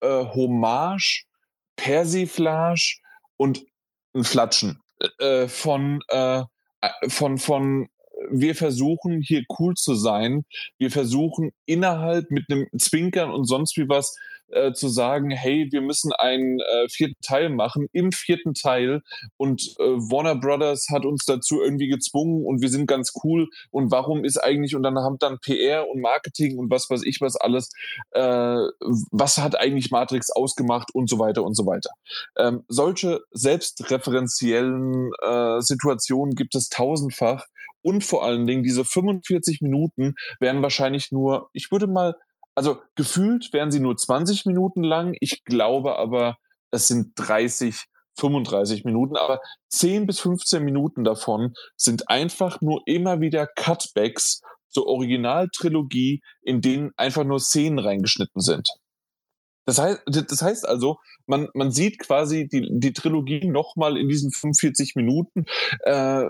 äh, 0.00 0.24
Hommage, 0.24 1.24
Persiflage 1.76 2.96
und 3.36 3.64
ein 4.14 4.24
Flatschen 4.24 4.80
äh, 5.18 5.48
von, 5.48 6.00
äh, 6.08 6.42
von, 7.08 7.38
von 7.38 7.88
wir 8.30 8.54
versuchen 8.54 9.20
hier 9.22 9.44
cool 9.58 9.74
zu 9.74 9.94
sein. 9.94 10.44
Wir 10.78 10.90
versuchen 10.90 11.52
innerhalb 11.66 12.30
mit 12.30 12.44
einem 12.50 12.66
Zwinkern 12.78 13.30
und 13.30 13.44
sonst 13.44 13.76
wie 13.76 13.88
was 13.88 14.16
äh, 14.54 14.72
zu 14.72 14.88
sagen, 14.88 15.30
hey, 15.30 15.68
wir 15.70 15.80
müssen 15.80 16.12
einen 16.12 16.60
äh, 16.60 16.88
vierten 16.88 17.20
Teil 17.22 17.48
machen 17.48 17.88
im 17.92 18.12
vierten 18.12 18.54
Teil 18.54 19.02
und 19.36 19.74
äh, 19.78 19.82
Warner 19.82 20.36
Brothers 20.36 20.88
hat 20.90 21.04
uns 21.04 21.24
dazu 21.24 21.62
irgendwie 21.62 21.88
gezwungen 21.88 22.44
und 22.44 22.60
wir 22.60 22.68
sind 22.68 22.86
ganz 22.86 23.12
cool 23.24 23.48
und 23.70 23.90
warum 23.90 24.24
ist 24.24 24.38
eigentlich 24.38 24.76
und 24.76 24.82
dann 24.82 24.98
haben 24.98 25.18
dann 25.18 25.38
PR 25.40 25.88
und 25.88 26.00
Marketing 26.00 26.58
und 26.58 26.70
was 26.70 26.88
weiß 26.88 27.02
ich 27.04 27.20
was 27.20 27.36
alles, 27.36 27.70
äh, 28.12 28.20
was 29.10 29.38
hat 29.38 29.58
eigentlich 29.58 29.90
Matrix 29.90 30.30
ausgemacht 30.30 30.94
und 30.94 31.08
so 31.08 31.18
weiter 31.18 31.42
und 31.42 31.56
so 31.56 31.66
weiter. 31.66 31.90
Ähm, 32.36 32.64
solche 32.68 33.22
selbstreferenziellen 33.32 35.10
äh, 35.22 35.60
Situationen 35.60 36.34
gibt 36.34 36.54
es 36.54 36.68
tausendfach 36.68 37.46
und 37.84 38.02
vor 38.02 38.24
allen 38.24 38.46
Dingen 38.46 38.64
diese 38.64 38.84
45 38.84 39.60
Minuten 39.60 40.14
werden 40.40 40.62
wahrscheinlich 40.62 41.12
nur, 41.12 41.50
ich 41.52 41.70
würde 41.70 41.86
mal 41.86 42.14
also 42.54 42.80
gefühlt 42.94 43.52
wären 43.52 43.70
sie 43.70 43.80
nur 43.80 43.96
20 43.96 44.46
Minuten 44.46 44.82
lang. 44.82 45.16
Ich 45.20 45.44
glaube 45.44 45.98
aber, 45.98 46.36
es 46.70 46.88
sind 46.88 47.12
30, 47.16 47.84
35 48.18 48.84
Minuten, 48.84 49.16
aber 49.16 49.40
10 49.70 50.06
bis 50.06 50.20
15 50.20 50.62
Minuten 50.62 51.04
davon 51.04 51.54
sind 51.76 52.08
einfach 52.08 52.60
nur 52.60 52.82
immer 52.86 53.20
wieder 53.20 53.46
Cutbacks 53.46 54.40
zur 54.68 54.86
Originaltrilogie, 54.86 56.22
in 56.42 56.60
denen 56.60 56.92
einfach 56.96 57.24
nur 57.24 57.40
Szenen 57.40 57.78
reingeschnitten 57.78 58.40
sind. 58.40 58.68
Das 59.66 59.78
heißt, 59.78 60.02
das 60.06 60.42
heißt 60.42 60.68
also, 60.68 60.98
man, 61.26 61.48
man 61.54 61.70
sieht 61.70 61.98
quasi 61.98 62.48
die, 62.48 62.68
die 62.70 62.92
Trilogie 62.92 63.46
nochmal 63.46 63.96
in 63.96 64.08
diesen 64.08 64.30
45 64.30 64.94
Minuten. 64.94 65.46
Äh, 65.80 66.26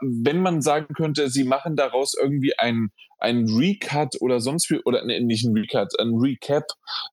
wenn 0.00 0.40
man 0.40 0.62
sagen 0.62 0.94
könnte, 0.94 1.28
sie 1.28 1.44
machen 1.44 1.76
daraus 1.76 2.14
irgendwie 2.14 2.56
ein, 2.58 2.90
ein 3.18 3.46
Recut 3.48 4.16
oder 4.20 4.40
sonst 4.40 4.70
wie, 4.70 4.80
oder 4.84 5.04
nee, 5.04 5.20
nicht 5.20 5.44
ein 5.44 5.56
Recut, 5.56 5.98
ein 5.98 6.14
Recap, 6.14 6.64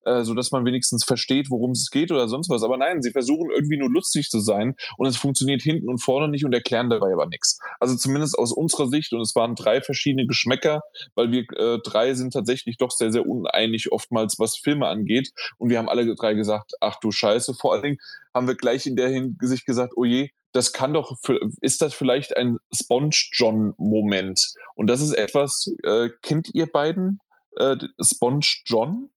äh, 0.05 0.23
so 0.23 0.33
dass 0.33 0.51
man 0.51 0.65
wenigstens 0.65 1.03
versteht, 1.03 1.49
worum 1.49 1.71
es 1.71 1.89
geht 1.89 2.11
oder 2.11 2.27
sonst 2.27 2.49
was. 2.49 2.63
Aber 2.63 2.77
nein, 2.77 3.01
sie 3.01 3.11
versuchen 3.11 3.49
irgendwie 3.49 3.77
nur 3.77 3.89
lustig 3.89 4.29
zu 4.29 4.39
sein 4.39 4.75
und 4.97 5.07
es 5.07 5.17
funktioniert 5.17 5.61
hinten 5.61 5.89
und 5.89 5.99
vorne 5.99 6.27
nicht 6.27 6.45
und 6.45 6.53
erklären 6.53 6.89
dabei 6.89 7.13
aber 7.13 7.25
nichts. 7.27 7.59
Also 7.79 7.95
zumindest 7.95 8.37
aus 8.37 8.51
unserer 8.51 8.87
Sicht 8.87 9.13
und 9.13 9.21
es 9.21 9.35
waren 9.35 9.55
drei 9.55 9.81
verschiedene 9.81 10.27
Geschmäcker, 10.27 10.81
weil 11.15 11.31
wir 11.31 11.45
äh, 11.57 11.79
drei 11.83 12.13
sind 12.13 12.33
tatsächlich 12.33 12.77
doch 12.77 12.91
sehr, 12.91 13.11
sehr 13.11 13.25
uneinig 13.25 13.91
oftmals, 13.91 14.39
was 14.39 14.57
Filme 14.57 14.87
angeht 14.87 15.31
und 15.57 15.69
wir 15.69 15.77
haben 15.77 15.89
alle 15.89 16.13
drei 16.15 16.33
gesagt, 16.33 16.73
ach 16.81 16.99
du 16.99 17.11
Scheiße, 17.11 17.53
vor 17.53 17.73
allen 17.73 17.83
Dingen 17.83 17.97
haben 18.33 18.47
wir 18.47 18.55
gleich 18.55 18.85
in 18.85 18.95
der 18.95 19.09
Hinsicht 19.09 19.65
gesagt, 19.65 19.93
oh 19.95 20.05
je, 20.05 20.29
das 20.55 20.71
kann 20.71 20.93
doch, 20.93 21.17
ist 21.59 21.81
das 21.81 21.93
vielleicht 21.93 22.37
ein 22.37 22.57
Sponge-John-Moment? 22.73 24.53
Und 24.75 24.87
das 24.87 25.01
ist 25.01 25.11
etwas, 25.11 25.69
äh, 25.83 26.09
kennt 26.21 26.49
ihr 26.53 26.71
beiden 26.71 27.19
äh, 27.57 27.75
Sponge-John? 28.01 29.09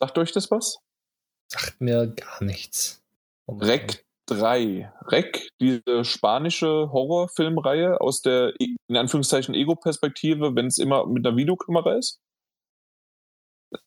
Sagt 0.00 0.16
euch 0.16 0.32
das 0.32 0.50
was? 0.50 0.78
Sagt 1.48 1.78
mir 1.80 2.06
gar 2.06 2.42
nichts. 2.42 3.02
Rec 3.46 4.06
3, 4.26 4.90
REC, 5.08 5.50
diese 5.60 6.04
spanische 6.06 6.90
Horrorfilmreihe 6.90 8.00
aus 8.00 8.22
der, 8.22 8.54
in 8.58 8.96
Anführungszeichen, 8.96 9.54
Ego-Perspektive, 9.54 10.54
wenn 10.54 10.68
es 10.68 10.78
immer 10.78 11.06
mit 11.06 11.26
einer 11.26 11.36
Videokamera 11.36 11.98
ist? 11.98 12.18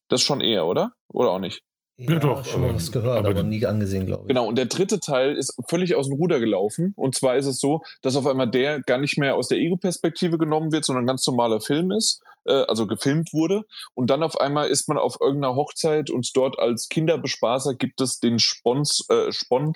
Das 0.07 0.21
schon 0.21 0.39
eher, 0.39 0.67
oder? 0.67 0.93
Oder 1.07 1.31
auch 1.31 1.39
nicht? 1.39 1.63
Ja, 1.97 2.13
ja 2.13 2.19
doch. 2.19 2.45
Schon 2.45 2.61
mal 2.61 2.75
was 2.75 2.91
gehört, 2.91 3.17
aber, 3.17 3.29
aber 3.29 3.43
nie 3.43 3.65
angesehen, 3.65 4.05
glaube 4.05 4.23
ich. 4.23 4.27
Genau, 4.27 4.47
und 4.47 4.57
der 4.57 4.65
dritte 4.65 4.99
Teil 4.99 5.35
ist 5.35 5.55
völlig 5.67 5.95
aus 5.95 6.07
dem 6.07 6.17
Ruder 6.17 6.39
gelaufen. 6.39 6.93
Und 6.95 7.15
zwar 7.15 7.37
ist 7.37 7.45
es 7.45 7.59
so, 7.59 7.81
dass 8.01 8.15
auf 8.15 8.27
einmal 8.27 8.49
der 8.49 8.81
gar 8.81 8.97
nicht 8.97 9.17
mehr 9.17 9.35
aus 9.35 9.47
der 9.47 9.59
Ego-Perspektive 9.59 10.37
genommen 10.37 10.71
wird, 10.71 10.85
sondern 10.85 11.05
ein 11.05 11.07
ganz 11.07 11.25
normaler 11.25 11.61
Film 11.61 11.91
ist, 11.91 12.21
äh, 12.45 12.53
also 12.53 12.85
gefilmt 12.87 13.33
wurde. 13.33 13.63
Und 13.93 14.09
dann 14.09 14.23
auf 14.23 14.39
einmal 14.39 14.67
ist 14.69 14.87
man 14.89 14.97
auf 14.97 15.17
irgendeiner 15.21 15.55
Hochzeit 15.55 16.09
und 16.09 16.35
dort 16.35 16.59
als 16.59 16.89
Kinderbespaßer 16.89 17.75
gibt 17.75 18.01
es 18.01 18.19
den 18.19 18.39
Spons, 18.39 19.05
äh, 19.09 19.31
Sponge 19.31 19.73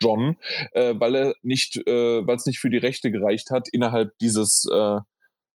John, 0.00 0.36
äh, 0.72 0.94
weil 0.96 1.14
er 1.14 1.34
nicht, 1.42 1.76
äh, 1.86 2.26
weil 2.26 2.36
es 2.36 2.46
nicht 2.46 2.60
für 2.60 2.70
die 2.70 2.78
Rechte 2.78 3.10
gereicht 3.10 3.50
hat 3.50 3.68
innerhalb 3.70 4.16
dieses 4.20 4.64
äh, 4.72 5.00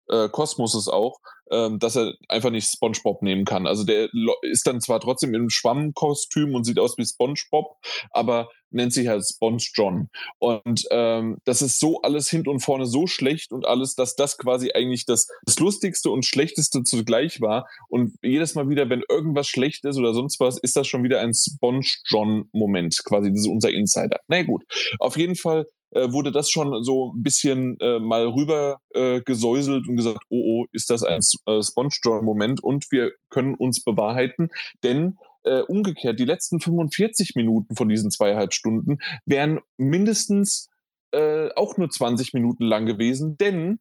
äh, 0.10 0.30
Kosmoses 0.30 0.88
auch, 0.88 1.20
ähm, 1.52 1.80
dass 1.80 1.96
er 1.96 2.14
einfach 2.28 2.50
nicht 2.50 2.68
SpongeBob 2.68 3.22
nehmen 3.22 3.46
kann. 3.46 3.68
Also 3.68 3.84
der 3.84 4.10
ist 4.42 4.66
dann 4.66 4.82
zwar 4.82 5.00
trotzdem 5.00 5.34
im 5.34 5.50
Schwammkostüm 5.50 6.56
und 6.56 6.64
sieht 6.64 6.80
aus 6.80 6.98
wie 6.98 7.06
SpongeBob, 7.06 7.78
aber 8.12 8.50
nennt 8.72 8.94
sich 8.94 9.08
halt 9.08 9.24
Sponge 9.28 9.64
John. 9.74 10.10
Und 10.40 10.86
ähm, 10.92 11.38
das 11.44 11.62
ist 11.62 11.80
so 11.80 12.02
alles 12.02 12.30
hinten 12.30 12.50
und 12.50 12.62
vorne 12.62 12.86
so 12.86 13.06
schlecht 13.06 13.52
und 13.52 13.66
alles, 13.66 13.96
dass 13.96 14.16
das 14.16 14.38
quasi 14.38 14.72
eigentlich 14.74 15.06
das, 15.06 15.28
das 15.46 15.60
Lustigste 15.60 16.10
und 16.10 16.26
Schlechteste 16.26 16.84
zugleich 16.84 17.42
war. 17.42 17.68
Und 17.90 18.16
jedes 18.22 18.56
Mal 18.56 18.70
wieder, 18.70 18.90
wenn 18.90 19.04
irgendwas 19.10 19.48
schlecht 19.48 19.86
ist 19.86 19.98
oder 19.98 20.14
sonst 20.14 20.40
was, 20.40 20.58
ist 20.58 20.76
das 20.76 20.88
schon 20.88 21.04
wieder 21.04 21.20
ein 21.20 21.34
Sponge 21.34 21.86
John-Moment, 22.06 23.04
quasi 23.04 23.30
das 23.30 23.42
ist 23.42 23.48
unser 23.48 23.72
Insider. 23.72 24.20
Na 24.28 24.38
nee, 24.38 24.46
gut, 24.46 24.64
auf 25.00 25.18
jeden 25.18 25.36
Fall 25.36 25.66
äh, 25.92 26.12
wurde 26.12 26.32
das 26.32 26.50
schon 26.50 26.84
so 26.84 27.14
ein 27.14 27.24
bisschen 27.24 27.80
äh, 27.80 28.00
mal 28.00 28.26
rüber 28.28 28.80
äh, 28.94 29.22
gesäuselt 29.22 29.88
und 29.88 29.98
gesagt, 29.98 30.24
oh, 30.30 30.64
oh, 30.64 30.66
ist 30.72 30.90
das 30.90 31.04
ein 31.04 31.22
äh, 31.46 31.62
Sponge-Moment 31.62 32.64
und 32.64 32.92
wir 32.92 33.12
können 33.30 33.56
uns 33.56 33.84
bewahrheiten, 33.84 34.50
denn 34.84 35.18
äh, 35.44 35.62
umgekehrt, 35.62 36.20
die 36.20 36.26
letzten 36.26 36.60
45 36.60 37.36
Minuten 37.36 37.76
von 37.76 37.90
diesen 37.90 38.12
zweieinhalb 38.12 38.54
Stunden 38.54 39.00
wären 39.26 39.60
mindestens 39.78 40.70
äh, 41.12 41.50
auch 41.56 41.78
nur 41.78 41.90
20 41.90 42.34
Minuten 42.34 42.64
lang 42.64 42.86
gewesen, 42.86 43.38
denn 43.38 43.80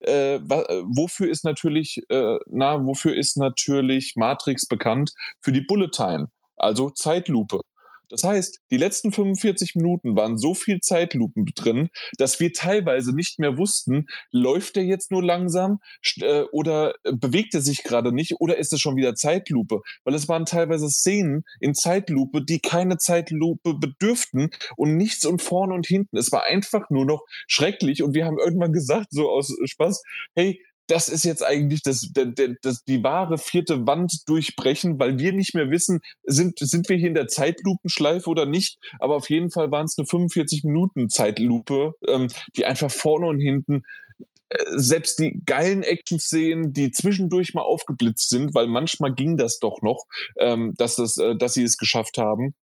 äh, 0.00 0.38
wofür 0.40 1.28
ist 1.28 1.44
natürlich, 1.44 2.02
äh, 2.08 2.38
na, 2.46 2.84
wofür 2.84 3.16
ist 3.16 3.36
natürlich 3.36 4.14
Matrix 4.16 4.66
bekannt? 4.66 5.12
Für 5.40 5.52
die 5.52 5.62
Bullet 5.62 5.90
Time, 5.90 6.28
also 6.56 6.90
Zeitlupe. 6.90 7.60
Das 8.08 8.22
heißt, 8.22 8.60
die 8.70 8.76
letzten 8.76 9.12
45 9.12 9.74
Minuten 9.74 10.16
waren 10.16 10.38
so 10.38 10.54
viel 10.54 10.80
Zeitlupen 10.80 11.46
drin, 11.54 11.88
dass 12.18 12.40
wir 12.40 12.52
teilweise 12.52 13.14
nicht 13.14 13.38
mehr 13.38 13.58
wussten, 13.58 14.06
läuft 14.30 14.76
er 14.76 14.84
jetzt 14.84 15.10
nur 15.10 15.22
langsam 15.22 15.80
äh, 16.20 16.42
oder 16.52 16.94
bewegt 17.02 17.54
er 17.54 17.60
sich 17.60 17.82
gerade 17.82 18.12
nicht 18.12 18.40
oder 18.40 18.56
ist 18.58 18.72
es 18.72 18.80
schon 18.80 18.96
wieder 18.96 19.14
Zeitlupe? 19.14 19.80
Weil 20.04 20.14
es 20.14 20.28
waren 20.28 20.46
teilweise 20.46 20.88
Szenen 20.88 21.44
in 21.60 21.74
Zeitlupe, 21.74 22.44
die 22.44 22.60
keine 22.60 22.98
Zeitlupe 22.98 23.74
bedürften 23.74 24.50
und 24.76 24.96
nichts 24.96 25.24
und 25.26 25.42
vorne 25.42 25.74
und 25.74 25.86
hinten. 25.86 26.16
Es 26.16 26.32
war 26.32 26.44
einfach 26.44 26.90
nur 26.90 27.04
noch 27.04 27.24
schrecklich 27.46 28.02
und 28.02 28.14
wir 28.14 28.24
haben 28.24 28.38
irgendwann 28.38 28.72
gesagt, 28.72 29.08
so 29.10 29.28
aus 29.28 29.54
Spaß, 29.64 30.02
hey, 30.34 30.60
das 30.86 31.08
ist 31.08 31.24
jetzt 31.24 31.44
eigentlich 31.44 31.82
das, 31.82 32.10
das, 32.12 32.28
das, 32.62 32.84
die 32.84 33.02
wahre 33.02 33.38
vierte 33.38 33.86
Wand 33.86 34.28
durchbrechen, 34.28 34.98
weil 34.98 35.18
wir 35.18 35.32
nicht 35.32 35.54
mehr 35.54 35.70
wissen, 35.70 36.00
sind, 36.24 36.58
sind 36.58 36.88
wir 36.88 36.96
hier 36.96 37.08
in 37.08 37.14
der 37.14 37.28
Zeitlupenschleife 37.28 38.28
oder 38.28 38.46
nicht. 38.46 38.78
Aber 38.98 39.16
auf 39.16 39.30
jeden 39.30 39.50
Fall 39.50 39.70
waren 39.70 39.86
es 39.86 39.98
eine 39.98 40.06
45 40.06 40.64
Minuten 40.64 41.08
Zeitlupe, 41.08 41.94
ähm, 42.06 42.28
die 42.56 42.64
einfach 42.64 42.90
vorne 42.90 43.26
und 43.26 43.40
hinten 43.40 43.82
äh, 44.48 44.58
selbst 44.76 45.18
die 45.18 45.42
geilen 45.44 45.82
Action-Szenen, 45.82 46.72
die 46.72 46.90
zwischendurch 46.92 47.54
mal 47.54 47.62
aufgeblitzt 47.62 48.28
sind, 48.28 48.54
weil 48.54 48.68
manchmal 48.68 49.14
ging 49.14 49.36
das 49.36 49.58
doch 49.58 49.82
noch, 49.82 50.04
ähm, 50.38 50.74
dass, 50.76 50.96
das, 50.96 51.18
äh, 51.18 51.36
dass 51.36 51.54
sie 51.54 51.64
es 51.64 51.78
geschafft 51.78 52.18
haben, 52.18 52.54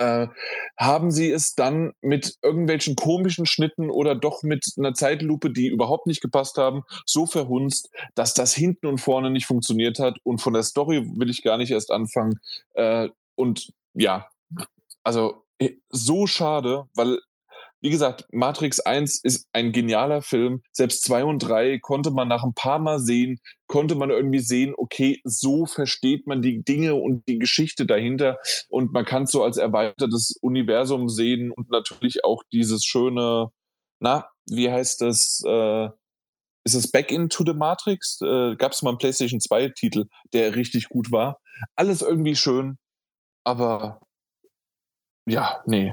äh, 0.00 0.28
haben 0.78 1.10
sie 1.10 1.30
es 1.30 1.54
dann 1.54 1.92
mit 2.00 2.38
irgendwelchen 2.42 2.96
komischen 2.96 3.44
Schnitten 3.44 3.90
oder 3.90 4.14
doch 4.14 4.42
mit 4.42 4.64
einer 4.78 4.94
Zeitlupe, 4.94 5.50
die 5.50 5.68
überhaupt 5.68 6.06
nicht 6.06 6.22
gepasst 6.22 6.56
haben, 6.56 6.82
so 7.04 7.26
verhunzt, 7.26 7.90
dass 8.14 8.32
das 8.32 8.54
hinten 8.54 8.86
und 8.86 8.98
vorne 8.98 9.30
nicht 9.30 9.46
funktioniert 9.46 9.98
hat. 9.98 10.16
Und 10.24 10.40
von 10.40 10.54
der 10.54 10.62
Story 10.62 11.06
will 11.16 11.28
ich 11.28 11.42
gar 11.42 11.58
nicht 11.58 11.70
erst 11.70 11.90
anfangen. 11.90 12.40
Äh, 12.72 13.10
und 13.34 13.72
ja, 13.92 14.26
also 15.04 15.44
äh, 15.58 15.74
so 15.90 16.26
schade, 16.26 16.88
weil 16.94 17.20
wie 17.80 17.90
gesagt, 17.90 18.26
Matrix 18.30 18.80
1 18.80 19.20
ist 19.22 19.48
ein 19.52 19.72
genialer 19.72 20.22
Film. 20.22 20.62
Selbst 20.72 21.02
2 21.04 21.24
und 21.24 21.38
3 21.38 21.78
konnte 21.78 22.10
man 22.10 22.28
nach 22.28 22.44
ein 22.44 22.54
paar 22.54 22.78
Mal 22.78 22.98
sehen, 22.98 23.40
konnte 23.66 23.94
man 23.94 24.10
irgendwie 24.10 24.40
sehen, 24.40 24.74
okay, 24.76 25.20
so 25.24 25.64
versteht 25.66 26.26
man 26.26 26.42
die 26.42 26.62
Dinge 26.62 26.94
und 26.94 27.26
die 27.26 27.38
Geschichte 27.38 27.86
dahinter. 27.86 28.38
Und 28.68 28.92
man 28.92 29.04
kann 29.04 29.22
es 29.22 29.30
so 29.30 29.42
als 29.42 29.56
erweitertes 29.56 30.36
Universum 30.42 31.08
sehen 31.08 31.50
und 31.50 31.70
natürlich 31.70 32.24
auch 32.24 32.42
dieses 32.52 32.84
schöne, 32.84 33.48
na, 34.00 34.28
wie 34.46 34.70
heißt 34.70 35.00
das? 35.00 35.42
Äh, 35.46 35.88
ist 36.64 36.74
es 36.74 36.90
Back 36.90 37.10
into 37.10 37.44
the 37.46 37.54
Matrix? 37.54 38.20
Äh, 38.20 38.56
Gab 38.56 38.72
es 38.72 38.82
mal 38.82 38.90
einen 38.90 38.98
PlayStation 38.98 39.40
2 39.40 39.70
Titel, 39.70 40.06
der 40.34 40.54
richtig 40.56 40.90
gut 40.90 41.10
war. 41.10 41.40
Alles 41.76 42.02
irgendwie 42.02 42.36
schön, 42.36 42.78
aber 43.44 44.00
ja, 45.26 45.62
nee, 45.66 45.92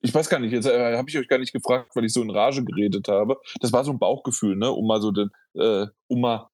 ich 0.00 0.14
weiß 0.14 0.28
gar 0.28 0.38
nicht, 0.38 0.52
jetzt 0.52 0.66
äh, 0.66 0.96
habe 0.96 1.08
ich 1.08 1.18
euch 1.18 1.28
gar 1.28 1.38
nicht 1.38 1.52
gefragt, 1.52 1.90
weil 1.94 2.04
ich 2.04 2.12
so 2.12 2.22
in 2.22 2.30
Rage 2.30 2.64
geredet 2.64 3.08
habe. 3.08 3.36
Das 3.60 3.72
war 3.72 3.84
so 3.84 3.92
ein 3.92 3.98
Bauchgefühl, 3.98 4.56
ne? 4.56 4.70
Um 4.70 4.86
mal 4.86 5.00
so 5.00 5.10
den, 5.10 5.30
äh, 5.54 5.86
um 6.08 6.20
mal, 6.20 6.48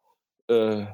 äh, 0.49 0.87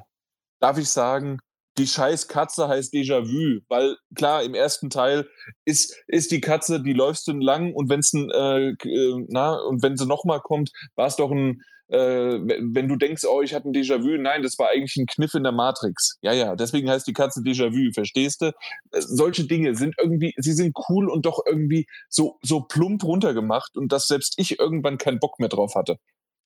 darf 0.59 0.77
ich 0.77 0.89
sagen, 0.89 1.39
die 1.77 1.87
scheiß 1.87 2.27
Katze 2.27 2.67
heißt 2.67 2.93
Déjà-vu, 2.93 3.61
weil 3.69 3.95
klar, 4.15 4.43
im 4.43 4.53
ersten 4.53 4.89
Teil 4.89 5.29
ist, 5.65 5.95
ist 6.07 6.31
die 6.31 6.41
Katze, 6.41 6.83
die 6.83 6.93
läufst 6.93 7.27
du 7.27 7.31
lang 7.31 7.73
und 7.73 7.89
wenn 7.89 8.01
es 8.01 8.13
äh, 8.13 8.71
äh, 8.71 9.25
na, 9.29 9.55
und 9.55 9.81
wenn 9.81 9.95
sie 9.95 10.05
nochmal 10.05 10.41
kommt, 10.41 10.71
war 10.95 11.07
es 11.07 11.15
doch 11.15 11.31
ein, 11.31 11.61
äh, 11.89 12.39
wenn 12.39 12.87
du 12.87 12.95
denkst, 12.95 13.23
oh, 13.25 13.41
ich 13.41 13.53
hatte 13.53 13.67
ein 13.69 13.73
Déjà-vu, 13.73 14.17
nein, 14.21 14.43
das 14.43 14.57
war 14.59 14.69
eigentlich 14.69 14.95
ein 14.97 15.07
Kniff 15.07 15.33
in 15.33 15.43
der 15.43 15.51
Matrix. 15.51 16.17
Ja, 16.21 16.33
ja, 16.33 16.55
deswegen 16.55 16.89
heißt 16.89 17.07
die 17.07 17.13
Katze 17.13 17.41
Déjà-vu, 17.41 17.91
verstehst 17.93 18.41
du? 18.41 18.47
Äh, 18.91 19.01
solche 19.01 19.45
Dinge 19.45 19.75
sind 19.75 19.95
irgendwie, 19.99 20.33
sie 20.37 20.53
sind 20.53 20.77
cool 20.89 21.09
und 21.09 21.25
doch 21.25 21.39
irgendwie 21.45 21.87
so, 22.07 22.37
so 22.41 22.61
plump 22.61 23.03
runtergemacht 23.03 23.75
und 23.75 23.91
dass 23.91 24.07
selbst 24.07 24.35
ich 24.37 24.59
irgendwann 24.59 24.97
keinen 24.97 25.19
Bock 25.19 25.39
mehr 25.39 25.49
drauf 25.49 25.75
hatte. 25.75 25.97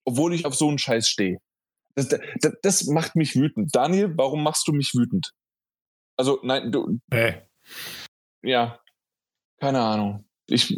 Obwohl 0.06 0.34
ich 0.34 0.46
auf 0.46 0.56
so 0.56 0.70
einen 0.70 0.80
Scheiß 0.80 1.08
stehe. 1.08 1.40
Das, 1.96 2.08
das, 2.08 2.54
das 2.62 2.84
macht 2.86 3.16
mich 3.16 3.36
wütend. 3.36 3.76
Daniel, 3.76 4.14
warum 4.18 4.44
machst 4.44 4.68
du 4.68 4.72
mich 4.72 4.94
wütend? 4.94 5.32
Also, 6.18 6.40
nein, 6.44 6.72
du. 6.72 7.00
Nee. 7.12 7.42
Ja. 8.44 8.80
Keine 9.60 9.82
Ahnung. 9.82 10.26
Ich, 10.48 10.78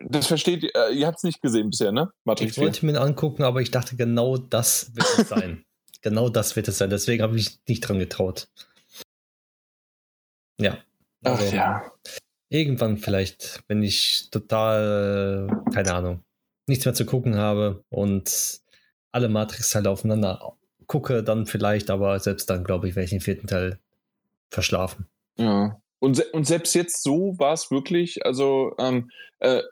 das 0.00 0.26
versteht 0.26 0.62
ihr, 0.62 0.70
äh, 0.74 0.94
ihr 0.94 1.06
habt 1.06 1.18
es 1.18 1.24
nicht 1.24 1.42
gesehen 1.42 1.70
bisher, 1.70 1.92
ne? 1.92 2.10
Matrix 2.24 2.50
ich 2.50 2.54
4. 2.54 2.64
wollte 2.64 2.86
mir 2.86 3.00
angucken, 3.00 3.42
aber 3.42 3.60
ich 3.60 3.70
dachte, 3.70 3.96
genau 3.96 4.36
das 4.36 4.94
wird 4.94 5.06
es 5.18 5.28
sein. 5.28 5.64
genau 6.02 6.28
das 6.28 6.56
wird 6.56 6.68
es 6.68 6.78
sein. 6.78 6.90
Deswegen 6.90 7.22
habe 7.22 7.36
ich 7.36 7.58
nicht 7.66 7.80
dran 7.80 7.98
getraut. 7.98 8.48
Ja. 10.60 10.78
Also, 11.24 11.44
Ach 11.48 11.52
ja. 11.52 11.92
Irgendwann 12.50 12.98
vielleicht, 12.98 13.62
wenn 13.68 13.82
ich 13.82 14.28
total, 14.30 15.48
keine 15.72 15.94
Ahnung, 15.94 16.24
nichts 16.66 16.84
mehr 16.84 16.94
zu 16.94 17.04
gucken 17.04 17.36
habe 17.36 17.82
und 17.88 18.60
alle 19.12 19.28
Matrix-Teile 19.28 19.90
aufeinander 19.90 20.56
gucke, 20.86 21.22
dann 21.22 21.46
vielleicht, 21.46 21.90
aber 21.90 22.18
selbst 22.20 22.50
dann, 22.50 22.64
glaube 22.64 22.88
ich, 22.88 22.96
werde 22.96 23.04
ich 23.04 23.10
den 23.10 23.20
vierten 23.20 23.46
Teil 23.46 23.78
verschlafen. 24.50 25.06
Ja. 25.36 25.80
Und, 25.98 26.20
und 26.34 26.46
selbst 26.46 26.74
jetzt 26.74 27.02
so 27.02 27.34
war 27.38 27.54
es 27.54 27.70
wirklich, 27.70 28.26
also, 28.26 28.74
ähm, 28.78 29.10
äh, 29.38 29.62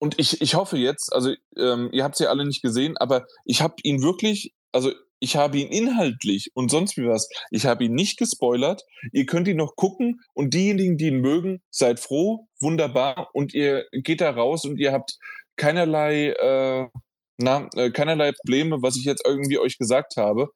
und 0.00 0.18
ich, 0.18 0.40
ich 0.40 0.54
hoffe 0.54 0.78
jetzt, 0.78 1.12
also 1.12 1.34
ähm, 1.56 1.90
ihr 1.92 2.04
habt 2.04 2.14
es 2.14 2.20
ja 2.20 2.30
alle 2.30 2.46
nicht 2.46 2.62
gesehen, 2.62 2.96
aber 2.96 3.26
ich 3.44 3.60
habe 3.60 3.74
ihn 3.82 4.02
wirklich, 4.02 4.54
also 4.72 4.92
ich 5.20 5.36
habe 5.36 5.58
ihn 5.58 5.68
inhaltlich 5.68 6.50
und 6.54 6.70
sonst 6.70 6.96
wie 6.96 7.06
was, 7.06 7.28
ich 7.50 7.66
habe 7.66 7.84
ihn 7.84 7.94
nicht 7.94 8.18
gespoilert. 8.18 8.82
Ihr 9.12 9.26
könnt 9.26 9.46
ihn 9.46 9.58
noch 9.58 9.76
gucken 9.76 10.22
und 10.32 10.54
diejenigen, 10.54 10.96
die 10.96 11.08
ihn 11.08 11.20
mögen, 11.20 11.62
seid 11.70 12.00
froh, 12.00 12.48
wunderbar 12.58 13.28
und 13.34 13.52
ihr 13.52 13.84
geht 13.92 14.22
da 14.22 14.30
raus 14.30 14.64
und 14.64 14.78
ihr 14.78 14.92
habt 14.92 15.18
keinerlei, 15.56 16.30
äh, 16.30 16.88
na, 17.36 17.68
äh, 17.76 17.90
keinerlei 17.90 18.32
Probleme, 18.32 18.80
was 18.80 18.96
ich 18.96 19.04
jetzt 19.04 19.22
irgendwie 19.26 19.58
euch 19.58 19.76
gesagt 19.76 20.16
habe. 20.16 20.48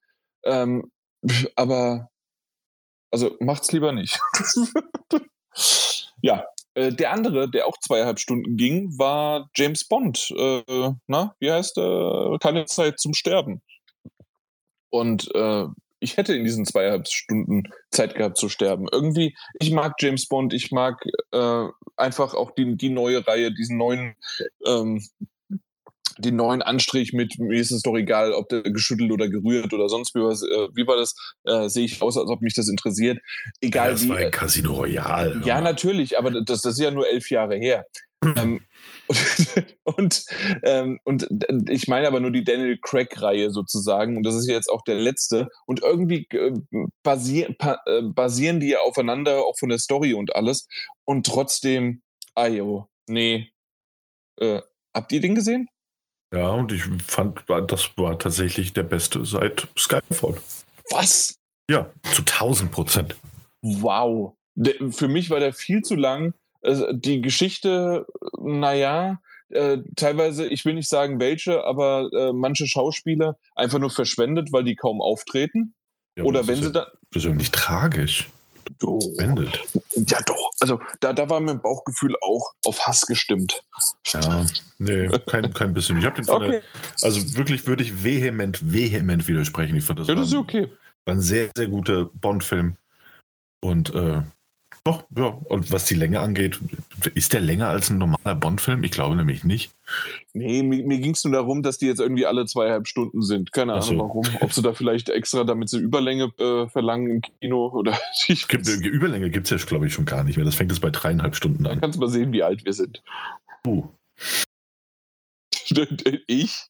Ähm, 0.45 0.91
aber 1.55 2.09
also 3.11 3.37
macht's 3.41 3.71
lieber 3.73 3.93
nicht. 3.93 4.19
ja, 6.23 6.47
äh, 6.75 6.93
der 6.93 7.13
andere, 7.13 7.51
der 7.51 7.67
auch 7.67 7.79
zweieinhalb 7.79 8.19
Stunden 8.19 8.57
ging, 8.57 8.99
war 8.99 9.51
James 9.57 9.85
Bond. 9.87 10.31
Äh, 10.37 10.93
na, 11.07 11.35
wie 11.39 11.51
heißt 11.51 11.79
er? 11.79 12.39
Keine 12.41 12.67
Zeit 12.67 12.99
zum 12.99 13.15
Sterben. 13.15 13.63
Und 14.91 15.35
äh, 15.35 15.67
ich 16.05 16.17
hätte 16.17 16.35
in 16.35 16.45
diesen 16.45 16.67
zweieinhalb 16.67 17.09
Stunden 17.09 17.65
Zeit 17.91 18.15
gehabt 18.15 18.37
zu 18.37 18.49
sterben. 18.49 18.87
Irgendwie, 18.93 19.35
ich 19.59 19.71
mag 19.71 19.95
James 19.99 20.29
Bond, 20.29 20.53
ich 20.53 20.71
mag 20.71 21.03
äh, 21.33 21.67
einfach 21.97 22.35
auch 22.35 22.51
die, 22.53 22.77
die 22.77 22.91
neue 22.91 23.27
Reihe, 23.27 23.53
diesen 23.53 23.79
neuen, 23.79 24.15
ähm, 24.67 25.03
den 26.19 26.37
neuen 26.37 26.63
Anstrich 26.63 27.13
mit, 27.13 27.39
mir 27.39 27.61
ist 27.61 27.71
es 27.71 27.83
doch 27.83 27.97
egal, 27.97 28.33
ob 28.33 28.49
der 28.49 28.63
geschüttelt 28.63 29.13
oder 29.13 29.29
gerührt 29.29 29.73
oder 29.73 29.89
sonst 29.89 30.15
wie 30.15 30.21
was, 30.21 30.43
äh, 30.43 30.69
wie 30.75 30.87
war 30.87 30.97
das, 30.97 31.15
äh, 31.45 31.69
sehe 31.69 31.85
ich 31.85 32.03
aus, 32.03 32.17
als 32.17 32.31
ob 32.31 32.41
mich 32.41 32.55
das 32.55 32.69
interessiert. 32.69 33.19
Egal 33.61 33.87
ja, 33.87 33.93
das 33.93 34.05
wie. 34.05 34.09
war 34.11 34.17
ein 34.17 34.31
Casino 34.31 34.75
Royale. 34.75 35.43
Ja, 35.45 35.61
natürlich, 35.61 36.19
aber 36.19 36.31
das, 36.31 36.63
das 36.63 36.75
ist 36.75 36.81
ja 36.81 36.91
nur 36.91 37.09
elf 37.09 37.31
Jahre 37.31 37.57
her. 37.57 37.87
ähm, 38.37 38.61
und, 39.85 40.25
ähm, 40.63 40.99
und 41.05 41.29
ich 41.69 41.89
meine 41.89 42.07
aber 42.07 42.21
nur 42.21 42.31
die 42.31 42.45
Daniel 42.45 42.79
Craig-Reihe 42.81 43.51
sozusagen. 43.51 44.17
Und 44.17 44.25
das 44.25 44.35
ist 44.35 44.49
jetzt 44.49 44.71
auch 44.71 44.83
der 44.83 44.97
letzte. 44.97 45.49
Und 45.67 45.83
irgendwie 45.83 46.27
äh, 46.31 46.53
basier, 47.03 47.55
pa, 47.59 47.81
äh, 47.87 48.03
basieren 48.03 48.61
die 48.61 48.69
ja 48.69 48.81
aufeinander, 48.81 49.45
auch 49.45 49.59
von 49.59 49.69
der 49.69 49.79
Story 49.79 50.15
und 50.15 50.35
alles. 50.35 50.67
Und 51.05 51.27
trotzdem, 51.27 52.03
ayo, 52.35 52.89
nee. 53.07 53.51
Äh, 54.41 54.63
habt 54.95 55.13
ihr 55.13 55.21
den 55.21 55.35
gesehen? 55.35 55.69
Ja, 56.35 56.51
und 56.51 56.73
ich 56.73 56.85
fand, 57.07 57.45
das 57.69 57.91
war 57.97 58.19
tatsächlich 58.19 58.73
der 58.73 58.83
beste 58.83 59.25
seit 59.25 59.69
Skyfall. 59.79 60.37
Was? 60.91 61.39
Ja, 61.71 61.91
zu 62.13 62.23
1000 62.23 62.71
Prozent. 62.71 63.17
Wow. 63.63 64.35
Der, 64.55 64.75
für 64.91 65.09
mich 65.09 65.31
war 65.31 65.41
der 65.41 65.53
viel 65.53 65.83
zu 65.83 65.95
lang 65.95 66.35
die 66.93 67.21
Geschichte, 67.21 68.07
naja, 68.41 69.21
äh, 69.51 69.79
teilweise, 69.97 70.47
ich 70.47 70.65
will 70.65 70.75
nicht 70.75 70.89
sagen 70.89 71.21
welche, 71.21 71.65
aber 71.65 72.09
äh, 72.13 72.33
manche 72.33 72.67
Schauspieler 72.67 73.37
einfach 73.55 73.79
nur 73.79 73.91
verschwendet, 73.91 74.53
weil 74.53 74.65
die 74.65 74.75
kaum 74.75 75.01
auftreten. 75.01 75.75
Ja, 76.17 76.25
Oder 76.25 76.47
wenn 76.47 76.57
sie 76.57 76.65
ja 76.65 76.71
da. 76.71 76.87
Persönlich 77.11 77.51
tragisch. 77.51 78.29
Oh. 78.83 79.01
Ja, 79.19 80.21
doch. 80.27 80.51
Also 80.61 80.81
da, 81.01 81.13
da 81.13 81.29
war 81.29 81.41
mein 81.41 81.61
Bauchgefühl 81.61 82.15
auch 82.23 82.53
auf 82.65 82.87
Hass 82.87 83.07
gestimmt. 83.07 83.63
Ja, 84.07 84.47
nee, 84.79 85.09
kein, 85.27 85.53
kein 85.53 85.75
bisschen. 85.75 85.99
Ich 85.99 86.05
habe 86.05 86.21
den 86.21 86.29
Okay. 86.29 86.63
also 87.03 87.37
wirklich 87.37 87.67
würde 87.67 87.83
ich 87.83 88.05
vehement, 88.05 88.73
vehement 88.73 89.27
widersprechen. 89.29 89.77
Ich 89.77 89.85
fand 89.85 90.01
das, 90.01 90.09
Ja, 90.09 90.15
das 90.15 90.29
ist 90.29 90.35
war, 90.35 90.41
okay. 90.41 90.69
war 91.05 91.15
ein 91.15 91.21
sehr, 91.21 91.51
sehr 91.57 91.69
guter 91.69 92.07
Bond-Film. 92.15 92.77
Und 93.63 93.95
äh, 93.95 94.23
doch, 94.85 95.05
ja, 95.17 95.29
und 95.29 95.73
was 95.73 95.87
die 95.87 95.95
Länge 95.95 96.21
angeht, 96.21 96.61
ist 97.15 97.33
der 97.33 97.41
länger 97.41 97.69
als 97.69 97.89
ein 97.89 97.97
normaler 97.97 98.35
Bond-Film? 98.35 98.85
Ich 98.85 98.91
glaube 98.91 99.17
nämlich 99.17 99.43
nicht. 99.43 99.73
Nee, 100.35 100.63
mir, 100.63 100.85
mir 100.85 100.99
ging 100.99 101.13
es 101.13 101.25
nur 101.25 101.33
darum, 101.33 101.63
dass 101.63 101.79
die 101.79 101.87
jetzt 101.87 102.01
irgendwie 102.01 102.27
alle 102.27 102.45
zweieinhalb 102.45 102.87
Stunden 102.87 103.23
sind. 103.23 103.51
Keine 103.53 103.73
Ahnung 103.73 103.85
so. 103.87 103.99
warum. 103.99 104.27
Ob 104.41 104.53
sie 104.53 104.61
da 104.61 104.75
vielleicht 104.75 105.09
extra, 105.09 105.45
damit 105.45 105.71
sie 105.71 105.79
Überlänge 105.79 106.33
äh, 106.39 106.69
verlangen 106.69 107.09
im 107.09 107.23
Kino 107.23 107.69
oder 107.69 107.99
ich 108.29 108.47
Gibt, 108.47 108.69
äh, 108.69 108.75
Überlänge 108.75 109.31
gibt 109.31 109.51
es 109.51 109.59
ja, 109.59 109.67
glaube 109.67 109.87
ich, 109.87 109.95
schon 109.95 110.05
gar 110.05 110.23
nicht 110.23 110.37
mehr. 110.37 110.45
Das 110.45 110.55
fängt 110.55 110.71
jetzt 110.71 110.81
bei 110.81 110.91
dreieinhalb 110.91 111.35
Stunden 111.35 111.67
an. 111.67 111.81
kannst 111.81 111.99
mal 111.99 112.11
sehen, 112.11 112.33
wie 112.33 112.43
alt 112.43 112.67
wir 112.67 112.75
sind. 112.75 113.03
Uh, 113.67 113.89
Ich 116.27 116.69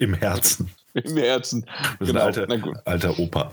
Im 0.00 0.14
Herzen. 0.14 0.70
im 0.94 1.16
Herzen. 1.16 1.66
Genau. 2.00 2.20
alter, 2.20 2.46
Na 2.48 2.56
gut. 2.56 2.76
alter 2.84 3.18
Opa. 3.18 3.52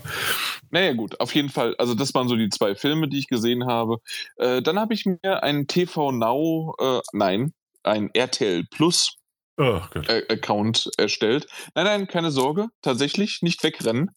Naja, 0.72 0.94
gut, 0.94 1.20
auf 1.20 1.34
jeden 1.36 1.50
Fall. 1.50 1.76
Also, 1.78 1.94
das 1.94 2.14
waren 2.14 2.28
so 2.28 2.36
die 2.36 2.50
zwei 2.50 2.76
Filme, 2.76 3.08
die 3.08 3.20
ich 3.20 3.28
gesehen 3.28 3.66
habe. 3.68 3.98
Äh, 4.38 4.62
dann 4.62 4.80
habe 4.80 4.94
ich 4.94 5.06
mir 5.06 5.44
einen 5.44 5.68
TV 5.68 6.12
Now, 6.12 6.76
äh, 6.80 7.02
nein, 7.14 7.54
ein 7.84 8.10
RTL 8.14 8.66
Plus 8.72 9.16
Oh 9.58 9.80
äh, 10.08 10.24
Account 10.30 10.90
erstellt. 10.98 11.48
Nein, 11.76 11.86
nein, 11.86 12.08
keine 12.08 12.32
Sorge, 12.32 12.68
tatsächlich 12.82 13.40
nicht 13.42 13.64
wegrennen. 13.64 14.12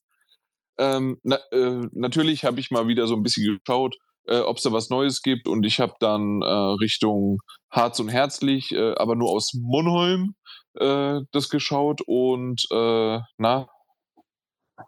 Ähm, 0.78 1.18
na, 1.22 1.38
äh, 1.52 1.86
natürlich 1.92 2.44
habe 2.44 2.58
ich 2.58 2.70
mal 2.70 2.88
wieder 2.88 3.06
so 3.06 3.14
ein 3.14 3.22
bisschen 3.22 3.58
geschaut, 3.58 3.96
äh, 4.26 4.38
ob 4.40 4.56
es 4.56 4.64
da 4.64 4.72
was 4.72 4.90
Neues 4.90 5.22
gibt 5.22 5.46
und 5.46 5.64
ich 5.64 5.78
habe 5.78 5.94
dann 6.00 6.42
äh, 6.42 6.46
Richtung 6.80 7.38
Harz 7.70 8.00
und 8.00 8.08
Herzlich, 8.08 8.72
äh, 8.72 8.94
aber 8.96 9.14
nur 9.14 9.30
aus 9.30 9.52
Monholm 9.54 10.34
äh, 10.80 11.20
das 11.32 11.48
geschaut 11.48 12.00
und 12.06 12.66
äh, 12.70 13.18
na, 13.38 13.68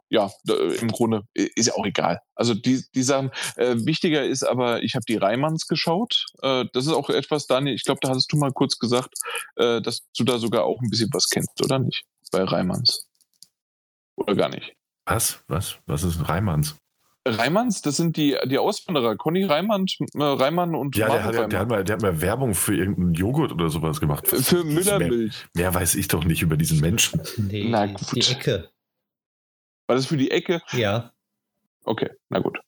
ja, 0.08 0.30
d- 0.44 0.76
im 0.80 0.88
Grunde 0.88 1.22
i- 1.36 1.50
ist 1.56 1.66
ja 1.66 1.74
auch 1.74 1.84
egal. 1.86 2.20
Also 2.36 2.54
die, 2.54 2.84
die 2.94 3.02
Sachen, 3.02 3.30
äh, 3.56 3.74
wichtiger 3.84 4.24
ist 4.24 4.44
aber, 4.44 4.82
ich 4.82 4.94
habe 4.94 5.04
die 5.08 5.16
Reimanns 5.16 5.66
geschaut. 5.66 6.26
Äh, 6.42 6.66
das 6.72 6.86
ist 6.86 6.92
auch 6.92 7.10
etwas, 7.10 7.46
Daniel, 7.46 7.74
ich 7.74 7.84
glaube, 7.84 7.98
da 8.02 8.10
hattest 8.10 8.32
du 8.32 8.36
mal 8.36 8.52
kurz 8.52 8.78
gesagt, 8.78 9.14
äh, 9.56 9.80
dass 9.82 10.06
du 10.16 10.24
da 10.24 10.38
sogar 10.38 10.64
auch 10.64 10.80
ein 10.80 10.90
bisschen 10.90 11.10
was 11.12 11.28
kennst, 11.28 11.60
oder 11.64 11.78
nicht? 11.80 12.04
Bei 12.30 12.44
Reimanns. 12.44 13.08
Oder 14.16 14.34
gar 14.36 14.48
nicht. 14.48 14.72
Was? 15.06 15.42
Was? 15.48 15.78
Was 15.86 16.04
ist 16.04 16.28
Reimanns? 16.28 16.76
Reimanns, 17.26 17.82
das 17.82 17.96
sind 17.98 18.16
die, 18.16 18.36
die 18.46 18.58
Auswanderer. 18.58 19.16
Conny 19.16 19.44
Reimann, 19.44 19.84
äh, 20.14 20.22
Reimann 20.22 20.74
und 20.74 20.96
Ja, 20.96 21.06
der 21.06 21.14
Marco 21.16 21.24
hat, 21.28 21.34
ja- 21.34 21.46
der, 21.48 21.58
hat 21.58 21.66
Reimann. 21.66 21.68
mal, 21.78 21.84
der 21.84 21.94
hat 21.96 22.02
mal 22.02 22.20
Werbung 22.22 22.54
für 22.54 22.74
irgendeinen 22.74 23.12
Joghurt 23.14 23.52
oder 23.52 23.68
sowas 23.68 24.00
gemacht. 24.00 24.26
Für 24.26 24.64
Mehr, 24.64 24.74
Müllermilch. 24.74 25.46
mehr 25.54 25.74
weiß 25.74 25.96
ich 25.96 26.08
doch 26.08 26.24
nicht 26.24 26.40
über 26.42 26.56
diesen 26.56 26.80
Menschen. 26.80 27.20
Nee, 27.36 27.66
Na 27.68 27.86
die 27.86 27.92
gut. 27.94 28.30
Ecke. 28.30 28.70
War 29.86 29.96
das 29.96 30.06
für 30.06 30.16
die 30.16 30.30
Ecke? 30.30 30.62
Ja, 30.72 31.12
Okay, 31.84 32.10
na 32.28 32.38
gut. 32.40 32.58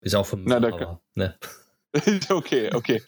ist 0.00 0.14
auch 0.14 0.26
Na, 0.36 0.58
da- 0.60 0.68
aber, 0.68 1.00
ne? 1.14 1.36
okay, 2.28 2.70
okay. 2.74 3.02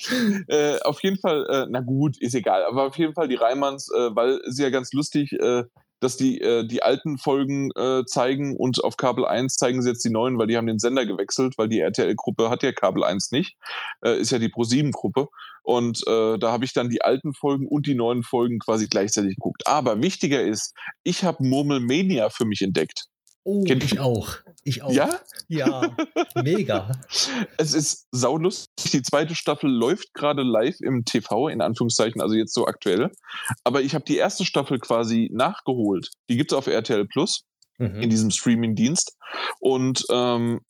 äh, 0.48 0.78
auf 0.80 1.02
jeden 1.02 1.18
Fall, 1.18 1.44
äh, 1.50 1.66
na 1.68 1.80
gut, 1.80 2.16
ist 2.20 2.34
egal. 2.34 2.64
Aber 2.64 2.84
auf 2.86 2.96
jeden 2.96 3.14
Fall 3.14 3.28
die 3.28 3.34
Reimanns, 3.34 3.90
äh, 3.92 4.14
weil 4.16 4.40
sie 4.46 4.62
ja 4.62 4.70
ganz 4.70 4.92
lustig, 4.92 5.32
äh, 5.32 5.64
dass 6.00 6.16
die 6.16 6.40
äh, 6.40 6.66
die 6.66 6.82
alten 6.82 7.18
Folgen 7.18 7.70
äh, 7.76 8.04
zeigen 8.06 8.56
und 8.56 8.82
auf 8.84 8.96
Kabel 8.96 9.24
1 9.24 9.56
zeigen 9.56 9.82
sie 9.82 9.90
jetzt 9.90 10.04
die 10.04 10.10
neuen, 10.10 10.38
weil 10.38 10.46
die 10.46 10.56
haben 10.56 10.66
den 10.66 10.78
Sender 10.78 11.06
gewechselt, 11.06 11.54
weil 11.58 11.68
die 11.68 11.80
RTL-Gruppe 11.80 12.50
hat 12.50 12.62
ja 12.62 12.72
Kabel 12.72 13.04
1 13.04 13.32
nicht, 13.32 13.56
äh, 14.04 14.18
ist 14.18 14.30
ja 14.30 14.38
die 14.38 14.52
Pro7-Gruppe. 14.52 15.28
Und 15.62 16.02
äh, 16.06 16.38
da 16.38 16.50
habe 16.50 16.64
ich 16.64 16.72
dann 16.72 16.88
die 16.88 17.02
alten 17.02 17.34
Folgen 17.34 17.66
und 17.68 17.86
die 17.86 17.94
neuen 17.94 18.22
Folgen 18.22 18.58
quasi 18.58 18.86
gleichzeitig 18.86 19.36
geguckt. 19.36 19.66
Aber 19.66 20.00
wichtiger 20.02 20.42
ist, 20.42 20.74
ich 21.02 21.24
habe 21.24 21.44
Murmelmania 21.44 22.30
für 22.30 22.46
mich 22.46 22.62
entdeckt. 22.62 23.08
Oh, 23.50 23.64
Kennt- 23.64 23.82
ich 23.84 23.98
auch. 23.98 24.28
Ich 24.62 24.82
auch. 24.82 24.90
Ja? 24.92 25.08
Ja, 25.48 25.96
mega. 26.42 26.92
Es 27.56 27.72
ist 27.72 28.06
saulustig. 28.12 28.90
Die 28.92 29.00
zweite 29.02 29.34
Staffel 29.34 29.70
läuft 29.70 30.12
gerade 30.12 30.42
live 30.42 30.76
im 30.80 31.06
TV, 31.06 31.48
in 31.48 31.62
Anführungszeichen, 31.62 32.20
also 32.20 32.34
jetzt 32.34 32.52
so 32.52 32.66
aktuell. 32.66 33.10
Aber 33.64 33.80
ich 33.80 33.94
habe 33.94 34.04
die 34.04 34.16
erste 34.18 34.44
Staffel 34.44 34.78
quasi 34.78 35.30
nachgeholt. 35.32 36.10
Die 36.28 36.36
gibt 36.36 36.52
es 36.52 36.58
auf 36.58 36.66
RTL 36.66 37.06
Plus, 37.06 37.44
in 37.78 37.96
Mhm. 37.96 38.10
diesem 38.10 38.30
Streaming-Dienst. 38.30 39.16
Und 39.60 40.04
ähm, 40.10 40.60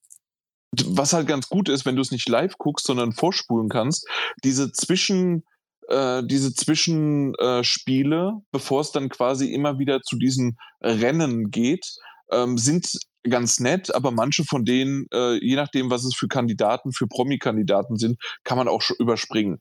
was 0.84 1.12
halt 1.14 1.26
ganz 1.26 1.48
gut 1.48 1.68
ist, 1.68 1.84
wenn 1.84 1.96
du 1.96 2.02
es 2.02 2.12
nicht 2.12 2.28
live 2.28 2.56
guckst, 2.58 2.86
sondern 2.86 3.12
vorspulen 3.12 3.68
kannst, 3.68 4.06
diese 4.44 4.70
Zwischen 4.70 5.42
äh, 5.88 6.22
diese 6.24 6.52
Zwischenspiele, 6.52 8.32
äh, 8.36 8.40
bevor 8.52 8.82
es 8.82 8.92
dann 8.92 9.08
quasi 9.08 9.52
immer 9.52 9.78
wieder 9.78 10.02
zu 10.02 10.16
diesen 10.16 10.58
Rennen 10.82 11.50
geht, 11.50 11.86
ähm, 12.30 12.58
sind 12.58 12.98
ganz 13.28 13.60
nett, 13.60 13.94
aber 13.94 14.10
manche 14.10 14.44
von 14.44 14.64
denen, 14.64 15.06
äh, 15.12 15.34
je 15.44 15.56
nachdem, 15.56 15.90
was 15.90 16.04
es 16.04 16.14
für 16.14 16.28
Kandidaten, 16.28 16.92
für 16.92 17.06
Promi-Kandidaten 17.06 17.96
sind, 17.96 18.18
kann 18.44 18.58
man 18.58 18.68
auch 18.68 18.82
überspringen. 18.98 19.60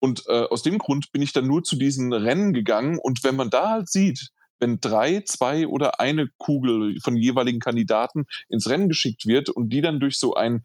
Und 0.00 0.24
äh, 0.28 0.44
aus 0.44 0.62
dem 0.62 0.78
Grund 0.78 1.12
bin 1.12 1.22
ich 1.22 1.32
dann 1.32 1.46
nur 1.46 1.62
zu 1.62 1.76
diesen 1.76 2.12
Rennen 2.12 2.52
gegangen 2.52 2.98
und 2.98 3.22
wenn 3.22 3.36
man 3.36 3.50
da 3.50 3.70
halt 3.70 3.88
sieht, 3.88 4.30
wenn 4.58 4.80
drei, 4.80 5.22
zwei 5.22 5.66
oder 5.66 6.00
eine 6.00 6.28
Kugel 6.38 6.98
von 7.02 7.16
jeweiligen 7.16 7.60
Kandidaten 7.60 8.26
ins 8.48 8.68
Rennen 8.68 8.88
geschickt 8.88 9.26
wird 9.26 9.48
und 9.48 9.70
die 9.70 9.80
dann 9.80 10.00
durch 10.00 10.18
so 10.18 10.34
ein 10.34 10.64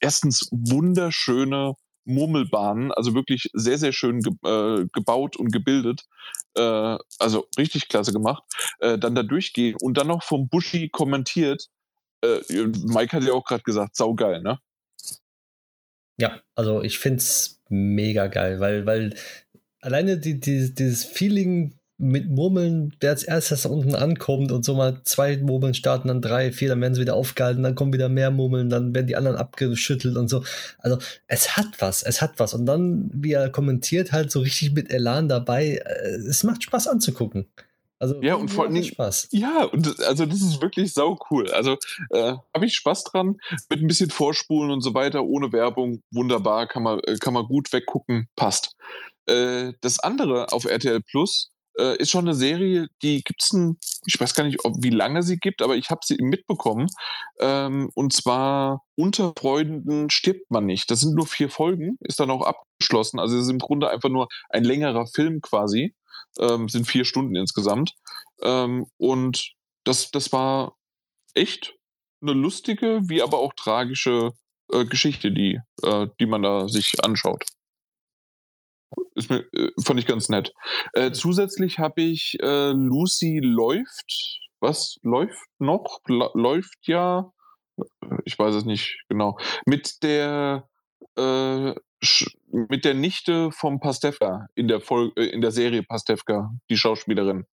erstens 0.00 0.48
wunderschöne 0.52 1.74
Murmelbahnen, 2.04 2.92
also 2.92 3.14
wirklich 3.14 3.48
sehr, 3.52 3.78
sehr 3.78 3.92
schön 3.92 4.20
ge 4.20 4.32
äh, 4.44 4.86
gebaut 4.92 5.36
und 5.36 5.52
gebildet, 5.52 6.02
äh, 6.56 6.96
also 7.18 7.46
richtig 7.58 7.88
klasse 7.88 8.12
gemacht, 8.12 8.42
äh, 8.80 8.98
dann 8.98 9.14
da 9.14 9.22
durchgehen 9.22 9.76
und 9.80 9.96
dann 9.96 10.08
noch 10.08 10.22
vom 10.22 10.48
Buschi 10.48 10.88
kommentiert. 10.88 11.68
Äh, 12.24 12.40
Mike 12.84 13.16
hat 13.16 13.24
ja 13.24 13.32
auch 13.32 13.44
gerade 13.44 13.62
gesagt, 13.62 13.96
saugeil, 13.96 14.42
ne? 14.42 14.58
Ja, 16.18 16.40
also 16.54 16.82
ich 16.82 16.98
finde 16.98 17.18
es 17.18 17.60
mega 17.68 18.26
geil, 18.26 18.60
weil, 18.60 18.86
weil 18.86 19.14
alleine 19.80 20.18
die, 20.18 20.38
die, 20.38 20.74
dieses 20.74 21.04
Feeling 21.04 21.78
mit 22.02 22.28
Murmeln, 22.28 22.94
wer 23.00 23.10
als 23.10 23.22
erstes 23.22 23.62
da 23.62 23.68
unten 23.68 23.94
ankommt 23.94 24.50
und 24.50 24.64
so 24.64 24.74
mal 24.74 25.00
zwei 25.04 25.36
Murmeln 25.36 25.72
starten, 25.72 26.08
dann 26.08 26.20
drei, 26.20 26.50
vier, 26.52 26.68
dann 26.68 26.80
werden 26.80 26.94
sie 26.94 27.00
wieder 27.00 27.14
aufgehalten, 27.14 27.62
dann 27.62 27.76
kommen 27.76 27.92
wieder 27.92 28.08
mehr 28.08 28.30
Murmeln, 28.32 28.68
dann 28.68 28.92
werden 28.94 29.06
die 29.06 29.14
anderen 29.16 29.36
abgeschüttelt 29.36 30.16
und 30.16 30.28
so. 30.28 30.42
Also 30.78 30.98
es 31.28 31.56
hat 31.56 31.68
was, 31.78 32.02
es 32.02 32.20
hat 32.20 32.32
was. 32.38 32.54
Und 32.54 32.66
dann, 32.66 33.08
wie 33.14 33.32
er 33.32 33.48
kommentiert, 33.50 34.10
halt 34.12 34.30
so 34.32 34.40
richtig 34.40 34.72
mit 34.72 34.90
Elan 34.90 35.28
dabei. 35.28 35.76
äh, 35.84 36.16
Es 36.28 36.42
macht 36.42 36.64
Spaß 36.64 36.88
anzugucken. 36.88 37.46
Also 38.00 38.20
Ja, 38.20 38.34
und 38.34 38.48
vor 38.48 38.66
Dingen- 38.66 38.82
Spaß. 38.82 39.28
Ja, 39.30 39.62
und 39.62 40.00
also 40.04 40.26
das 40.26 40.40
ist 40.42 40.60
wirklich 40.60 40.92
sau 40.92 41.16
cool. 41.30 41.48
Also 41.52 41.76
äh, 42.10 42.32
habe 42.52 42.66
ich 42.66 42.74
Spaß 42.74 43.04
dran, 43.04 43.36
mit 43.70 43.80
ein 43.80 43.86
bisschen 43.86 44.10
Vorspulen 44.10 44.72
und 44.72 44.80
so 44.80 44.92
weiter, 44.92 45.22
ohne 45.22 45.52
Werbung, 45.52 46.02
wunderbar, 46.10 46.66
kann 46.66 46.82
man, 46.82 46.98
äh, 47.06 47.16
kann 47.18 47.32
man 47.32 47.44
gut 47.46 47.72
weggucken, 47.72 48.26
passt. 48.34 48.74
Äh, 49.26 49.74
das 49.82 50.00
andere 50.00 50.52
auf 50.52 50.64
RTL 50.64 51.00
Plus, 51.00 51.51
äh, 51.78 51.96
ist 51.96 52.10
schon 52.10 52.26
eine 52.26 52.34
Serie, 52.34 52.88
die 53.02 53.22
gibt's 53.22 53.52
ein, 53.52 53.78
ich 54.06 54.20
weiß 54.20 54.34
gar 54.34 54.44
nicht, 54.44 54.64
ob, 54.64 54.76
wie 54.82 54.90
lange 54.90 55.22
sie 55.22 55.38
gibt, 55.38 55.62
aber 55.62 55.76
ich 55.76 55.90
habe 55.90 56.00
sie 56.04 56.16
mitbekommen. 56.20 56.88
Ähm, 57.40 57.90
und 57.94 58.12
zwar 58.12 58.82
unter 58.96 59.32
Freunden 59.38 60.10
stirbt 60.10 60.50
man 60.50 60.66
nicht. 60.66 60.90
Das 60.90 61.00
sind 61.00 61.14
nur 61.14 61.26
vier 61.26 61.50
Folgen, 61.50 61.96
ist 62.00 62.20
dann 62.20 62.30
auch 62.30 62.42
abgeschlossen. 62.42 63.18
Also 63.18 63.36
es 63.36 63.44
ist 63.44 63.50
im 63.50 63.58
Grunde 63.58 63.90
einfach 63.90 64.10
nur 64.10 64.28
ein 64.50 64.64
längerer 64.64 65.06
Film 65.06 65.40
quasi. 65.40 65.94
Ähm, 66.38 66.68
sind 66.68 66.86
vier 66.86 67.04
Stunden 67.04 67.36
insgesamt. 67.36 67.92
Ähm, 68.42 68.86
und 68.96 69.52
das, 69.84 70.10
das 70.10 70.32
war 70.32 70.76
echt 71.34 71.74
eine 72.22 72.32
lustige, 72.32 73.00
wie 73.04 73.22
aber 73.22 73.38
auch 73.38 73.52
tragische 73.54 74.32
äh, 74.72 74.84
Geschichte, 74.84 75.32
die, 75.32 75.60
äh, 75.82 76.06
die 76.20 76.26
man 76.26 76.42
da 76.42 76.68
sich 76.68 77.04
anschaut. 77.04 77.44
Ist 79.14 79.30
mir, 79.30 79.44
äh, 79.52 79.70
fand 79.84 80.00
ich 80.00 80.06
ganz 80.06 80.28
nett. 80.28 80.52
Äh, 80.94 81.12
zusätzlich 81.12 81.78
habe 81.78 82.02
ich 82.02 82.36
äh, 82.40 82.72
Lucy 82.72 83.40
läuft. 83.42 84.40
Was 84.60 84.96
läuft 85.02 85.48
noch? 85.58 86.00
La 86.06 86.30
läuft 86.34 86.86
ja. 86.86 87.32
Ich 88.24 88.38
weiß 88.38 88.54
es 88.54 88.64
nicht 88.64 89.02
genau. 89.08 89.38
Mit 89.66 90.02
der 90.02 90.68
äh, 91.16 91.74
mit 92.50 92.84
der 92.84 92.94
Nichte 92.94 93.50
vom 93.52 93.80
Pastewka 93.80 94.46
in 94.54 94.68
der 94.68 94.80
Folge, 94.80 95.20
äh, 95.20 95.26
in 95.26 95.40
der 95.40 95.52
Serie 95.52 95.82
Pastewka, 95.82 96.50
die 96.70 96.76
Schauspielerin. 96.76 97.46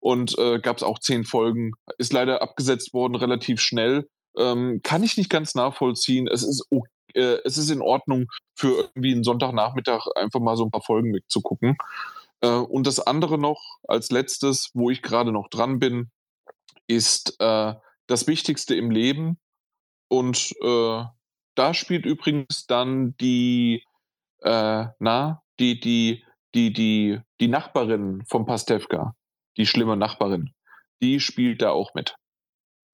Und 0.00 0.36
äh, 0.38 0.58
gab 0.58 0.76
es 0.78 0.82
auch 0.82 0.98
zehn 0.98 1.24
Folgen. 1.24 1.72
Ist 1.98 2.12
leider 2.12 2.42
abgesetzt 2.42 2.92
worden, 2.92 3.14
relativ 3.14 3.60
schnell. 3.60 4.08
Ähm, 4.36 4.80
kann 4.82 5.04
ich 5.04 5.16
nicht 5.16 5.30
ganz 5.30 5.54
nachvollziehen. 5.54 6.26
Es 6.26 6.42
ist 6.42 6.66
okay 6.70 6.88
äh, 7.14 7.38
es 7.44 7.58
ist 7.58 7.70
in 7.70 7.80
Ordnung, 7.80 8.26
für 8.54 8.68
irgendwie 8.68 9.12
einen 9.12 9.24
Sonntagnachmittag 9.24 10.06
einfach 10.14 10.40
mal 10.40 10.56
so 10.56 10.64
ein 10.64 10.70
paar 10.70 10.82
Folgen 10.82 11.14
wegzugucken. 11.14 11.76
Äh, 12.40 12.48
und 12.48 12.86
das 12.86 13.00
andere 13.00 13.38
noch 13.38 13.60
als 13.88 14.10
letztes, 14.10 14.70
wo 14.74 14.90
ich 14.90 15.02
gerade 15.02 15.32
noch 15.32 15.48
dran 15.48 15.78
bin, 15.78 16.10
ist 16.86 17.36
äh, 17.40 17.74
das 18.06 18.26
Wichtigste 18.26 18.74
im 18.74 18.90
Leben. 18.90 19.38
Und 20.08 20.54
äh, 20.62 21.04
da 21.54 21.74
spielt 21.74 22.06
übrigens 22.06 22.66
dann 22.66 23.16
die, 23.18 23.84
äh, 24.40 24.86
na, 24.98 25.42
die, 25.58 25.80
die, 25.80 26.24
die, 26.54 26.72
die, 26.72 27.20
die 27.40 27.48
Nachbarin 27.48 28.22
vom 28.26 28.44
Pastewka, 28.44 29.14
die 29.56 29.66
schlimme 29.66 29.96
Nachbarin, 29.96 30.52
die 31.00 31.20
spielt 31.20 31.62
da 31.62 31.70
auch 31.70 31.94
mit 31.94 32.14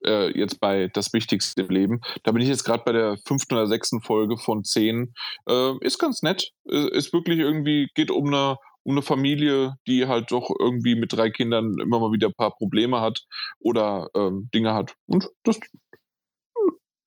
äh, 0.05 0.37
jetzt 0.39 0.61
bei 0.61 0.89
Das 0.89 1.13
Wichtigste 1.13 1.63
im 1.63 1.71
Leben. 1.71 2.01
Da 2.23 2.33
bin 2.33 2.43
ich 2.43 2.49
jetzt 2.49 2.65
gerade 2.65 2.83
bei 2.85 2.93
der 2.93 3.19
fünften 3.27 3.55
oder 3.55 3.67
sechsten 3.67 4.01
Folge 4.01 4.37
von 4.37 4.65
zehn. 4.65 5.15
Äh, 5.49 5.75
ist 5.81 5.99
ganz 5.99 6.23
nett. 6.23 6.53
Ist 6.65 7.13
wirklich 7.13 7.39
irgendwie, 7.39 7.89
geht 7.95 8.11
um 8.11 8.29
eine, 8.29 8.57
um 8.83 8.93
eine 8.93 9.03
Familie, 9.03 9.75
die 9.87 10.07
halt 10.07 10.31
doch 10.31 10.51
irgendwie 10.59 10.95
mit 10.95 11.13
drei 11.13 11.31
Kindern 11.31 11.77
immer 11.81 12.01
mal 12.01 12.13
wieder 12.13 12.29
ein 12.29 12.35
paar 12.35 12.55
Probleme 12.55 13.01
hat 13.01 13.25
oder 13.59 14.09
ähm, 14.15 14.49
Dinge 14.55 14.75
hat. 14.75 14.95
Und 15.07 15.29
das 15.45 15.59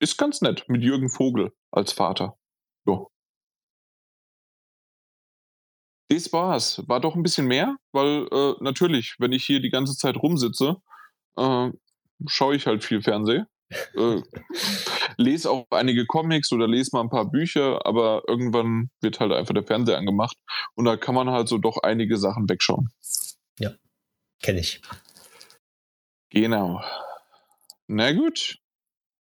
ist 0.00 0.18
ganz 0.18 0.40
nett 0.40 0.64
mit 0.68 0.82
Jürgen 0.82 1.08
Vogel 1.08 1.52
als 1.70 1.92
Vater. 1.92 2.36
Ja. 2.86 3.06
Das 6.08 6.32
war's. 6.32 6.82
War 6.88 7.00
doch 7.00 7.14
ein 7.14 7.22
bisschen 7.22 7.46
mehr, 7.46 7.76
weil 7.92 8.26
äh, 8.30 8.54
natürlich, 8.60 9.14
wenn 9.18 9.32
ich 9.32 9.44
hier 9.44 9.60
die 9.60 9.70
ganze 9.70 9.96
Zeit 9.96 10.16
rumsitze, 10.16 10.76
äh, 11.38 11.70
schaue 12.26 12.56
ich 12.56 12.66
halt 12.66 12.84
viel 12.84 13.02
Fernsehen. 13.02 13.46
äh, 13.96 14.20
lese 15.16 15.50
auch 15.50 15.66
einige 15.70 16.04
Comics 16.06 16.52
oder 16.52 16.68
lese 16.68 16.90
mal 16.92 17.00
ein 17.00 17.10
paar 17.10 17.30
Bücher, 17.30 17.84
aber 17.86 18.22
irgendwann 18.28 18.90
wird 19.00 19.18
halt 19.20 19.32
einfach 19.32 19.54
der 19.54 19.64
Fernseher 19.64 19.96
angemacht 19.96 20.36
und 20.74 20.84
da 20.84 20.96
kann 20.96 21.14
man 21.14 21.30
halt 21.30 21.48
so 21.48 21.58
doch 21.58 21.78
einige 21.82 22.18
Sachen 22.18 22.48
wegschauen. 22.48 22.90
Ja, 23.58 23.72
kenne 24.42 24.60
ich. 24.60 24.82
Genau. 26.30 26.82
Na 27.86 28.12
gut, 28.12 28.58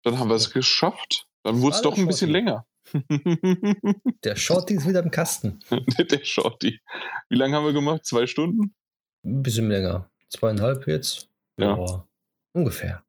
dann 0.02 0.18
haben 0.18 0.28
wir 0.28 0.36
es 0.36 0.52
geschafft. 0.52 1.26
Dann 1.44 1.60
wurde 1.60 1.76
es 1.76 1.83
doch 1.83 1.92
ein 1.92 1.97
Shorty. 1.97 2.07
bisschen 2.07 2.31
länger. 2.31 2.67
der 4.25 4.36
Shorty 4.36 4.75
ist 4.75 4.89
wieder 4.89 5.02
im 5.02 5.10
Kasten. 5.10 5.60
der 5.70 6.25
Shorty. 6.25 6.81
Wie 7.28 7.36
lange 7.36 7.57
haben 7.57 7.65
wir 7.65 7.73
gemacht? 7.73 8.05
Zwei 8.05 8.26
Stunden? 8.26 8.75
Ein 9.25 9.42
bisschen 9.42 9.68
länger. 9.68 10.10
Zweieinhalb 10.28 10.86
jetzt. 10.86 11.28
Ja. 11.58 11.76
Oh. 11.76 12.08
Ungefähr. 12.59 13.05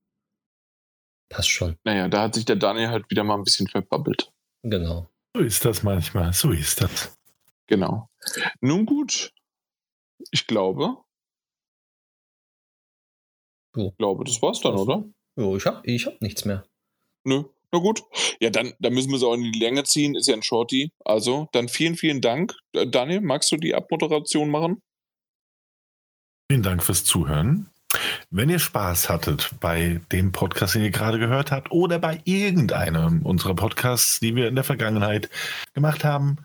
Passt 1.28 1.50
schon. 1.50 1.76
Naja, 1.84 2.08
da 2.08 2.22
hat 2.22 2.36
sich 2.36 2.45
der 2.45 2.56
Daniel 2.56 2.90
halt 2.90 3.10
wieder 3.10 3.24
mal 3.24 3.34
ein 3.34 3.44
bisschen 3.44 3.68
verbabbelt. 3.68 4.32
Genau. 4.61 5.10
So 5.36 5.42
ist 5.42 5.66
das 5.66 5.82
manchmal, 5.82 6.34
so 6.34 6.52
ist 6.52 6.82
das. 6.82 7.18
Genau. 7.66 8.08
Nun 8.61 8.86
gut. 8.86 9.34
Ich 10.30 10.45
glaube. 10.45 10.98
Ich 13.76 13.98
glaube, 13.98 14.24
das 14.24 14.40
war's 14.40 14.61
dann, 14.61 14.76
oder? 14.76 15.03
Jo, 15.36 15.58
ich 15.58 15.66
hab, 15.66 15.84
ich 15.88 16.06
hab 16.06 16.22
nichts 16.22 16.45
mehr. 16.45 16.64
Nö. 17.24 17.45
Na 17.72 17.80
gut. 17.80 18.03
Ja, 18.40 18.52
dann, 18.52 18.76
dann 18.80 18.94
müssen 18.94 19.10
wir 19.10 19.18
es 19.18 19.24
auch 19.24 19.34
in 19.34 19.52
die 19.52 19.58
Länge 19.58 19.84
ziehen. 19.84 20.14
Ist 20.14 20.28
ja 20.28 20.36
ein 20.36 20.44
Shorty. 20.44 20.92
Also, 21.06 21.50
dann 21.53 21.69
vielen, 21.69 21.95
vielen 21.95 22.22
Dank. 22.22 22.53
Äh, 22.74 22.86
Daniel, 22.86 23.22
magst 23.22 23.52
du 23.52 23.58
die 23.58 23.74
Abmoderation 23.74 24.52
machen? 24.52 24.84
Vielen 26.52 26.61
Dank 26.61 26.84
fürs 26.84 27.03
Zuhören. 27.03 27.72
Wenn 28.32 28.49
ihr 28.49 28.59
Spaß 28.59 29.09
hattet 29.09 29.56
bei 29.59 30.01
dem 30.11 30.32
Podcast, 30.32 30.75
den 30.75 30.83
ihr 30.83 30.91
gerade 30.91 31.17
gehört 31.17 31.51
habt, 31.51 31.72
oder 31.72 31.98
bei 31.98 32.22
irgendeinem 32.25 33.24
unserer 33.24 33.56
Podcasts, 33.56 34.19
die 34.19 34.35
wir 34.35 34.48
in 34.48 34.53
der 34.53 34.64
Vergangenheit 34.64 35.32
gemacht 35.74 36.03
haben, 36.03 36.38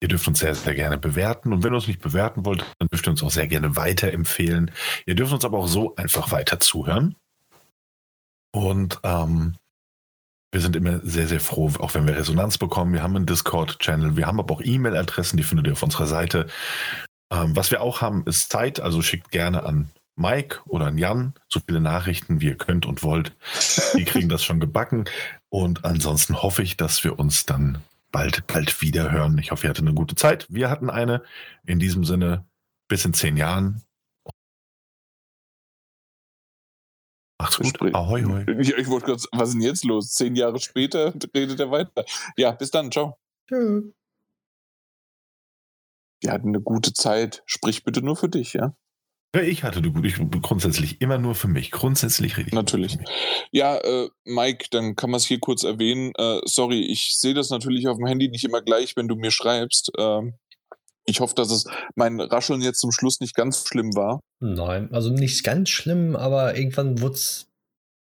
ihr 0.00 0.08
dürft 0.08 0.28
uns 0.28 0.40
sehr, 0.40 0.54
sehr 0.54 0.74
gerne 0.74 0.98
bewerten. 0.98 1.54
Und 1.54 1.62
wenn 1.62 1.72
ihr 1.72 1.76
uns 1.76 1.86
nicht 1.86 2.02
bewerten 2.02 2.44
wollt, 2.44 2.66
dann 2.78 2.88
dürft 2.88 3.06
ihr 3.06 3.12
uns 3.12 3.22
auch 3.22 3.30
sehr 3.30 3.46
gerne 3.46 3.76
weiterempfehlen. 3.76 4.70
Ihr 5.06 5.14
dürft 5.14 5.32
uns 5.32 5.46
aber 5.46 5.58
auch 5.58 5.68
so 5.68 5.96
einfach 5.96 6.32
weiter 6.32 6.60
zuhören. 6.60 7.16
Und 8.52 9.00
ähm, 9.04 9.56
wir 10.52 10.60
sind 10.60 10.76
immer 10.76 11.00
sehr, 11.00 11.28
sehr 11.28 11.40
froh, 11.40 11.72
auch 11.78 11.94
wenn 11.94 12.06
wir 12.06 12.14
Resonanz 12.14 12.58
bekommen. 12.58 12.92
Wir 12.92 13.02
haben 13.02 13.16
einen 13.16 13.26
Discord-Channel, 13.26 14.18
wir 14.18 14.26
haben 14.26 14.38
aber 14.38 14.52
auch 14.52 14.62
E-Mail-Adressen, 14.62 15.38
die 15.38 15.44
findet 15.44 15.66
ihr 15.66 15.72
auf 15.72 15.82
unserer 15.82 16.06
Seite. 16.06 16.46
Ähm, 17.32 17.56
was 17.56 17.70
wir 17.70 17.80
auch 17.80 18.02
haben, 18.02 18.26
ist 18.26 18.52
Zeit, 18.52 18.80
also 18.80 19.00
schickt 19.00 19.30
gerne 19.30 19.62
an 19.64 19.90
Mike 20.16 20.60
oder 20.66 20.86
an 20.86 20.98
Jan 20.98 21.34
so 21.48 21.60
viele 21.60 21.80
Nachrichten, 21.80 22.40
wie 22.40 22.46
ihr 22.46 22.56
könnt 22.56 22.86
und 22.86 23.02
wollt. 23.02 23.34
Die 23.96 24.04
kriegen 24.04 24.28
das 24.28 24.44
schon 24.44 24.60
gebacken. 24.60 25.04
Und 25.48 25.84
ansonsten 25.84 26.42
hoffe 26.42 26.62
ich, 26.62 26.76
dass 26.76 27.02
wir 27.04 27.18
uns 27.18 27.46
dann 27.46 27.82
bald, 28.12 28.46
bald 28.46 28.80
wieder 28.80 29.10
hören. 29.10 29.38
Ich 29.38 29.50
hoffe, 29.50 29.66
ihr 29.66 29.70
hattet 29.70 29.84
eine 29.84 29.94
gute 29.94 30.14
Zeit. 30.14 30.46
Wir 30.48 30.70
hatten 30.70 30.88
eine. 30.88 31.22
In 31.66 31.78
diesem 31.78 32.04
Sinne, 32.04 32.46
bis 32.88 33.04
in 33.04 33.12
zehn 33.12 33.36
Jahren. 33.36 33.82
Macht's 37.40 37.58
gut. 37.58 37.94
Ahoi, 37.94 38.22
hoi. 38.22 38.44
Ich, 38.60 38.72
ich 38.72 38.88
wollte 38.88 39.06
kurz, 39.06 39.26
was 39.32 39.48
ist 39.48 39.54
denn 39.54 39.62
jetzt 39.62 39.84
los? 39.84 40.12
Zehn 40.12 40.36
Jahre 40.36 40.60
später 40.60 41.12
redet 41.34 41.58
er 41.58 41.70
weiter. 41.70 42.04
Ja, 42.36 42.52
bis 42.52 42.70
dann. 42.70 42.92
Ciao. 42.92 43.18
Tschö. 43.48 43.92
Wir 46.22 46.32
hatten 46.32 46.48
eine 46.48 46.60
gute 46.60 46.92
Zeit. 46.92 47.42
Sprich 47.44 47.84
bitte 47.84 48.00
nur 48.00 48.16
für 48.16 48.28
dich, 48.28 48.54
ja? 48.54 48.74
Ich 49.42 49.62
hatte 49.64 49.82
du 49.82 49.92
gut. 49.92 50.04
Ich 50.04 50.16
grundsätzlich 50.42 51.00
immer 51.00 51.18
nur 51.18 51.34
für 51.34 51.48
mich. 51.48 51.70
Grundsätzlich 51.70 52.36
rede 52.36 52.48
ich. 52.48 52.54
Natürlich. 52.54 52.98
Ja, 53.50 53.76
äh, 53.78 54.08
Mike, 54.24 54.66
dann 54.70 54.96
kann 54.96 55.10
man 55.10 55.18
es 55.18 55.26
hier 55.26 55.40
kurz 55.40 55.64
erwähnen. 55.64 56.12
Äh, 56.16 56.40
sorry, 56.44 56.80
ich 56.80 57.16
sehe 57.18 57.34
das 57.34 57.50
natürlich 57.50 57.88
auf 57.88 57.96
dem 57.96 58.06
Handy 58.06 58.28
nicht 58.28 58.44
immer 58.44 58.62
gleich, 58.62 58.96
wenn 58.96 59.08
du 59.08 59.16
mir 59.16 59.30
schreibst. 59.30 59.90
Ähm, 59.98 60.34
ich 61.06 61.20
hoffe, 61.20 61.34
dass 61.34 61.50
es 61.50 61.66
mein 61.96 62.20
Rascheln 62.20 62.62
jetzt 62.62 62.80
zum 62.80 62.92
Schluss 62.92 63.20
nicht 63.20 63.34
ganz 63.34 63.66
schlimm 63.66 63.94
war. 63.94 64.20
Nein, 64.40 64.92
also 64.92 65.10
nicht 65.10 65.44
ganz 65.44 65.68
schlimm, 65.68 66.16
aber 66.16 66.56
irgendwann 66.56 67.00
wurde 67.00 67.14
es 67.14 67.48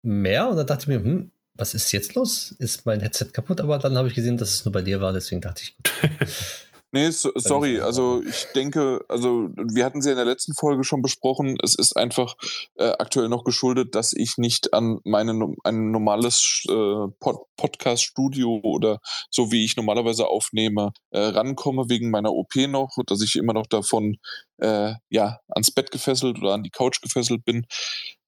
mehr 0.03 0.49
und 0.49 0.57
dann 0.57 0.67
dachte 0.67 0.83
ich 0.83 0.87
mir, 0.87 1.03
hm, 1.03 1.31
was 1.55 1.73
ist 1.73 1.91
jetzt 1.91 2.15
los? 2.15 2.55
Ist 2.59 2.85
mein 2.85 3.01
Headset 3.01 3.27
kaputt? 3.33 3.61
Aber 3.61 3.77
dann 3.77 3.97
habe 3.97 4.07
ich 4.07 4.15
gesehen, 4.15 4.37
dass 4.37 4.53
es 4.53 4.65
nur 4.65 4.71
bei 4.71 4.81
dir 4.81 5.01
war, 5.01 5.13
deswegen 5.13 5.41
dachte 5.41 5.63
ich, 5.63 5.75
gut. 5.75 5.91
Nee, 6.95 7.09
so, 7.09 7.31
sorry, 7.33 7.79
also 7.79 8.21
ich 8.21 8.45
denke, 8.53 9.03
also 9.09 9.49
wir 9.55 9.83
hatten 9.83 10.03
sie 10.03 10.11
in 10.11 10.15
der 10.15 10.25
letzten 10.25 10.53
Folge 10.53 10.83
schon 10.83 11.01
besprochen, 11.01 11.57
es 11.63 11.73
ist 11.73 11.97
einfach 11.97 12.35
äh, 12.75 12.91
aktuell 12.99 13.29
noch 13.29 13.43
geschuldet, 13.43 13.95
dass 13.95 14.13
ich 14.13 14.37
nicht 14.37 14.75
an 14.75 14.99
meine, 15.03 15.55
ein 15.63 15.89
normales 15.89 16.63
äh, 16.69 17.07
Pod 17.19 17.47
Podcast-Studio 17.57 18.59
oder 18.61 18.99
so 19.31 19.51
wie 19.51 19.65
ich 19.65 19.75
normalerweise 19.75 20.27
aufnehme, 20.27 20.91
äh, 21.09 21.19
rankomme 21.19 21.89
wegen 21.89 22.11
meiner 22.11 22.31
OP 22.31 22.55
noch, 22.67 22.95
dass 23.07 23.23
ich 23.23 23.37
immer 23.37 23.53
noch 23.53 23.65
davon 23.65 24.17
äh, 24.57 24.93
ja 25.09 25.39
ans 25.47 25.71
Bett 25.71 25.89
gefesselt 25.89 26.37
oder 26.37 26.53
an 26.53 26.61
die 26.61 26.69
Couch 26.69 27.01
gefesselt 27.01 27.43
bin. 27.43 27.65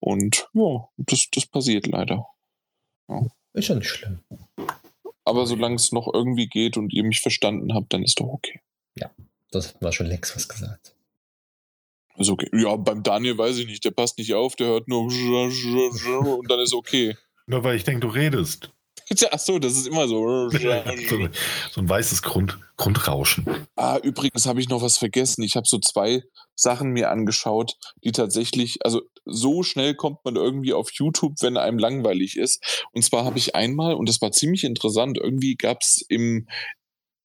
Und 0.00 0.48
ja, 0.54 0.88
das, 0.96 1.28
das 1.32 1.46
passiert 1.46 1.86
leider. 1.86 2.26
Ja. 3.08 3.20
Ist 3.52 3.68
ja 3.68 3.76
nicht 3.76 3.88
schlimm. 3.88 4.20
Aber 5.26 5.44
solange 5.46 5.74
es 5.74 5.90
noch 5.92 6.08
irgendwie 6.12 6.46
geht 6.46 6.76
und 6.76 6.92
ihr 6.92 7.02
mich 7.02 7.20
verstanden 7.20 7.74
habt, 7.74 7.92
dann 7.92 8.04
ist 8.04 8.20
doch 8.20 8.26
okay. 8.26 8.60
Ja, 8.96 9.10
das 9.50 9.74
war 9.82 9.92
schon 9.92 10.06
längst 10.06 10.36
was 10.36 10.48
gesagt. 10.48 10.94
Ist 12.16 12.30
okay. 12.30 12.48
Ja, 12.54 12.76
beim 12.76 13.02
Daniel 13.02 13.36
weiß 13.36 13.58
ich 13.58 13.66
nicht. 13.66 13.84
Der 13.84 13.90
passt 13.90 14.18
nicht 14.18 14.32
auf, 14.34 14.56
der 14.56 14.68
hört 14.68 14.88
nur 14.88 15.02
und 16.38 16.50
dann 16.50 16.60
ist 16.60 16.72
okay. 16.72 17.16
Nur 17.46 17.64
weil 17.64 17.76
ich 17.76 17.84
denke, 17.84 18.00
du 18.00 18.08
redest. 18.08 18.72
Ach 19.30 19.38
so, 19.38 19.58
das 19.58 19.72
ist 19.74 19.86
immer 19.86 20.08
so. 20.08 20.48
so, 20.50 21.80
ein 21.80 21.88
weißes 21.88 22.22
Grund, 22.22 22.58
Grundrauschen. 22.76 23.46
Ah, 23.76 23.98
übrigens 24.02 24.46
habe 24.46 24.60
ich 24.60 24.68
noch 24.68 24.82
was 24.82 24.98
vergessen. 24.98 25.42
Ich 25.42 25.56
habe 25.56 25.66
so 25.66 25.78
zwei 25.78 26.22
Sachen 26.54 26.90
mir 26.90 27.10
angeschaut, 27.10 27.76
die 28.02 28.12
tatsächlich, 28.12 28.78
also 28.84 29.02
so 29.24 29.62
schnell 29.62 29.94
kommt 29.94 30.24
man 30.24 30.36
irgendwie 30.36 30.72
auf 30.72 30.90
YouTube, 30.92 31.34
wenn 31.40 31.56
einem 31.56 31.78
langweilig 31.78 32.36
ist. 32.36 32.86
Und 32.92 33.04
zwar 33.04 33.24
habe 33.24 33.38
ich 33.38 33.54
einmal, 33.54 33.94
und 33.94 34.08
das 34.08 34.20
war 34.22 34.32
ziemlich 34.32 34.64
interessant, 34.64 35.18
irgendwie 35.18 35.56
gab 35.56 35.82
es 35.82 36.04
im, 36.08 36.48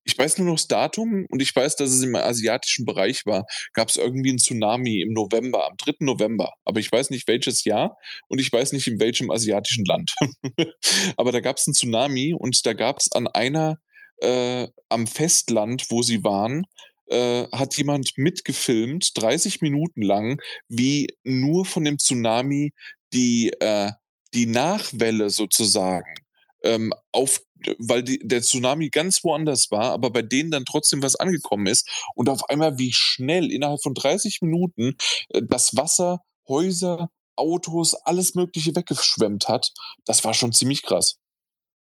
ich 0.04 0.18
weiß 0.18 0.38
nur 0.38 0.48
noch 0.48 0.56
das 0.56 0.68
Datum 0.68 1.26
und 1.30 1.42
ich 1.42 1.56
weiß, 1.56 1.76
dass 1.76 1.92
es 1.92 2.02
im 2.04 2.16
asiatischen 2.16 2.86
Bereich 2.86 3.26
war, 3.26 3.46
gab 3.74 3.90
es 3.90 3.98
irgendwie 3.98 4.32
ein 4.32 4.40
Tsunami 4.40 5.02
im 5.02 5.14
November, 5.14 5.68
am 5.68 5.78
3. 5.78 5.98
November. 6.00 6.54
Aber 6.66 6.80
ich 6.80 6.92
weiß 6.92 7.10
nicht 7.12 7.28
welches 7.28 7.64
Jahr 7.64 7.98
und 8.28 8.40
ich 8.40 8.52
weiß 8.52 8.74
nicht 8.74 8.88
in 8.88 9.00
welchem 9.00 9.32
asiatischen 9.32 9.86
Land. 9.86 10.14
Aber 11.18 11.32
da 11.32 11.40
gab 11.40 11.58
es 11.58 11.68
einen 11.68 11.76
Tsunami 11.76 12.34
und 12.34 12.66
da 12.66 12.74
gab 12.74 13.00
es 13.00 13.12
an 13.12 13.28
einer, 13.28 13.78
äh, 14.18 14.68
am 14.90 15.08
Festland, 15.08 15.86
wo 15.90 16.02
sie 16.02 16.24
waren, 16.24 16.66
äh, 17.08 17.48
hat 17.52 17.78
jemand 17.78 18.12
mitgefilmt, 18.18 19.12
30 19.16 19.62
Minuten 19.62 20.02
lang, 20.02 20.42
wie 20.68 21.08
nur 21.24 21.66
von 21.66 21.84
dem 21.84 21.98
Tsunami 21.98 22.72
die, 23.14 23.52
äh, 23.60 23.92
die 24.34 24.46
Nachwelle 24.46 25.30
sozusagen 25.30 26.21
ähm, 26.64 26.94
auf, 27.12 27.42
weil 27.78 28.04
die, 28.04 28.20
der 28.20 28.42
Tsunami 28.42 28.90
ganz 28.90 29.24
woanders 29.24 29.72
war, 29.72 29.92
aber 29.92 30.12
bei 30.12 30.22
denen 30.22 30.52
dann 30.52 30.66
trotzdem 30.66 31.02
was 31.04 31.16
angekommen 31.16 31.68
ist 31.68 31.90
und 32.16 32.30
auf 32.30 32.50
einmal 32.50 32.78
wie 32.78 32.94
schnell 32.94 33.52
innerhalb 33.52 33.82
von 33.82 33.94
30 33.94 34.42
Minuten 34.42 34.96
äh, 35.30 35.42
das 35.44 35.76
Wasser, 35.76 36.22
Häuser, 36.48 37.10
Autos, 37.36 37.94
alles 37.94 38.36
Mögliche 38.36 38.76
weggeschwemmt 38.76 39.48
hat, 39.48 39.72
das 40.06 40.24
war 40.24 40.34
schon 40.34 40.54
ziemlich 40.54 40.84
krass. 40.84 41.18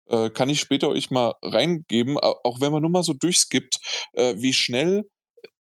Äh, 0.08 0.30
kann 0.30 0.50
ich 0.50 0.60
später 0.60 0.90
euch 0.90 1.12
mal 1.12 1.34
reingeben, 1.42 2.18
auch 2.20 2.62
wenn 2.62 2.72
man 2.72 2.82
nur 2.82 2.92
mal 2.92 3.04
so 3.04 3.14
durchskippt, 3.14 3.80
äh, 4.14 4.36
wie 4.38 4.54
schnell 4.54 5.10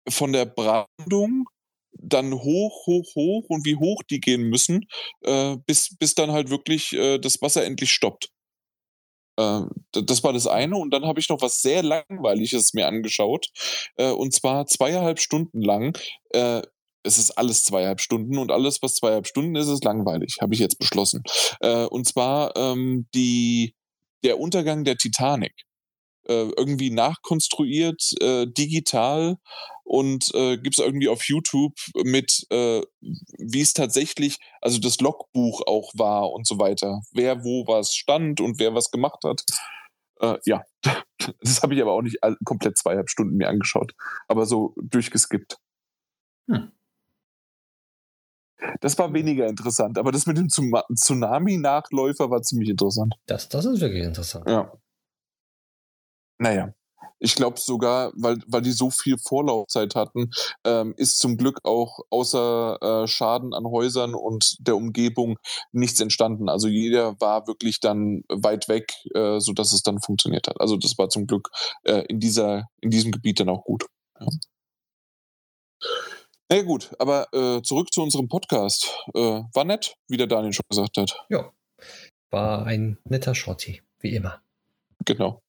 von 0.09 0.33
der 0.33 0.45
Brandung 0.45 1.47
dann 1.93 2.33
hoch, 2.33 2.87
hoch, 2.87 3.15
hoch 3.15 3.45
und 3.49 3.65
wie 3.65 3.75
hoch 3.75 4.01
die 4.09 4.19
gehen 4.19 4.43
müssen, 4.43 4.87
äh, 5.21 5.57
bis, 5.65 5.95
bis 5.97 6.15
dann 6.15 6.31
halt 6.31 6.49
wirklich 6.49 6.93
äh, 6.93 7.19
das 7.19 7.41
Wasser 7.41 7.63
endlich 7.65 7.91
stoppt. 7.91 8.32
Äh, 9.37 9.61
das 9.91 10.23
war 10.23 10.33
das 10.33 10.47
eine. 10.47 10.75
Und 10.75 10.91
dann 10.91 11.05
habe 11.05 11.19
ich 11.19 11.29
noch 11.29 11.41
was 11.41 11.61
sehr 11.61 11.83
Langweiliges 11.83 12.73
mir 12.73 12.87
angeschaut. 12.87 13.47
Äh, 13.97 14.11
und 14.11 14.33
zwar 14.33 14.65
zweieinhalb 14.65 15.19
Stunden 15.19 15.61
lang. 15.61 15.97
Äh, 16.29 16.61
es 17.05 17.17
ist 17.17 17.31
alles 17.31 17.65
zweieinhalb 17.65 17.99
Stunden 17.99 18.37
und 18.37 18.49
alles, 18.49 18.81
was 18.81 18.95
zweieinhalb 18.95 19.27
Stunden 19.27 19.55
ist, 19.55 19.67
ist 19.67 19.83
langweilig, 19.83 20.37
habe 20.41 20.53
ich 20.53 20.61
jetzt 20.61 20.79
beschlossen. 20.79 21.21
und 21.89 22.07
zwar 22.07 22.55
ähm, 22.55 23.09
die, 23.13 23.75
der 24.23 24.39
Untergang 24.39 24.85
der 24.85 24.95
Titanic. 24.95 25.53
Irgendwie 26.27 26.89
nachkonstruiert, 26.89 28.01
digital 28.57 29.37
und 29.83 30.33
äh, 30.33 30.57
gibt 30.57 30.79
es 30.79 30.85
irgendwie 30.85 31.09
auf 31.09 31.23
YouTube 31.25 31.75
mit, 32.03 32.45
äh, 32.49 32.81
wie 33.01 33.61
es 33.61 33.73
tatsächlich, 33.73 34.37
also 34.61 34.79
das 34.79 34.99
Logbuch 34.99 35.61
auch 35.67 35.91
war 35.95 36.31
und 36.31 36.47
so 36.47 36.57
weiter. 36.59 37.01
Wer 37.11 37.43
wo 37.43 37.67
was 37.67 37.93
stand 37.93 38.41
und 38.41 38.59
wer 38.59 38.73
was 38.73 38.91
gemacht 38.91 39.23
hat. 39.23 39.43
Äh, 40.19 40.37
ja, 40.45 40.63
das 41.41 41.61
habe 41.61 41.75
ich 41.75 41.81
aber 41.81 41.91
auch 41.91 42.01
nicht 42.01 42.17
komplett 42.45 42.77
zweieinhalb 42.77 43.09
Stunden 43.09 43.35
mir 43.35 43.49
angeschaut, 43.49 43.93
aber 44.27 44.45
so 44.45 44.73
durchgeskippt. 44.81 45.57
Hm. 46.49 46.71
Das 48.79 48.97
war 48.97 49.13
weniger 49.13 49.47
interessant, 49.47 49.97
aber 49.97 50.13
das 50.13 50.25
mit 50.25 50.37
dem 50.37 50.47
Tsunami-Nachläufer 50.47 52.29
war 52.29 52.41
ziemlich 52.41 52.69
interessant. 52.69 53.13
Das, 53.25 53.49
das 53.49 53.65
ist 53.65 53.81
wirklich 53.81 54.03
interessant. 54.03 54.47
Ja. 54.47 54.71
Naja. 56.39 56.73
Ich 57.19 57.35
glaube 57.35 57.57
sogar, 57.57 58.11
weil, 58.15 58.39
weil 58.47 58.61
die 58.61 58.73
so 58.73 58.89
viel 58.89 59.17
Vorlaufzeit 59.17 59.95
hatten, 59.95 60.31
ähm, 60.65 60.93
ist 60.97 61.19
zum 61.19 61.37
Glück 61.37 61.59
auch 61.63 61.99
außer 62.09 63.03
äh, 63.03 63.07
Schaden 63.07 63.53
an 63.53 63.65
Häusern 63.65 64.13
und 64.13 64.57
der 64.59 64.75
Umgebung 64.75 65.37
nichts 65.71 66.01
entstanden. 66.01 66.49
Also 66.49 66.67
jeder 66.67 67.19
war 67.21 67.47
wirklich 67.47 67.79
dann 67.79 68.23
weit 68.27 68.67
weg, 68.67 68.93
äh, 69.15 69.39
sodass 69.39 69.71
es 69.71 69.83
dann 69.83 70.01
funktioniert 70.01 70.49
hat. 70.49 70.59
Also 70.59 70.75
das 70.75 70.97
war 70.97 71.07
zum 71.07 71.25
Glück 71.25 71.49
äh, 71.83 72.03
in, 72.09 72.19
dieser, 72.19 72.67
in 72.81 72.89
diesem 72.89 73.11
Gebiet 73.11 73.39
dann 73.39 73.49
auch 73.49 73.63
gut. 73.63 73.85
Ja. 74.19 74.27
Na 76.49 76.57
ja, 76.57 76.63
gut, 76.63 76.91
aber 76.99 77.27
äh, 77.33 77.61
zurück 77.61 77.93
zu 77.93 78.03
unserem 78.03 78.27
Podcast. 78.27 78.99
Äh, 79.15 79.19
war 79.53 79.63
nett, 79.63 79.95
wie 80.09 80.17
der 80.17 80.27
Daniel 80.27 80.53
schon 80.53 80.65
gesagt 80.69 80.97
hat. 80.97 81.25
Ja, 81.29 81.51
war 82.31 82.65
ein 82.65 82.97
netter 83.05 83.33
Shorty, 83.33 83.81
wie 83.99 84.15
immer. 84.15 84.41
Genau. 85.05 85.42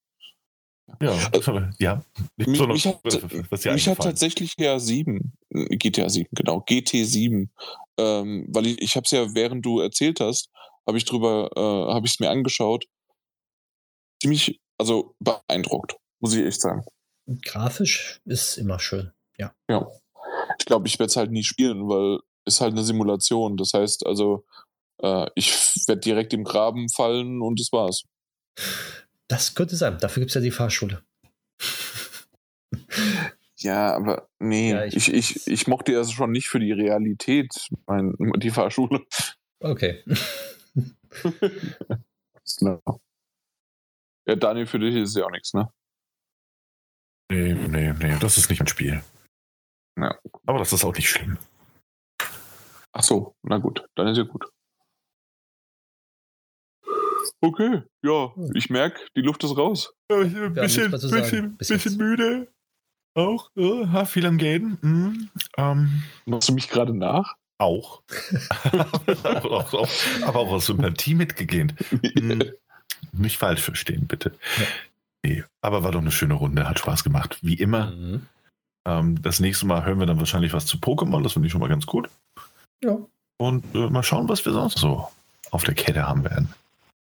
Ja, 1.01 1.13
äh, 1.33 1.71
ja. 1.79 2.05
Mich, 2.37 2.61
noch, 2.61 2.69
mich, 2.69 2.87
hat, 2.87 3.03
mich 3.05 3.89
hat, 3.89 3.99
tatsächlich 3.99 4.57
GTA 4.57 4.79
7, 4.79 5.33
GTA 5.51 6.09
7, 6.09 6.29
genau, 6.33 6.59
GT7, 6.59 7.49
ähm, 7.97 8.47
weil 8.49 8.67
ich, 8.67 8.83
ich 8.83 8.97
habe 8.97 9.05
es 9.05 9.11
ja, 9.11 9.35
während 9.35 9.65
du 9.65 9.81
erzählt 9.81 10.21
hast, 10.21 10.51
habe 10.87 10.99
ich 10.99 11.05
drüber, 11.05 11.51
äh, 11.57 11.95
habe 11.95 12.07
ich 12.07 12.15
es 12.15 12.21
mir 12.21 12.31
angeschaut, 12.31 12.85
ziemlich, 14.21 14.61
also 14.79 15.15
beeindruckt, 15.21 15.97
muss 16.21 16.35
ich 16.35 16.45
echt 16.45 16.61
sagen. 16.61 16.85
Grafisch 17.43 18.21
ist 18.27 18.59
immer 18.59 18.79
schön, 18.79 19.13
ja. 19.39 19.55
Ja. 19.69 19.87
Ich 20.59 20.67
glaube, 20.67 20.87
ich 20.87 20.99
werde 20.99 21.11
es 21.11 21.17
halt 21.17 21.31
nie 21.31 21.45
spielen, 21.45 21.89
weil 21.89 22.21
es 22.45 22.61
halt 22.61 22.73
eine 22.73 22.85
Simulation. 22.85 23.57
Das 23.57 23.73
heißt 23.73 24.07
also, 24.07 24.45
äh, 25.03 25.27
ich 25.35 25.53
werde 25.87 26.01
direkt 26.01 26.33
im 26.33 26.45
Graben 26.45 26.89
fallen 26.89 27.41
und 27.41 27.59
das 27.59 27.73
war's. 27.73 28.05
Das 29.35 29.53
könnte 29.57 29.75
sein. 29.75 29.99
Dafür 29.99 30.21
gibt 30.21 30.31
es 30.31 30.37
ja 30.37 30.41
die 30.41 30.53
Fahrschule. 30.53 31.03
Ja, 33.57 33.97
aber 33.97 34.29
nee, 34.39 34.71
ja, 34.71 34.85
ich, 34.85 34.95
ich, 34.95 35.13
ich, 35.13 35.47
ich, 35.49 35.67
mochte 35.67 35.93
das 35.93 36.13
schon 36.13 36.31
nicht 36.31 36.49
für 36.49 36.61
die 36.61 36.71
Realität, 36.71 37.69
mein, 37.87 38.15
die 38.37 38.51
Fahrschule. 38.51 39.05
Okay. 39.59 40.05
ja, 42.61 44.37
Daniel, 44.37 44.67
für 44.67 44.79
dich 44.79 44.95
ist 44.95 45.09
es 45.09 45.17
ja 45.17 45.25
auch 45.25 45.33
nichts, 45.33 45.53
ne? 45.53 45.69
Nee, 47.33 47.55
nee, 47.55 47.93
nee, 47.93 48.17
das 48.21 48.39
ist 48.39 48.51
nicht 48.51 48.61
ein 48.61 48.69
Spiel. 48.69 49.03
Ja. 49.99 50.17
Aber 50.47 50.61
das 50.61 50.73
ist 50.73 50.85
auch 50.85 50.95
nicht 50.95 51.09
schlimm. 51.09 51.39
Ach 52.93 53.03
so, 53.03 53.35
na 53.43 53.59
gut, 53.59 53.85
dann 53.97 54.07
ist 54.07 54.19
ja 54.19 54.23
gut. 54.23 54.49
Okay, 57.45 57.83
ja, 58.03 58.33
ich 58.55 58.71
merke, 58.71 59.01
die 59.15 59.21
Luft 59.21 59.45
ist 59.45 59.55
raus. 59.59 59.93
Ja, 60.11 60.21
ein 60.21 60.55
bisschen, 60.55 60.91
bisschen, 60.91 61.57
bisschen 61.59 61.97
müde. 61.99 62.49
Auch, 63.15 63.51
ja, 63.55 64.07
viel 64.07 64.25
am 64.25 64.39
Gehen. 64.39 64.79
Mhm. 64.81 65.29
Ähm, 65.59 66.03
Machst 66.25 66.49
du 66.49 66.55
mich 66.55 66.71
gerade 66.71 66.95
nach? 66.95 67.35
Auch. 67.59 68.03
aber, 69.25 69.51
auch, 69.51 69.75
auch, 69.75 69.89
aber 70.23 70.39
auch 70.41 70.53
aus 70.53 70.67
Sympathie 70.67 71.15
mitgegeben. 71.15 71.77
Mhm. 72.01 72.45
Nicht 73.13 73.37
falsch 73.37 73.61
verstehen, 73.61 74.07
bitte. 74.07 74.33
Ja. 74.59 74.67
Nee, 75.23 75.45
aber 75.61 75.83
war 75.83 75.93
doch 75.93 76.01
eine 76.01 76.13
schöne 76.13 76.35
Runde, 76.35 76.67
hat 76.67 76.79
Spaß 76.79 77.05
gemacht. 77.05 77.39
Wie 77.43 77.55
immer. 77.55 77.91
Mhm. 77.91 78.27
Ähm, 78.89 79.21
das 79.21 79.39
nächste 79.39 79.67
Mal 79.67 79.85
hören 79.85 79.99
wir 79.99 80.07
dann 80.07 80.19
wahrscheinlich 80.19 80.55
was 80.55 80.65
zu 80.65 80.79
Pokémon, 80.79 81.23
das 81.23 81.35
finde 81.35 81.47
ich 81.47 81.53
schon 81.53 81.61
mal 81.61 81.69
ganz 81.69 81.85
gut. 81.85 82.09
Ja. 82.83 82.97
Und 83.37 83.65
äh, 83.75 83.91
mal 83.91 84.03
schauen, 84.03 84.31
was 84.31 84.47
wir 84.47 84.55
sonst 84.55 84.79
so 84.79 85.09
auf 85.51 85.65
der 85.65 85.75
Kette 85.75 86.09
haben 86.09 86.25
werden 86.25 86.49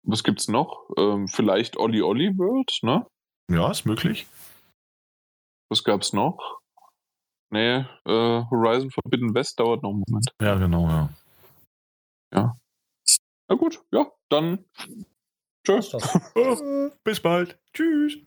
was 0.02 0.24
gibt's 0.24 0.48
noch? 0.48 0.88
Ähm, 0.96 1.28
vielleicht 1.28 1.76
Olli 1.76 2.02
Olli 2.02 2.36
World, 2.36 2.78
ne? 2.82 3.06
Ja, 3.50 3.70
ist 3.70 3.84
möglich. 3.84 4.26
Was 5.70 5.84
gab's 5.84 6.12
noch? 6.12 6.60
Nee, 7.50 7.84
äh, 8.06 8.44
Horizon 8.50 8.90
Forbidden 8.90 9.34
West 9.34 9.60
dauert 9.60 9.82
noch 9.82 9.90
einen 9.90 10.04
Moment. 10.06 10.26
Ja, 10.40 10.54
genau, 10.54 10.88
ja. 10.88 11.08
Ja. 12.34 12.56
Na 13.48 13.56
gut, 13.56 13.82
ja, 13.92 14.10
dann 14.30 14.64
tschüss. 15.66 15.92
bis 17.04 17.20
bald. 17.20 17.58
Tschüss. 17.74 18.18